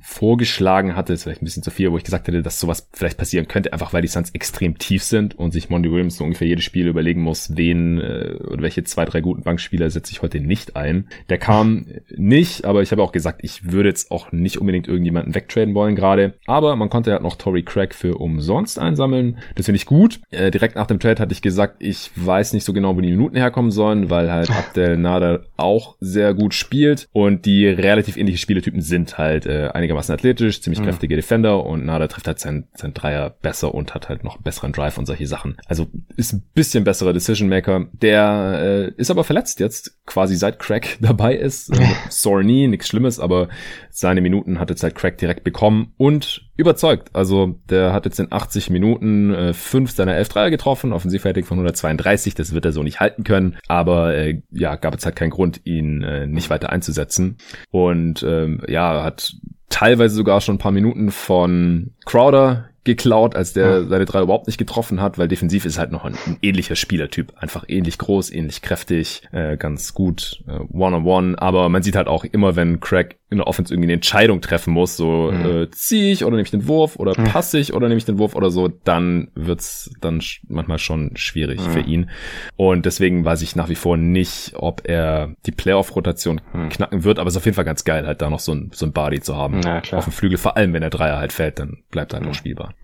vorgeschlagen 0.00 0.94
hatte, 0.94 1.12
ist 1.12 1.24
vielleicht 1.24 1.42
ein 1.42 1.44
bisschen 1.44 1.62
zu 1.62 1.70
viel, 1.70 1.90
wo 1.90 1.96
ich 1.96 2.04
gesagt 2.04 2.28
hätte, 2.28 2.42
dass 2.42 2.60
sowas 2.60 2.88
vielleicht 2.92 3.18
passieren 3.18 3.48
könnte, 3.48 3.72
einfach 3.72 3.92
weil 3.92 4.02
die 4.02 4.08
Suns 4.08 4.30
extrem 4.30 4.78
tief 4.78 5.02
sind 5.02 5.36
und 5.36 5.52
sich 5.52 5.68
Monty 5.68 5.90
Williams 5.90 6.16
so 6.16 6.24
ungefähr 6.24 6.46
jedes 6.46 6.64
Spiel 6.64 6.86
überlegen 6.86 7.22
muss, 7.22 7.56
wen 7.56 7.98
äh, 7.98 8.36
oder 8.46 8.62
welche 8.62 8.84
zwei, 8.84 9.04
drei 9.04 9.20
guten 9.20 9.42
Bankspieler 9.42 9.90
setze 9.90 10.12
ich 10.12 10.22
heute 10.22 10.40
nicht 10.40 10.76
ein. 10.76 11.08
Der 11.28 11.38
kam 11.38 11.86
nicht, 12.16 12.64
aber 12.64 12.82
ich 12.82 12.92
habe 12.92 13.02
auch 13.02 13.12
gesagt, 13.12 13.40
ich 13.42 13.72
würde 13.72 13.88
jetzt 13.88 14.12
auch 14.12 14.30
nicht 14.30 14.58
unbedingt 14.58 14.86
irgendjemanden 14.86 15.34
wegtraden 15.34 15.74
wollen 15.74 15.96
gerade. 15.96 16.34
Aber 16.46 16.76
man 16.76 16.90
konnte 16.90 17.10
ja 17.10 17.18
noch 17.18 17.36
Tory 17.36 17.64
Craig 17.64 17.92
für 17.92 18.18
umsonst 18.18 18.78
einsammeln. 18.78 19.38
Das 19.56 19.66
finde 19.66 19.76
ich 19.76 19.86
gut. 19.86 20.20
Äh, 20.30 20.52
direkt 20.52 20.76
nach 20.76 20.86
dem 20.86 21.00
Trade 21.00 21.20
hatte 21.20 21.32
ich 21.32 21.42
gesagt, 21.42 21.76
ich 21.80 22.10
weiß 22.14 22.52
nicht 22.52 22.64
so 22.64 22.72
genau, 22.72 22.96
wo 22.96 23.00
die 23.00 23.10
Minuten 23.10 23.36
herkommen 23.36 23.72
sollen, 23.72 24.10
weil 24.10 24.30
halt 24.30 24.50
Abdel 24.56 24.96
Nader 24.96 25.46
auch 25.56 25.96
sehr 25.98 26.34
gut 26.34 26.54
spielt 26.54 27.08
und 27.12 27.47
die 27.48 27.66
relativ 27.66 28.18
ähnliche 28.18 28.36
Spieletypen 28.36 28.82
sind 28.82 29.16
halt 29.16 29.46
äh, 29.46 29.68
einigermaßen 29.72 30.12
athletisch, 30.12 30.60
ziemlich 30.60 30.80
mhm. 30.80 30.84
kräftige 30.84 31.16
Defender 31.16 31.64
und 31.64 31.86
Nada 31.86 32.06
trifft 32.06 32.26
halt 32.26 32.38
sein, 32.38 32.68
sein 32.74 32.92
Dreier 32.92 33.30
besser 33.30 33.74
und 33.74 33.94
hat 33.94 34.10
halt 34.10 34.22
noch 34.22 34.34
einen 34.34 34.42
besseren 34.42 34.72
Drive 34.72 34.98
und 34.98 35.06
solche 35.06 35.26
Sachen. 35.26 35.56
Also 35.66 35.86
ist 36.16 36.34
ein 36.34 36.42
bisschen 36.52 36.84
besserer 36.84 37.14
Decision 37.14 37.48
Maker. 37.48 37.86
Der 37.92 38.92
äh, 38.94 39.00
ist 39.00 39.10
aber 39.10 39.24
verletzt 39.24 39.60
jetzt, 39.60 39.96
quasi 40.04 40.36
seit 40.36 40.58
Crack 40.58 40.98
dabei 41.00 41.36
ist. 41.36 41.74
Äh, 41.74 41.86
Sore 42.10 42.42
Knee, 42.42 42.66
nichts 42.66 42.88
Schlimmes, 42.88 43.18
aber 43.18 43.48
seine 43.88 44.20
Minuten 44.20 44.60
hat 44.60 44.68
jetzt 44.68 44.82
halt 44.82 44.94
Crack 44.94 45.16
direkt 45.16 45.42
bekommen 45.42 45.94
und 45.96 46.47
überzeugt. 46.58 47.10
Also 47.14 47.58
der 47.70 47.92
hat 47.92 48.04
jetzt 48.04 48.18
in 48.18 48.30
80 48.30 48.68
Minuten 48.68 49.32
äh, 49.32 49.54
fünf 49.54 49.92
seiner 49.92 50.16
elf 50.16 50.28
Dreier 50.28 50.50
getroffen, 50.50 50.92
offensivfertig 50.92 51.46
von 51.46 51.56
132, 51.56 52.34
das 52.34 52.52
wird 52.52 52.64
er 52.64 52.72
so 52.72 52.82
nicht 52.82 53.00
halten 53.00 53.24
können, 53.24 53.56
aber 53.68 54.14
äh, 54.14 54.42
ja, 54.50 54.76
gab 54.76 54.94
es 54.94 55.06
halt 55.06 55.16
keinen 55.16 55.30
Grund, 55.30 55.60
ihn 55.64 56.02
äh, 56.02 56.26
nicht 56.26 56.50
weiter 56.50 56.70
einzusetzen. 56.70 57.38
Und 57.70 58.22
ähm, 58.24 58.60
ja, 58.68 59.04
hat 59.04 59.36
teilweise 59.68 60.16
sogar 60.16 60.40
schon 60.40 60.56
ein 60.56 60.58
paar 60.58 60.72
Minuten 60.72 61.10
von 61.12 61.92
Crowder 62.04 62.68
geklaut, 62.88 63.36
als 63.36 63.52
der 63.52 63.84
seine 63.84 64.06
drei 64.06 64.22
überhaupt 64.22 64.46
nicht 64.46 64.56
getroffen 64.56 65.02
hat, 65.02 65.18
weil 65.18 65.28
defensiv 65.28 65.66
ist 65.66 65.78
halt 65.78 65.92
noch 65.92 66.06
ein, 66.06 66.16
ein 66.26 66.38
ähnlicher 66.40 66.74
Spielertyp. 66.74 67.34
Einfach 67.36 67.64
ähnlich 67.68 67.98
groß, 67.98 68.32
ähnlich 68.32 68.62
kräftig, 68.62 69.22
äh, 69.30 69.58
ganz 69.58 69.92
gut 69.92 70.42
äh, 70.48 70.52
One-on-One. 70.52 71.04
-on 71.04 71.34
-one. 71.34 71.38
Aber 71.38 71.68
man 71.68 71.82
sieht 71.82 71.96
halt 71.96 72.08
auch 72.08 72.24
immer, 72.24 72.56
wenn 72.56 72.80
Craig 72.80 73.18
in 73.30 73.38
der 73.38 73.46
Offense 73.46 73.72
irgendwie 73.72 73.86
eine 73.86 73.94
Entscheidung 73.94 74.40
treffen 74.40 74.72
muss, 74.72 74.96
so 74.96 75.30
mhm. 75.30 75.62
äh, 75.62 75.70
ziehe 75.70 76.12
ich 76.12 76.24
oder 76.24 76.36
nehme 76.36 76.44
ich 76.44 76.50
den 76.50 76.66
Wurf 76.66 76.96
oder 76.96 77.18
mhm. 77.18 77.24
passe 77.24 77.58
ich 77.58 77.74
oder 77.74 77.88
nehme 77.88 77.98
ich 77.98 78.04
den 78.06 78.18
Wurf 78.18 78.34
oder 78.34 78.50
so, 78.50 78.68
dann 78.68 79.30
wird's 79.34 79.90
dann 80.00 80.22
manchmal 80.48 80.78
schon 80.78 81.16
schwierig 81.16 81.60
mhm. 81.60 81.70
für 81.70 81.80
ihn. 81.80 82.10
Und 82.56 82.86
deswegen 82.86 83.24
weiß 83.24 83.42
ich 83.42 83.54
nach 83.54 83.68
wie 83.68 83.74
vor 83.74 83.96
nicht, 83.96 84.52
ob 84.56 84.88
er 84.88 85.34
die 85.44 85.52
Playoff-Rotation 85.52 86.40
mhm. 86.52 86.68
knacken 86.70 87.04
wird, 87.04 87.18
aber 87.18 87.28
es 87.28 87.34
ist 87.34 87.38
auf 87.38 87.44
jeden 87.44 87.56
Fall 87.56 87.64
ganz 87.66 87.84
geil, 87.84 88.06
halt 88.06 88.22
da 88.22 88.30
noch 88.30 88.40
so 88.40 88.52
ein, 88.52 88.70
so 88.72 88.86
ein 88.86 88.92
Body 88.92 89.20
zu 89.20 89.36
haben 89.36 89.60
ja, 89.62 89.82
auf 89.92 90.04
dem 90.04 90.12
Flügel. 90.12 90.38
Vor 90.38 90.56
allem, 90.56 90.72
wenn 90.72 90.80
der 90.80 90.90
Dreier 90.90 91.18
halt 91.18 91.32
fällt, 91.32 91.58
dann 91.58 91.78
bleibt 91.90 92.12
er 92.12 92.20
halt 92.20 92.26
noch 92.26 92.34
spielbar. 92.34 92.74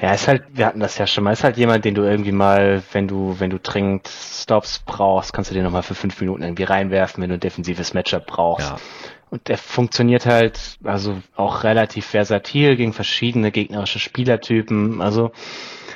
Ja, 0.00 0.12
ist 0.12 0.28
halt, 0.28 0.44
wir 0.52 0.66
hatten 0.66 0.80
das 0.80 0.98
ja 0.98 1.06
schon 1.06 1.24
mal, 1.24 1.32
ist 1.32 1.44
halt 1.44 1.56
jemand, 1.56 1.84
den 1.84 1.94
du 1.94 2.02
irgendwie 2.02 2.32
mal, 2.32 2.82
wenn 2.92 3.08
du, 3.08 3.36
wenn 3.38 3.50
du 3.50 3.58
dringend 3.58 4.08
Stops 4.08 4.80
brauchst, 4.84 5.32
kannst 5.32 5.50
du 5.50 5.54
den 5.54 5.64
nochmal 5.64 5.82
für 5.82 5.94
fünf 5.94 6.20
Minuten 6.20 6.42
irgendwie 6.42 6.64
reinwerfen, 6.64 7.22
wenn 7.22 7.30
du 7.30 7.34
ein 7.34 7.40
defensives 7.40 7.94
Matchup 7.94 8.26
brauchst. 8.26 8.70
Ja. 8.70 8.78
Und 9.30 9.48
der 9.48 9.58
funktioniert 9.58 10.26
halt, 10.26 10.78
also 10.82 11.20
auch 11.36 11.62
relativ 11.62 12.06
versatil 12.06 12.76
gegen 12.76 12.92
verschiedene 12.92 13.52
gegnerische 13.52 14.00
Spielertypen. 14.00 15.00
Also 15.00 15.30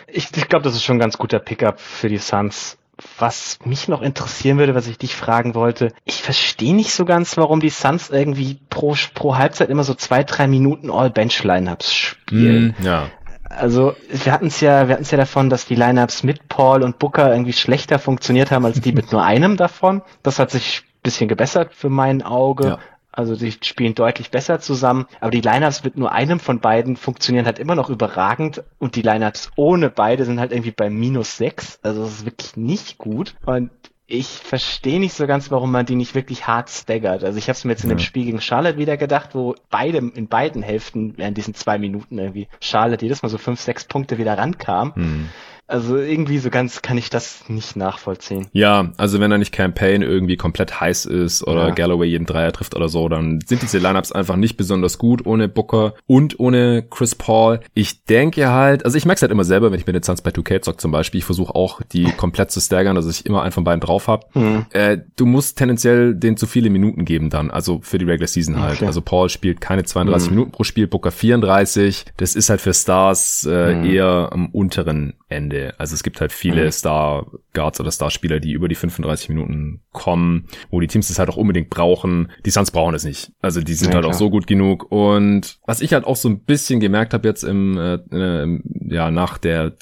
ich, 0.06 0.28
ich 0.36 0.48
glaube, 0.48 0.62
das 0.62 0.74
ist 0.74 0.84
schon 0.84 0.96
ein 0.96 1.00
ganz 1.00 1.18
guter 1.18 1.40
Pickup 1.40 1.80
für 1.80 2.08
die 2.08 2.18
Suns. 2.18 2.78
Was 3.18 3.58
mich 3.64 3.88
noch 3.88 4.02
interessieren 4.02 4.56
würde, 4.58 4.76
was 4.76 4.86
ich 4.86 4.98
dich 4.98 5.16
fragen 5.16 5.56
wollte, 5.56 5.92
ich 6.04 6.22
verstehe 6.22 6.76
nicht 6.76 6.94
so 6.94 7.04
ganz, 7.04 7.36
warum 7.36 7.58
die 7.58 7.70
Suns 7.70 8.08
irgendwie 8.08 8.60
pro, 8.70 8.94
pro 9.14 9.36
Halbzeit 9.36 9.68
immer 9.68 9.82
so 9.82 9.94
zwei, 9.94 10.22
drei 10.22 10.46
Minuten 10.46 10.92
All-Bench-Lineups 10.92 11.92
spielen. 11.92 12.76
Mm, 12.78 12.84
ja. 12.84 13.08
Also 13.50 13.96
wir 14.08 14.32
hatten 14.32 14.46
es 14.46 14.60
ja, 14.60 14.86
wir 14.86 14.94
hatten 14.94 15.02
es 15.02 15.10
ja 15.10 15.18
davon, 15.18 15.50
dass 15.50 15.66
die 15.66 15.74
Lineups 15.74 16.22
mit 16.22 16.48
Paul 16.48 16.84
und 16.84 17.00
Booker 17.00 17.32
irgendwie 17.32 17.52
schlechter 17.52 17.98
funktioniert 17.98 18.52
haben 18.52 18.64
als 18.64 18.80
die 18.80 18.92
mit 18.92 19.10
nur 19.10 19.24
einem 19.24 19.56
davon. 19.56 20.02
Das 20.22 20.38
hat 20.38 20.52
sich 20.52 20.82
ein 20.84 21.02
bisschen 21.02 21.26
gebessert 21.26 21.74
für 21.74 21.88
mein 21.88 22.22
Auge. 22.22 22.68
Ja. 22.68 22.78
Also 23.16 23.34
sie 23.34 23.52
spielen 23.52 23.94
deutlich 23.94 24.30
besser 24.30 24.60
zusammen, 24.60 25.06
aber 25.20 25.30
die 25.30 25.40
Lineups 25.40 25.84
mit 25.84 25.96
nur 25.96 26.12
einem 26.12 26.40
von 26.40 26.60
beiden 26.60 26.96
funktionieren 26.96 27.46
halt 27.46 27.58
immer 27.58 27.74
noch 27.74 27.90
überragend 27.90 28.64
und 28.78 28.96
die 28.96 29.02
Lineups 29.02 29.52
ohne 29.56 29.88
beide 29.88 30.24
sind 30.24 30.40
halt 30.40 30.52
irgendwie 30.52 30.72
bei 30.72 30.90
minus 30.90 31.36
sechs. 31.36 31.78
Also 31.82 32.02
das 32.02 32.12
ist 32.12 32.24
wirklich 32.26 32.56
nicht 32.56 32.98
gut. 32.98 33.36
Und 33.46 33.70
ich 34.06 34.26
verstehe 34.26 35.00
nicht 35.00 35.14
so 35.14 35.26
ganz, 35.26 35.50
warum 35.50 35.72
man 35.72 35.86
die 35.86 35.94
nicht 35.94 36.14
wirklich 36.14 36.46
hart 36.46 36.68
staggert. 36.68 37.24
Also 37.24 37.38
ich 37.38 37.44
habe 37.44 37.52
es 37.52 37.64
mir 37.64 37.72
jetzt 37.72 37.84
in 37.84 37.88
dem 37.88 37.98
Spiel 37.98 38.26
gegen 38.26 38.40
Charlotte 38.40 38.76
wieder 38.76 38.96
gedacht, 38.96 39.30
wo 39.34 39.54
beide 39.70 39.98
in 39.98 40.28
beiden 40.28 40.62
Hälften 40.62 41.16
während 41.16 41.38
diesen 41.38 41.54
zwei 41.54 41.78
Minuten 41.78 42.18
irgendwie 42.18 42.48
Charlotte 42.60 43.04
jedes 43.04 43.22
Mal 43.22 43.30
so 43.30 43.38
fünf, 43.38 43.60
sechs 43.60 43.84
Punkte 43.84 44.18
wieder 44.18 44.36
rankam. 44.36 44.92
Mhm. 44.94 45.28
Also 45.66 45.96
irgendwie 45.96 46.38
so 46.38 46.50
ganz 46.50 46.82
kann 46.82 46.98
ich 46.98 47.08
das 47.08 47.48
nicht 47.48 47.74
nachvollziehen. 47.74 48.46
Ja, 48.52 48.92
also 48.98 49.18
wenn 49.18 49.30
da 49.30 49.38
nicht 49.38 49.52
Campaign 49.52 50.02
irgendwie 50.02 50.36
komplett 50.36 50.80
heiß 50.80 51.06
ist 51.06 51.46
oder 51.46 51.68
ja. 51.68 51.74
Galloway 51.74 52.06
jeden 52.06 52.26
Dreier 52.26 52.52
trifft 52.52 52.76
oder 52.76 52.90
so, 52.90 53.08
dann 53.08 53.40
sind 53.46 53.62
diese 53.62 53.78
Lineups 53.78 54.12
einfach 54.12 54.36
nicht 54.36 54.58
besonders 54.58 54.98
gut 54.98 55.24
ohne 55.24 55.48
Booker 55.48 55.94
und 56.06 56.38
ohne 56.38 56.82
Chris 56.82 57.14
Paul. 57.14 57.60
Ich 57.72 58.04
denke 58.04 58.50
halt, 58.50 58.84
also 58.84 58.98
ich 58.98 59.06
merke 59.06 59.16
es 59.16 59.22
halt 59.22 59.32
immer 59.32 59.44
selber, 59.44 59.72
wenn 59.72 59.80
ich 59.80 59.86
mit 59.86 59.96
den 59.96 60.02
Suns 60.02 60.20
bei 60.20 60.30
2K 60.30 60.60
zock 60.60 60.80
zum 60.80 60.90
Beispiel, 60.90 61.18
ich 61.18 61.24
versuche 61.24 61.54
auch 61.54 61.80
die 61.92 62.04
komplett 62.16 62.50
zu 62.50 62.60
staggern, 62.60 62.94
dass 62.94 63.06
ich 63.06 63.24
immer 63.24 63.42
einen 63.42 63.52
von 63.52 63.64
beiden 63.64 63.80
drauf 63.80 64.06
habe. 64.06 64.26
Mhm. 64.34 64.66
Äh, 64.70 64.98
du 65.16 65.24
musst 65.24 65.56
tendenziell 65.56 66.14
den 66.14 66.36
zu 66.36 66.46
viele 66.46 66.68
Minuten 66.68 67.06
geben 67.06 67.30
dann, 67.30 67.50
also 67.50 67.80
für 67.82 67.96
die 67.96 68.04
Regular 68.04 68.28
Season 68.28 68.60
halt. 68.60 68.76
Okay. 68.76 68.86
Also 68.86 69.00
Paul 69.00 69.30
spielt 69.30 69.62
keine 69.62 69.84
32 69.84 70.28
mhm. 70.28 70.34
Minuten 70.34 70.52
pro 70.52 70.64
Spiel, 70.64 70.86
Booker 70.86 71.10
34. 71.10 72.04
Das 72.18 72.34
ist 72.34 72.50
halt 72.50 72.60
für 72.60 72.74
Stars 72.74 73.48
äh, 73.50 73.74
mhm. 73.74 73.84
eher 73.86 74.28
am 74.30 74.48
unteren 74.48 75.14
Ende 75.28 75.53
Ende. 75.54 75.74
Also 75.78 75.94
es 75.94 76.02
gibt 76.02 76.20
halt 76.20 76.32
viele 76.32 76.66
mhm. 76.66 76.70
Star 76.72 77.26
Guards 77.52 77.80
oder 77.80 77.90
Starspieler, 77.90 78.40
die 78.40 78.52
über 78.52 78.68
die 78.68 78.74
35 78.74 79.28
Minuten 79.28 79.82
kommen, 79.92 80.46
wo 80.70 80.80
die 80.80 80.86
Teams 80.86 81.10
es 81.10 81.18
halt 81.18 81.28
auch 81.30 81.36
unbedingt 81.36 81.70
brauchen. 81.70 82.30
Die 82.44 82.50
Suns 82.50 82.70
brauchen 82.70 82.94
es 82.94 83.04
nicht. 83.04 83.32
Also 83.40 83.60
die 83.60 83.74
sind 83.74 83.88
ja, 83.88 83.94
halt 83.94 84.04
klar. 84.04 84.14
auch 84.14 84.18
so 84.18 84.30
gut 84.30 84.46
genug. 84.46 84.90
Und 84.90 85.58
was 85.66 85.80
ich 85.80 85.92
halt 85.92 86.04
auch 86.04 86.16
so 86.16 86.28
ein 86.28 86.40
bisschen 86.40 86.80
gemerkt 86.80 87.14
habe 87.14 87.28
jetzt 87.28 87.44
im, 87.44 87.78
äh, 87.78 87.94
äh, 87.94 88.60
ja, 88.88 89.10
nach 89.10 89.38
der, 89.38 89.74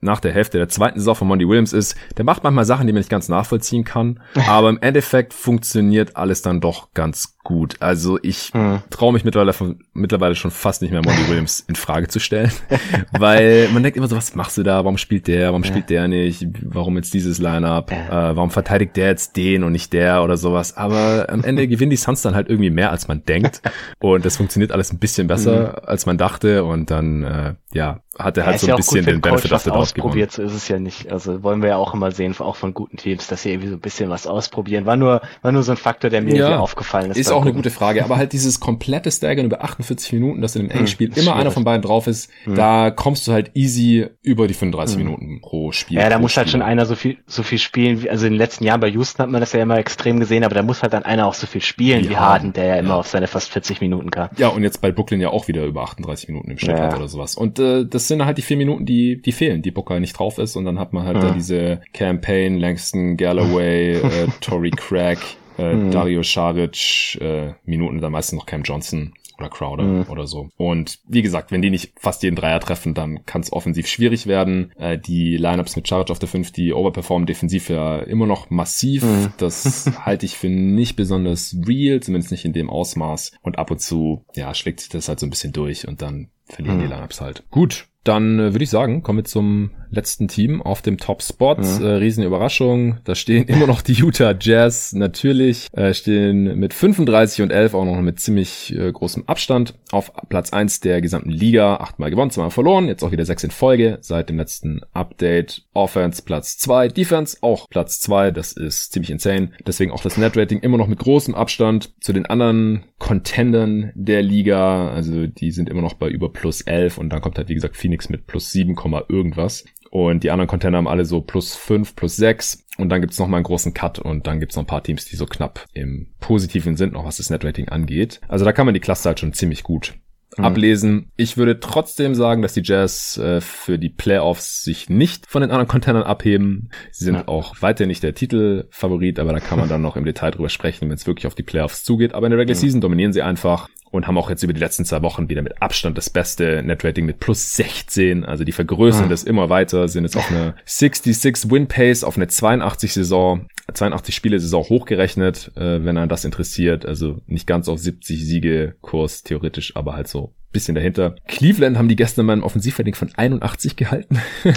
nach 0.00 0.20
der 0.20 0.32
Hälfte 0.32 0.58
der 0.58 0.68
zweiten 0.68 1.00
Saison 1.00 1.16
von 1.16 1.28
Monty 1.28 1.48
Williams 1.48 1.72
ist, 1.72 1.96
der 2.16 2.24
macht 2.24 2.44
manchmal 2.44 2.64
Sachen, 2.64 2.86
die 2.86 2.92
man 2.92 3.00
nicht 3.00 3.10
ganz 3.10 3.28
nachvollziehen 3.28 3.84
kann. 3.84 4.20
Aber 4.46 4.70
im 4.70 4.78
Endeffekt 4.80 5.34
funktioniert 5.34 6.16
alles 6.16 6.42
dann 6.42 6.60
doch 6.60 6.92
ganz 6.94 7.38
gut. 7.48 7.76
Also 7.80 8.18
ich 8.22 8.50
hm. 8.52 8.82
traue 8.90 9.12
mich 9.12 9.24
mittlerweile, 9.24 9.54
von, 9.54 9.82
mittlerweile 9.94 10.34
schon 10.34 10.50
fast 10.50 10.82
nicht 10.82 10.90
mehr 10.90 11.02
Monty 11.02 11.28
Williams 11.28 11.64
in 11.66 11.76
Frage 11.76 12.08
zu 12.08 12.20
stellen, 12.20 12.52
weil 13.18 13.68
man 13.72 13.82
denkt 13.82 13.96
immer 13.96 14.06
so, 14.06 14.16
was 14.16 14.34
machst 14.34 14.58
du 14.58 14.62
da? 14.62 14.84
Warum 14.84 14.98
spielt 15.08 15.26
der? 15.26 15.46
Warum 15.46 15.62
ja. 15.62 15.68
spielt 15.68 15.88
der 15.88 16.06
nicht? 16.06 16.46
Warum 16.62 16.96
jetzt 16.96 17.14
dieses 17.14 17.38
Lineup? 17.38 17.90
Ja. 17.90 18.30
Äh, 18.30 18.36
warum 18.36 18.50
verteidigt 18.50 18.94
der 18.94 19.08
jetzt 19.08 19.38
den 19.38 19.64
und 19.64 19.72
nicht 19.72 19.94
der 19.94 20.22
oder 20.22 20.36
sowas? 20.36 20.76
Aber 20.76 21.30
am 21.30 21.42
Ende 21.44 21.66
gewinnen 21.68 21.88
die 21.88 21.96
Suns 21.96 22.20
dann 22.20 22.34
halt 22.34 22.50
irgendwie 22.50 22.68
mehr, 22.68 22.90
als 22.90 23.08
man 23.08 23.24
denkt 23.24 23.62
und 24.00 24.26
das 24.26 24.36
funktioniert 24.36 24.70
alles 24.70 24.92
ein 24.92 24.98
bisschen 24.98 25.26
besser, 25.26 25.80
mhm. 25.80 25.88
als 25.88 26.04
man 26.04 26.18
dachte 26.18 26.64
und 26.64 26.90
dann 26.90 27.22
äh, 27.24 27.54
ja 27.72 28.00
hat 28.18 28.36
er 28.36 28.46
halt 28.46 28.54
ja, 28.56 28.66
so 28.66 28.72
ein 28.72 28.76
bisschen 28.76 29.04
den 29.04 29.20
Benefit 29.20 29.52
of 29.52 29.62
the 29.62 29.70
Doubt 29.70 29.78
ausprobiert, 29.78 30.32
so 30.32 30.42
ist 30.42 30.52
es 30.52 30.68
ja 30.68 30.78
nicht. 30.78 31.10
Also 31.12 31.42
wollen 31.42 31.62
wir 31.62 31.70
ja 31.70 31.76
auch 31.76 31.94
immer 31.94 32.10
sehen, 32.10 32.34
auch 32.38 32.56
von 32.56 32.74
guten 32.74 32.96
Teams, 32.96 33.28
dass 33.28 33.42
sie 33.42 33.50
irgendwie 33.50 33.68
so 33.68 33.74
ein 33.74 33.80
bisschen 33.80 34.10
was 34.10 34.26
ausprobieren. 34.26 34.86
War 34.86 34.96
nur, 34.96 35.22
war 35.42 35.52
nur 35.52 35.62
so 35.62 35.72
ein 35.72 35.76
Faktor, 35.76 36.10
der 36.10 36.22
mir 36.22 36.34
ja, 36.34 36.58
aufgefallen 36.58 37.10
ist. 37.10 37.16
Ist 37.16 37.30
auch 37.30 37.42
eine 37.42 37.52
gute 37.52 37.70
Frage, 37.70 38.04
aber 38.04 38.16
halt 38.16 38.32
dieses 38.32 38.58
komplette 38.60 39.10
Staggern 39.10 39.46
über 39.46 39.62
48 39.62 40.12
Minuten, 40.14 40.40
dass 40.40 40.56
in 40.56 40.62
einem 40.62 40.70
engen 40.70 40.80
hm, 40.80 40.86
Spiel 40.88 41.16
immer 41.16 41.36
einer 41.36 41.50
von 41.50 41.64
beiden 41.64 41.82
drauf 41.82 42.06
ist, 42.06 42.30
hm. 42.44 42.56
da 42.56 42.90
kommst 42.90 43.26
du 43.28 43.32
halt 43.32 43.52
easy 43.54 44.06
über 44.22 44.48
die 44.48 44.54
35 44.54 44.96
hm. 44.96 45.04
Minuten 45.04 45.40
pro 45.40 45.72
Spiel. 45.72 45.98
Ja, 45.98 46.08
da 46.08 46.18
muss 46.18 46.36
halt 46.36 46.48
Spiel. 46.48 46.60
halt 46.60 46.64
schon 46.64 46.72
einer 46.72 46.86
so 46.86 46.96
viel, 46.96 47.18
so 47.26 47.42
viel 47.42 47.58
spielen, 47.58 48.02
wie, 48.02 48.10
also 48.10 48.26
in 48.26 48.32
den 48.32 48.38
letzten 48.38 48.64
Jahren 48.64 48.80
bei 48.80 48.88
Houston 48.88 49.22
hat 49.22 49.30
man 49.30 49.40
das 49.40 49.52
ja 49.52 49.62
immer 49.62 49.78
extrem 49.78 50.18
gesehen, 50.18 50.42
aber 50.44 50.54
da 50.54 50.62
muss 50.62 50.82
halt 50.82 50.92
dann 50.92 51.04
einer 51.04 51.26
auch 51.26 51.34
so 51.34 51.46
viel 51.46 51.60
spielen 51.60 52.04
ja, 52.04 52.10
wie 52.10 52.16
Harden, 52.16 52.52
der 52.52 52.64
ja 52.64 52.76
immer 52.76 52.96
auf 52.96 53.06
seine 53.06 53.28
fast 53.28 53.50
40 53.50 53.80
Minuten 53.80 54.10
kam. 54.10 54.30
Ja, 54.36 54.48
und 54.48 54.62
jetzt 54.62 54.80
bei 54.80 54.90
Brooklyn 54.90 55.20
ja 55.20 55.30
auch 55.30 55.46
wieder 55.46 55.64
über 55.64 55.82
38 55.82 56.28
Minuten 56.28 56.50
im 56.50 56.58
Schnitt 56.58 56.76
ja. 56.76 56.84
hat 56.84 56.96
oder 56.96 57.08
sowas. 57.08 57.36
Und 57.36 57.58
äh, 57.58 57.86
das 57.86 58.07
sind 58.08 58.24
halt 58.24 58.38
die 58.38 58.42
vier 58.42 58.56
Minuten, 58.56 58.86
die, 58.86 59.20
die 59.20 59.32
fehlen, 59.32 59.62
die 59.62 59.70
Booker 59.70 60.00
nicht 60.00 60.18
drauf 60.18 60.38
ist 60.38 60.56
und 60.56 60.64
dann 60.64 60.78
hat 60.78 60.92
man 60.92 61.04
halt 61.04 61.16
ja. 61.16 61.22
da 61.22 61.30
diese 61.32 61.80
Campaign, 61.92 62.58
Langston, 62.58 63.16
Galloway, 63.16 63.92
äh, 64.02 64.28
Tory 64.40 64.70
Craig, 64.70 65.18
äh, 65.58 65.74
mhm. 65.74 65.90
Dario 65.90 66.22
Saric, 66.22 67.20
äh, 67.20 67.52
Minuten 67.64 68.00
dann 68.00 68.12
meistens 68.12 68.38
noch 68.38 68.46
Cam 68.46 68.62
Johnson 68.62 69.12
oder 69.38 69.48
Crowder 69.48 69.84
mhm. 69.84 70.06
oder 70.08 70.26
so. 70.26 70.50
Und 70.56 70.98
wie 71.06 71.22
gesagt, 71.22 71.52
wenn 71.52 71.62
die 71.62 71.70
nicht 71.70 71.92
fast 71.98 72.22
jeden 72.22 72.36
Dreier 72.36 72.60
treffen, 72.60 72.94
dann 72.94 73.24
kann 73.24 73.40
es 73.40 73.52
offensiv 73.52 73.86
schwierig 73.86 74.26
werden. 74.26 74.72
Äh, 74.76 74.98
die 74.98 75.36
Lineups 75.36 75.76
mit 75.76 75.88
Charge 75.88 76.12
auf 76.12 76.18
der 76.18 76.28
5, 76.28 76.50
die 76.52 76.72
overperformen 76.72 77.26
defensiv 77.26 77.68
ja 77.68 77.98
immer 78.00 78.26
noch 78.26 78.50
massiv. 78.50 79.04
Mhm. 79.04 79.32
Das 79.38 79.90
halte 80.04 80.26
ich 80.26 80.36
für 80.36 80.48
nicht 80.48 80.96
besonders 80.96 81.56
real, 81.66 82.00
zumindest 82.00 82.32
nicht 82.32 82.44
in 82.44 82.52
dem 82.52 82.68
Ausmaß. 82.68 83.32
Und 83.42 83.58
ab 83.58 83.70
und 83.70 83.80
zu, 83.80 84.24
ja, 84.34 84.54
schlägt 84.54 84.80
sich 84.80 84.88
das 84.88 85.08
halt 85.08 85.20
so 85.20 85.26
ein 85.26 85.30
bisschen 85.30 85.52
durch 85.52 85.86
und 85.86 86.02
dann 86.02 86.30
verlieren 86.46 86.78
mhm. 86.78 86.82
die 86.82 86.88
Lineups 86.88 87.20
halt. 87.20 87.44
Gut, 87.50 87.86
dann 88.08 88.38
äh, 88.38 88.52
würde 88.54 88.64
ich 88.64 88.70
sagen, 88.70 89.02
kommen 89.02 89.18
wir 89.18 89.24
zum 89.24 89.70
letzten 89.90 90.28
Team 90.28 90.62
auf 90.62 90.82
dem 90.82 90.98
Top-Spot. 90.98 91.56
Mhm. 91.56 91.84
Äh, 91.84 91.88
Riesenüberraschung. 91.94 92.98
Da 93.04 93.14
stehen 93.14 93.44
immer 93.44 93.66
noch 93.66 93.82
die 93.82 93.92
Utah 93.92 94.34
Jazz 94.38 94.92
natürlich. 94.92 95.68
Äh, 95.72 95.94
stehen 95.94 96.58
mit 96.58 96.74
35 96.74 97.42
und 97.42 97.50
11 97.50 97.74
auch 97.74 97.84
noch 97.84 98.00
mit 98.00 98.20
ziemlich 98.20 98.74
äh, 98.76 98.90
großem 98.92 99.24
Abstand 99.26 99.74
auf 99.90 100.12
Platz 100.28 100.52
1 100.52 100.80
der 100.80 101.00
gesamten 101.00 101.30
Liga. 101.30 101.76
Achtmal 101.76 102.10
gewonnen, 102.10 102.30
zweimal 102.30 102.50
verloren. 102.50 102.88
Jetzt 102.88 103.02
auch 103.02 103.12
wieder 103.12 103.24
sechs 103.24 103.44
in 103.44 103.50
Folge 103.50 103.98
seit 104.00 104.28
dem 104.28 104.36
letzten 104.36 104.80
Update. 104.92 105.62
Offense 105.74 106.22
Platz 106.22 106.58
2, 106.58 106.88
Defense 106.88 107.38
auch 107.40 107.68
Platz 107.68 108.00
2. 108.00 108.30
Das 108.30 108.52
ist 108.52 108.92
ziemlich 108.92 109.10
insane. 109.10 109.50
Deswegen 109.66 109.92
auch 109.92 110.02
das 110.02 110.16
Net-Rating 110.16 110.60
immer 110.60 110.78
noch 110.78 110.88
mit 110.88 110.98
großem 110.98 111.34
Abstand 111.34 111.92
zu 112.00 112.12
den 112.12 112.26
anderen 112.26 112.84
Contendern 112.98 113.92
der 113.94 114.22
Liga. 114.22 114.90
Also 114.90 115.26
die 115.26 115.50
sind 115.50 115.68
immer 115.68 115.82
noch 115.82 115.94
bei 115.94 116.08
über 116.08 116.32
plus 116.32 116.62
11 116.62 116.98
und 116.98 117.10
dann 117.10 117.20
kommt 117.20 117.38
halt 117.38 117.48
wie 117.48 117.54
gesagt 117.54 117.76
Phoenix 117.76 118.08
mit 118.08 118.26
plus 118.26 118.50
7, 118.52 118.76
irgendwas. 119.08 119.64
Und 119.90 120.22
die 120.22 120.30
anderen 120.30 120.48
Container 120.48 120.78
haben 120.78 120.88
alle 120.88 121.04
so 121.04 121.20
plus 121.20 121.54
fünf, 121.54 121.96
plus 121.96 122.16
sechs. 122.16 122.66
Und 122.76 122.90
dann 122.90 123.00
gibt's 123.00 123.18
noch 123.18 123.26
mal 123.26 123.38
einen 123.38 123.44
großen 123.44 123.74
Cut 123.74 123.98
und 123.98 124.26
dann 124.26 124.40
gibt's 124.40 124.56
noch 124.56 124.62
ein 124.62 124.68
paar 124.68 124.82
Teams, 124.82 125.06
die 125.06 125.16
so 125.16 125.26
knapp 125.26 125.64
im 125.72 126.08
positiven 126.20 126.76
sind, 126.76 126.92
noch 126.92 127.04
was 127.04 127.16
das 127.16 127.30
Netrating 127.30 127.68
angeht. 127.68 128.20
Also 128.28 128.44
da 128.44 128.52
kann 128.52 128.66
man 128.66 128.74
die 128.74 128.80
Cluster 128.80 129.08
halt 129.08 129.20
schon 129.20 129.32
ziemlich 129.32 129.62
gut 129.62 129.94
mhm. 130.36 130.44
ablesen. 130.44 131.10
Ich 131.16 131.36
würde 131.36 131.60
trotzdem 131.60 132.14
sagen, 132.14 132.42
dass 132.42 132.54
die 132.54 132.62
Jazz 132.62 133.18
äh, 133.18 133.40
für 133.40 133.78
die 133.78 133.88
Playoffs 133.88 134.62
sich 134.62 134.88
nicht 134.88 135.26
von 135.26 135.42
den 135.42 135.50
anderen 135.50 135.68
Containern 135.68 136.02
abheben. 136.02 136.70
Sie 136.90 137.04
sind 137.04 137.14
ja. 137.14 137.28
auch 137.28 137.60
weiter 137.60 137.86
nicht 137.86 138.02
der 138.02 138.14
Titelfavorit, 138.14 139.18
aber 139.18 139.32
da 139.32 139.40
kann 139.40 139.58
man 139.58 139.68
dann 139.68 139.82
noch 139.82 139.96
im 139.96 140.04
Detail 140.04 140.30
drüber 140.30 140.48
sprechen, 140.48 140.88
wenn 140.88 140.96
es 140.96 141.06
wirklich 141.06 141.26
auf 141.26 141.34
die 141.34 141.42
Playoffs 141.42 141.82
zugeht. 141.82 142.14
Aber 142.14 142.26
in 142.26 142.30
der 142.30 142.38
Regular 142.38 142.56
mhm. 142.56 142.60
Season 142.60 142.80
dominieren 142.80 143.12
sie 143.12 143.22
einfach 143.22 143.68
und 143.90 144.06
haben 144.06 144.18
auch 144.18 144.30
jetzt 144.30 144.42
über 144.42 144.52
die 144.52 144.60
letzten 144.60 144.84
zwei 144.84 145.02
Wochen 145.02 145.28
wieder 145.28 145.42
mit 145.42 145.62
Abstand 145.62 145.96
das 145.96 146.10
beste 146.10 146.62
Netrating 146.62 147.06
mit 147.06 147.20
plus 147.20 147.54
16. 147.56 148.24
Also 148.24 148.44
die 148.44 148.52
vergrößern 148.52 149.06
mhm. 149.06 149.10
das 149.10 149.24
immer 149.24 149.48
weiter, 149.48 149.88
sind 149.88 150.04
jetzt 150.04 150.16
auf 150.16 150.30
eine 150.30 150.54
66 150.64 151.50
Win 151.50 151.66
Pace, 151.66 152.04
auf 152.04 152.16
eine 152.16 152.28
82 152.28 152.92
Saison, 152.92 153.46
82 153.72 154.14
Spiele 154.14 154.40
Saison 154.40 154.64
hochgerechnet, 154.64 155.52
äh, 155.56 155.84
wenn 155.84 155.98
einen 155.98 156.08
das 156.08 156.24
interessiert. 156.24 156.86
Also 156.86 157.20
nicht 157.26 157.46
ganz 157.46 157.68
auf 157.68 157.78
70 157.78 158.24
Siege 158.24 158.74
Kurs 158.80 159.22
theoretisch, 159.22 159.76
aber 159.76 159.94
halt 159.94 160.08
so 160.08 160.34
bisschen 160.50 160.74
dahinter. 160.74 161.14
Cleveland 161.26 161.76
haben 161.76 161.88
die 161.88 161.96
gestern 161.96 162.26
mal 162.26 162.32
ein 162.34 162.42
Offensivrating 162.42 162.94
von 162.94 163.10
81 163.14 163.76
gehalten. 163.76 164.18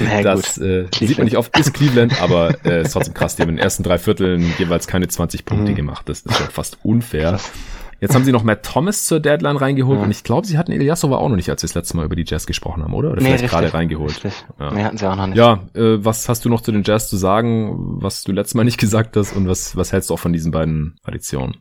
Na, 0.00 0.22
das 0.22 0.58
äh, 0.58 0.86
sieht 0.96 1.18
man 1.18 1.24
nicht 1.24 1.36
oft, 1.36 1.58
ist 1.58 1.74
Cleveland, 1.74 2.22
aber 2.22 2.54
äh, 2.64 2.82
ist 2.82 2.92
trotzdem 2.92 3.14
krass. 3.14 3.34
Die 3.36 3.42
haben 3.42 3.50
in 3.50 3.56
den 3.56 3.62
ersten 3.62 3.82
drei 3.82 3.98
Vierteln 3.98 4.52
jeweils 4.58 4.86
keine 4.86 5.08
20 5.08 5.44
Punkte 5.44 5.72
mhm. 5.72 5.76
gemacht. 5.76 6.08
Das 6.08 6.20
ist 6.20 6.36
schon 6.36 6.50
fast 6.50 6.78
unfair. 6.84 7.30
Krass. 7.32 7.50
Jetzt 8.00 8.14
haben 8.14 8.24
sie 8.24 8.32
noch 8.32 8.42
Matt 8.42 8.64
Thomas 8.64 9.06
zur 9.06 9.20
Deadline 9.20 9.56
reingeholt 9.56 9.98
ja. 9.98 10.04
und 10.04 10.10
ich 10.10 10.24
glaube, 10.24 10.46
sie 10.46 10.58
hatten 10.58 10.72
Ilyasova 10.72 11.16
auch 11.16 11.28
noch 11.28 11.36
nicht, 11.36 11.50
als 11.50 11.62
wir 11.62 11.68
das 11.68 11.74
letzte 11.74 11.96
Mal 11.96 12.06
über 12.06 12.16
die 12.16 12.24
Jazz 12.26 12.46
gesprochen 12.46 12.82
haben, 12.82 12.94
oder? 12.94 13.12
Oder 13.12 13.22
nee, 13.22 13.36
vielleicht 13.36 13.48
gerade 13.52 13.72
reingeholt. 13.72 14.20
Ja. 14.58 14.70
Nee, 14.70 14.84
hatten 14.84 14.96
sie 14.96 15.10
auch 15.10 15.16
noch 15.16 15.26
nicht. 15.26 15.36
Ja, 15.36 15.60
äh, 15.74 16.04
was 16.04 16.28
hast 16.28 16.44
du 16.44 16.48
noch 16.48 16.60
zu 16.60 16.72
den 16.72 16.82
Jazz 16.84 17.08
zu 17.08 17.16
sagen, 17.16 18.00
was 18.02 18.22
du 18.24 18.32
letztes 18.32 18.54
Mal 18.54 18.64
nicht 18.64 18.78
gesagt 18.78 19.16
hast 19.16 19.34
und 19.34 19.48
was, 19.48 19.76
was 19.76 19.92
hältst 19.92 20.10
du 20.10 20.14
auch 20.14 20.18
von 20.18 20.32
diesen 20.32 20.52
beiden 20.52 20.96
Additionen? 21.04 21.56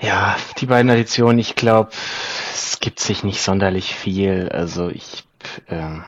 Ja, 0.00 0.36
die 0.58 0.66
beiden 0.66 0.90
Additionen, 0.90 1.38
ich 1.38 1.56
glaube, 1.56 1.90
es 2.52 2.78
gibt 2.80 3.00
sich 3.00 3.24
nicht 3.24 3.42
sonderlich 3.42 3.94
viel. 3.94 4.48
Also 4.50 4.88
ich 4.88 5.25
äh, 5.68 6.00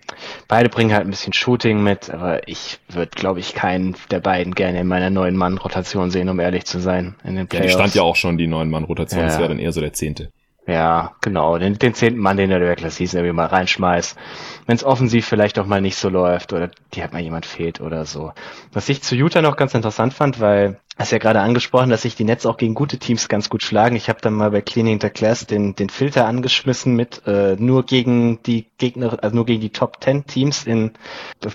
beide 0.49 0.69
bringen 0.69 0.93
halt 0.93 1.07
ein 1.07 1.11
bisschen 1.11 1.33
Shooting 1.33 1.83
mit, 1.83 2.11
aber 2.11 2.47
ich 2.49 2.79
würde, 2.89 3.11
glaube 3.15 3.41
ich, 3.41 3.55
keinen 3.55 3.97
der 4.11 4.21
beiden 4.21 4.55
gerne 4.55 4.81
in 4.81 4.87
meiner 4.87 5.11
neuen 5.11 5.37
Mann-Rotation 5.37 6.11
sehen, 6.11 6.29
um 6.29 6.41
ehrlich 6.41 6.65
zu 6.65 6.81
sein. 6.81 7.15
In 7.25 7.37
den 7.37 7.47
Playoffs. 7.47 7.73
Ja, 7.73 7.77
die 7.77 7.81
stand 7.81 7.95
ja 7.95 8.03
auch 8.03 8.17
schon 8.17 8.39
die 8.39 8.47
neuen 8.47 8.71
Mann-Rotation, 8.71 9.21
ja. 9.21 9.27
das 9.27 9.39
wäre 9.39 9.49
dann 9.49 9.59
eher 9.59 9.73
so 9.73 9.81
der 9.81 9.93
zehnte. 9.93 10.31
Ja, 10.69 11.15
genau. 11.23 11.57
Den, 11.57 11.79
den 11.79 11.95
zehnten 11.95 12.21
Mann, 12.21 12.37
den 12.37 12.51
der 12.51 12.61
Regular 12.61 12.91
Season 12.91 13.21
irgendwie 13.21 13.35
mal 13.35 13.47
reinschmeißt. 13.47 14.19
Wenn 14.67 14.77
es 14.77 14.85
offensiv 14.85 15.27
vielleicht 15.27 15.59
auch 15.59 15.65
mal 15.65 15.81
nicht 15.81 15.97
so 15.97 16.11
läuft 16.11 16.53
oder 16.53 16.71
die 16.93 17.03
hat 17.03 17.15
mal 17.15 17.23
jemand 17.23 17.47
fehlt 17.47 17.81
oder 17.81 18.05
so. 18.05 18.33
Was 18.75 18.91
ich 18.91 19.03
zu 19.03 19.17
Utah 19.17 19.41
noch 19.41 19.57
ganz 19.57 19.73
interessant 19.73 20.13
fand, 20.13 20.41
weil 20.41 20.79
hast 20.99 21.13
ja 21.13 21.19
gerade 21.19 21.41
angesprochen, 21.41 21.91
dass 21.91 22.03
sich 22.03 22.17
die 22.17 22.25
Nets 22.25 22.45
auch 22.45 22.57
gegen 22.57 22.75
gute 22.75 22.99
Teams 22.99 23.29
ganz 23.29 23.49
gut 23.49 23.63
schlagen. 23.63 23.95
Ich 23.97 24.09
habe 24.09 24.21
dann 24.21 24.35
mal 24.35 24.51
bei 24.51 24.61
Cleaning 24.61 25.01
the 25.01 25.11
Class 25.11 25.47
den, 25.47 25.75
den 25.77 25.89
Filter 25.89 26.27
angeschmissen 26.27 26.95
mit 26.95 27.23
äh, 27.27 27.57
nur 27.59 27.87
gegen 27.87 28.43
die 28.43 28.67
Gegner, 28.79 29.17
also 29.23 29.35
nur 29.35 29.47
gegen 29.47 29.61
die 29.61 29.71
Top 29.71 30.03
10 30.03 30.27
Teams 30.27 30.65
in 30.65 30.93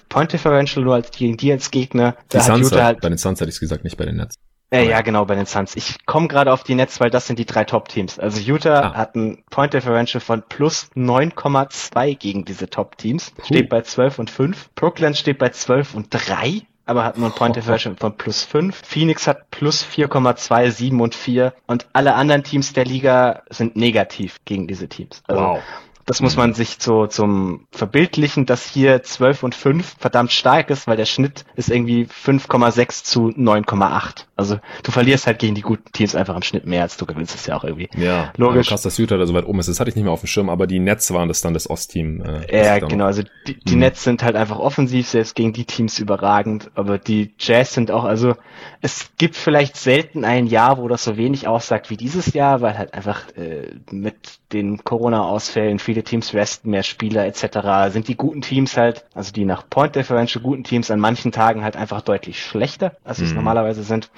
Point 0.09 0.31
Differential, 0.31 0.85
nur 0.85 0.95
als 0.95 1.11
gegen 1.11 1.35
die 1.35 1.51
als 1.51 1.71
Gegner. 1.71 2.15
Die 2.31 2.37
da 2.37 2.41
Suns, 2.41 2.71
halt, 2.71 3.01
bei 3.01 3.09
den 3.09 3.17
Suns 3.17 3.41
hätte 3.41 3.51
ich 3.51 3.59
gesagt, 3.59 3.83
nicht 3.83 3.97
bei 3.97 4.05
den 4.05 4.15
Nets. 4.15 4.35
Äh, 4.73 4.89
ja, 4.89 5.01
genau, 5.01 5.25
bei 5.25 5.35
den 5.35 5.45
Suns. 5.45 5.75
Ich 5.75 6.03
komme 6.07 6.27
gerade 6.27 6.51
auf 6.51 6.63
die 6.63 6.73
Nets, 6.73 6.99
weil 6.99 7.11
das 7.11 7.27
sind 7.27 7.37
die 7.37 7.45
drei 7.45 7.63
Top-Teams. 7.63 8.17
Also 8.17 8.39
Utah 8.39 8.79
ah. 8.79 8.93
hat 8.95 9.15
ein 9.15 9.43
Point 9.51 9.73
Differential 9.73 10.19
von 10.19 10.41
plus 10.41 10.89
9,2 10.95 12.17
gegen 12.17 12.43
diese 12.43 12.67
Top-Teams. 12.67 13.33
Steht 13.43 13.69
bei 13.69 13.81
12 13.81 14.17
und 14.17 14.29
5. 14.31 14.71
Brooklyn 14.73 15.13
steht 15.13 15.37
bei 15.37 15.49
12 15.49 15.93
und 15.93 16.07
3 16.09 16.63
aber 16.85 17.03
hat 17.03 17.17
nur 17.17 17.29
ein 17.29 17.35
Point 17.35 17.55
Differential 17.55 17.95
von 17.97 18.17
plus 18.17 18.43
5. 18.43 18.81
Phoenix 18.85 19.27
hat 19.27 19.49
plus 19.51 19.85
4,2, 19.85 20.71
7 20.71 21.01
und 21.01 21.15
4. 21.15 21.53
Und 21.67 21.87
alle 21.93 22.15
anderen 22.15 22.43
Teams 22.43 22.73
der 22.73 22.85
Liga 22.85 23.43
sind 23.49 23.75
negativ 23.75 24.39
gegen 24.45 24.67
diese 24.67 24.87
Teams. 24.87 25.23
Also 25.27 25.41
wow. 25.41 25.59
Das 26.05 26.21
muss 26.21 26.35
man 26.35 26.53
sich 26.53 26.77
so 26.79 27.07
zum 27.07 27.65
verbildlichen, 27.71 28.45
dass 28.45 28.65
hier 28.65 29.03
12 29.03 29.43
und 29.43 29.55
5 29.55 29.95
verdammt 29.99 30.33
stark 30.33 30.69
ist, 30.69 30.85
weil 30.85 30.97
der 30.97 31.05
Schnitt 31.05 31.45
ist 31.55 31.69
irgendwie 31.69 32.05
5,6 32.05 33.03
zu 33.05 33.27
9,8. 33.29 34.25
Also 34.43 34.59
du 34.83 34.91
verlierst 34.91 35.27
halt 35.27 35.39
gegen 35.39 35.55
die 35.55 35.61
guten 35.61 35.91
Teams 35.91 36.15
einfach 36.15 36.35
im 36.35 36.41
Schnitt 36.41 36.65
mehr, 36.65 36.81
als 36.81 36.97
du 36.97 37.05
gewinnst, 37.05 37.33
ist 37.35 37.47
ja 37.47 37.55
auch 37.55 37.63
irgendwie 37.63 37.89
ja, 37.97 38.31
logisch. 38.37 38.67
Krass, 38.67 38.81
dass 38.81 38.97
Utah 38.97 39.17
da 39.17 39.25
so 39.25 39.33
weit 39.33 39.45
oben 39.45 39.59
ist, 39.59 39.69
das 39.69 39.79
hatte 39.79 39.89
ich 39.89 39.95
nicht 39.95 40.05
mehr 40.05 40.13
auf 40.13 40.21
dem 40.21 40.27
Schirm, 40.27 40.49
aber 40.49 40.67
die 40.67 40.79
Nets 40.79 41.13
waren 41.13 41.27
das 41.27 41.41
dann 41.41 41.53
das 41.53 41.69
Ostteam. 41.69 42.21
Äh, 42.21 42.65
ja, 42.65 42.79
genau, 42.79 43.05
also 43.05 43.23
die, 43.47 43.59
die 43.59 43.73
hm. 43.73 43.79
Nets 43.79 44.03
sind 44.03 44.23
halt 44.23 44.35
einfach 44.35 44.59
offensiv, 44.59 45.07
selbst 45.07 45.35
gegen 45.35 45.53
die 45.53 45.65
Teams 45.65 45.99
überragend, 45.99 46.71
aber 46.75 46.97
die 46.97 47.33
Jazz 47.39 47.73
sind 47.73 47.91
auch, 47.91 48.03
also 48.03 48.35
es 48.81 49.11
gibt 49.17 49.35
vielleicht 49.35 49.77
selten 49.77 50.25
ein 50.25 50.47
Jahr, 50.47 50.77
wo 50.77 50.87
das 50.87 51.03
so 51.03 51.17
wenig 51.17 51.47
aussagt 51.47 51.89
wie 51.89 51.97
dieses 51.97 52.33
Jahr, 52.33 52.61
weil 52.61 52.77
halt 52.77 52.93
einfach 52.93 53.29
äh, 53.37 53.69
mit 53.91 54.15
den 54.51 54.83
Corona-Ausfällen 54.83 55.79
viele 55.79 56.03
Teams 56.03 56.33
resten, 56.33 56.69
mehr 56.69 56.83
Spieler 56.83 57.25
etc. 57.25 57.91
sind 57.91 58.07
die 58.07 58.15
guten 58.15 58.41
Teams 58.41 58.77
halt, 58.77 59.05
also 59.13 59.31
die 59.31 59.45
nach 59.45 59.67
Point 59.69 59.95
Differential 59.95 60.43
guten 60.43 60.63
Teams 60.63 60.91
an 60.91 60.99
manchen 60.99 61.31
Tagen 61.31 61.63
halt 61.63 61.75
einfach 61.75 62.01
deutlich 62.01 62.43
schlechter, 62.43 62.95
als 63.03 63.17
sie 63.17 63.25
es 63.25 63.31
mhm. 63.31 63.37
normalerweise 63.37 63.83
sind. 63.83 64.09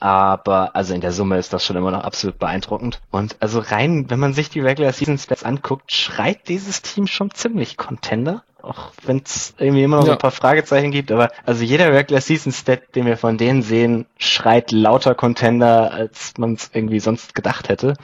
Aber 0.00 0.74
also 0.76 0.94
in 0.94 1.00
der 1.00 1.12
Summe 1.12 1.38
ist 1.38 1.52
das 1.52 1.64
schon 1.64 1.76
immer 1.76 1.90
noch 1.90 2.04
absolut 2.04 2.38
beeindruckend. 2.38 3.00
Und 3.10 3.36
also 3.40 3.60
rein, 3.60 4.08
wenn 4.08 4.18
man 4.18 4.34
sich 4.34 4.50
die 4.50 4.60
Regular 4.60 4.92
Season 4.92 5.18
Stats 5.18 5.44
anguckt, 5.44 5.92
schreit 5.92 6.48
dieses 6.48 6.82
Team 6.82 7.06
schon 7.06 7.30
ziemlich 7.30 7.76
Contender 7.76 8.44
auch 8.64 8.92
wenn 9.04 9.22
es 9.24 9.54
irgendwie 9.58 9.82
immer 9.82 9.96
noch 9.96 10.04
ja. 10.04 10.08
so 10.08 10.12
ein 10.12 10.18
paar 10.18 10.30
Fragezeichen 10.30 10.90
gibt, 10.90 11.10
aber 11.10 11.30
also 11.44 11.64
jeder 11.64 11.92
Regular 11.92 12.20
Season 12.20 12.52
Stat, 12.52 12.94
den 12.94 13.06
wir 13.06 13.16
von 13.16 13.38
denen 13.38 13.62
sehen, 13.62 14.06
schreit 14.18 14.72
lauter 14.72 15.14
Contender, 15.14 15.92
als 15.92 16.34
man 16.38 16.54
es 16.54 16.70
irgendwie 16.72 17.00
sonst 17.00 17.34
gedacht 17.34 17.68
hätte. 17.68 17.94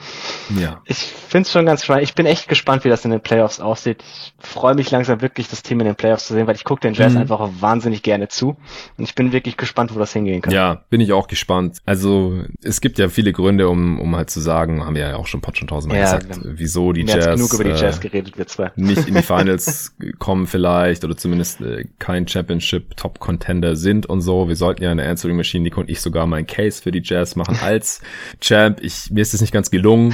Ja. 0.57 0.81
Ich 0.85 0.97
finde 0.97 1.47
es 1.47 1.51
schon 1.51 1.65
ganz 1.65 1.83
spannend. 1.83 2.03
Ich 2.03 2.15
bin 2.15 2.25
echt 2.25 2.47
gespannt, 2.47 2.83
wie 2.83 2.89
das 2.89 3.05
in 3.05 3.11
den 3.11 3.21
Playoffs 3.21 3.59
aussieht. 3.59 4.03
Ich 4.03 4.33
freue 4.47 4.75
mich 4.75 4.91
langsam 4.91 5.21
wirklich, 5.21 5.47
das 5.47 5.63
Team 5.63 5.79
in 5.79 5.85
den 5.85 5.95
Playoffs 5.95 6.27
zu 6.27 6.33
sehen, 6.33 6.47
weil 6.47 6.55
ich 6.55 6.63
gucke 6.63 6.81
den 6.81 6.93
Jazz 6.93 7.13
mhm. 7.13 7.19
einfach 7.19 7.49
wahnsinnig 7.59 8.03
gerne 8.03 8.27
zu. 8.27 8.57
Und 8.97 9.03
ich 9.03 9.15
bin 9.15 9.31
wirklich 9.31 9.57
gespannt, 9.57 9.93
wo 9.95 9.99
das 9.99 10.13
hingehen 10.13 10.41
kann. 10.41 10.53
Ja, 10.53 10.83
bin 10.89 11.01
ich 11.01 11.13
auch 11.13 11.27
gespannt. 11.27 11.77
Also 11.85 12.43
es 12.63 12.81
gibt 12.81 12.97
ja 12.97 13.09
viele 13.09 13.31
Gründe, 13.31 13.69
um, 13.69 13.99
um 13.99 14.15
halt 14.15 14.29
zu 14.29 14.39
sagen, 14.39 14.85
haben 14.85 14.95
wir 14.95 15.09
ja 15.09 15.15
auch 15.15 15.27
schon 15.27 15.41
schon 15.61 15.67
tausendmal 15.67 15.99
ja, 15.99 16.17
gesagt, 16.17 16.39
wieso 16.43 16.93
die 16.93 17.05
Jazz, 17.05 17.25
genug 17.25 17.53
über 17.53 17.63
die 17.63 17.69
Jazz 17.71 17.97
äh, 17.97 18.01
geredet 18.01 18.37
wird 18.37 18.49
zwar. 18.49 18.71
nicht 18.75 19.07
in 19.07 19.15
die 19.15 19.21
Finals 19.21 19.95
kommen 20.19 20.47
vielleicht 20.51 21.03
oder 21.03 21.17
zumindest 21.17 21.61
äh, 21.61 21.85
kein 21.97 22.27
Championship 22.27 22.95
Top 22.97 23.19
Contender 23.19 23.75
sind 23.75 24.05
und 24.05 24.21
so. 24.21 24.47
Wir 24.47 24.55
sollten 24.55 24.83
ja 24.83 24.91
in 24.91 24.97
der 24.97 25.09
Answering 25.09 25.37
Machine, 25.37 25.63
Nico 25.63 25.81
und 25.81 25.89
ich 25.89 26.01
sogar 26.01 26.27
mal 26.27 26.37
einen 26.37 26.47
Case 26.47 26.81
für 26.81 26.91
die 26.91 27.01
Jazz 27.03 27.35
machen 27.35 27.57
als 27.61 28.01
Champ. 28.39 28.79
Ich, 28.81 29.09
mir 29.09 29.21
ist 29.21 29.33
das 29.33 29.41
nicht 29.41 29.53
ganz 29.53 29.71
gelungen. 29.71 30.13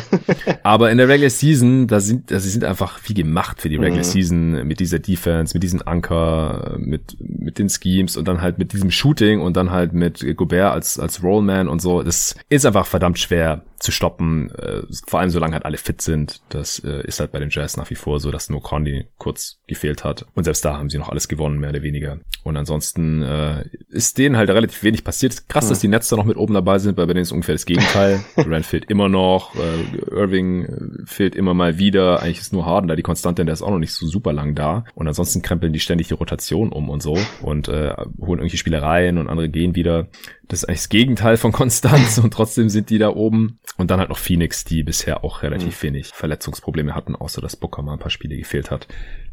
Aber 0.63 0.91
in 0.91 0.97
der 0.97 1.09
Regular 1.09 1.29
Season, 1.29 1.87
da 1.87 1.99
sind, 1.99 2.31
also 2.31 2.43
sie 2.43 2.51
sind 2.51 2.63
einfach 2.63 2.99
wie 3.05 3.13
gemacht 3.13 3.61
für 3.61 3.69
die 3.69 3.75
Regular 3.75 4.05
mhm. 4.05 4.09
Season 4.09 4.67
mit 4.67 4.79
dieser 4.79 4.99
Defense, 4.99 5.53
mit 5.53 5.63
diesem 5.63 5.81
Anker, 5.85 6.77
mit, 6.79 7.17
mit 7.19 7.57
den 7.59 7.69
Schemes 7.69 8.15
und 8.15 8.27
dann 8.27 8.41
halt 8.41 8.57
mit 8.59 8.73
diesem 8.73 8.91
Shooting 8.91 9.41
und 9.41 9.57
dann 9.57 9.71
halt 9.71 9.93
mit 9.93 10.25
Gobert 10.37 10.73
als, 10.73 10.99
als 10.99 11.23
Rollman 11.23 11.67
und 11.67 11.81
so. 11.81 12.03
Das 12.03 12.35
ist 12.49 12.65
einfach 12.65 12.85
verdammt 12.85 13.19
schwer 13.19 13.63
zu 13.79 13.91
stoppen, 13.91 14.49
äh, 14.51 14.81
vor 15.05 15.19
allem 15.19 15.29
solange 15.29 15.53
halt 15.53 15.65
alle 15.65 15.77
fit 15.77 16.01
sind. 16.01 16.41
Das 16.49 16.79
äh, 16.79 17.05
ist 17.05 17.19
halt 17.19 17.31
bei 17.31 17.39
den 17.39 17.49
Jazz 17.49 17.77
nach 17.77 17.89
wie 17.89 17.95
vor 17.95 18.19
so, 18.19 18.31
dass 18.31 18.49
nur 18.49 18.61
Conley 18.61 19.07
kurz 19.17 19.59
gefehlt 19.67 20.03
hat. 20.03 20.25
Und 20.33 20.43
selbst 20.43 20.63
da 20.63 20.77
haben 20.77 20.89
sie 20.89 20.97
noch 20.97 21.09
alles 21.09 21.27
gewonnen, 21.27 21.59
mehr 21.59 21.71
oder 21.71 21.81
weniger. 21.81 22.19
Und 22.43 22.57
ansonsten 22.57 23.23
äh, 23.23 23.65
ist 23.89 24.17
denen 24.17 24.37
halt 24.37 24.49
relativ 24.49 24.83
wenig 24.83 25.03
passiert. 25.03 25.49
Krass, 25.49 25.65
mhm. 25.65 25.69
dass 25.69 25.79
die 25.79 25.87
Nets 25.87 26.09
da 26.09 26.15
noch 26.15 26.25
mit 26.25 26.37
oben 26.37 26.53
dabei 26.53 26.79
sind, 26.79 26.97
weil 26.97 27.07
bei 27.07 27.13
denen 27.13 27.23
ist 27.23 27.31
ungefähr 27.31 27.55
das 27.55 27.65
Gegenteil. 27.65 28.23
Durant 28.35 28.65
fehlt 28.65 28.89
immer 28.89 29.09
noch, 29.09 29.55
äh, 29.55 30.15
Irving 30.15 30.65
äh, 30.65 31.05
fehlt 31.05 31.35
immer 31.35 31.53
mal 31.53 31.77
wieder. 31.77 32.21
Eigentlich 32.21 32.39
ist 32.39 32.53
nur 32.53 32.65
Harden 32.65 32.87
da 32.87 32.95
die 32.95 33.03
Konstante, 33.03 33.43
der 33.43 33.53
ist 33.53 33.61
auch 33.61 33.71
noch 33.71 33.79
nicht 33.79 33.93
so 33.93 34.05
super 34.05 34.31
lang 34.31 34.55
da. 34.55 34.85
Und 34.95 35.07
ansonsten 35.07 35.41
krempeln 35.41 35.73
die 35.73 35.79
ständig 35.79 36.07
die 36.07 36.13
Rotation 36.13 36.71
um 36.71 36.89
und 36.89 37.01
so 37.01 37.17
und 37.41 37.67
äh, 37.67 37.93
holen 38.19 38.39
irgendwie 38.39 38.57
Spielereien 38.57 39.17
und 39.17 39.27
andere 39.27 39.49
gehen 39.49 39.75
wieder. 39.75 40.07
Das 40.47 40.59
ist 40.59 40.69
eigentlich 40.69 40.79
das 40.79 40.89
Gegenteil 40.89 41.37
von 41.37 41.51
Konstanz 41.51 42.17
und 42.23 42.31
trotzdem 42.33 42.69
sind 42.69 42.89
die 42.89 42.99
da 42.99 43.09
oben. 43.09 43.59
Und 43.77 43.91
dann 43.91 43.99
halt 43.99 44.09
noch 44.09 44.17
Phoenix, 44.17 44.63
die 44.63 44.83
bisher 44.83 45.23
auch 45.23 45.43
relativ 45.43 45.81
mhm. 45.81 45.87
wenig 45.87 46.07
Verletzungsprobleme 46.07 46.95
hatten, 46.95 47.15
außer 47.15 47.41
dass 47.41 47.55
Booker 47.55 47.81
mal 47.81 47.93
ein 47.93 47.99
paar 47.99 48.09
Spiele 48.09 48.37
gefehlt 48.37 48.71
hat. 48.71 48.87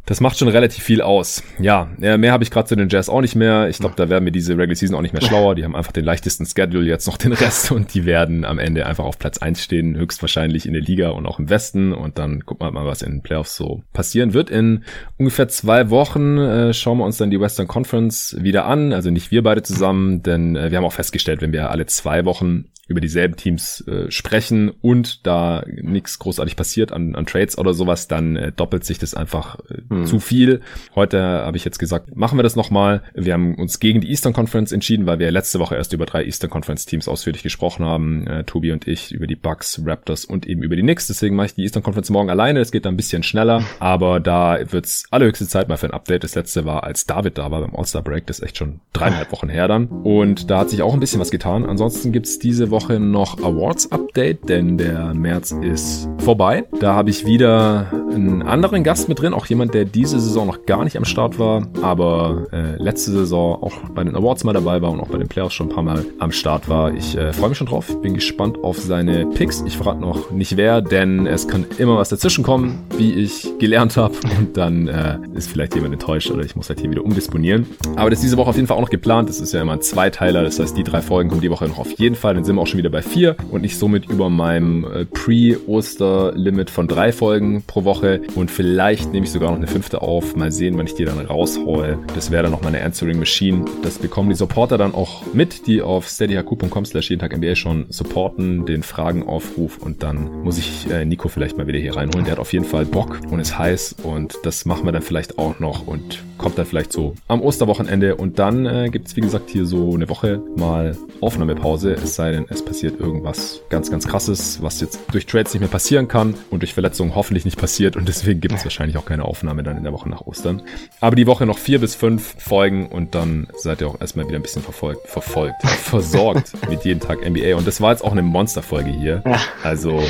Das 0.06 0.20
macht 0.20 0.38
schon 0.38 0.48
relativ 0.48 0.84
viel 0.84 1.00
aus. 1.00 1.42
Ja, 1.58 1.88
mehr 1.96 2.32
habe 2.32 2.44
ich 2.44 2.50
gerade 2.50 2.68
zu 2.68 2.76
den 2.76 2.90
Jazz 2.90 3.08
auch 3.08 3.22
nicht 3.22 3.36
mehr. 3.36 3.68
Ich 3.70 3.78
glaube, 3.78 3.94
da 3.96 4.10
werden 4.10 4.26
wir 4.26 4.32
diese 4.32 4.52
Regular 4.52 4.74
Season 4.74 4.96
auch 4.96 5.00
nicht 5.00 5.14
mehr 5.14 5.22
schlauer. 5.22 5.54
Die 5.54 5.64
haben 5.64 5.74
einfach 5.74 5.92
den 5.92 6.04
leichtesten 6.04 6.44
Schedule, 6.44 6.86
jetzt 6.86 7.06
noch 7.06 7.16
den 7.16 7.32
Rest 7.32 7.72
und 7.72 7.94
die 7.94 8.04
werden 8.04 8.44
am 8.44 8.58
Ende 8.58 8.84
einfach 8.84 9.04
auf 9.04 9.18
Platz 9.18 9.38
eins 9.38 9.62
stehen, 9.64 9.96
höchstwahrscheinlich 9.96 10.66
in 10.66 10.74
der 10.74 10.82
Liga 10.82 11.10
und 11.10 11.24
auch 11.24 11.38
im 11.38 11.48
Westen. 11.48 11.94
Und 11.94 12.18
dann 12.18 12.44
gucken 12.44 12.66
wir 12.66 12.70
mal, 12.70 12.84
was 12.84 13.00
in 13.00 13.12
den 13.12 13.22
Playoffs 13.22 13.56
so 13.56 13.82
passieren 13.94 14.34
wird. 14.34 14.50
In 14.50 14.84
ungefähr 15.16 15.48
zwei 15.48 15.88
Wochen 15.88 16.36
äh, 16.36 16.74
schauen 16.74 16.98
wir 16.98 17.04
uns 17.04 17.16
dann 17.16 17.30
die 17.30 17.40
Western 17.40 17.66
Conference 17.66 18.36
wieder 18.38 18.66
an. 18.66 18.92
Also 18.92 19.10
nicht 19.10 19.30
wir 19.30 19.42
beide 19.42 19.62
zusammen, 19.62 20.22
denn 20.22 20.54
äh, 20.54 20.70
wir 20.70 20.76
haben 20.76 20.84
auch 20.84 20.92
festgestellt, 20.92 21.40
wenn 21.40 21.52
wir 21.52 21.70
alle 21.70 21.86
zwei 21.86 22.26
Wochen 22.26 22.66
über 22.86 23.00
dieselben 23.00 23.36
Teams 23.36 23.80
äh, 23.86 24.10
sprechen 24.10 24.70
und 24.82 25.26
da 25.26 25.64
nichts 25.66 26.18
großartig 26.18 26.56
passiert 26.56 26.92
an, 26.92 27.14
an 27.14 27.26
Trades 27.26 27.56
oder 27.56 27.72
sowas, 27.72 28.08
dann 28.08 28.36
äh, 28.36 28.52
doppelt 28.52 28.84
sich 28.84 28.98
das 28.98 29.14
einfach 29.14 29.58
äh, 29.70 29.82
hm. 29.88 30.06
zu 30.06 30.20
viel. 30.20 30.60
Heute 30.94 31.20
habe 31.20 31.56
ich 31.56 31.64
jetzt 31.64 31.78
gesagt, 31.78 32.14
machen 32.14 32.38
wir 32.38 32.42
das 32.42 32.56
nochmal. 32.56 33.02
Wir 33.14 33.32
haben 33.32 33.54
uns 33.54 33.80
gegen 33.80 34.00
die 34.00 34.10
Eastern 34.10 34.34
Conference 34.34 34.72
entschieden, 34.72 35.06
weil 35.06 35.18
wir 35.18 35.30
letzte 35.30 35.60
Woche 35.60 35.76
erst 35.76 35.92
über 35.92 36.04
drei 36.04 36.24
Eastern 36.24 36.50
Conference 36.50 36.84
Teams 36.84 37.08
ausführlich 37.08 37.42
gesprochen 37.42 37.84
haben. 37.84 38.26
Äh, 38.26 38.44
Tobi 38.44 38.72
und 38.72 38.86
ich 38.86 39.12
über 39.12 39.26
die 39.26 39.36
Bucks, 39.36 39.80
Raptors 39.84 40.26
und 40.26 40.46
eben 40.46 40.62
über 40.62 40.76
die 40.76 40.82
Knicks. 40.82 41.06
Deswegen 41.06 41.36
mache 41.36 41.46
ich 41.46 41.54
die 41.54 41.62
Eastern 41.62 41.82
Conference 41.82 42.10
morgen 42.10 42.28
alleine. 42.28 42.60
Es 42.60 42.70
geht 42.70 42.84
da 42.84 42.90
ein 42.90 42.96
bisschen 42.96 43.22
schneller, 43.22 43.64
aber 43.80 44.20
da 44.20 44.58
wird's 44.70 45.04
allerhöchste 45.10 45.48
Zeit 45.48 45.68
mal 45.68 45.78
für 45.78 45.86
ein 45.86 45.92
Update. 45.92 46.24
Das 46.24 46.34
letzte 46.34 46.66
war, 46.66 46.84
als 46.84 47.06
David 47.06 47.38
da 47.38 47.50
war 47.50 47.62
beim 47.62 47.74
All-Star 47.74 48.02
Break. 48.02 48.26
Das 48.26 48.40
ist 48.40 48.44
echt 48.44 48.58
schon 48.58 48.80
dreieinhalb 48.92 49.32
Wochen 49.32 49.48
her 49.48 49.68
dann. 49.68 49.86
Und 49.86 50.50
da 50.50 50.58
hat 50.58 50.70
sich 50.70 50.82
auch 50.82 50.92
ein 50.92 51.00
bisschen 51.00 51.20
was 51.20 51.30
getan. 51.30 51.64
Ansonsten 51.64 52.12
gibt's 52.12 52.38
diese 52.38 52.70
Woche 52.70 52.73
noch 52.98 53.38
Awards 53.38 53.92
Update, 53.92 54.48
denn 54.48 54.76
der 54.78 55.14
März 55.14 55.52
ist 55.52 56.08
vorbei. 56.18 56.64
Da 56.80 56.94
habe 56.94 57.10
ich 57.10 57.24
wieder 57.26 57.86
einen 58.12 58.42
anderen 58.42 58.84
Gast 58.84 59.08
mit 59.08 59.20
drin, 59.20 59.32
auch 59.32 59.46
jemand, 59.46 59.74
der 59.74 59.84
diese 59.84 60.18
Saison 60.18 60.46
noch 60.46 60.66
gar 60.66 60.84
nicht 60.84 60.96
am 60.96 61.04
Start 61.04 61.38
war, 61.38 61.66
aber 61.82 62.46
äh, 62.52 62.76
letzte 62.82 63.12
Saison 63.12 63.62
auch 63.62 63.72
bei 63.94 64.04
den 64.04 64.16
Awards 64.16 64.44
mal 64.44 64.52
dabei 64.52 64.82
war 64.82 64.90
und 64.90 65.00
auch 65.00 65.08
bei 65.08 65.18
den 65.18 65.28
Playoffs 65.28 65.54
schon 65.54 65.68
ein 65.68 65.74
paar 65.74 65.82
Mal 65.82 66.04
am 66.18 66.32
Start 66.32 66.68
war. 66.68 66.92
Ich 66.92 67.16
äh, 67.16 67.32
freue 67.32 67.50
mich 67.50 67.58
schon 67.58 67.66
drauf, 67.66 68.00
bin 68.02 68.14
gespannt 68.14 68.58
auf 68.62 68.78
seine 68.78 69.26
Picks. 69.26 69.62
Ich 69.66 69.76
verrate 69.76 70.00
noch 70.00 70.30
nicht 70.30 70.56
wer, 70.56 70.80
denn 70.80 71.26
es 71.26 71.48
kann 71.48 71.66
immer 71.78 71.96
was 71.96 72.08
dazwischen 72.08 72.44
kommen, 72.44 72.80
wie 72.96 73.12
ich 73.12 73.48
gelernt 73.58 73.96
habe 73.96 74.14
und 74.38 74.56
dann 74.56 74.88
äh, 74.88 75.18
ist 75.34 75.50
vielleicht 75.50 75.74
jemand 75.74 75.94
enttäuscht 75.94 76.30
oder 76.30 76.44
ich 76.44 76.56
muss 76.56 76.68
halt 76.68 76.80
hier 76.80 76.90
wieder 76.90 77.04
umdisponieren. 77.04 77.66
Aber 77.96 78.10
das 78.10 78.18
ist 78.18 78.24
diese 78.24 78.36
Woche 78.36 78.50
auf 78.50 78.56
jeden 78.56 78.66
Fall 78.66 78.76
auch 78.76 78.82
noch 78.82 78.90
geplant. 78.90 79.28
Das 79.28 79.40
ist 79.40 79.52
ja 79.52 79.62
immer 79.62 79.72
ein 79.72 79.82
Zweiteiler, 79.82 80.42
das 80.42 80.58
heißt, 80.58 80.76
die 80.76 80.84
drei 80.84 81.02
Folgen 81.02 81.28
kommen 81.28 81.40
die 81.40 81.50
Woche 81.50 81.66
noch 81.66 81.78
auf 81.78 81.90
jeden 81.98 82.14
Fall. 82.14 82.34
Dann 82.34 82.44
sind 82.44 82.56
wir 82.56 82.62
auch 82.64 82.66
schon 82.66 82.78
wieder 82.78 82.88
bei 82.88 83.02
4 83.02 83.36
und 83.50 83.62
ich 83.62 83.76
somit 83.76 84.08
über 84.08 84.30
meinem 84.30 84.84
äh, 84.84 85.04
Pre-Oster-Limit 85.04 86.70
von 86.70 86.88
drei 86.88 87.12
Folgen 87.12 87.62
pro 87.66 87.84
Woche 87.84 88.22
und 88.36 88.50
vielleicht 88.50 89.12
nehme 89.12 89.26
ich 89.26 89.32
sogar 89.32 89.50
noch 89.50 89.58
eine 89.58 89.66
fünfte 89.66 90.00
auf. 90.00 90.34
Mal 90.34 90.50
sehen, 90.50 90.78
wann 90.78 90.86
ich 90.86 90.94
die 90.94 91.04
dann 91.04 91.18
raushaue. 91.18 91.98
Das 92.14 92.30
wäre 92.30 92.44
dann 92.44 92.52
noch 92.52 92.62
meine 92.62 92.82
Answering 92.82 93.18
Machine. 93.18 93.66
Das 93.82 93.98
bekommen 93.98 94.30
die 94.30 94.34
Supporter 94.34 94.78
dann 94.78 94.94
auch 94.94 95.34
mit, 95.34 95.66
die 95.66 95.82
auf 95.82 96.08
steadyhq.com 96.08 96.86
slash 96.86 97.10
jeden 97.10 97.20
Tag 97.20 97.36
NBA 97.36 97.54
schon 97.54 97.84
supporten, 97.90 98.64
den 98.64 98.82
Fragenaufruf 98.82 99.76
und 99.76 100.02
dann 100.02 100.42
muss 100.42 100.56
ich 100.56 100.90
äh, 100.90 101.04
Nico 101.04 101.28
vielleicht 101.28 101.58
mal 101.58 101.66
wieder 101.66 101.78
hier 101.78 101.96
reinholen. 101.96 102.24
Der 102.24 102.32
hat 102.32 102.38
auf 102.38 102.54
jeden 102.54 102.64
Fall 102.64 102.86
Bock 102.86 103.20
und 103.30 103.40
ist 103.40 103.58
heiß 103.58 103.96
und 104.02 104.38
das 104.42 104.64
machen 104.64 104.86
wir 104.86 104.92
dann 104.92 105.02
vielleicht 105.02 105.38
auch 105.38 105.60
noch 105.60 105.86
und 105.86 106.22
kommt 106.38 106.56
dann 106.56 106.66
vielleicht 106.66 106.92
so 106.92 107.14
am 107.28 107.42
Osterwochenende 107.42 108.16
und 108.16 108.38
dann 108.38 108.64
äh, 108.64 108.88
gibt 108.90 109.08
es 109.08 109.16
wie 109.16 109.20
gesagt 109.20 109.50
hier 109.50 109.66
so 109.66 109.94
eine 109.94 110.08
Woche 110.08 110.42
mal 110.56 110.96
Aufnahmepause, 111.20 111.92
es 111.92 112.14
sei 112.14 112.32
denn, 112.32 112.46
es 112.54 112.64
passiert 112.64 113.00
irgendwas 113.00 113.60
ganz, 113.68 113.90
ganz 113.90 114.06
krasses, 114.06 114.62
was 114.62 114.80
jetzt 114.80 115.00
durch 115.12 115.26
Trades 115.26 115.52
nicht 115.52 115.60
mehr 115.60 115.68
passieren 115.68 116.08
kann 116.08 116.34
und 116.50 116.62
durch 116.62 116.72
Verletzungen 116.72 117.14
hoffentlich 117.14 117.44
nicht 117.44 117.58
passiert 117.58 117.96
und 117.96 118.08
deswegen 118.08 118.40
gibt 118.40 118.54
es 118.54 118.64
wahrscheinlich 118.64 118.96
auch 118.96 119.04
keine 119.04 119.24
Aufnahme 119.24 119.62
dann 119.62 119.76
in 119.76 119.84
der 119.84 119.92
Woche 119.92 120.08
nach 120.08 120.22
Ostern. 120.22 120.62
Aber 121.00 121.16
die 121.16 121.26
Woche 121.26 121.46
noch 121.46 121.58
vier 121.58 121.80
bis 121.80 121.94
fünf 121.94 122.36
Folgen 122.38 122.86
und 122.88 123.14
dann 123.14 123.48
seid 123.56 123.80
ihr 123.80 123.88
auch 123.88 124.00
erstmal 124.00 124.26
wieder 124.26 124.38
ein 124.38 124.42
bisschen 124.42 124.62
verfolgt, 124.62 125.06
verfolgt, 125.08 125.62
versorgt 125.62 126.52
mit 126.68 126.84
jeden 126.84 127.00
Tag 127.00 127.28
NBA 127.28 127.56
und 127.56 127.66
das 127.66 127.80
war 127.80 127.90
jetzt 127.90 128.04
auch 128.04 128.12
eine 128.12 128.22
Monsterfolge 128.22 128.90
hier. 128.90 129.22
Also 129.62 130.02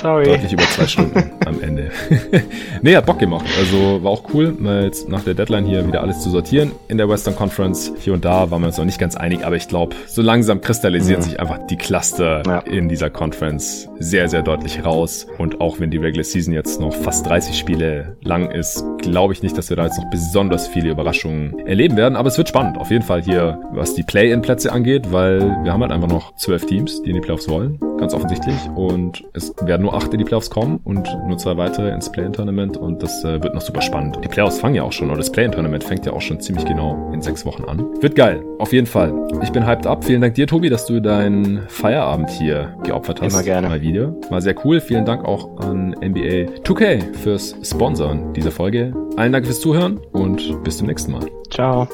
Sorry. 0.00 0.26
Deutlich 0.26 0.52
über 0.52 0.62
zwei 0.64 0.86
Stunden 0.86 1.32
am 1.46 1.60
Ende. 1.62 1.90
nee, 2.82 2.94
hat 2.94 3.06
Bock 3.06 3.18
gemacht. 3.18 3.46
Also 3.58 4.02
war 4.02 4.12
auch 4.12 4.24
cool, 4.34 4.54
mal 4.58 4.84
jetzt 4.84 5.08
nach 5.08 5.22
der 5.22 5.32
Deadline 5.32 5.64
hier 5.64 5.86
wieder 5.86 6.02
alles 6.02 6.20
zu 6.20 6.28
sortieren 6.28 6.72
in 6.88 6.98
der 6.98 7.08
Western 7.08 7.34
Conference. 7.34 7.92
Hier 8.00 8.12
und 8.12 8.24
da 8.24 8.50
waren 8.50 8.60
wir 8.60 8.66
uns 8.66 8.76
noch 8.76 8.84
nicht 8.84 8.98
ganz 8.98 9.16
einig, 9.16 9.46
aber 9.46 9.56
ich 9.56 9.68
glaube, 9.68 9.96
so 10.06 10.20
langsam 10.20 10.60
kristallisieren 10.60 11.20
mhm. 11.20 11.24
sich 11.24 11.40
einfach 11.40 11.66
die 11.68 11.76
Cluster 11.76 12.42
ja. 12.46 12.58
in 12.58 12.90
dieser 12.90 13.08
Conference 13.08 13.88
sehr, 13.98 14.28
sehr 14.28 14.42
deutlich 14.42 14.84
raus. 14.84 15.26
Und 15.38 15.62
auch 15.62 15.80
wenn 15.80 15.90
die 15.90 15.96
Regular 15.96 16.24
Season 16.24 16.52
jetzt 16.52 16.78
noch 16.78 16.92
fast 16.92 17.26
30 17.26 17.56
Spiele 17.56 18.16
lang 18.22 18.50
ist, 18.50 18.84
glaube 18.98 19.32
ich 19.32 19.42
nicht, 19.42 19.56
dass 19.56 19.70
wir 19.70 19.76
da 19.76 19.84
jetzt 19.84 19.98
noch 19.98 20.10
besonders 20.10 20.68
viele 20.68 20.90
Überraschungen 20.90 21.58
erleben 21.66 21.96
werden. 21.96 22.16
Aber 22.16 22.28
es 22.28 22.36
wird 22.36 22.48
spannend. 22.50 22.76
Auf 22.76 22.90
jeden 22.90 23.04
Fall 23.04 23.22
hier, 23.22 23.60
was 23.72 23.94
die 23.94 24.02
Play-In-Plätze 24.02 24.70
angeht, 24.70 25.10
weil 25.10 25.40
wir 25.62 25.72
haben 25.72 25.80
halt 25.80 25.92
einfach 25.92 26.08
noch 26.08 26.34
zwölf 26.36 26.66
Teams, 26.66 27.02
die 27.02 27.10
in 27.10 27.14
die 27.14 27.22
Playoffs 27.22 27.48
wollen. 27.48 27.80
ganz 27.98 28.12
offensichtlich. 28.12 28.56
Und 28.74 29.24
es 29.32 29.54
werden 29.62 29.85
nur 29.86 29.94
acht 29.94 30.12
in 30.12 30.18
die 30.18 30.24
Playoffs 30.24 30.50
kommen 30.50 30.80
und 30.84 31.08
nur 31.26 31.38
zwei 31.38 31.56
weitere 31.56 31.90
ins 31.90 32.10
Play-In-Tournament. 32.10 32.76
Und 32.76 33.02
das 33.02 33.24
äh, 33.24 33.42
wird 33.42 33.54
noch 33.54 33.60
super 33.60 33.80
spannend. 33.80 34.18
Die 34.22 34.28
Playoffs 34.28 34.58
fangen 34.58 34.74
ja 34.74 34.82
auch 34.82 34.92
schon, 34.92 35.08
oder 35.08 35.18
das 35.18 35.30
Play-In-Tournament 35.30 35.84
fängt 35.84 36.04
ja 36.06 36.12
auch 36.12 36.20
schon 36.20 36.40
ziemlich 36.40 36.64
genau 36.64 37.10
in 37.12 37.22
sechs 37.22 37.46
Wochen 37.46 37.64
an. 37.64 37.86
Wird 38.00 38.16
geil, 38.16 38.42
auf 38.58 38.72
jeden 38.72 38.86
Fall. 38.86 39.14
Ich 39.42 39.50
bin 39.50 39.66
hyped 39.66 39.86
up. 39.86 40.04
Vielen 40.04 40.20
Dank 40.20 40.34
dir, 40.34 40.46
Tobi, 40.46 40.68
dass 40.68 40.86
du 40.86 41.00
deinen 41.00 41.62
Feierabend 41.68 42.30
hier 42.30 42.76
geopfert 42.82 43.22
hast. 43.22 43.32
Immer 43.32 43.42
gerne. 43.44 43.68
Mal 43.68 43.80
wieder. 43.80 44.14
War 44.28 44.40
sehr 44.40 44.54
cool. 44.64 44.80
Vielen 44.80 45.04
Dank 45.04 45.24
auch 45.24 45.58
an 45.60 45.90
NBA 46.00 46.52
2K 46.64 47.14
fürs 47.14 47.56
Sponsoren 47.62 48.32
dieser 48.34 48.50
Folge. 48.50 48.92
Allen 49.16 49.32
Dank 49.32 49.46
fürs 49.46 49.60
Zuhören 49.60 50.00
und 50.12 50.62
bis 50.64 50.78
zum 50.78 50.88
nächsten 50.88 51.12
Mal. 51.12 51.26
Ciao. 51.50 51.88